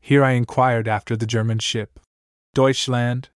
Here 0.00 0.24
I 0.24 0.30
inquired 0.30 0.88
after 0.88 1.16
the 1.16 1.26
German 1.26 1.58
ship, 1.58 2.00
Deutschland, 2.54 3.28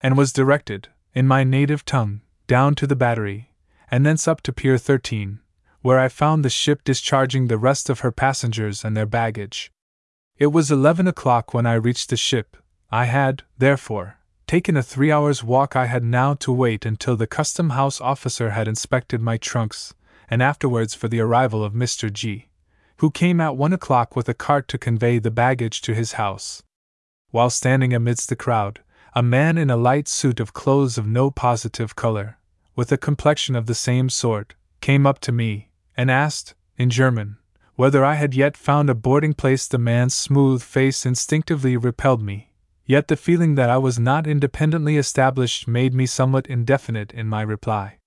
and 0.00 0.16
was 0.16 0.32
directed, 0.32 0.88
in 1.14 1.28
my 1.28 1.44
native 1.44 1.84
tongue, 1.84 2.22
down 2.48 2.74
to 2.74 2.86
the 2.86 2.96
battery, 2.96 3.54
and 3.92 4.04
thence 4.04 4.26
up 4.26 4.40
to 4.42 4.52
Pier 4.52 4.76
13, 4.76 5.38
where 5.82 6.00
I 6.00 6.08
found 6.08 6.44
the 6.44 6.50
ship 6.50 6.82
discharging 6.82 7.46
the 7.46 7.56
rest 7.56 7.88
of 7.88 8.00
her 8.00 8.10
passengers 8.10 8.84
and 8.84 8.96
their 8.96 9.06
baggage. 9.06 9.70
It 10.36 10.48
was 10.48 10.72
eleven 10.72 11.06
o'clock 11.06 11.54
when 11.54 11.64
I 11.64 11.74
reached 11.74 12.10
the 12.10 12.16
ship. 12.16 12.56
I 12.90 13.04
had, 13.04 13.42
therefore, 13.58 14.16
taken 14.46 14.76
a 14.76 14.82
three 14.82 15.12
hours' 15.12 15.44
walk. 15.44 15.76
I 15.76 15.86
had 15.86 16.02
now 16.02 16.34
to 16.34 16.52
wait 16.52 16.86
until 16.86 17.16
the 17.16 17.26
custom 17.26 17.70
house 17.70 18.00
officer 18.00 18.50
had 18.50 18.66
inspected 18.66 19.20
my 19.20 19.36
trunks, 19.36 19.94
and 20.30 20.42
afterwards 20.42 20.94
for 20.94 21.06
the 21.06 21.20
arrival 21.20 21.62
of 21.62 21.74
Mr. 21.74 22.10
G, 22.10 22.48
who 22.96 23.10
came 23.10 23.40
at 23.40 23.56
one 23.56 23.74
o'clock 23.74 24.16
with 24.16 24.28
a 24.28 24.34
cart 24.34 24.68
to 24.68 24.78
convey 24.78 25.18
the 25.18 25.30
baggage 25.30 25.82
to 25.82 25.94
his 25.94 26.12
house. 26.12 26.62
While 27.30 27.50
standing 27.50 27.92
amidst 27.92 28.30
the 28.30 28.36
crowd, 28.36 28.80
a 29.14 29.22
man 29.22 29.58
in 29.58 29.68
a 29.68 29.76
light 29.76 30.08
suit 30.08 30.40
of 30.40 30.54
clothes 30.54 30.96
of 30.96 31.06
no 31.06 31.30
positive 31.30 31.94
color, 31.94 32.38
with 32.74 32.90
a 32.90 32.96
complexion 32.96 33.54
of 33.54 33.66
the 33.66 33.74
same 33.74 34.08
sort, 34.08 34.54
came 34.80 35.06
up 35.06 35.18
to 35.20 35.32
me, 35.32 35.70
and 35.94 36.10
asked, 36.10 36.54
in 36.78 36.88
German, 36.88 37.36
whether 37.74 38.04
I 38.04 38.14
had 38.14 38.34
yet 38.34 38.56
found 38.56 38.88
a 38.88 38.94
boarding 38.94 39.34
place. 39.34 39.68
The 39.68 39.78
man's 39.78 40.14
smooth 40.14 40.62
face 40.62 41.04
instinctively 41.04 41.76
repelled 41.76 42.22
me, 42.22 42.47
yet 42.88 43.06
the 43.06 43.16
feeling 43.16 43.54
that 43.54 43.68
I 43.68 43.76
was 43.76 43.98
not 43.98 44.26
independently 44.26 44.96
established 44.96 45.68
made 45.68 45.92
me 45.92 46.06
somewhat 46.06 46.46
indefinite 46.46 47.12
in 47.12 47.28
my 47.28 47.42
reply. 47.42 47.98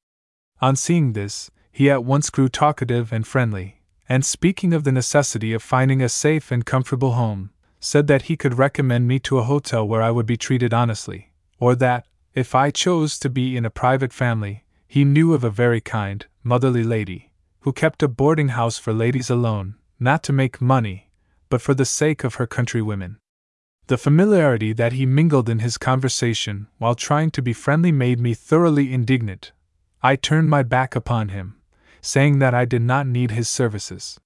On 0.59 0.75
seeing 0.75 1.13
this, 1.13 1.51
he 1.71 1.89
at 1.89 2.03
once 2.03 2.31
grew 2.31 2.49
talkative 2.49 3.13
and 3.13 3.25
friendly, 3.25 3.79
and 4.09 4.25
speaking 4.25 4.73
of 4.73 4.83
the 4.83 4.91
necessity 4.91 5.53
of 5.53 5.61
finding 5.61 6.01
a 6.01 6.09
safe 6.09 6.51
and 6.51 6.65
comfortable 6.65 7.11
home, 7.11 7.51
said 7.79 8.07
that 8.07 8.23
he 8.23 8.35
could 8.35 8.57
recommend 8.57 9.07
me 9.07 9.19
to 9.19 9.37
a 9.37 9.43
hotel 9.43 9.87
where 9.87 10.01
I 10.01 10.11
would 10.11 10.25
be 10.25 10.35
treated 10.35 10.73
honestly, 10.73 11.31
or 11.59 11.75
that, 11.75 12.07
if 12.33 12.55
I 12.55 12.71
chose 12.71 13.19
to 13.19 13.29
be 13.29 13.55
in 13.55 13.65
a 13.65 13.69
private 13.69 14.11
family, 14.11 14.65
he 14.87 15.05
knew 15.05 15.33
of 15.33 15.43
a 15.43 15.49
very 15.51 15.79
kind, 15.79 16.25
motherly 16.43 16.83
lady 16.83 17.31
who 17.61 17.71
kept 17.71 18.01
a 18.01 18.07
boarding 18.07 18.49
house 18.49 18.79
for 18.79 18.91
ladies 18.91 19.29
alone, 19.29 19.75
not 19.99 20.23
to 20.23 20.33
make 20.33 20.59
money, 20.59 21.11
but 21.49 21.61
for 21.61 21.75
the 21.75 21.85
sake 21.85 22.23
of 22.23 22.35
her 22.35 22.47
countrywomen. 22.47 23.17
The 23.91 23.97
familiarity 23.97 24.71
that 24.71 24.93
he 24.93 25.05
mingled 25.05 25.49
in 25.49 25.59
his 25.59 25.77
conversation 25.77 26.67
while 26.77 26.95
trying 26.95 27.29
to 27.31 27.41
be 27.41 27.51
friendly 27.51 27.91
made 27.91 28.21
me 28.21 28.33
thoroughly 28.33 28.93
indignant. 28.93 29.51
I 30.01 30.15
turned 30.15 30.49
my 30.49 30.63
back 30.63 30.95
upon 30.95 31.27
him, 31.27 31.57
saying 31.99 32.39
that 32.39 32.53
I 32.53 32.63
did 32.63 32.83
not 32.83 33.05
need 33.05 33.31
his 33.31 33.49
services. 33.49 34.17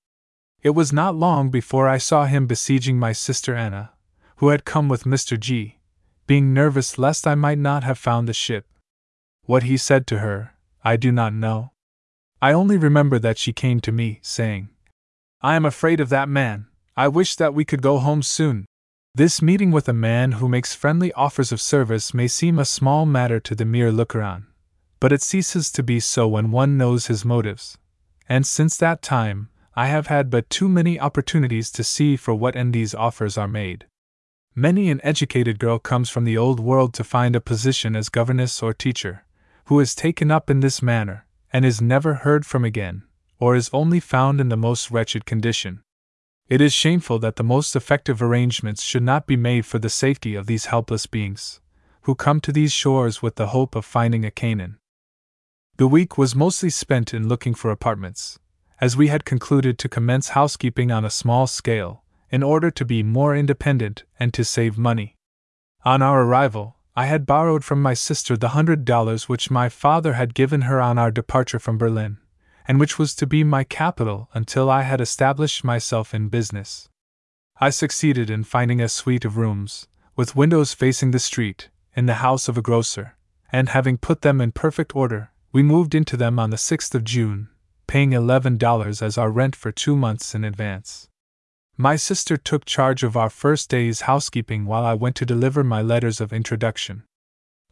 It 0.61 0.75
was 0.75 0.93
not 0.93 1.15
long 1.15 1.49
before 1.49 1.89
I 1.89 1.97
saw 1.97 2.25
him 2.25 2.45
besieging 2.45 2.99
my 2.99 3.11
sister 3.11 3.55
Anna, 3.55 3.93
who 4.35 4.49
had 4.49 4.65
come 4.65 4.87
with 4.87 5.05
Mr. 5.05 5.35
G, 5.39 5.79
being 6.27 6.53
nervous 6.53 6.99
lest 6.99 7.25
I 7.25 7.33
might 7.33 7.57
not 7.57 7.83
have 7.83 7.97
found 7.97 8.27
the 8.27 8.33
ship. 8.33 8.67
What 9.45 9.63
he 9.63 9.77
said 9.77 10.05
to 10.05 10.19
her, 10.19 10.53
I 10.83 10.95
do 10.95 11.11
not 11.11 11.33
know, 11.33 11.71
I 12.39 12.53
only 12.53 12.77
remember 12.77 13.17
that 13.17 13.39
she 13.39 13.51
came 13.51 13.79
to 13.79 13.91
me, 13.91 14.19
saying, 14.21 14.69
I 15.41 15.55
am 15.55 15.65
afraid 15.65 15.99
of 15.99 16.09
that 16.09 16.29
man. 16.29 16.67
I 16.95 17.07
wish 17.07 17.35
that 17.37 17.55
we 17.55 17.65
could 17.65 17.81
go 17.81 17.97
home 17.97 18.21
soon. 18.21 18.67
This 19.17 19.41
meeting 19.41 19.71
with 19.71 19.87
a 19.87 19.93
man 19.93 20.33
who 20.33 20.49
makes 20.49 20.75
friendly 20.75 21.13
offers 21.13 21.53
of 21.53 21.61
service 21.61 22.13
may 22.13 22.27
seem 22.27 22.59
a 22.59 22.65
small 22.65 23.05
matter 23.05 23.39
to 23.39 23.55
the 23.55 23.63
mere 23.63 23.89
looker 23.89 24.21
on, 24.21 24.47
but 24.99 25.13
it 25.13 25.21
ceases 25.21 25.71
to 25.71 25.83
be 25.83 26.01
so 26.01 26.27
when 26.27 26.51
one 26.51 26.77
knows 26.77 27.07
his 27.07 27.23
motives. 27.23 27.77
And 28.27 28.45
since 28.45 28.75
that 28.75 29.01
time, 29.01 29.47
I 29.73 29.87
have 29.87 30.07
had 30.07 30.29
but 30.29 30.49
too 30.49 30.67
many 30.67 30.99
opportunities 30.99 31.71
to 31.71 31.83
see 31.83 32.17
for 32.17 32.35
what 32.35 32.57
end 32.57 32.73
these 32.73 32.93
offers 32.93 33.37
are 33.37 33.47
made. 33.47 33.85
Many 34.53 34.89
an 34.89 34.99
educated 35.01 35.59
girl 35.59 35.79
comes 35.79 36.09
from 36.09 36.25
the 36.25 36.37
old 36.37 36.59
world 36.59 36.93
to 36.95 37.05
find 37.05 37.37
a 37.37 37.39
position 37.39 37.95
as 37.95 38.09
governess 38.09 38.61
or 38.61 38.73
teacher, 38.73 39.23
who 39.67 39.79
is 39.79 39.95
taken 39.95 40.29
up 40.29 40.49
in 40.49 40.59
this 40.59 40.81
manner, 40.81 41.25
and 41.53 41.63
is 41.63 41.81
never 41.81 42.15
heard 42.15 42.45
from 42.45 42.65
again, 42.65 43.03
or 43.39 43.55
is 43.55 43.69
only 43.71 44.01
found 44.01 44.41
in 44.41 44.49
the 44.49 44.57
most 44.57 44.91
wretched 44.91 45.23
condition. 45.23 45.84
It 46.47 46.61
is 46.61 46.73
shameful 46.73 47.17
that 47.19 47.37
the 47.37 47.43
most 47.43 47.75
effective 47.75 48.21
arrangements 48.21 48.83
should 48.83 49.01
not 49.01 49.25
be 49.25 49.35
made 49.35 49.65
for 49.65 49.79
the 49.79 49.89
safety 49.89 50.35
of 50.35 50.45
these 50.45 50.65
helpless 50.65 51.07
beings, 51.07 51.59
who 52.03 52.13
come 52.13 52.39
to 52.41 52.51
these 52.51 52.71
shores 52.71 53.19
with 53.19 53.35
the 53.35 53.47
hope 53.47 53.75
of 53.75 53.83
finding 53.83 54.23
a 54.23 54.29
Canaan. 54.29 54.77
The 55.77 55.87
week 55.87 56.19
was 56.19 56.35
mostly 56.35 56.69
spent 56.69 57.15
in 57.15 57.27
looking 57.27 57.55
for 57.55 57.71
apartments, 57.71 58.37
as 58.79 58.95
we 58.95 59.07
had 59.07 59.25
concluded 59.25 59.79
to 59.79 59.89
commence 59.89 60.29
housekeeping 60.29 60.91
on 60.91 61.03
a 61.03 61.09
small 61.09 61.47
scale, 61.47 62.03
in 62.29 62.43
order 62.43 62.69
to 62.69 62.85
be 62.85 63.01
more 63.01 63.35
independent 63.35 64.03
and 64.19 64.31
to 64.35 64.45
save 64.45 64.77
money. 64.77 65.15
On 65.83 66.03
our 66.03 66.21
arrival, 66.21 66.77
I 66.95 67.07
had 67.07 67.25
borrowed 67.25 67.63
from 67.63 67.81
my 67.81 67.95
sister 67.95 68.37
the 68.37 68.49
hundred 68.49 68.85
dollars 68.85 69.27
which 69.27 69.49
my 69.49 69.67
father 69.67 70.13
had 70.13 70.35
given 70.35 70.61
her 70.61 70.79
on 70.79 70.99
our 70.99 71.09
departure 71.09 71.59
from 71.59 71.79
Berlin 71.79 72.19
and 72.67 72.79
which 72.79 72.97
was 72.97 73.15
to 73.15 73.27
be 73.27 73.43
my 73.43 73.63
capital 73.63 74.29
until 74.33 74.69
I 74.69 74.81
had 74.83 75.01
established 75.01 75.63
myself 75.63 76.13
in 76.13 76.29
business. 76.29 76.89
I 77.59 77.69
succeeded 77.69 78.29
in 78.29 78.43
finding 78.43 78.81
a 78.81 78.89
suite 78.89 79.25
of 79.25 79.37
rooms, 79.37 79.87
with 80.15 80.35
windows 80.35 80.73
facing 80.73 81.11
the 81.11 81.19
street, 81.19 81.69
in 81.95 82.05
the 82.05 82.15
house 82.15 82.47
of 82.47 82.57
a 82.57 82.61
grocer, 82.61 83.15
and 83.51 83.69
having 83.69 83.97
put 83.97 84.21
them 84.21 84.41
in 84.41 84.51
perfect 84.51 84.95
order, 84.95 85.31
we 85.51 85.63
moved 85.63 85.95
into 85.95 86.17
them 86.17 86.39
on 86.39 86.49
the 86.49 86.57
6th 86.57 86.93
of 86.93 87.03
June, 87.03 87.49
paying 87.87 88.11
$11 88.11 89.01
as 89.01 89.17
our 89.17 89.31
rent 89.31 89.55
for 89.55 89.71
two 89.71 89.95
months 89.95 90.35
in 90.35 90.43
advance. 90.43 91.07
My 91.77 91.95
sister 91.95 92.35
took 92.35 92.65
charge 92.65 93.03
of 93.03 93.15
our 93.15 93.29
first 93.29 93.69
day's 93.69 94.01
housekeeping 94.01 94.65
while 94.65 94.85
I 94.85 94.93
went 94.93 95.15
to 95.17 95.25
deliver 95.25 95.63
my 95.63 95.81
letters 95.81 96.19
of 96.19 96.33
introduction. 96.33 97.03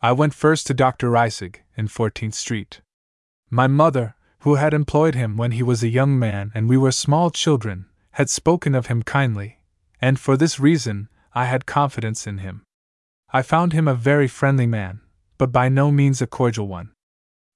I 0.02 0.12
went 0.12 0.34
first 0.34 0.68
to 0.68 0.74
Dr. 0.74 1.10
Reisig, 1.10 1.58
in 1.76 1.88
14th 1.88 2.34
Street. 2.34 2.82
My 3.50 3.68
mother, 3.68 4.16
who 4.44 4.56
had 4.56 4.74
employed 4.74 5.16
him 5.16 5.38
when 5.38 5.52
he 5.52 5.64
was 5.64 5.82
a 5.82 5.88
young 5.88 6.20
man 6.20 6.52
and 6.54 6.68
we 6.68 6.76
were 6.76 6.92
small 6.92 7.32
children, 7.32 7.86
had 8.12 8.30
spoken 8.30 8.76
of 8.76 8.88
him 8.88 9.02
kindly, 9.02 9.58
and 10.02 10.20
for 10.20 10.36
this 10.36 10.60
reason 10.60 11.08
I 11.34 11.46
had 11.46 11.66
confidence 11.66 12.28
in 12.28 12.40
him. 12.40 12.64
I 13.32 13.42
found 13.42 13.72
him 13.72 13.88
a 13.88 13.96
very 13.96 14.28
friendly 14.28 14.68
man, 14.68 15.00
but 15.38 15.54
by 15.54 15.70
no 15.70 15.92
means 15.92 16.22
a 16.22 16.28
cordial 16.28 16.68
one. 16.68 16.92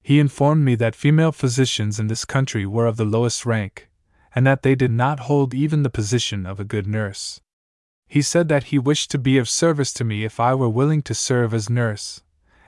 He 0.02 0.18
informed 0.18 0.64
me 0.64 0.76
that 0.76 0.96
female 0.96 1.30
physicians 1.30 2.00
in 2.00 2.06
this 2.06 2.24
country 2.24 2.64
were 2.64 2.86
of 2.86 2.96
the 2.96 3.04
lowest 3.04 3.44
rank, 3.44 3.90
and 4.34 4.46
that 4.46 4.62
they 4.62 4.74
did 4.74 4.90
not 4.90 5.20
hold 5.20 5.52
even 5.52 5.82
the 5.82 5.90
position 5.90 6.46
of 6.46 6.58
a 6.58 6.64
good 6.64 6.86
nurse. 6.86 7.38
He 8.06 8.22
said 8.22 8.48
that 8.48 8.64
he 8.64 8.78
wished 8.78 9.10
to 9.10 9.18
be 9.18 9.36
of 9.36 9.46
service 9.46 9.92
to 9.92 10.04
me 10.04 10.24
if 10.24 10.40
I 10.40 10.54
were 10.54 10.70
willing 10.70 11.02
to 11.02 11.12
serve 11.12 11.52
as 11.52 11.68
nurse, 11.68 12.22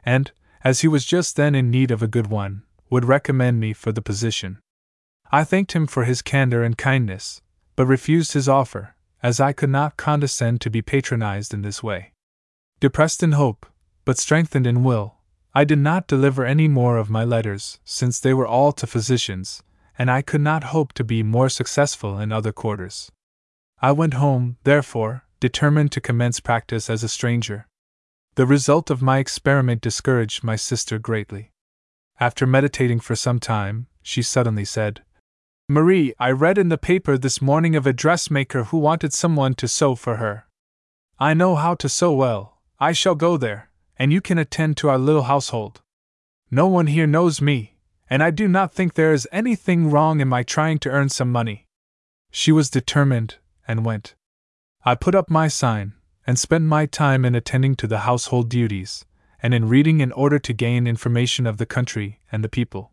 and, 0.04 0.30
as 0.62 0.80
he 0.80 0.88
was 0.88 1.06
just 1.06 1.36
then 1.36 1.54
in 1.54 1.70
need 1.70 1.90
of 1.90 2.02
a 2.02 2.06
good 2.06 2.26
one, 2.26 2.64
would 2.90 3.04
recommend 3.04 3.60
me 3.60 3.72
for 3.72 3.92
the 3.92 4.02
position. 4.02 4.58
I 5.32 5.44
thanked 5.44 5.72
him 5.72 5.86
for 5.86 6.04
his 6.04 6.22
candor 6.22 6.62
and 6.62 6.76
kindness, 6.76 7.40
but 7.76 7.86
refused 7.86 8.32
his 8.32 8.48
offer, 8.48 8.96
as 9.22 9.40
I 9.40 9.52
could 9.52 9.70
not 9.70 9.96
condescend 9.96 10.60
to 10.60 10.70
be 10.70 10.82
patronized 10.82 11.54
in 11.54 11.62
this 11.62 11.82
way. 11.82 12.12
Depressed 12.80 13.22
in 13.22 13.32
hope, 13.32 13.66
but 14.04 14.18
strengthened 14.18 14.66
in 14.66 14.82
will, 14.82 15.16
I 15.54 15.64
did 15.64 15.78
not 15.78 16.06
deliver 16.06 16.44
any 16.44 16.68
more 16.68 16.96
of 16.96 17.10
my 17.10 17.24
letters, 17.24 17.78
since 17.84 18.18
they 18.18 18.34
were 18.34 18.46
all 18.46 18.72
to 18.72 18.86
physicians, 18.86 19.62
and 19.98 20.10
I 20.10 20.22
could 20.22 20.40
not 20.40 20.64
hope 20.64 20.92
to 20.94 21.04
be 21.04 21.22
more 21.22 21.48
successful 21.48 22.18
in 22.18 22.32
other 22.32 22.52
quarters. 22.52 23.10
I 23.82 23.92
went 23.92 24.14
home, 24.14 24.56
therefore, 24.64 25.24
determined 25.40 25.92
to 25.92 26.00
commence 26.00 26.40
practice 26.40 26.88
as 26.88 27.02
a 27.02 27.08
stranger. 27.08 27.66
The 28.36 28.46
result 28.46 28.90
of 28.90 29.02
my 29.02 29.18
experiment 29.18 29.80
discouraged 29.80 30.44
my 30.44 30.56
sister 30.56 30.98
greatly. 30.98 31.50
After 32.20 32.46
meditating 32.46 33.00
for 33.00 33.16
some 33.16 33.40
time, 33.40 33.86
she 34.02 34.20
suddenly 34.20 34.66
said, 34.66 35.02
Marie, 35.70 36.12
I 36.18 36.30
read 36.32 36.58
in 36.58 36.68
the 36.68 36.76
paper 36.76 37.16
this 37.16 37.40
morning 37.40 37.74
of 37.74 37.86
a 37.86 37.94
dressmaker 37.94 38.64
who 38.64 38.76
wanted 38.76 39.14
someone 39.14 39.54
to 39.54 39.66
sew 39.66 39.94
for 39.94 40.16
her. 40.16 40.46
I 41.18 41.32
know 41.32 41.56
how 41.56 41.74
to 41.76 41.88
sew 41.88 42.12
well, 42.12 42.58
I 42.78 42.92
shall 42.92 43.14
go 43.14 43.38
there, 43.38 43.70
and 43.98 44.12
you 44.12 44.20
can 44.20 44.36
attend 44.36 44.76
to 44.78 44.90
our 44.90 44.98
little 44.98 45.22
household. 45.22 45.80
No 46.50 46.66
one 46.66 46.88
here 46.88 47.06
knows 47.06 47.40
me, 47.40 47.78
and 48.10 48.22
I 48.22 48.30
do 48.30 48.48
not 48.48 48.74
think 48.74 48.94
there 48.94 49.14
is 49.14 49.28
anything 49.32 49.90
wrong 49.90 50.20
in 50.20 50.28
my 50.28 50.42
trying 50.42 50.78
to 50.80 50.90
earn 50.90 51.08
some 51.08 51.32
money. 51.32 51.66
She 52.30 52.52
was 52.52 52.68
determined, 52.68 53.36
and 53.66 53.84
went. 53.84 54.14
I 54.84 54.94
put 54.94 55.14
up 55.14 55.30
my 55.30 55.48
sign, 55.48 55.94
and 56.26 56.38
spent 56.38 56.64
my 56.64 56.84
time 56.84 57.24
in 57.24 57.34
attending 57.34 57.76
to 57.76 57.86
the 57.86 58.00
household 58.00 58.50
duties, 58.50 59.06
and 59.42 59.54
in 59.54 59.68
reading 59.68 60.00
in 60.00 60.12
order 60.12 60.38
to 60.38 60.52
gain 60.52 60.86
information 60.86 61.46
of 61.46 61.58
the 61.58 61.66
country 61.66 62.20
and 62.30 62.44
the 62.44 62.48
people. 62.48 62.92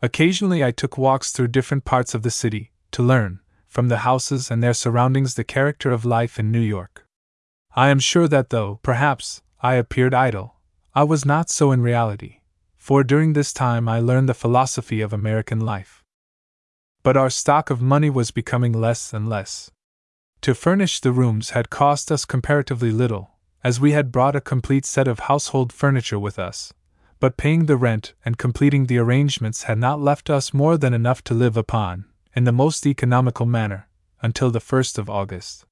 Occasionally, 0.00 0.64
I 0.64 0.70
took 0.70 0.98
walks 0.98 1.32
through 1.32 1.48
different 1.48 1.84
parts 1.84 2.14
of 2.14 2.22
the 2.22 2.30
city, 2.30 2.72
to 2.90 3.02
learn, 3.02 3.40
from 3.68 3.88
the 3.88 3.98
houses 3.98 4.50
and 4.50 4.62
their 4.62 4.74
surroundings, 4.74 5.34
the 5.34 5.44
character 5.44 5.90
of 5.90 6.04
life 6.04 6.38
in 6.38 6.50
New 6.50 6.60
York. 6.60 7.06
I 7.74 7.88
am 7.88 7.98
sure 7.98 8.28
that 8.28 8.50
though, 8.50 8.80
perhaps, 8.82 9.42
I 9.62 9.74
appeared 9.74 10.12
idle, 10.12 10.56
I 10.94 11.04
was 11.04 11.24
not 11.24 11.48
so 11.48 11.72
in 11.72 11.80
reality, 11.80 12.40
for 12.76 13.02
during 13.02 13.32
this 13.32 13.52
time 13.52 13.88
I 13.88 13.98
learned 13.98 14.28
the 14.28 14.34
philosophy 14.34 15.00
of 15.00 15.12
American 15.12 15.60
life. 15.60 16.02
But 17.02 17.16
our 17.16 17.30
stock 17.30 17.70
of 17.70 17.80
money 17.80 18.10
was 18.10 18.30
becoming 18.30 18.72
less 18.72 19.12
and 19.14 19.28
less. 19.28 19.70
To 20.42 20.54
furnish 20.54 21.00
the 21.00 21.12
rooms 21.12 21.50
had 21.50 21.70
cost 21.70 22.12
us 22.12 22.24
comparatively 22.24 22.90
little, 22.90 23.31
as 23.64 23.80
we 23.80 23.92
had 23.92 24.12
brought 24.12 24.36
a 24.36 24.40
complete 24.40 24.84
set 24.84 25.06
of 25.06 25.20
household 25.20 25.72
furniture 25.72 26.18
with 26.18 26.38
us, 26.38 26.72
but 27.20 27.36
paying 27.36 27.66
the 27.66 27.76
rent 27.76 28.14
and 28.24 28.36
completing 28.38 28.86
the 28.86 28.98
arrangements 28.98 29.64
had 29.64 29.78
not 29.78 30.00
left 30.00 30.28
us 30.28 30.52
more 30.52 30.76
than 30.76 30.92
enough 30.92 31.22
to 31.22 31.34
live 31.34 31.56
upon, 31.56 32.04
in 32.34 32.44
the 32.44 32.52
most 32.52 32.86
economical 32.86 33.46
manner, 33.46 33.86
until 34.20 34.50
the 34.50 34.60
1st 34.60 34.98
of 34.98 35.08
August. 35.08 35.64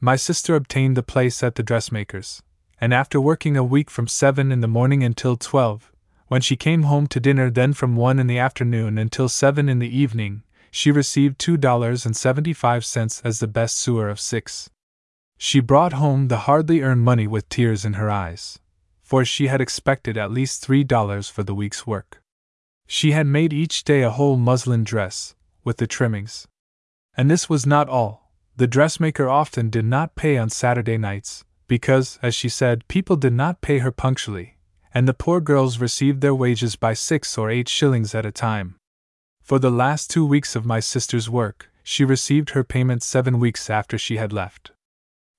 My 0.00 0.16
sister 0.16 0.54
obtained 0.54 0.96
the 0.96 1.02
place 1.02 1.42
at 1.42 1.56
the 1.56 1.62
dressmaker's, 1.62 2.42
and 2.80 2.94
after 2.94 3.20
working 3.20 3.56
a 3.56 3.64
week 3.64 3.90
from 3.90 4.06
7 4.06 4.50
in 4.50 4.60
the 4.60 4.68
morning 4.68 5.02
until 5.02 5.36
12, 5.36 5.92
when 6.28 6.40
she 6.40 6.56
came 6.56 6.84
home 6.84 7.06
to 7.08 7.20
dinner, 7.20 7.50
then 7.50 7.72
from 7.72 7.96
1 7.96 8.18
in 8.18 8.26
the 8.26 8.38
afternoon 8.38 8.96
until 8.96 9.28
7 9.28 9.68
in 9.68 9.78
the 9.78 9.96
evening, 9.98 10.42
she 10.70 10.90
received 10.90 11.38
$2.75 11.38 13.20
as 13.24 13.40
the 13.40 13.46
best 13.46 13.76
sewer 13.76 14.08
of 14.08 14.20
six. 14.20 14.70
She 15.40 15.60
brought 15.60 15.92
home 15.92 16.26
the 16.26 16.38
hardly 16.48 16.82
earned 16.82 17.04
money 17.04 17.28
with 17.28 17.48
tears 17.48 17.84
in 17.84 17.94
her 17.94 18.10
eyes, 18.10 18.58
for 19.02 19.24
she 19.24 19.46
had 19.46 19.60
expected 19.60 20.16
at 20.18 20.32
least 20.32 20.60
three 20.60 20.82
dollars 20.82 21.28
for 21.30 21.44
the 21.44 21.54
week's 21.54 21.86
work. 21.86 22.20
She 22.88 23.12
had 23.12 23.26
made 23.26 23.52
each 23.52 23.84
day 23.84 24.02
a 24.02 24.10
whole 24.10 24.36
muslin 24.36 24.82
dress, 24.82 25.36
with 25.62 25.76
the 25.76 25.86
trimmings. 25.86 26.48
And 27.16 27.30
this 27.30 27.48
was 27.48 27.64
not 27.66 27.88
all. 27.88 28.32
The 28.56 28.66
dressmaker 28.66 29.28
often 29.28 29.70
did 29.70 29.84
not 29.84 30.16
pay 30.16 30.36
on 30.36 30.50
Saturday 30.50 30.98
nights, 30.98 31.44
because, 31.68 32.18
as 32.20 32.34
she 32.34 32.48
said, 32.48 32.88
people 32.88 33.14
did 33.14 33.32
not 33.32 33.60
pay 33.60 33.78
her 33.78 33.92
punctually, 33.92 34.56
and 34.92 35.06
the 35.06 35.14
poor 35.14 35.40
girls 35.40 35.78
received 35.78 36.20
their 36.20 36.34
wages 36.34 36.74
by 36.74 36.94
six 36.94 37.38
or 37.38 37.48
eight 37.48 37.68
shillings 37.68 38.12
at 38.12 38.26
a 38.26 38.32
time. 38.32 38.74
For 39.40 39.60
the 39.60 39.70
last 39.70 40.10
two 40.10 40.26
weeks 40.26 40.56
of 40.56 40.66
my 40.66 40.80
sister's 40.80 41.30
work, 41.30 41.70
she 41.84 42.04
received 42.04 42.50
her 42.50 42.64
payment 42.64 43.04
seven 43.04 43.38
weeks 43.38 43.70
after 43.70 43.96
she 43.96 44.16
had 44.16 44.32
left. 44.32 44.72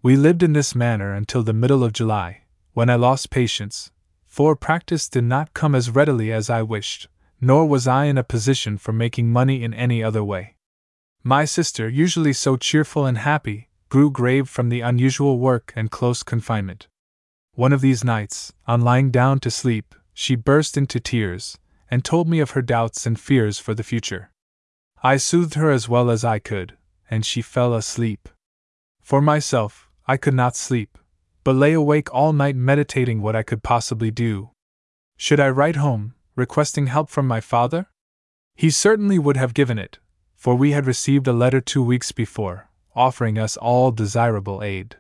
We 0.02 0.16
lived 0.16 0.44
in 0.44 0.54
this 0.54 0.74
manner 0.74 1.14
until 1.14 1.44
the 1.44 1.52
middle 1.52 1.84
of 1.84 1.92
July, 1.92 2.44
when 2.72 2.90
I 2.90 2.96
lost 2.96 3.30
patience, 3.30 3.92
for 4.26 4.56
practice 4.56 5.10
did 5.10 5.26
not 5.26 5.54
come 5.54 5.76
as 5.76 5.90
readily 5.90 6.32
as 6.32 6.50
I 6.50 6.62
wished, 6.62 7.10
nor 7.42 7.66
was 7.66 7.86
I 7.86 8.06
in 8.06 8.18
a 8.18 8.24
position 8.24 8.78
for 8.78 8.94
making 8.94 9.30
money 9.30 9.62
in 9.62 9.74
any 9.74 10.02
other 10.02 10.24
way. 10.24 10.56
My 11.22 11.44
sister, 11.44 11.90
usually 11.90 12.32
so 12.32 12.56
cheerful 12.56 13.06
and 13.06 13.18
happy, 13.18 13.68
grew 13.90 14.10
grave 14.10 14.48
from 14.48 14.70
the 14.70 14.80
unusual 14.80 15.38
work 15.38 15.74
and 15.76 15.92
close 15.92 16.24
confinement. 16.24 16.88
One 17.56 17.74
of 17.74 17.82
these 17.82 18.06
nights, 18.06 18.54
on 18.66 18.80
lying 18.80 19.12
down 19.12 19.42
to 19.42 19.52
sleep, 19.52 19.94
she 20.14 20.38
burst 20.38 20.78
into 20.78 21.02
tears, 21.02 21.58
and 21.92 22.06
told 22.06 22.30
me 22.30 22.40
of 22.40 22.52
her 22.52 22.62
doubts 22.62 23.06
and 23.06 23.20
fears 23.20 23.60
for 23.60 23.74
the 23.74 23.84
future. 23.84 24.32
I 25.04 25.18
soothed 25.18 25.56
her 25.56 25.72
as 25.72 25.90
well 25.90 26.10
as 26.10 26.24
I 26.24 26.40
could, 26.40 26.78
and 27.10 27.26
she 27.26 27.42
fell 27.42 27.74
asleep. 27.74 28.30
For 29.02 29.20
myself, 29.20 29.89
I 30.10 30.18
could 30.18 30.34
not 30.34 30.56
sleep, 30.56 30.98
but 31.44 31.56
lay 31.56 31.74
awake 31.74 32.12
all 32.12 32.34
night 32.34 32.56
meditating 32.56 33.22
what 33.22 33.36
I 33.36 33.44
could 33.44 33.62
possibly 33.62 34.10
do. 34.10 34.50
Should 35.18 35.40
I 35.40 35.50
write 35.50 35.76
home, 35.76 36.16
requesting 36.36 36.88
help 36.88 37.12
from 37.12 37.28
my 37.28 37.40
father? 37.40 37.86
He 38.56 38.72
certainly 38.72 39.20
would 39.20 39.38
have 39.38 39.54
given 39.54 39.78
it, 39.78 40.00
for 40.36 40.56
we 40.56 40.72
had 40.72 40.88
received 40.88 41.28
a 41.28 41.32
letter 41.32 41.62
two 41.62 41.84
weeks 41.84 42.12
before, 42.12 42.72
offering 42.96 43.38
us 43.38 43.56
all 43.56 43.92
desirable 43.92 44.64
aid. 44.64 44.96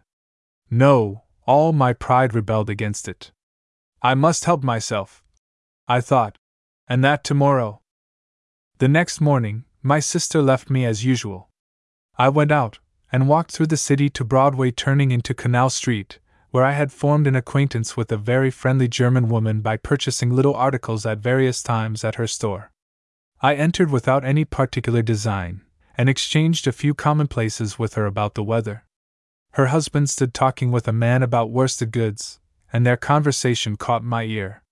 No, 0.70 1.24
all 1.48 1.74
my 1.74 1.92
pride 1.92 2.36
rebelled 2.36 2.70
against 2.70 3.08
it. 3.08 3.32
I 4.04 4.14
must 4.14 4.46
help 4.46 4.62
myself, 4.62 5.24
I 5.88 6.02
thought, 6.02 6.38
and 6.88 7.04
that 7.04 7.24
tomorrow. 7.24 7.82
The 8.78 8.88
next 8.88 9.20
morning, 9.22 9.66
my 9.82 10.02
sister 10.02 10.44
left 10.44 10.70
me 10.70 10.86
as 10.86 11.04
usual. 11.04 11.50
I 12.16 12.30
went 12.30 12.52
out 12.52 12.78
and 13.12 13.28
walked 13.28 13.52
through 13.52 13.68
the 13.68 13.78
city 13.78 14.10
to 14.10 14.24
Broadway, 14.24 14.72
turning 14.72 15.12
into 15.12 15.34
Canal 15.34 15.70
Street, 15.70 16.20
where 16.52 16.64
I 16.64 16.72
had 16.72 16.92
formed 16.92 17.28
an 17.28 17.36
acquaintance 17.36 17.96
with 17.96 18.12
a 18.12 18.18
very 18.18 18.52
friendly 18.52 18.88
German 18.88 19.30
woman 19.30 19.62
by 19.62 19.78
purchasing 19.78 20.36
little 20.36 20.56
articles 20.56 21.06
at 21.06 21.20
various 21.20 21.62
times 21.62 22.04
at 22.04 22.16
her 22.16 22.28
store. 22.28 22.72
I 23.42 23.56
entered 23.56 23.90
without 23.92 24.26
any 24.26 24.46
particular 24.46 25.02
design, 25.02 25.62
and 25.98 26.10
exchanged 26.10 26.68
a 26.68 26.72
few 26.72 26.94
commonplaces 26.94 27.80
with 27.80 27.96
her 27.96 28.06
about 28.06 28.36
the 28.36 28.44
weather. 28.44 28.84
Her 29.52 29.68
husband 29.68 30.10
stood 30.10 30.34
talking 30.34 30.72
with 30.72 30.88
a 30.88 30.94
man 30.94 31.24
about 31.24 31.52
worsted 31.52 31.92
goods, 31.92 32.40
and 32.72 32.86
their 32.86 32.98
conversation 32.98 33.76
caught 33.76 34.04
my 34.04 34.24
ear. 34.24 34.64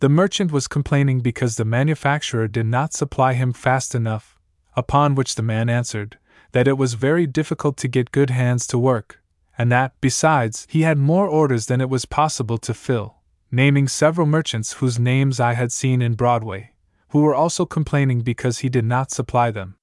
The 0.00 0.08
merchant 0.08 0.52
was 0.52 0.68
complaining 0.68 1.20
because 1.20 1.56
the 1.56 1.64
manufacturer 1.64 2.48
did 2.48 2.66
not 2.66 2.92
supply 2.92 3.34
him 3.34 3.52
fast 3.52 3.94
enough, 3.94 4.38
upon 4.76 5.14
which 5.14 5.34
the 5.34 5.42
man 5.42 5.68
answered 5.68 6.18
that 6.52 6.68
it 6.68 6.78
was 6.78 6.94
very 6.94 7.26
difficult 7.26 7.76
to 7.78 7.88
get 7.88 8.12
good 8.12 8.30
hands 8.30 8.66
to 8.68 8.78
work, 8.78 9.22
and 9.56 9.70
that, 9.72 9.92
besides, 10.00 10.66
he 10.70 10.82
had 10.82 10.98
more 10.98 11.28
orders 11.28 11.66
than 11.66 11.80
it 11.80 11.90
was 11.90 12.04
possible 12.04 12.58
to 12.58 12.72
fill, 12.72 13.16
naming 13.50 13.88
several 13.88 14.26
merchants 14.26 14.74
whose 14.74 14.98
names 14.98 15.40
I 15.40 15.54
had 15.54 15.72
seen 15.72 16.00
in 16.00 16.14
Broadway, 16.14 16.72
who 17.10 17.22
were 17.22 17.34
also 17.34 17.66
complaining 17.66 18.20
because 18.20 18.58
he 18.58 18.68
did 18.68 18.84
not 18.84 19.10
supply 19.10 19.50
them. 19.50 19.76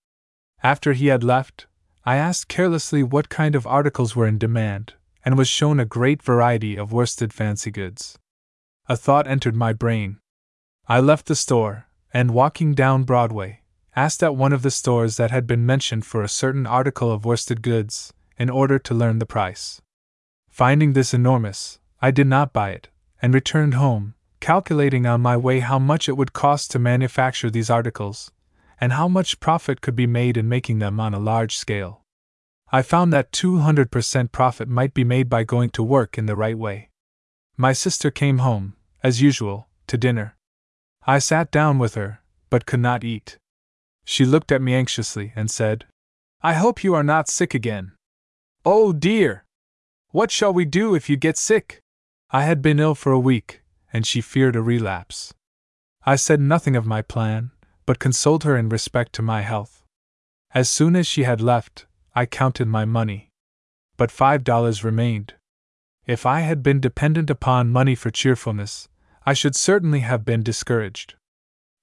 After 0.64 0.94
he 0.94 1.08
had 1.08 1.24
left, 1.24 1.68
I 2.06 2.16
asked 2.18 2.48
carelessly 2.48 3.04
what 3.04 3.30
kind 3.30 3.56
of 3.56 3.68
articles 3.68 4.16
were 4.16 4.28
in 4.28 4.38
demand, 4.38 4.94
and 5.24 5.38
was 5.38 5.48
shown 5.48 5.80
a 5.80 5.86
great 5.86 6.22
variety 6.22 6.76
of 6.76 6.92
worsted 6.92 7.34
fancy 7.34 7.72
goods. 7.72 8.18
A 8.88 8.96
thought 8.96 9.28
entered 9.28 9.56
my 9.56 9.74
brain. 9.74 10.20
I 10.88 11.00
left 11.00 11.26
the 11.26 11.36
store, 11.36 11.88
and 12.14 12.32
walking 12.32 12.76
down 12.76 13.04
Broadway, 13.04 13.62
asked 13.96 14.22
at 14.22 14.36
one 14.36 14.52
of 14.52 14.62
the 14.62 14.72
stores 14.72 15.18
that 15.18 15.32
had 15.32 15.48
been 15.48 15.66
mentioned 15.66 16.06
for 16.06 16.22
a 16.22 16.30
certain 16.30 16.68
article 16.68 17.12
of 17.12 17.24
worsted 17.24 17.62
goods, 17.62 18.14
in 18.38 18.50
order 18.50 18.78
to 18.78 18.94
learn 18.94 19.20
the 19.20 19.26
price. 19.26 19.82
Finding 20.50 20.94
this 20.94 21.14
enormous, 21.14 21.80
I 22.02 22.12
did 22.12 22.28
not 22.28 22.54
buy 22.54 22.72
it, 22.72 22.90
and 23.22 23.34
returned 23.34 23.76
home, 23.76 24.16
calculating 24.40 25.06
on 25.06 25.22
my 25.22 25.38
way 25.38 25.60
how 25.60 25.80
much 25.80 26.10
it 26.10 26.18
would 26.18 26.34
cost 26.34 26.72
to 26.72 26.80
manufacture 26.80 27.50
these 27.50 27.70
articles, 27.70 28.32
and 28.80 28.94
how 28.94 29.08
much 29.08 29.40
profit 29.40 29.82
could 29.82 29.96
be 29.96 30.08
made 30.08 30.36
in 30.38 30.50
making 30.50 30.80
them 30.80 31.00
on 31.00 31.14
a 31.14 31.20
large 31.20 31.56
scale. 31.56 32.02
I 32.72 32.82
found 32.82 33.14
that 33.14 33.32
200% 33.32 34.32
profit 34.32 34.68
might 34.68 34.94
be 34.94 35.04
made 35.04 35.30
by 35.30 35.44
going 35.44 35.70
to 35.72 35.84
work 35.84 36.18
in 36.18 36.26
the 36.26 36.36
right 36.36 36.58
way. 36.58 36.90
My 37.56 37.72
sister 37.72 38.12
came 38.12 38.40
home, 38.40 38.76
as 39.02 39.22
usual, 39.22 39.70
to 39.88 39.98
dinner. 39.98 40.36
I 41.08 41.20
sat 41.20 41.52
down 41.52 41.80
with 41.80 41.96
her, 41.96 42.20
but 42.50 42.66
could 42.66 42.82
not 42.82 43.04
eat. 43.04 43.38
She 44.06 44.24
looked 44.24 44.52
at 44.52 44.62
me 44.62 44.74
anxiously 44.74 45.34
and 45.36 45.50
said, 45.50 45.86
I 46.42 46.54
hope 46.54 46.84
you 46.84 46.94
are 46.94 47.04
not 47.04 47.28
sick 47.28 47.54
again. 47.54 47.94
Oh 48.64 48.94
dear! 48.94 49.46
What 50.12 50.32
shall 50.32 50.54
we 50.54 50.64
do 50.64 50.96
if 50.96 51.10
you 51.10 51.18
get 51.18 51.38
sick? 51.38 51.82
I 52.30 52.44
had 52.44 52.62
been 52.62 52.80
ill 52.80 52.96
for 52.96 53.12
a 53.12 53.20
week, 53.20 53.62
and 53.92 54.06
she 54.06 54.22
feared 54.22 54.56
a 54.56 54.62
relapse. 54.62 55.34
I 56.06 56.16
said 56.16 56.40
nothing 56.40 56.76
of 56.76 56.86
my 56.86 57.02
plan, 57.02 57.52
but 57.86 58.00
consoled 58.00 58.44
her 58.44 58.56
in 58.56 58.70
respect 58.70 59.14
to 59.14 59.22
my 59.22 59.42
health. 59.42 59.84
As 60.54 60.70
soon 60.70 60.96
as 60.96 61.08
she 61.08 61.24
had 61.24 61.42
left, 61.42 61.88
I 62.14 62.26
counted 62.26 62.68
my 62.68 62.86
money. 62.86 63.30
But 63.98 64.12
five 64.12 64.44
dollars 64.44 64.84
remained. 64.84 65.34
If 66.06 66.26
I 66.26 66.42
had 66.42 66.62
been 66.62 66.80
dependent 66.80 67.30
upon 67.30 67.72
money 67.72 67.96
for 67.96 68.12
cheerfulness, 68.12 68.88
I 69.26 69.34
should 69.34 69.56
certainly 69.56 70.02
have 70.02 70.24
been 70.24 70.44
discouraged. 70.44 71.16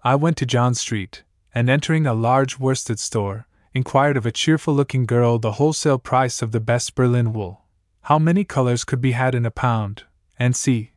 I 0.04 0.14
went 0.14 0.36
to 0.38 0.46
John 0.46 0.74
Street, 0.74 1.24
and 1.54 1.68
entering 1.68 2.06
a 2.06 2.14
large 2.14 2.58
worsted 2.58 2.98
store, 2.98 3.46
inquired 3.74 4.16
of 4.16 4.26
a 4.26 4.32
cheerful 4.32 4.74
looking 4.74 5.06
girl 5.06 5.38
the 5.38 5.52
wholesale 5.52 5.98
price 5.98 6.42
of 6.42 6.52
the 6.52 6.60
best 6.60 6.94
Berlin 6.94 7.32
wool, 7.32 7.62
how 8.02 8.18
many 8.18 8.44
colors 8.44 8.84
could 8.84 9.00
be 9.00 9.12
had 9.12 9.34
in 9.34 9.46
a 9.46 9.50
pound, 9.50 10.04
and 10.38 10.56
see, 10.56 10.92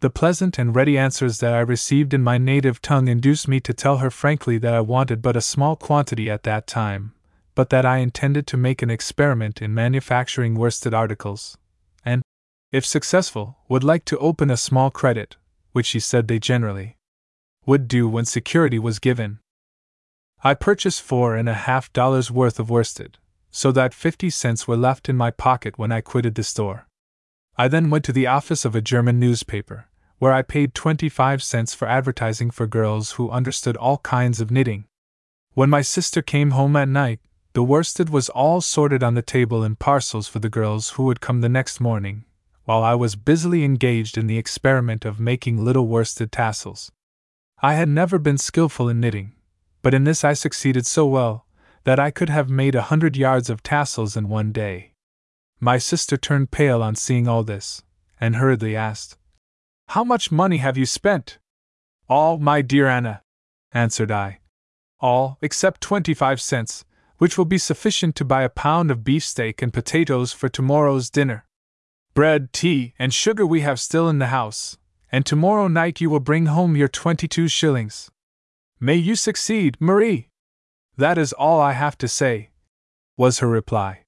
the 0.00 0.10
pleasant 0.10 0.58
and 0.58 0.76
ready 0.76 0.98
answers 0.98 1.38
that 1.40 1.54
I 1.54 1.60
received 1.60 2.12
in 2.12 2.22
my 2.22 2.36
native 2.36 2.82
tongue 2.82 3.08
induced 3.08 3.48
me 3.48 3.60
to 3.60 3.72
tell 3.72 3.98
her 3.98 4.10
frankly 4.10 4.58
that 4.58 4.74
I 4.74 4.80
wanted 4.80 5.22
but 5.22 5.36
a 5.36 5.40
small 5.40 5.74
quantity 5.74 6.30
at 6.30 6.42
that 6.42 6.66
time, 6.66 7.14
but 7.54 7.70
that 7.70 7.86
I 7.86 7.98
intended 7.98 8.46
to 8.48 8.56
make 8.56 8.82
an 8.82 8.90
experiment 8.90 9.62
in 9.62 9.72
manufacturing 9.72 10.54
worsted 10.54 10.92
articles, 10.92 11.56
and, 12.04 12.22
if 12.72 12.84
successful, 12.84 13.56
would 13.68 13.82
like 13.82 14.04
to 14.06 14.18
open 14.18 14.50
a 14.50 14.56
small 14.56 14.90
credit, 14.90 15.36
which 15.72 15.86
she 15.86 16.00
said 16.00 16.28
they 16.28 16.38
generally 16.38 16.96
would 17.64 17.88
do 17.88 18.08
when 18.08 18.24
security 18.24 18.78
was 18.78 18.98
given. 18.98 19.38
I 20.44 20.54
purchased 20.54 21.02
four 21.02 21.36
and 21.36 21.48
a 21.48 21.54
half 21.54 21.92
dollars 21.92 22.30
worth 22.30 22.60
of 22.60 22.70
worsted, 22.70 23.18
so 23.50 23.72
that 23.72 23.94
fifty 23.94 24.30
cents 24.30 24.68
were 24.68 24.76
left 24.76 25.08
in 25.08 25.16
my 25.16 25.30
pocket 25.30 25.78
when 25.78 25.90
I 25.90 26.00
quitted 26.00 26.34
the 26.34 26.44
store. 26.44 26.86
I 27.56 27.68
then 27.68 27.90
went 27.90 28.04
to 28.04 28.12
the 28.12 28.26
office 28.26 28.64
of 28.64 28.74
a 28.74 28.82
German 28.82 29.18
newspaper, 29.18 29.88
where 30.18 30.32
I 30.32 30.42
paid 30.42 30.74
25 30.74 31.42
cents 31.42 31.74
for 31.74 31.88
advertising 31.88 32.50
for 32.50 32.66
girls 32.66 33.12
who 33.12 33.30
understood 33.30 33.76
all 33.76 33.98
kinds 33.98 34.40
of 34.40 34.50
knitting. 34.50 34.84
When 35.54 35.70
my 35.70 35.82
sister 35.82 36.20
came 36.20 36.50
home 36.50 36.76
at 36.76 36.88
night, 36.88 37.20
the 37.54 37.62
worsted 37.62 38.10
was 38.10 38.28
all 38.28 38.60
sorted 38.60 39.02
on 39.02 39.14
the 39.14 39.22
table 39.22 39.64
in 39.64 39.76
parcels 39.76 40.28
for 40.28 40.38
the 40.38 40.50
girls 40.50 40.90
who 40.90 41.04
would 41.04 41.22
come 41.22 41.40
the 41.40 41.48
next 41.48 41.80
morning, 41.80 42.24
while 42.64 42.82
I 42.82 42.94
was 42.94 43.16
busily 43.16 43.64
engaged 43.64 44.18
in 44.18 44.26
the 44.26 44.36
experiment 44.36 45.06
of 45.06 45.18
making 45.18 45.64
little 45.64 45.86
worsted 45.86 46.30
tassels. 46.30 46.92
I 47.62 47.72
had 47.74 47.88
never 47.88 48.18
been 48.18 48.36
skillful 48.36 48.90
in 48.90 49.00
knitting, 49.00 49.32
but 49.86 49.94
in 49.94 50.02
this 50.02 50.24
I 50.24 50.32
succeeded 50.32 50.84
so 50.84 51.06
well 51.06 51.46
that 51.84 52.00
I 52.00 52.10
could 52.10 52.28
have 52.28 52.50
made 52.50 52.74
a 52.74 52.90
hundred 52.90 53.16
yards 53.16 53.48
of 53.48 53.62
tassels 53.62 54.16
in 54.16 54.28
one 54.28 54.50
day. 54.50 54.94
My 55.60 55.78
sister 55.78 56.16
turned 56.16 56.50
pale 56.50 56.82
on 56.82 56.96
seeing 56.96 57.28
all 57.28 57.44
this, 57.44 57.84
and 58.20 58.34
hurriedly 58.34 58.74
asked, 58.74 59.16
How 59.90 60.02
much 60.02 60.32
money 60.32 60.56
have 60.56 60.76
you 60.76 60.86
spent? 60.86 61.38
All, 62.08 62.36
my 62.36 62.62
dear 62.62 62.88
Anna, 62.88 63.22
answered 63.70 64.10
I. 64.10 64.40
All, 64.98 65.38
except 65.40 65.80
twenty 65.80 66.14
five 66.14 66.40
cents, 66.40 66.84
which 67.18 67.38
will 67.38 67.44
be 67.44 67.56
sufficient 67.56 68.16
to 68.16 68.24
buy 68.24 68.42
a 68.42 68.48
pound 68.48 68.90
of 68.90 69.04
beefsteak 69.04 69.62
and 69.62 69.72
potatoes 69.72 70.32
for 70.32 70.48
tomorrow's 70.48 71.10
dinner. 71.10 71.46
Bread, 72.12 72.52
tea, 72.52 72.92
and 72.98 73.14
sugar 73.14 73.46
we 73.46 73.60
have 73.60 73.78
still 73.78 74.08
in 74.08 74.18
the 74.18 74.34
house, 74.34 74.78
and 75.12 75.24
tomorrow 75.24 75.68
night 75.68 76.00
you 76.00 76.10
will 76.10 76.18
bring 76.18 76.46
home 76.46 76.74
your 76.74 76.88
twenty 76.88 77.28
two 77.28 77.46
shillings. 77.46 78.10
May 78.78 78.96
you 78.96 79.16
succeed, 79.16 79.78
Marie! 79.80 80.28
That 80.98 81.16
is 81.16 81.32
all 81.32 81.60
I 81.60 81.72
have 81.72 81.96
to 81.98 82.08
say, 82.08 82.50
was 83.16 83.38
her 83.38 83.48
reply. 83.48 84.02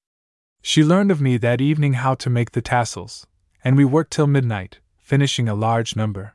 She 0.60 0.84
learned 0.84 1.10
of 1.10 1.22
me 1.22 1.38
that 1.38 1.62
evening 1.62 1.94
how 1.94 2.14
to 2.16 2.28
make 2.28 2.52
the 2.52 2.60
tassels, 2.60 3.26
and 3.64 3.76
we 3.76 3.86
worked 3.86 4.12
till 4.12 4.26
midnight, 4.26 4.80
finishing 4.98 5.48
a 5.48 5.55
large 5.55 5.97
number. 5.97 6.34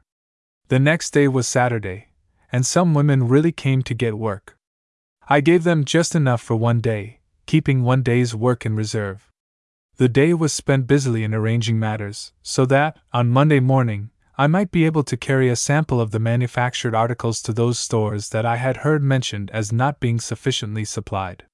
The 0.70 0.80
next 0.80 1.12
day 1.12 1.28
was 1.28 1.48
Saturday, 1.48 2.08
and 2.52 2.66
some 2.66 2.96
women 2.96 3.28
really 3.28 3.52
came 3.52 3.84
to 3.84 3.94
get 3.94 4.18
work. 4.18 4.58
I 5.30 5.40
gave 5.40 5.64
them 5.64 5.86
just 5.86 6.16
enough 6.16 6.42
for 6.42 6.56
one 6.56 6.82
day, 6.82 7.20
keeping 7.46 7.84
one 7.84 8.02
day's 8.02 8.34
work 8.34 8.66
in 8.66 8.76
reserve. 8.76 9.30
The 9.98 10.10
day 10.10 10.34
was 10.34 10.52
spent 10.54 10.88
busily 10.88 11.24
in 11.24 11.36
arranging 11.36 11.78
matters, 11.78 12.34
so 12.42 12.66
that, 12.66 12.98
on 13.12 13.30
Monday 13.30 13.60
morning, 13.60 14.10
I 14.36 14.48
might 14.48 14.72
be 14.72 14.86
able 14.86 15.04
to 15.04 15.16
carry 15.16 15.50
a 15.50 15.56
sample 15.56 16.02
of 16.02 16.10
the 16.10 16.20
manufactured 16.20 16.96
articles 16.96 17.40
to 17.44 17.54
those 17.54 17.78
stores 17.78 18.30
that 18.30 18.48
I 18.48 18.56
had 18.56 18.78
heard 18.78 19.04
mentioned 19.04 19.52
as 19.52 19.72
not 19.72 20.00
being 20.00 20.20
sufficiently 20.20 20.86
supplied. 20.86 21.46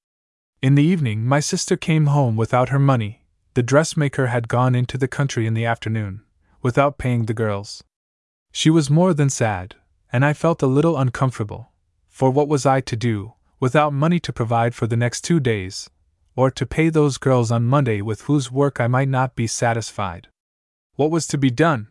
In 0.62 0.76
the 0.76 0.84
evening, 0.84 1.26
my 1.26 1.42
sister 1.42 1.76
came 1.76 2.06
home 2.06 2.38
without 2.38 2.70
her 2.70 2.80
money. 2.80 3.26
The 3.54 3.64
dressmaker 3.64 4.28
had 4.28 4.48
gone 4.48 4.76
into 4.76 4.98
the 4.98 5.10
country 5.10 5.46
in 5.46 5.56
the 5.56 5.66
afternoon, 5.66 6.22
without 6.62 6.98
paying 6.98 7.26
the 7.26 7.34
girls. 7.34 7.84
She 8.54 8.70
was 8.70 8.90
more 8.90 9.14
than 9.14 9.30
sad, 9.30 9.76
and 10.14 10.24
I 10.24 10.32
felt 10.32 10.62
a 10.62 10.68
little 10.68 10.98
uncomfortable, 10.98 11.74
for 12.08 12.30
what 12.30 12.48
was 12.48 12.66
I 12.66 12.80
to 12.82 12.96
do, 12.96 13.34
without 13.60 13.92
money 13.92 14.22
to 14.22 14.32
provide 14.32 14.74
for 14.74 14.88
the 14.88 14.96
next 14.96 15.22
two 15.22 15.42
days, 15.42 15.90
or 16.34 16.50
to 16.52 16.66
pay 16.66 16.88
those 16.88 17.18
girls 17.18 17.52
on 17.52 17.66
Monday 17.66 18.02
with 18.02 18.22
whose 18.22 18.50
work 18.50 18.80
I 18.80 18.88
might 18.88 19.10
not 19.10 19.36
be 19.36 19.48
satisfied? 19.48 20.30
What 20.96 21.12
was 21.12 21.28
to 21.28 21.38
be 21.38 21.50
done? 21.50 21.90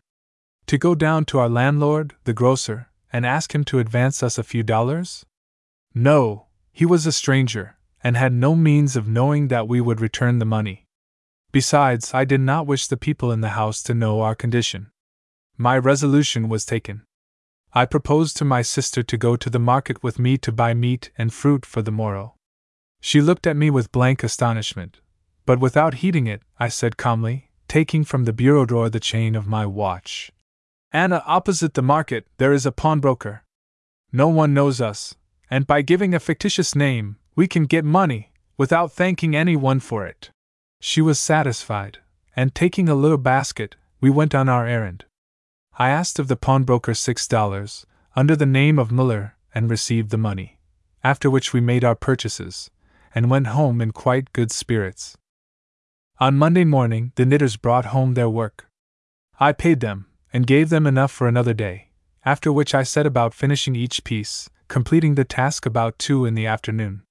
To 0.69 0.77
go 0.77 0.95
down 0.95 1.25
to 1.27 1.39
our 1.39 1.49
landlord, 1.49 2.15
the 2.25 2.35
grocer, 2.35 2.91
and 3.11 3.25
ask 3.25 3.55
him 3.55 3.65
to 3.65 3.79
advance 3.79 4.23
us 4.23 4.37
a 4.37 4.43
few 4.43 4.63
dollars? 4.63 5.25
No, 5.95 6.49
he 6.73 6.85
was 6.85 7.07
a 7.07 7.13
stranger, 7.13 7.79
and 8.05 8.19
had 8.19 8.35
no 8.35 8.55
means 8.55 8.95
of 8.95 9.09
knowing 9.09 9.49
that 9.49 9.67
we 9.67 9.81
would 9.81 10.03
return 10.03 10.39
the 10.39 10.45
money. 10.45 10.85
Besides, 11.53 12.13
I 12.13 12.27
did 12.27 12.43
not 12.43 12.67
wish 12.67 12.87
the 12.87 12.99
people 12.99 13.33
in 13.33 13.41
the 13.41 13.57
house 13.61 13.83
to 13.85 13.95
know 13.95 14.21
our 14.21 14.35
condition. 14.35 14.91
My 15.57 15.79
resolution 15.79 16.51
was 16.51 16.67
taken. 16.67 17.07
I 17.73 17.87
proposed 17.87 18.37
to 18.37 18.45
my 18.45 18.61
sister 18.61 19.03
to 19.03 19.17
go 19.17 19.37
to 19.37 19.49
the 19.49 19.59
market 19.59 20.03
with 20.03 20.19
me 20.19 20.37
to 20.37 20.53
buy 20.53 20.75
meat 20.75 21.11
and 21.17 21.33
fruit 21.33 21.65
for 21.65 21.81
the 21.81 21.91
morrow. 21.91 22.35
She 23.01 23.23
looked 23.23 23.47
at 23.47 23.57
me 23.57 23.71
with 23.71 23.91
blank 23.91 24.23
astonishment, 24.23 25.01
but 25.47 25.61
without 25.61 26.03
heeding 26.05 26.27
it, 26.27 26.43
I 26.59 26.69
said 26.69 26.99
calmly, 26.99 27.53
taking 27.69 28.05
from 28.05 28.27
the 28.27 28.35
bureau 28.35 28.67
drawer 28.67 28.91
the 28.91 29.01
chain 29.01 29.35
of 29.35 29.47
my 29.47 29.65
watch. 29.65 30.31
Anna, 30.93 31.17
uh, 31.17 31.23
opposite 31.27 31.75
the 31.75 31.83
market, 31.83 32.27
there 32.39 32.53
is 32.53 32.65
a 32.65 32.73
pawnbroker. 32.73 33.43
No 34.11 34.29
one 34.29 34.55
knows 34.55 34.81
us, 34.81 35.15
and 35.51 35.67
by 35.67 35.83
giving 35.83 36.15
a 36.15 36.21
fictitious 36.21 36.75
name, 36.75 37.17
we 37.37 37.47
can 37.47 37.65
get 37.65 37.85
money, 37.85 38.33
without 38.57 38.93
thanking 38.93 39.37
anyone 39.37 39.81
for 39.81 40.07
it. 40.07 40.31
She 40.81 41.03
was 41.03 41.19
satisfied, 41.19 41.99
and 42.35 42.55
taking 42.55 42.89
a 42.89 42.95
little 42.95 43.19
basket, 43.19 43.77
we 44.01 44.09
went 44.09 44.35
on 44.35 44.49
our 44.49 44.67
errand. 44.67 45.05
I 45.79 45.91
asked 45.91 46.19
of 46.19 46.29
the 46.29 46.37
pawnbroker 46.37 46.95
six 46.95 47.29
dollars, 47.29 47.85
under 48.17 48.35
the 48.35 48.47
name 48.47 48.79
of 48.79 48.91
Muller, 48.91 49.37
and 49.55 49.71
received 49.71 50.11
the 50.11 50.17
money, 50.17 50.59
after 51.05 51.31
which 51.31 51.53
we 51.53 51.61
made 51.61 51.85
our 51.85 51.95
purchases, 51.95 52.71
and 53.15 53.31
went 53.31 53.49
home 53.49 53.83
in 53.83 53.91
quite 53.91 54.33
good 54.33 54.51
spirits. 54.51 55.19
On 56.19 56.39
Monday 56.39 56.65
morning, 56.65 57.13
the 57.17 57.27
knitters 57.27 57.57
brought 57.57 57.87
home 57.87 58.15
their 58.15 58.31
work. 58.31 58.67
I 59.39 59.53
paid 59.53 59.81
them, 59.81 60.07
and 60.33 60.47
gave 60.47 60.69
them 60.69 60.87
enough 60.87 61.13
for 61.13 61.29
another 61.29 61.55
day, 61.55 61.89
after 62.25 62.53
which 62.53 62.75
I 62.75 62.83
set 62.83 63.07
about 63.07 63.35
finishing 63.35 63.75
each 63.75 64.05
piece, 64.05 64.51
completing 64.69 65.15
the 65.15 65.25
task 65.25 65.67
about 65.67 65.99
two 65.99 66.25
in 66.25 66.35
the 66.35 66.47
afternoon. 66.47 67.03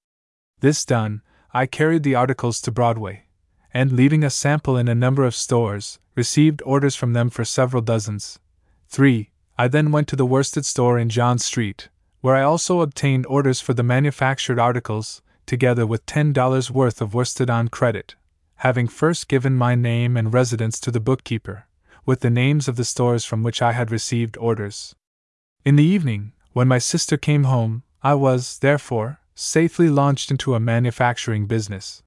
This 0.60 0.84
done, 0.84 1.22
I 1.52 1.66
carried 1.66 2.02
the 2.02 2.14
articles 2.14 2.60
to 2.62 2.70
Broadway, 2.70 3.26
and 3.72 3.92
leaving 3.92 4.24
a 4.24 4.30
sample 4.30 4.76
in 4.76 4.88
a 4.88 4.94
number 4.94 5.24
of 5.24 5.34
stores, 5.34 5.98
received 6.14 6.62
orders 6.64 6.96
from 6.96 7.12
them 7.12 7.30
for 7.30 7.44
several 7.44 7.82
dozens. 7.82 8.38
3. 8.88 9.30
I 9.56 9.68
then 9.68 9.92
went 9.92 10.08
to 10.08 10.16
the 10.16 10.26
worsted 10.26 10.64
store 10.64 10.98
in 10.98 11.08
John 11.08 11.38
Street, 11.38 11.88
where 12.20 12.34
I 12.34 12.42
also 12.42 12.80
obtained 12.80 13.26
orders 13.26 13.60
for 13.60 13.74
the 13.74 13.82
manufactured 13.82 14.58
articles, 14.58 15.22
together 15.46 15.86
with 15.86 16.06
$10 16.06 16.70
worth 16.70 17.00
of 17.00 17.14
worsted 17.14 17.48
on 17.48 17.68
credit, 17.68 18.16
having 18.56 18.88
first 18.88 19.28
given 19.28 19.54
my 19.54 19.74
name 19.76 20.16
and 20.16 20.34
residence 20.34 20.80
to 20.80 20.90
the 20.90 21.00
bookkeeper, 21.00 21.67
with 22.08 22.20
the 22.20 22.30
names 22.30 22.68
of 22.68 22.76
the 22.76 22.86
stores 22.86 23.26
from 23.26 23.42
which 23.42 23.60
I 23.60 23.72
had 23.72 23.90
received 23.90 24.38
orders. 24.38 24.94
In 25.62 25.76
the 25.76 25.84
evening, 25.84 26.32
when 26.54 26.66
my 26.66 26.78
sister 26.78 27.18
came 27.18 27.44
home, 27.44 27.82
I 28.02 28.14
was, 28.14 28.60
therefore, 28.60 29.20
safely 29.34 29.90
launched 29.90 30.30
into 30.30 30.54
a 30.54 30.58
manufacturing 30.58 31.46
business. 31.46 32.02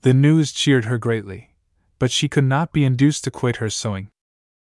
The 0.00 0.12
news 0.12 0.50
cheered 0.50 0.86
her 0.86 0.98
greatly, 0.98 1.54
but 2.00 2.10
she 2.10 2.28
could 2.28 2.46
not 2.46 2.72
be 2.72 2.84
induced 2.84 3.22
to 3.24 3.30
quit 3.30 3.58
her 3.58 3.70
sewing. 3.70 4.08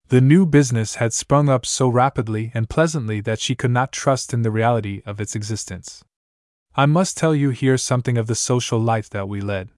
The 0.08 0.20
new 0.20 0.44
business 0.44 0.96
had 0.96 1.14
sprung 1.14 1.48
up 1.48 1.64
so 1.64 1.88
rapidly 1.88 2.52
and 2.52 2.68
pleasantly 2.68 3.22
that 3.22 3.40
she 3.40 3.54
could 3.54 3.70
not 3.70 3.90
trust 3.90 4.34
in 4.34 4.42
the 4.42 4.50
reality 4.50 5.00
of 5.06 5.18
its 5.18 5.34
existence. 5.34 6.04
I 6.76 6.84
must 6.84 7.16
tell 7.16 7.34
you 7.34 7.50
here 7.50 7.78
something 7.78 8.18
of 8.18 8.26
the 8.26 8.34
social 8.34 8.78
life 8.78 9.08
that 9.08 9.30
we 9.30 9.40
led. 9.40 9.70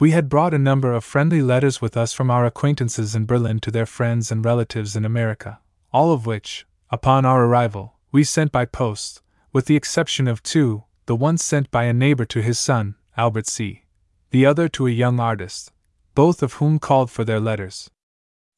We 0.00 0.10
had 0.10 0.28
brought 0.28 0.52
a 0.52 0.58
number 0.58 0.92
of 0.92 1.04
friendly 1.04 1.40
letters 1.40 1.80
with 1.80 1.96
us 1.96 2.12
from 2.12 2.28
our 2.28 2.44
acquaintances 2.44 3.14
in 3.14 3.26
Berlin 3.26 3.60
to 3.60 3.70
their 3.70 3.86
friends 3.86 4.32
and 4.32 4.44
relatives 4.44 4.96
in 4.96 5.04
America, 5.04 5.60
all 5.92 6.12
of 6.12 6.26
which, 6.26 6.66
upon 6.90 7.24
our 7.24 7.44
arrival, 7.44 7.94
we 8.10 8.24
sent 8.24 8.50
by 8.50 8.64
post, 8.64 9.22
with 9.52 9.66
the 9.66 9.76
exception 9.76 10.26
of 10.26 10.42
two, 10.42 10.82
the 11.06 11.14
one 11.14 11.38
sent 11.38 11.70
by 11.70 11.84
a 11.84 11.92
neighbor 11.92 12.24
to 12.24 12.42
his 12.42 12.58
son, 12.58 12.96
Albert 13.16 13.46
C., 13.46 13.84
the 14.30 14.44
other 14.44 14.68
to 14.70 14.88
a 14.88 14.90
young 14.90 15.20
artist, 15.20 15.70
both 16.16 16.42
of 16.42 16.54
whom 16.54 16.80
called 16.80 17.08
for 17.08 17.22
their 17.22 17.38
letters. 17.38 17.88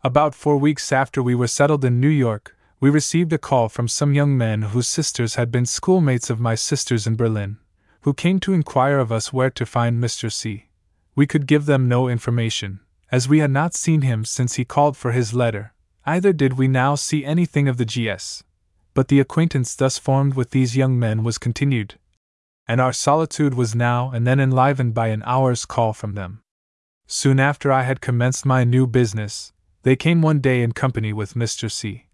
About 0.02 0.34
four 0.34 0.56
weeks 0.56 0.90
after 0.90 1.22
we 1.22 1.34
were 1.34 1.46
settled 1.46 1.84
in 1.84 2.00
New 2.00 2.08
York, 2.08 2.56
we 2.80 2.88
received 2.88 3.32
a 3.34 3.38
call 3.38 3.68
from 3.68 3.88
some 3.88 4.14
young 4.14 4.38
men 4.38 4.62
whose 4.62 4.88
sisters 4.88 5.34
had 5.34 5.50
been 5.50 5.66
schoolmates 5.66 6.30
of 6.30 6.40
my 6.40 6.54
sister's 6.54 7.06
in 7.06 7.14
Berlin, 7.14 7.58
who 8.02 8.14
came 8.14 8.40
to 8.40 8.54
inquire 8.54 8.98
of 8.98 9.12
us 9.12 9.34
where 9.34 9.50
to 9.50 9.66
find 9.66 10.02
Mr. 10.02 10.32
C. 10.32 10.68
We 11.16 11.26
could 11.26 11.46
give 11.46 11.64
them 11.64 11.88
no 11.88 12.08
information, 12.08 12.80
as 13.10 13.28
we 13.28 13.38
had 13.38 13.50
not 13.50 13.74
seen 13.74 14.02
him 14.02 14.26
since 14.26 14.54
he 14.54 14.64
called 14.66 14.98
for 14.98 15.12
his 15.12 15.32
letter, 15.32 15.72
either 16.04 16.34
did 16.34 16.58
we 16.58 16.68
now 16.68 16.94
see 16.94 17.24
anything 17.24 17.66
of 17.66 17.78
the 17.78 17.86
GS. 17.86 18.44
But 18.92 19.08
the 19.08 19.18
acquaintance 19.18 19.74
thus 19.74 19.98
formed 19.98 20.34
with 20.34 20.50
these 20.50 20.76
young 20.76 20.98
men 20.98 21.24
was 21.24 21.38
continued, 21.38 21.98
and 22.68 22.82
our 22.82 22.92
solitude 22.92 23.54
was 23.54 23.74
now 23.74 24.10
and 24.10 24.26
then 24.26 24.38
enlivened 24.38 24.92
by 24.92 25.08
an 25.08 25.22
hour's 25.24 25.64
call 25.64 25.94
from 25.94 26.14
them. 26.14 26.42
Soon 27.06 27.40
after 27.40 27.72
I 27.72 27.84
had 27.84 28.02
commenced 28.02 28.44
my 28.44 28.64
new 28.64 28.86
business, 28.86 29.54
they 29.84 29.96
came 29.96 30.20
one 30.20 30.40
day 30.40 30.62
in 30.62 30.72
company 30.72 31.14
with 31.14 31.34
Mr. 31.34 31.70
C., 31.70 32.08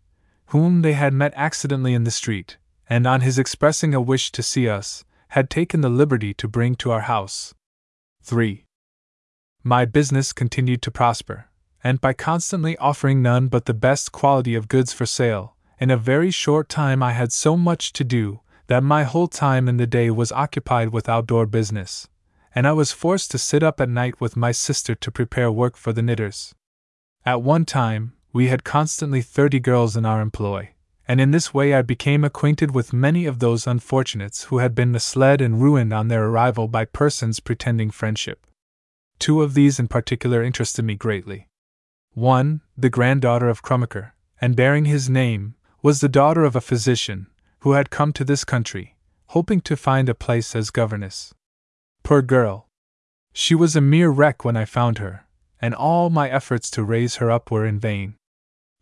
whom 0.46 0.82
they 0.82 0.92
had 0.92 1.12
met 1.12 1.32
accidentally 1.34 1.94
in 1.94 2.04
the 2.04 2.10
street, 2.12 2.56
and 2.88 3.06
on 3.06 3.22
his 3.22 3.38
expressing 3.38 3.94
a 3.94 4.00
wish 4.00 4.30
to 4.32 4.42
see 4.42 4.68
us, 4.68 5.02
had 5.28 5.50
taken 5.50 5.80
the 5.80 5.88
liberty 5.88 6.32
to 6.34 6.46
bring 6.46 6.76
to 6.76 6.92
our 6.92 7.00
house. 7.00 7.54
3. 8.22 8.64
My 9.64 9.84
business 9.84 10.32
continued 10.32 10.82
to 10.82 10.90
prosper, 10.90 11.46
and 11.84 12.00
by 12.00 12.14
constantly 12.14 12.76
offering 12.78 13.22
none 13.22 13.46
but 13.46 13.66
the 13.66 13.74
best 13.74 14.10
quality 14.10 14.56
of 14.56 14.66
goods 14.66 14.92
for 14.92 15.06
sale, 15.06 15.54
in 15.78 15.90
a 15.90 15.96
very 15.96 16.32
short 16.32 16.68
time 16.68 17.00
I 17.00 17.12
had 17.12 17.32
so 17.32 17.56
much 17.56 17.92
to 17.92 18.02
do 18.02 18.40
that 18.66 18.82
my 18.82 19.04
whole 19.04 19.28
time 19.28 19.68
in 19.68 19.76
the 19.76 19.86
day 19.86 20.10
was 20.10 20.32
occupied 20.32 20.88
with 20.88 21.08
outdoor 21.08 21.46
business, 21.46 22.08
and 22.54 22.66
I 22.66 22.72
was 22.72 22.90
forced 22.90 23.30
to 23.30 23.38
sit 23.38 23.62
up 23.62 23.80
at 23.80 23.88
night 23.88 24.20
with 24.20 24.36
my 24.36 24.50
sister 24.50 24.96
to 24.96 25.10
prepare 25.12 25.50
work 25.50 25.76
for 25.76 25.92
the 25.92 26.02
knitters. 26.02 26.54
At 27.24 27.42
one 27.42 27.64
time, 27.64 28.14
we 28.32 28.48
had 28.48 28.64
constantly 28.64 29.22
thirty 29.22 29.60
girls 29.60 29.96
in 29.96 30.04
our 30.04 30.20
employ, 30.20 30.70
and 31.06 31.20
in 31.20 31.30
this 31.30 31.54
way 31.54 31.72
I 31.72 31.82
became 31.82 32.24
acquainted 32.24 32.74
with 32.74 32.92
many 32.92 33.26
of 33.26 33.38
those 33.38 33.66
unfortunates 33.66 34.44
who 34.44 34.58
had 34.58 34.74
been 34.74 34.90
misled 34.90 35.40
and 35.40 35.62
ruined 35.62 35.92
on 35.92 36.08
their 36.08 36.24
arrival 36.24 36.66
by 36.66 36.84
persons 36.84 37.38
pretending 37.38 37.90
friendship. 37.90 38.44
Two 39.22 39.40
of 39.40 39.54
these 39.54 39.78
in 39.78 39.86
particular 39.86 40.42
interested 40.42 40.84
me 40.84 40.96
greatly. 40.96 41.46
One, 42.12 42.60
the 42.76 42.90
granddaughter 42.90 43.48
of 43.48 43.62
Krummacher, 43.62 44.14
and 44.40 44.56
bearing 44.56 44.86
his 44.86 45.08
name, 45.08 45.54
was 45.80 46.00
the 46.00 46.08
daughter 46.08 46.42
of 46.42 46.56
a 46.56 46.60
physician, 46.60 47.28
who 47.60 47.74
had 47.74 47.88
come 47.88 48.12
to 48.14 48.24
this 48.24 48.42
country, 48.42 48.96
hoping 49.28 49.60
to 49.60 49.76
find 49.76 50.08
a 50.08 50.14
place 50.16 50.56
as 50.56 50.70
governess. 50.70 51.32
Poor 52.02 52.20
girl! 52.20 52.66
She 53.32 53.54
was 53.54 53.76
a 53.76 53.80
mere 53.80 54.10
wreck 54.10 54.44
when 54.44 54.56
I 54.56 54.64
found 54.64 54.98
her, 54.98 55.24
and 55.60 55.72
all 55.72 56.10
my 56.10 56.28
efforts 56.28 56.68
to 56.72 56.82
raise 56.82 57.16
her 57.22 57.30
up 57.30 57.48
were 57.48 57.64
in 57.64 57.78
vain. 57.78 58.16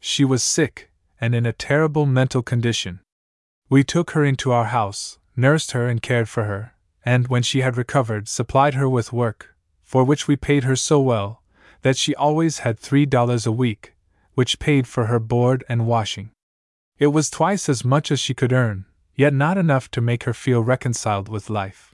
She 0.00 0.24
was 0.24 0.42
sick, 0.42 0.90
and 1.20 1.34
in 1.34 1.44
a 1.44 1.52
terrible 1.52 2.06
mental 2.06 2.40
condition. 2.40 3.00
We 3.68 3.84
took 3.84 4.12
her 4.12 4.24
into 4.24 4.52
our 4.52 4.72
house, 4.72 5.18
nursed 5.36 5.72
her 5.72 5.86
and 5.86 6.00
cared 6.00 6.30
for 6.30 6.44
her, 6.44 6.72
and 7.04 7.28
when 7.28 7.42
she 7.42 7.60
had 7.60 7.76
recovered, 7.76 8.26
supplied 8.26 8.72
her 8.72 8.88
with 8.88 9.12
work, 9.12 9.54
for 9.90 10.04
which 10.04 10.28
we 10.28 10.36
paid 10.36 10.62
her 10.62 10.76
so 10.76 11.00
well 11.00 11.42
that 11.82 11.96
she 11.96 12.14
always 12.14 12.60
had 12.60 12.78
three 12.78 13.04
dollars 13.04 13.44
a 13.44 13.50
week, 13.50 13.92
which 14.34 14.60
paid 14.60 14.86
for 14.86 15.06
her 15.06 15.18
board 15.18 15.64
and 15.68 15.84
washing. 15.84 16.30
It 17.00 17.08
was 17.08 17.28
twice 17.28 17.68
as 17.68 17.84
much 17.84 18.12
as 18.12 18.20
she 18.20 18.32
could 18.32 18.52
earn, 18.52 18.84
yet 19.16 19.34
not 19.34 19.58
enough 19.58 19.90
to 19.90 20.00
make 20.00 20.22
her 20.22 20.32
feel 20.32 20.62
reconciled 20.62 21.28
with 21.28 21.50
life. 21.50 21.92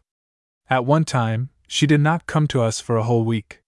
At 0.68 0.84
one 0.84 1.06
time, 1.06 1.48
she 1.66 1.86
did 1.86 2.02
not 2.02 2.26
come 2.26 2.46
to 2.48 2.60
us 2.60 2.80
for 2.80 2.98
a 2.98 3.02
whole 3.02 3.24
week. 3.24 3.60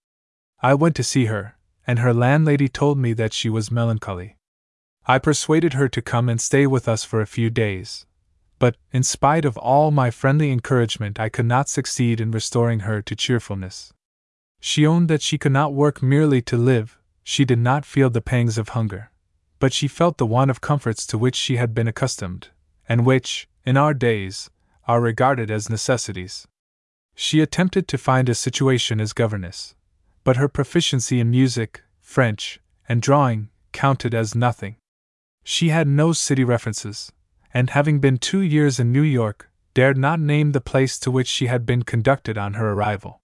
I 0.61 0.75
went 0.75 0.95
to 0.97 1.03
see 1.03 1.25
her, 1.25 1.57
and 1.87 2.01
her 2.01 2.13
landlady 2.13 2.69
told 2.69 2.99
me 2.99 3.15
that 3.15 3.33
she 3.33 3.49
was 3.49 3.71
melancholy. 3.71 4.37
I 5.07 5.19
persuaded 5.19 5.73
her 5.73 5.89
to 5.89 6.03
come 6.03 6.29
and 6.29 6.39
stay 6.39 6.67
with 6.67 6.87
us 6.87 7.03
for 7.03 7.23
a 7.23 7.27
few 7.27 7.49
days. 7.49 8.05
But, 8.59 8.77
in 8.93 9.05
spite 9.05 9.47
of 9.47 9.57
all 9.57 9.91
my 9.91 10.11
friendly 10.11 10.53
encouragement, 10.53 11.19
I 11.19 11.31
could 11.31 11.47
not 11.47 11.71
succeed 11.71 12.21
in 12.21 12.31
restoring 12.31 12.81
her 12.81 13.01
to 13.01 13.17
cheerfulness. 13.17 13.95
She 14.61 14.87
owned 14.87 15.09
that 15.09 15.23
she 15.23 15.39
could 15.39 15.53
not 15.53 15.73
work 15.73 16.03
merely 16.03 16.43
to 16.43 16.57
live, 16.57 16.99
she 17.23 17.45
did 17.45 17.59
not 17.59 17.85
feel 17.85 18.11
the 18.11 18.21
pangs 18.21 18.59
of 18.59 18.71
hunger. 18.71 19.11
But 19.59 19.73
she 19.73 19.89
felt 19.89 20.19
the 20.19 20.27
want 20.27 20.51
of 20.51 20.61
comforts 20.61 21.07
to 21.09 21.19
which 21.19 21.37
she 21.37 21.57
had 21.57 21.75
been 21.75 21.89
accustomed, 21.89 22.49
and 22.89 23.05
which, 23.05 23.49
in 23.67 23.77
our 23.77 23.93
days, 23.93 24.51
are 24.87 25.01
regarded 25.01 25.51
as 25.51 25.69
necessities. 25.69 26.47
She 27.15 27.41
attempted 27.41 27.89
to 27.89 27.99
find 27.99 28.29
a 28.29 28.35
situation 28.35 29.01
as 29.01 29.13
governess, 29.13 29.75
but 30.25 30.37
her 30.37 30.49
proficiency 30.49 31.21
in 31.21 31.31
music, 31.31 31.83
French, 32.01 32.61
and 32.89 33.03
drawing 33.03 33.51
counted 33.73 34.15
as 34.15 34.35
nothing. 34.35 34.77
She 35.45 35.69
had 35.69 35.89
no 35.89 36.13
city 36.13 36.45
references, 36.45 37.13
and 37.53 37.71
having 37.71 37.99
been 37.99 38.19
two 38.19 38.41
years 38.41 38.79
in 38.79 38.93
New 38.93 39.03
York, 39.03 39.51
dared 39.75 39.99
not 39.99 40.21
name 40.21 40.53
the 40.53 40.61
place 40.61 40.99
to 41.01 41.11
which 41.11 41.29
she 41.29 41.47
had 41.47 41.67
been 41.67 41.83
conducted 41.83 42.39
on 42.39 42.55
her 42.55 42.71
arrival. 42.73 43.21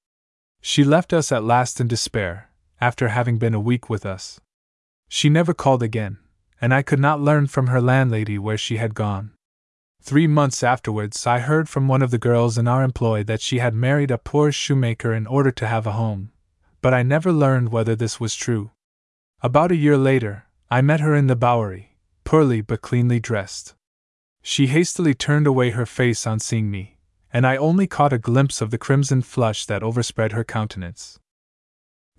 She 0.67 0.83
left 0.83 1.13
us 1.13 1.31
at 1.31 1.45
last 1.45 1.79
in 1.79 1.89
despair, 1.89 2.49
after 2.81 3.09
having 3.09 3.37
been 3.37 3.53
a 3.53 3.61
week 3.61 3.91
with 3.91 4.07
us. 4.07 4.41
She 5.11 5.29
never 5.29 5.53
called 5.53 5.83
again, 5.83 6.17
and 6.59 6.73
I 6.73 6.81
could 6.81 6.99
not 6.99 7.21
learn 7.21 7.49
from 7.49 7.67
her 7.67 7.83
landlady 7.83 8.39
where 8.39 8.57
she 8.57 8.79
had 8.79 8.95
gone. 8.95 9.33
Three 10.01 10.27
months 10.27 10.63
afterwards, 10.63 11.27
I 11.27 11.41
heard 11.41 11.69
from 11.69 11.87
one 11.87 12.01
of 12.01 12.11
the 12.11 12.17
girls 12.17 12.57
in 12.57 12.67
our 12.67 12.83
employ 12.83 13.23
that 13.25 13.43
she 13.43 13.59
had 13.59 13.75
married 13.75 14.11
a 14.11 14.17
poor 14.17 14.51
shoemaker 14.51 15.13
in 15.13 15.27
order 15.27 15.51
to 15.51 15.67
have 15.67 15.87
a 15.87 15.93
home, 15.93 16.33
but 16.81 16.95
I 16.95 17.03
never 17.03 17.31
learned 17.31 17.69
whether 17.71 17.95
this 17.95 18.19
was 18.19 18.35
true. 18.35 18.71
About 19.43 19.71
a 19.71 19.77
year 19.77 19.99
later, 19.99 20.47
I 20.71 20.81
met 20.81 21.01
her 21.01 21.15
in 21.15 21.27
the 21.27 21.37
Bowery, 21.37 21.99
poorly 22.25 22.63
but 22.63 22.81
cleanly 22.81 23.21
dressed. 23.21 23.75
She 24.41 24.69
hastily 24.69 25.13
turned 25.13 25.47
away 25.47 25.73
her 25.73 25.85
face 25.85 26.27
on 26.27 26.41
seeing 26.41 26.71
me, 26.71 26.94
and 27.35 27.45
I 27.45 27.57
only 27.57 27.89
caught 27.89 28.13
a 28.13 28.19
glimpse 28.19 28.61
of 28.61 28.71
the 28.71 28.79
crimson 28.79 29.21
flush 29.21 29.67
that 29.67 29.83
overspread 29.83 30.31
her 30.33 30.45
countenance. 30.45 31.19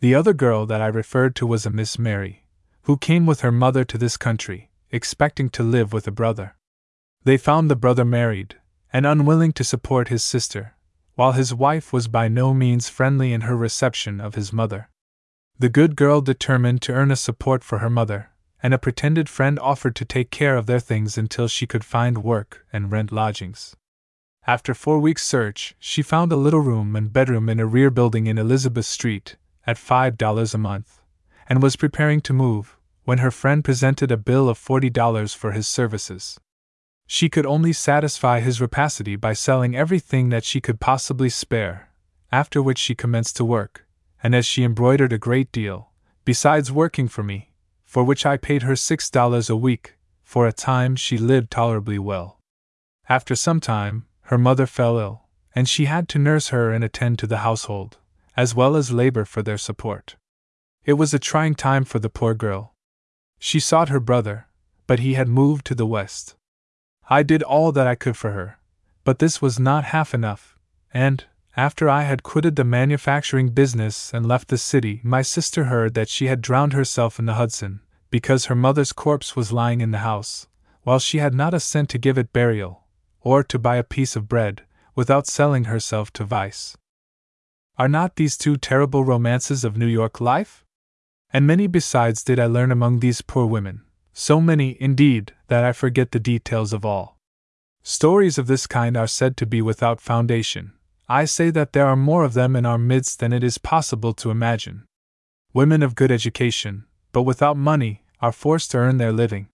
The 0.02 0.14
other 0.14 0.34
girl 0.34 0.66
that 0.66 0.82
I 0.82 0.88
referred 0.88 1.38
to 1.38 1.48
was 1.48 1.66
a 1.66 1.69
Miss 1.69 1.98
Mary, 1.98 2.44
who 2.82 2.98
came 2.98 3.26
with 3.26 3.40
her 3.40 3.52
mother 3.52 3.85
to 3.85 3.98
this 3.98 4.18
country, 4.18 4.72
expecting 4.92 5.50
to 5.52 5.64
live 5.64 5.94
with 5.94 6.06
a 6.06 6.11
brother. 6.11 6.58
They 7.24 7.38
found 7.38 7.72
the 7.72 7.77
brother 7.77 8.03
married, 8.03 8.58
and 8.92 9.06
unwilling 9.06 9.53
to 9.53 9.64
support 9.64 10.10
his 10.10 10.22
sister, 10.22 10.76
while 11.14 11.32
his 11.32 11.53
wife 11.53 11.94
was 11.94 12.10
by 12.10 12.27
no 12.27 12.53
means 12.53 12.90
friendly 12.90 13.32
in 13.32 13.42
her 13.42 13.56
reception 13.56 14.19
of 14.19 14.35
his 14.35 14.52
mother. 14.52 14.90
The 15.58 15.69
good 15.69 15.95
girl 15.95 16.19
determined 16.19 16.82
to 16.82 16.94
earn 16.94 17.10
a 17.10 17.16
support 17.16 17.64
for 17.64 17.77
her 17.77 17.90
mother, 17.90 18.32
and 18.61 18.74
a 18.74 18.77
pretended 18.77 19.30
friend 19.30 19.58
offered 19.60 19.95
to 19.95 20.03
take 20.03 20.30
care 20.30 20.58
of 20.58 20.66
their 20.66 20.82
things 20.82 21.18
until 21.18 21.48
she 21.48 21.66
could 21.66 21.85
find 21.85 22.22
work 22.22 22.66
and 22.74 22.92
rent 22.92 23.14
lodgings. 23.14 23.77
After 24.48 24.75
four 24.75 24.99
weeks' 24.99 25.25
search, 25.25 25.74
she 25.80 26.03
found 26.03 26.32
a 26.32 26.35
little 26.35 26.59
room 26.59 26.95
and 26.95 27.11
bedroom 27.11 27.49
in 27.49 27.59
a 27.59 27.65
rear 27.65 27.90
building 27.90 28.27
in 28.27 28.38
Elizabeth 28.38 28.85
Street, 28.85 29.38
at 29.65 29.77
$5 29.77 30.53
a 30.53 30.57
month, 30.59 31.01
and 31.49 31.64
was 31.64 31.75
preparing 31.75 32.22
to 32.22 32.33
move, 32.33 32.77
when 33.06 33.17
her 33.17 33.32
friend 33.32 33.64
presented 33.64 34.11
a 34.11 34.17
bill 34.17 34.48
of 34.48 34.59
$40 34.59 35.35
for 35.35 35.53
his 35.53 35.67
services. 35.67 36.40
She 37.07 37.27
could 37.27 37.48
only 37.48 37.74
satisfy 37.74 38.40
his 38.40 38.61
rapacity 38.61 39.15
by 39.15 39.33
selling 39.33 39.75
everything 39.75 40.30
that 40.30 40.43
she 40.43 40.61
could 40.61 40.80
possibly 40.80 41.30
spare, 41.30 41.90
after 42.32 42.61
which 42.61 42.77
she 42.77 42.93
commenced 42.93 43.38
to 43.38 43.45
work, 43.45 43.88
and 44.22 44.35
as 44.35 44.45
she 44.45 44.64
embroidered 44.64 45.14
a 45.14 45.17
great 45.17 45.51
deal, 45.51 45.90
besides 46.24 46.72
working 46.72 47.07
for 47.07 47.24
me, 47.24 47.51
for 47.83 48.03
which 48.03 48.27
I 48.27 48.38
paid 48.38 48.61
her 48.61 48.75
six 48.75 49.09
dollars 49.09 49.49
a 49.49 49.56
week, 49.56 49.95
for 50.24 50.45
a 50.45 50.53
time 50.53 50.95
she 50.95 51.17
lived 51.17 51.49
tolerably 51.49 51.98
well. 51.98 52.40
After 53.09 53.35
some 53.35 53.59
time, 53.59 54.06
her 54.25 54.37
mother 54.37 54.65
fell 54.65 54.97
ill, 54.97 55.21
and 55.53 55.69
she 55.69 55.85
had 55.85 56.09
to 56.09 56.19
nurse 56.19 56.49
her 56.49 56.71
and 56.71 56.83
attend 56.83 57.19
to 57.19 57.27
the 57.27 57.39
household, 57.39 57.97
as 58.35 58.55
well 58.55 58.75
as 58.75 58.91
labor 58.91 59.25
for 59.25 59.41
their 59.41 59.57
support. 59.57 60.15
It 60.83 60.93
was 60.93 61.13
a 61.13 61.19
trying 61.19 61.55
time 61.55 61.83
for 61.83 61.99
the 61.99 62.09
poor 62.09 62.33
girl. 62.33 62.73
She 63.39 63.59
sought 63.59 63.89
her 63.89 63.99
brother, 63.99 64.47
but 64.87 64.99
he 64.99 65.13
had 65.13 65.27
moved 65.27 65.65
to 65.67 65.75
the 65.75 65.85
West. 65.85 66.35
I 67.09 67.23
did 67.23 67.43
all 67.43 67.71
that 67.71 67.87
I 67.87 67.95
could 67.95 68.17
for 68.17 68.31
her, 68.31 68.59
but 69.03 69.19
this 69.19 69.41
was 69.41 69.59
not 69.59 69.85
half 69.85 70.13
enough, 70.13 70.57
and, 70.93 71.25
after 71.55 71.87
I 71.87 72.01
had 72.03 72.23
quitted 72.23 72.55
the 72.55 72.63
manufacturing 72.63 73.49
business 73.49 74.13
and 74.13 74.25
left 74.25 74.47
the 74.47 74.57
city, 74.57 75.01
my 75.03 75.21
sister 75.21 75.65
heard 75.65 75.93
that 75.93 76.09
she 76.09 76.27
had 76.27 76.41
drowned 76.41 76.73
herself 76.73 77.19
in 77.19 77.25
the 77.25 77.35
Hudson, 77.35 77.81
because 78.09 78.45
her 78.45 78.55
mother's 78.55 78.91
corpse 78.91 79.35
was 79.35 79.53
lying 79.53 79.81
in 79.81 79.91
the 79.91 79.99
house, 79.99 80.47
while 80.83 80.99
she 80.99 81.19
had 81.19 81.33
not 81.33 81.53
a 81.53 81.59
cent 81.59 81.89
to 81.89 81.97
give 81.97 82.17
it 82.17 82.33
burial, 82.33 82.84
or 83.25 83.43
to 83.43 83.59
buy 83.59 83.75
a 83.75 83.83
piece 83.83 84.15
of 84.15 84.29
bread, 84.29 84.61
without 84.95 85.27
selling 85.27 85.65
herself 85.65 86.13
to 86.13 86.23
vice. 86.23 86.77
Are 87.77 87.89
not 87.89 88.15
these 88.15 88.37
two 88.37 88.55
terrible 88.55 89.03
romances 89.03 89.65
of 89.65 89.75
New 89.75 89.87
York 89.87 90.21
life? 90.21 90.63
And 91.33 91.45
many 91.45 91.67
besides 91.67 92.23
did 92.23 92.39
I 92.39 92.45
learn 92.45 92.71
among 92.71 92.99
these 92.99 93.21
poor 93.21 93.45
women, 93.47 93.81
so 94.13 94.39
many, 94.39 94.77
indeed, 94.79 95.33
that 95.47 95.65
I 95.65 95.73
forget 95.73 96.11
the 96.11 96.19
details 96.19 96.71
of 96.71 96.85
all. 96.85 97.17
Stories 97.83 98.37
of 98.37 98.47
this 98.47 98.67
kind 98.67 98.95
are 98.95 99.07
said 99.07 99.35
to 99.37 99.45
be 99.45 99.61
without 99.61 99.99
foundation. 99.99 100.73
I 101.09 101.25
say 101.25 101.49
that 101.49 101.73
there 101.73 101.87
are 101.87 101.95
more 101.95 102.23
of 102.23 102.33
them 102.33 102.55
in 102.55 102.65
our 102.65 102.77
midst 102.77 103.19
than 103.19 103.33
it 103.33 103.43
is 103.43 103.57
possible 103.57 104.13
to 104.13 104.31
imagine. 104.31 104.85
Women 105.53 105.83
of 105.83 105.95
good 105.95 106.11
education, 106.11 106.85
but 107.11 107.23
without 107.23 107.57
money, 107.57 108.03
are 108.21 108.31
forced 108.31 108.71
to 108.71 108.77
earn 108.77 108.97
their 108.97 109.11
living. 109.11 109.49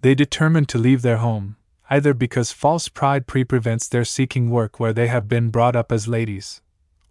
They 0.00 0.14
determine 0.14 0.64
to 0.66 0.78
leave 0.78 1.02
their 1.02 1.18
home, 1.18 1.56
either 1.90 2.14
because 2.14 2.52
false 2.52 2.88
pride 2.88 3.26
pre 3.26 3.44
prevents 3.44 3.88
their 3.88 4.04
seeking 4.04 4.48
work 4.48 4.80
where 4.80 4.94
they 4.94 5.08
have 5.08 5.28
been 5.28 5.50
brought 5.50 5.76
up 5.76 5.92
as 5.92 6.08
ladies, 6.08 6.62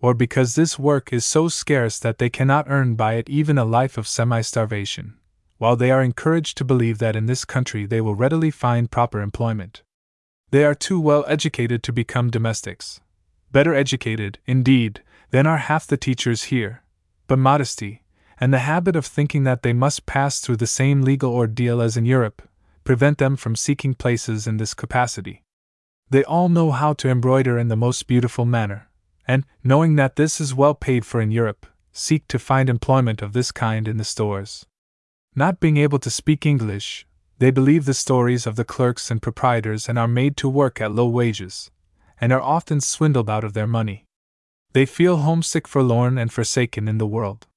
or 0.02 0.16
because 0.16 0.56
this 0.56 0.80
work 0.80 1.14
is 1.14 1.26
so 1.26 1.48
scarce 1.48 2.00
that 2.00 2.18
they 2.18 2.30
cannot 2.30 2.66
earn 2.70 2.96
by 2.96 3.14
it 3.14 3.30
even 3.30 3.58
a 3.58 3.66
life 3.66 3.98
of 3.98 4.08
semi 4.08 4.42
starvation 4.42 5.14
while 5.60 5.76
they 5.76 5.92
are 5.92 6.02
encouraged 6.02 6.58
to 6.58 6.64
believe 6.64 6.98
that 6.98 7.18
in 7.18 7.26
this 7.28 7.46
country 7.46 7.86
they 7.86 8.02
will 8.02 8.16
readily 8.16 8.50
find 8.50 8.90
proper 8.90 9.22
employment. 9.22 9.84
They 10.52 10.64
are 10.64 10.74
too 10.74 11.00
well 11.00 11.26
educated 11.28 11.84
to 11.84 11.94
become 11.94 12.32
domestics. 12.32 13.02
Better 13.52 13.76
educated, 13.76 14.40
indeed, 14.48 15.04
than 15.32 15.46
are 15.46 15.58
half 15.58 15.86
the 15.86 15.98
teachers 15.98 16.46
here, 16.46 16.84
but 17.28 17.38
modesty, 17.38 18.04
and 18.40 18.54
the 18.54 18.60
habit 18.60 18.96
of 18.96 19.06
thinking 19.06 19.44
that 19.44 19.62
they 19.62 19.74
must 19.74 20.06
pass 20.06 20.40
through 20.40 20.56
the 20.56 20.66
same 20.66 21.02
legal 21.02 21.36
ordeal 21.36 21.82
as 21.82 21.98
in 21.98 22.06
Europe, 22.06 22.42
prevent 22.84 23.18
them 23.18 23.36
from 23.36 23.56
seeking 23.56 23.94
places 23.94 24.48
in 24.48 24.58
this 24.58 24.74
capacity. 24.74 25.44
They 26.10 26.24
all 26.24 26.50
know 26.50 26.72
how 26.72 26.94
to 26.94 27.10
embroider 27.10 27.60
in 27.60 27.68
the 27.68 27.76
most 27.76 28.08
beautiful 28.08 28.46
manner, 28.46 28.90
and, 29.28 29.46
knowing 29.64 29.96
that 29.96 30.16
this 30.16 30.42
is 30.42 30.56
well 30.56 30.74
paid 30.74 31.06
for 31.06 31.22
in 31.22 31.32
Europe, 31.32 31.66
seek 31.92 32.28
to 32.28 32.40
find 32.40 32.70
employment 32.70 33.22
of 33.22 33.34
this 33.34 33.52
kind 33.52 33.88
in 33.88 33.98
the 33.98 34.04
stores. 34.04 34.66
Not 35.36 35.60
being 35.60 35.78
able 35.78 36.00
to 36.00 36.10
speak 36.10 36.46
English, 36.46 37.06
they 37.38 37.52
believe 37.52 37.86
the 37.86 37.94
stories 37.94 38.46
of 38.46 38.56
the 38.56 38.66
clerks 38.66 39.10
and 39.10 39.22
proprietors 39.22 39.88
and 39.88 39.98
are 39.98 40.08
made 40.08 40.36
to 40.38 40.50
work 40.50 40.82
at 40.82 40.92
low 40.92 41.08
wages, 41.08 41.72
and 42.20 42.34
are 42.34 42.42
often 42.42 42.82
swindled 42.82 43.30
out 43.30 43.44
of 43.44 43.54
their 43.54 43.68
money. 43.68 44.06
They 44.74 44.86
feel 44.86 45.18
homesick, 45.18 45.68
forlorn, 45.68 46.18
and 46.18 46.34
forsaken 46.34 46.88
in 46.88 46.98
the 46.98 47.08
world. 47.08 47.48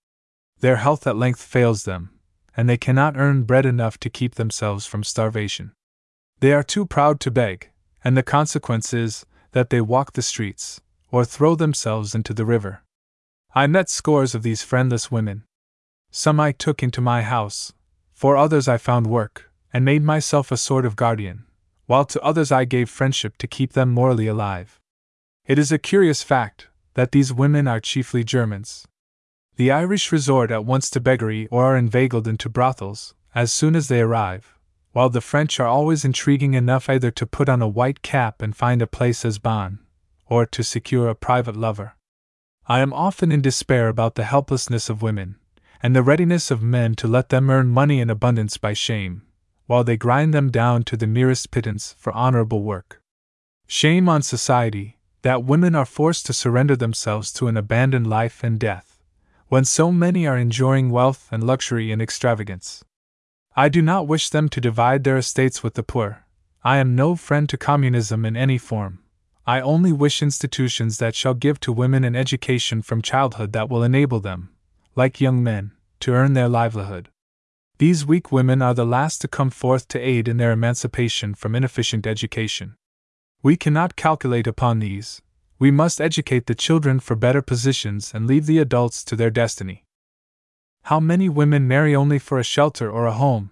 Their 0.60 0.76
health 0.76 1.06
at 1.06 1.16
length 1.16 1.42
fails 1.42 1.84
them, 1.84 2.10
and 2.56 2.68
they 2.68 2.76
cannot 2.76 3.16
earn 3.16 3.44
bread 3.44 3.66
enough 3.66 3.98
to 3.98 4.10
keep 4.10 4.34
themselves 4.34 4.86
from 4.86 5.04
starvation. 5.04 5.72
They 6.40 6.52
are 6.52 6.62
too 6.62 6.86
proud 6.86 7.20
to 7.20 7.30
beg, 7.30 7.70
and 8.04 8.16
the 8.16 8.22
consequence 8.22 8.92
is 8.92 9.24
that 9.52 9.70
they 9.70 9.80
walk 9.80 10.12
the 10.12 10.22
streets, 10.22 10.80
or 11.10 11.24
throw 11.24 11.54
themselves 11.54 12.14
into 12.14 12.34
the 12.34 12.44
river. 12.44 12.82
I 13.54 13.66
met 13.66 13.90
scores 13.90 14.34
of 14.34 14.42
these 14.42 14.62
friendless 14.62 15.10
women, 15.10 15.44
some 16.10 16.38
I 16.38 16.52
took 16.52 16.82
into 16.82 17.00
my 17.00 17.22
house, 17.22 17.72
for 18.12 18.36
others 18.36 18.68
I 18.68 18.76
found 18.76 19.06
work, 19.06 19.50
and 19.72 19.84
made 19.84 20.02
myself 20.02 20.52
a 20.52 20.56
sort 20.56 20.84
of 20.84 20.94
guardian, 20.94 21.46
while 21.86 22.04
to 22.04 22.20
others 22.20 22.52
I 22.52 22.66
gave 22.66 22.90
friendship 22.90 23.38
to 23.38 23.46
keep 23.46 23.72
them 23.72 23.90
morally 23.90 24.26
alive. 24.26 24.78
It 25.46 25.58
is 25.58 25.72
a 25.72 25.78
curious 25.78 26.22
fact 26.22 26.68
that 26.94 27.12
these 27.12 27.32
women 27.32 27.66
are 27.66 27.80
chiefly 27.80 28.24
Germans. 28.24 28.86
The 29.56 29.70
Irish 29.70 30.10
resort 30.10 30.50
at 30.50 30.64
once 30.64 30.88
to 30.90 31.00
beggary 31.00 31.46
or 31.48 31.64
are 31.66 31.76
inveigled 31.76 32.26
into 32.26 32.48
brothels 32.48 33.14
as 33.34 33.52
soon 33.52 33.76
as 33.76 33.88
they 33.88 34.00
arrive, 34.00 34.54
while 34.92 35.10
the 35.10 35.20
French 35.20 35.60
are 35.60 35.66
always 35.66 36.04
intriguing 36.04 36.54
enough 36.54 36.88
either 36.88 37.10
to 37.10 37.26
put 37.26 37.48
on 37.48 37.60
a 37.60 37.68
white 37.68 38.02
cap 38.02 38.40
and 38.40 38.56
find 38.56 38.80
a 38.80 38.86
place 38.86 39.24
as 39.24 39.38
bonne, 39.38 39.78
or 40.26 40.46
to 40.46 40.62
secure 40.62 41.08
a 41.08 41.14
private 41.14 41.56
lover. 41.56 41.94
I 42.66 42.80
am 42.80 42.92
often 42.92 43.32
in 43.32 43.42
despair 43.42 43.88
about 43.88 44.14
the 44.14 44.24
helplessness 44.24 44.88
of 44.88 45.02
women, 45.02 45.36
and 45.82 45.94
the 45.94 46.02
readiness 46.02 46.50
of 46.50 46.62
men 46.62 46.94
to 46.94 47.08
let 47.08 47.28
them 47.28 47.50
earn 47.50 47.68
money 47.68 48.00
in 48.00 48.08
abundance 48.08 48.56
by 48.56 48.72
shame, 48.72 49.22
while 49.66 49.84
they 49.84 49.96
grind 49.96 50.32
them 50.32 50.50
down 50.50 50.82
to 50.84 50.96
the 50.96 51.06
merest 51.06 51.50
pittance 51.50 51.94
for 51.98 52.12
honorable 52.12 52.62
work. 52.62 53.02
Shame 53.66 54.08
on 54.08 54.22
society, 54.22 54.98
that 55.22 55.44
women 55.44 55.74
are 55.74 55.84
forced 55.84 56.26
to 56.26 56.32
surrender 56.32 56.76
themselves 56.76 57.32
to 57.34 57.48
an 57.48 57.56
abandoned 57.56 58.06
life 58.06 58.44
and 58.44 58.58
death, 58.58 58.91
when 59.52 59.66
so 59.66 59.92
many 59.92 60.26
are 60.26 60.38
enjoying 60.38 60.88
wealth 60.88 61.28
and 61.30 61.44
luxury 61.44 61.92
and 61.92 62.00
extravagance. 62.00 62.82
I 63.54 63.68
do 63.68 63.82
not 63.82 64.08
wish 64.08 64.30
them 64.30 64.48
to 64.48 64.62
divide 64.62 65.04
their 65.04 65.18
estates 65.18 65.62
with 65.62 65.74
the 65.74 65.82
poor. 65.82 66.24
I 66.64 66.78
am 66.78 66.96
no 66.96 67.16
friend 67.16 67.46
to 67.50 67.58
communism 67.58 68.24
in 68.24 68.34
any 68.34 68.56
form. 68.56 69.00
I 69.46 69.60
only 69.60 69.92
wish 69.92 70.22
institutions 70.22 70.96
that 71.00 71.14
shall 71.14 71.34
give 71.34 71.60
to 71.60 71.70
women 71.70 72.02
an 72.02 72.16
education 72.16 72.80
from 72.80 73.02
childhood 73.02 73.52
that 73.52 73.68
will 73.68 73.82
enable 73.82 74.20
them, 74.20 74.48
like 74.96 75.20
young 75.20 75.42
men, 75.42 75.72
to 76.00 76.14
earn 76.14 76.32
their 76.32 76.48
livelihood. 76.48 77.10
These 77.76 78.06
weak 78.06 78.32
women 78.32 78.62
are 78.62 78.72
the 78.72 78.86
last 78.86 79.20
to 79.20 79.28
come 79.28 79.50
forth 79.50 79.86
to 79.88 80.00
aid 80.00 80.28
in 80.28 80.38
their 80.38 80.52
emancipation 80.52 81.34
from 81.34 81.54
inefficient 81.54 82.06
education. 82.06 82.74
We 83.42 83.58
cannot 83.58 83.96
calculate 83.96 84.46
upon 84.46 84.78
these. 84.78 85.20
We 85.62 85.70
must 85.70 86.00
educate 86.00 86.46
the 86.46 86.56
children 86.56 86.98
for 86.98 87.14
better 87.14 87.40
positions 87.40 88.10
and 88.12 88.26
leave 88.26 88.46
the 88.46 88.58
adults 88.58 89.04
to 89.04 89.14
their 89.14 89.30
destiny. 89.30 89.84
How 90.90 90.98
many 90.98 91.28
women 91.28 91.68
marry 91.68 91.94
only 91.94 92.18
for 92.18 92.40
a 92.40 92.42
shelter 92.42 92.90
or 92.90 93.06
a 93.06 93.12
home? 93.12 93.50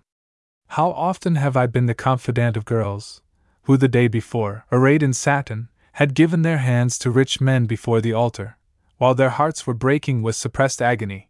How 0.71 0.91
often 0.91 1.37
have 1.37 1.57
I 1.57 1.69
been 1.69 1.87
the 1.87 1.95
confidant 1.95 2.57
of 2.57 2.65
girls, 2.65 3.23
who 3.63 3.77
the 3.77 3.87
day 3.87 4.09
before, 4.09 4.67
arrayed 4.73 5.05
in 5.05 5.13
satin, 5.13 5.69
had 5.93 6.15
given 6.15 6.43
their 6.43 6.59
hands 6.59 6.99
to 6.99 7.13
rich 7.13 7.41
men 7.41 7.67
before 7.67 8.01
the 8.01 8.13
altar, 8.13 8.59
while 8.99 9.15
their 9.15 9.31
hearts 9.31 9.65
were 9.65 9.85
breaking 9.87 10.21
with 10.21 10.35
suppressed 10.35 10.83
agony? 10.83 11.29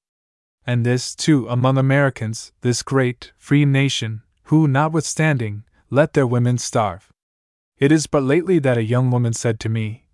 and 0.67 0.86
this, 0.86 1.15
too, 1.15 1.47
among 1.49 1.76
Americans, 1.76 2.52
this 2.62 2.83
great, 2.83 3.33
free 3.36 3.67
nation, 3.67 4.23
who, 4.44 4.67
notwithstanding, 4.67 5.62
let 5.91 6.15
their 6.15 6.26
women 6.26 6.57
starve. 6.57 7.12
It 7.76 7.92
is 7.92 8.07
but 8.07 8.23
lately 8.23 8.59
that 8.60 8.78
a 8.78 8.83
young 8.94 9.10
woman 9.10 9.34
said 9.34 9.60
to 9.60 9.68
me, 9.68 10.07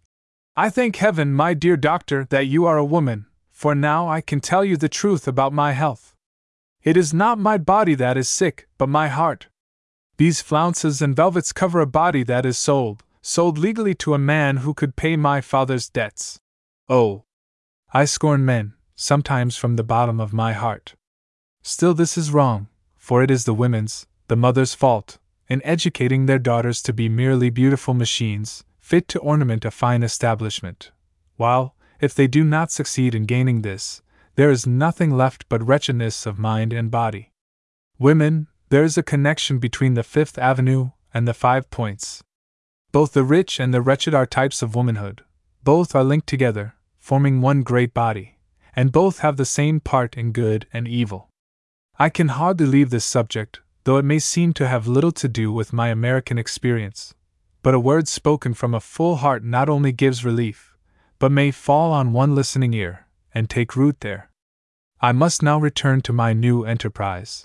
I 0.59 0.70
thank 0.70 0.97
heaven, 0.97 1.35
my 1.35 1.52
dear 1.52 1.76
doctor, 1.76 2.25
that 2.31 2.47
you 2.47 2.65
are 2.65 2.78
a 2.78 2.85
woman, 2.85 3.26
for 3.51 3.75
now 3.75 4.09
I 4.09 4.23
can 4.23 4.41
tell 4.41 4.65
you 4.65 4.78
the 4.78 4.89
truth 4.89 5.28
about 5.28 5.52
my 5.52 5.73
health. 5.73 6.15
It 6.83 6.97
is 6.97 7.12
not 7.12 7.39
my 7.39 7.59
body 7.59 7.94
that 7.97 8.17
is 8.17 8.26
sick, 8.26 8.67
but 8.78 8.89
my 8.89 9.09
heart. 9.09 9.49
These 10.17 10.41
flounces 10.41 11.02
and 11.02 11.15
velvets 11.15 11.52
cover 11.52 11.81
a 11.81 11.86
body 11.86 12.23
that 12.23 12.47
is 12.47 12.57
sold, 12.57 13.02
sold 13.20 13.59
legally 13.59 13.94
to 13.97 14.15
a 14.15 14.18
man 14.18 14.59
who 14.59 14.73
could 14.73 14.97
pay 14.97 15.15
my 15.15 15.43
father's 15.43 15.91
debts. 15.91 16.41
Oh! 16.89 17.25
I 17.93 18.07
scorn 18.07 18.47
men, 18.47 18.73
sometimes 18.94 19.59
from 19.59 19.76
the 19.76 19.85
bottom 19.85 20.20
of 20.20 20.33
my 20.33 20.55
heart. 20.55 20.94
Still, 21.60 21.93
this 21.93 22.17
is 22.17 22.31
wrong, 22.31 22.68
for 22.97 23.23
it 23.23 23.31
is 23.31 23.44
the 23.44 23.52
women's, 23.52 24.07
the 24.28 24.36
mother's 24.36 24.73
fault, 24.73 25.18
in 25.49 25.60
educating 25.67 26.25
their 26.25 26.39
daughters 26.39 26.81
to 26.85 26.94
be 26.94 27.10
merely 27.10 27.51
beautiful 27.51 27.93
machines, 27.93 28.65
fit 28.87 29.09
to 29.09 29.19
ornament 29.19 29.65
a 29.65 29.71
fine 29.73 30.05
establishment. 30.05 30.93
While, 31.35 31.75
if 32.01 32.15
they 32.15 32.29
do 32.29 32.45
not 32.45 32.71
succeed 32.71 33.17
in 33.17 33.25
gaining 33.25 33.63
this, 33.63 34.01
there 34.37 34.49
is 34.49 34.65
nothing 34.65 35.11
left 35.11 35.49
but 35.49 35.67
wretchedness 35.67 36.25
of 36.25 36.39
mind 36.39 36.73
and 36.73 36.89
body. 36.89 37.33
Women, 37.99 38.47
there 38.69 38.85
is 38.85 38.97
a 38.97 39.03
connection 39.03 39.59
between 39.59 39.95
the 39.95 40.05
Fifth 40.05 40.39
Avenue 40.39 40.91
and 41.13 41.27
the 41.27 41.35
Five 41.35 41.69
Points. 41.69 42.23
Both 42.93 43.13
the 43.13 43.25
rich 43.25 43.59
and 43.59 43.75
the 43.75 43.83
wretched 43.83 44.15
are 44.15 44.25
types 44.25 44.63
of 44.63 44.77
womanhood, 44.77 45.25
both 45.65 45.97
are 45.97 46.05
linked 46.05 46.29
together, 46.29 46.75
forming 47.01 47.41
one 47.41 47.65
great 47.65 47.93
body, 47.93 48.39
and 48.77 48.93
both 48.93 49.19
have 49.19 49.37
the 49.37 49.45
same 49.45 49.81
part 49.81 50.17
in 50.17 50.31
good 50.31 50.65
and 50.73 50.87
evil. 50.87 51.29
I 51.99 52.09
can 52.09 52.29
hardly 52.29 52.67
leave 52.67 52.91
this 52.91 53.05
subject, 53.05 53.59
though 53.83 53.97
it 53.97 54.05
may 54.05 54.21
seem 54.21 54.53
to 54.53 54.69
have 54.69 54.87
little 54.87 55.11
to 55.11 55.27
do 55.27 55.51
with 55.51 55.73
my 55.73 55.89
American 55.89 56.39
experience. 56.39 57.16
But 57.67 57.75
a 57.75 57.81
word 57.81 58.07
spoken 58.07 58.55
from 58.55 58.75
a 58.75 58.81
full 58.81 59.17
heart 59.17 59.43
not 59.43 59.69
only 59.69 59.91
gives 59.91 60.25
relief, 60.25 60.77
but 61.19 61.33
may 61.33 61.51
fall 61.51 61.93
on 61.93 62.12
one 62.12 62.33
listening 62.33 62.73
ear, 62.75 63.09
and 63.35 63.51
take 63.51 63.75
root 63.75 64.03
there. 64.03 64.31
I 65.01 65.11
must 65.11 65.43
now 65.43 65.59
return 65.59 66.01
to 66.03 66.12
my 66.12 66.33
new 66.33 66.65
enterprise. 66.65 67.45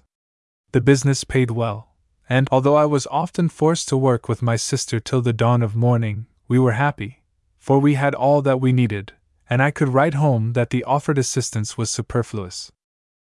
The 0.73 0.79
business 0.79 1.23
paid 1.23 1.49
well, 1.49 1.95
and 2.29 2.47
although 2.51 2.75
I 2.75 2.85
was 2.85 3.07
often 3.09 3.49
forced 3.49 3.89
to 3.89 3.97
work 3.97 4.29
with 4.29 4.43
my 4.43 4.57
sister 4.57 4.99
till 4.99 5.23
the 5.23 5.33
dawn 5.33 5.63
of 5.63 5.75
morning, 5.75 6.27
we 6.47 6.59
were 6.59 6.73
happy, 6.73 7.23
for 7.57 7.79
we 7.79 7.95
had 7.95 8.13
all 8.13 8.43
that 8.43 8.61
we 8.61 8.71
needed, 8.71 9.13
and 9.49 9.59
I 9.59 9.71
could 9.71 9.89
write 9.89 10.13
home 10.13 10.53
that 10.53 10.69
the 10.69 10.83
offered 10.83 11.17
assistance 11.17 11.79
was 11.79 11.89
superfluous. 11.89 12.71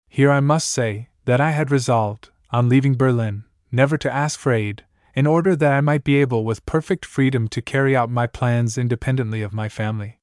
Here 0.09 0.29
I 0.29 0.41
must 0.41 0.69
say 0.69 1.07
that 1.23 1.39
I 1.39 1.51
had 1.51 1.71
resolved, 1.71 2.31
on 2.49 2.67
leaving 2.67 2.97
Berlin, 2.97 3.45
never 3.71 3.97
to 3.97 4.13
ask 4.13 4.37
for 4.37 4.51
aid, 4.51 4.83
in 5.15 5.27
order 5.27 5.55
that 5.55 5.73
I 5.73 5.81
might 5.81 6.03
be 6.03 6.17
able 6.17 6.43
with 6.45 6.65
perfect 6.65 7.05
freedom 7.05 7.47
to 7.49 7.61
carry 7.61 7.95
out 7.95 8.09
my 8.09 8.27
plans 8.27 8.77
independently 8.77 9.41
of 9.41 9.53
my 9.53 9.69
family. 9.69 10.19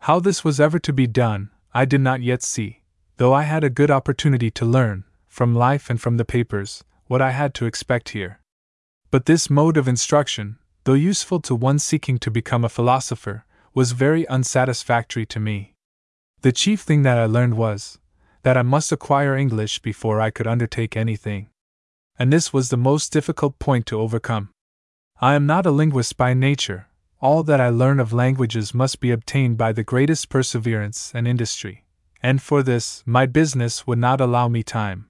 How 0.00 0.20
this 0.20 0.44
was 0.44 0.60
ever 0.60 0.78
to 0.80 0.92
be 0.92 1.06
done, 1.06 1.50
I 1.72 1.84
did 1.84 2.00
not 2.00 2.22
yet 2.22 2.42
see, 2.42 2.82
though 3.16 3.32
I 3.32 3.42
had 3.42 3.64
a 3.64 3.70
good 3.70 3.90
opportunity 3.90 4.50
to 4.52 4.64
learn, 4.64 5.04
from 5.28 5.54
life 5.54 5.90
and 5.90 6.00
from 6.00 6.16
the 6.16 6.24
papers, 6.24 6.84
what 7.06 7.22
I 7.22 7.30
had 7.30 7.54
to 7.54 7.66
expect 7.66 8.10
here. 8.10 8.40
But 9.10 9.26
this 9.26 9.48
mode 9.48 9.76
of 9.76 9.88
instruction, 9.88 10.58
though 10.84 10.94
useful 10.94 11.40
to 11.40 11.54
one 11.54 11.78
seeking 11.78 12.18
to 12.18 12.30
become 12.30 12.64
a 12.64 12.68
philosopher, 12.68 13.44
was 13.74 13.92
very 13.92 14.26
unsatisfactory 14.28 15.26
to 15.26 15.40
me. 15.40 15.74
The 16.42 16.52
chief 16.52 16.80
thing 16.80 17.02
that 17.02 17.18
I 17.18 17.26
learned 17.26 17.54
was 17.56 17.98
that 18.42 18.56
I 18.56 18.62
must 18.62 18.92
acquire 18.92 19.36
English 19.36 19.80
before 19.80 20.20
I 20.20 20.30
could 20.30 20.46
undertake 20.46 20.96
anything 20.96 21.48
and 22.18 22.32
this 22.32 22.52
was 22.52 22.68
the 22.68 22.76
most 22.76 23.12
difficult 23.12 23.58
point 23.58 23.86
to 23.86 24.00
overcome. 24.00 24.50
I 25.20 25.34
am 25.34 25.46
not 25.46 25.66
a 25.66 25.70
linguist 25.70 26.16
by 26.16 26.34
nature, 26.34 26.88
all 27.20 27.42
that 27.44 27.60
I 27.60 27.70
learn 27.70 28.00
of 28.00 28.12
languages 28.12 28.74
must 28.74 29.00
be 29.00 29.10
obtained 29.10 29.56
by 29.56 29.72
the 29.72 29.82
greatest 29.82 30.28
perseverance 30.28 31.12
and 31.14 31.26
industry, 31.26 31.84
and 32.22 32.42
for 32.42 32.62
this, 32.62 33.02
my 33.06 33.26
business 33.26 33.86
would 33.86 33.98
not 33.98 34.20
allow 34.20 34.48
me 34.48 34.62
time. 34.62 35.08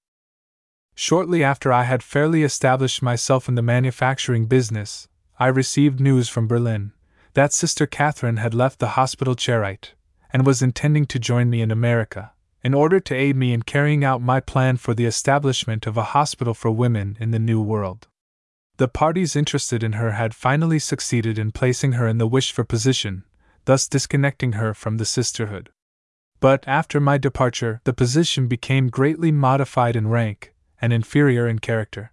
Shortly 0.95 1.43
after 1.45 1.73
I 1.73 1.83
had 1.83 2.03
fairly 2.03 2.43
established 2.43 3.03
myself 3.03 3.49
in 3.49 3.55
the 3.55 3.63
manufacturing 3.63 4.47
business, 4.47 5.09
I 5.39 5.49
received 5.49 6.01
news 6.01 6.29
from 6.29 6.47
Berlin 6.47 6.93
that 7.35 7.53
Sister 7.53 7.87
Catherine 7.87 8.39
had 8.39 8.55
left 8.55 8.79
the 8.79 8.97
hospital 8.97 9.35
Charite 9.35 9.93
and 10.33 10.47
was 10.47 10.63
intending 10.63 11.05
to 11.07 11.19
join 11.19 11.51
me 11.51 11.61
in 11.61 11.71
America 11.71 12.33
in 12.63 12.75
order 12.75 12.99
to 12.99 13.15
aid 13.15 13.37
me 13.37 13.53
in 13.53 13.63
carrying 13.63 14.05
out 14.05 14.21
my 14.21 14.41
plan 14.41 14.77
for 14.77 14.95
the 14.95 15.05
establishment 15.05 15.87
of 15.87 15.97
a 15.97 16.11
hospital 16.15 16.55
for 16.55 16.71
women 16.71 17.17
in 17.21 17.31
the 17.31 17.39
New 17.39 17.61
World. 17.61 18.09
The 18.79 18.89
parties 18.89 19.37
interested 19.37 19.83
in 19.83 19.93
her 19.93 20.13
had 20.13 20.35
finally 20.35 20.79
succeeded 20.79 21.39
in 21.39 21.53
placing 21.53 21.93
her 21.93 22.07
in 22.07 22.19
the 22.19 22.27
wished 22.27 22.53
for 22.53 22.65
position, 22.65 23.25
thus 23.65 23.89
disconnecting 23.89 24.53
her 24.53 24.75
from 24.75 24.99
the 24.99 25.05
sisterhood. 25.05 25.71
But 26.41 26.67
after 26.67 27.01
my 27.01 27.17
departure, 27.17 27.81
the 27.85 27.95
position 27.95 28.49
became 28.49 28.89
greatly 28.89 29.33
modified 29.33 29.97
in 29.97 30.09
rank 30.09 30.53
and 30.81 30.93
inferior 30.93 31.49
in 31.49 31.61
character. 31.61 32.13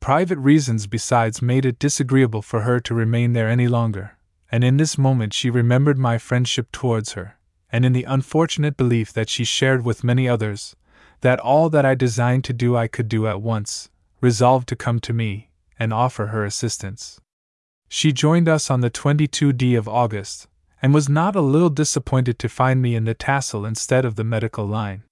Private 0.00 0.38
reasons, 0.38 0.86
besides, 0.86 1.40
made 1.40 1.64
it 1.64 1.78
disagreeable 1.78 2.42
for 2.42 2.60
her 2.60 2.78
to 2.80 2.94
remain 2.94 3.32
there 3.32 3.48
any 3.48 3.66
longer, 3.66 4.18
and 4.52 4.62
in 4.62 4.76
this 4.76 4.98
moment 4.98 5.32
she 5.32 5.48
remembered 5.48 5.98
my 5.98 6.18
friendship 6.18 6.70
towards 6.72 7.12
her 7.12 7.35
and 7.76 7.84
in 7.84 7.92
the 7.92 8.04
unfortunate 8.04 8.74
belief 8.74 9.12
that 9.12 9.28
she 9.28 9.44
shared 9.44 9.84
with 9.84 10.02
many 10.02 10.26
others, 10.26 10.74
that 11.20 11.38
all 11.38 11.68
that 11.68 11.84
I 11.84 11.94
designed 11.94 12.42
to 12.44 12.54
do 12.54 12.74
I 12.74 12.88
could 12.88 13.06
do 13.06 13.26
at 13.26 13.42
once, 13.42 13.90
resolved 14.22 14.66
to 14.68 14.76
come 14.76 14.98
to 15.00 15.12
me 15.12 15.50
and 15.78 15.92
offer 15.92 16.28
her 16.28 16.42
assistance. 16.42 17.20
She 17.86 18.14
joined 18.14 18.48
us 18.48 18.70
on 18.70 18.80
the 18.80 18.90
22d 18.90 19.76
of 19.76 19.88
August, 19.88 20.48
and 20.80 20.94
was 20.94 21.10
not 21.10 21.36
a 21.36 21.42
little 21.42 21.68
disappointed 21.68 22.38
to 22.38 22.48
find 22.48 22.80
me 22.80 22.94
in 22.94 23.04
the 23.04 23.12
tassel 23.12 23.66
instead 23.66 24.06
of 24.06 24.14
the 24.14 24.24
medical 24.24 24.64
line. 24.64 25.02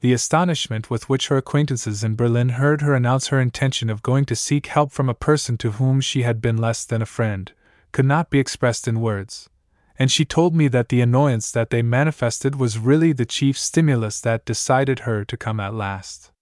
The 0.00 0.12
astonishment 0.12 0.90
with 0.90 1.08
which 1.08 1.28
her 1.28 1.38
acquaintances 1.38 2.04
in 2.04 2.16
Berlin 2.16 2.50
heard 2.50 2.82
her 2.82 2.94
announce 2.94 3.28
her 3.28 3.40
intention 3.40 3.88
of 3.88 4.02
going 4.02 4.26
to 4.26 4.36
seek 4.36 4.66
help 4.66 4.92
from 4.92 5.08
a 5.08 5.14
person 5.14 5.56
to 5.56 5.70
whom 5.70 6.02
she 6.02 6.20
had 6.20 6.42
been 6.42 6.58
less 6.58 6.84
than 6.84 7.00
a 7.00 7.06
friend 7.06 7.50
could 7.92 8.04
not 8.04 8.28
be 8.28 8.38
expressed 8.38 8.86
in 8.86 9.00
words 9.00 9.48
and 9.98 10.10
she 10.10 10.24
told 10.24 10.54
me 10.54 10.68
that 10.68 10.88
the 10.88 11.00
annoyance 11.00 11.50
that 11.50 11.70
they 11.70 11.82
manifested 11.82 12.56
was 12.56 12.78
really 12.78 13.12
the 13.12 13.24
chief 13.24 13.56
stimulus 13.58 14.20
that 14.20 14.44
decided 14.44 15.00
her 15.00 15.24
to 15.24 15.36
come 15.36 15.60
at 15.60 15.74
last. 15.74 16.32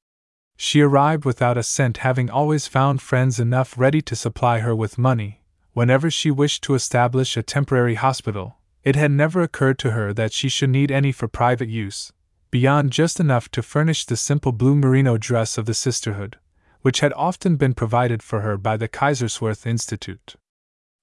She 0.57 0.81
arrived 0.81 1.25
without 1.25 1.59
a 1.59 1.63
cent, 1.63 1.99
having 1.99 2.31
always 2.31 2.67
found 2.67 3.03
friends 3.03 3.39
enough 3.41 3.77
ready 3.77 4.01
to 4.03 4.17
supply 4.17 4.61
her 4.61 4.75
with 4.75 4.97
money. 4.99 5.43
Whenever 5.73 6.11
she 6.11 6.31
wished 6.31 6.63
to 6.65 6.75
establish 6.75 7.37
a 7.37 7.43
temporary 7.43 7.95
hospital, 7.95 8.59
it 8.85 8.97
had 8.97 9.11
never 9.11 9.43
occurred 9.43 9.79
to 9.81 9.93
her 9.93 10.13
that 10.13 10.33
she 10.33 10.49
should 10.49 10.71
need 10.71 10.91
any 10.91 11.13
for 11.13 11.29
private 11.29 11.69
use, 11.69 12.13
beyond 12.51 12.93
just 12.93 13.21
enough 13.21 13.51
to 13.51 13.63
furnish 13.63 14.05
the 14.05 14.17
simple 14.17 14.53
blue 14.53 14.75
merino 14.75 15.17
dress 15.17 15.57
of 15.59 15.67
the 15.67 15.75
sisterhood, 15.75 16.39
which 16.83 17.01
had 17.01 17.13
often 17.15 17.57
been 17.57 17.75
provided 17.75 18.23
for 18.23 18.41
her 18.41 18.57
by 18.57 18.77
the 18.77 18.89
Kaiserswerth 18.89 19.67
Institute. 19.67 20.37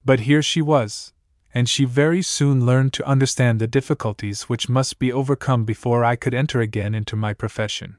But 0.04 0.20
here 0.20 0.42
she 0.42 0.62
was, 0.62 1.12
and 1.52 1.68
she 1.68 1.84
very 1.84 2.22
soon 2.22 2.64
learned 2.64 2.92
to 2.92 3.06
understand 3.06 3.58
the 3.60 3.66
difficulties 3.66 4.42
which 4.42 4.68
must 4.68 4.98
be 4.98 5.12
overcome 5.12 5.64
before 5.64 6.04
I 6.04 6.16
could 6.16 6.34
enter 6.34 6.60
again 6.60 6.94
into 6.94 7.16
my 7.16 7.34
profession. 7.34 7.96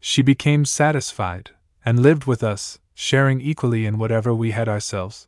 She 0.00 0.22
became 0.22 0.64
satisfied, 0.64 1.50
and 1.84 2.00
lived 2.00 2.24
with 2.24 2.42
us, 2.42 2.78
sharing 2.94 3.40
equally 3.40 3.86
in 3.86 3.98
whatever 3.98 4.34
we 4.34 4.52
had 4.52 4.68
ourselves. 4.68 5.26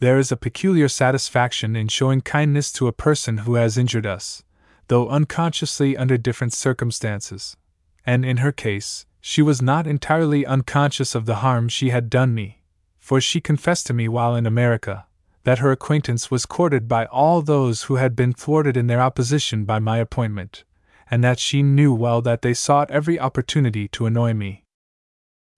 There 0.00 0.18
is 0.18 0.32
a 0.32 0.36
peculiar 0.36 0.88
satisfaction 0.88 1.76
in 1.76 1.88
showing 1.88 2.22
kindness 2.22 2.72
to 2.72 2.88
a 2.88 2.92
person 2.92 3.38
who 3.38 3.54
has 3.54 3.76
injured 3.76 4.06
us, 4.06 4.42
though 4.88 5.08
unconsciously 5.08 5.96
under 5.96 6.16
different 6.16 6.52
circumstances, 6.52 7.56
and 8.04 8.24
in 8.24 8.38
her 8.38 8.52
case, 8.52 9.06
she 9.20 9.42
was 9.42 9.60
not 9.60 9.86
entirely 9.86 10.46
unconscious 10.46 11.14
of 11.14 11.26
the 11.26 11.36
harm 11.36 11.68
she 11.68 11.90
had 11.90 12.08
done 12.08 12.34
me, 12.34 12.62
for 12.98 13.20
she 13.20 13.40
confessed 13.40 13.86
to 13.86 13.94
me 13.94 14.08
while 14.08 14.34
in 14.34 14.46
America 14.46 15.06
that 15.44 15.58
her 15.58 15.72
acquaintance 15.72 16.30
was 16.30 16.46
courted 16.46 16.86
by 16.88 17.06
all 17.06 17.42
those 17.42 17.84
who 17.84 17.96
had 17.96 18.14
been 18.14 18.32
thwarted 18.32 18.76
in 18.76 18.86
their 18.86 19.00
opposition 19.00 19.64
by 19.64 19.78
my 19.78 19.98
appointment, 19.98 20.64
and 21.10 21.24
that 21.24 21.38
she 21.38 21.62
knew 21.62 21.94
well 21.94 22.20
that 22.20 22.42
they 22.42 22.54
sought 22.54 22.90
every 22.90 23.18
opportunity 23.18 23.88
to 23.88 24.06
annoy 24.06 24.34
me. 24.34 24.64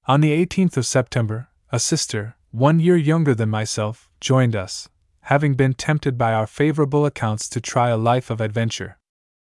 On 0.06 0.20
the 0.20 0.46
18th 0.46 0.76
of 0.76 0.86
September, 0.86 1.48
a 1.70 1.78
sister, 1.78 2.36
one 2.50 2.80
year 2.80 2.96
younger 2.96 3.34
than 3.34 3.48
myself, 3.48 4.10
joined 4.20 4.54
us, 4.54 4.88
having 5.22 5.54
been 5.54 5.74
tempted 5.74 6.18
by 6.18 6.32
our 6.32 6.46
favorable 6.46 7.06
accounts 7.06 7.48
to 7.48 7.60
try 7.60 7.88
a 7.88 7.96
life 7.96 8.30
of 8.30 8.40
adventure. 8.40 8.98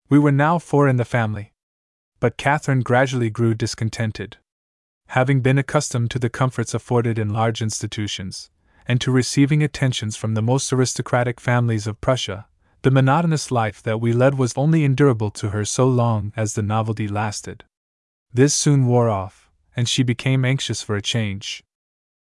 We 0.10 0.20
were 0.20 0.32
now 0.32 0.60
four 0.60 0.88
in 0.88 0.98
the 0.98 1.06
family. 1.06 1.54
But 2.20 2.38
Catherine 2.38 2.82
gradually 2.82 3.30
grew 3.30 3.54
discontented. 3.54 4.38
Having 5.08 5.42
been 5.42 5.58
accustomed 5.58 6.10
to 6.12 6.20
the 6.20 6.30
comforts 6.30 6.74
afforded 6.74 7.20
in 7.20 7.30
large 7.34 7.62
institutions, 7.62 8.50
and 8.88 9.02
to 9.02 9.12
receiving 9.12 9.64
attentions 9.64 10.16
from 10.16 10.34
the 10.34 10.42
most 10.42 10.72
aristocratic 10.72 11.40
families 11.40 11.88
of 11.88 12.02
Prussia, 12.02 12.46
the 12.84 12.92
monotonous 12.92 13.50
life 13.50 13.82
that 13.82 14.00
we 14.00 14.14
led 14.14 14.36
was 14.36 14.54
only 14.56 14.84
endurable 14.84 15.32
to 15.32 15.50
her 15.50 15.66
so 15.66 15.88
long 15.88 16.32
as 16.36 16.54
the 16.54 16.62
novelty 16.62 17.08
lasted. 17.08 17.64
This 18.32 18.54
soon 18.54 18.86
wore 18.86 19.10
off, 19.10 19.50
and 19.76 19.90
she 19.90 20.04
became 20.04 20.46
anxious 20.46 20.82
for 20.82 20.96
a 20.96 21.02
change. 21.02 21.64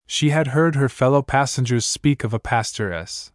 She 0.07 0.31
had 0.31 0.49
heard 0.49 0.75
her 0.75 0.89
fellow 0.89 1.23
passengers 1.23 1.85
speak 1.85 2.23
of 2.23 2.33
a 2.33 2.39
Pastor 2.39 2.93
S., 2.93 3.33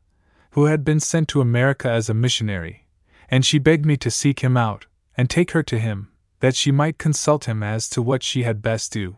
who 0.52 0.66
had 0.66 0.86
been 0.86 1.00
sent 1.00 1.28
to 1.30 1.42
America 1.42 1.90
as 1.90 2.10
a 2.10 2.14
missionary, 2.14 2.88
and 3.30 3.46
she 3.46 3.60
begged 3.60 3.86
me 3.86 3.98
to 3.98 4.12
seek 4.12 4.40
him 4.40 4.56
out 4.56 4.86
and 5.18 5.30
take 5.30 5.52
her 5.52 5.64
to 5.64 5.80
him, 5.80 6.12
that 6.40 6.56
she 6.56 6.72
might 6.72 6.98
consult 6.98 7.46
him 7.46 7.62
as 7.64 7.90
to 7.90 8.02
what 8.02 8.24
she 8.24 8.44
had 8.44 8.62
best 8.62 8.94
do. 8.94 9.18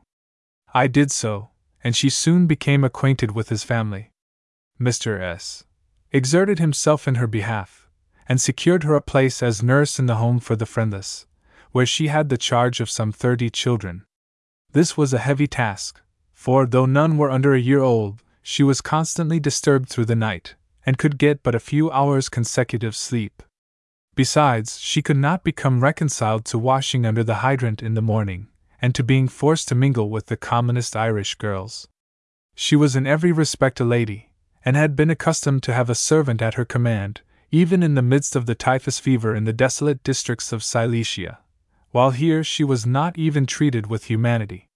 I 0.74 0.88
did 0.88 1.12
so, 1.12 1.50
and 1.84 1.96
she 1.96 2.10
soon 2.10 2.48
became 2.48 2.84
acquainted 2.84 3.32
with 3.32 3.50
his 3.50 3.64
family. 3.64 4.12
Mr. 4.80 5.22
S. 5.22 5.64
exerted 6.12 6.60
himself 6.60 7.08
in 7.08 7.16
her 7.16 7.28
behalf, 7.28 7.90
and 8.28 8.40
secured 8.40 8.84
her 8.84 8.96
a 8.96 9.02
place 9.02 9.42
as 9.42 9.64
nurse 9.64 10.00
in 10.00 10.06
the 10.06 10.16
Home 10.16 10.40
for 10.40 10.56
the 10.56 10.66
Friendless, 10.66 11.26
where 11.72 11.86
she 11.86 12.08
had 12.08 12.30
the 12.30 12.38
charge 12.38 12.80
of 12.80 12.90
some 12.90 13.12
thirty 13.12 13.50
children. 13.50 14.06
This 14.72 14.96
was 14.96 15.14
a 15.14 15.20
heavy 15.20 15.48
task, 15.48 16.02
for 16.34 16.66
though 16.66 16.86
none 16.86 17.18
were 17.18 17.32
under 17.32 17.54
a 17.54 17.60
year 17.60 17.82
old, 17.82 18.24
she 18.42 18.64
was 18.64 18.82
constantly 18.82 19.40
disturbed 19.40 19.90
through 19.90 20.06
the 20.06 20.16
night, 20.16 20.56
and 20.86 20.98
could 20.98 21.18
get 21.18 21.44
but 21.44 21.56
a 21.56 21.60
few 21.60 21.92
hours' 21.92 22.30
consecutive 22.30 22.96
sleep. 22.96 23.44
Besides, 24.16 24.80
she 24.80 25.02
could 25.02 25.18
not 25.18 25.44
become 25.44 25.82
reconciled 25.82 26.46
to 26.46 26.58
washing 26.58 27.06
under 27.06 27.24
the 27.24 27.36
hydrant 27.36 27.84
in 27.84 27.94
the 27.94 28.02
morning, 28.02 28.48
and 28.82 28.96
to 28.96 29.04
being 29.04 29.28
forced 29.28 29.68
to 29.68 29.76
mingle 29.76 30.10
with 30.10 30.28
the 30.28 30.38
commonest 30.38 30.96
Irish 30.96 31.36
girls. 31.36 31.88
She 32.56 32.76
was 32.76 32.96
in 32.96 33.08
every 33.08 33.32
respect 33.32 33.80
a 33.80 33.86
lady, 33.86 34.32
and 34.64 34.76
had 34.76 34.96
been 34.96 35.10
accustomed 35.10 35.64
to 35.64 35.74
have 35.74 35.90
a 35.90 35.96
servant 35.96 36.42
at 36.42 36.56
her 36.56 36.66
command, 36.66 37.22
even 37.52 37.82
in 37.82 37.96
the 37.96 38.02
midst 38.02 38.36
of 38.36 38.46
the 38.46 38.56
typhus 38.56 39.00
fever 39.00 39.36
in 39.36 39.46
the 39.46 39.54
desolate 39.54 40.04
districts 40.04 40.52
of 40.52 40.64
Silesia, 40.64 41.40
while 41.92 42.12
here 42.12 42.44
she 42.44 42.64
was 42.64 42.86
not 42.86 43.18
even 43.18 43.46
treated 43.46 43.88
with 43.88 44.06
humanity. 44.06 44.68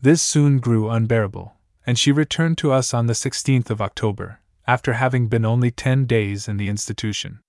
This 0.00 0.22
soon 0.22 0.58
grew 0.58 0.88
unbearable, 0.88 1.54
and 1.86 1.98
she 1.98 2.12
returned 2.12 2.58
to 2.58 2.72
us 2.72 2.94
on 2.94 3.06
the 3.06 3.12
16th 3.12 3.70
of 3.70 3.80
October, 3.80 4.40
after 4.66 4.94
having 4.94 5.28
been 5.28 5.44
only 5.44 5.70
ten 5.70 6.06
days 6.06 6.48
in 6.48 6.56
the 6.56 6.68
institution. 6.68 7.40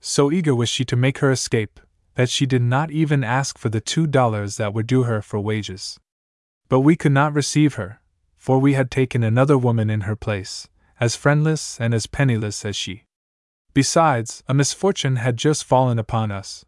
So 0.00 0.32
eager 0.32 0.54
was 0.54 0.68
she 0.68 0.84
to 0.86 0.96
make 0.96 1.18
her 1.18 1.30
escape, 1.30 1.78
that 2.14 2.30
she 2.30 2.46
did 2.46 2.62
not 2.62 2.90
even 2.90 3.22
ask 3.24 3.58
for 3.58 3.68
the 3.68 3.80
two 3.80 4.06
dollars 4.06 4.56
that 4.56 4.74
were 4.74 4.82
due 4.82 5.04
her 5.04 5.22
for 5.22 5.40
wages. 5.40 5.98
But 6.68 6.80
we 6.80 6.96
could 6.96 7.12
not 7.12 7.34
receive 7.34 7.74
her, 7.74 8.00
for 8.36 8.58
we 8.58 8.74
had 8.74 8.90
taken 8.90 9.22
another 9.22 9.58
woman 9.58 9.90
in 9.90 10.02
her 10.02 10.16
place, 10.16 10.68
as 10.98 11.16
friendless 11.16 11.80
and 11.80 11.94
as 11.94 12.06
penniless 12.06 12.64
as 12.64 12.76
she. 12.76 13.04
Besides, 13.74 14.42
a 14.48 14.54
misfortune 14.54 15.16
had 15.16 15.36
just 15.36 15.64
fallen 15.64 15.98
upon 15.98 16.30
us. 16.30 16.64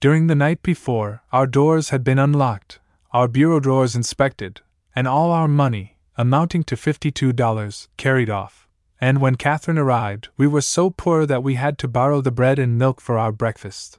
During 0.00 0.26
the 0.26 0.34
night 0.34 0.62
before, 0.62 1.22
our 1.32 1.46
doors 1.46 1.88
had 1.88 2.04
been 2.04 2.18
unlocked, 2.18 2.78
our 3.12 3.28
bureau 3.28 3.60
drawers 3.60 3.96
inspected, 3.96 4.60
and 4.94 5.08
all 5.08 5.30
our 5.30 5.48
money, 5.48 5.96
amounting 6.18 6.62
to 6.64 6.76
fifty-two 6.76 7.32
dollars, 7.32 7.88
carried 7.96 8.28
off. 8.28 8.68
And 9.00 9.20
when 9.20 9.36
Catherine 9.36 9.78
arrived, 9.78 10.28
we 10.36 10.46
were 10.46 10.62
so 10.62 10.90
poor 10.90 11.26
that 11.26 11.42
we 11.42 11.54
had 11.54 11.78
to 11.78 11.88
borrow 11.88 12.20
the 12.20 12.30
bread 12.30 12.58
and 12.58 12.78
milk 12.78 13.00
for 13.00 13.18
our 13.18 13.32
breakfast. 13.32 13.98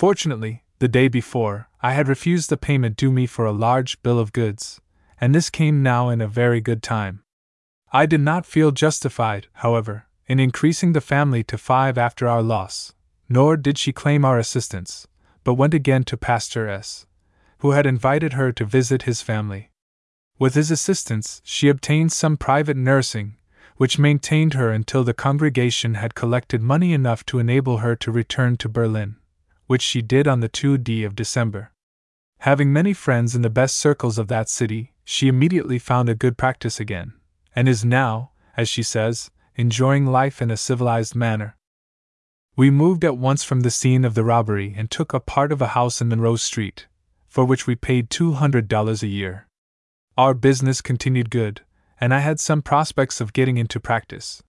Fortunately, 0.00 0.64
the 0.78 0.88
day 0.88 1.08
before, 1.08 1.68
I 1.82 1.92
had 1.92 2.08
refused 2.08 2.48
the 2.48 2.56
payment 2.56 2.96
due 2.96 3.12
me 3.12 3.26
for 3.26 3.44
a 3.44 3.52
large 3.52 4.02
bill 4.02 4.18
of 4.18 4.32
goods, 4.32 4.80
and 5.20 5.34
this 5.34 5.50
came 5.50 5.82
now 5.82 6.08
in 6.08 6.22
a 6.22 6.26
very 6.26 6.62
good 6.62 6.82
time. 6.82 7.22
I 7.92 8.06
did 8.06 8.22
not 8.22 8.46
feel 8.46 8.70
justified, 8.70 9.48
however, 9.52 10.06
in 10.26 10.40
increasing 10.40 10.94
the 10.94 11.02
family 11.02 11.44
to 11.44 11.58
five 11.58 11.98
after 11.98 12.26
our 12.26 12.40
loss, 12.40 12.94
nor 13.28 13.58
did 13.58 13.76
she 13.76 13.92
claim 13.92 14.24
our 14.24 14.38
assistance, 14.38 15.06
but 15.44 15.60
went 15.60 15.74
again 15.74 16.04
to 16.04 16.16
Pastor 16.16 16.66
S., 16.66 17.04
who 17.58 17.72
had 17.72 17.84
invited 17.84 18.32
her 18.32 18.52
to 18.52 18.64
visit 18.64 19.02
his 19.02 19.20
family. 19.20 19.70
With 20.38 20.54
his 20.54 20.70
assistance, 20.70 21.42
she 21.44 21.68
obtained 21.68 22.10
some 22.10 22.38
private 22.38 22.78
nursing, 22.78 23.36
which 23.76 23.98
maintained 23.98 24.54
her 24.54 24.70
until 24.70 25.04
the 25.04 25.12
congregation 25.12 25.92
had 25.96 26.14
collected 26.14 26.62
money 26.62 26.94
enough 26.94 27.26
to 27.26 27.38
enable 27.38 27.78
her 27.84 27.94
to 27.96 28.10
return 28.10 28.56
to 28.56 28.68
Berlin, 28.70 29.16
which 29.70 29.82
she 29.82 30.02
did 30.02 30.26
on 30.26 30.40
the 30.40 30.48
2d 30.48 31.06
of 31.06 31.14
December. 31.14 31.70
Having 32.40 32.72
many 32.72 32.92
friends 32.92 33.36
in 33.36 33.42
the 33.42 33.48
best 33.48 33.76
circles 33.76 34.18
of 34.18 34.26
that 34.26 34.48
city, 34.48 34.94
she 35.04 35.28
immediately 35.28 35.78
found 35.78 36.08
a 36.08 36.14
good 36.16 36.36
practice 36.36 36.80
again, 36.80 37.12
and 37.54 37.68
is 37.68 37.84
now, 37.84 38.32
as 38.56 38.68
she 38.68 38.82
says, 38.82 39.30
enjoying 39.54 40.06
life 40.06 40.42
in 40.42 40.50
a 40.50 40.56
civilized 40.56 41.14
manner. 41.14 41.56
We 42.56 42.68
moved 42.68 43.04
at 43.04 43.16
once 43.16 43.44
from 43.44 43.60
the 43.60 43.70
scene 43.70 44.04
of 44.04 44.14
the 44.14 44.24
robbery 44.24 44.74
and 44.76 44.90
took 44.90 45.14
a 45.14 45.20
part 45.20 45.52
of 45.52 45.62
a 45.62 45.68
house 45.78 46.00
in 46.00 46.08
Monroe 46.08 46.34
Street, 46.34 46.88
for 47.28 47.44
which 47.44 47.68
we 47.68 47.76
paid 47.76 48.10
$200 48.10 49.02
a 49.04 49.06
year. 49.06 49.46
Our 50.18 50.34
business 50.34 50.80
continued 50.80 51.30
good, 51.30 51.60
and 52.00 52.12
I 52.12 52.18
had 52.18 52.40
some 52.40 52.60
prospects 52.60 53.20
of 53.20 53.32
getting 53.32 53.56
into 53.56 53.78
practice. 53.78 54.42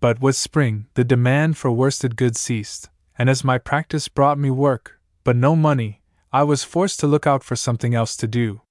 But 0.00 0.20
with 0.20 0.34
spring, 0.34 0.86
the 0.94 1.04
demand 1.04 1.56
for 1.56 1.70
worsted 1.70 2.16
goods 2.16 2.40
ceased, 2.40 2.90
and 3.18 3.28
as 3.28 3.42
my 3.42 3.58
practice 3.58 4.06
brought 4.06 4.38
me 4.38 4.48
work, 4.48 5.00
but 5.24 5.36
no 5.36 5.56
money, 5.56 6.00
I 6.32 6.44
was 6.44 6.62
forced 6.62 7.00
to 7.00 7.06
look 7.06 7.26
out 7.26 7.42
for 7.42 7.56
something 7.56 7.94
else 7.94 8.16
to 8.16 8.28
do. 8.28 8.62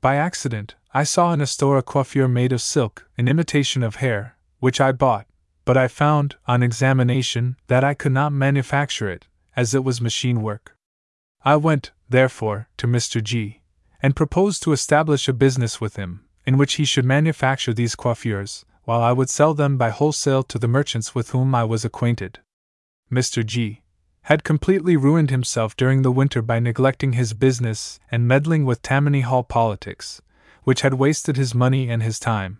By 0.00 0.16
accident, 0.16 0.74
I 0.92 1.04
saw 1.04 1.32
in 1.32 1.40
a 1.40 1.46
store 1.46 1.78
a 1.78 1.82
coiffure 1.82 2.28
made 2.28 2.52
of 2.52 2.60
silk, 2.60 3.08
an 3.16 3.26
imitation 3.26 3.82
of 3.82 3.96
hair, 3.96 4.36
which 4.60 4.80
I 4.80 4.92
bought, 4.92 5.26
but 5.64 5.76
I 5.76 5.88
found, 5.88 6.36
on 6.46 6.62
examination, 6.62 7.56
that 7.66 7.82
I 7.82 7.94
could 7.94 8.12
not 8.12 8.32
manufacture 8.32 9.08
it, 9.08 9.26
as 9.56 9.74
it 9.74 9.84
was 9.84 10.00
machine 10.00 10.42
work. 10.42 10.76
I 11.42 11.56
went, 11.56 11.92
therefore, 12.08 12.68
to 12.76 12.86
Mr. 12.86 13.22
G, 13.22 13.62
and 14.02 14.14
proposed 14.14 14.62
to 14.62 14.72
establish 14.72 15.28
a 15.28 15.32
business 15.32 15.80
with 15.80 15.96
him, 15.96 16.24
in 16.46 16.58
which 16.58 16.74
he 16.74 16.84
should 16.84 17.04
manufacture 17.04 17.74
these 17.74 17.94
coiffures, 17.94 18.64
while 18.84 19.02
I 19.02 19.12
would 19.12 19.30
sell 19.30 19.54
them 19.54 19.76
by 19.76 19.90
wholesale 19.90 20.42
to 20.44 20.58
the 20.58 20.68
merchants 20.68 21.14
with 21.14 21.30
whom 21.30 21.54
I 21.54 21.64
was 21.64 21.84
acquainted. 21.84 22.40
Mr. 23.10 23.44
G 23.44 23.82
had 24.22 24.44
completely 24.44 24.96
ruined 24.96 25.30
himself 25.30 25.74
during 25.74 26.02
the 26.02 26.12
winter 26.12 26.42
by 26.42 26.58
neglecting 26.58 27.14
his 27.14 27.32
business 27.32 27.98
and 28.10 28.28
meddling 28.28 28.66
with 28.66 28.82
Tammany 28.82 29.22
Hall 29.22 29.42
politics, 29.42 30.20
which 30.64 30.82
had 30.82 30.94
wasted 30.94 31.38
his 31.38 31.54
money 31.54 31.88
and 31.88 32.02
his 32.02 32.18
time. 32.18 32.58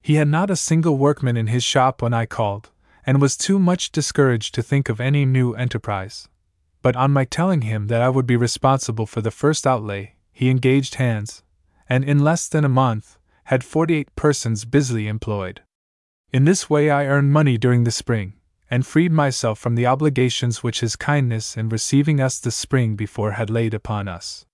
He 0.00 0.14
had 0.14 0.28
not 0.28 0.50
a 0.50 0.56
single 0.56 0.96
workman 0.96 1.36
in 1.36 1.48
his 1.48 1.62
shop 1.62 2.00
when 2.00 2.14
I 2.14 2.24
called, 2.24 2.70
and 3.06 3.20
was 3.20 3.36
too 3.36 3.58
much 3.58 3.92
discouraged 3.92 4.54
to 4.54 4.62
think 4.62 4.88
of 4.88 5.00
any 5.00 5.26
new 5.26 5.52
enterprise. 5.52 6.28
But 6.80 6.96
on 6.96 7.12
my 7.12 7.26
telling 7.26 7.62
him 7.62 7.88
that 7.88 8.00
I 8.00 8.08
would 8.08 8.26
be 8.26 8.36
responsible 8.36 9.04
for 9.04 9.20
the 9.20 9.30
first 9.30 9.66
outlay, 9.66 10.14
he 10.32 10.48
engaged 10.48 10.94
hands, 10.94 11.42
and 11.88 12.02
in 12.02 12.20
less 12.20 12.48
than 12.48 12.64
a 12.64 12.68
month, 12.70 13.18
had 13.44 13.62
48 13.62 14.16
persons 14.16 14.64
busily 14.64 15.06
employed. 15.06 15.60
In 16.32 16.44
this 16.44 16.70
way 16.70 16.88
I 16.88 17.04
earned 17.04 17.32
money 17.32 17.58
during 17.58 17.84
the 17.84 17.90
spring, 17.90 18.34
and 18.70 18.86
freed 18.86 19.12
myself 19.12 19.58
from 19.58 19.74
the 19.74 19.86
obligations 19.86 20.62
which 20.62 20.80
his 20.80 20.96
kindness 20.96 21.56
in 21.56 21.68
receiving 21.68 22.20
us 22.20 22.38
the 22.38 22.50
spring 22.50 22.96
before 22.96 23.32
had 23.32 23.50
laid 23.50 23.74
upon 23.74 24.08
us. 24.08 24.46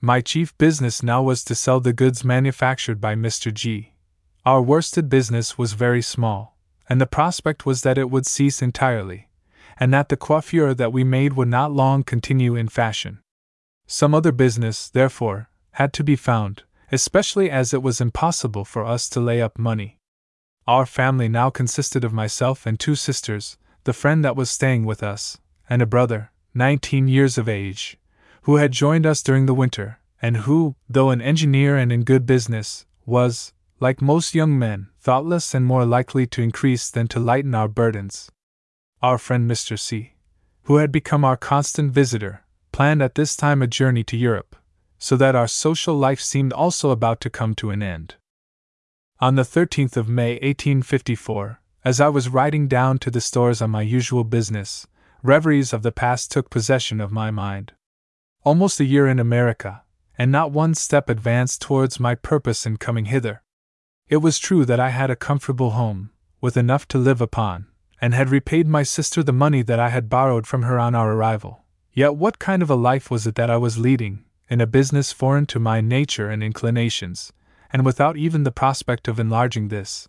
My 0.00 0.20
chief 0.20 0.56
business 0.56 1.02
now 1.02 1.22
was 1.22 1.44
to 1.44 1.54
sell 1.54 1.80
the 1.80 1.92
goods 1.92 2.24
manufactured 2.24 3.00
by 3.00 3.14
Mr. 3.14 3.52
G. 3.52 3.92
Our 4.46 4.62
worsted 4.62 5.10
business 5.10 5.58
was 5.58 5.74
very 5.74 6.00
small, 6.00 6.56
and 6.88 7.00
the 7.00 7.06
prospect 7.06 7.66
was 7.66 7.82
that 7.82 7.98
it 7.98 8.10
would 8.10 8.24
cease 8.24 8.62
entirely, 8.62 9.28
and 9.78 9.92
that 9.92 10.08
the 10.08 10.16
coiffure 10.16 10.72
that 10.72 10.92
we 10.92 11.04
made 11.04 11.34
would 11.34 11.48
not 11.48 11.72
long 11.72 12.02
continue 12.02 12.56
in 12.56 12.68
fashion. 12.68 13.20
Some 13.86 14.14
other 14.14 14.32
business, 14.32 14.88
therefore, 14.88 15.50
had 15.72 15.92
to 15.94 16.04
be 16.04 16.16
found, 16.16 16.62
especially 16.90 17.50
as 17.50 17.74
it 17.74 17.82
was 17.82 18.00
impossible 18.00 18.64
for 18.64 18.84
us 18.84 19.08
to 19.10 19.20
lay 19.20 19.42
up 19.42 19.58
money. 19.58 19.99
Our 20.70 20.86
family 20.86 21.28
now 21.28 21.50
consisted 21.50 22.04
of 22.04 22.12
myself 22.12 22.64
and 22.64 22.78
two 22.78 22.94
sisters, 22.94 23.58
the 23.82 23.92
friend 23.92 24.24
that 24.24 24.36
was 24.36 24.52
staying 24.52 24.84
with 24.84 25.02
us, 25.02 25.36
and 25.68 25.82
a 25.82 25.84
brother, 25.94 26.30
nineteen 26.54 27.08
years 27.08 27.36
of 27.36 27.48
age, 27.48 27.98
who 28.42 28.54
had 28.54 28.70
joined 28.70 29.04
us 29.04 29.20
during 29.20 29.46
the 29.46 29.60
winter, 29.62 29.98
and 30.22 30.46
who, 30.46 30.76
though 30.88 31.10
an 31.10 31.20
engineer 31.20 31.76
and 31.76 31.90
in 31.90 32.04
good 32.04 32.24
business, 32.24 32.86
was, 33.04 33.52
like 33.80 34.00
most 34.00 34.32
young 34.32 34.56
men, 34.56 34.86
thoughtless 35.00 35.54
and 35.56 35.66
more 35.66 35.84
likely 35.84 36.24
to 36.28 36.40
increase 36.40 36.88
than 36.88 37.08
to 37.08 37.18
lighten 37.18 37.52
our 37.52 37.66
burdens. 37.66 38.30
Our 39.02 39.18
friend 39.18 39.50
Mr. 39.50 39.76
C., 39.76 40.12
who 40.66 40.76
had 40.76 40.92
become 40.92 41.24
our 41.24 41.36
constant 41.36 41.90
visitor, 41.90 42.44
planned 42.70 43.02
at 43.02 43.16
this 43.16 43.34
time 43.34 43.60
a 43.60 43.66
journey 43.66 44.04
to 44.04 44.16
Europe, 44.16 44.54
so 45.00 45.16
that 45.16 45.34
our 45.34 45.48
social 45.48 45.96
life 45.96 46.20
seemed 46.20 46.52
also 46.52 46.90
about 46.90 47.20
to 47.22 47.28
come 47.28 47.56
to 47.56 47.70
an 47.70 47.82
end. 47.82 48.14
On 49.22 49.34
the 49.34 49.42
13th 49.42 49.98
of 49.98 50.08
May 50.08 50.36
1854, 50.36 51.60
as 51.84 52.00
I 52.00 52.08
was 52.08 52.30
riding 52.30 52.68
down 52.68 52.96
to 53.00 53.10
the 53.10 53.20
stores 53.20 53.60
on 53.60 53.68
my 53.68 53.82
usual 53.82 54.24
business, 54.24 54.86
reveries 55.22 55.74
of 55.74 55.82
the 55.82 55.92
past 55.92 56.32
took 56.32 56.48
possession 56.48 57.02
of 57.02 57.12
my 57.12 57.30
mind. 57.30 57.72
Almost 58.44 58.80
a 58.80 58.86
year 58.86 59.06
in 59.06 59.18
America, 59.18 59.82
and 60.16 60.32
not 60.32 60.52
one 60.52 60.72
step 60.72 61.10
advanced 61.10 61.60
towards 61.60 62.00
my 62.00 62.14
purpose 62.14 62.64
in 62.64 62.78
coming 62.78 63.04
hither. 63.04 63.42
It 64.08 64.22
was 64.22 64.38
true 64.38 64.64
that 64.64 64.80
I 64.80 64.88
had 64.88 65.10
a 65.10 65.16
comfortable 65.16 65.72
home, 65.72 66.12
with 66.40 66.56
enough 66.56 66.88
to 66.88 66.96
live 66.96 67.20
upon, 67.20 67.66
and 68.00 68.14
had 68.14 68.30
repaid 68.30 68.66
my 68.66 68.84
sister 68.84 69.22
the 69.22 69.34
money 69.34 69.60
that 69.60 69.78
I 69.78 69.90
had 69.90 70.08
borrowed 70.08 70.46
from 70.46 70.62
her 70.62 70.78
on 70.78 70.94
our 70.94 71.12
arrival. 71.12 71.66
Yet 71.92 72.16
what 72.16 72.38
kind 72.38 72.62
of 72.62 72.70
a 72.70 72.74
life 72.74 73.10
was 73.10 73.26
it 73.26 73.34
that 73.34 73.50
I 73.50 73.58
was 73.58 73.76
leading, 73.76 74.24
in 74.48 74.62
a 74.62 74.66
business 74.66 75.12
foreign 75.12 75.44
to 75.48 75.58
my 75.58 75.82
nature 75.82 76.30
and 76.30 76.42
inclinations, 76.42 77.34
and 77.72 77.84
without 77.84 78.16
even 78.16 78.44
the 78.44 78.50
prospect 78.50 79.08
of 79.08 79.20
enlarging 79.20 79.68
this. 79.68 80.08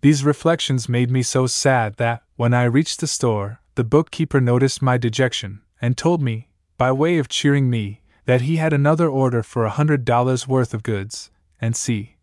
These 0.00 0.24
reflections 0.24 0.88
made 0.88 1.10
me 1.10 1.22
so 1.22 1.46
sad 1.46 1.96
that, 1.96 2.22
when 2.36 2.52
I 2.52 2.64
reached 2.64 3.00
the 3.00 3.06
store, 3.06 3.60
the 3.74 3.84
bookkeeper 3.84 4.40
noticed 4.40 4.82
my 4.82 4.98
dejection, 4.98 5.62
and 5.80 5.96
told 5.96 6.22
me, 6.22 6.50
by 6.76 6.92
way 6.92 7.18
of 7.18 7.28
cheering 7.28 7.70
me, 7.70 8.02
that 8.26 8.42
he 8.42 8.56
had 8.56 8.72
another 8.72 9.08
order 9.08 9.42
for 9.42 9.64
a 9.64 9.70
hundred 9.70 10.04
dollars 10.04 10.46
worth 10.46 10.74
of 10.74 10.82
goods, 10.82 11.30
and 11.60 11.76
see. 11.76 12.16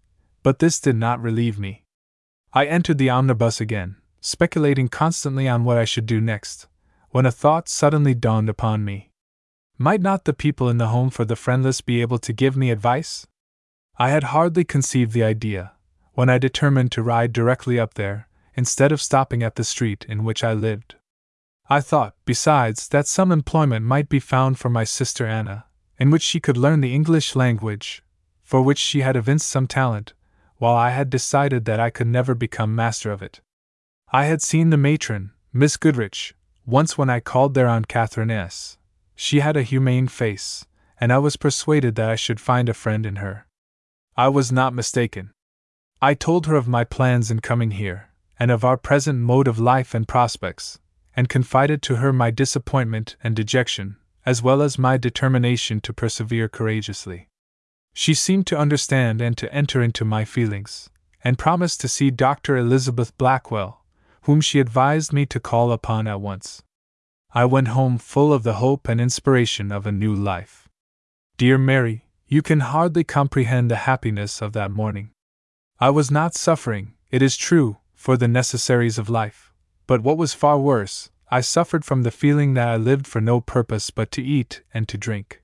But 0.43 0.59
this 0.59 0.79
did 0.79 0.95
not 0.95 1.21
relieve 1.21 1.59
me. 1.59 1.83
I 2.53 2.65
entered 2.65 2.97
the 2.97 3.09
omnibus 3.09 3.61
again, 3.61 3.97
speculating 4.19 4.87
constantly 4.87 5.47
on 5.47 5.63
what 5.63 5.77
I 5.77 5.85
should 5.85 6.05
do 6.05 6.19
next, 6.19 6.67
when 7.09 7.25
a 7.25 7.31
thought 7.31 7.69
suddenly 7.69 8.13
dawned 8.13 8.49
upon 8.49 8.85
me. 8.85 9.11
Might 9.77 10.01
not 10.01 10.25
the 10.25 10.33
people 10.33 10.69
in 10.69 10.77
the 10.77 10.89
home 10.89 11.09
for 11.09 11.25
the 11.25 11.35
friendless 11.35 11.81
be 11.81 12.01
able 12.01 12.19
to 12.19 12.33
give 12.33 12.55
me 12.55 12.69
advice? 12.71 13.25
I 14.01 14.09
had 14.09 14.33
hardly 14.33 14.63
conceived 14.63 15.11
the 15.11 15.23
idea, 15.23 15.73
when 16.13 16.27
I 16.27 16.39
determined 16.39 16.91
to 16.93 17.03
ride 17.03 17.31
directly 17.31 17.79
up 17.79 17.93
there, 17.93 18.27
instead 18.55 18.91
of 18.91 18.99
stopping 18.99 19.43
at 19.43 19.57
the 19.57 19.63
street 19.63 20.07
in 20.09 20.23
which 20.23 20.43
I 20.43 20.53
lived. 20.53 20.95
I 21.69 21.81
thought, 21.81 22.15
besides, 22.25 22.87
that 22.87 23.05
some 23.05 23.31
employment 23.31 23.85
might 23.85 24.09
be 24.09 24.19
found 24.19 24.57
for 24.57 24.71
my 24.71 24.85
sister 24.85 25.27
Anna, 25.27 25.65
in 25.99 26.09
which 26.09 26.23
she 26.23 26.39
could 26.39 26.57
learn 26.57 26.81
the 26.81 26.95
English 26.95 27.35
language, 27.35 28.03
for 28.41 28.63
which 28.63 28.79
she 28.79 29.01
had 29.01 29.15
evinced 29.15 29.47
some 29.47 29.67
talent, 29.67 30.13
while 30.57 30.75
I 30.75 30.89
had 30.89 31.11
decided 31.11 31.65
that 31.65 31.79
I 31.79 31.91
could 31.91 32.07
never 32.07 32.33
become 32.33 32.73
master 32.73 33.11
of 33.11 33.21
it. 33.21 33.39
I 34.11 34.25
had 34.25 34.41
seen 34.41 34.71
the 34.71 34.77
matron, 34.77 35.29
Miss 35.53 35.77
Goodrich, 35.77 36.33
once 36.65 36.97
when 36.97 37.11
I 37.11 37.19
called 37.19 37.53
there 37.53 37.67
on 37.67 37.85
Catherine 37.85 38.31
S. 38.31 38.79
She 39.15 39.41
had 39.41 39.55
a 39.55 39.61
humane 39.61 40.07
face, 40.07 40.65
and 40.99 41.13
I 41.13 41.19
was 41.19 41.37
persuaded 41.37 41.93
that 41.97 42.09
I 42.09 42.15
should 42.15 42.39
find 42.39 42.67
a 42.67 42.73
friend 42.73 43.05
in 43.05 43.17
her. 43.17 43.45
I 44.17 44.27
was 44.27 44.51
not 44.51 44.73
mistaken. 44.73 45.31
I 46.01 46.13
told 46.13 46.45
her 46.47 46.55
of 46.55 46.67
my 46.67 46.83
plans 46.83 47.31
in 47.31 47.39
coming 47.39 47.71
here, 47.71 48.09
and 48.39 48.51
of 48.51 48.65
our 48.65 48.77
present 48.77 49.19
mode 49.19 49.47
of 49.47 49.59
life 49.59 49.93
and 49.93 50.07
prospects, 50.07 50.79
and 51.15 51.29
confided 51.29 51.81
to 51.83 51.97
her 51.97 52.11
my 52.11 52.31
disappointment 52.31 53.15
and 53.23 53.35
dejection, 53.35 53.97
as 54.25 54.41
well 54.41 54.61
as 54.61 54.77
my 54.77 54.97
determination 54.97 55.79
to 55.81 55.93
persevere 55.93 56.49
courageously. 56.49 57.27
She 57.93 58.13
seemed 58.13 58.47
to 58.47 58.57
understand 58.57 59.21
and 59.21 59.37
to 59.37 59.53
enter 59.53 59.81
into 59.81 60.05
my 60.05 60.25
feelings, 60.25 60.89
and 61.23 61.37
promised 61.37 61.81
to 61.81 61.87
see 61.87 62.09
Dr. 62.11 62.57
Elizabeth 62.57 63.17
Blackwell, 63.17 63.83
whom 64.23 64.41
she 64.41 64.59
advised 64.59 65.13
me 65.13 65.25
to 65.27 65.39
call 65.39 65.71
upon 65.71 66.07
at 66.07 66.21
once. 66.21 66.63
I 67.33 67.45
went 67.45 67.69
home 67.69 67.97
full 67.97 68.33
of 68.33 68.43
the 68.43 68.55
hope 68.55 68.87
and 68.87 68.99
inspiration 68.99 69.71
of 69.71 69.85
a 69.85 69.91
new 69.91 70.13
life. 70.13 70.67
Dear 71.37 71.57
Mary, 71.57 72.05
you 72.31 72.41
can 72.41 72.61
hardly 72.61 73.03
comprehend 73.03 73.69
the 73.69 73.75
happiness 73.75 74.41
of 74.41 74.53
that 74.53 74.71
morning. 74.71 75.11
I 75.81 75.89
was 75.89 76.09
not 76.09 76.33
suffering, 76.33 76.93
it 77.09 77.21
is 77.21 77.35
true, 77.35 77.79
for 77.93 78.15
the 78.15 78.29
necessaries 78.29 78.97
of 78.97 79.09
life, 79.09 79.51
but 79.85 80.01
what 80.01 80.17
was 80.17 80.33
far 80.33 80.57
worse, 80.57 81.09
I 81.29 81.41
suffered 81.41 81.83
from 81.83 82.03
the 82.03 82.09
feeling 82.09 82.53
that 82.53 82.69
I 82.69 82.77
lived 82.77 83.05
for 83.05 83.19
no 83.19 83.41
purpose 83.41 83.89
but 83.89 84.11
to 84.11 84.23
eat 84.23 84.63
and 84.73 84.87
to 84.87 84.97
drink. 84.97 85.41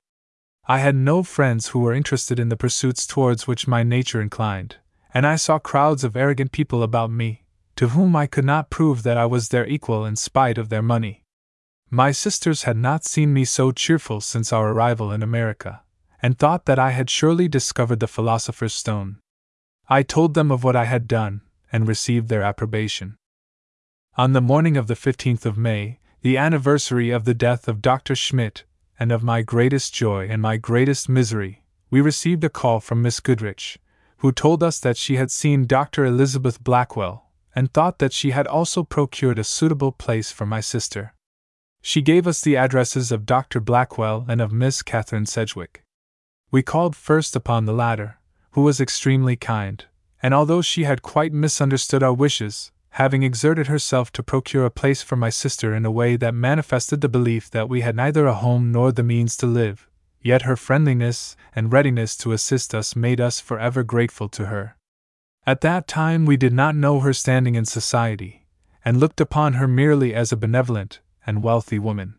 I 0.66 0.78
had 0.78 0.96
no 0.96 1.22
friends 1.22 1.68
who 1.68 1.80
were 1.80 1.92
interested 1.92 2.40
in 2.40 2.48
the 2.48 2.56
pursuits 2.56 3.06
towards 3.06 3.46
which 3.46 3.68
my 3.68 3.82
nature 3.82 4.22
inclined, 4.22 4.76
and 5.12 5.26
I 5.26 5.36
saw 5.36 5.58
crowds 5.58 6.04
of 6.04 6.16
arrogant 6.16 6.52
people 6.52 6.82
about 6.82 7.10
me, 7.10 7.44
to 7.76 7.88
whom 7.88 8.16
I 8.16 8.26
could 8.26 8.46
not 8.46 8.70
prove 8.70 9.02
that 9.02 9.18
I 9.18 9.26
was 9.26 9.50
their 9.50 9.66
equal 9.66 10.06
in 10.06 10.16
spite 10.16 10.56
of 10.56 10.70
their 10.70 10.80
money. 10.80 11.26
My 11.90 12.12
sisters 12.12 12.62
had 12.62 12.78
not 12.78 13.04
seen 13.04 13.34
me 13.34 13.44
so 13.44 13.72
cheerful 13.72 14.22
since 14.22 14.54
our 14.54 14.70
arrival 14.72 15.12
in 15.12 15.22
America, 15.22 15.82
and 16.22 16.38
thought 16.38 16.66
that 16.66 16.78
I 16.78 16.90
had 16.90 17.10
surely 17.10 17.48
discovered 17.48 18.00
the 18.00 18.06
philosopher's 18.06 18.74
stone. 18.74 19.18
I 19.88 20.02
told 20.02 20.34
them 20.34 20.50
of 20.50 20.64
what 20.64 20.76
I 20.76 20.84
had 20.84 21.08
done, 21.08 21.42
and 21.72 21.86
received 21.86 22.28
their 22.28 22.42
approbation. 22.42 23.16
On 24.16 24.32
the 24.32 24.40
morning 24.40 24.76
of 24.76 24.86
the 24.86 24.94
15th 24.94 25.46
of 25.46 25.56
May, 25.56 26.00
the 26.22 26.36
anniversary 26.36 27.10
of 27.10 27.24
the 27.24 27.34
death 27.34 27.68
of 27.68 27.80
Dr. 27.80 28.14
Schmidt, 28.14 28.64
and 28.98 29.12
of 29.12 29.22
my 29.22 29.42
greatest 29.42 29.94
joy 29.94 30.26
and 30.28 30.42
my 30.42 30.56
greatest 30.56 31.08
misery, 31.08 31.62
we 31.90 32.00
received 32.00 32.42
a 32.42 32.50
call 32.50 32.80
from 32.80 33.00
Miss 33.00 33.20
Goodrich, 33.20 33.78
who 34.18 34.32
told 34.32 34.62
us 34.62 34.80
that 34.80 34.96
she 34.96 35.16
had 35.16 35.30
seen 35.30 35.66
Dr. 35.66 36.04
Elizabeth 36.04 36.62
Blackwell, 36.62 37.30
and 37.54 37.72
thought 37.72 37.98
that 37.98 38.12
she 38.12 38.32
had 38.32 38.46
also 38.46 38.82
procured 38.82 39.38
a 39.38 39.44
suitable 39.44 39.92
place 39.92 40.32
for 40.32 40.44
my 40.44 40.60
sister. 40.60 41.14
She 41.80 42.02
gave 42.02 42.26
us 42.26 42.40
the 42.40 42.56
addresses 42.56 43.12
of 43.12 43.24
Dr. 43.24 43.60
Blackwell 43.60 44.26
and 44.28 44.40
of 44.40 44.52
Miss 44.52 44.82
Catherine 44.82 45.26
Sedgwick. 45.26 45.84
We 46.50 46.62
called 46.62 46.96
first 46.96 47.36
upon 47.36 47.66
the 47.66 47.74
latter, 47.74 48.18
who 48.52 48.62
was 48.62 48.80
extremely 48.80 49.36
kind, 49.36 49.84
and 50.22 50.32
although 50.32 50.62
she 50.62 50.84
had 50.84 51.02
quite 51.02 51.32
misunderstood 51.32 52.02
our 52.02 52.12
wishes, 52.12 52.72
having 52.90 53.22
exerted 53.22 53.66
herself 53.66 54.10
to 54.12 54.22
procure 54.22 54.64
a 54.64 54.70
place 54.70 55.02
for 55.02 55.16
my 55.16 55.30
sister 55.30 55.74
in 55.74 55.84
a 55.84 55.90
way 55.90 56.16
that 56.16 56.34
manifested 56.34 57.00
the 57.00 57.08
belief 57.08 57.50
that 57.50 57.68
we 57.68 57.82
had 57.82 57.94
neither 57.94 58.26
a 58.26 58.34
home 58.34 58.72
nor 58.72 58.90
the 58.92 59.02
means 59.02 59.36
to 59.36 59.46
live, 59.46 59.88
yet 60.22 60.42
her 60.42 60.56
friendliness 60.56 61.36
and 61.54 61.72
readiness 61.72 62.16
to 62.16 62.32
assist 62.32 62.74
us 62.74 62.96
made 62.96 63.20
us 63.20 63.40
forever 63.40 63.82
grateful 63.82 64.28
to 64.28 64.46
her. 64.46 64.76
At 65.46 65.60
that 65.60 65.86
time 65.86 66.24
we 66.24 66.36
did 66.36 66.52
not 66.52 66.74
know 66.74 67.00
her 67.00 67.12
standing 67.12 67.54
in 67.54 67.66
society, 67.66 68.46
and 68.84 68.98
looked 68.98 69.20
upon 69.20 69.54
her 69.54 69.68
merely 69.68 70.14
as 70.14 70.32
a 70.32 70.36
benevolent 70.36 71.00
and 71.26 71.42
wealthy 71.42 71.78
woman. 71.78 72.16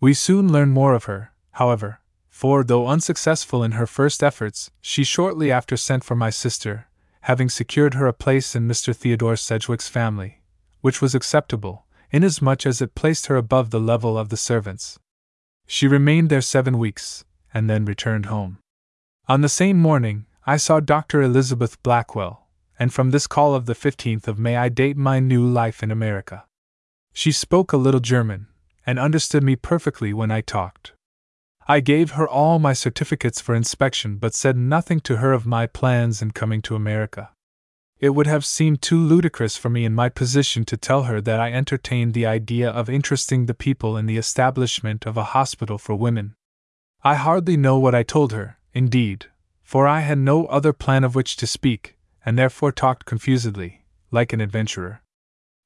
We 0.00 0.12
soon 0.12 0.52
learned 0.52 0.72
more 0.72 0.94
of 0.94 1.04
her, 1.04 1.32
however, 1.52 2.00
for 2.34 2.64
though 2.64 2.88
unsuccessful 2.88 3.62
in 3.62 3.70
her 3.72 3.86
first 3.86 4.20
efforts, 4.20 4.68
she 4.80 5.04
shortly 5.04 5.52
after 5.52 5.76
sent 5.76 6.02
for 6.02 6.16
my 6.16 6.30
sister, 6.30 6.88
having 7.20 7.48
secured 7.48 7.94
her 7.94 8.08
a 8.08 8.12
place 8.12 8.56
in 8.56 8.66
Mr. 8.66 8.94
Theodore 8.94 9.36
Sedgwick's 9.36 9.88
family, 9.88 10.42
which 10.80 11.00
was 11.00 11.14
acceptable, 11.14 11.86
inasmuch 12.10 12.66
as 12.66 12.82
it 12.82 12.96
placed 12.96 13.26
her 13.26 13.36
above 13.36 13.70
the 13.70 13.78
level 13.78 14.18
of 14.18 14.30
the 14.30 14.36
servants. 14.36 14.98
She 15.68 15.86
remained 15.86 16.28
there 16.28 16.40
seven 16.40 16.76
weeks, 16.76 17.24
and 17.54 17.70
then 17.70 17.84
returned 17.84 18.26
home. 18.26 18.58
On 19.28 19.40
the 19.40 19.48
same 19.48 19.78
morning, 19.78 20.26
I 20.44 20.56
saw 20.56 20.80
Dr. 20.80 21.22
Elizabeth 21.22 21.80
Blackwell, 21.84 22.48
and 22.80 22.92
from 22.92 23.12
this 23.12 23.28
call 23.28 23.54
of 23.54 23.66
the 23.66 23.76
15th 23.76 24.26
of 24.26 24.40
May 24.40 24.56
I 24.56 24.68
date 24.70 24.96
my 24.96 25.20
new 25.20 25.46
life 25.46 25.84
in 25.84 25.92
America. 25.92 26.44
She 27.12 27.30
spoke 27.30 27.72
a 27.72 27.76
little 27.76 28.00
German, 28.00 28.48
and 28.84 28.98
understood 28.98 29.44
me 29.44 29.54
perfectly 29.54 30.12
when 30.12 30.32
I 30.32 30.40
talked. 30.40 30.93
I 31.66 31.80
gave 31.80 32.12
her 32.12 32.28
all 32.28 32.58
my 32.58 32.74
certificates 32.74 33.40
for 33.40 33.54
inspection 33.54 34.16
but 34.16 34.34
said 34.34 34.56
nothing 34.56 35.00
to 35.00 35.16
her 35.16 35.32
of 35.32 35.46
my 35.46 35.66
plans 35.66 36.20
in 36.20 36.32
coming 36.32 36.60
to 36.62 36.76
America. 36.76 37.30
It 37.98 38.10
would 38.10 38.26
have 38.26 38.44
seemed 38.44 38.82
too 38.82 38.98
ludicrous 38.98 39.56
for 39.56 39.70
me 39.70 39.86
in 39.86 39.94
my 39.94 40.10
position 40.10 40.64
to 40.66 40.76
tell 40.76 41.04
her 41.04 41.22
that 41.22 41.40
I 41.40 41.52
entertained 41.52 42.12
the 42.12 42.26
idea 42.26 42.68
of 42.68 42.90
interesting 42.90 43.46
the 43.46 43.54
people 43.54 43.96
in 43.96 44.04
the 44.04 44.18
establishment 44.18 45.06
of 45.06 45.16
a 45.16 45.30
hospital 45.32 45.78
for 45.78 45.94
women. 45.94 46.34
I 47.02 47.14
hardly 47.14 47.56
know 47.56 47.78
what 47.78 47.94
I 47.94 48.02
told 48.02 48.32
her, 48.32 48.58
indeed, 48.74 49.26
for 49.62 49.86
I 49.86 50.00
had 50.00 50.18
no 50.18 50.44
other 50.46 50.74
plan 50.74 51.02
of 51.02 51.14
which 51.14 51.36
to 51.36 51.46
speak, 51.46 51.96
and 52.26 52.38
therefore 52.38 52.72
talked 52.72 53.06
confusedly, 53.06 53.86
like 54.10 54.34
an 54.34 54.40
adventurer. 54.42 55.00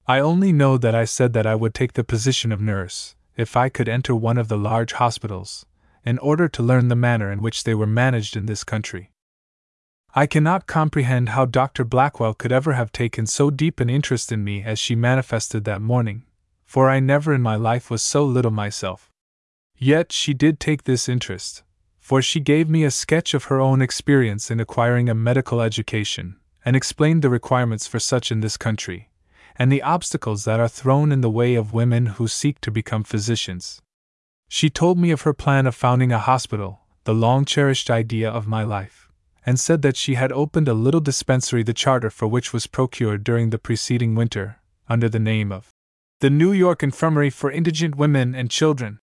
I 0.07 0.21
only 0.21 0.53
know 0.53 0.79
that 0.79 0.95
I 0.95 1.05
said 1.07 1.33
that 1.33 1.47
I 1.47 1.57
would 1.57 1.75
take 1.75 1.95
the 1.95 2.05
position 2.05 2.53
of 2.53 2.61
nurse, 2.61 3.17
if 3.37 3.57
I 3.57 3.69
could 3.69 3.89
enter 3.89 4.15
one 4.15 4.39
of 4.39 4.49
the 4.49 4.59
large 4.59 4.93
hospitals, 4.93 5.67
in 6.09 6.19
order 6.21 6.49
to 6.49 6.63
learn 6.63 6.89
the 6.89 6.97
manner 6.97 7.31
in 7.31 7.43
which 7.43 7.65
they 7.65 7.75
were 7.75 7.87
managed 7.87 8.35
in 8.35 8.47
this 8.47 8.65
country. 8.65 9.13
I 10.15 10.25
cannot 10.27 10.67
comprehend 10.67 11.29
how 11.29 11.45
Dr. 11.45 11.85
Blackwell 11.85 12.33
could 12.33 12.51
ever 12.51 12.73
have 12.73 12.91
taken 12.93 13.27
so 13.27 13.51
deep 13.51 13.79
an 13.79 13.91
interest 13.91 14.33
in 14.33 14.43
me 14.43 14.63
as 14.63 14.79
she 14.79 14.95
manifested 14.95 15.65
that 15.65 15.83
morning, 15.83 16.25
for 16.65 16.89
I 16.89 16.99
never 16.99 17.35
in 17.35 17.43
my 17.43 17.57
life 17.57 17.91
was 17.91 18.03
so 18.03 18.25
little 18.25 18.51
myself. 18.51 19.11
Yet 19.77 20.11
she 20.11 20.33
did 20.33 20.59
take 20.59 20.85
this 20.85 21.11
interest, 21.11 21.63
for 22.01 22.23
she 22.23 22.41
gave 22.41 22.71
me 22.71 22.85
a 22.85 22.91
sketch 22.91 23.35
of 23.35 23.45
her 23.45 23.61
own 23.61 23.83
experience 23.83 24.51
in 24.51 24.61
acquiring 24.61 25.11
a 25.11 25.15
medical 25.15 25.61
education, 25.61 26.37
and 26.65 26.75
explained 26.75 27.21
the 27.21 27.29
requirements 27.29 27.87
for 27.87 28.01
such 28.01 28.33
in 28.33 28.41
this 28.41 28.57
country, 28.57 29.11
and 29.57 29.71
the 29.71 29.83
obstacles 29.83 30.47
that 30.47 30.59
are 30.59 30.69
thrown 30.69 31.13
in 31.13 31.21
the 31.21 31.31
way 31.31 31.55
of 31.55 31.75
women 31.75 32.07
who 32.17 32.27
seek 32.27 32.63
to 32.63 32.71
become 32.71 33.05
physicians. 33.05 33.83
She 34.49 34.71
told 34.71 34.99
me 34.99 35.11
of 35.11 35.23
her 35.23 35.35
plan 35.35 35.67
of 35.67 35.75
founding 35.75 36.11
a 36.11 36.19
hospital, 36.19 36.81
the 37.05 37.15
long 37.15 37.45
cherished 37.45 37.91
idea 37.91 38.31
of 38.31 38.47
my 38.47 38.65
life, 38.65 39.11
and 39.45 39.61
said 39.61 39.83
that 39.83 39.97
she 39.97 40.15
had 40.15 40.33
opened 40.33 40.69
a 40.69 40.75
little 40.75 41.01
dispensary, 41.01 41.63
the 41.63 41.75
charter 41.75 42.11
for 42.11 42.27
which 42.27 42.53
was 42.53 42.67
procured 42.67 43.25
during 43.25 43.51
the 43.51 43.59
preceding 43.59 44.15
winter, 44.15 44.57
under 44.89 45.09
the 45.09 45.19
name 45.19 45.53
of 45.53 45.69
the 46.21 46.31
New 46.31 46.51
York 46.51 46.83
Infirmary 46.83 47.31
for 47.31 47.51
Indigent 47.51 47.95
Women 47.95 48.35
and 48.35 48.51
Children, 48.51 48.99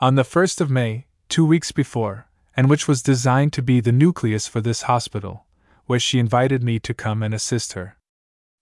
on 0.00 0.16
the 0.16 0.22
1st 0.22 0.60
of 0.60 0.70
May, 0.70 1.06
two 1.28 1.46
weeks 1.46 1.72
before, 1.72 2.26
and 2.56 2.68
which 2.68 2.86
was 2.86 3.02
designed 3.02 3.52
to 3.54 3.62
be 3.62 3.80
the 3.80 3.92
nucleus 3.92 4.46
for 4.46 4.60
this 4.60 4.82
hospital, 4.82 5.46
where 5.86 6.00
she 6.00 6.18
invited 6.18 6.62
me 6.62 6.78
to 6.80 6.92
come 6.92 7.22
and 7.22 7.32
assist 7.32 7.72
her. 7.72 7.96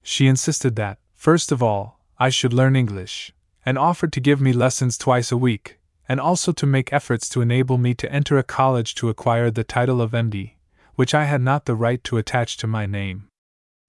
She 0.03 0.29
insisted 0.29 0.77
that, 0.77 0.99
first 1.15 1.51
of 1.51 1.63
all, 1.63 1.99
I 2.19 2.29
should 2.29 2.53
learn 2.53 2.77
English, 2.77 3.33
and 3.65 3.77
offered 3.77 4.13
to 4.13 4.21
give 4.21 4.41
me 4.41 4.53
lessons 4.53 4.97
twice 4.97 5.33
a 5.33 5.37
week, 5.37 5.81
and 6.09 6.20
also 6.20 6.52
to 6.52 6.67
make 6.67 6.93
efforts 6.93 7.28
to 7.28 7.41
enable 7.41 7.78
me 7.78 7.94
to 7.94 8.10
enter 8.12 8.39
a 8.39 8.43
college 8.43 8.94
to 8.97 9.09
acquire 9.09 9.51
the 9.51 9.65
title 9.65 10.01
of 10.01 10.12
MD, 10.12 10.52
which 10.94 11.15
I 11.15 11.25
had 11.25 11.41
not 11.41 11.65
the 11.65 11.75
right 11.75 12.02
to 12.05 12.17
attach 12.17 12.57
to 12.59 12.67
my 12.67 12.86
name. 12.86 13.28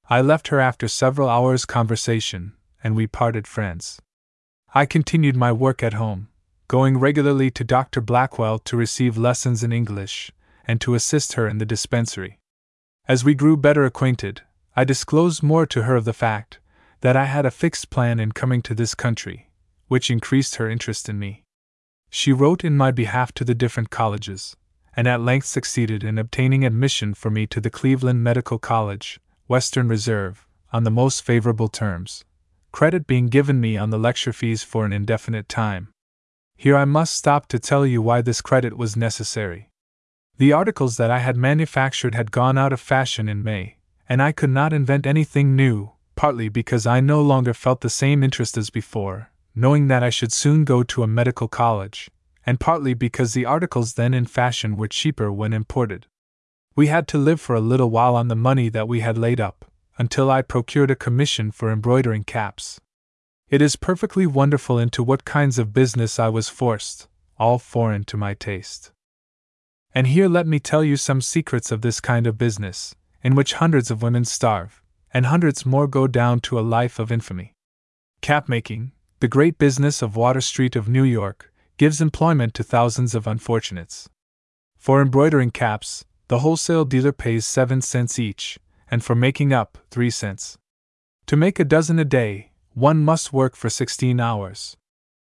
I 0.10 0.22
left 0.22 0.48
her 0.48 0.60
after 0.60 0.88
several 0.88 1.30
hours' 1.30 1.66
conversation, 1.66 2.54
and 2.84 2.96
we 2.96 3.08
parted 3.08 3.48
friends. 3.48 4.02
I 4.74 4.86
continued 4.86 5.36
my 5.36 5.52
work 5.52 5.84
at 5.84 5.94
home, 5.94 6.30
going 6.68 6.98
regularly 6.98 7.52
to 7.52 7.64
Dr. 7.64 8.02
Blackwell 8.02 8.60
to 8.60 8.78
receive 8.78 9.18
lessons 9.18 9.64
in 9.64 9.72
English, 9.72 10.32
and 10.68 10.82
to 10.82 10.96
assist 10.96 11.34
her 11.34 11.48
in 11.48 11.58
the 11.58 11.66
dispensary. 11.66 12.40
As 13.08 13.24
we 13.24 13.34
grew 13.34 13.56
better 13.56 13.86
acquainted, 13.86 14.42
I 14.76 14.84
disclosed 14.84 15.42
more 15.42 15.66
to 15.66 15.84
her 15.84 15.96
of 15.96 16.06
the 16.06 16.14
fact 16.14 16.60
that 17.02 17.16
I 17.16 17.26
had 17.26 17.46
a 17.46 17.52
fixed 17.52 17.90
plan 17.90 18.20
in 18.20 18.32
coming 18.32 18.62
to 18.64 18.76
this 18.76 18.96
country, 18.96 19.50
which 19.88 20.12
increased 20.12 20.56
her 20.56 20.70
interest 20.70 21.08
in 21.08 21.18
me. 21.18 21.44
She 22.10 22.32
wrote 22.32 22.64
in 22.64 22.78
my 22.78 22.92
behalf 22.92 23.32
to 23.34 23.44
the 23.44 23.56
different 23.56 23.90
colleges, 23.90 24.56
and 24.96 25.08
at 25.08 25.22
length 25.22 25.46
succeeded 25.46 26.04
in 26.04 26.18
obtaining 26.18 26.66
admission 26.66 27.14
for 27.14 27.30
me 27.30 27.46
to 27.48 27.62
the 27.62 27.70
Cleveland 27.70 28.24
Medical 28.24 28.58
College, 28.58 29.20
Western 29.48 29.88
Reserve, 29.88 30.48
on 30.74 30.84
the 30.84 30.92
most 30.92 31.24
favorable 31.24 31.68
terms, 31.68 32.26
credit 32.72 33.08
being 33.08 33.28
given 33.28 33.62
me 33.62 33.78
on 33.78 33.90
the 33.90 34.00
lecture 34.00 34.34
fees 34.34 34.64
for 34.64 34.86
an 34.86 34.94
indefinite 34.94 35.48
time. 35.48 35.90
Here 36.56 36.76
I 36.76 36.86
must 36.86 37.14
stop 37.14 37.48
to 37.48 37.60
tell 37.60 37.86
you 37.86 38.02
why 38.02 38.22
this 38.22 38.42
credit 38.42 38.78
was 38.78 38.98
necessary. 38.98 39.70
The 40.38 40.54
articles 40.54 40.98
that 40.98 41.12
I 41.12 41.20
had 41.20 41.38
manufactured 41.38 42.16
had 42.16 42.32
gone 42.32 42.58
out 42.58 42.74
of 42.74 42.80
fashion 42.80 43.30
in 43.30 43.44
May, 43.44 43.78
and 44.10 44.22
I 44.22 44.32
could 44.32 44.50
not 44.50 44.74
invent 44.74 45.06
anything 45.06 45.56
new, 45.56 45.92
partly 46.16 46.50
because 46.50 46.88
I 46.88 47.00
no 47.00 47.22
longer 47.22 47.54
felt 47.54 47.82
the 47.82 47.90
same 47.90 48.24
interest 48.24 48.58
as 48.58 48.70
before, 48.70 49.32
knowing 49.58 49.88
that 49.88 50.04
I 50.04 50.12
should 50.12 50.32
soon 50.32 50.66
go 50.66 50.84
to 50.84 51.02
a 51.02 51.08
medical 51.08 51.48
college, 51.48 52.12
and 52.46 52.60
partly 52.60 52.94
because 52.94 53.34
the 53.34 53.46
articles 53.46 53.96
then 53.96 54.14
in 54.14 54.28
fashion 54.28 54.78
were 54.78 54.88
cheaper 54.88 55.32
when 55.32 55.52
imported. 55.52 56.06
We 56.76 56.88
had 56.88 57.08
to 57.08 57.18
live 57.18 57.42
for 57.42 57.56
a 57.56 57.60
little 57.60 57.90
while 57.90 58.16
on 58.16 58.28
the 58.28 58.36
money 58.36 58.70
that 58.70 58.88
we 58.88 59.00
had 59.00 59.18
laid 59.18 59.42
up, 59.42 59.66
until 59.98 60.30
I 60.30 60.44
procured 60.44 60.92
a 60.92 60.96
commission 60.96 61.50
for 61.50 61.72
embroidering 61.72 62.24
caps. 62.24 62.80
It 63.50 63.60
is 63.60 63.76
perfectly 63.76 64.28
wonderful 64.28 64.78
into 64.78 65.02
what 65.02 65.26
kinds 65.26 65.58
of 65.58 65.74
business 65.74 66.20
I 66.20 66.30
was 66.30 66.50
forced, 66.50 67.08
all 67.40 67.58
foreign 67.58 68.04
to 68.06 68.18
my 68.18 68.36
taste. 68.36 68.92
And 69.96 70.06
here 70.06 70.30
let 70.30 70.46
me 70.46 70.60
tell 70.60 70.84
you 70.84 70.98
some 70.98 71.20
secrets 71.20 71.72
of 71.72 71.82
this 71.82 72.00
kind 72.00 72.28
of 72.28 72.38
business, 72.38 72.94
in 73.24 73.34
which 73.34 73.54
hundreds 73.54 73.90
of 73.90 74.04
women 74.04 74.24
starve, 74.24 74.84
and 75.12 75.26
hundreds 75.26 75.66
more 75.66 75.88
go 75.88 76.06
down 76.06 76.42
to 76.42 76.60
a 76.60 76.62
life 76.62 77.00
of 77.00 77.12
infamy. 77.12 77.54
Cap 78.22 78.48
making, 78.48 78.92
the 79.20 79.28
great 79.28 79.58
business 79.58 80.04
of 80.04 80.16
Water 80.16 80.42
Street 80.42 80.76
of 80.76 80.88
New 80.88 81.04
York, 81.04 81.52
gives 81.78 82.02
employment 82.02 82.54
to 82.54 82.64
thousands 82.64 83.16
of 83.16 83.26
unfortunates. 83.26 84.10
For 84.78 85.02
embroidering 85.02 85.52
caps, 85.52 86.06
the 86.28 86.40
wholesale 86.40 86.86
dealer 86.86 87.12
pays 87.12 87.46
7 87.46 87.82
cents 87.82 88.20
each, 88.20 88.60
and 88.92 89.04
for 89.04 89.16
making 89.16 89.54
up, 89.54 89.80
3 89.90 90.10
cents. 90.12 90.58
To 91.26 91.36
make 91.36 91.60
a 91.60 91.66
dozen 91.66 91.98
a 91.98 92.06
day, 92.06 92.52
one 92.74 93.04
must 93.04 93.34
work 93.34 93.56
for 93.56 93.70
16 93.70 94.20
hours. 94.20 94.78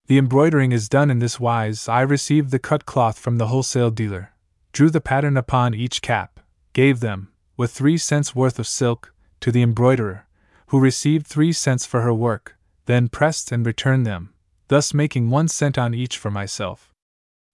The 0.07 0.17
embroidering 0.17 0.73
is 0.73 0.89
done 0.89 1.09
in 1.09 1.19
this 1.19 1.39
wise 1.39 1.87
I 1.87 2.01
received 2.01 2.51
the 2.51 2.59
cut 2.59 2.85
cloth 2.85 3.17
from 3.17 3.37
the 3.37 3.47
wholesale 3.47 3.91
dealer, 3.91 4.33
drew 4.73 4.89
the 4.89 4.99
pattern 5.01 5.37
upon 5.37 5.73
each 5.73 6.01
cap, 6.01 6.41
gave 6.73 6.99
them, 6.99 7.31
with 7.55 7.71
3 7.71 7.97
cents 7.97 8.35
worth 8.35 8.59
of 8.59 8.67
silk, 8.67 9.13
to 9.39 9.53
the 9.53 9.61
embroiderer, 9.61 10.27
who 10.67 10.79
received 10.79 11.27
3 11.27 11.53
cents 11.53 11.85
for 11.85 12.01
her 12.01 12.13
work, 12.13 12.57
then 12.89 13.07
pressed 13.07 13.51
and 13.51 13.67
returned 13.67 14.03
them, 14.03 14.33
thus 14.67 14.95
making 14.95 15.29
one 15.29 15.47
cent 15.47 15.77
on 15.77 15.93
each 15.93 16.17
for 16.17 16.31
myself. 16.31 16.91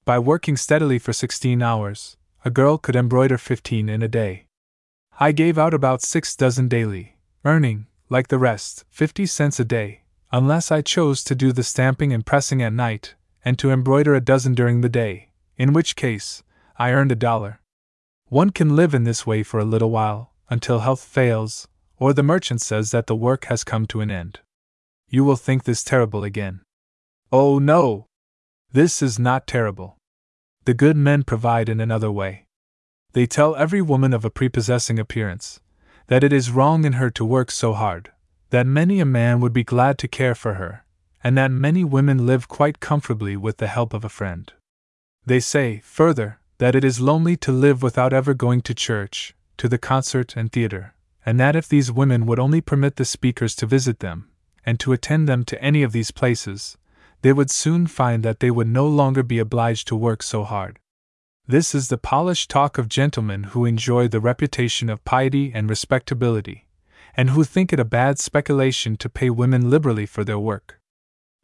By 0.05 0.17
working 0.17 0.55
steadily 0.55 0.97
for 0.97 1.11
16 1.11 1.61
hours, 1.61 2.15
a 2.45 2.49
girl 2.49 2.77
could 2.77 2.95
embroider 2.95 3.38
15 3.38 3.89
in 3.89 4.01
a 4.01 4.07
day. 4.07 4.45
I 5.19 5.33
gave 5.33 5.57
out 5.57 5.73
about 5.73 6.01
six 6.01 6.38
dozen 6.38 6.69
daily, 6.69 7.17
earning, 7.43 7.88
like 8.07 8.30
the 8.30 8.38
rest, 8.38 8.85
50 8.91 9.25
cents 9.25 9.59
a 9.59 9.65
day, 9.65 10.03
unless 10.31 10.72
I 10.72 10.81
chose 10.81 11.22
to 11.25 11.35
do 11.35 11.51
the 11.51 11.64
stamping 11.64 12.14
and 12.14 12.25
pressing 12.25 12.61
at 12.61 12.72
night, 12.72 13.15
and 13.43 13.59
to 13.59 13.72
embroider 13.72 14.15
a 14.15 14.22
dozen 14.22 14.53
during 14.53 14.80
the 14.80 14.88
day, 15.03 15.31
in 15.57 15.73
which 15.73 15.97
case, 15.97 16.43
I 16.80 16.93
earned 16.93 17.11
a 17.11 17.15
dollar. 17.30 17.59
One 18.30 18.51
can 18.51 18.77
live 18.77 18.93
in 18.93 19.03
this 19.03 19.27
way 19.27 19.43
for 19.43 19.59
a 19.59 19.65
little 19.65 19.91
while, 19.91 20.31
until 20.49 20.80
health 20.80 21.03
fails, 21.03 21.67
or 21.97 22.14
the 22.14 22.23
merchant 22.23 22.61
says 22.61 22.91
that 22.91 23.07
the 23.07 23.17
work 23.17 23.45
has 23.45 23.65
come 23.65 23.85
to 23.88 23.99
an 23.99 24.09
end. 24.09 24.39
You 25.09 25.24
will 25.24 25.35
think 25.35 25.64
this 25.64 25.84
terrible 25.84 26.24
again. 26.24 26.61
Oh, 27.32 27.59
no! 27.59 28.08
This 28.72 29.01
is 29.01 29.19
not 29.19 29.48
terrible. 29.48 29.98
The 30.66 30.74
good 30.74 30.98
men 30.98 31.24
provide 31.24 31.69
in 31.69 31.80
another 31.80 32.11
way. 32.11 32.48
They 33.14 33.25
tell 33.25 33.56
every 33.56 33.82
woman 33.82 34.14
of 34.14 34.25
a 34.25 34.30
prepossessing 34.30 35.00
appearance 35.00 35.59
that 36.08 36.24
it 36.24 36.34
is 36.34 36.51
wrong 36.51 36.85
in 36.85 36.93
her 36.93 37.09
to 37.11 37.25
work 37.25 37.50
so 37.50 37.74
hard, 37.74 38.11
that 38.50 38.67
many 38.67 39.00
a 39.00 39.06
man 39.06 39.40
would 39.40 39.53
be 39.53 39.64
glad 39.64 39.98
to 40.00 40.08
care 40.08 40.35
for 40.35 40.56
her, 40.56 40.85
and 41.24 41.38
that 41.38 41.51
many 41.51 41.84
women 41.84 42.25
live 42.25 42.48
quite 42.48 42.80
comfortably 42.80 43.35
with 43.35 43.58
the 43.58 43.67
help 43.67 43.93
of 43.93 44.03
a 44.03 44.09
friend. 44.09 44.53
They 45.25 45.40
say, 45.40 45.82
further, 45.84 46.40
that 46.58 46.75
it 46.75 46.84
is 46.84 47.00
lonely 47.00 47.35
to 47.38 47.51
live 47.51 47.82
without 47.82 48.14
ever 48.14 48.34
going 48.34 48.61
to 48.61 48.74
church, 48.75 49.34
to 49.58 49.67
the 49.67 49.77
concert 49.77 50.35
and 50.35 50.51
theater, 50.51 50.93
and 51.25 51.40
that 51.40 51.56
if 51.56 51.67
these 51.67 51.92
women 51.92 52.25
would 52.25 52.40
only 52.40 52.61
permit 52.61 52.98
the 52.98 53.06
speakers 53.06 53.56
to 53.56 53.66
visit 53.66 54.00
them, 54.00 54.30
and 54.65 54.79
to 54.79 54.93
attend 54.93 55.27
them 55.27 55.43
to 55.45 55.61
any 55.61 55.83
of 55.83 55.91
these 55.91 56.11
places, 56.11 56.77
they 57.21 57.31
would 57.33 57.51
soon 57.51 57.87
find 57.87 58.23
that 58.23 58.39
they 58.39 58.51
would 58.51 58.67
no 58.67 58.87
longer 58.87 59.23
be 59.23 59.39
obliged 59.39 59.87
to 59.87 59.95
work 59.95 60.23
so 60.23 60.43
hard. 60.43 60.79
This 61.47 61.75
is 61.75 61.89
the 61.89 61.97
polished 61.97 62.49
talk 62.49 62.77
of 62.77 62.89
gentlemen 62.89 63.43
who 63.45 63.65
enjoy 63.65 64.07
the 64.07 64.19
reputation 64.19 64.89
of 64.89 65.05
piety 65.05 65.51
and 65.53 65.69
respectability, 65.69 66.65
and 67.15 67.29
who 67.29 67.43
think 67.43 67.71
it 67.71 67.79
a 67.79 67.85
bad 67.85 68.17
speculation 68.17 68.97
to 68.97 69.09
pay 69.09 69.29
women 69.29 69.69
liberally 69.69 70.05
for 70.05 70.23
their 70.23 70.39
work. 70.39 70.79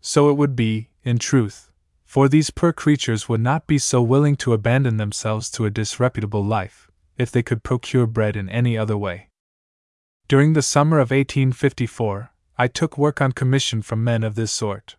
So 0.01 0.29
it 0.29 0.37
would 0.37 0.55
be, 0.55 0.89
in 1.03 1.19
truth, 1.19 1.69
for 2.03 2.27
these 2.27 2.49
poor 2.49 2.73
creatures 2.73 3.29
would 3.29 3.41
not 3.41 3.67
be 3.67 3.77
so 3.77 4.01
willing 4.01 4.35
to 4.37 4.53
abandon 4.53 4.97
themselves 4.97 5.49
to 5.51 5.65
a 5.65 5.69
disreputable 5.69 6.43
life, 6.43 6.89
if 7.17 7.31
they 7.31 7.43
could 7.43 7.63
procure 7.63 8.07
bread 8.07 8.35
in 8.35 8.49
any 8.49 8.77
other 8.77 8.97
way. 8.97 9.29
During 10.27 10.53
the 10.53 10.61
summer 10.61 10.97
of 10.97 11.11
1854, 11.11 12.31
I 12.57 12.67
took 12.67 12.97
work 12.97 13.21
on 13.21 13.31
commission 13.31 13.81
from 13.81 14.03
men 14.03 14.23
of 14.23 14.35
this 14.35 14.51
sort. 14.51 14.95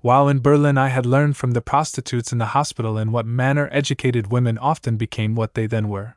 While 0.00 0.28
in 0.28 0.40
Berlin, 0.40 0.78
I 0.78 0.88
had 0.88 1.06
learned 1.06 1.36
from 1.36 1.52
the 1.52 1.60
prostitutes 1.60 2.32
in 2.32 2.38
the 2.38 2.54
hospital 2.56 2.96
in 2.98 3.10
what 3.10 3.26
manner 3.26 3.68
educated 3.72 4.30
women 4.30 4.56
often 4.58 4.96
became 4.96 5.34
what 5.34 5.54
they 5.54 5.66
then 5.66 5.88
were. 5.88 6.16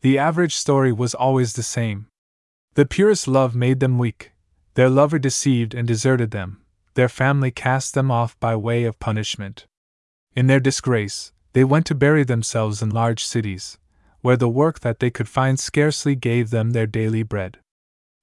The 0.00 0.18
average 0.18 0.54
story 0.54 0.92
was 0.92 1.14
always 1.14 1.52
the 1.52 1.62
same. 1.62 2.08
The 2.74 2.84
purest 2.84 3.28
love 3.28 3.54
made 3.54 3.78
them 3.80 3.98
weak, 3.98 4.32
their 4.74 4.90
lover 4.90 5.18
deceived 5.18 5.74
and 5.74 5.86
deserted 5.86 6.32
them, 6.32 6.60
their 6.94 7.08
family 7.08 7.52
cast 7.52 7.94
them 7.94 8.10
off 8.10 8.38
by 8.40 8.56
way 8.56 8.84
of 8.84 8.98
punishment. 8.98 9.66
In 10.34 10.48
their 10.48 10.60
disgrace, 10.60 11.32
they 11.52 11.62
went 11.62 11.86
to 11.86 11.94
bury 11.94 12.24
themselves 12.24 12.82
in 12.82 12.90
large 12.90 13.24
cities, 13.24 13.78
where 14.22 14.36
the 14.36 14.48
work 14.48 14.80
that 14.80 14.98
they 14.98 15.10
could 15.10 15.28
find 15.28 15.60
scarcely 15.60 16.16
gave 16.16 16.50
them 16.50 16.70
their 16.70 16.88
daily 16.88 17.22
bread. 17.22 17.58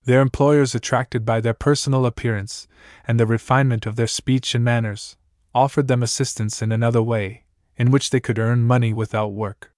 Their 0.06 0.22
employers, 0.22 0.74
attracted 0.74 1.26
by 1.26 1.42
their 1.42 1.54
personal 1.54 2.06
appearance 2.06 2.68
and 3.08 3.20
the 3.20 3.28
refinement 3.28 3.86
of 3.86 3.96
their 3.96 4.08
speech 4.08 4.56
and 4.56 4.64
manners, 4.64 5.16
offered 5.54 5.88
them 5.88 6.02
assistance 6.02 6.62
in 6.62 6.72
another 6.72 7.04
way, 7.04 7.44
in 7.78 7.92
which 7.92 8.10
they 8.10 8.20
could 8.20 8.40
earn 8.40 8.64
money 8.64 8.94
without 8.94 9.34
work. 9.34 9.72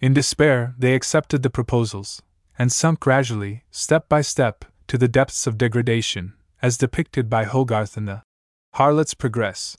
In 0.00 0.14
despair, 0.14 0.74
they 0.76 0.94
accepted 0.94 1.42
the 1.42 1.50
proposals, 1.50 2.22
and 2.58 2.72
sunk 2.72 2.98
gradually, 2.98 3.62
step 3.70 4.08
by 4.08 4.20
step, 4.20 4.64
to 4.88 4.98
the 4.98 5.08
depths 5.08 5.46
of 5.46 5.58
degradation, 5.58 6.34
as 6.60 6.76
depicted 6.76 7.30
by 7.30 7.44
Hogarth 7.44 7.96
in 7.96 8.06
the 8.06 8.22
Harlot's 8.74 9.14
Progress. 9.14 9.76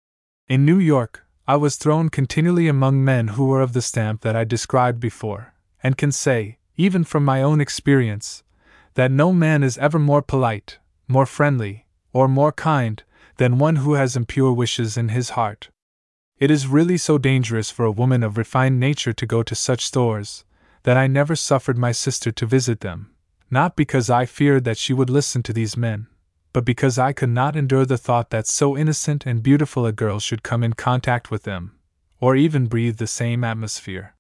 In 0.48 0.66
New 0.66 0.80
York, 0.80 1.26
I 1.46 1.58
was 1.58 1.76
thrown 1.76 2.10
continually 2.10 2.70
among 2.70 3.04
men 3.04 3.30
who 3.30 3.48
were 3.48 3.62
of 3.62 3.74
the 3.74 3.82
stamp 3.82 4.22
that 4.22 4.36
I 4.36 4.46
described 4.46 5.02
before, 5.02 5.54
and 5.82 5.98
can 5.98 6.12
say, 6.12 6.58
even 6.78 7.04
from 7.04 7.26
my 7.26 7.42
own 7.42 7.60
experience, 7.60 8.43
that 8.96 9.12
no 9.12 9.34
man 9.34 9.64
is 9.64 9.78
ever 9.78 10.00
more 10.00 10.22
polite, 10.22 10.80
more 11.08 11.26
friendly, 11.26 11.86
or 12.12 12.28
more 12.28 12.52
kind 12.52 13.04
than 13.38 13.58
one 13.58 13.78
who 13.78 13.94
has 13.94 14.16
impure 14.16 14.54
wishes 14.54 14.98
in 14.98 15.10
his 15.10 15.32
heart. 15.32 15.70
It 16.40 16.52
is 16.52 16.68
really 16.68 16.98
so 16.98 17.18
dangerous 17.18 17.72
for 17.72 17.86
a 17.86 17.92
woman 17.92 18.24
of 18.24 18.38
refined 18.38 18.80
nature 18.80 19.14
to 19.14 19.26
go 19.26 19.44
to 19.44 19.56
such 19.56 19.86
stores 19.86 20.44
that 20.84 20.98
I 20.98 21.08
never 21.08 21.36
suffered 21.36 21.78
my 21.78 21.92
sister 21.92 22.32
to 22.32 22.46
visit 22.46 22.82
them, 22.82 23.12
not 23.50 23.76
because 23.76 24.10
I 24.10 24.26
feared 24.26 24.64
that 24.66 24.78
she 24.78 24.94
would 24.94 25.10
listen 25.10 25.42
to 25.44 25.54
these 25.54 25.78
men, 25.78 26.08
but 26.52 26.66
because 26.66 27.00
I 27.00 27.14
could 27.14 27.30
not 27.30 27.56
endure 27.56 27.86
the 27.86 27.98
thought 27.98 28.30
that 28.30 28.48
so 28.48 28.78
innocent 28.78 29.26
and 29.26 29.42
beautiful 29.42 29.86
a 29.86 29.92
girl 29.92 30.20
should 30.20 30.44
come 30.44 30.64
in 30.64 30.74
contact 30.74 31.32
with 31.32 31.44
them, 31.44 31.74
or 32.20 32.36
even 32.36 32.68
breathe 32.68 32.98
the 32.98 33.08
same 33.08 33.44
atmosphere. 33.44 34.16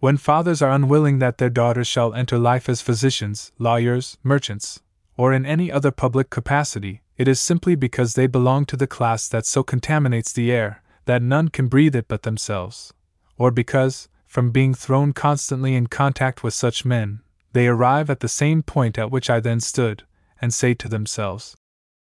When 0.00 0.16
fathers 0.16 0.62
are 0.62 0.70
unwilling 0.70 1.18
that 1.18 1.36
their 1.36 1.50
daughters 1.50 1.86
shall 1.86 2.14
enter 2.14 2.38
life 2.38 2.70
as 2.70 2.80
physicians, 2.80 3.52
lawyers, 3.58 4.16
merchants, 4.22 4.80
or 5.18 5.34
in 5.34 5.44
any 5.44 5.70
other 5.70 5.90
public 5.90 6.30
capacity, 6.30 7.02
it 7.18 7.28
is 7.28 7.38
simply 7.38 7.74
because 7.74 8.14
they 8.14 8.26
belong 8.26 8.64
to 8.66 8.78
the 8.78 8.86
class 8.86 9.28
that 9.28 9.44
so 9.44 9.62
contaminates 9.62 10.32
the 10.32 10.50
air 10.50 10.82
that 11.04 11.20
none 11.20 11.48
can 11.48 11.68
breathe 11.68 11.94
it 11.94 12.08
but 12.08 12.22
themselves, 12.22 12.94
or 13.36 13.50
because, 13.50 14.08
from 14.26 14.50
being 14.50 14.72
thrown 14.72 15.12
constantly 15.12 15.74
in 15.74 15.86
contact 15.86 16.42
with 16.42 16.54
such 16.54 16.86
men, 16.86 17.20
they 17.52 17.66
arrive 17.66 18.08
at 18.08 18.20
the 18.20 18.28
same 18.28 18.62
point 18.62 18.98
at 18.98 19.10
which 19.10 19.28
I 19.28 19.38
then 19.38 19.60
stood, 19.60 20.04
and 20.40 20.54
say 20.54 20.72
to 20.72 20.88
themselves, 20.88 21.56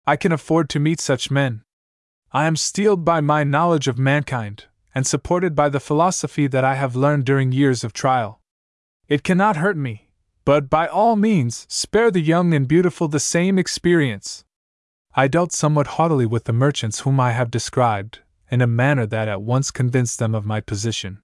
I 0.06 0.14
can 0.14 0.30
afford 0.30 0.68
to 0.70 0.78
meet 0.78 1.00
such 1.00 1.32
men. 1.32 1.62
I 2.30 2.46
am 2.46 2.54
steeled 2.54 3.04
by 3.04 3.20
my 3.20 3.42
knowledge 3.42 3.88
of 3.88 3.98
mankind, 3.98 4.66
and 4.98 5.06
supported 5.06 5.54
by 5.54 5.68
the 5.68 5.78
philosophy 5.78 6.48
that 6.48 6.64
I 6.64 6.74
have 6.74 6.96
learned 6.96 7.24
during 7.24 7.52
years 7.52 7.84
of 7.84 7.92
trial. 7.92 8.40
It 9.06 9.22
cannot 9.22 9.54
hurt 9.54 9.76
me, 9.76 10.08
but 10.44 10.68
by 10.68 10.88
all 10.88 11.14
means 11.14 11.66
spare 11.68 12.10
the 12.10 12.18
young 12.18 12.52
and 12.52 12.66
beautiful 12.66 13.06
the 13.06 13.20
same 13.20 13.60
experience. 13.60 14.44
I 15.14 15.28
dealt 15.28 15.52
somewhat 15.52 15.86
haughtily 15.98 16.26
with 16.26 16.46
the 16.46 16.52
merchants 16.52 17.02
whom 17.02 17.20
I 17.20 17.30
have 17.30 17.48
described, 17.48 18.18
in 18.50 18.60
a 18.60 18.66
manner 18.66 19.06
that 19.06 19.28
at 19.28 19.40
once 19.40 19.70
convinced 19.70 20.18
them 20.18 20.34
of 20.34 20.44
my 20.44 20.60
position. 20.60 21.22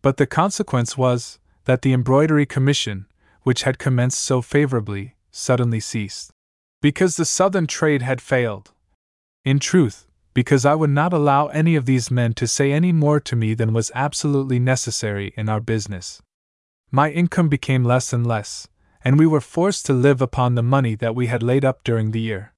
But 0.00 0.16
the 0.16 0.26
consequence 0.26 0.96
was 0.96 1.38
that 1.66 1.82
the 1.82 1.92
embroidery 1.92 2.46
commission, 2.46 3.04
which 3.42 3.64
had 3.64 3.78
commenced 3.78 4.22
so 4.22 4.40
favorably, 4.40 5.16
suddenly 5.30 5.80
ceased. 5.80 6.30
Because 6.80 7.16
the 7.16 7.26
southern 7.26 7.66
trade 7.66 8.00
had 8.00 8.22
failed. 8.22 8.72
In 9.44 9.58
truth, 9.58 10.06
because 10.34 10.64
I 10.64 10.74
would 10.74 10.90
not 10.90 11.12
allow 11.12 11.48
any 11.48 11.76
of 11.76 11.84
these 11.84 12.10
men 12.10 12.32
to 12.34 12.46
say 12.46 12.72
any 12.72 12.92
more 12.92 13.20
to 13.20 13.36
me 13.36 13.54
than 13.54 13.72
was 13.72 13.92
absolutely 13.94 14.58
necessary 14.58 15.32
in 15.36 15.48
our 15.48 15.60
business. 15.60 16.22
My 16.90 17.10
income 17.10 17.48
became 17.48 17.84
less 17.84 18.12
and 18.12 18.26
less, 18.26 18.68
and 19.04 19.18
we 19.18 19.26
were 19.26 19.40
forced 19.40 19.86
to 19.86 19.92
live 19.92 20.22
upon 20.22 20.54
the 20.54 20.62
money 20.62 20.94
that 20.96 21.14
we 21.14 21.26
had 21.26 21.42
laid 21.42 21.64
up 21.64 21.84
during 21.84 22.10
the 22.10 22.20
year. 22.20 22.52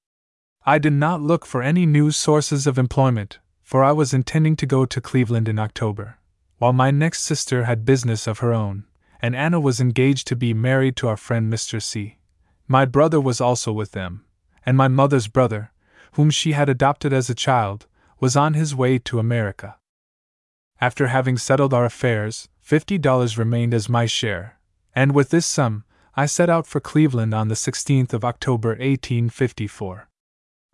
I 0.66 0.78
did 0.78 0.92
not 0.92 1.20
look 1.20 1.44
for 1.44 1.62
any 1.62 1.84
new 1.84 2.10
sources 2.10 2.66
of 2.66 2.78
employment, 2.78 3.38
for 3.62 3.84
I 3.84 3.92
was 3.92 4.14
intending 4.14 4.56
to 4.56 4.66
go 4.66 4.86
to 4.86 5.00
Cleveland 5.00 5.48
in 5.48 5.58
October, 5.58 6.18
while 6.58 6.72
my 6.72 6.90
next 6.90 7.20
sister 7.20 7.64
had 7.64 7.84
business 7.84 8.26
of 8.26 8.38
her 8.38 8.52
own, 8.52 8.84
and 9.20 9.34
Anna 9.34 9.60
was 9.60 9.80
engaged 9.80 10.26
to 10.28 10.36
be 10.36 10.54
married 10.54 10.96
to 10.96 11.08
our 11.08 11.16
friend 11.16 11.52
Mr. 11.52 11.82
C. 11.82 12.18
My 12.66 12.84
brother 12.84 13.20
was 13.20 13.40
also 13.40 13.72
with 13.72 13.92
them, 13.92 14.24
and 14.64 14.76
my 14.76 14.88
mother's 14.88 15.28
brother, 15.28 15.70
whom 16.14 16.30
she 16.30 16.52
had 16.52 16.68
adopted 16.68 17.12
as 17.12 17.28
a 17.28 17.34
child, 17.34 17.86
was 18.20 18.36
on 18.36 18.54
his 18.54 18.74
way 18.74 18.98
to 18.98 19.18
America. 19.18 19.76
After 20.80 21.08
having 21.08 21.36
settled 21.36 21.74
our 21.74 21.84
affairs, 21.84 22.48
fifty 22.60 22.98
dollars 22.98 23.38
remained 23.38 23.74
as 23.74 23.88
my 23.88 24.06
share, 24.06 24.58
and 24.94 25.14
with 25.14 25.30
this 25.30 25.46
sum, 25.46 25.84
I 26.16 26.26
set 26.26 26.48
out 26.48 26.66
for 26.66 26.80
Cleveland 26.80 27.34
on 27.34 27.48
the 27.48 27.56
16th 27.56 28.12
of 28.12 28.24
October 28.24 28.70
1854. 28.70 30.08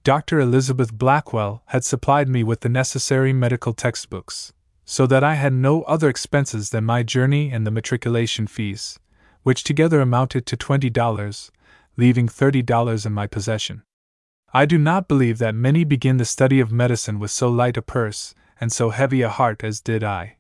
Dr. 0.05 0.41
Elizabeth 0.41 0.93
Blackwell 0.93 1.63
had 1.67 1.85
supplied 1.85 2.29
me 2.29 2.43
with 2.43 2.61
the 2.61 2.69
necessary 2.69 3.33
medical 3.33 3.73
textbooks, 3.73 4.53
so 4.85 5.07
that 5.07 5.25
I 5.25 5.35
had 5.35 5.55
no 5.55 5.83
other 5.83 6.11
expenses 6.11 6.71
than 6.71 6.85
my 6.85 7.03
journey 7.03 7.51
and 7.51 7.67
the 7.67 7.71
matriculation 7.71 8.47
fees, 8.47 8.99
which 9.43 9.65
together 9.65 10.01
amounted 10.01 10.45
to 10.47 10.57
twenty 10.57 10.91
dollars, 10.91 11.51
leaving 11.97 12.29
thirty 12.29 12.61
dollars 12.61 13.07
in 13.07 13.13
my 13.13 13.27
possession. 13.27 13.83
I 14.53 14.67
do 14.67 14.79
not 14.79 15.07
believe 15.07 15.39
that 15.39 15.55
many 15.55 15.85
begin 15.85 16.17
the 16.17 16.25
study 16.25 16.59
of 16.59 16.73
medicine 16.73 17.21
with 17.21 17.31
so 17.31 17.49
light 17.49 17.77
a 17.77 17.83
purse 17.83 18.35
and 18.61 18.73
so 18.73 18.91
heavy 18.91 19.23
a 19.23 19.29
heart 19.29 19.63
as 19.63 19.81
did 19.81 20.03
I. 20.03 20.39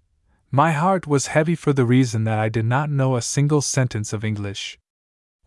My 0.50 0.72
heart 0.72 1.06
was 1.06 1.28
heavy 1.28 1.54
for 1.54 1.72
the 1.72 1.84
reason 1.84 2.24
that 2.24 2.38
I 2.38 2.48
did 2.48 2.64
not 2.64 2.90
know 2.90 3.14
a 3.14 3.22
single 3.22 3.62
sentence 3.62 4.12
of 4.12 4.24
English. 4.24 4.80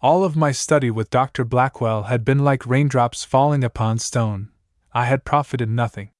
All 0.01 0.24
of 0.24 0.38
my 0.38 0.53
study 0.53 0.90
with 0.90 1.09
Dr. 1.09 1.43
Blackwell 1.43 2.03
had 2.03 2.24
been 2.24 2.40
like 2.40 2.66
raindrops 2.66 3.25
falling 3.25 3.66
upon 3.66 4.00
stone. 4.00 4.50
I 4.93 5.06
had 5.06 5.25
profited 5.25 5.69
nothing. 5.69 6.11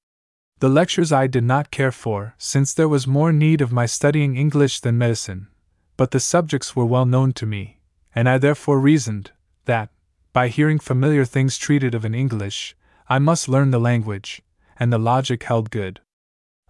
The 0.58 0.68
lectures 0.68 1.12
I 1.12 1.26
did 1.26 1.44
not 1.44 1.70
care 1.70 1.92
for, 1.92 2.34
since 2.36 2.74
there 2.74 2.88
was 2.88 3.06
more 3.06 3.32
need 3.32 3.62
of 3.62 3.72
my 3.72 3.86
studying 3.86 4.36
English 4.36 4.80
than 4.80 4.98
medicine, 4.98 5.48
but 5.96 6.10
the 6.10 6.20
subjects 6.20 6.76
were 6.76 6.84
well 6.84 7.06
known 7.06 7.32
to 7.34 7.46
me, 7.46 7.80
and 8.14 8.28
I 8.28 8.36
therefore 8.36 8.78
reasoned 8.78 9.32
that, 9.64 9.90
by 10.34 10.48
hearing 10.48 10.80
familiar 10.80 11.24
things 11.24 11.56
treated 11.56 11.94
of 11.94 12.04
in 12.04 12.12
English, 12.12 12.76
I 13.08 13.20
must 13.20 13.48
learn 13.48 13.70
the 13.70 13.78
language, 13.78 14.42
and 14.76 14.92
the 14.92 14.98
logic 14.98 15.44
held 15.44 15.70
good. 15.70 16.00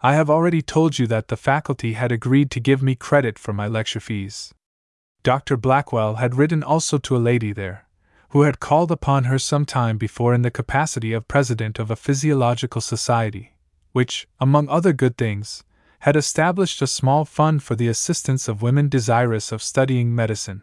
I 0.02 0.14
have 0.14 0.28
already 0.28 0.60
told 0.60 0.98
you 0.98 1.06
that 1.06 1.28
the 1.28 1.36
faculty 1.36 1.94
had 1.94 2.12
agreed 2.12 2.50
to 2.50 2.60
give 2.60 2.82
me 2.82 2.94
credit 2.94 3.38
for 3.38 3.54
my 3.54 3.66
lecture 3.66 4.00
fees. 4.00 4.52
Dr. 5.22 5.56
Blackwell 5.56 6.16
had 6.16 6.34
written 6.34 6.62
also 6.62 6.98
to 6.98 7.16
a 7.16 7.26
lady 7.30 7.54
there, 7.54 7.88
who 8.28 8.42
had 8.42 8.60
called 8.60 8.90
upon 8.92 9.24
her 9.24 9.38
some 9.38 9.64
time 9.64 9.96
before 9.96 10.34
in 10.34 10.42
the 10.42 10.50
capacity 10.50 11.14
of 11.14 11.26
president 11.26 11.78
of 11.78 11.90
a 11.90 11.96
physiological 11.96 12.82
society, 12.82 13.54
which, 13.92 14.28
among 14.38 14.68
other 14.68 14.92
good 14.92 15.16
things, 15.16 15.64
had 16.00 16.16
established 16.16 16.82
a 16.82 16.86
small 16.86 17.24
fund 17.24 17.62
for 17.62 17.74
the 17.74 17.88
assistance 17.88 18.46
of 18.46 18.60
women 18.60 18.90
desirous 18.90 19.52
of 19.52 19.62
studying 19.62 20.14
medicine. 20.14 20.60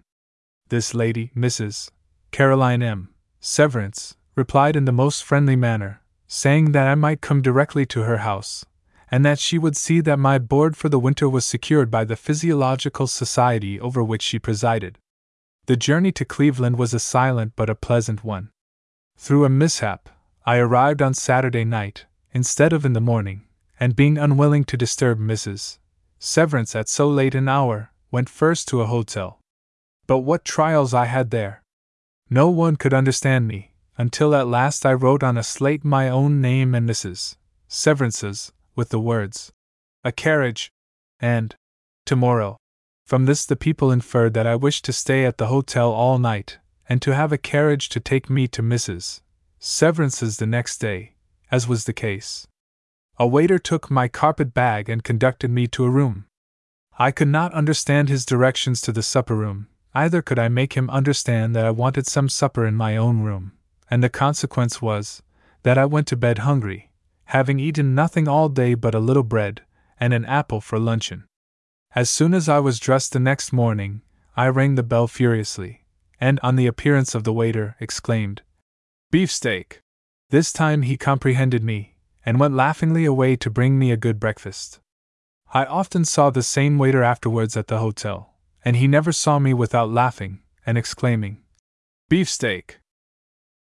This 0.70 0.94
lady, 0.94 1.32
Mrs. 1.36 1.90
Caroline 2.32 2.82
M. 2.82 3.10
Severance, 3.40 4.16
replied 4.36 4.76
in 4.76 4.86
the 4.86 4.92
most 4.92 5.24
friendly 5.24 5.56
manner, 5.58 6.02
saying 6.28 6.72
that 6.72 6.88
I 6.88 6.96
might 6.96 7.20
come 7.20 7.42
directly 7.42 7.86
to 7.88 8.04
her 8.04 8.20
house, 8.20 8.66
and 9.10 9.26
that 9.26 9.38
she 9.38 9.58
would 9.58 9.76
see 9.76 10.00
that 10.00 10.18
my 10.18 10.38
board 10.40 10.78
for 10.78 10.88
the 10.88 11.00
winter 11.00 11.28
was 11.28 11.46
secured 11.46 11.92
by 11.92 12.06
the 12.06 12.16
Physiological 12.16 13.08
Society 13.08 13.78
over 13.80 14.02
which 14.02 14.22
she 14.22 14.40
presided. 14.40 14.98
The 15.66 15.76
journey 15.76 16.14
to 16.14 16.26
Cleveland 16.26 16.78
was 16.78 16.94
a 16.94 17.00
silent 17.00 17.54
but 17.58 17.70
a 17.70 17.76
pleasant 17.76 18.24
one. 18.24 18.52
Through 19.18 19.44
a 19.44 19.50
mishap, 19.50 20.10
I 20.46 20.58
arrived 20.58 21.02
on 21.02 21.14
Saturday 21.14 21.66
night, 21.66 22.06
instead 22.34 22.72
of 22.72 22.86
in 22.86 22.94
the 22.94 23.02
morning, 23.02 23.44
and 23.78 23.96
being 23.96 24.18
unwilling 24.18 24.64
to 24.66 24.78
disturb 24.78 25.20
Mrs. 25.20 25.80
Severance 26.18 26.76
at 26.76 26.88
so 26.88 27.10
late 27.10 27.36
an 27.36 27.50
hour, 27.50 27.92
went 28.10 28.30
first 28.30 28.68
to 28.70 28.82
a 28.82 28.86
hotel. 28.86 29.40
But 30.08 30.20
what 30.20 30.46
trials 30.46 30.94
I 30.94 31.06
had 31.06 31.32
there! 31.32 31.62
No 32.34 32.50
one 32.50 32.78
could 32.78 32.94
understand 32.94 33.46
me, 33.46 33.74
until 33.98 34.34
at 34.34 34.48
last 34.48 34.86
I 34.86 34.94
wrote 34.94 35.22
on 35.22 35.38
a 35.38 35.44
slate 35.44 35.84
my 35.84 36.08
own 36.08 36.40
name 36.40 36.74
and 36.74 36.90
Mrs. 36.90 37.36
Severance's, 37.68 38.54
with 38.74 38.88
the 38.88 39.02
words, 39.02 39.52
A 40.06 40.14
carriage, 40.14 40.72
and 41.20 41.54
Tomorrow. 42.06 42.56
From 43.06 43.26
this, 43.26 43.46
the 43.46 43.58
people 43.58 43.92
inferred 43.92 44.34
that 44.34 44.48
I 44.48 44.56
wished 44.56 44.86
to 44.86 44.94
stay 44.94 45.26
at 45.26 45.40
the 45.40 45.48
hotel 45.48 45.92
all 45.92 46.18
night, 46.20 46.58
and 46.88 47.02
to 47.02 47.14
have 47.14 47.34
a 47.34 47.38
carriage 47.38 47.90
to 47.90 48.00
take 48.00 48.30
me 48.30 48.48
to 48.48 48.64
Mrs. 48.64 49.20
Severance's 49.60 50.38
the 50.38 50.48
next 50.48 50.78
day, 50.78 51.16
as 51.52 51.68
was 51.68 51.84
the 51.84 51.92
case. 51.92 52.48
A 53.20 53.28
waiter 53.28 53.60
took 53.60 53.92
my 53.92 54.08
carpet 54.08 54.54
bag 54.54 54.88
and 54.88 55.04
conducted 55.04 55.52
me 55.52 55.68
to 55.68 55.84
a 55.84 55.90
room. 55.90 56.28
I 56.98 57.12
could 57.12 57.28
not 57.28 57.54
understand 57.54 58.08
his 58.08 58.26
directions 58.26 58.80
to 58.82 58.94
the 58.94 59.04
supper 59.04 59.36
room, 59.36 59.68
Either 59.94 60.22
could 60.22 60.40
I 60.40 60.48
make 60.48 60.74
him 60.74 60.90
understand 60.90 61.56
that 61.56 61.66
I 61.66 61.72
wanted 61.72 62.08
some 62.08 62.30
supper 62.30 62.66
in 62.66 62.76
my 62.76 62.96
own 62.96 63.22
room, 63.22 63.52
and 63.90 64.02
the 64.02 64.10
consequence 64.10 64.82
was 64.82 65.22
that 65.64 65.78
I 65.78 65.86
went 65.86 66.08
to 66.08 66.16
bed 66.16 66.40
hungry, 66.40 66.92
having 67.26 67.60
eaten 67.60 67.94
nothing 67.94 68.28
all 68.28 68.48
day 68.48 68.74
but 68.74 68.96
a 68.96 69.00
little 69.00 69.24
bread 69.24 69.64
and 70.00 70.14
an 70.14 70.26
apple 70.26 70.62
for 70.62 70.80
luncheon. 70.80 71.26
As 71.94 72.10
soon 72.10 72.34
as 72.34 72.48
I 72.48 72.60
was 72.60 72.80
dressed 72.80 73.12
the 73.12 73.20
next 73.20 73.52
morning, 73.52 74.02
I 74.38 74.48
rang 74.48 74.76
the 74.76 74.84
bell 74.84 75.08
furiously, 75.08 75.84
and 76.22 76.40
on 76.42 76.56
the 76.56 76.68
appearance 76.68 77.14
of 77.14 77.26
the 77.26 77.34
waiter, 77.34 77.76
exclaimed, 77.82 78.44
Beefsteak! 79.12 79.82
This 80.30 80.54
time 80.54 80.84
he 80.84 80.96
comprehended 80.96 81.64
me, 81.64 81.98
and 82.26 82.40
went 82.40 82.54
laughingly 82.54 83.04
away 83.04 83.36
to 83.36 83.50
bring 83.50 83.78
me 83.78 83.92
a 83.92 83.98
good 83.98 84.22
breakfast. 84.22 84.80
I 85.54 85.66
often 85.66 86.06
saw 86.06 86.30
the 86.30 86.44
same 86.44 86.78
waiter 86.78 87.04
afterwards 87.04 87.58
at 87.58 87.68
the 87.68 87.80
hotel 87.80 88.31
and 88.64 88.76
he 88.76 88.88
never 88.88 89.12
saw 89.12 89.40
me 89.40 89.54
without 89.54 89.90
laughing 89.90 90.40
and 90.66 90.78
exclaiming, 90.78 91.42
Beefsteak! 92.10 92.80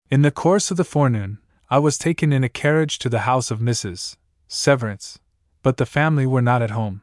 In 0.10 0.24
the 0.24 0.32
course 0.32 0.72
of 0.72 0.78
the 0.78 0.84
forenoon, 0.84 1.40
I 1.70 1.80
was 1.80 1.98
taken 1.98 2.34
in 2.34 2.44
a 2.44 2.50
carriage 2.50 3.00
to 3.00 3.10
the 3.10 3.20
house 3.20 3.50
of 3.50 3.60
Mrs. 3.60 4.18
Severance, 4.48 5.20
but 5.64 5.78
the 5.78 5.86
family 5.86 6.26
were 6.26 6.42
not 6.42 6.62
at 6.62 6.72
home. 6.72 7.02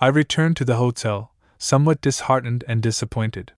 I 0.00 0.06
returned 0.06 0.56
to 0.58 0.64
the 0.64 0.76
hotel, 0.76 1.32
somewhat 1.58 2.00
disheartened 2.00 2.62
and 2.68 2.80
disappointed. 2.80 3.52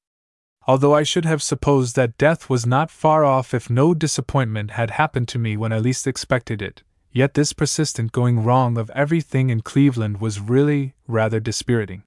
Although 0.66 0.94
I 0.94 1.02
should 1.02 1.24
have 1.24 1.42
supposed 1.42 1.96
that 1.96 2.16
death 2.16 2.48
was 2.48 2.64
not 2.64 2.90
far 2.90 3.24
off 3.24 3.52
if 3.52 3.68
no 3.68 3.92
disappointment 3.92 4.72
had 4.72 4.92
happened 4.92 5.28
to 5.28 5.38
me 5.38 5.56
when 5.56 5.72
I 5.72 5.78
least 5.78 6.06
expected 6.06 6.62
it, 6.62 6.82
yet 7.12 7.34
this 7.34 7.52
persistent 7.52 8.12
going 8.12 8.42
wrong 8.44 8.78
of 8.78 8.90
everything 8.90 9.50
in 9.50 9.60
Cleveland 9.60 10.20
was 10.20 10.40
really 10.40 10.94
rather 11.06 11.40
dispiriting. 11.40 12.04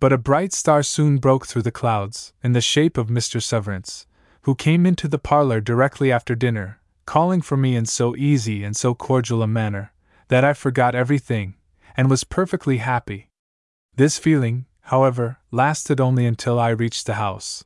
But 0.00 0.12
a 0.12 0.18
bright 0.18 0.52
star 0.52 0.82
soon 0.82 1.18
broke 1.18 1.46
through 1.46 1.62
the 1.62 1.72
clouds, 1.72 2.32
in 2.42 2.52
the 2.52 2.60
shape 2.60 2.96
of 2.96 3.08
Mr. 3.08 3.42
Severance, 3.42 4.06
who 4.42 4.54
came 4.54 4.86
into 4.86 5.08
the 5.08 5.18
parlor 5.18 5.60
directly 5.60 6.12
after 6.12 6.36
dinner, 6.36 6.80
calling 7.04 7.42
for 7.42 7.56
me 7.56 7.74
in 7.74 7.84
so 7.86 8.14
easy 8.14 8.62
and 8.62 8.76
so 8.76 8.94
cordial 8.94 9.42
a 9.42 9.48
manner, 9.48 9.92
that 10.28 10.44
I 10.44 10.52
forgot 10.52 10.94
everything, 10.94 11.54
and 11.96 12.08
was 12.08 12.22
perfectly 12.22 12.78
happy. 12.78 13.30
This 13.96 14.18
feeling, 14.18 14.66
however, 14.82 15.38
lasted 15.50 16.00
only 16.00 16.26
until 16.26 16.60
I 16.60 16.68
reached 16.68 17.06
the 17.06 17.14
house. 17.14 17.64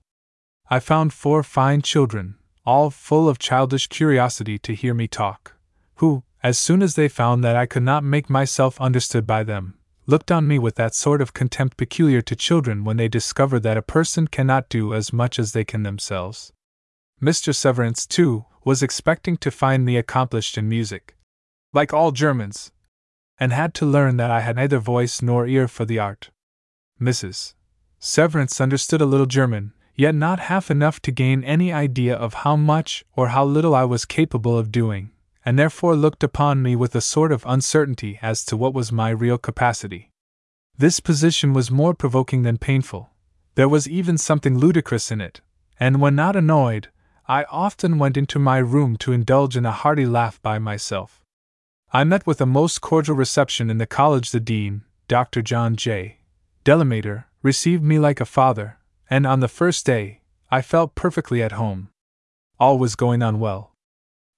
I 0.71 0.81
found 0.81 1.13
four 1.13 1.43
fine 1.43 1.83
children, 1.83 2.37
all 2.65 2.89
full 2.89 3.29
of 3.29 3.39
childish 3.39 3.89
curiosity 3.89 4.59
to 4.61 4.75
hear 4.75 4.95
me 4.95 5.07
talk, 5.07 5.57
who, 5.97 6.23
as 6.43 6.59
soon 6.59 6.83
as 6.83 6.95
they 6.95 7.09
found 7.09 7.45
that 7.45 7.57
I 7.57 7.67
could 7.67 7.83
not 7.83 8.05
make 8.05 8.31
myself 8.31 8.81
understood 8.81 9.27
by 9.27 9.43
them, 9.43 9.75
looked 10.13 10.31
on 10.31 10.47
me 10.47 10.59
with 10.59 10.75
that 10.75 10.95
sort 10.95 11.23
of 11.23 11.33
contempt 11.33 11.79
peculiar 11.79 12.21
to 12.21 12.37
children 12.37 12.85
when 12.85 12.99
they 12.99 13.09
discover 13.09 13.59
that 13.59 13.79
a 13.79 13.89
person 13.97 14.29
cannot 14.29 14.69
do 14.69 14.93
as 14.93 15.11
much 15.11 15.39
as 15.39 15.53
they 15.53 15.65
can 15.65 15.85
themselves. 15.85 16.53
Mr. 17.21 17.55
Severance, 17.55 18.07
too, 18.07 18.45
was 18.63 18.83
expecting 18.83 19.39
to 19.39 19.51
find 19.51 19.87
me 19.87 19.97
accomplished 19.97 20.59
in 20.59 20.69
music, 20.69 21.17
like 21.73 21.95
all 21.95 22.13
Germans, 22.13 22.73
and 23.41 23.55
had 23.55 23.73
to 23.73 23.87
learn 23.87 24.19
that 24.19 24.31
I 24.31 24.41
had 24.41 24.57
neither 24.57 24.79
voice 24.79 25.23
nor 25.23 25.47
ear 25.47 25.67
for 25.67 25.87
the 25.87 25.99
art. 25.99 26.29
Mrs. 27.01 27.55
Severance 27.99 28.61
understood 28.61 29.01
a 29.01 29.07
little 29.07 29.25
German, 29.25 29.73
yet 29.97 30.15
not 30.15 30.41
half 30.41 30.71
enough 30.71 31.01
to 31.01 31.11
gain 31.11 31.43
any 31.43 31.73
idea 31.73 32.15
of 32.15 32.35
how 32.45 32.55
much 32.55 33.03
or 33.17 33.29
how 33.29 33.47
little 33.47 33.75
I 33.75 33.85
was 33.85 34.05
capable 34.05 34.59
of 34.59 34.71
doing, 34.71 35.11
and 35.45 35.59
therefore 35.59 35.97
looked 35.97 36.23
upon 36.23 36.63
me 36.63 36.77
with 36.77 36.95
a 36.95 37.01
sort 37.01 37.33
of 37.33 37.45
uncertainty 37.47 38.19
as 38.23 38.45
to 38.45 38.57
what 38.57 38.75
was 38.75 38.93
my 38.93 39.11
real 39.11 39.39
capacity. 39.39 40.11
This 40.79 41.01
position 41.01 41.53
was 41.53 41.71
more 41.71 41.95
provoking 41.95 42.43
than 42.43 42.59
painful. 42.59 43.11
There 43.55 43.69
was 43.69 43.89
even 43.89 44.17
something 44.19 44.57
ludicrous 44.57 45.11
in 45.11 45.21
it, 45.21 45.41
and 45.79 46.01
when 46.01 46.15
not 46.15 46.37
annoyed, 46.37 46.89
I 47.29 47.45
often 47.45 47.99
went 47.99 48.17
into 48.17 48.39
my 48.39 48.59
room 48.59 48.97
to 48.99 49.13
indulge 49.13 49.57
in 49.57 49.67
a 49.67 49.71
hearty 49.71 50.07
laugh 50.07 50.41
by 50.43 50.59
myself. 50.59 51.25
I 51.93 52.05
met 52.05 52.27
with 52.27 52.41
a 52.41 52.47
most 52.47 52.81
cordial 52.81 53.15
reception 53.15 53.69
in 53.69 53.79
the 53.79 53.87
college. 53.87 54.31
The 54.31 54.41
dean, 54.41 54.83
Dr. 55.09 55.43
John 55.43 55.77
J. 55.77 56.19
Delamater, 56.65 57.25
received 57.43 57.83
me 57.83 57.99
like 57.99 58.21
a 58.21 58.25
father, 58.25 58.79
and 59.11 59.27
on 59.27 59.41
the 59.41 59.49
first 59.49 59.85
day, 59.85 60.23
I 60.51 60.63
felt 60.63 60.95
perfectly 60.95 61.43
at 61.43 61.53
home. 61.53 61.91
All 62.59 62.79
was 62.79 62.97
going 62.97 63.23
on 63.23 63.41
well. 63.41 63.72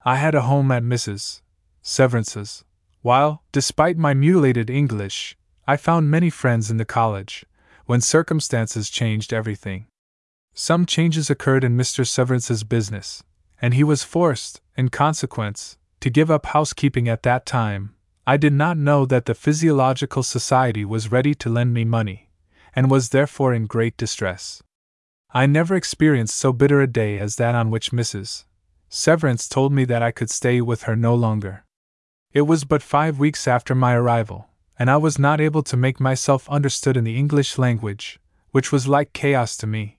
I 0.07 0.17
had 0.17 0.35
a 0.35 0.43
home 0.43 0.71
at 0.71 0.83
Mrs. 0.83 1.41
Severance's, 1.81 2.63
while, 3.01 3.43
despite 3.53 3.97
my 3.97 4.13
mutilated 4.13 4.69
English, 4.69 5.35
I 5.67 5.79
found 5.79 6.11
many 6.11 6.29
friends 6.29 6.71
in 6.71 6.77
the 6.77 6.85
college, 6.85 7.47
when 7.87 8.03
circumstances 8.03 8.91
changed 8.91 9.33
everything. 9.33 9.87
Some 10.53 10.85
changes 10.85 11.31
occurred 11.31 11.65
in 11.65 11.77
Mr. 11.77 12.07
Severance's 12.07 12.65
business, 12.65 13.23
and 13.63 13.73
he 13.73 13.83
was 13.83 14.05
forced, 14.05 14.61
in 14.77 14.91
consequence, 14.91 15.79
to 16.01 16.11
give 16.11 16.31
up 16.31 16.47
housekeeping 16.47 17.09
at 17.09 17.23
that 17.23 17.47
time. 17.47 17.95
I 18.27 18.37
did 18.37 18.53
not 18.53 18.77
know 18.77 19.07
that 19.07 19.25
the 19.25 19.35
Physiological 19.35 20.23
Society 20.23 20.85
was 20.85 21.11
ready 21.11 21.35
to 21.37 21.49
lend 21.49 21.73
me 21.73 21.87
money, 21.87 22.29
and 22.77 22.91
was 22.91 23.09
therefore 23.09 23.55
in 23.55 23.65
great 23.65 23.97
distress. 23.97 24.63
I 25.33 25.47
never 25.47 25.75
experienced 25.75 26.37
so 26.37 26.53
bitter 26.53 26.83
a 26.83 26.87
day 26.87 27.19
as 27.19 27.37
that 27.37 27.55
on 27.55 27.71
which 27.71 27.91
Mrs. 27.91 28.45
Severance 28.89 29.49
told 29.49 29.73
me 29.73 29.85
that 29.85 30.03
I 30.03 30.11
could 30.11 30.31
stay 30.31 30.61
with 30.61 30.85
her 30.85 30.97
no 30.97 31.15
longer. 31.15 31.65
It 32.33 32.43
was 32.43 32.65
but 32.65 32.83
five 32.83 33.19
weeks 33.19 33.47
after 33.47 33.75
my 33.75 33.95
arrival, 33.95 34.49
and 34.79 34.91
I 34.91 34.97
was 34.97 35.19
not 35.19 35.41
able 35.41 35.63
to 35.65 35.77
make 35.77 36.01
myself 36.01 36.49
understood 36.49 36.97
in 36.97 37.05
the 37.05 37.19
English 37.19 37.59
language, 37.59 38.21
which 38.51 38.73
was 38.73 38.89
like 38.89 39.13
chaos 39.13 39.57
to 39.59 39.67
me. 39.67 39.99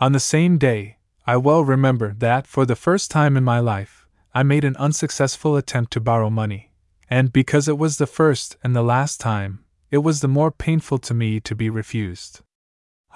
On 0.00 0.12
the 0.12 0.20
same 0.20 0.58
day, 0.58 0.98
I 1.26 1.36
well 1.36 1.64
remember 1.64 2.14
that 2.18 2.46
for 2.46 2.64
the 2.64 2.76
first 2.76 3.10
time 3.10 3.36
in 3.36 3.44
my 3.44 3.60
life, 3.60 4.06
I 4.34 4.42
made 4.42 4.64
an 4.64 4.76
unsuccessful 4.76 5.56
attempt 5.56 5.92
to 5.92 6.00
borrow 6.00 6.30
money, 6.30 6.72
and 7.10 7.32
because 7.32 7.68
it 7.68 7.78
was 7.78 7.98
the 7.98 8.06
first 8.06 8.56
and 8.62 8.74
the 8.74 8.82
last 8.82 9.20
time, 9.20 9.64
it 9.90 9.98
was 9.98 10.20
the 10.20 10.28
more 10.28 10.50
painful 10.50 10.98
to 10.98 11.14
me 11.14 11.40
to 11.40 11.54
be 11.54 11.70
refused. 11.70 12.40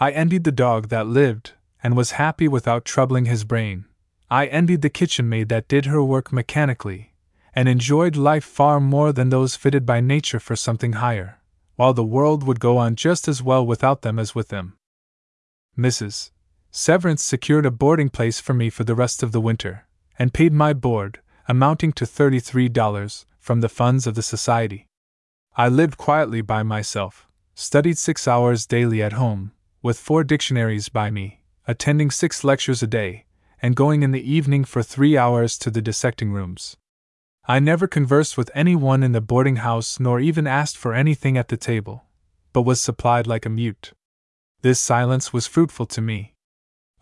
I 0.01 0.11
envied 0.11 0.45
the 0.45 0.53
dog 0.53 0.89
that 0.89 1.07
lived, 1.07 1.53
and 1.83 1.97
was 1.97 2.13
happy 2.13 2.49
without 2.49 2.85
troubling 2.85 3.27
his 3.27 3.45
brain. 3.45 3.85
I 4.33 4.47
envied 4.47 4.81
the 4.81 4.89
kitchen 4.89 5.29
maid 5.29 5.51
that 5.51 5.69
did 5.69 5.85
her 5.85 6.03
work 6.03 6.33
mechanically, 6.33 7.13
and 7.55 7.69
enjoyed 7.69 8.17
life 8.17 8.45
far 8.45 8.81
more 8.81 9.13
than 9.13 9.29
those 9.29 9.57
fitted 9.57 9.85
by 9.85 10.01
nature 10.01 10.41
for 10.41 10.57
something 10.57 10.95
higher, 10.95 11.39
while 11.77 11.93
the 11.93 12.03
world 12.03 12.43
would 12.43 12.59
go 12.59 12.79
on 12.79 12.97
just 12.97 13.29
as 13.29 13.43
well 13.43 13.67
without 13.67 14.01
them 14.01 14.19
as 14.19 14.35
with 14.35 14.49
them. 14.49 14.79
Mrs. 15.77 16.31
Severance 16.71 17.23
secured 17.23 17.67
a 17.67 17.71
boarding 17.71 18.09
place 18.09 18.41
for 18.41 18.55
me 18.55 18.71
for 18.71 18.85
the 18.85 18.95
rest 18.95 19.23
of 19.23 19.33
the 19.33 19.41
winter, 19.41 19.87
and 20.19 20.33
paid 20.33 20.55
my 20.55 20.73
board, 20.73 21.21
amounting 21.47 21.93
to 21.93 22.07
$33, 22.07 23.27
from 23.39 23.61
the 23.61 23.69
funds 23.69 24.07
of 24.07 24.15
the 24.15 24.23
society. 24.23 24.89
I 25.59 25.69
lived 25.69 25.99
quietly 25.99 26.41
by 26.41 26.63
myself, 26.63 27.29
studied 27.55 27.99
six 27.99 28.27
hours 28.27 28.65
daily 28.65 29.03
at 29.03 29.13
home, 29.13 29.53
with 29.83 29.99
four 29.99 30.25
dictionaries 30.25 30.89
by 30.89 31.11
me, 31.11 31.43
attending 31.69 32.11
six 32.11 32.43
lectures 32.43 32.83
a 32.83 32.87
day, 32.87 33.27
and 33.63 33.77
going 33.77 34.03
in 34.03 34.11
the 34.11 34.31
evening 34.31 34.65
for 34.65 34.83
three 34.83 35.17
hours 35.17 35.57
to 35.57 35.71
the 35.71 35.81
dissecting 35.81 36.33
rooms. 36.33 36.77
I 37.47 37.61
never 37.61 37.87
conversed 37.87 38.37
with 38.37 38.51
any 38.55 38.77
one 38.77 39.03
in 39.03 39.13
the 39.13 39.21
boarding 39.21 39.57
house 39.57 40.01
nor 40.01 40.21
even 40.21 40.47
asked 40.47 40.77
for 40.77 40.93
anything 40.93 41.39
at 41.39 41.49
the 41.49 41.57
table, 41.57 42.05
but 42.53 42.63
was 42.63 42.81
supplied 42.81 43.27
like 43.27 43.47
a 43.47 43.51
mute. 43.51 43.93
This 44.63 44.81
silence 44.81 45.33
was 45.33 45.47
fruitful 45.47 45.87
to 45.87 46.01
me. 46.01 46.35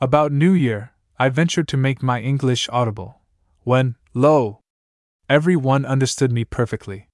About 0.01 0.33
New 0.33 0.53
Year, 0.53 0.93
I 1.19 1.29
ventured 1.29 1.69
to 1.69 1.77
make 1.77 2.03
my 2.03 2.21
English 2.21 2.69
audible, 2.71 3.21
when, 3.65 3.97
lo! 4.15 4.61
every 5.29 5.57
one 5.57 5.85
understood 5.85 6.33
me 6.33 6.45
perfectly. 6.45 7.09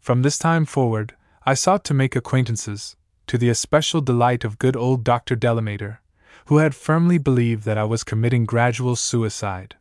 From 0.00 0.22
this 0.22 0.38
time 0.38 0.64
forward, 0.64 1.14
I 1.44 1.54
sought 1.54 1.84
to 1.84 1.94
make 1.94 2.16
acquaintances, 2.16 2.96
to 3.28 3.38
the 3.38 3.48
especial 3.48 4.00
delight 4.00 4.44
of 4.44 4.58
good 4.58 4.76
old 4.76 5.04
Dr. 5.04 5.36
Delamater, 5.36 5.98
who 6.46 6.58
had 6.58 6.74
firmly 6.74 7.18
believed 7.18 7.64
that 7.64 7.78
I 7.78 7.84
was 7.84 8.04
committing 8.04 8.44
gradual 8.44 8.96
suicide. 8.96 9.76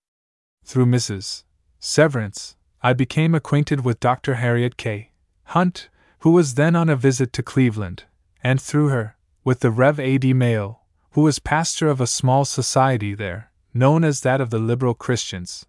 Through 0.63 0.87
Mrs. 0.87 1.43
Severance, 1.79 2.55
I 2.81 2.93
became 2.93 3.35
acquainted 3.35 3.85
with 3.85 3.99
Dr. 3.99 4.35
Harriet 4.35 4.77
K. 4.77 5.11
Hunt, 5.45 5.89
who 6.19 6.31
was 6.31 6.55
then 6.55 6.75
on 6.75 6.89
a 6.89 6.95
visit 6.95 7.31
to 7.33 7.43
Cleveland, 7.43 8.05
and 8.43 8.59
through 8.59 8.89
her, 8.89 9.15
with 9.43 9.59
the 9.59 9.69
Rev. 9.69 9.99
A. 9.99 10.17
D. 10.17 10.33
Mayo, 10.33 10.79
who 11.11 11.21
was 11.21 11.37
pastor 11.39 11.87
of 11.87 12.01
a 12.01 12.07
small 12.07 12.45
society 12.45 13.13
there, 13.13 13.51
known 13.73 14.03
as 14.03 14.21
that 14.21 14.41
of 14.41 14.49
the 14.49 14.57
Liberal 14.59 14.95
Christians. 14.95 15.67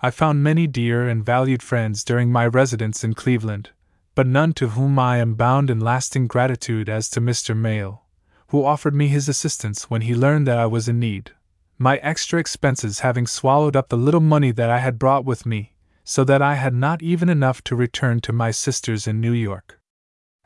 I 0.00 0.10
found 0.10 0.44
many 0.44 0.66
dear 0.68 1.08
and 1.08 1.24
valued 1.24 1.62
friends 1.62 2.04
during 2.04 2.30
my 2.30 2.46
residence 2.46 3.02
in 3.02 3.14
Cleveland, 3.14 3.70
but 4.14 4.28
none 4.28 4.52
to 4.54 4.68
whom 4.68 4.98
I 4.98 5.18
am 5.18 5.34
bound 5.34 5.70
in 5.70 5.80
lasting 5.80 6.28
gratitude 6.28 6.88
as 6.88 7.10
to 7.10 7.20
Mr. 7.20 7.56
Mayo, 7.56 8.02
who 8.50 8.64
offered 8.64 8.94
me 8.94 9.06
his 9.06 9.28
assistance 9.28 9.84
when 9.84 10.02
he 10.02 10.14
learned 10.14 10.46
that 10.46 10.58
I 10.58 10.66
was 10.66 10.88
in 10.88 10.98
need, 10.98 11.30
my 11.78 11.98
extra 11.98 12.38
expenses 12.40 13.00
having 13.00 13.26
swallowed 13.26 13.76
up 13.76 13.88
the 13.88 13.96
little 13.96 14.20
money 14.20 14.50
that 14.50 14.68
I 14.68 14.78
had 14.78 14.98
brought 14.98 15.24
with 15.24 15.46
me, 15.46 15.74
so 16.02 16.24
that 16.24 16.42
I 16.42 16.56
had 16.56 16.74
not 16.74 17.00
even 17.00 17.28
enough 17.28 17.62
to 17.64 17.76
return 17.76 18.20
to 18.20 18.32
my 18.32 18.50
sisters 18.50 19.06
in 19.06 19.20
New 19.20 19.32
York. 19.32 19.78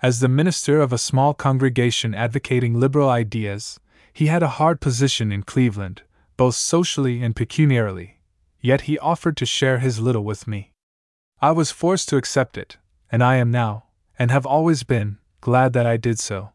As 0.02 0.20
the 0.20 0.28
minister 0.28 0.82
of 0.82 0.92
a 0.92 0.98
small 0.98 1.32
congregation 1.32 2.14
advocating 2.14 2.78
liberal 2.78 3.08
ideas, 3.08 3.80
he 4.12 4.26
had 4.26 4.42
a 4.42 4.58
hard 4.60 4.82
position 4.82 5.32
in 5.32 5.42
Cleveland, 5.42 6.02
both 6.36 6.56
socially 6.56 7.22
and 7.22 7.34
pecuniarily, 7.34 8.20
yet 8.60 8.82
he 8.82 8.98
offered 8.98 9.36
to 9.38 9.46
share 9.46 9.78
his 9.78 9.98
little 9.98 10.24
with 10.24 10.46
me. 10.46 10.72
I 11.40 11.52
was 11.52 11.70
forced 11.70 12.10
to 12.10 12.18
accept 12.18 12.58
it, 12.58 12.76
and 13.10 13.24
I 13.24 13.36
am 13.36 13.50
now, 13.50 13.84
and 14.18 14.30
have 14.30 14.44
always 14.44 14.82
been, 14.82 15.18
glad 15.40 15.72
that 15.72 15.86
I 15.86 15.96
did 15.96 16.18
so. 16.18 16.50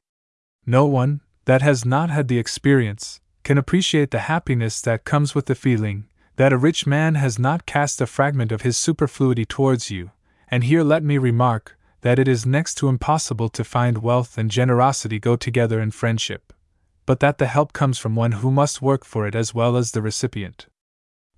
No 0.65 0.85
one, 0.85 1.21
that 1.49 1.63
has 1.63 1.83
not 1.83 2.11
had 2.11 2.27
the 2.27 2.37
experience, 2.37 3.21
can 3.43 3.57
appreciate 3.57 4.11
the 4.11 4.27
happiness 4.29 4.81
that 4.81 5.03
comes 5.03 5.33
with 5.33 5.47
the 5.47 5.55
feeling 5.55 6.07
that 6.35 6.53
a 6.53 6.57
rich 6.57 6.85
man 6.85 7.15
has 7.15 7.39
not 7.39 7.65
cast 7.65 7.99
a 7.99 8.05
fragment 8.05 8.51
of 8.51 8.61
his 8.61 8.77
superfluity 8.77 9.45
towards 9.45 9.89
you, 9.89 10.11
and 10.49 10.65
here 10.65 10.83
let 10.83 11.01
me 11.01 11.17
remark 11.17 11.75
that 12.01 12.19
it 12.19 12.27
is 12.27 12.45
next 12.45 12.75
to 12.75 12.87
impossible 12.87 13.49
to 13.49 13.63
find 13.63 14.03
wealth 14.03 14.37
and 14.37 14.51
generosity 14.51 15.17
go 15.17 15.35
together 15.35 15.81
in 15.81 15.89
friendship, 15.89 16.53
but 17.07 17.19
that 17.19 17.39
the 17.39 17.47
help 17.47 17.73
comes 17.73 17.97
from 17.97 18.15
one 18.15 18.33
who 18.33 18.51
must 18.51 18.79
work 18.79 19.03
for 19.03 19.25
it 19.25 19.33
as 19.33 19.51
well 19.51 19.75
as 19.75 19.89
the 19.89 20.03
recipient. 20.03 20.67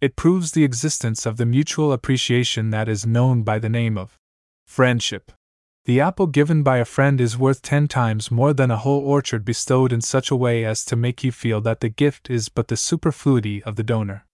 It 0.02 0.18
proves 0.18 0.52
the 0.52 0.66
existence 0.66 1.26
of 1.26 1.38
the 1.38 1.46
mutual 1.46 1.94
appreciation 1.94 2.72
that 2.72 2.90
is 2.90 3.06
known 3.06 3.44
by 3.44 3.60
the 3.60 3.70
name 3.70 3.98
of 3.98 4.18
friendship. 4.68 5.32
The 5.86 6.00
apple 6.00 6.28
given 6.28 6.62
by 6.62 6.78
a 6.78 6.86
friend 6.86 7.20
is 7.20 7.40
worth 7.40 7.64
ten 7.64 7.88
times 7.88 8.30
more 8.30 8.54
than 8.54 8.70
a 8.70 8.78
whole 8.78 9.02
orchard 9.02 9.44
bestowed 9.44 9.92
in 9.92 10.02
such 10.02 10.30
a 10.30 10.36
way 10.36 10.64
as 10.64 10.86
to 10.86 10.96
make 10.96 11.24
you 11.24 11.32
feel 11.32 11.60
that 11.62 11.80
the 11.80 11.90
gift 11.90 12.30
is 12.30 12.50
but 12.50 12.68
the 12.68 12.78
superfluity 12.78 13.64
of 13.64 13.78
the 13.78 13.84
donor. 13.84 14.28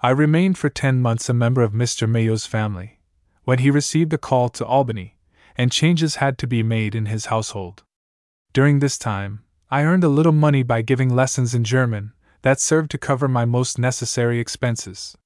I 0.00 0.10
remained 0.10 0.58
for 0.58 0.68
ten 0.68 1.02
months 1.02 1.28
a 1.28 1.34
member 1.34 1.62
of 1.62 1.72
Mr. 1.72 2.08
Mayo's 2.08 2.46
family, 2.46 3.00
when 3.42 3.58
he 3.58 3.70
received 3.70 4.12
a 4.12 4.18
call 4.18 4.48
to 4.50 4.64
Albany, 4.64 5.16
and 5.56 5.72
changes 5.72 6.16
had 6.16 6.38
to 6.38 6.46
be 6.46 6.62
made 6.62 6.94
in 6.94 7.06
his 7.06 7.26
household. 7.26 7.82
During 8.52 8.78
this 8.78 8.96
time, 8.96 9.42
I 9.70 9.82
earned 9.82 10.04
a 10.04 10.08
little 10.08 10.32
money 10.32 10.62
by 10.62 10.82
giving 10.82 11.08
lessons 11.12 11.52
in 11.52 11.64
German 11.64 12.12
that 12.42 12.60
served 12.60 12.92
to 12.92 12.98
cover 12.98 13.26
my 13.26 13.44
most 13.44 13.76
necessary 13.78 14.38
expenses. 14.38 15.16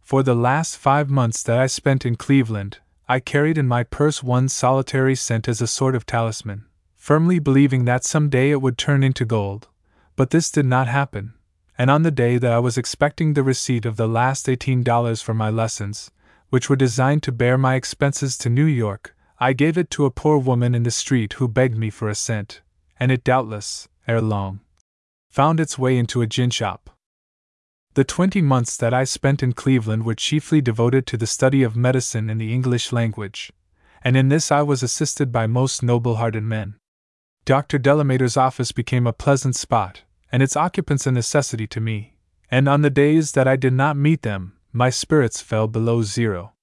For 0.00 0.22
the 0.22 0.36
last 0.36 0.76
five 0.76 1.10
months 1.10 1.42
that 1.42 1.58
I 1.58 1.66
spent 1.66 2.06
in 2.06 2.14
Cleveland, 2.14 2.78
I 3.12 3.20
carried 3.20 3.58
in 3.58 3.68
my 3.68 3.82
purse 3.82 4.22
one 4.22 4.48
solitary 4.48 5.14
cent 5.16 5.46
as 5.46 5.60
a 5.60 5.66
sort 5.66 5.94
of 5.94 6.06
talisman, 6.06 6.64
firmly 6.96 7.38
believing 7.38 7.84
that 7.84 8.04
some 8.04 8.30
day 8.30 8.50
it 8.50 8.62
would 8.62 8.78
turn 8.78 9.04
into 9.04 9.26
gold. 9.26 9.68
But 10.16 10.30
this 10.30 10.50
did 10.50 10.64
not 10.64 10.88
happen, 10.88 11.34
and 11.76 11.90
on 11.90 12.04
the 12.04 12.10
day 12.10 12.38
that 12.38 12.50
I 12.50 12.58
was 12.58 12.78
expecting 12.78 13.34
the 13.34 13.42
receipt 13.42 13.84
of 13.84 13.98
the 13.98 14.08
last 14.08 14.46
$18 14.46 15.22
for 15.22 15.34
my 15.34 15.50
lessons, 15.50 16.10
which 16.48 16.70
were 16.70 16.84
designed 16.84 17.22
to 17.24 17.32
bear 17.32 17.58
my 17.58 17.74
expenses 17.74 18.38
to 18.38 18.48
New 18.48 18.64
York, 18.64 19.14
I 19.38 19.52
gave 19.52 19.76
it 19.76 19.90
to 19.90 20.06
a 20.06 20.10
poor 20.10 20.38
woman 20.38 20.74
in 20.74 20.84
the 20.84 20.90
street 20.90 21.34
who 21.34 21.48
begged 21.48 21.76
me 21.76 21.90
for 21.90 22.08
a 22.08 22.14
cent, 22.14 22.62
and 22.98 23.12
it 23.12 23.24
doubtless, 23.24 23.88
ere 24.08 24.22
long, 24.22 24.60
found 25.28 25.60
its 25.60 25.78
way 25.78 25.98
into 25.98 26.22
a 26.22 26.26
gin 26.26 26.48
shop. 26.48 26.91
The 27.94 28.04
twenty 28.04 28.40
months 28.40 28.78
that 28.78 28.94
I 28.94 29.04
spent 29.04 29.42
in 29.42 29.52
Cleveland 29.52 30.06
were 30.06 30.14
chiefly 30.14 30.62
devoted 30.62 31.06
to 31.08 31.18
the 31.18 31.26
study 31.26 31.62
of 31.62 31.76
medicine 31.76 32.30
and 32.30 32.40
the 32.40 32.50
English 32.50 32.90
language, 32.90 33.52
and 34.02 34.16
in 34.16 34.30
this 34.30 34.50
I 34.50 34.62
was 34.62 34.82
assisted 34.82 35.30
by 35.30 35.46
most 35.46 35.82
noble 35.82 36.16
hearted 36.16 36.42
men. 36.42 36.76
Dr. 37.44 37.78
Delamater's 37.78 38.38
office 38.38 38.72
became 38.72 39.06
a 39.06 39.12
pleasant 39.12 39.56
spot, 39.56 40.04
and 40.30 40.42
its 40.42 40.56
occupants 40.56 41.06
a 41.06 41.12
necessity 41.12 41.66
to 41.66 41.82
me, 41.82 42.16
and 42.50 42.66
on 42.66 42.80
the 42.80 42.88
days 42.88 43.32
that 43.32 43.46
I 43.46 43.56
did 43.56 43.74
not 43.74 43.94
meet 43.94 44.22
them, 44.22 44.54
my 44.72 44.88
spirits 44.88 45.42
fell 45.42 45.68
below 45.68 46.00
zero. 46.00 46.54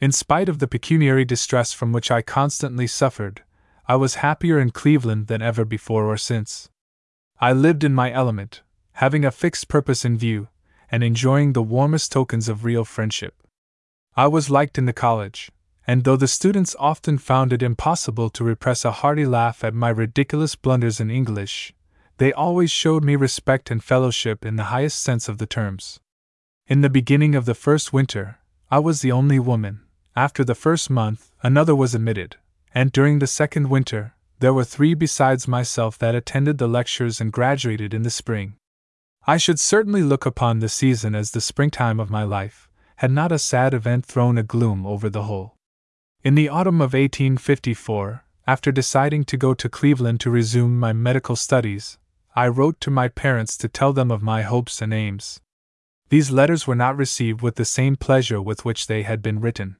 In 0.00 0.12
spite 0.12 0.48
of 0.48 0.60
the 0.60 0.68
pecuniary 0.68 1.24
distress 1.24 1.72
from 1.72 1.90
which 1.90 2.12
I 2.12 2.22
constantly 2.22 2.86
suffered, 2.86 3.42
I 3.88 3.96
was 3.96 4.22
happier 4.22 4.60
in 4.60 4.70
Cleveland 4.70 5.26
than 5.26 5.42
ever 5.42 5.64
before 5.64 6.06
or 6.06 6.16
since. 6.16 6.70
I 7.40 7.52
lived 7.52 7.82
in 7.82 7.92
my 7.92 8.12
element, 8.12 8.62
having 8.92 9.24
a 9.24 9.32
fixed 9.32 9.66
purpose 9.66 10.04
in 10.04 10.16
view, 10.16 10.46
and 10.90 11.04
enjoying 11.04 11.52
the 11.52 11.62
warmest 11.62 12.12
tokens 12.12 12.48
of 12.48 12.64
real 12.64 12.84
friendship. 12.84 13.34
I 14.16 14.26
was 14.26 14.50
liked 14.50 14.78
in 14.78 14.86
the 14.86 14.92
college, 14.92 15.50
and 15.86 16.04
though 16.04 16.16
the 16.16 16.28
students 16.28 16.76
often 16.78 17.18
found 17.18 17.52
it 17.52 17.62
impossible 17.62 18.30
to 18.30 18.44
repress 18.44 18.84
a 18.84 18.90
hearty 18.90 19.24
laugh 19.24 19.64
at 19.64 19.74
my 19.74 19.88
ridiculous 19.88 20.56
blunders 20.56 21.00
in 21.00 21.10
English, 21.10 21.72
they 22.18 22.32
always 22.32 22.70
showed 22.70 23.02
me 23.02 23.16
respect 23.16 23.70
and 23.70 23.82
fellowship 23.82 24.44
in 24.44 24.56
the 24.56 24.64
highest 24.64 25.02
sense 25.02 25.28
of 25.28 25.38
the 25.38 25.46
terms. 25.46 26.00
In 26.66 26.82
the 26.82 26.90
beginning 26.90 27.34
of 27.34 27.46
the 27.46 27.54
first 27.54 27.92
winter, 27.92 28.38
I 28.70 28.78
was 28.78 29.00
the 29.00 29.10
only 29.10 29.38
woman, 29.38 29.80
after 30.14 30.44
the 30.44 30.54
first 30.54 30.90
month, 30.90 31.32
another 31.42 31.74
was 31.74 31.94
admitted, 31.94 32.36
and 32.74 32.92
during 32.92 33.18
the 33.18 33.26
second 33.26 33.70
winter, 33.70 34.14
there 34.40 34.54
were 34.54 34.64
three 34.64 34.94
besides 34.94 35.48
myself 35.48 35.98
that 35.98 36.14
attended 36.14 36.58
the 36.58 36.68
lectures 36.68 37.20
and 37.20 37.32
graduated 37.32 37.94
in 37.94 38.02
the 38.02 38.10
spring. 38.10 38.56
I 39.30 39.36
should 39.36 39.60
certainly 39.60 40.02
look 40.02 40.26
upon 40.26 40.58
the 40.58 40.68
season 40.68 41.14
as 41.14 41.30
the 41.30 41.40
springtime 41.40 42.00
of 42.00 42.10
my 42.10 42.24
life, 42.24 42.68
had 42.96 43.12
not 43.12 43.30
a 43.30 43.38
sad 43.38 43.72
event 43.72 44.04
thrown 44.04 44.36
a 44.36 44.42
gloom 44.42 44.84
over 44.84 45.08
the 45.08 45.22
whole. 45.22 45.54
In 46.24 46.34
the 46.34 46.48
autumn 46.48 46.80
of 46.80 46.94
1854, 46.94 48.24
after 48.48 48.72
deciding 48.72 49.22
to 49.26 49.36
go 49.36 49.54
to 49.54 49.68
Cleveland 49.68 50.18
to 50.22 50.32
resume 50.32 50.80
my 50.80 50.92
medical 50.92 51.36
studies, 51.36 51.96
I 52.34 52.48
wrote 52.48 52.80
to 52.80 52.90
my 52.90 53.06
parents 53.06 53.56
to 53.58 53.68
tell 53.68 53.92
them 53.92 54.10
of 54.10 54.20
my 54.20 54.42
hopes 54.42 54.82
and 54.82 54.92
aims. 54.92 55.40
These 56.08 56.32
letters 56.32 56.66
were 56.66 56.74
not 56.74 56.96
received 56.96 57.40
with 57.40 57.54
the 57.54 57.64
same 57.64 57.94
pleasure 57.94 58.42
with 58.42 58.64
which 58.64 58.88
they 58.88 59.04
had 59.04 59.22
been 59.22 59.40
written. 59.40 59.76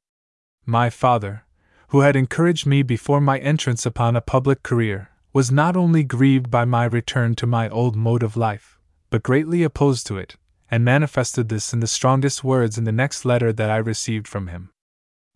My 0.65 0.89
father, 0.89 1.43
who 1.89 1.99
had 1.99 2.15
encouraged 2.15 2.65
me 2.65 2.83
before 2.83 3.19
my 3.19 3.37
entrance 3.39 3.85
upon 3.85 4.15
a 4.15 4.21
public 4.21 4.63
career, 4.63 5.09
was 5.33 5.51
not 5.51 5.75
only 5.75 6.05
grieved 6.05 6.49
by 6.49 6.63
my 6.63 6.85
return 6.85 7.35
to 7.35 7.45
my 7.45 7.67
old 7.67 7.97
mode 7.97 8.23
of 8.23 8.37
life, 8.37 8.77
but 9.11 9.21
greatly 9.21 9.61
opposed 9.61 10.07
to 10.07 10.17
it, 10.17 10.37
and 10.71 10.83
manifested 10.83 11.49
this 11.49 11.73
in 11.73 11.81
the 11.81 11.85
strongest 11.85 12.43
words 12.43 12.77
in 12.77 12.85
the 12.85 12.91
next 12.91 13.25
letter 13.25 13.53
that 13.53 13.69
I 13.69 13.77
received 13.77 14.27
from 14.27 14.47
him. 14.47 14.71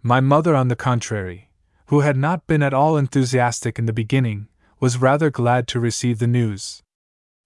My 0.01 0.19
mother, 0.19 0.55
on 0.55 0.69
the 0.69 0.75
contrary, 0.75 1.49
who 1.87 1.99
had 1.99 2.17
not 2.17 2.47
been 2.47 2.63
at 2.63 2.73
all 2.73 2.97
enthusiastic 2.97 3.77
in 3.77 3.85
the 3.85 3.93
beginning, 3.93 4.47
was 4.79 4.97
rather 4.97 5.29
glad 5.29 5.67
to 5.67 5.79
receive 5.79 6.19
the 6.19 6.27
news. 6.27 6.81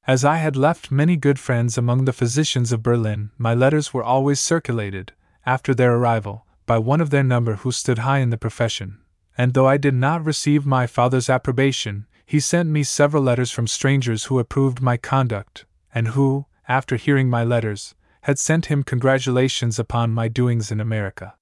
As 0.07 0.23
I 0.23 0.37
had 0.37 0.55
left 0.55 0.91
many 0.91 1.17
good 1.17 1.39
friends 1.39 1.77
among 1.77 2.05
the 2.05 2.13
physicians 2.13 2.71
of 2.71 2.83
Berlin, 2.83 3.31
my 3.37 3.53
letters 3.53 3.93
were 3.93 4.03
always 4.03 4.39
circulated, 4.39 5.13
after 5.45 5.73
their 5.73 5.95
arrival, 5.95 6.45
by 6.65 6.77
one 6.77 7.01
of 7.01 7.09
their 7.09 7.23
number 7.23 7.55
who 7.55 7.71
stood 7.71 7.99
high 7.99 8.19
in 8.19 8.29
the 8.29 8.37
profession, 8.37 8.99
and 9.37 9.53
though 9.53 9.67
I 9.67 9.77
did 9.77 9.95
not 9.95 10.23
receive 10.23 10.65
my 10.65 10.85
father's 10.85 11.29
approbation, 11.29 12.05
he 12.25 12.39
sent 12.39 12.69
me 12.69 12.83
several 12.83 13.23
letters 13.23 13.51
from 13.51 13.65
strangers 13.67 14.25
who 14.25 14.37
approved 14.37 14.81
my 14.81 14.97
conduct, 14.97 15.65
and 15.99 16.07
who, 16.15 16.45
after 16.65 16.95
hearing 16.95 17.29
my 17.29 17.43
letters, 17.43 17.93
had 18.21 18.39
sent 18.39 18.67
him 18.67 18.83
congratulations 18.83 19.77
upon 19.77 20.13
my 20.13 20.29
doings 20.29 20.71
in 20.71 20.79
America. 20.79 21.35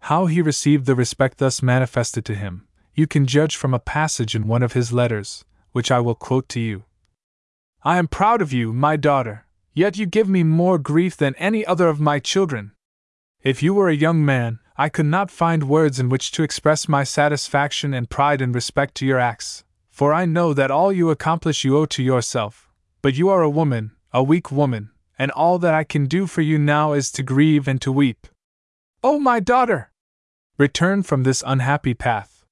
How 0.00 0.26
he 0.26 0.42
received 0.42 0.84
the 0.84 0.94
respect 0.94 1.38
thus 1.38 1.62
manifested 1.62 2.26
to 2.26 2.34
him, 2.34 2.68
you 2.94 3.06
can 3.06 3.24
judge 3.24 3.56
from 3.56 3.72
a 3.72 3.78
passage 3.78 4.34
in 4.34 4.46
one 4.46 4.62
of 4.62 4.74
his 4.74 4.92
letters, 4.92 5.46
which 5.72 5.90
I 5.90 6.00
will 6.00 6.14
quote 6.14 6.46
to 6.50 6.60
you. 6.60 6.84
I 7.84 7.96
am 7.96 8.06
proud 8.06 8.42
of 8.42 8.52
you, 8.52 8.74
my 8.74 8.96
daughter, 8.96 9.46
yet 9.72 9.96
you 9.96 10.04
give 10.04 10.28
me 10.28 10.42
more 10.42 10.78
grief 10.78 11.16
than 11.16 11.34
any 11.36 11.64
other 11.64 11.88
of 11.88 11.98
my 11.98 12.18
children. 12.18 12.72
If 13.42 13.62
you 13.62 13.72
were 13.72 13.88
a 13.88 13.96
young 13.96 14.22
man, 14.22 14.58
I 14.76 14.90
could 14.90 15.06
not 15.06 15.30
find 15.30 15.70
words 15.70 15.98
in 15.98 16.10
which 16.10 16.32
to 16.32 16.42
express 16.42 16.86
my 16.86 17.02
satisfaction 17.02 17.94
and 17.94 18.10
pride 18.10 18.42
in 18.42 18.52
respect 18.52 18.94
to 18.96 19.06
your 19.06 19.18
acts, 19.18 19.64
for 19.88 20.12
I 20.12 20.26
know 20.26 20.52
that 20.52 20.70
all 20.70 20.92
you 20.92 21.08
accomplish 21.08 21.64
you 21.64 21.78
owe 21.78 21.86
to 21.86 22.02
yourself. 22.02 22.65
But 23.06 23.16
you 23.16 23.28
are 23.28 23.42
a 23.42 23.48
woman, 23.48 23.92
a 24.12 24.20
weak 24.20 24.50
woman, 24.50 24.90
and 25.16 25.30
all 25.30 25.60
that 25.60 25.72
I 25.72 25.84
can 25.84 26.06
do 26.06 26.26
for 26.26 26.40
you 26.40 26.58
now 26.58 26.92
is 26.92 27.12
to 27.12 27.22
grieve 27.22 27.68
and 27.68 27.80
to 27.82 27.92
weep. 27.92 28.26
Oh, 29.00 29.20
my 29.20 29.38
daughter! 29.38 29.92
Return 30.58 31.04
from 31.04 31.22
this 31.22 31.44
unhappy 31.46 31.94
path. 31.94 32.44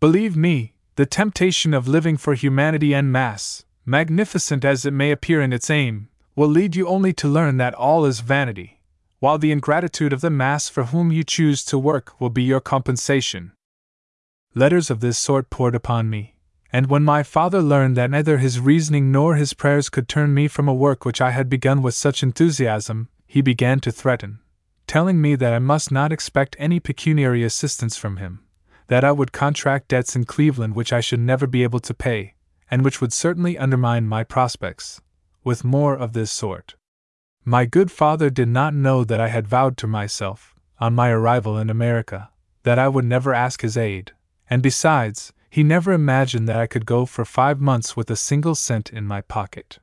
Believe 0.00 0.34
me, 0.34 0.72
the 0.96 1.04
temptation 1.04 1.74
of 1.74 1.88
living 1.88 2.16
for 2.16 2.32
humanity 2.32 2.94
en 2.94 3.12
masse, 3.12 3.66
magnificent 3.84 4.64
as 4.64 4.86
it 4.86 4.94
may 4.94 5.10
appear 5.10 5.42
in 5.42 5.52
its 5.52 5.68
aim, 5.68 6.08
will 6.34 6.48
lead 6.48 6.74
you 6.74 6.88
only 6.88 7.12
to 7.12 7.28
learn 7.28 7.58
that 7.58 7.74
all 7.74 8.06
is 8.06 8.20
vanity 8.20 8.80
while 9.18 9.36
the 9.36 9.52
ingratitude 9.52 10.14
of 10.14 10.22
the 10.22 10.30
mass 10.30 10.70
for 10.70 10.84
whom 10.84 11.12
you 11.12 11.22
choose 11.22 11.62
to 11.66 11.78
work 11.78 12.18
will 12.18 12.30
be 12.30 12.42
your 12.42 12.60
compensation. 12.60 13.52
Letters 14.54 14.90
of 14.90 15.00
this 15.00 15.18
sort 15.18 15.50
poured 15.50 15.74
upon 15.74 16.08
me, 16.08 16.31
and 16.72 16.86
when 16.86 17.02
my 17.04 17.22
father 17.22 17.60
learned 17.60 17.96
that 17.96 18.10
neither 18.10 18.38
his 18.38 18.58
reasoning 18.58 19.12
nor 19.12 19.36
his 19.36 19.52
prayers 19.52 19.90
could 19.90 20.08
turn 20.08 20.32
me 20.32 20.48
from 20.48 20.66
a 20.66 20.74
work 20.74 21.04
which 21.04 21.20
I 21.20 21.30
had 21.30 21.50
begun 21.50 21.82
with 21.82 21.94
such 21.94 22.22
enthusiasm, 22.22 23.08
he 23.26 23.42
began 23.42 23.78
to 23.80 23.92
threaten, 23.92 24.40
telling 24.86 25.20
me 25.20 25.34
that 25.34 25.52
I 25.52 25.58
must 25.58 25.92
not 25.92 26.12
expect 26.12 26.56
any 26.58 26.80
pecuniary 26.80 27.44
assistance 27.44 27.98
from 27.98 28.16
him, 28.16 28.40
that 28.86 29.04
I 29.04 29.12
would 29.12 29.32
contract 29.32 29.88
debts 29.88 30.16
in 30.16 30.24
Cleveland 30.24 30.74
which 30.74 30.92
I 30.92 31.00
should 31.00 31.20
never 31.20 31.46
be 31.46 31.62
able 31.62 31.80
to 31.80 31.94
pay, 31.94 32.34
and 32.70 32.82
which 32.82 33.02
would 33.02 33.12
certainly 33.12 33.58
undermine 33.58 34.08
my 34.08 34.24
prospects, 34.24 35.02
with 35.44 35.64
more 35.64 35.94
of 35.94 36.14
this 36.14 36.30
sort. 36.30 36.74
My 37.44 37.66
good 37.66 37.90
father 37.90 38.30
did 38.30 38.48
not 38.48 38.72
know 38.72 39.04
that 39.04 39.20
I 39.20 39.28
had 39.28 39.46
vowed 39.46 39.76
to 39.78 39.86
myself, 39.86 40.54
on 40.80 40.94
my 40.94 41.10
arrival 41.10 41.58
in 41.58 41.68
America, 41.68 42.30
that 42.62 42.78
I 42.78 42.88
would 42.88 43.04
never 43.04 43.34
ask 43.34 43.60
his 43.60 43.76
aid, 43.76 44.12
and 44.48 44.62
besides, 44.62 45.32
he 45.52 45.62
never 45.62 45.92
imagined 45.92 46.48
that 46.48 46.56
I 46.56 46.66
could 46.66 46.86
go 46.86 47.04
for 47.04 47.26
five 47.26 47.60
months 47.60 47.94
with 47.94 48.10
a 48.10 48.16
single 48.16 48.54
cent 48.54 48.90
in 48.90 49.06
my 49.06 49.20
pocket. 49.20 49.80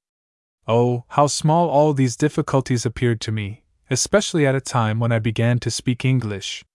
Oh, 0.68 1.04
how 1.10 1.28
small 1.28 1.70
all 1.70 1.94
these 1.94 2.16
difficulties 2.16 2.88
appeared 2.88 3.22
to 3.22 3.32
me, 3.32 3.62
especially 3.88 4.48
at 4.48 4.56
a 4.56 4.62
time 4.62 5.00
when 5.00 5.12
I 5.12 5.20
began 5.20 5.60
to 5.60 5.70
speak 5.70 6.04
English. 6.04 6.66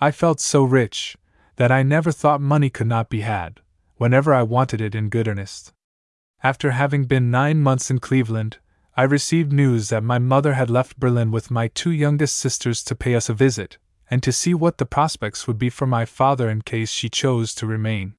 I 0.00 0.10
felt 0.10 0.40
so 0.40 0.64
rich 0.64 1.16
that 1.58 1.70
I 1.70 1.84
never 1.84 2.10
thought 2.10 2.40
money 2.40 2.70
could 2.70 2.88
not 2.88 3.08
be 3.08 3.20
had, 3.20 3.60
whenever 3.98 4.34
I 4.34 4.42
wanted 4.42 4.80
it 4.80 4.96
in 4.96 5.10
good 5.10 5.28
earnest. 5.28 5.72
After 6.42 6.72
having 6.72 7.04
been 7.04 7.30
nine 7.30 7.60
months 7.60 7.88
in 7.88 8.00
Cleveland, 8.00 8.58
I 8.96 9.04
received 9.04 9.52
news 9.52 9.90
that 9.90 10.02
my 10.02 10.18
mother 10.18 10.54
had 10.54 10.70
left 10.70 10.98
Berlin 10.98 11.30
with 11.30 11.52
my 11.52 11.68
two 11.68 11.92
youngest 11.92 12.36
sisters 12.36 12.82
to 12.82 12.96
pay 12.96 13.14
us 13.14 13.28
a 13.28 13.32
visit, 13.32 13.78
and 14.10 14.24
to 14.24 14.32
see 14.32 14.54
what 14.54 14.78
the 14.78 14.86
prospects 14.86 15.46
would 15.46 15.56
be 15.56 15.70
for 15.70 15.86
my 15.86 16.04
father 16.04 16.50
in 16.50 16.62
case 16.62 16.90
she 16.90 17.08
chose 17.08 17.54
to 17.54 17.64
remain. 17.64 18.16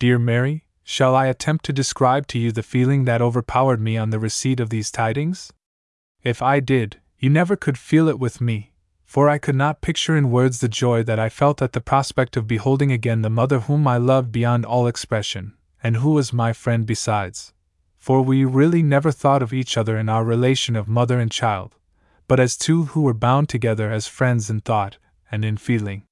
Dear 0.00 0.18
Mary, 0.18 0.64
shall 0.82 1.14
I 1.14 1.26
attempt 1.26 1.64
to 1.66 1.72
describe 1.72 2.26
to 2.28 2.38
you 2.40 2.50
the 2.50 2.64
feeling 2.64 3.04
that 3.04 3.22
overpowered 3.22 3.80
me 3.80 3.96
on 3.96 4.10
the 4.10 4.18
receipt 4.18 4.58
of 4.58 4.70
these 4.70 4.90
tidings? 4.90 5.52
If 6.24 6.42
I 6.42 6.58
did, 6.58 7.00
you 7.20 7.30
never 7.30 7.54
could 7.54 7.78
feel 7.78 8.08
it 8.08 8.18
with 8.18 8.40
me, 8.40 8.72
for 9.04 9.28
I 9.28 9.38
could 9.38 9.54
not 9.54 9.82
picture 9.82 10.16
in 10.16 10.32
words 10.32 10.58
the 10.58 10.68
joy 10.68 11.04
that 11.04 11.20
I 11.20 11.28
felt 11.28 11.62
at 11.62 11.74
the 11.74 11.80
prospect 11.80 12.36
of 12.36 12.48
beholding 12.48 12.90
again 12.90 13.22
the 13.22 13.30
mother 13.30 13.60
whom 13.60 13.86
I 13.86 13.98
loved 13.98 14.32
beyond 14.32 14.66
all 14.66 14.88
expression, 14.88 15.54
and 15.80 15.98
who 15.98 16.10
was 16.14 16.32
my 16.32 16.52
friend 16.52 16.84
besides 16.84 17.52
for 18.00 18.22
we 18.22 18.46
really 18.46 18.82
never 18.82 19.12
thought 19.12 19.42
of 19.42 19.52
each 19.52 19.76
other 19.76 19.98
in 19.98 20.08
our 20.08 20.24
relation 20.24 20.74
of 20.74 20.88
mother 20.88 21.20
and 21.20 21.30
child, 21.30 21.76
but 22.26 22.40
as 22.40 22.56
two 22.56 22.86
who 22.86 23.02
were 23.02 23.12
bound 23.12 23.46
together 23.46 23.92
as 23.92 24.08
friends 24.08 24.48
in 24.48 24.58
thought 24.60 24.96
and 25.30 25.44
in 25.44 25.58
feeling. 25.58 26.02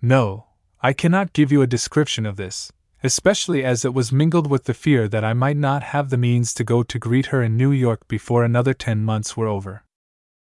No, 0.00 0.46
I 0.80 0.94
cannot 0.94 1.34
give 1.34 1.52
you 1.52 1.60
a 1.60 1.66
description 1.66 2.24
of 2.24 2.36
this, 2.36 2.72
especially 3.02 3.64
as 3.64 3.84
it 3.84 3.94
was 3.94 4.10
mingled 4.10 4.50
with 4.50 4.64
the 4.64 4.74
fear 4.74 5.06
that 5.06 5.24
I 5.24 5.32
might 5.32 5.56
not 5.56 5.82
have 5.84 6.10
the 6.10 6.16
means 6.16 6.52
to 6.54 6.64
go 6.64 6.82
to 6.82 6.98
greet 6.98 7.26
her 7.26 7.42
in 7.42 7.56
New 7.56 7.70
York 7.70 8.08
before 8.08 8.44
another 8.44 8.74
ten 8.74 9.04
months 9.04 9.36
were 9.36 9.46
over. 9.46 9.84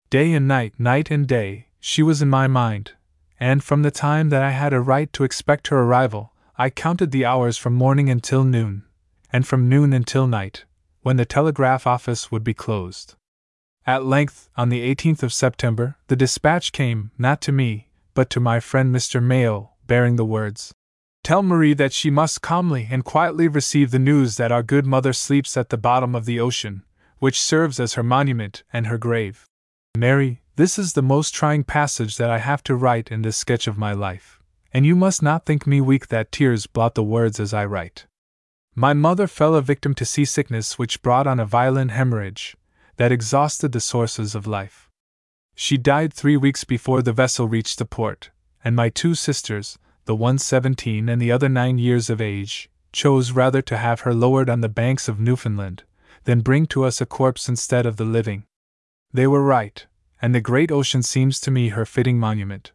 Day 0.10 0.32
and 0.34 0.48
night, 0.48 0.74
night 0.80 1.12
and 1.12 1.28
day, 1.28 1.68
she 1.80 2.02
was 2.02 2.22
in 2.22 2.30
my 2.30 2.48
mind, 2.48 2.94
and 3.40 3.64
from 3.64 3.82
the 3.82 3.92
time 3.92 4.30
that 4.30 4.42
I 4.42 4.52
had 4.52 4.72
a 4.72 4.80
right 4.80 5.12
to 5.14 5.24
expect 5.26 5.68
her 5.68 5.80
arrival, 5.80 6.34
I 6.58 6.70
counted 6.70 7.12
the 7.12 7.26
hours 7.26 7.58
from 7.58 7.74
morning 7.74 8.10
until 8.10 8.46
noon, 8.46 8.84
and 9.34 9.46
from 9.46 9.68
noon 9.68 9.92
until 9.92 10.26
night, 10.26 10.64
when 11.02 11.18
the 11.18 11.26
telegraph 11.26 11.86
office 11.86 12.32
would 12.32 12.44
be 12.44 12.54
closed. 12.54 13.16
At 13.86 14.06
length, 14.06 14.50
on 14.56 14.70
the 14.70 14.96
18th 14.96 15.22
of 15.24 15.34
September, 15.34 15.98
the 16.08 16.16
dispatch 16.16 16.72
came, 16.72 17.12
not 17.18 17.42
to 17.42 17.52
me, 17.52 17.90
but 18.14 18.30
to 18.30 18.40
my 18.40 18.62
friend 18.62 18.96
Mr. 18.96 19.22
Mayo, 19.22 19.72
bearing 19.86 20.16
the 20.16 20.26
words 20.26 20.74
Tell 21.26 21.42
Marie 21.42 21.74
that 21.74 21.92
she 21.92 22.12
must 22.12 22.44
calmly 22.44 22.88
and 22.92 23.04
quietly 23.04 23.48
receive 23.48 23.90
the 23.90 23.98
news 23.98 24.38
that 24.38 24.52
our 24.52 24.62
good 24.62 24.86
mother 24.86 25.12
sleeps 25.12 25.58
at 25.58 25.70
the 25.70 25.76
bottom 25.76 26.14
of 26.14 26.26
the 26.26 26.40
ocean, 26.40 26.84
which 27.18 27.42
serves 27.42 27.80
as 27.80 27.96
her 27.96 28.04
monument 28.04 28.62
and 28.72 28.86
her 28.86 29.00
grave. 29.00 29.44
Mary, 29.98 30.44
this 30.56 30.78
is 30.78 30.94
the 30.94 31.02
most 31.02 31.34
trying 31.34 31.64
passage 31.64 32.18
that 32.18 32.30
I 32.30 32.38
have 32.38 32.62
to 32.66 32.76
write 32.76 33.10
in 33.10 33.24
this 33.24 33.38
sketch 33.38 33.66
of 33.66 33.76
my 33.76 33.92
life, 33.92 34.40
and 34.72 34.86
you 34.86 34.96
must 34.96 35.24
not 35.24 35.48
think 35.48 35.66
me 35.66 35.82
weak 35.82 36.10
that 36.10 36.32
tears 36.32 36.68
blot 36.68 36.94
the 36.94 37.02
words 37.02 37.40
as 37.40 37.56
I 37.56 37.66
write. 37.66 38.06
My 38.76 38.94
mother 38.94 39.26
fell 39.26 39.56
a 39.56 39.64
victim 39.64 39.96
to 39.96 40.06
seasickness, 40.06 40.78
which 40.78 41.02
brought 41.02 41.26
on 41.26 41.40
a 41.40 41.46
violent 41.48 41.90
hemorrhage 41.90 42.56
that 42.98 43.12
exhausted 43.12 43.72
the 43.72 43.80
sources 43.80 44.36
of 44.36 44.46
life. 44.46 44.92
She 45.56 45.80
died 45.80 46.14
three 46.14 46.38
weeks 46.38 46.64
before 46.64 47.02
the 47.02 47.14
vessel 47.14 47.48
reached 47.48 47.80
the 47.80 47.86
port, 47.86 48.30
and 48.64 48.76
my 48.76 48.90
two 48.90 49.16
sisters, 49.16 49.80
the 50.06 50.16
one 50.16 50.38
seventeen 50.38 51.10
and 51.10 51.22
the 51.22 51.32
other 51.32 51.50
nine 51.50 51.78
years 51.78 52.10
of 52.10 52.22
age, 52.22 52.70
chose 52.92 53.32
rather 53.32 53.62
to 53.62 53.78
have 53.78 54.02
her 54.02 54.14
lowered 54.14 54.50
on 54.50 54.62
the 54.62 54.70
banks 54.70 55.08
of 55.08 55.20
Newfoundland 55.20 55.84
than 56.24 56.42
bring 56.42 56.66
to 56.68 56.84
us 56.84 57.02
a 57.02 57.06
corpse 57.06 57.50
instead 57.50 57.86
of 57.86 57.98
the 57.98 58.06
living. 58.06 58.44
They 59.12 59.28
were 59.28 59.44
right, 59.44 59.86
and 60.22 60.34
the 60.34 60.42
great 60.42 60.72
ocean 60.72 61.04
seems 61.04 61.40
to 61.42 61.52
me 61.52 61.70
her 61.70 61.86
fitting 61.86 62.20
monument. 62.20 62.72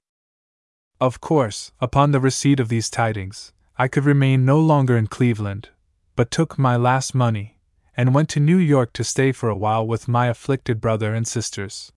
Of 1.01 1.21
course, 1.21 1.73
upon 1.81 2.11
the 2.11 2.21
receipt 2.21 2.61
of 2.61 2.69
these 2.69 2.91
tidings, 2.91 3.53
I 3.79 3.89
could 3.89 4.05
remain 4.05 4.45
no 4.45 4.61
longer 4.61 4.97
in 4.97 5.07
Cleveland, 5.07 5.71
but 6.17 6.31
took 6.31 6.59
my 6.59 6.77
last 6.77 7.15
money, 7.15 7.59
and 7.97 8.15
went 8.15 8.29
to 8.31 8.41
New 8.41 8.59
York 8.59 8.93
to 8.93 9.05
stay 9.05 9.33
for 9.33 9.49
a 9.49 9.57
while 9.57 9.87
with 9.87 10.09
my 10.09 10.27
afflicted 10.27 10.81
brother 10.81 11.15
and 11.15 11.27
sisters. 11.27 11.93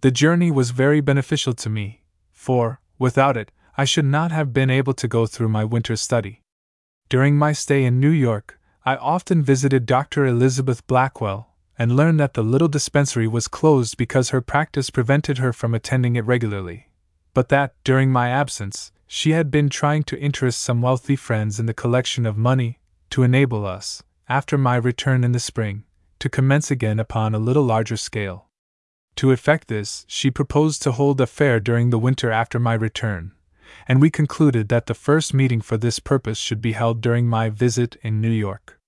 The 0.00 0.10
journey 0.10 0.50
was 0.50 0.70
very 0.70 1.02
beneficial 1.02 1.52
to 1.54 1.68
me, 1.68 2.04
for, 2.30 2.80
without 2.98 3.36
it, 3.36 3.52
I 3.80 3.84
should 3.84 4.04
not 4.04 4.30
have 4.30 4.52
been 4.52 4.68
able 4.68 4.92
to 4.92 5.08
go 5.08 5.24
through 5.24 5.48
my 5.48 5.64
winter 5.64 5.96
study. 5.96 6.42
During 7.08 7.38
my 7.38 7.52
stay 7.52 7.86
in 7.86 7.98
New 7.98 8.10
York, 8.10 8.60
I 8.84 8.96
often 8.96 9.42
visited 9.42 9.86
Dr. 9.86 10.26
Elizabeth 10.26 10.86
Blackwell, 10.86 11.54
and 11.78 11.96
learned 11.96 12.20
that 12.20 12.34
the 12.34 12.42
little 12.42 12.68
dispensary 12.68 13.26
was 13.26 13.48
closed 13.48 13.96
because 13.96 14.28
her 14.28 14.42
practice 14.42 14.90
prevented 14.90 15.38
her 15.38 15.54
from 15.54 15.74
attending 15.74 16.16
it 16.16 16.26
regularly, 16.26 16.90
but 17.32 17.48
that, 17.48 17.72
during 17.82 18.12
my 18.12 18.28
absence, 18.28 18.92
she 19.06 19.30
had 19.30 19.50
been 19.50 19.70
trying 19.70 20.02
to 20.02 20.20
interest 20.20 20.60
some 20.60 20.82
wealthy 20.82 21.16
friends 21.16 21.58
in 21.58 21.64
the 21.64 21.72
collection 21.72 22.26
of 22.26 22.36
money 22.36 22.80
to 23.08 23.22
enable 23.22 23.64
us, 23.64 24.02
after 24.28 24.58
my 24.58 24.76
return 24.76 25.24
in 25.24 25.32
the 25.32 25.40
spring, 25.40 25.84
to 26.18 26.28
commence 26.28 26.70
again 26.70 27.00
upon 27.00 27.34
a 27.34 27.38
little 27.38 27.64
larger 27.64 27.96
scale. 27.96 28.50
To 29.16 29.32
effect 29.32 29.68
this, 29.68 30.04
she 30.06 30.30
proposed 30.30 30.82
to 30.82 30.92
hold 30.92 31.18
a 31.18 31.26
fair 31.26 31.60
during 31.60 31.88
the 31.88 31.98
winter 31.98 32.30
after 32.30 32.58
my 32.58 32.74
return, 32.74 33.32
and 33.86 34.00
we 34.00 34.10
concluded 34.10 34.68
that 34.68 34.86
the 34.86 34.94
first 34.94 35.34
meeting 35.34 35.60
for 35.60 35.76
this 35.76 35.98
purpose 35.98 36.38
should 36.38 36.60
be 36.60 36.72
held 36.72 37.00
during 37.00 37.26
my 37.26 37.50
visit 37.50 37.96
in 38.02 38.20
New 38.20 38.30
York. 38.30 38.78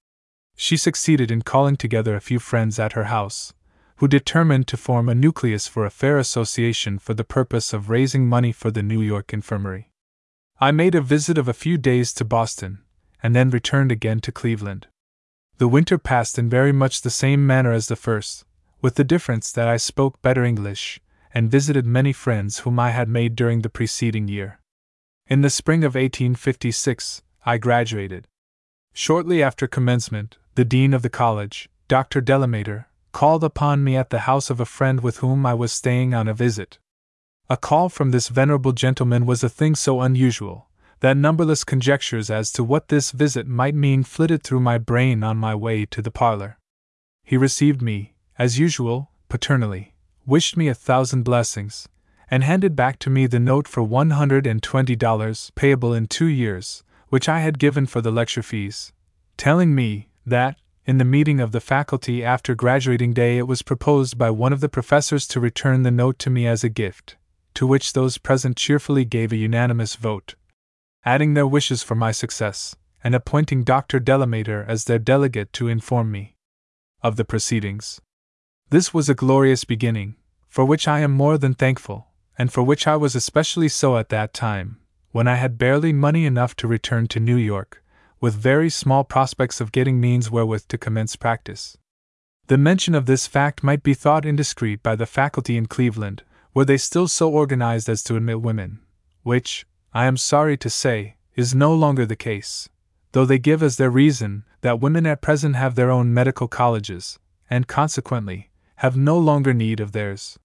She 0.56 0.76
succeeded 0.76 1.30
in 1.30 1.42
calling 1.42 1.76
together 1.76 2.14
a 2.14 2.20
few 2.20 2.38
friends 2.38 2.78
at 2.78 2.92
her 2.92 3.04
house, 3.04 3.52
who 3.96 4.08
determined 4.08 4.66
to 4.68 4.76
form 4.76 5.08
a 5.08 5.14
nucleus 5.14 5.66
for 5.68 5.86
a 5.86 5.90
fair 5.90 6.18
association 6.18 6.98
for 6.98 7.14
the 7.14 7.24
purpose 7.24 7.72
of 7.72 7.90
raising 7.90 8.26
money 8.26 8.52
for 8.52 8.70
the 8.70 8.82
New 8.82 9.00
York 9.00 9.32
Infirmary. 9.32 9.90
I 10.60 10.70
made 10.70 10.94
a 10.94 11.00
visit 11.00 11.38
of 11.38 11.48
a 11.48 11.52
few 11.52 11.78
days 11.78 12.12
to 12.14 12.24
Boston, 12.24 12.78
and 13.22 13.34
then 13.34 13.50
returned 13.50 13.92
again 13.92 14.20
to 14.20 14.32
Cleveland. 14.32 14.88
The 15.58 15.68
winter 15.68 15.98
passed 15.98 16.38
in 16.38 16.48
very 16.48 16.72
much 16.72 17.02
the 17.02 17.10
same 17.10 17.46
manner 17.46 17.72
as 17.72 17.86
the 17.86 17.96
first, 17.96 18.44
with 18.80 18.96
the 18.96 19.04
difference 19.04 19.52
that 19.52 19.68
I 19.68 19.76
spoke 19.76 20.20
better 20.22 20.44
English, 20.44 21.00
and 21.34 21.50
visited 21.50 21.86
many 21.86 22.12
friends 22.12 22.60
whom 22.60 22.78
I 22.78 22.90
had 22.90 23.08
made 23.08 23.36
during 23.36 23.62
the 23.62 23.70
preceding 23.70 24.28
year. 24.28 24.58
In 25.32 25.40
the 25.40 25.48
spring 25.48 25.82
of 25.82 25.94
1856, 25.94 27.22
I 27.46 27.56
graduated. 27.56 28.28
Shortly 28.92 29.42
after 29.42 29.66
commencement, 29.66 30.36
the 30.56 30.64
dean 30.66 30.92
of 30.92 31.00
the 31.00 31.08
college, 31.08 31.70
Dr. 31.88 32.20
Delamater, 32.20 32.84
called 33.12 33.42
upon 33.42 33.82
me 33.82 33.96
at 33.96 34.10
the 34.10 34.28
house 34.28 34.50
of 34.50 34.60
a 34.60 34.66
friend 34.66 35.00
with 35.00 35.20
whom 35.20 35.46
I 35.46 35.54
was 35.54 35.72
staying 35.72 36.12
on 36.12 36.28
a 36.28 36.34
visit. 36.34 36.78
A 37.48 37.56
call 37.56 37.88
from 37.88 38.10
this 38.10 38.28
venerable 38.28 38.72
gentleman 38.72 39.24
was 39.24 39.42
a 39.42 39.48
thing 39.48 39.74
so 39.74 40.02
unusual 40.02 40.68
that 41.00 41.16
numberless 41.16 41.64
conjectures 41.64 42.28
as 42.28 42.52
to 42.52 42.62
what 42.62 42.88
this 42.88 43.10
visit 43.10 43.46
might 43.46 43.74
mean 43.74 44.02
flitted 44.02 44.42
through 44.42 44.60
my 44.60 44.76
brain 44.76 45.24
on 45.24 45.38
my 45.38 45.54
way 45.54 45.86
to 45.86 46.02
the 46.02 46.10
parlor. 46.10 46.58
He 47.24 47.38
received 47.38 47.80
me, 47.80 48.12
as 48.38 48.58
usual, 48.58 49.12
paternally, 49.30 49.94
wished 50.26 50.58
me 50.58 50.68
a 50.68 50.74
thousand 50.74 51.22
blessings, 51.22 51.88
and 52.32 52.44
handed 52.44 52.74
back 52.74 52.98
to 52.98 53.10
me 53.10 53.26
the 53.26 53.38
note 53.38 53.68
for 53.68 53.86
$120 53.86 55.54
payable 55.54 55.92
in 55.92 56.06
two 56.06 56.24
years, 56.24 56.82
which 57.10 57.28
I 57.28 57.40
had 57.40 57.58
given 57.58 57.84
for 57.84 58.00
the 58.00 58.10
lecture 58.10 58.42
fees, 58.42 58.90
telling 59.36 59.74
me 59.74 60.08
that, 60.24 60.56
in 60.86 60.96
the 60.96 61.04
meeting 61.04 61.40
of 61.40 61.52
the 61.52 61.60
faculty 61.60 62.24
after 62.24 62.54
graduating 62.54 63.12
day, 63.12 63.36
it 63.36 63.46
was 63.46 63.60
proposed 63.60 64.16
by 64.16 64.30
one 64.30 64.50
of 64.50 64.60
the 64.60 64.70
professors 64.70 65.26
to 65.26 65.40
return 65.40 65.82
the 65.82 65.90
note 65.90 66.18
to 66.20 66.30
me 66.30 66.46
as 66.46 66.64
a 66.64 66.70
gift, 66.70 67.18
to 67.52 67.66
which 67.66 67.92
those 67.92 68.16
present 68.16 68.56
cheerfully 68.56 69.04
gave 69.04 69.30
a 69.30 69.36
unanimous 69.36 69.96
vote, 69.96 70.34
adding 71.04 71.34
their 71.34 71.46
wishes 71.46 71.82
for 71.82 71.96
my 71.96 72.12
success, 72.12 72.74
and 73.04 73.14
appointing 73.14 73.62
Dr. 73.62 74.00
Delamater 74.00 74.66
as 74.66 74.84
their 74.84 74.98
delegate 74.98 75.52
to 75.52 75.68
inform 75.68 76.10
me 76.10 76.36
of 77.02 77.16
the 77.16 77.26
proceedings. 77.26 78.00
This 78.70 78.94
was 78.94 79.10
a 79.10 79.14
glorious 79.14 79.64
beginning, 79.64 80.16
for 80.48 80.64
which 80.64 80.88
I 80.88 81.00
am 81.00 81.10
more 81.12 81.36
than 81.36 81.52
thankful, 81.52 82.08
and 82.38 82.52
for 82.52 82.62
which 82.62 82.86
I 82.86 82.96
was 82.96 83.14
especially 83.14 83.68
so 83.68 83.96
at 83.96 84.08
that 84.08 84.32
time, 84.32 84.78
when 85.12 85.28
I 85.28 85.36
had 85.36 85.58
barely 85.58 85.92
money 85.92 86.24
enough 86.24 86.56
to 86.56 86.66
return 86.66 87.06
to 87.08 87.20
New 87.20 87.36
York, 87.36 87.82
with 88.20 88.34
very 88.34 88.70
small 88.70 89.04
prospects 89.04 89.60
of 89.60 89.72
getting 89.72 90.00
means 90.00 90.30
wherewith 90.30 90.68
to 90.68 90.78
commence 90.78 91.16
practice. 91.16 91.76
The 92.46 92.58
mention 92.58 92.94
of 92.94 93.06
this 93.06 93.26
fact 93.26 93.62
might 93.62 93.82
be 93.82 93.94
thought 93.94 94.24
indiscreet 94.24 94.82
by 94.82 94.96
the 94.96 95.06
faculty 95.06 95.56
in 95.56 95.66
Cleveland, 95.66 96.22
were 96.54 96.64
they 96.64 96.76
still 96.76 97.08
so 97.08 97.30
organized 97.30 97.88
as 97.88 98.02
to 98.04 98.16
admit 98.16 98.42
women, 98.42 98.80
which, 99.22 99.66
I 99.92 100.06
am 100.06 100.16
sorry 100.16 100.56
to 100.58 100.70
say, 100.70 101.16
is 101.34 101.54
no 101.54 101.74
longer 101.74 102.04
the 102.04 102.16
case, 102.16 102.68
though 103.12 103.24
they 103.24 103.38
give 103.38 103.62
as 103.62 103.76
their 103.76 103.90
reason 103.90 104.44
that 104.60 104.80
women 104.80 105.06
at 105.06 105.22
present 105.22 105.56
have 105.56 105.74
their 105.74 105.90
own 105.90 106.12
medical 106.12 106.48
colleges, 106.48 107.18
and 107.48 107.66
consequently, 107.66 108.50
have 108.76 108.96
no 108.96 109.18
longer 109.18 109.54
need 109.54 109.80
of 109.80 109.92
theirs. 109.92 110.38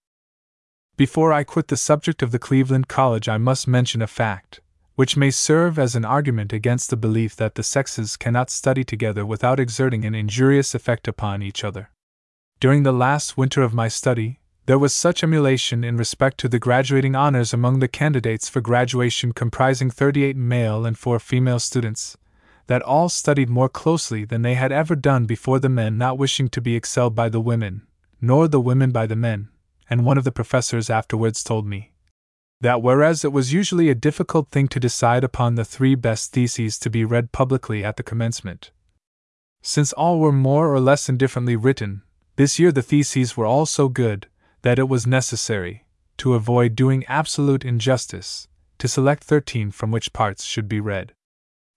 Before 0.98 1.32
I 1.32 1.44
quit 1.44 1.68
the 1.68 1.76
subject 1.76 2.24
of 2.24 2.32
the 2.32 2.40
Cleveland 2.40 2.88
College, 2.88 3.28
I 3.28 3.38
must 3.38 3.68
mention 3.68 4.02
a 4.02 4.08
fact, 4.08 4.60
which 4.96 5.16
may 5.16 5.30
serve 5.30 5.78
as 5.78 5.94
an 5.94 6.04
argument 6.04 6.52
against 6.52 6.90
the 6.90 6.96
belief 6.96 7.36
that 7.36 7.54
the 7.54 7.62
sexes 7.62 8.16
cannot 8.16 8.50
study 8.50 8.82
together 8.82 9.24
without 9.24 9.60
exerting 9.60 10.04
an 10.04 10.16
injurious 10.16 10.74
effect 10.74 11.06
upon 11.06 11.40
each 11.40 11.62
other. 11.62 11.90
During 12.58 12.82
the 12.82 12.90
last 12.90 13.38
winter 13.38 13.62
of 13.62 13.72
my 13.72 13.86
study, 13.86 14.40
there 14.66 14.76
was 14.76 14.92
such 14.92 15.22
emulation 15.22 15.84
in 15.84 15.96
respect 15.96 16.36
to 16.38 16.48
the 16.48 16.58
graduating 16.58 17.14
honors 17.14 17.54
among 17.54 17.78
the 17.78 17.86
candidates 17.86 18.48
for 18.48 18.60
graduation 18.60 19.30
comprising 19.30 19.90
38 19.90 20.34
male 20.34 20.84
and 20.84 20.98
4 20.98 21.20
female 21.20 21.60
students, 21.60 22.16
that 22.66 22.82
all 22.82 23.08
studied 23.08 23.48
more 23.48 23.68
closely 23.68 24.24
than 24.24 24.42
they 24.42 24.54
had 24.54 24.72
ever 24.72 24.96
done 24.96 25.26
before 25.26 25.60
the 25.60 25.68
men 25.68 25.96
not 25.96 26.18
wishing 26.18 26.48
to 26.48 26.60
be 26.60 26.74
excelled 26.74 27.14
by 27.14 27.28
the 27.28 27.40
women, 27.40 27.86
nor 28.20 28.48
the 28.48 28.60
women 28.60 28.90
by 28.90 29.06
the 29.06 29.14
men 29.14 29.48
and 29.90 30.04
one 30.04 30.18
of 30.18 30.24
the 30.24 30.32
professors 30.32 30.90
afterwards 30.90 31.42
told 31.42 31.66
me 31.66 31.92
that 32.60 32.82
whereas 32.82 33.24
it 33.24 33.32
was 33.32 33.52
usually 33.52 33.88
a 33.88 33.94
difficult 33.94 34.48
thing 34.50 34.66
to 34.66 34.80
decide 34.80 35.22
upon 35.22 35.54
the 35.54 35.64
three 35.64 35.94
best 35.94 36.32
theses 36.32 36.78
to 36.78 36.90
be 36.90 37.04
read 37.04 37.30
publicly 37.30 37.84
at 37.84 37.96
the 37.96 38.02
commencement, 38.02 38.72
since 39.62 39.92
all 39.92 40.18
were 40.18 40.32
more 40.32 40.72
or 40.72 40.80
less 40.80 41.08
indifferently 41.08 41.56
written, 41.56 42.02
this 42.36 42.58
year 42.58 42.72
the 42.72 42.82
theses 42.82 43.36
were 43.36 43.46
all 43.46 43.66
so 43.66 43.88
good 43.88 44.26
that 44.62 44.78
it 44.78 44.88
was 44.88 45.06
necessary, 45.06 45.84
to 46.16 46.34
avoid 46.34 46.74
doing 46.74 47.04
absolute 47.06 47.64
injustice, 47.64 48.48
to 48.78 48.88
select 48.88 49.22
thirteen 49.24 49.70
from 49.70 49.90
which 49.90 50.12
parts 50.12 50.44
should 50.44 50.68
be 50.68 50.80
read. 50.80 51.12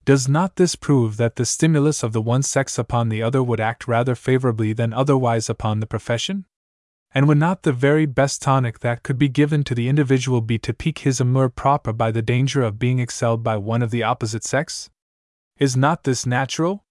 Does 0.04 0.28
not 0.28 0.56
this 0.56 0.76
prove 0.76 1.18
that 1.18 1.36
the 1.36 1.46
stimulus 1.46 2.02
of 2.02 2.12
the 2.12 2.22
one 2.22 2.42
sex 2.42 2.80
upon 2.80 3.10
the 3.10 3.22
other 3.22 3.44
would 3.44 3.60
act 3.60 3.88
rather 3.88 4.16
favorably 4.16 4.74
than 4.74 4.94
otherwise 4.94 5.48
upon 5.48 5.80
the 5.80 5.86
profession? 5.86 6.46
And 7.14 7.28
would 7.28 7.38
not 7.38 7.64
the 7.64 7.74
very 7.74 8.06
best 8.06 8.42
tonic 8.42 8.80
that 8.80 9.04
could 9.04 9.18
be 9.18 9.28
given 9.28 9.64
to 9.66 9.76
the 9.76 9.90
individual 9.90 10.40
be 10.40 10.58
to 10.60 10.74
pique 10.74 11.00
his 11.00 11.20
amour 11.20 11.50
propre 11.50 11.96
by 11.96 12.12
the 12.12 12.22
danger 12.22 12.62
of 12.62 12.80
being 12.80 13.00
excelled 13.00 13.44
by 13.44 13.58
one 13.58 13.82
of 13.82 13.92
the 13.92 14.04
opposite 14.04 14.46
sex? 14.46 14.90
Is 15.60 15.76
not 15.76 16.06
this 16.06 16.26
natural? 16.26 16.86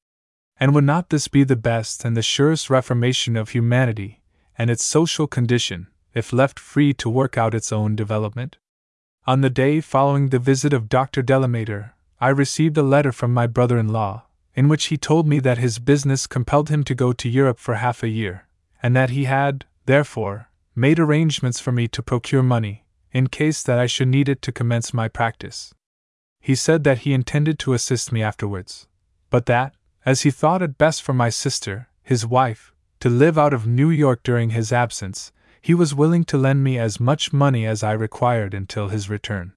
And 0.59 0.75
would 0.75 0.85
not 0.85 1.09
this 1.09 1.27
be 1.27 1.43
the 1.43 1.57
best 1.57 2.05
and 2.05 2.15
the 2.15 2.23
surest 2.23 2.69
reformation 2.69 3.35
of 3.35 3.51
humanity 3.51 4.21
and 4.59 4.69
its 4.69 4.85
social 4.85 5.27
condition, 5.27 5.87
if 6.13 6.35
left 6.35 6.59
free 6.59 6.93
to 6.95 7.09
work 7.09 7.39
out 7.39 7.55
its 7.55 7.73
own 7.73 7.97
development? 7.97 8.59
On 9.27 9.41
the 9.41 9.49
day 9.49 9.81
following 9.81 10.29
the 10.29 10.39
visit 10.39 10.75
of 10.75 10.91
Dr. 10.91 11.23
Delamater, 11.23 11.93
I 12.21 12.29
received 12.29 12.77
a 12.77 12.83
letter 12.83 13.13
from 13.13 13.33
my 13.33 13.47
brother 13.47 13.79
in 13.79 13.89
law, 13.89 14.27
in 14.55 14.69
which 14.69 14.87
he 14.87 14.99
told 14.99 15.27
me 15.27 15.39
that 15.41 15.57
his 15.57 15.79
business 15.79 16.27
compelled 16.27 16.69
him 16.69 16.85
to 16.85 16.95
go 16.95 17.15
to 17.15 17.29
Europe 17.29 17.59
for 17.59 17.77
half 17.77 18.03
a 18.03 18.09
year, 18.09 18.47
and 18.83 18.95
that 18.95 19.11
he 19.11 19.25
had, 19.25 19.65
therefore, 19.91 20.49
made 20.77 21.01
arrangements 21.01 21.59
for 21.59 21.73
me 21.73 21.89
to 21.89 22.01
procure 22.01 22.45
money, 22.45 22.85
in 23.11 23.27
case 23.27 23.61
that 23.65 23.77
I 23.77 23.87
should 23.87 24.07
need 24.07 24.29
it 24.29 24.41
to 24.43 24.53
commence 24.53 24.95
my 24.95 25.09
practice. 25.09 25.75
He 26.41 26.55
said 26.55 26.85
that 26.85 26.99
he 26.99 27.13
intended 27.13 27.59
to 27.59 27.73
assist 27.73 28.13
me 28.13 28.23
afterwards, 28.23 28.87
but 29.31 29.47
that, 29.47 29.75
as 30.07 30.23
he 30.23 30.31
thought 30.31 30.63
it 30.63 30.79
best 30.79 31.03
for 31.03 31.13
my 31.13 31.29
sister, 31.29 31.89
his 32.05 32.25
wife, 32.25 32.73
to 33.01 33.09
live 33.09 33.37
out 33.37 33.53
of 33.53 33.67
New 33.67 33.91
York 33.91 34.23
during 34.23 34.51
his 34.51 34.73
absence, 34.73 35.33
he 35.61 35.75
was 35.75 35.93
willing 35.93 36.25
to 36.27 36.39
lend 36.39 36.63
me 36.63 36.79
as 36.79 37.01
much 37.01 37.33
money 37.33 37.67
as 37.67 37.83
I 37.83 37.93
required 37.93 38.55
until 38.55 38.91
his 38.91 39.11
return. 39.11 39.55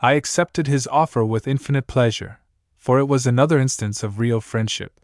I 0.00 0.14
accepted 0.14 0.66
his 0.66 0.88
offer 0.88 1.22
with 1.24 1.46
infinite 1.46 1.86
pleasure, 1.86 2.40
for 2.74 2.98
it 2.98 3.06
was 3.06 3.26
another 3.26 3.58
instance 3.58 4.02
of 4.02 4.18
real 4.18 4.40
friendship. 4.40 4.98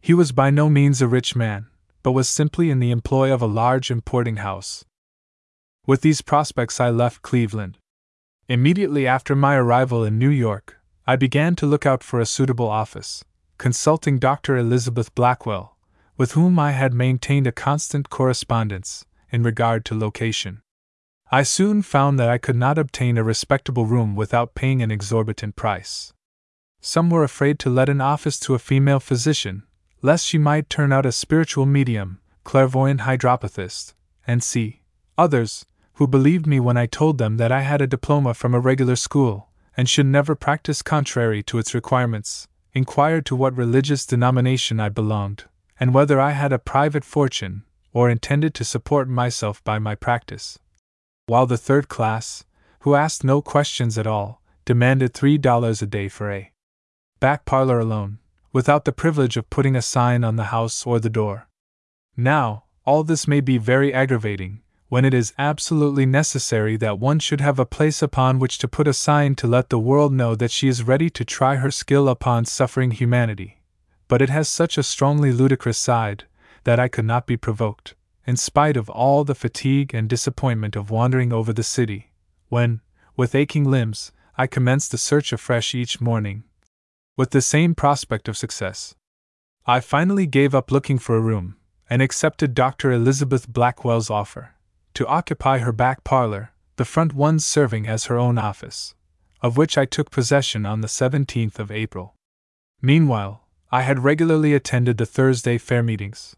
He 0.00 0.14
was 0.14 0.30
by 0.30 0.50
no 0.50 0.70
means 0.70 1.02
a 1.02 1.08
rich 1.08 1.34
man, 1.34 1.66
but 2.02 2.12
was 2.12 2.28
simply 2.28 2.70
in 2.70 2.80
the 2.80 2.90
employ 2.90 3.32
of 3.32 3.42
a 3.42 3.46
large 3.46 3.90
importing 3.90 4.36
house. 4.36 4.84
With 5.86 6.02
these 6.02 6.22
prospects, 6.22 6.80
I 6.80 6.90
left 6.90 7.22
Cleveland. 7.22 7.78
Immediately 8.48 9.06
after 9.06 9.34
my 9.34 9.56
arrival 9.56 10.04
in 10.04 10.18
New 10.18 10.30
York, 10.30 10.76
I 11.06 11.16
began 11.16 11.54
to 11.56 11.66
look 11.66 11.86
out 11.86 12.02
for 12.02 12.20
a 12.20 12.26
suitable 12.26 12.68
office, 12.68 13.24
consulting 13.56 14.18
Dr. 14.18 14.56
Elizabeth 14.56 15.14
Blackwell, 15.14 15.76
with 16.16 16.32
whom 16.32 16.58
I 16.58 16.72
had 16.72 16.92
maintained 16.92 17.46
a 17.46 17.52
constant 17.52 18.10
correspondence 18.10 19.04
in 19.30 19.42
regard 19.42 19.84
to 19.86 19.98
location. 19.98 20.62
I 21.30 21.42
soon 21.42 21.82
found 21.82 22.18
that 22.18 22.30
I 22.30 22.38
could 22.38 22.56
not 22.56 22.78
obtain 22.78 23.18
a 23.18 23.22
respectable 23.22 23.84
room 23.84 24.16
without 24.16 24.54
paying 24.54 24.80
an 24.82 24.90
exorbitant 24.90 25.56
price. 25.56 26.14
Some 26.80 27.10
were 27.10 27.24
afraid 27.24 27.58
to 27.60 27.70
let 27.70 27.90
an 27.90 28.00
office 28.00 28.40
to 28.40 28.54
a 28.54 28.58
female 28.58 29.00
physician, 29.00 29.64
lest 30.02 30.26
she 30.26 30.38
might 30.38 30.70
turn 30.70 30.92
out 30.92 31.06
a 31.06 31.12
spiritual 31.12 31.66
medium, 31.66 32.20
clairvoyant 32.44 33.00
hydropathist, 33.00 33.94
and 34.26 34.42
see. 34.42 34.82
Others, 35.16 35.66
who 35.94 36.06
believed 36.06 36.46
me 36.46 36.60
when 36.60 36.76
I 36.76 36.86
told 36.86 37.18
them 37.18 37.38
that 37.38 37.50
I 37.50 37.62
had 37.62 37.80
a 37.80 37.86
diploma 37.86 38.34
from 38.34 38.54
a 38.54 38.60
regular 38.60 38.96
school, 38.96 39.48
and 39.76 39.88
should 39.88 40.06
never 40.06 40.34
practice 40.34 40.82
contrary 40.82 41.42
to 41.44 41.58
its 41.58 41.74
requirements, 41.74 42.46
inquired 42.72 43.26
to 43.26 43.36
what 43.36 43.56
religious 43.56 44.06
denomination 44.06 44.78
I 44.78 44.88
belonged, 44.88 45.44
and 45.80 45.92
whether 45.92 46.20
I 46.20 46.32
had 46.32 46.52
a 46.52 46.58
private 46.58 47.04
fortune, 47.04 47.64
or 47.92 48.08
intended 48.08 48.54
to 48.54 48.64
support 48.64 49.08
myself 49.08 49.62
by 49.64 49.78
my 49.78 49.94
practice. 49.94 50.58
While 51.26 51.46
the 51.46 51.56
third 51.56 51.88
class, 51.88 52.44
who 52.80 52.94
asked 52.94 53.24
no 53.24 53.42
questions 53.42 53.98
at 53.98 54.06
all, 54.06 54.40
demanded 54.64 55.14
three 55.14 55.38
dollars 55.38 55.82
a 55.82 55.86
day 55.86 56.08
for 56.08 56.30
a 56.30 56.52
back 57.20 57.44
parlor 57.44 57.80
alone, 57.80 58.18
without 58.58 58.84
the 58.84 58.90
privilege 59.04 59.36
of 59.36 59.48
putting 59.50 59.76
a 59.76 59.80
sign 59.96 60.24
on 60.24 60.34
the 60.34 60.50
house 60.50 60.84
or 60.84 60.98
the 60.98 61.08
door. 61.08 61.46
Now, 62.16 62.64
all 62.84 63.04
this 63.04 63.28
may 63.28 63.40
be 63.40 63.56
very 63.56 63.94
aggravating, 63.94 64.62
when 64.88 65.04
it 65.04 65.14
is 65.14 65.32
absolutely 65.38 66.04
necessary 66.04 66.76
that 66.78 66.98
one 66.98 67.20
should 67.20 67.40
have 67.40 67.60
a 67.60 67.64
place 67.64 68.02
upon 68.02 68.40
which 68.40 68.58
to 68.58 68.66
put 68.66 68.88
a 68.88 68.92
sign 68.92 69.36
to 69.36 69.46
let 69.46 69.68
the 69.68 69.78
world 69.78 70.12
know 70.12 70.34
that 70.34 70.50
she 70.50 70.66
is 70.66 70.82
ready 70.82 71.08
to 71.08 71.24
try 71.24 71.54
her 71.54 71.70
skill 71.70 72.08
upon 72.08 72.46
suffering 72.46 72.90
humanity. 72.90 73.60
But 74.08 74.20
it 74.20 74.28
has 74.28 74.48
such 74.48 74.76
a 74.76 74.82
strongly 74.82 75.30
ludicrous 75.30 75.78
side 75.78 76.24
that 76.64 76.80
I 76.80 76.88
could 76.88 77.04
not 77.04 77.28
be 77.28 77.36
provoked, 77.36 77.94
in 78.26 78.36
spite 78.36 78.76
of 78.76 78.90
all 78.90 79.22
the 79.22 79.36
fatigue 79.36 79.94
and 79.94 80.08
disappointment 80.08 80.74
of 80.74 80.90
wandering 80.90 81.32
over 81.32 81.52
the 81.52 81.62
city, 81.62 82.10
when, 82.48 82.80
with 83.16 83.36
aching 83.36 83.70
limbs, 83.70 84.10
I 84.36 84.48
commenced 84.48 84.90
the 84.90 84.98
search 84.98 85.32
afresh 85.32 85.76
each 85.76 86.00
morning 86.00 86.42
with 87.18 87.30
the 87.30 87.42
same 87.42 87.74
prospect 87.74 88.28
of 88.28 88.36
success. 88.36 88.94
I 89.66 89.80
finally 89.80 90.24
gave 90.24 90.54
up 90.54 90.70
looking 90.70 90.98
for 90.98 91.16
a 91.16 91.20
room, 91.20 91.56
and 91.90 92.00
accepted 92.00 92.54
Dr. 92.54 92.92
Elizabeth 92.92 93.48
Blackwell's 93.48 94.08
offer 94.08 94.54
to 94.94 95.06
occupy 95.06 95.58
her 95.58 95.72
back 95.72 96.04
parlor, 96.04 96.52
the 96.76 96.84
front 96.84 97.12
one 97.12 97.40
serving 97.40 97.88
as 97.88 98.04
her 98.04 98.16
own 98.16 98.38
office, 98.38 98.94
of 99.42 99.56
which 99.56 99.76
I 99.76 99.84
took 99.84 100.12
possession 100.12 100.64
on 100.64 100.80
the 100.80 100.86
17th 100.86 101.58
of 101.58 101.72
April. 101.72 102.14
Meanwhile, 102.80 103.42
I 103.72 103.82
had 103.82 104.04
regularly 104.04 104.54
attended 104.54 104.96
the 104.96 105.04
Thursday 105.04 105.58
fair 105.58 105.82
meetings, 105.82 106.36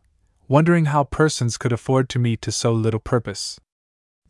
wondering 0.48 0.86
how 0.86 1.04
persons 1.04 1.58
could 1.58 1.72
afford 1.72 2.08
to 2.08 2.18
meet 2.18 2.40
to 2.42 2.52
so 2.52 2.72
little 2.72 3.00
purpose. 3.00 3.60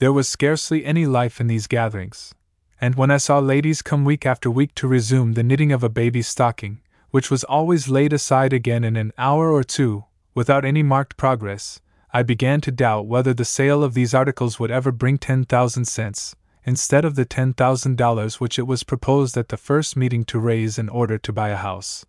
There 0.00 0.12
was 0.12 0.28
scarcely 0.28 0.84
any 0.84 1.06
life 1.06 1.40
in 1.40 1.46
these 1.46 1.68
gatherings, 1.68 2.34
and 2.80 2.94
when 2.94 3.10
I 3.10 3.18
saw 3.18 3.38
ladies 3.38 3.82
come 3.82 4.04
week 4.04 4.24
after 4.24 4.50
week 4.50 4.74
to 4.76 4.88
resume 4.88 5.34
the 5.34 5.42
knitting 5.42 5.70
of 5.70 5.84
a 5.84 5.90
baby's 5.90 6.28
stocking, 6.28 6.80
which 7.10 7.30
was 7.30 7.44
always 7.44 7.88
laid 7.88 8.12
aside 8.12 8.52
again 8.52 8.84
in 8.84 8.96
an 8.96 9.12
hour 9.18 9.52
or 9.52 9.62
two, 9.62 10.04
without 10.34 10.64
any 10.64 10.82
marked 10.82 11.16
progress, 11.16 11.80
I 12.12 12.22
began 12.22 12.60
to 12.62 12.72
doubt 12.72 13.06
whether 13.06 13.34
the 13.34 13.44
sale 13.44 13.84
of 13.84 13.94
these 13.94 14.14
articles 14.14 14.58
would 14.58 14.70
ever 14.70 14.90
bring 14.90 15.18
10,000 15.18 15.84
cents, 15.84 16.34
instead 16.64 17.04
of 17.04 17.16
the 17.16 17.26
$10,000 17.26 18.40
which 18.40 18.58
it 18.58 18.66
was 18.66 18.82
proposed 18.82 19.36
at 19.36 19.48
the 19.48 19.56
first 19.56 19.96
meeting 19.96 20.24
to 20.24 20.38
raise 20.38 20.78
in 20.78 20.88
order 20.88 21.18
to 21.18 21.32
buy 21.32 21.50
a 21.50 21.56
house. 21.56 22.06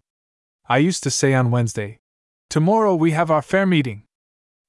I 0.70 0.78
used 0.78 1.04
to 1.04 1.12
say 1.12 1.34
on 1.34 1.52
Wednesday, 1.52 2.00
Tomorrow 2.50 2.96
we 2.96 3.12
have 3.12 3.30
our 3.30 3.42
fair 3.42 3.66
meeting. 3.66 4.04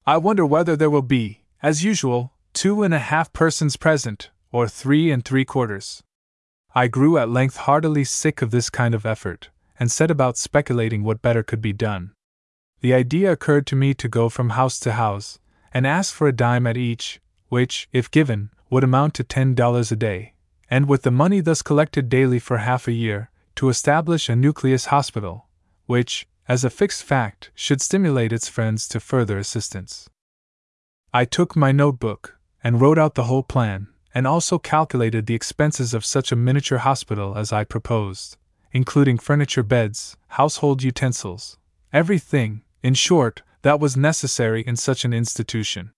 I 0.05 0.17
wonder 0.17 0.45
whether 0.45 0.75
there 0.75 0.89
will 0.89 1.01
be, 1.01 1.43
as 1.61 1.83
usual, 1.83 2.33
two 2.53 2.83
and 2.83 2.93
a 2.93 2.99
half 2.99 3.31
persons 3.33 3.77
present, 3.77 4.29
or 4.53 4.69
three 4.69 5.11
and 5.11 5.25
three 5.25 5.43
quarters. 5.43 6.03
I 6.75 6.87
grew 6.87 7.17
at 7.17 7.29
length 7.29 7.57
heartily 7.57 8.05
sick 8.05 8.41
of 8.41 8.51
this 8.51 8.69
kind 8.69 8.95
of 8.95 9.05
effort, 9.05 9.49
and 9.79 9.91
set 9.91 10.09
about 10.09 10.37
speculating 10.37 11.03
what 11.03 11.21
better 11.21 11.43
could 11.43 11.61
be 11.61 11.73
done. 11.73 12.13
The 12.81 12.93
idea 12.93 13.31
occurred 13.31 13.65
to 13.67 13.75
me 13.75 13.93
to 13.95 14.07
go 14.07 14.29
from 14.29 14.51
house 14.51 14.79
to 14.81 14.93
house, 14.93 15.39
and 15.73 15.87
ask 15.87 16.13
for 16.13 16.27
a 16.27 16.31
dime 16.31 16.67
at 16.67 16.77
each, 16.77 17.19
which, 17.49 17.89
if 17.91 18.11
given, 18.11 18.51
would 18.69 18.83
amount 18.83 19.15
to 19.15 19.23
ten 19.23 19.55
dollars 19.55 19.91
a 19.91 19.95
day, 19.95 20.33
and 20.69 20.87
with 20.87 21.01
the 21.01 21.11
money 21.11 21.39
thus 21.39 21.61
collected 21.61 22.07
daily 22.07 22.39
for 22.39 22.57
half 22.57 22.87
a 22.87 22.91
year, 22.91 23.31
to 23.55 23.69
establish 23.69 24.29
a 24.29 24.35
nucleus 24.35 24.85
hospital, 24.85 25.47
which, 25.87 26.27
as 26.47 26.63
a 26.63 26.69
fixed 26.69 27.03
fact, 27.03 27.51
should 27.55 27.81
stimulate 27.81 28.33
its 28.33 28.49
friends 28.49 28.87
to 28.87 28.99
further 28.99 29.37
assistance. 29.37 30.09
I 31.11 31.25
took 31.25 31.55
my 31.55 31.71
notebook, 31.71 32.37
and 32.63 32.81
wrote 32.81 32.99
out 32.99 33.15
the 33.15 33.25
whole 33.25 33.43
plan, 33.43 33.87
and 34.13 34.27
also 34.27 34.59
calculated 34.59 35.25
the 35.25 35.35
expenses 35.35 35.93
of 35.93 36.05
such 36.05 36.31
a 36.31 36.35
miniature 36.35 36.79
hospital 36.79 37.37
as 37.37 37.51
I 37.51 37.63
proposed, 37.63 38.37
including 38.71 39.17
furniture, 39.17 39.63
beds, 39.63 40.17
household 40.29 40.83
utensils, 40.83 41.57
everything, 41.91 42.61
in 42.81 42.93
short, 42.93 43.41
that 43.63 43.79
was 43.79 43.97
necessary 43.97 44.61
in 44.61 44.75
such 44.75 45.05
an 45.05 45.13
institution. 45.13 45.91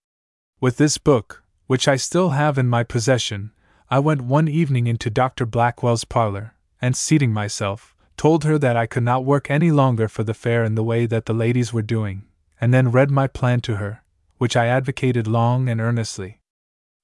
With 0.62 0.78
this 0.78 0.98
book, 0.98 1.44
which 1.68 1.88
I 1.88 1.96
still 1.96 2.30
have 2.30 2.58
in 2.58 2.68
my 2.68 2.84
possession, 2.84 3.52
I 3.90 4.00
went 4.00 4.22
one 4.22 4.48
evening 4.48 4.88
into 4.88 5.10
Dr. 5.10 5.46
Blackwell's 5.46 6.06
parlor, 6.06 6.54
and 6.82 6.96
seating 6.96 7.34
myself, 7.34 7.96
told 8.18 8.44
her 8.44 8.58
that 8.58 8.78
I 8.78 8.86
could 8.86 9.04
not 9.04 9.26
work 9.26 9.50
any 9.50 9.72
longer 9.72 10.08
for 10.08 10.24
the 10.24 10.34
fair 10.34 10.64
in 10.64 10.76
the 10.76 10.84
way 10.84 11.06
that 11.06 11.26
the 11.26 11.34
ladies 11.34 11.74
were 11.74 11.82
doing, 11.82 12.24
and 12.62 12.74
then 12.74 12.92
read 12.92 13.12
my 13.12 13.28
plan 13.28 13.62
to 13.62 13.76
her, 13.78 14.04
which 14.38 14.56
I 14.56 14.68
advocated 14.68 15.28
long 15.28 15.68
and 15.68 15.82
earnestly. 15.82 16.40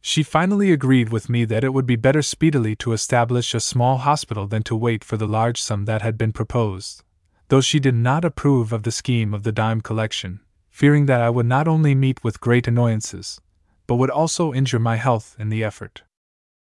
She 0.02 0.24
finally 0.24 0.72
agreed 0.72 1.10
with 1.10 1.30
me 1.30 1.46
that 1.46 1.64
it 1.64 1.74
would 1.74 1.86
be 1.86 1.96
better 1.96 2.24
speedily 2.24 2.76
to 2.78 2.92
establish 2.92 3.54
a 3.54 3.60
small 3.60 4.00
hospital 4.00 4.48
than 4.48 4.64
to 4.64 4.76
wait 4.76 5.04
for 5.04 5.16
the 5.16 5.28
large 5.28 5.62
sum 5.62 5.86
that 5.86 6.02
had 6.02 6.18
been 6.18 6.34
proposed, 6.34 7.04
though 7.50 7.62
she 7.62 7.80
did 7.80 7.96
not 7.96 8.26
approve 8.26 8.74
of 8.74 8.82
the 8.84 8.92
scheme 8.92 9.34
of 9.34 9.44
the 9.44 9.52
dime 9.52 9.80
collection, 9.80 10.40
fearing 10.70 11.06
that 11.06 11.22
I 11.22 11.30
would 11.30 11.46
not 11.46 11.68
only 11.68 11.94
meet 11.94 12.24
with 12.24 12.42
great 12.42 12.68
annoyances, 12.68 13.40
but 13.86 13.96
would 13.96 14.10
also 14.10 14.54
injure 14.54 14.80
my 14.80 14.96
health 14.96 15.36
in 15.38 15.50
the 15.50 15.64
effort. 15.64 16.02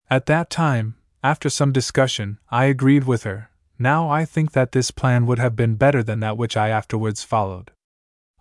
At 0.09 0.27
that 0.27 0.49
time, 0.49 0.95
after 1.23 1.51
some 1.51 1.73
discussion, 1.73 2.39
I 2.51 2.65
agreed 2.65 3.05
with 3.05 3.25
her. 3.25 3.51
Now 3.79 4.09
I 4.09 4.25
think 4.25 4.53
that 4.53 4.73
this 4.73 4.91
plan 4.91 5.27
would 5.27 5.39
have 5.39 5.55
been 5.55 5.75
better 5.75 6.03
than 6.03 6.21
that 6.21 6.39
which 6.39 6.57
I 6.57 6.71
afterwards 6.71 7.23
followed. 7.23 7.73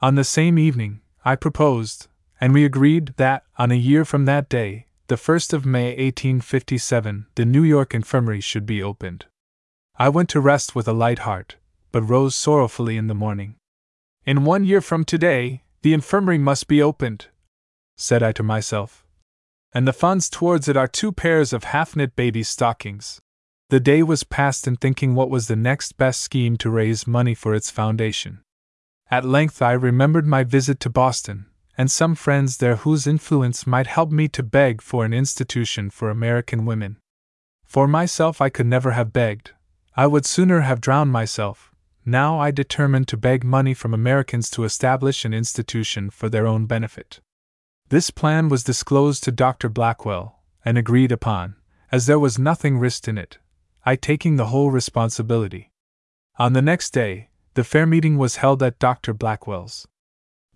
On 0.01 0.15
the 0.15 0.23
same 0.23 0.57
evening, 0.57 1.01
I 1.25 1.35
proposed, 1.35 2.07
and 2.39 2.53
we 2.53 2.65
agreed 2.65 3.13
that, 3.17 3.43
on 3.57 3.71
a 3.71 3.75
year 3.75 4.05
from 4.05 4.25
that 4.25 4.49
day, 4.49 4.87
the 5.07 5.15
1st 5.15 5.53
of 5.53 5.65
May 5.65 5.89
1857, 5.89 7.27
the 7.35 7.45
New 7.45 7.63
York 7.63 7.93
Infirmary 7.93 8.41
should 8.41 8.65
be 8.65 8.81
opened. 8.81 9.25
I 9.97 10.09
went 10.09 10.29
to 10.29 10.39
rest 10.39 10.75
with 10.75 10.87
a 10.87 10.93
light 10.93 11.19
heart, 11.19 11.55
but 11.91 12.01
rose 12.01 12.35
sorrowfully 12.35 12.97
in 12.97 13.07
the 13.07 13.13
morning. 13.13 13.55
In 14.25 14.43
one 14.43 14.65
year 14.65 14.81
from 14.81 15.05
today, 15.05 15.63
the 15.83 15.93
infirmary 15.93 16.39
must 16.39 16.67
be 16.67 16.81
opened, 16.81 17.27
said 17.95 18.23
I 18.23 18.31
to 18.33 18.43
myself. 18.43 19.05
And 19.73 19.87
the 19.87 19.93
funds 19.93 20.29
towards 20.29 20.67
it 20.67 20.75
are 20.75 20.87
two 20.87 21.11
pairs 21.11 21.53
of 21.53 21.65
half 21.65 21.95
knit 21.95 22.15
baby 22.15 22.43
stockings. 22.43 23.21
The 23.69 23.79
day 23.79 24.03
was 24.03 24.23
passed 24.23 24.67
in 24.67 24.75
thinking 24.75 25.15
what 25.15 25.29
was 25.29 25.47
the 25.47 25.55
next 25.55 25.97
best 25.97 26.21
scheme 26.21 26.57
to 26.57 26.69
raise 26.69 27.07
money 27.07 27.33
for 27.33 27.53
its 27.53 27.69
foundation. 27.69 28.41
At 29.11 29.25
length 29.25 29.61
I 29.61 29.73
remembered 29.73 30.25
my 30.25 30.43
visit 30.43 30.79
to 30.81 30.89
Boston, 30.89 31.45
and 31.77 31.91
some 31.91 32.15
friends 32.15 32.57
there 32.57 32.77
whose 32.77 33.07
influence 33.07 33.67
might 33.67 33.87
help 33.87 34.11
me 34.11 34.27
to 34.29 34.43
beg 34.43 34.81
for 34.81 35.05
an 35.05 35.13
institution 35.13 35.89
for 35.89 36.09
American 36.09 36.65
women. 36.65 36.97
For 37.63 37.87
myself, 37.87 38.41
I 38.41 38.49
could 38.49 38.67
never 38.67 38.91
have 38.91 39.11
begged. 39.11 39.51
I 39.95 40.07
would 40.07 40.25
sooner 40.25 40.61
have 40.61 40.81
drowned 40.81 41.11
myself. 41.11 41.71
Now 42.05 42.39
I 42.39 42.51
determined 42.51 43.07
to 43.09 43.17
beg 43.17 43.43
money 43.43 43.73
from 43.73 43.93
Americans 43.93 44.49
to 44.51 44.63
establish 44.63 45.25
an 45.25 45.33
institution 45.33 46.09
for 46.09 46.29
their 46.29 46.45
own 46.45 46.65
benefit. 46.65 47.19
This 47.89 48.11
plan 48.11 48.49
was 48.49 48.63
disclosed 48.63 49.23
to 49.23 49.31
Dr. 49.31 49.69
Blackwell, 49.69 50.41
and 50.63 50.77
agreed 50.77 51.11
upon, 51.11 51.55
as 51.91 52.05
there 52.05 52.19
was 52.19 52.39
nothing 52.39 52.77
risked 52.77 53.07
in 53.07 53.17
it, 53.17 53.37
I 53.85 53.95
taking 53.95 54.35
the 54.35 54.47
whole 54.47 54.71
responsibility. 54.71 55.71
On 56.37 56.53
the 56.53 56.61
next 56.61 56.91
day, 56.91 57.29
the 57.53 57.63
fair 57.63 57.85
meeting 57.85 58.17
was 58.17 58.37
held 58.37 58.61
at 58.61 58.79
Dr. 58.79 59.13
Blackwell's. 59.13 59.87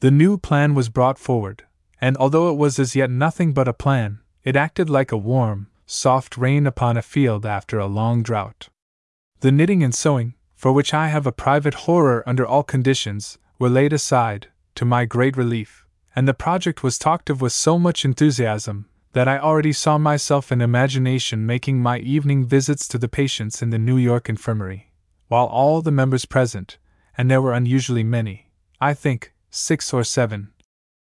The 0.02 0.12
new 0.12 0.38
plan 0.38 0.76
was 0.76 0.88
brought 0.88 1.20
forward, 1.20 1.66
and 2.00 2.16
although 2.18 2.50
it 2.50 2.58
was 2.58 2.80
as 2.80 2.96
yet 2.96 3.12
nothing 3.12 3.52
but 3.52 3.68
a 3.68 3.74
plan, 3.74 4.20
it 4.44 4.56
acted 4.56 4.90
like 4.90 5.12
a 5.12 5.18
warm, 5.18 5.68
soft 5.86 6.38
rain 6.38 6.66
upon 6.66 6.96
a 6.96 7.02
field 7.02 7.46
after 7.46 7.80
a 7.80 7.86
long 7.86 8.24
drought. 8.24 8.70
The 9.42 9.52
knitting 9.52 9.84
and 9.84 9.94
sewing, 9.94 10.36
for 10.56 10.72
which 10.72 10.94
I 10.94 11.10
have 11.10 11.28
a 11.28 11.34
private 11.34 11.74
horror 11.86 12.24
under 12.26 12.46
all 12.46 12.64
conditions, 12.64 13.38
were 13.58 13.70
laid 13.70 13.92
aside, 13.92 14.48
to 14.76 14.86
my 14.86 15.04
great 15.04 15.36
relief, 15.36 15.86
and 16.16 16.28
the 16.28 16.34
project 16.34 16.82
was 16.82 16.98
talked 16.98 17.30
of 17.30 17.42
with 17.42 17.52
so 17.52 17.78
much 17.78 18.06
enthusiasm 18.06 18.88
that 19.12 19.28
I 19.28 19.38
already 19.38 19.74
saw 19.74 19.98
myself 19.98 20.52
in 20.52 20.62
imagination 20.62 21.46
making 21.46 21.82
my 21.82 21.98
evening 22.00 22.46
visits 22.46 22.88
to 22.90 22.98
the 22.98 23.10
patients 23.10 23.62
in 23.62 23.70
the 23.70 23.80
New 23.80 23.98
York 23.98 24.30
infirmary, 24.30 24.94
while 25.28 25.48
all 25.48 25.82
the 25.82 25.92
members 25.92 26.24
present, 26.24 26.78
and 27.18 27.30
there 27.30 27.42
were 27.42 27.54
unusually 27.54 28.04
many, 28.04 28.52
I 28.80 28.94
think, 28.94 29.34
six 29.50 29.94
or 29.94 30.04
seven, 30.04 30.52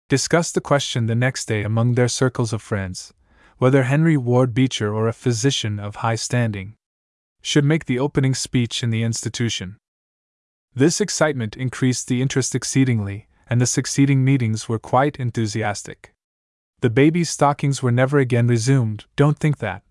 discussed 0.08 0.54
the 0.54 0.60
question 0.60 1.06
the 1.06 1.14
next 1.14 1.46
day 1.46 1.62
among 1.62 1.94
their 1.94 2.08
circles 2.08 2.52
of 2.52 2.62
friends 2.62 3.12
whether 3.58 3.84
Henry 3.84 4.16
Ward 4.16 4.52
Beecher 4.52 4.92
or 4.92 5.08
a 5.08 5.12
physician 5.12 5.78
of 5.78 5.96
high 5.96 6.16
standing 6.16 6.74
should 7.40 7.64
make 7.64 7.84
the 7.84 7.98
opening 7.98 8.34
speech 8.34 8.82
in 8.82 8.90
the 8.90 9.02
institution. 9.02 9.76
This 10.74 11.00
excitement 11.00 11.56
increased 11.56 12.08
the 12.08 12.20
interest 12.20 12.54
exceedingly, 12.54 13.28
and 13.46 13.60
the 13.60 13.66
succeeding 13.66 14.24
meetings 14.24 14.68
were 14.68 14.78
quite 14.78 15.16
enthusiastic. 15.16 16.12
The 16.80 16.90
baby's 16.90 17.30
stockings 17.30 17.82
were 17.82 17.92
never 17.92 18.18
again 18.18 18.48
resumed, 18.48 19.04
don't 19.14 19.38
think 19.38 19.58
that, 19.58 19.82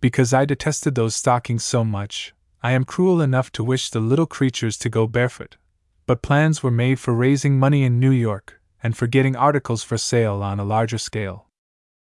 because 0.00 0.34
I 0.34 0.44
detested 0.44 0.94
those 0.94 1.14
stockings 1.14 1.64
so 1.64 1.84
much, 1.84 2.34
I 2.62 2.72
am 2.72 2.84
cruel 2.84 3.20
enough 3.20 3.52
to 3.52 3.64
wish 3.64 3.90
the 3.90 4.00
little 4.00 4.26
creatures 4.26 4.76
to 4.78 4.88
go 4.88 5.06
barefoot. 5.06 5.56
But 6.06 6.22
plans 6.22 6.62
were 6.62 6.70
made 6.70 6.98
for 6.98 7.14
raising 7.14 7.58
money 7.58 7.84
in 7.84 8.00
New 8.00 8.10
York, 8.10 8.60
and 8.82 8.96
for 8.96 9.06
getting 9.06 9.36
articles 9.36 9.82
for 9.82 9.96
sale 9.96 10.42
on 10.42 10.58
a 10.58 10.64
larger 10.64 10.98
scale. 10.98 11.46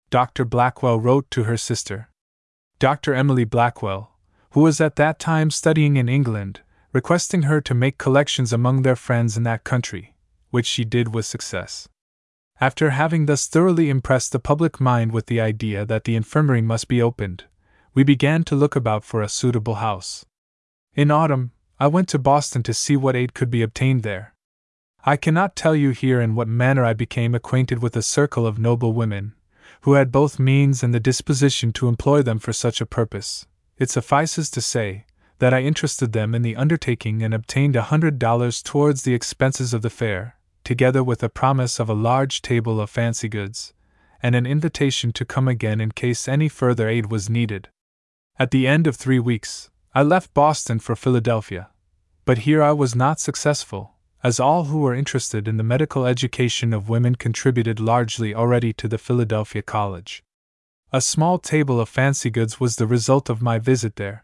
Dr. 0.09 0.45
Blackwell 0.45 1.00
wrote 1.00 1.30
to 1.32 1.43
her 1.43 1.58
sister. 1.58 2.09
Dr. 2.80 3.14
Emily 3.14 3.43
Blackwell, 3.43 4.11
who 4.51 4.61
was 4.61 4.80
at 4.80 4.95
that 4.95 5.19
time 5.19 5.50
studying 5.50 5.98
in 5.98 6.08
England, 6.08 6.61
requesting 6.93 7.43
her 7.43 7.59
to 7.61 7.74
make 7.74 7.98
collections 7.98 8.53
among 8.53 8.84
their 8.84 8.95
friends 8.95 9.35
in 9.35 9.43
that 9.43 9.64
country, 9.64 10.16
which 10.51 10.66
she 10.66 10.85
did 10.85 11.14
with 11.14 11.26
success. 11.26 11.90
After 12.61 12.92
having 12.92 13.26
thus 13.26 13.48
thoroughly 13.48 13.90
impressed 13.90 14.32
the 14.32 14.40
public 14.40 14.80
mind 14.80 15.11
with 15.11 15.26
the 15.27 15.42
idea 15.42 15.85
that 15.85 16.06
the 16.06 16.16
infirmary 16.16 16.61
must 16.61 16.88
be 16.88 17.01
opened, 17.01 17.43
we 17.93 18.03
began 18.03 18.43
to 18.43 18.56
look 18.56 18.76
about 18.76 19.03
for 19.03 19.22
a 19.22 19.30
suitable 19.30 19.76
house. 19.76 20.26
In 20.95 21.11
autumn, 21.11 21.51
I 21.80 21.88
went 21.88 22.09
to 22.09 22.19
Boston 22.19 22.64
to 22.64 22.73
see 22.73 22.97
what 22.97 23.15
aid 23.15 23.35
could 23.35 23.51
be 23.51 23.61
obtained 23.61 24.01
there. 24.01 24.33
I 25.06 25.15
cannot 25.15 25.56
tell 25.56 25.75
you 25.75 25.91
here 25.91 26.19
in 26.19 26.33
what 26.33 26.47
manner 26.47 26.83
I 26.83 26.93
became 26.93 27.35
acquainted 27.35 27.83
with 27.83 27.95
a 27.95 28.01
circle 28.01 28.47
of 28.47 28.57
noble 28.57 28.93
women, 28.93 29.35
who 29.81 29.93
had 29.93 30.11
both 30.11 30.39
means 30.39 30.81
and 30.81 30.91
the 30.91 30.99
disposition 30.99 31.72
to 31.73 31.88
employ 31.88 32.23
them 32.23 32.39
for 32.39 32.51
such 32.51 32.81
a 32.81 32.85
purpose. 32.85 33.45
It 33.77 33.91
suffices 33.91 34.49
to 34.51 34.61
say 34.61 35.06
that 35.38 35.53
I 35.53 35.61
interested 35.61 36.14
them 36.14 36.33
in 36.33 36.41
the 36.41 36.56
undertaking 36.56 37.22
and 37.22 37.31
obtained 37.31 37.75
a 37.75 37.83
hundred 37.83 38.17
dollars 38.17 38.64
towards 38.64 39.03
the 39.03 39.14
expenses 39.14 39.72
of 39.72 39.83
the 39.83 39.91
fair, 39.91 40.35
together 40.64 41.03
with 41.03 41.22
a 41.22 41.30
promise 41.30 41.80
of 41.80 41.89
a 41.89 41.93
large 41.93 42.41
table 42.41 42.81
of 42.81 42.89
fancy 42.89 43.30
goods, 43.30 43.73
and 44.23 44.33
an 44.33 44.47
invitation 44.47 45.14
to 45.14 45.25
come 45.25 45.47
again 45.47 45.80
in 45.80 45.91
case 45.91 46.27
any 46.27 46.49
further 46.49 46.89
aid 46.89 47.11
was 47.11 47.30
needed. 47.30 47.69
At 48.39 48.49
the 48.49 48.65
end 48.65 48.88
of 48.88 48.95
three 48.95 49.19
weeks, 49.19 49.69
I 49.98 50.03
left 50.03 50.35
Boston 50.35 50.77
for 50.77 50.95
Philadelphia. 50.95 51.72
But 52.24 52.45
here 52.45 52.61
I 52.61 52.72
was 52.72 52.95
not 52.95 53.19
successful, 53.19 53.95
as 54.24 54.40
all 54.40 54.66
who 54.66 54.82
were 54.82 54.93
interested 54.93 55.48
in 55.48 55.58
the 55.58 55.64
medical 55.64 56.06
education 56.06 56.72
of 56.72 56.88
women 56.88 57.16
contributed 57.16 57.80
largely 57.80 58.32
already 58.35 58.74
to 58.74 58.88
the 58.88 59.00
Philadelphia 59.00 59.64
College. 59.64 60.24
A 60.93 61.01
small 61.01 61.40
table 61.40 61.82
of 61.82 61.90
fancy 61.90 62.30
goods 62.30 62.59
was 62.59 62.76
the 62.76 62.85
result 62.85 63.27
of 63.27 63.42
my 63.42 63.58
visit 63.58 63.95
there. 63.95 64.24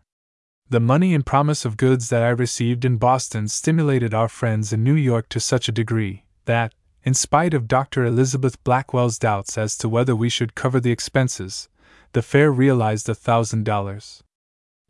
The 0.69 0.79
money 0.79 1.15
and 1.15 1.25
promise 1.25 1.65
of 1.65 1.75
goods 1.75 2.09
that 2.09 2.21
I 2.21 2.29
received 2.29 2.85
in 2.85 2.97
Boston 2.97 3.47
stimulated 3.47 4.13
our 4.13 4.29
friends 4.29 4.73
in 4.73 4.83
New 4.83 4.93
York 4.93 5.27
to 5.29 5.39
such 5.39 5.67
a 5.67 5.79
degree 5.81 6.23
that, 6.45 6.75
in 7.01 7.15
spite 7.15 7.55
of 7.55 7.67
Dr. 7.67 8.05
Elizabeth 8.05 8.63
Blackwell's 8.63 9.17
doubts 9.17 9.57
as 9.57 9.75
to 9.77 9.89
whether 9.89 10.15
we 10.15 10.29
should 10.29 10.53
cover 10.53 10.79
the 10.79 10.91
expenses, 10.91 11.67
the 12.11 12.21
fair 12.21 12.51
realized 12.51 13.09
a 13.09 13.15
thousand 13.15 13.63
dollars. 13.65 14.21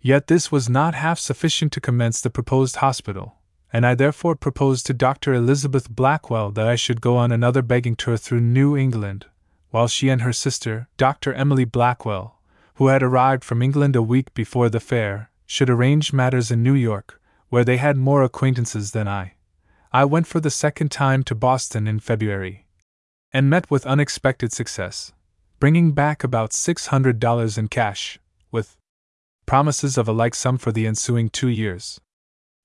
Yet 0.05 0.27
this 0.27 0.51
was 0.51 0.69
not 0.69 0.95
half 0.95 1.17
sufficient 1.17 1.71
to 1.71 1.79
commence 1.79 2.19
the 2.19 2.29
proposed 2.29 2.75
hospital, 2.75 3.37
and 3.71 3.85
I 3.85 3.95
therefore 3.95 4.35
proposed 4.35 4.85
to 4.87 4.93
Dr. 4.93 5.33
Elizabeth 5.33 5.89
Blackwell 5.89 6.51
that 6.51 6.67
I 6.67 6.75
should 6.75 6.99
go 6.99 7.15
on 7.15 7.31
another 7.31 7.61
begging 7.61 7.95
tour 7.95 8.17
through 8.17 8.41
New 8.41 8.75
England, 8.75 9.27
while 9.69 9.87
she 9.87 10.09
and 10.09 10.21
her 10.21 10.33
sister, 10.33 10.89
Dr. 10.97 11.33
Emily 11.33 11.63
Blackwell, 11.63 12.37
who 12.75 12.87
had 12.87 13.01
arrived 13.01 13.45
from 13.45 13.61
England 13.61 13.95
a 13.95 14.01
week 14.01 14.33
before 14.33 14.67
the 14.67 14.81
fair, 14.81 15.31
should 15.45 15.69
arrange 15.69 16.11
matters 16.11 16.51
in 16.51 16.61
New 16.61 16.73
York, 16.73 17.21
where 17.47 17.63
they 17.63 17.77
had 17.77 17.95
more 17.95 18.23
acquaintances 18.23 18.91
than 18.91 19.07
I. 19.07 19.35
I 19.93 20.03
went 20.03 20.27
for 20.27 20.41
the 20.41 20.49
second 20.49 20.91
time 20.91 21.23
to 21.23 21.33
Boston 21.33 21.87
in 21.87 22.01
February, 22.01 22.65
and 23.31 23.49
met 23.49 23.71
with 23.71 23.85
unexpected 23.85 24.51
success, 24.51 25.13
bringing 25.61 25.93
back 25.93 26.25
about 26.25 26.51
six 26.51 26.87
hundred 26.87 27.21
dollars 27.21 27.57
in 27.57 27.69
cash, 27.69 28.19
with 28.51 28.75
promises 29.45 29.97
of 29.97 30.07
a 30.07 30.11
like 30.11 30.35
sum 30.35 30.57
for 30.57 30.71
the 30.71 30.87
ensuing 30.87 31.29
two 31.29 31.47
years. 31.47 31.99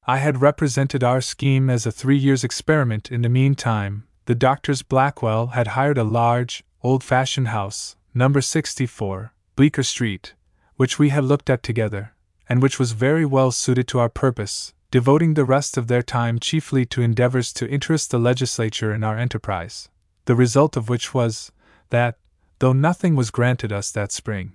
I 0.07 0.19
had 0.19 0.41
represented 0.41 1.05
our 1.05 1.21
scheme 1.21 1.69
as 1.69 1.85
a 1.85 1.93
three 1.93 2.17
years 2.17 2.43
experiment. 2.43 3.13
In 3.13 3.23
the 3.23 3.29
meantime, 3.29 4.05
the 4.25 4.35
doctors 4.35 4.83
Blackwell 4.83 5.49
had 5.49 5.69
hired 5.69 5.99
a 5.99 6.05
large, 6.05 6.65
old 6.83 7.05
fashioned 7.05 7.49
house, 7.49 7.97
number 8.15 8.41
64, 8.41 9.33
Bleecker 9.57 9.83
Street, 9.83 10.35
which 10.77 10.99
we 10.99 11.11
had 11.11 11.25
looked 11.25 11.51
at 11.51 11.63
together, 11.63 12.15
and 12.49 12.63
which 12.63 12.79
was 12.79 12.93
very 12.93 13.25
well 13.25 13.51
suited 13.51 13.87
to 13.89 13.99
our 13.99 14.09
purpose, 14.09 14.73
devoting 14.91 15.35
the 15.35 15.45
rest 15.45 15.77
of 15.77 15.89
their 15.89 16.03
time 16.03 16.39
chiefly 16.39 16.87
to 16.87 17.03
endeavors 17.03 17.53
to 17.53 17.69
interest 17.69 18.11
the 18.11 18.19
legislature 18.19 18.95
in 18.95 19.05
our 19.05 19.19
enterprise, 19.19 19.89
the 20.25 20.35
result 20.35 20.77
of 20.77 20.89
which 20.89 21.13
was 21.13 21.53
that, 21.91 22.17
though 22.61 22.73
nothing 22.73 23.15
was 23.15 23.31
granted 23.31 23.73
us 23.73 23.91
that 23.91 24.13
spring, 24.13 24.53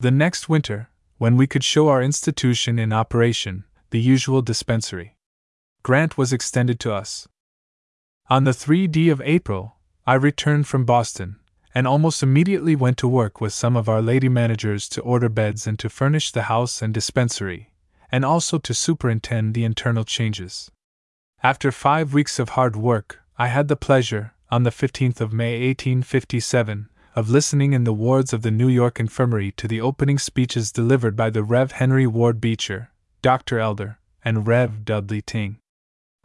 the 0.00 0.10
next 0.10 0.48
winter, 0.48 0.88
when 1.22 1.36
we 1.36 1.46
could 1.46 1.62
show 1.62 1.86
our 1.86 2.02
institution 2.02 2.80
in 2.80 2.92
operation, 2.92 3.62
the 3.90 4.00
usual 4.00 4.42
dispensary. 4.42 5.14
Grant 5.84 6.18
was 6.18 6.32
extended 6.32 6.80
to 6.80 6.92
us. 6.92 7.28
On 8.28 8.42
the 8.42 8.50
3d 8.50 9.08
of 9.12 9.22
April, 9.24 9.76
I 10.04 10.14
returned 10.14 10.66
from 10.66 10.84
Boston, 10.84 11.36
and 11.72 11.86
almost 11.86 12.24
immediately 12.24 12.74
went 12.74 12.96
to 12.96 13.06
work 13.06 13.40
with 13.40 13.52
some 13.52 13.76
of 13.76 13.88
our 13.88 14.02
lady 14.02 14.28
managers 14.28 14.88
to 14.88 15.00
order 15.02 15.28
beds 15.28 15.64
and 15.64 15.78
to 15.78 15.88
furnish 15.88 16.32
the 16.32 16.50
house 16.50 16.82
and 16.82 16.92
dispensary, 16.92 17.70
and 18.10 18.24
also 18.24 18.58
to 18.58 18.74
superintend 18.74 19.54
the 19.54 19.62
internal 19.62 20.02
changes. 20.02 20.72
After 21.40 21.70
five 21.70 22.12
weeks 22.12 22.40
of 22.40 22.58
hard 22.58 22.74
work, 22.74 23.20
I 23.38 23.46
had 23.46 23.68
the 23.68 23.76
pleasure, 23.76 24.34
on 24.50 24.64
the 24.64 24.70
15th 24.70 25.20
of 25.20 25.32
May 25.32 25.68
1857, 25.68 26.88
of 27.14 27.28
listening 27.28 27.72
in 27.72 27.84
the 27.84 27.92
wards 27.92 28.32
of 28.32 28.42
the 28.42 28.50
New 28.50 28.68
York 28.68 28.98
Infirmary 28.98 29.52
to 29.52 29.68
the 29.68 29.80
opening 29.80 30.18
speeches 30.18 30.72
delivered 30.72 31.14
by 31.14 31.28
the 31.28 31.42
Rev. 31.42 31.72
Henry 31.72 32.06
Ward 32.06 32.40
Beecher, 32.40 32.90
Dr. 33.20 33.58
Elder, 33.58 33.98
and 34.24 34.46
Rev. 34.46 34.84
Dudley 34.84 35.20
Tyng. 35.20 35.56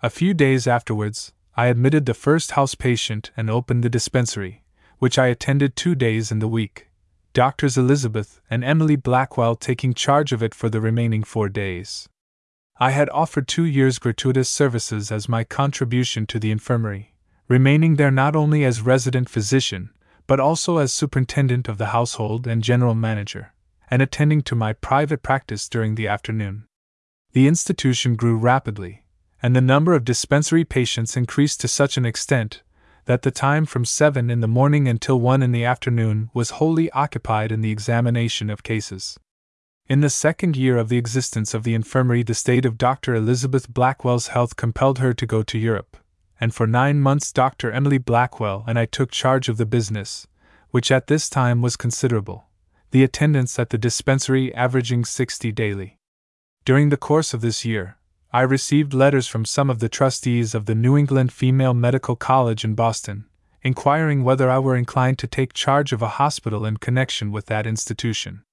A 0.01 0.09
few 0.09 0.33
days 0.33 0.67
afterwards, 0.67 1.33
I 1.55 1.67
admitted 1.67 2.05
the 2.05 2.13
first 2.13 2.51
house 2.51 2.75
patient 2.75 3.31
and 3.35 3.49
opened 3.49 3.83
the 3.83 3.89
dispensary, 3.89 4.63
which 4.99 5.19
I 5.19 5.27
attended 5.27 5.75
two 5.75 5.95
days 5.95 6.31
in 6.31 6.39
the 6.39 6.47
week, 6.47 6.87
Doctors 7.33 7.77
Elizabeth 7.77 8.39
and 8.49 8.63
Emily 8.63 8.95
Blackwell 8.95 9.55
taking 9.55 9.93
charge 9.93 10.31
of 10.31 10.41
it 10.41 10.55
for 10.55 10.69
the 10.69 10.81
remaining 10.81 11.23
four 11.23 11.49
days. 11.49 12.07
I 12.79 12.91
had 12.91 13.09
offered 13.09 13.47
two 13.47 13.65
years' 13.65 13.99
gratuitous 13.99 14.49
services 14.49 15.11
as 15.11 15.27
my 15.27 15.43
contribution 15.43 16.25
to 16.27 16.39
the 16.39 16.51
infirmary, 16.51 17.13
remaining 17.47 17.95
there 17.95 18.11
not 18.11 18.35
only 18.35 18.63
as 18.63 18.81
resident 18.81 19.29
physician, 19.29 19.89
but 20.27 20.39
also 20.39 20.77
as 20.77 20.93
superintendent 20.93 21.67
of 21.67 21.77
the 21.77 21.87
household 21.87 22.45
and 22.45 22.61
general 22.61 22.93
manager, 22.93 23.53
and 23.89 24.01
attending 24.01 24.41
to 24.43 24.55
my 24.55 24.73
private 24.73 25.23
practice 25.23 25.67
during 25.67 25.95
the 25.95 26.07
afternoon. 26.07 26.67
The 27.31 27.47
institution 27.47 28.15
grew 28.15 28.37
rapidly, 28.37 29.05
and 29.41 29.55
the 29.55 29.61
number 29.61 29.93
of 29.93 30.05
dispensary 30.05 30.65
patients 30.65 31.17
increased 31.17 31.61
to 31.61 31.67
such 31.67 31.97
an 31.97 32.05
extent 32.05 32.61
that 33.05 33.21
the 33.21 33.31
time 33.31 33.65
from 33.65 33.85
7 33.85 34.29
in 34.29 34.41
the 34.41 34.47
morning 34.47 34.87
until 34.87 35.19
1 35.19 35.41
in 35.41 35.53
the 35.53 35.63
afternoon 35.63 36.29
was 36.33 36.51
wholly 36.51 36.91
occupied 36.91 37.51
in 37.53 37.61
the 37.61 37.71
examination 37.71 38.49
of 38.49 38.63
cases. 38.63 39.17
In 39.87 40.01
the 40.01 40.09
second 40.09 40.57
year 40.57 40.77
of 40.77 40.89
the 40.89 40.97
existence 40.97 41.53
of 41.53 41.63
the 41.63 41.73
infirmary, 41.73 42.21
the 42.21 42.33
state 42.33 42.65
of 42.65 42.77
Dr. 42.77 43.15
Elizabeth 43.15 43.73
Blackwell's 43.73 44.27
health 44.27 44.57
compelled 44.57 44.99
her 44.99 45.13
to 45.13 45.25
go 45.25 45.41
to 45.43 45.57
Europe, 45.57 45.95
and 46.39 46.53
for 46.53 46.67
nine 46.67 46.99
months 46.99 47.31
Dr. 47.31 47.71
Emily 47.71 47.97
Blackwell 47.97 48.63
and 48.67 48.77
I 48.77 48.85
took 48.85 49.11
charge 49.11 49.49
of 49.49 49.57
the 49.57 49.65
business, 49.65 50.27
which 50.71 50.91
at 50.91 51.07
this 51.07 51.29
time 51.29 51.61
was 51.61 51.75
considerable, 51.75 52.47
the 52.91 53.03
attendance 53.03 53.57
at 53.59 53.69
the 53.69 53.77
dispensary 53.77 54.53
averaging 54.53 55.05
60 55.05 55.51
daily. 55.51 55.97
During 56.65 56.89
the 56.89 56.97
course 56.97 57.33
of 57.33 57.41
this 57.41 57.63
year, 57.63 57.97
I 58.33 58.41
received 58.41 58.93
letters 58.93 59.25
from 59.27 59.45
some 59.45 59.69
of 59.69 59.79
the 59.79 59.87
trustees 59.87 60.53
of 60.53 60.65
the 60.65 60.75
New 60.75 60.97
England 60.97 61.31
Female 61.31 61.73
Medical 61.73 62.17
College 62.17 62.65
in 62.65 62.75
Boston, 62.75 63.25
inquiring 63.63 64.23
whether 64.23 64.49
I 64.49 64.59
were 64.59 64.75
inclined 64.75 65.17
to 65.19 65.27
take 65.27 65.53
charge 65.53 65.93
of 65.93 66.01
a 66.01 66.19
hospital 66.19 66.65
in 66.65 66.75
connection 66.77 67.31
with 67.31 67.45
that 67.45 67.65
institution. 67.65 68.43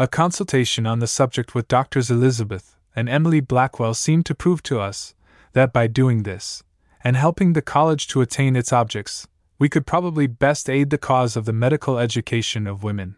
A 0.00 0.08
consultation 0.08 0.84
on 0.84 0.98
the 0.98 1.06
subject 1.06 1.54
with 1.54 1.68
Doctors 1.68 2.10
Elizabeth 2.10 2.76
and 2.96 3.08
Emily 3.08 3.38
Blackwell 3.38 3.94
seemed 3.94 4.26
to 4.26 4.34
prove 4.34 4.60
to 4.64 4.80
us 4.80 5.14
that 5.52 5.72
by 5.72 5.86
doing 5.86 6.24
this, 6.24 6.63
and 7.04 7.16
helping 7.16 7.52
the 7.52 7.62
college 7.62 8.08
to 8.08 8.22
attain 8.22 8.56
its 8.56 8.72
objects, 8.72 9.28
we 9.58 9.68
could 9.68 9.86
probably 9.86 10.26
best 10.26 10.70
aid 10.70 10.88
the 10.90 10.98
cause 10.98 11.36
of 11.36 11.44
the 11.44 11.52
medical 11.52 11.98
education 11.98 12.66
of 12.66 12.82
women. 12.82 13.16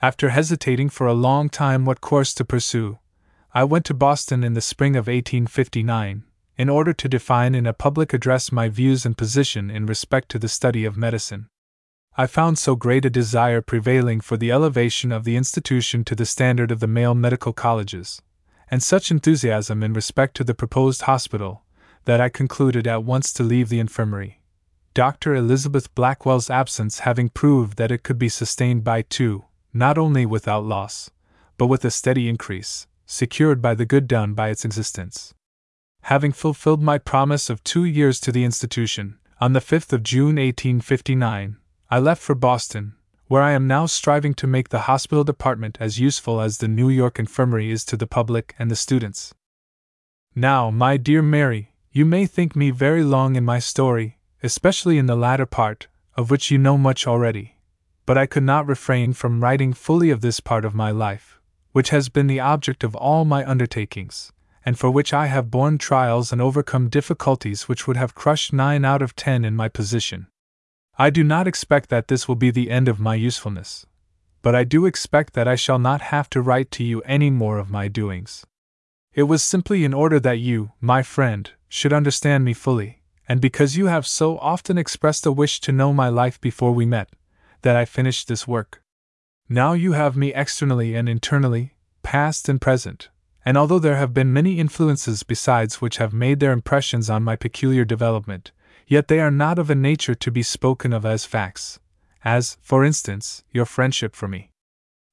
After 0.00 0.30
hesitating 0.30 0.88
for 0.88 1.08
a 1.08 1.12
long 1.12 1.48
time 1.48 1.84
what 1.84 2.00
course 2.00 2.32
to 2.34 2.44
pursue, 2.44 3.00
I 3.52 3.64
went 3.64 3.84
to 3.86 3.94
Boston 3.94 4.44
in 4.44 4.54
the 4.54 4.60
spring 4.60 4.94
of 4.94 5.08
1859 5.08 6.22
in 6.56 6.68
order 6.68 6.92
to 6.92 7.08
define 7.08 7.54
in 7.54 7.66
a 7.66 7.72
public 7.72 8.12
address 8.12 8.50
my 8.50 8.68
views 8.68 9.04
and 9.04 9.16
position 9.16 9.70
in 9.70 9.86
respect 9.86 10.28
to 10.28 10.38
the 10.38 10.48
study 10.48 10.84
of 10.84 10.96
medicine. 10.96 11.48
I 12.16 12.26
found 12.26 12.58
so 12.58 12.74
great 12.74 13.04
a 13.04 13.10
desire 13.10 13.60
prevailing 13.60 14.20
for 14.20 14.36
the 14.36 14.50
elevation 14.50 15.12
of 15.12 15.22
the 15.22 15.36
institution 15.36 16.04
to 16.04 16.16
the 16.16 16.26
standard 16.26 16.72
of 16.72 16.80
the 16.80 16.88
male 16.88 17.14
medical 17.14 17.52
colleges, 17.52 18.20
and 18.70 18.82
such 18.82 19.12
enthusiasm 19.12 19.84
in 19.84 19.92
respect 19.92 20.36
to 20.36 20.44
the 20.44 20.54
proposed 20.54 21.02
hospital, 21.02 21.62
that 22.08 22.22
I 22.22 22.30
concluded 22.30 22.86
at 22.86 23.04
once 23.04 23.34
to 23.34 23.42
leave 23.42 23.68
the 23.68 23.78
infirmary. 23.78 24.40
Dr. 24.94 25.34
Elizabeth 25.34 25.94
Blackwell's 25.94 26.48
absence 26.48 27.00
having 27.00 27.28
proved 27.28 27.76
that 27.76 27.90
it 27.90 28.02
could 28.02 28.18
be 28.18 28.30
sustained 28.30 28.82
by 28.82 29.02
two, 29.02 29.44
not 29.74 29.98
only 29.98 30.24
without 30.24 30.64
loss, 30.64 31.10
but 31.58 31.66
with 31.66 31.84
a 31.84 31.90
steady 31.90 32.26
increase, 32.26 32.86
secured 33.04 33.60
by 33.60 33.74
the 33.74 33.84
good 33.84 34.08
done 34.08 34.32
by 34.32 34.48
its 34.48 34.64
existence. 34.64 35.34
Having 36.04 36.32
fulfilled 36.32 36.80
my 36.80 36.96
promise 36.96 37.50
of 37.50 37.62
two 37.62 37.84
years 37.84 38.20
to 38.20 38.32
the 38.32 38.42
institution, 38.42 39.18
on 39.38 39.52
the 39.52 39.60
5th 39.60 39.92
of 39.92 40.02
June 40.02 40.36
1859, 40.36 41.58
I 41.90 41.98
left 41.98 42.22
for 42.22 42.34
Boston, 42.34 42.94
where 43.26 43.42
I 43.42 43.52
am 43.52 43.66
now 43.66 43.84
striving 43.84 44.32
to 44.36 44.46
make 44.46 44.70
the 44.70 44.88
hospital 44.88 45.24
department 45.24 45.76
as 45.78 46.00
useful 46.00 46.40
as 46.40 46.56
the 46.56 46.68
New 46.68 46.88
York 46.88 47.18
Infirmary 47.18 47.70
is 47.70 47.84
to 47.84 47.98
the 47.98 48.06
public 48.06 48.54
and 48.58 48.70
the 48.70 48.76
students. 48.76 49.34
Now, 50.34 50.70
my 50.70 50.96
dear 50.96 51.20
Mary, 51.20 51.74
you 51.98 52.04
may 52.06 52.26
think 52.26 52.54
me 52.54 52.70
very 52.70 53.02
long 53.02 53.34
in 53.34 53.44
my 53.44 53.58
story, 53.58 54.18
especially 54.40 54.98
in 54.98 55.06
the 55.06 55.16
latter 55.16 55.44
part, 55.44 55.88
of 56.16 56.30
which 56.30 56.48
you 56.48 56.56
know 56.56 56.78
much 56.78 57.08
already, 57.08 57.56
but 58.06 58.16
I 58.16 58.24
could 58.24 58.44
not 58.44 58.68
refrain 58.68 59.12
from 59.14 59.42
writing 59.42 59.72
fully 59.72 60.10
of 60.10 60.20
this 60.20 60.38
part 60.38 60.64
of 60.64 60.76
my 60.76 60.92
life, 60.92 61.40
which 61.72 61.90
has 61.90 62.08
been 62.08 62.28
the 62.28 62.38
object 62.38 62.84
of 62.84 62.94
all 62.94 63.24
my 63.24 63.44
undertakings, 63.44 64.32
and 64.64 64.78
for 64.78 64.92
which 64.92 65.12
I 65.12 65.26
have 65.26 65.50
borne 65.50 65.76
trials 65.76 66.30
and 66.30 66.40
overcome 66.40 66.88
difficulties 66.88 67.68
which 67.68 67.88
would 67.88 67.96
have 67.96 68.14
crushed 68.14 68.52
nine 68.52 68.84
out 68.84 69.02
of 69.02 69.16
ten 69.16 69.44
in 69.44 69.56
my 69.56 69.68
position. 69.68 70.28
I 71.00 71.10
do 71.10 71.24
not 71.24 71.48
expect 71.48 71.90
that 71.90 72.06
this 72.06 72.28
will 72.28 72.36
be 72.36 72.52
the 72.52 72.70
end 72.70 72.86
of 72.86 73.00
my 73.00 73.16
usefulness, 73.16 73.86
but 74.40 74.54
I 74.54 74.62
do 74.62 74.86
expect 74.86 75.32
that 75.32 75.48
I 75.48 75.56
shall 75.56 75.80
not 75.80 76.00
have 76.00 76.30
to 76.30 76.40
write 76.40 76.70
to 76.72 76.84
you 76.84 77.00
any 77.02 77.28
more 77.28 77.58
of 77.58 77.70
my 77.70 77.88
doings. 77.88 78.46
It 79.14 79.24
was 79.24 79.42
simply 79.42 79.82
in 79.84 79.92
order 79.92 80.20
that 80.20 80.38
you, 80.38 80.70
my 80.80 81.02
friend, 81.02 81.50
should 81.68 81.92
understand 81.92 82.44
me 82.44 82.52
fully, 82.52 83.02
and 83.28 83.40
because 83.40 83.76
you 83.76 83.86
have 83.86 84.06
so 84.06 84.38
often 84.38 84.78
expressed 84.78 85.26
a 85.26 85.32
wish 85.32 85.60
to 85.60 85.72
know 85.72 85.92
my 85.92 86.08
life 86.08 86.40
before 86.40 86.72
we 86.72 86.86
met, 86.86 87.10
that 87.62 87.76
I 87.76 87.84
finished 87.84 88.28
this 88.28 88.48
work. 88.48 88.82
Now 89.48 89.72
you 89.72 89.92
have 89.92 90.16
me 90.16 90.32
externally 90.34 90.94
and 90.94 91.08
internally, 91.08 91.74
past 92.02 92.48
and 92.48 92.60
present, 92.60 93.08
and 93.44 93.56
although 93.56 93.78
there 93.78 93.96
have 93.96 94.14
been 94.14 94.32
many 94.32 94.58
influences 94.58 95.22
besides 95.22 95.80
which 95.80 95.96
have 95.96 96.12
made 96.12 96.40
their 96.40 96.52
impressions 96.52 97.08
on 97.08 97.24
my 97.24 97.36
peculiar 97.36 97.84
development, 97.84 98.52
yet 98.86 99.08
they 99.08 99.20
are 99.20 99.30
not 99.30 99.58
of 99.58 99.70
a 99.70 99.74
nature 99.74 100.14
to 100.14 100.30
be 100.30 100.42
spoken 100.42 100.92
of 100.92 101.04
as 101.04 101.24
facts, 101.24 101.78
as, 102.24 102.56
for 102.60 102.84
instance, 102.84 103.44
your 103.50 103.64
friendship 103.64 104.14
for 104.14 104.28
me. 104.28 104.50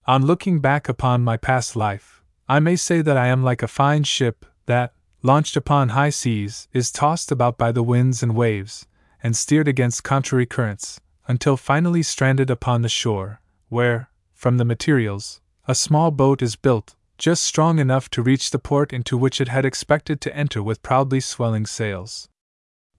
On 0.07 0.25
looking 0.25 0.59
back 0.59 0.87
upon 0.87 1.23
my 1.23 1.37
past 1.37 1.75
life, 1.75 2.23
I 2.47 2.59
may 2.59 2.75
say 2.75 3.01
that 3.01 3.17
I 3.17 3.27
am 3.27 3.43
like 3.43 3.63
a 3.63 3.67
fine 3.67 4.03
ship 4.03 4.45
that, 4.65 4.93
launched 5.25 5.57
upon 5.57 5.89
high 5.89 6.11
seas, 6.11 6.67
is 6.71 6.91
tossed 6.91 7.31
about 7.31 7.57
by 7.57 7.71
the 7.71 7.81
winds 7.81 8.21
and 8.21 8.35
waves, 8.35 8.85
and 9.23 9.35
steered 9.35 9.67
against 9.67 10.03
contrary 10.03 10.45
currents, 10.45 11.01
until 11.27 11.57
finally 11.57 12.03
stranded 12.03 12.51
upon 12.51 12.83
the 12.83 12.89
shore, 12.89 13.41
where, 13.67 14.07
from 14.33 14.57
the 14.57 14.65
materials, 14.65 15.41
a 15.67 15.73
small 15.73 16.11
boat 16.11 16.43
is 16.43 16.55
built, 16.55 16.95
just 17.17 17.43
strong 17.43 17.79
enough 17.79 18.07
to 18.07 18.21
reach 18.21 18.51
the 18.51 18.59
port 18.59 18.93
into 18.93 19.17
which 19.17 19.41
it 19.41 19.47
had 19.47 19.65
expected 19.65 20.21
to 20.21 20.35
enter 20.37 20.61
with 20.61 20.83
proudly 20.83 21.19
swelling 21.19 21.65
sails. 21.65 22.29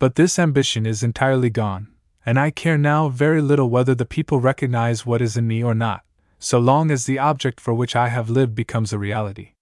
But 0.01 0.17
this 0.17 0.37
ambition 0.37 0.85
is 0.85 1.05
entirely 1.05 1.49
gone, 1.49 1.93
and 2.25 2.41
I 2.41 2.51
care 2.51 2.77
now 2.77 3.09
very 3.09 3.41
little 3.41 3.71
whether 3.71 3.95
the 3.95 4.05
people 4.05 4.41
recognize 4.41 5.07
what 5.07 5.23
is 5.23 5.37
in 5.37 5.47
me 5.47 5.63
or 5.63 5.77
not, 5.77 6.03
so 6.41 6.59
long 6.59 6.91
as 6.91 7.07
the 7.07 7.21
object 7.21 7.61
for 7.61 7.73
which 7.73 7.95
I 7.95 8.09
have 8.09 8.29
lived 8.29 8.57
becomes 8.57 8.93
a 8.93 8.99
reality. 8.99 9.53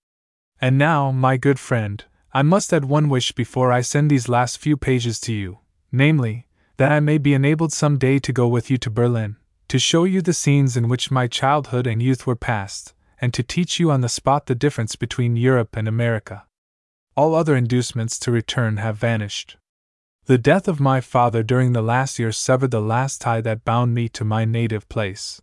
And 0.63 0.79
now, 0.79 1.11
my 1.11 1.37
good 1.37 1.59
friend, 1.59 2.03
I 2.37 2.43
must 2.43 2.73
add 2.73 2.87
one 2.87 3.09
wish 3.09 3.31
before 3.31 3.71
I 3.71 3.81
send 3.81 4.11
these 4.11 4.29
last 4.29 4.59
few 4.59 4.77
pages 4.77 5.21
to 5.21 5.33
you, 5.33 5.61
namely, 5.93 6.49
that 6.79 6.91
I 6.91 6.99
may 6.99 7.17
be 7.17 7.33
enabled 7.33 7.73
some 7.73 7.97
day 7.97 8.19
to 8.19 8.33
go 8.33 8.49
with 8.49 8.73
you 8.73 8.79
to 8.79 8.91
Berlin, 8.91 9.37
to 9.69 9.79
show 9.79 10.03
you 10.03 10.21
the 10.21 10.33
scenes 10.33 10.77
in 10.77 10.89
which 10.89 11.13
my 11.13 11.29
childhood 11.29 11.87
and 11.87 12.03
youth 12.03 12.27
were 12.27 12.35
passed, 12.35 12.93
and 13.21 13.33
to 13.35 13.45
teach 13.45 13.79
you 13.79 13.93
on 13.93 14.01
the 14.01 14.09
spot 14.09 14.47
the 14.47 14.57
difference 14.57 14.97
between 14.97 15.37
Europe 15.37 15.77
and 15.77 15.87
America. 15.87 16.45
All 17.17 17.37
other 17.37 17.55
inducements 17.55 18.19
to 18.19 18.33
return 18.33 18.79
have 18.79 18.97
vanished. 18.97 19.57
The 20.25 20.37
death 20.37 20.67
of 20.67 20.81
my 20.81 21.01
father 21.01 21.45
during 21.45 21.73
the 21.73 21.83
last 21.83 22.19
year 22.19 22.33
severed 22.33 22.73
the 22.73 22.81
last 22.81 23.21
tie 23.21 23.43
that 23.43 23.65
bound 23.65 23.95
me 23.95 24.09
to 24.09 24.25
my 24.25 24.45
native 24.45 24.89
place. 24.89 25.41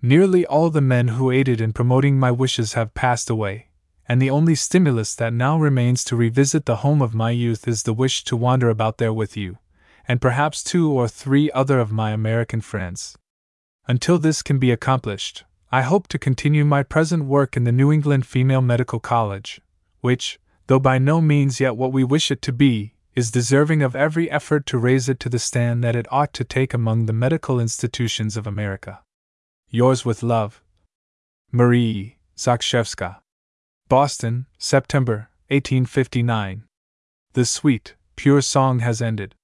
Nearly 0.00 0.46
all 0.46 0.70
the 0.70 0.80
men 0.80 1.08
who 1.08 1.30
aided 1.30 1.60
in 1.60 1.74
promoting 1.74 2.18
my 2.18 2.30
wishes 2.30 2.72
have 2.72 2.94
passed 2.94 3.28
away, 3.28 3.68
and 4.08 4.20
the 4.20 4.30
only 4.30 4.54
stimulus 4.54 5.14
that 5.14 5.32
now 5.32 5.58
remains 5.58 6.04
to 6.04 6.16
revisit 6.16 6.66
the 6.66 6.76
home 6.76 7.00
of 7.00 7.14
my 7.14 7.30
youth 7.30 7.66
is 7.66 7.82
the 7.82 7.92
wish 7.92 8.24
to 8.24 8.36
wander 8.36 8.68
about 8.68 8.98
there 8.98 9.12
with 9.12 9.36
you, 9.36 9.58
and 10.06 10.20
perhaps 10.20 10.62
two 10.62 10.90
or 10.90 11.08
three 11.08 11.50
other 11.52 11.78
of 11.78 11.92
my 11.92 12.10
American 12.10 12.60
friends. 12.60 13.16
Until 13.86 14.18
this 14.18 14.42
can 14.42 14.58
be 14.58 14.70
accomplished, 14.70 15.44
I 15.72 15.82
hope 15.82 16.08
to 16.08 16.18
continue 16.18 16.64
my 16.64 16.82
present 16.82 17.24
work 17.24 17.56
in 17.56 17.64
the 17.64 17.72
New 17.72 17.90
England 17.90 18.26
Female 18.26 18.62
Medical 18.62 19.00
College, 19.00 19.60
which, 20.00 20.38
though 20.66 20.78
by 20.78 20.98
no 20.98 21.20
means 21.20 21.60
yet 21.60 21.76
what 21.76 21.92
we 21.92 22.04
wish 22.04 22.30
it 22.30 22.42
to 22.42 22.52
be, 22.52 22.94
is 23.14 23.30
deserving 23.30 23.82
of 23.82 23.96
every 23.96 24.30
effort 24.30 24.66
to 24.66 24.78
raise 24.78 25.08
it 25.08 25.20
to 25.20 25.28
the 25.28 25.38
stand 25.38 25.82
that 25.82 25.96
it 25.96 26.06
ought 26.10 26.32
to 26.34 26.44
take 26.44 26.74
among 26.74 27.06
the 27.06 27.12
medical 27.12 27.60
institutions 27.60 28.36
of 28.36 28.46
America. 28.46 29.00
Yours 29.70 30.04
with 30.04 30.22
love, 30.22 30.62
Marie 31.50 32.18
Zakrzewska. 32.36 33.23
Boston, 33.88 34.46
September 34.56 35.28
1859. 35.48 36.64
The 37.34 37.44
sweet, 37.44 37.94
pure 38.16 38.40
song 38.40 38.78
has 38.78 39.02
ended. 39.02 39.34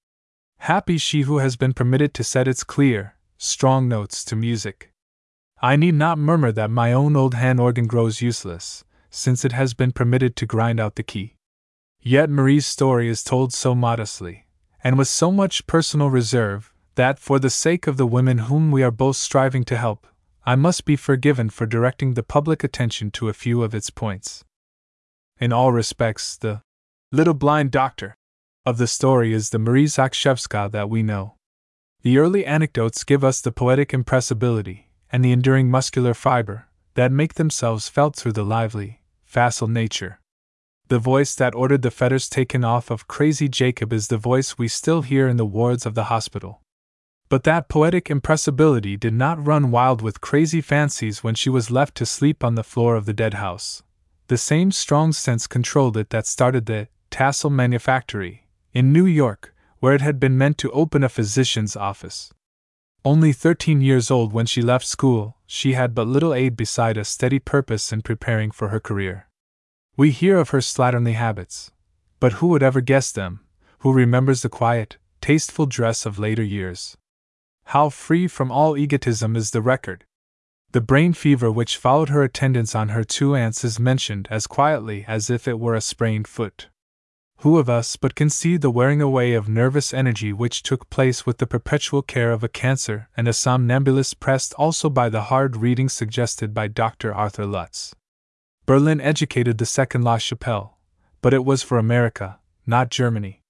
Happy 0.61 0.97
she 0.97 1.21
who 1.21 1.37
has 1.37 1.55
been 1.55 1.73
permitted 1.73 2.15
to 2.15 2.23
set 2.23 2.47
its 2.47 2.63
clear, 2.63 3.13
strong 3.37 3.87
notes 3.87 4.23
to 4.25 4.35
music. 4.35 4.91
I 5.61 5.75
need 5.75 5.93
not 5.93 6.17
murmur 6.17 6.51
that 6.53 6.71
my 6.71 6.91
own 6.91 7.15
old 7.15 7.35
hand 7.35 7.59
organ 7.59 7.85
grows 7.85 8.23
useless, 8.23 8.83
since 9.11 9.45
it 9.45 9.51
has 9.51 9.75
been 9.75 9.91
permitted 9.91 10.35
to 10.37 10.47
grind 10.47 10.79
out 10.79 10.95
the 10.95 11.03
key. 11.03 11.35
Yet 12.01 12.31
Marie's 12.31 12.65
story 12.65 13.09
is 13.09 13.23
told 13.23 13.53
so 13.53 13.75
modestly, 13.75 14.47
and 14.83 14.97
with 14.97 15.07
so 15.07 15.31
much 15.31 15.67
personal 15.67 16.09
reserve, 16.09 16.73
that 16.95 17.19
for 17.19 17.37
the 17.37 17.51
sake 17.51 17.85
of 17.85 17.97
the 17.97 18.07
women 18.07 18.39
whom 18.39 18.71
we 18.71 18.81
are 18.81 18.89
both 18.89 19.17
striving 19.17 19.63
to 19.65 19.77
help, 19.77 20.07
I 20.45 20.55
must 20.55 20.85
be 20.85 20.95
forgiven 20.95 21.49
for 21.49 21.65
directing 21.65 22.13
the 22.13 22.23
public 22.23 22.63
attention 22.63 23.11
to 23.11 23.29
a 23.29 23.33
few 23.33 23.63
of 23.63 23.75
its 23.75 23.89
points. 23.89 24.43
In 25.39 25.53
all 25.53 25.71
respects, 25.71 26.37
the 26.37 26.61
little 27.11 27.33
blind 27.33 27.71
doctor 27.71 28.15
of 28.65 28.77
the 28.77 28.87
story 28.87 29.33
is 29.33 29.49
the 29.49 29.59
Marie 29.59 29.85
Zakrzewska 29.85 30.71
that 30.71 30.89
we 30.89 31.03
know. 31.03 31.35
The 32.01 32.17
early 32.17 32.45
anecdotes 32.45 33.03
give 33.03 33.23
us 33.23 33.41
the 33.41 33.51
poetic 33.51 33.93
impressibility 33.93 34.89
and 35.11 35.23
the 35.23 35.31
enduring 35.31 35.69
muscular 35.69 36.13
fiber 36.13 36.67
that 36.95 37.11
make 37.11 37.35
themselves 37.35 37.89
felt 37.89 38.15
through 38.15 38.33
the 38.33 38.45
lively, 38.45 39.01
facile 39.23 39.67
nature 39.67 40.21
the 40.91 40.99
voice 40.99 41.35
that 41.35 41.55
ordered 41.55 41.83
the 41.83 41.89
fetters 41.89 42.27
taken 42.27 42.65
off 42.65 42.91
of 42.91 43.07
crazy 43.07 43.47
Jacob 43.47 43.93
is 43.93 44.09
the 44.09 44.17
voice 44.17 44.57
we 44.57 44.67
still 44.67 45.03
hear 45.03 45.25
in 45.29 45.37
the 45.37 45.45
wards 45.45 45.85
of 45.85 45.95
the 45.95 46.03
hospital. 46.11 46.60
But 47.31 47.45
that 47.45 47.69
poetic 47.69 48.09
impressibility 48.09 48.97
did 48.97 49.13
not 49.13 49.47
run 49.47 49.71
wild 49.71 50.01
with 50.01 50.19
crazy 50.19 50.59
fancies 50.59 51.23
when 51.23 51.33
she 51.33 51.49
was 51.49 51.71
left 51.71 51.95
to 51.95 52.05
sleep 52.05 52.43
on 52.43 52.55
the 52.55 52.63
floor 52.63 52.97
of 52.97 53.05
the 53.05 53.13
dead 53.13 53.35
house. 53.35 53.83
The 54.27 54.35
same 54.35 54.69
strong 54.69 55.13
sense 55.13 55.47
controlled 55.47 55.95
it 55.95 56.09
that 56.09 56.27
started 56.27 56.65
the 56.65 56.89
Tassel 57.09 57.49
Manufactory 57.49 58.47
in 58.73 58.91
New 58.91 59.05
York, 59.05 59.55
where 59.79 59.95
it 59.95 60.01
had 60.01 60.19
been 60.19 60.37
meant 60.37 60.57
to 60.57 60.71
open 60.71 61.05
a 61.05 61.07
physician's 61.07 61.77
office. 61.77 62.33
Only 63.05 63.31
thirteen 63.31 63.79
years 63.79 64.11
old 64.11 64.33
when 64.33 64.45
she 64.45 64.61
left 64.61 64.85
school, 64.85 65.37
she 65.47 65.71
had 65.71 65.95
but 65.95 66.07
little 66.07 66.33
aid 66.33 66.57
beside 66.57 66.97
a 66.97 67.05
steady 67.05 67.39
purpose 67.39 67.93
in 67.93 68.01
preparing 68.01 68.51
for 68.51 68.67
her 68.67 68.81
career. 68.81 69.29
We 69.95 70.11
hear 70.11 70.37
of 70.37 70.49
her 70.49 70.59
slatternly 70.59 71.13
habits, 71.13 71.71
but 72.19 72.33
who 72.33 72.47
would 72.47 72.61
ever 72.61 72.81
guess 72.81 73.09
them, 73.09 73.39
who 73.79 73.93
remembers 73.93 74.41
the 74.41 74.49
quiet, 74.49 74.97
tasteful 75.21 75.65
dress 75.65 76.05
of 76.05 76.19
later 76.19 76.43
years? 76.43 76.97
How 77.65 77.89
free 77.89 78.27
from 78.27 78.51
all 78.51 78.77
egotism 78.77 79.35
is 79.35 79.51
the 79.51 79.61
record! 79.61 80.05
The 80.71 80.81
brain 80.81 81.13
fever 81.13 81.51
which 81.51 81.77
followed 81.77 82.09
her 82.09 82.23
attendance 82.23 82.75
on 82.75 82.89
her 82.89 83.03
two 83.03 83.35
aunts 83.35 83.63
is 83.63 83.79
mentioned 83.79 84.27
as 84.31 84.47
quietly 84.47 85.03
as 85.07 85.29
if 85.29 85.47
it 85.47 85.59
were 85.59 85.75
a 85.75 85.81
sprained 85.81 86.27
foot. 86.27 86.69
Who 87.39 87.57
of 87.57 87.69
us 87.69 87.95
but 87.95 88.15
can 88.15 88.29
see 88.29 88.55
the 88.55 88.69
wearing 88.69 89.01
away 89.01 89.33
of 89.33 89.49
nervous 89.49 89.93
energy 89.93 90.31
which 90.31 90.63
took 90.63 90.89
place 90.89 91.25
with 91.25 91.39
the 91.39 91.47
perpetual 91.47 92.03
care 92.03 92.31
of 92.31 92.43
a 92.43 92.47
cancer 92.47 93.09
and 93.17 93.27
a 93.27 93.33
somnambulist 93.33 94.19
pressed 94.19 94.53
also 94.53 94.89
by 94.89 95.09
the 95.09 95.23
hard 95.23 95.57
reading 95.57 95.89
suggested 95.89 96.53
by 96.53 96.67
Dr. 96.67 97.13
Arthur 97.13 97.45
Lutze? 97.45 97.93
Berlin 98.65 99.01
educated 99.01 99.57
the 99.57 99.65
second 99.65 100.03
La 100.03 100.19
Chapelle, 100.19 100.77
but 101.21 101.33
it 101.33 101.43
was 101.43 101.63
for 101.63 101.77
America, 101.77 102.39
not 102.65 102.91
Germany. 102.91 103.40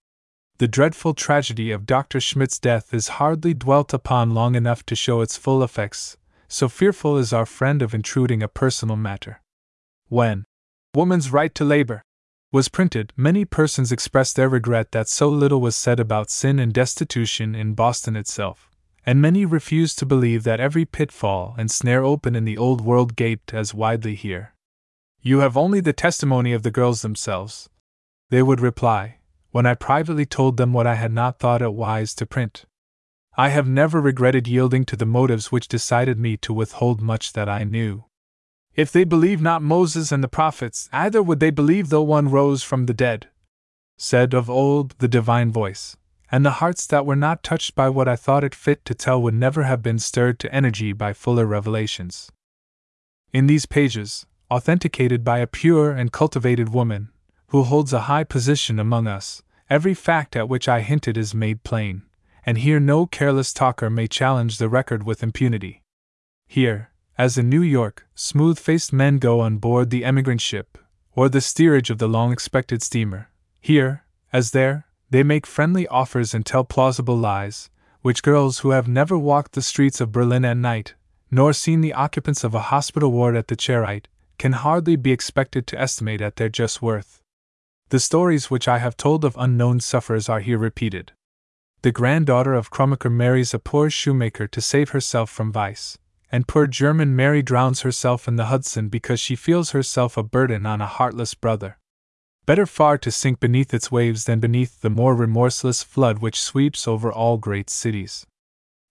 The 0.62 0.68
dreadful 0.68 1.16
tragedy 1.16 1.72
of 1.72 1.88
Dr. 1.88 2.20
Schmidt's 2.20 2.60
death 2.60 2.94
is 2.94 3.18
hardly 3.18 3.56
dwelt 3.56 3.96
upon 3.96 4.36
long 4.36 4.54
enough 4.54 4.86
to 4.86 4.96
show 4.96 5.22
its 5.22 5.36
full 5.36 5.64
effects, 5.64 6.18
so 6.48 6.70
fearful 6.70 7.18
is 7.18 7.34
our 7.34 7.48
friend 7.48 7.82
of 7.82 7.96
intruding 7.96 8.44
a 8.44 8.48
personal 8.48 8.96
matter. 8.96 9.42
When 10.08 10.46
Woman's 10.94 11.32
Right 11.32 11.56
to 11.56 11.66
Labor 11.66 12.04
was 12.52 12.70
printed, 12.70 13.12
many 13.18 13.44
persons 13.44 13.92
expressed 13.92 14.36
their 14.36 14.50
regret 14.50 14.92
that 14.92 15.08
so 15.08 15.30
little 15.30 15.62
was 15.62 15.76
said 15.76 16.00
about 16.00 16.30
sin 16.30 16.60
and 16.60 16.72
destitution 16.72 17.56
in 17.56 17.74
Boston 17.74 18.16
itself, 18.16 18.70
and 19.04 19.20
many 19.20 19.48
refused 19.48 19.98
to 19.98 20.06
believe 20.06 20.44
that 20.44 20.60
every 20.60 20.86
pitfall 20.86 21.56
and 21.58 21.72
snare 21.72 22.04
open 22.04 22.36
in 22.36 22.46
the 22.46 22.60
old 22.60 22.82
world 22.82 23.16
gaped 23.16 23.52
as 23.52 23.74
widely 23.74 24.14
here. 24.14 24.54
You 25.24 25.40
have 25.40 25.58
only 25.58 25.80
the 25.80 25.92
testimony 25.92 26.54
of 26.54 26.62
the 26.62 26.70
girls 26.70 27.02
themselves, 27.02 27.68
they 28.30 28.44
would 28.44 28.62
reply, 28.62 29.18
when 29.52 29.66
I 29.66 29.76
privately 29.76 30.26
told 30.26 30.58
them 30.58 30.74
what 30.74 30.88
I 30.88 30.96
had 30.96 31.12
not 31.12 31.40
thought 31.40 31.62
it 31.62 31.74
wise 31.74 32.14
to 32.16 32.26
print. 32.26 32.66
I 33.38 33.50
have 33.50 33.68
never 33.68 34.02
regretted 34.02 34.48
yielding 34.48 34.86
to 34.86 34.96
the 34.96 35.06
motives 35.06 35.52
which 35.52 35.68
decided 35.68 36.20
me 36.20 36.36
to 36.38 36.54
withhold 36.54 37.02
much 37.02 37.34
that 37.34 37.48
I 37.48 37.64
knew. 37.64 38.06
If 38.76 38.92
they 38.92 39.04
believe 39.04 39.42
not 39.42 39.62
Moses 39.62 40.12
and 40.12 40.24
the 40.24 40.30
prophets, 40.30 40.90
either 40.94 41.22
would 41.22 41.40
they 41.40 41.50
believe 41.50 41.90
though 41.90 42.02
one 42.02 42.30
rose 42.30 42.64
from 42.64 42.86
the 42.86 42.94
dead. 42.94 43.28
Said 43.98 44.34
of 44.34 44.50
old 44.50 44.96
the 45.00 45.08
divine 45.08 45.52
voice, 45.52 45.98
and 46.32 46.46
the 46.46 46.60
hearts 46.62 46.88
that 46.88 47.06
were 47.06 47.16
not 47.16 47.44
touched 47.44 47.76
by 47.76 47.90
what 47.90 48.08
I 48.08 48.16
thought 48.16 48.44
it 48.44 48.56
fit 48.56 48.86
to 48.86 48.96
tell 48.96 49.22
would 49.22 49.34
never 49.34 49.64
have 49.64 49.84
been 49.84 50.00
stirred 50.00 50.40
to 50.40 50.54
energy 50.54 50.94
by 50.94 51.12
fuller 51.12 51.46
revelations. 51.46 52.32
In 53.34 53.48
these 53.48 53.66
pages, 53.66 54.26
authenticated 54.50 55.24
by 55.24 55.40
a 55.40 55.48
pure 55.48 55.92
and 55.92 56.12
cultivated 56.12 56.70
woman, 56.70 57.10
who 57.52 57.64
holds 57.64 57.92
a 57.92 58.08
high 58.08 58.24
position 58.24 58.80
among 58.80 59.08
us, 59.08 59.44
every 59.70 59.94
fact 59.94 60.38
at 60.38 60.48
which 60.48 60.70
I 60.70 60.80
hinted 60.80 61.18
is 61.18 61.36
made 61.36 61.64
plain, 61.64 62.04
and 62.46 62.58
here 62.58 62.80
no 62.80 63.06
careless 63.06 63.52
talker 63.52 63.90
may 63.90 64.08
challenge 64.08 64.58
the 64.58 64.70
record 64.70 65.04
with 65.04 65.22
impunity. 65.22 65.84
Here, 66.48 66.92
as 67.18 67.38
in 67.38 67.50
New 67.50 67.62
York, 67.62 68.08
smooth 68.16 68.58
faced 68.58 68.94
men 68.94 69.18
go 69.18 69.42
on 69.42 69.58
board 69.58 69.90
the 69.90 70.06
emigrant 70.06 70.40
ship, 70.40 70.78
or 71.14 71.28
the 71.28 71.42
steerage 71.42 71.90
of 71.90 71.98
the 71.98 72.08
long 72.08 72.32
expected 72.32 72.82
steamer. 72.82 73.30
Here, 73.60 74.06
as 74.32 74.52
there, 74.52 74.86
they 75.10 75.22
make 75.22 75.46
friendly 75.46 75.86
offers 75.90 76.34
and 76.34 76.46
tell 76.46 76.64
plausible 76.64 77.18
lies, 77.18 77.70
which 78.02 78.24
girls 78.24 78.60
who 78.60 78.70
have 78.70 78.88
never 78.88 79.18
walked 79.18 79.52
the 79.52 79.62
streets 79.62 80.00
of 80.00 80.14
Berlin 80.14 80.46
at 80.46 80.56
night, 80.56 80.96
nor 81.30 81.52
seen 81.52 81.82
the 81.82 81.94
occupants 81.94 82.46
of 82.46 82.56
a 82.56 82.72
hospital 82.72 83.12
ward 83.12 83.36
at 83.36 83.50
the 83.50 83.58
Charite, 83.58 84.08
can 84.40 84.54
hardly 84.54 84.96
be 84.96 85.12
expected 85.12 85.68
to 85.68 85.78
estimate 85.78 86.22
at 86.22 86.38
their 86.38 86.48
just 86.48 86.82
worth. 86.82 87.20
The 87.92 88.00
stories 88.00 88.50
which 88.50 88.68
I 88.68 88.80
have 88.80 88.98
told 88.98 89.24
of 89.24 89.38
unknown 89.38 89.80
sufferers 89.80 90.28
are 90.28 90.42
here 90.42 90.58
repeated. 90.58 91.14
The 91.84 91.92
granddaughter 91.92 92.53
of 92.53 92.72
Krummacher 92.72 93.11
marries 93.11 93.53
a 93.53 93.60
poor 93.60 93.90
shoemaker 93.90 94.48
to 94.48 94.61
save 94.61 94.90
herself 94.90 95.30
from 95.30 95.52
vice 95.52 95.98
and 96.32 96.48
poor 96.48 96.66
German 96.66 97.16
Mary 97.16 97.42
drowns 97.42 97.82
herself 97.82 98.28
in 98.28 98.38
the 98.38 98.45
Hudson 98.45 98.88
because 98.88 99.20
she 99.20 99.36
feels 99.36 99.72
herself 99.72 100.16
a 100.16 100.24
burden 100.24 100.66
on 100.66 100.80
a 100.80 100.86
heartless 100.86 101.34
brother. 101.34 101.78
Better 102.45 102.66
far 102.66 102.98
to 103.00 103.11
sink 103.11 103.40
beneath 103.40 103.74
its 103.74 103.92
waves 103.92 104.24
than 104.24 104.40
beneath 104.40 104.82
the 104.82 104.90
more 104.90 105.14
remorseless 105.14 105.84
flood 105.84 106.20
which 106.20 106.42
sweeps 106.42 106.88
over 106.88 107.11
all 107.11 107.38
great 107.38 107.70
cities. 107.70 108.26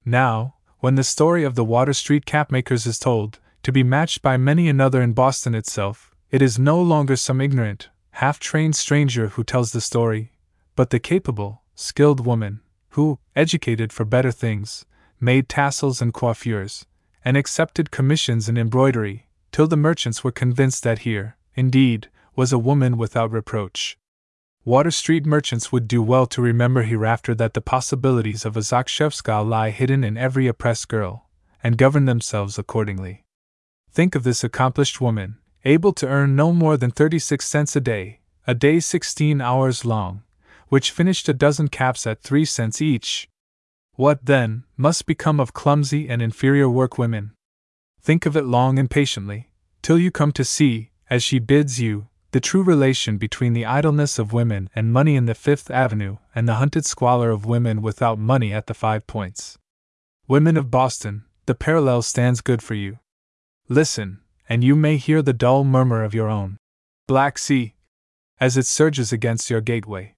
Now, 0.05 0.57
when 0.79 0.95
the 0.95 1.05
story 1.05 1.45
of 1.45 1.55
the 1.55 1.65
Water 1.65 1.93
Street 1.93 2.27
capmakers 2.27 2.87
is 2.87 2.99
told, 2.99 3.39
to 3.63 3.73
be 3.73 3.83
matched 3.83 4.23
by 4.23 4.37
many 4.37 4.69
another 4.69 5.03
in 5.03 5.13
Boston 5.13 5.55
itself, 5.55 6.15
it 6.31 6.43
is 6.43 6.59
no 6.59 6.81
longer 6.81 7.17
some 7.17 7.41
ignorant, 7.41 7.89
half 8.13 8.39
trained 8.39 8.77
stranger 8.77 9.29
who 9.29 9.45
tells 9.45 9.73
the 9.73 9.81
story, 9.81 10.33
but 10.77 10.91
the 10.91 10.99
capable, 10.99 11.63
skilled 11.75 12.25
woman, 12.25 12.61
who, 12.91 13.19
educated 13.37 13.93
for 13.93 14.05
better 14.05 14.33
things, 14.33 14.85
made 15.21 15.49
tassels 15.49 16.03
and 16.03 16.13
coiffures, 16.15 16.87
and 17.25 17.37
accepted 17.37 17.91
commissions 17.91 18.49
in 18.49 18.57
embroidery, 18.57 19.29
till 19.53 19.67
the 19.67 19.77
merchants 19.77 20.25
were 20.25 20.33
convinced 20.33 20.83
that 20.83 21.01
here, 21.01 21.37
indeed, 21.55 22.09
was 22.37 22.53
a 22.53 22.59
woman 22.59 22.97
without 22.97 23.31
reproach. 23.31 23.99
Water 24.65 24.91
Street 24.91 25.25
merchants 25.25 25.73
would 25.73 25.89
do 25.89 26.03
well 26.03 26.27
to 26.27 26.43
remember 26.43 26.83
hereafter 26.83 27.35
that 27.35 27.55
the 27.55 27.61
possibilities 27.61 28.45
of 28.45 28.57
a 28.57 28.61
Zakrzewska 28.61 29.47
lie 29.47 29.71
hidden 29.71 30.05
in 30.05 30.17
every 30.17 30.47
oppressed 30.47 30.89
girl, 30.89 31.29
and 31.63 31.79
govern 31.79 32.05
themselves 32.05 32.59
accordingly. 32.59 33.25
Think 33.91 34.15
of 34.15 34.23
this 34.23 34.45
accomplished 34.45 35.01
woman, 35.01 35.39
able 35.65 35.93
to 35.93 36.09
earn 36.09 36.37
no 36.37 36.53
more 36.53 36.77
than 36.77 36.91
36 36.91 37.47
cents 37.47 37.77
a 37.77 37.81
day, 37.81 38.21
a 38.47 38.55
day 38.55 38.81
16 38.81 39.41
hours 39.41 39.85
long, 39.85 40.23
which 40.69 40.91
finished 40.91 41.29
a 41.29 41.35
dozen 41.35 41.69
caps 41.69 42.07
at 42.07 42.23
3 42.23 42.45
cents 42.45 42.81
each, 42.81 43.29
what, 44.01 44.25
then, 44.25 44.65
must 44.79 45.05
become 45.05 45.39
of 45.39 45.53
clumsy 45.53 46.09
and 46.09 46.23
inferior 46.23 46.71
workwomen? 46.71 47.33
Think 48.01 48.25
of 48.25 48.35
it 48.35 48.47
long 48.47 48.79
and 48.79 48.89
patiently, 48.89 49.51
till 49.83 49.99
you 49.99 50.11
come 50.11 50.33
to 50.33 50.43
see, 50.43 50.91
as 51.11 51.23
she 51.23 51.39
bids 51.39 51.79
you, 51.79 52.09
the 52.31 52.41
true 52.41 52.63
relation 52.63 53.19
between 53.19 53.53
the 53.53 53.67
idleness 53.67 54.19
of 54.19 54.33
women 54.33 54.71
and 54.75 54.91
money 54.91 55.17
in 55.17 55.27
the 55.27 55.35
Fifth 55.35 55.71
Avenue 55.71 56.17
and 56.35 56.49
the 56.49 56.55
hunted 56.55 56.87
squalor 56.87 57.31
of 57.31 57.45
women 57.45 57.83
without 57.83 58.19
money 58.19 58.55
at 58.55 58.69
the 58.69 58.73
Five 58.73 59.07
Points. 59.07 59.59
Women 60.27 60.57
of 60.57 60.71
Boston, 60.71 61.25
the 61.45 61.55
parallel 61.55 62.01
stands 62.01 62.41
good 62.41 62.63
for 62.63 62.75
you. 62.75 63.01
Listen, 63.69 64.21
and 64.51 64.65
you 64.65 64.75
may 64.75 64.97
hear 64.97 65.23
the 65.23 65.33
dull 65.33 65.63
murmur 65.63 66.03
of 66.03 66.13
your 66.13 66.29
own 66.29 66.57
Black 67.07 67.39
Sea 67.39 67.75
as 68.41 68.57
it 68.57 68.67
surges 68.67 69.13
against 69.13 69.49
your 69.49 69.61
gateway. 69.61 70.13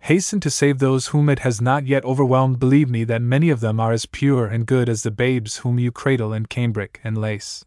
Hasten 0.00 0.40
to 0.40 0.48
save 0.48 0.78
those 0.78 1.08
whom 1.08 1.28
it 1.28 1.40
has 1.40 1.60
not 1.60 1.86
yet 1.86 2.04
overwhelmed. 2.04 2.58
Believe 2.58 2.88
me 2.88 3.04
that 3.04 3.20
many 3.20 3.50
of 3.50 3.60
them 3.60 3.78
are 3.78 3.92
as 3.92 4.06
pure 4.06 4.46
and 4.46 4.64
good 4.64 4.88
as 4.88 5.02
the 5.02 5.10
babes 5.10 5.58
whom 5.58 5.78
you 5.78 5.92
cradle 5.92 6.32
in 6.32 6.46
cambric 6.46 7.00
and 7.04 7.18
lace. 7.18 7.64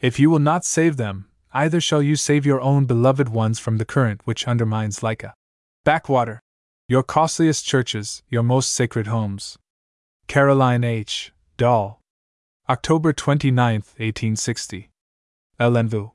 If 0.00 0.20
you 0.20 0.30
will 0.30 0.38
not 0.38 0.64
save 0.64 0.98
them, 0.98 1.26
either 1.52 1.80
shall 1.80 2.02
you 2.02 2.16
save 2.16 2.46
your 2.46 2.60
own 2.60 2.84
beloved 2.84 3.28
ones 3.28 3.58
from 3.58 3.78
the 3.78 3.84
current 3.84 4.20
which 4.24 4.46
undermines 4.46 5.02
like 5.02 5.24
backwater 5.84 6.40
your 6.86 7.02
costliest 7.02 7.64
churches, 7.64 8.22
your 8.28 8.42
most 8.42 8.70
sacred 8.70 9.06
homes. 9.06 9.58
Caroline 10.28 10.84
H. 10.84 11.32
Dall. 11.56 12.00
October 12.68 13.12
29, 13.12 13.74
1860. 13.74 14.90
L'Envoi. 15.58 16.12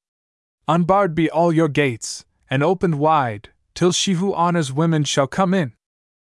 Unbarred 0.68 1.16
be 1.16 1.30
all 1.30 1.52
your 1.52 1.70
gates, 1.70 2.26
and 2.50 2.62
opened 2.62 3.00
wide, 3.00 3.50
till 3.74 3.92
she 3.92 4.14
who 4.14 4.34
honors 4.34 4.74
women 4.74 5.04
shall 5.04 5.28
come 5.28 5.54
in. 5.54 5.74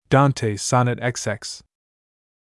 Dante 0.09 0.55
Sonnet 0.55 0.99
XX 0.99 1.61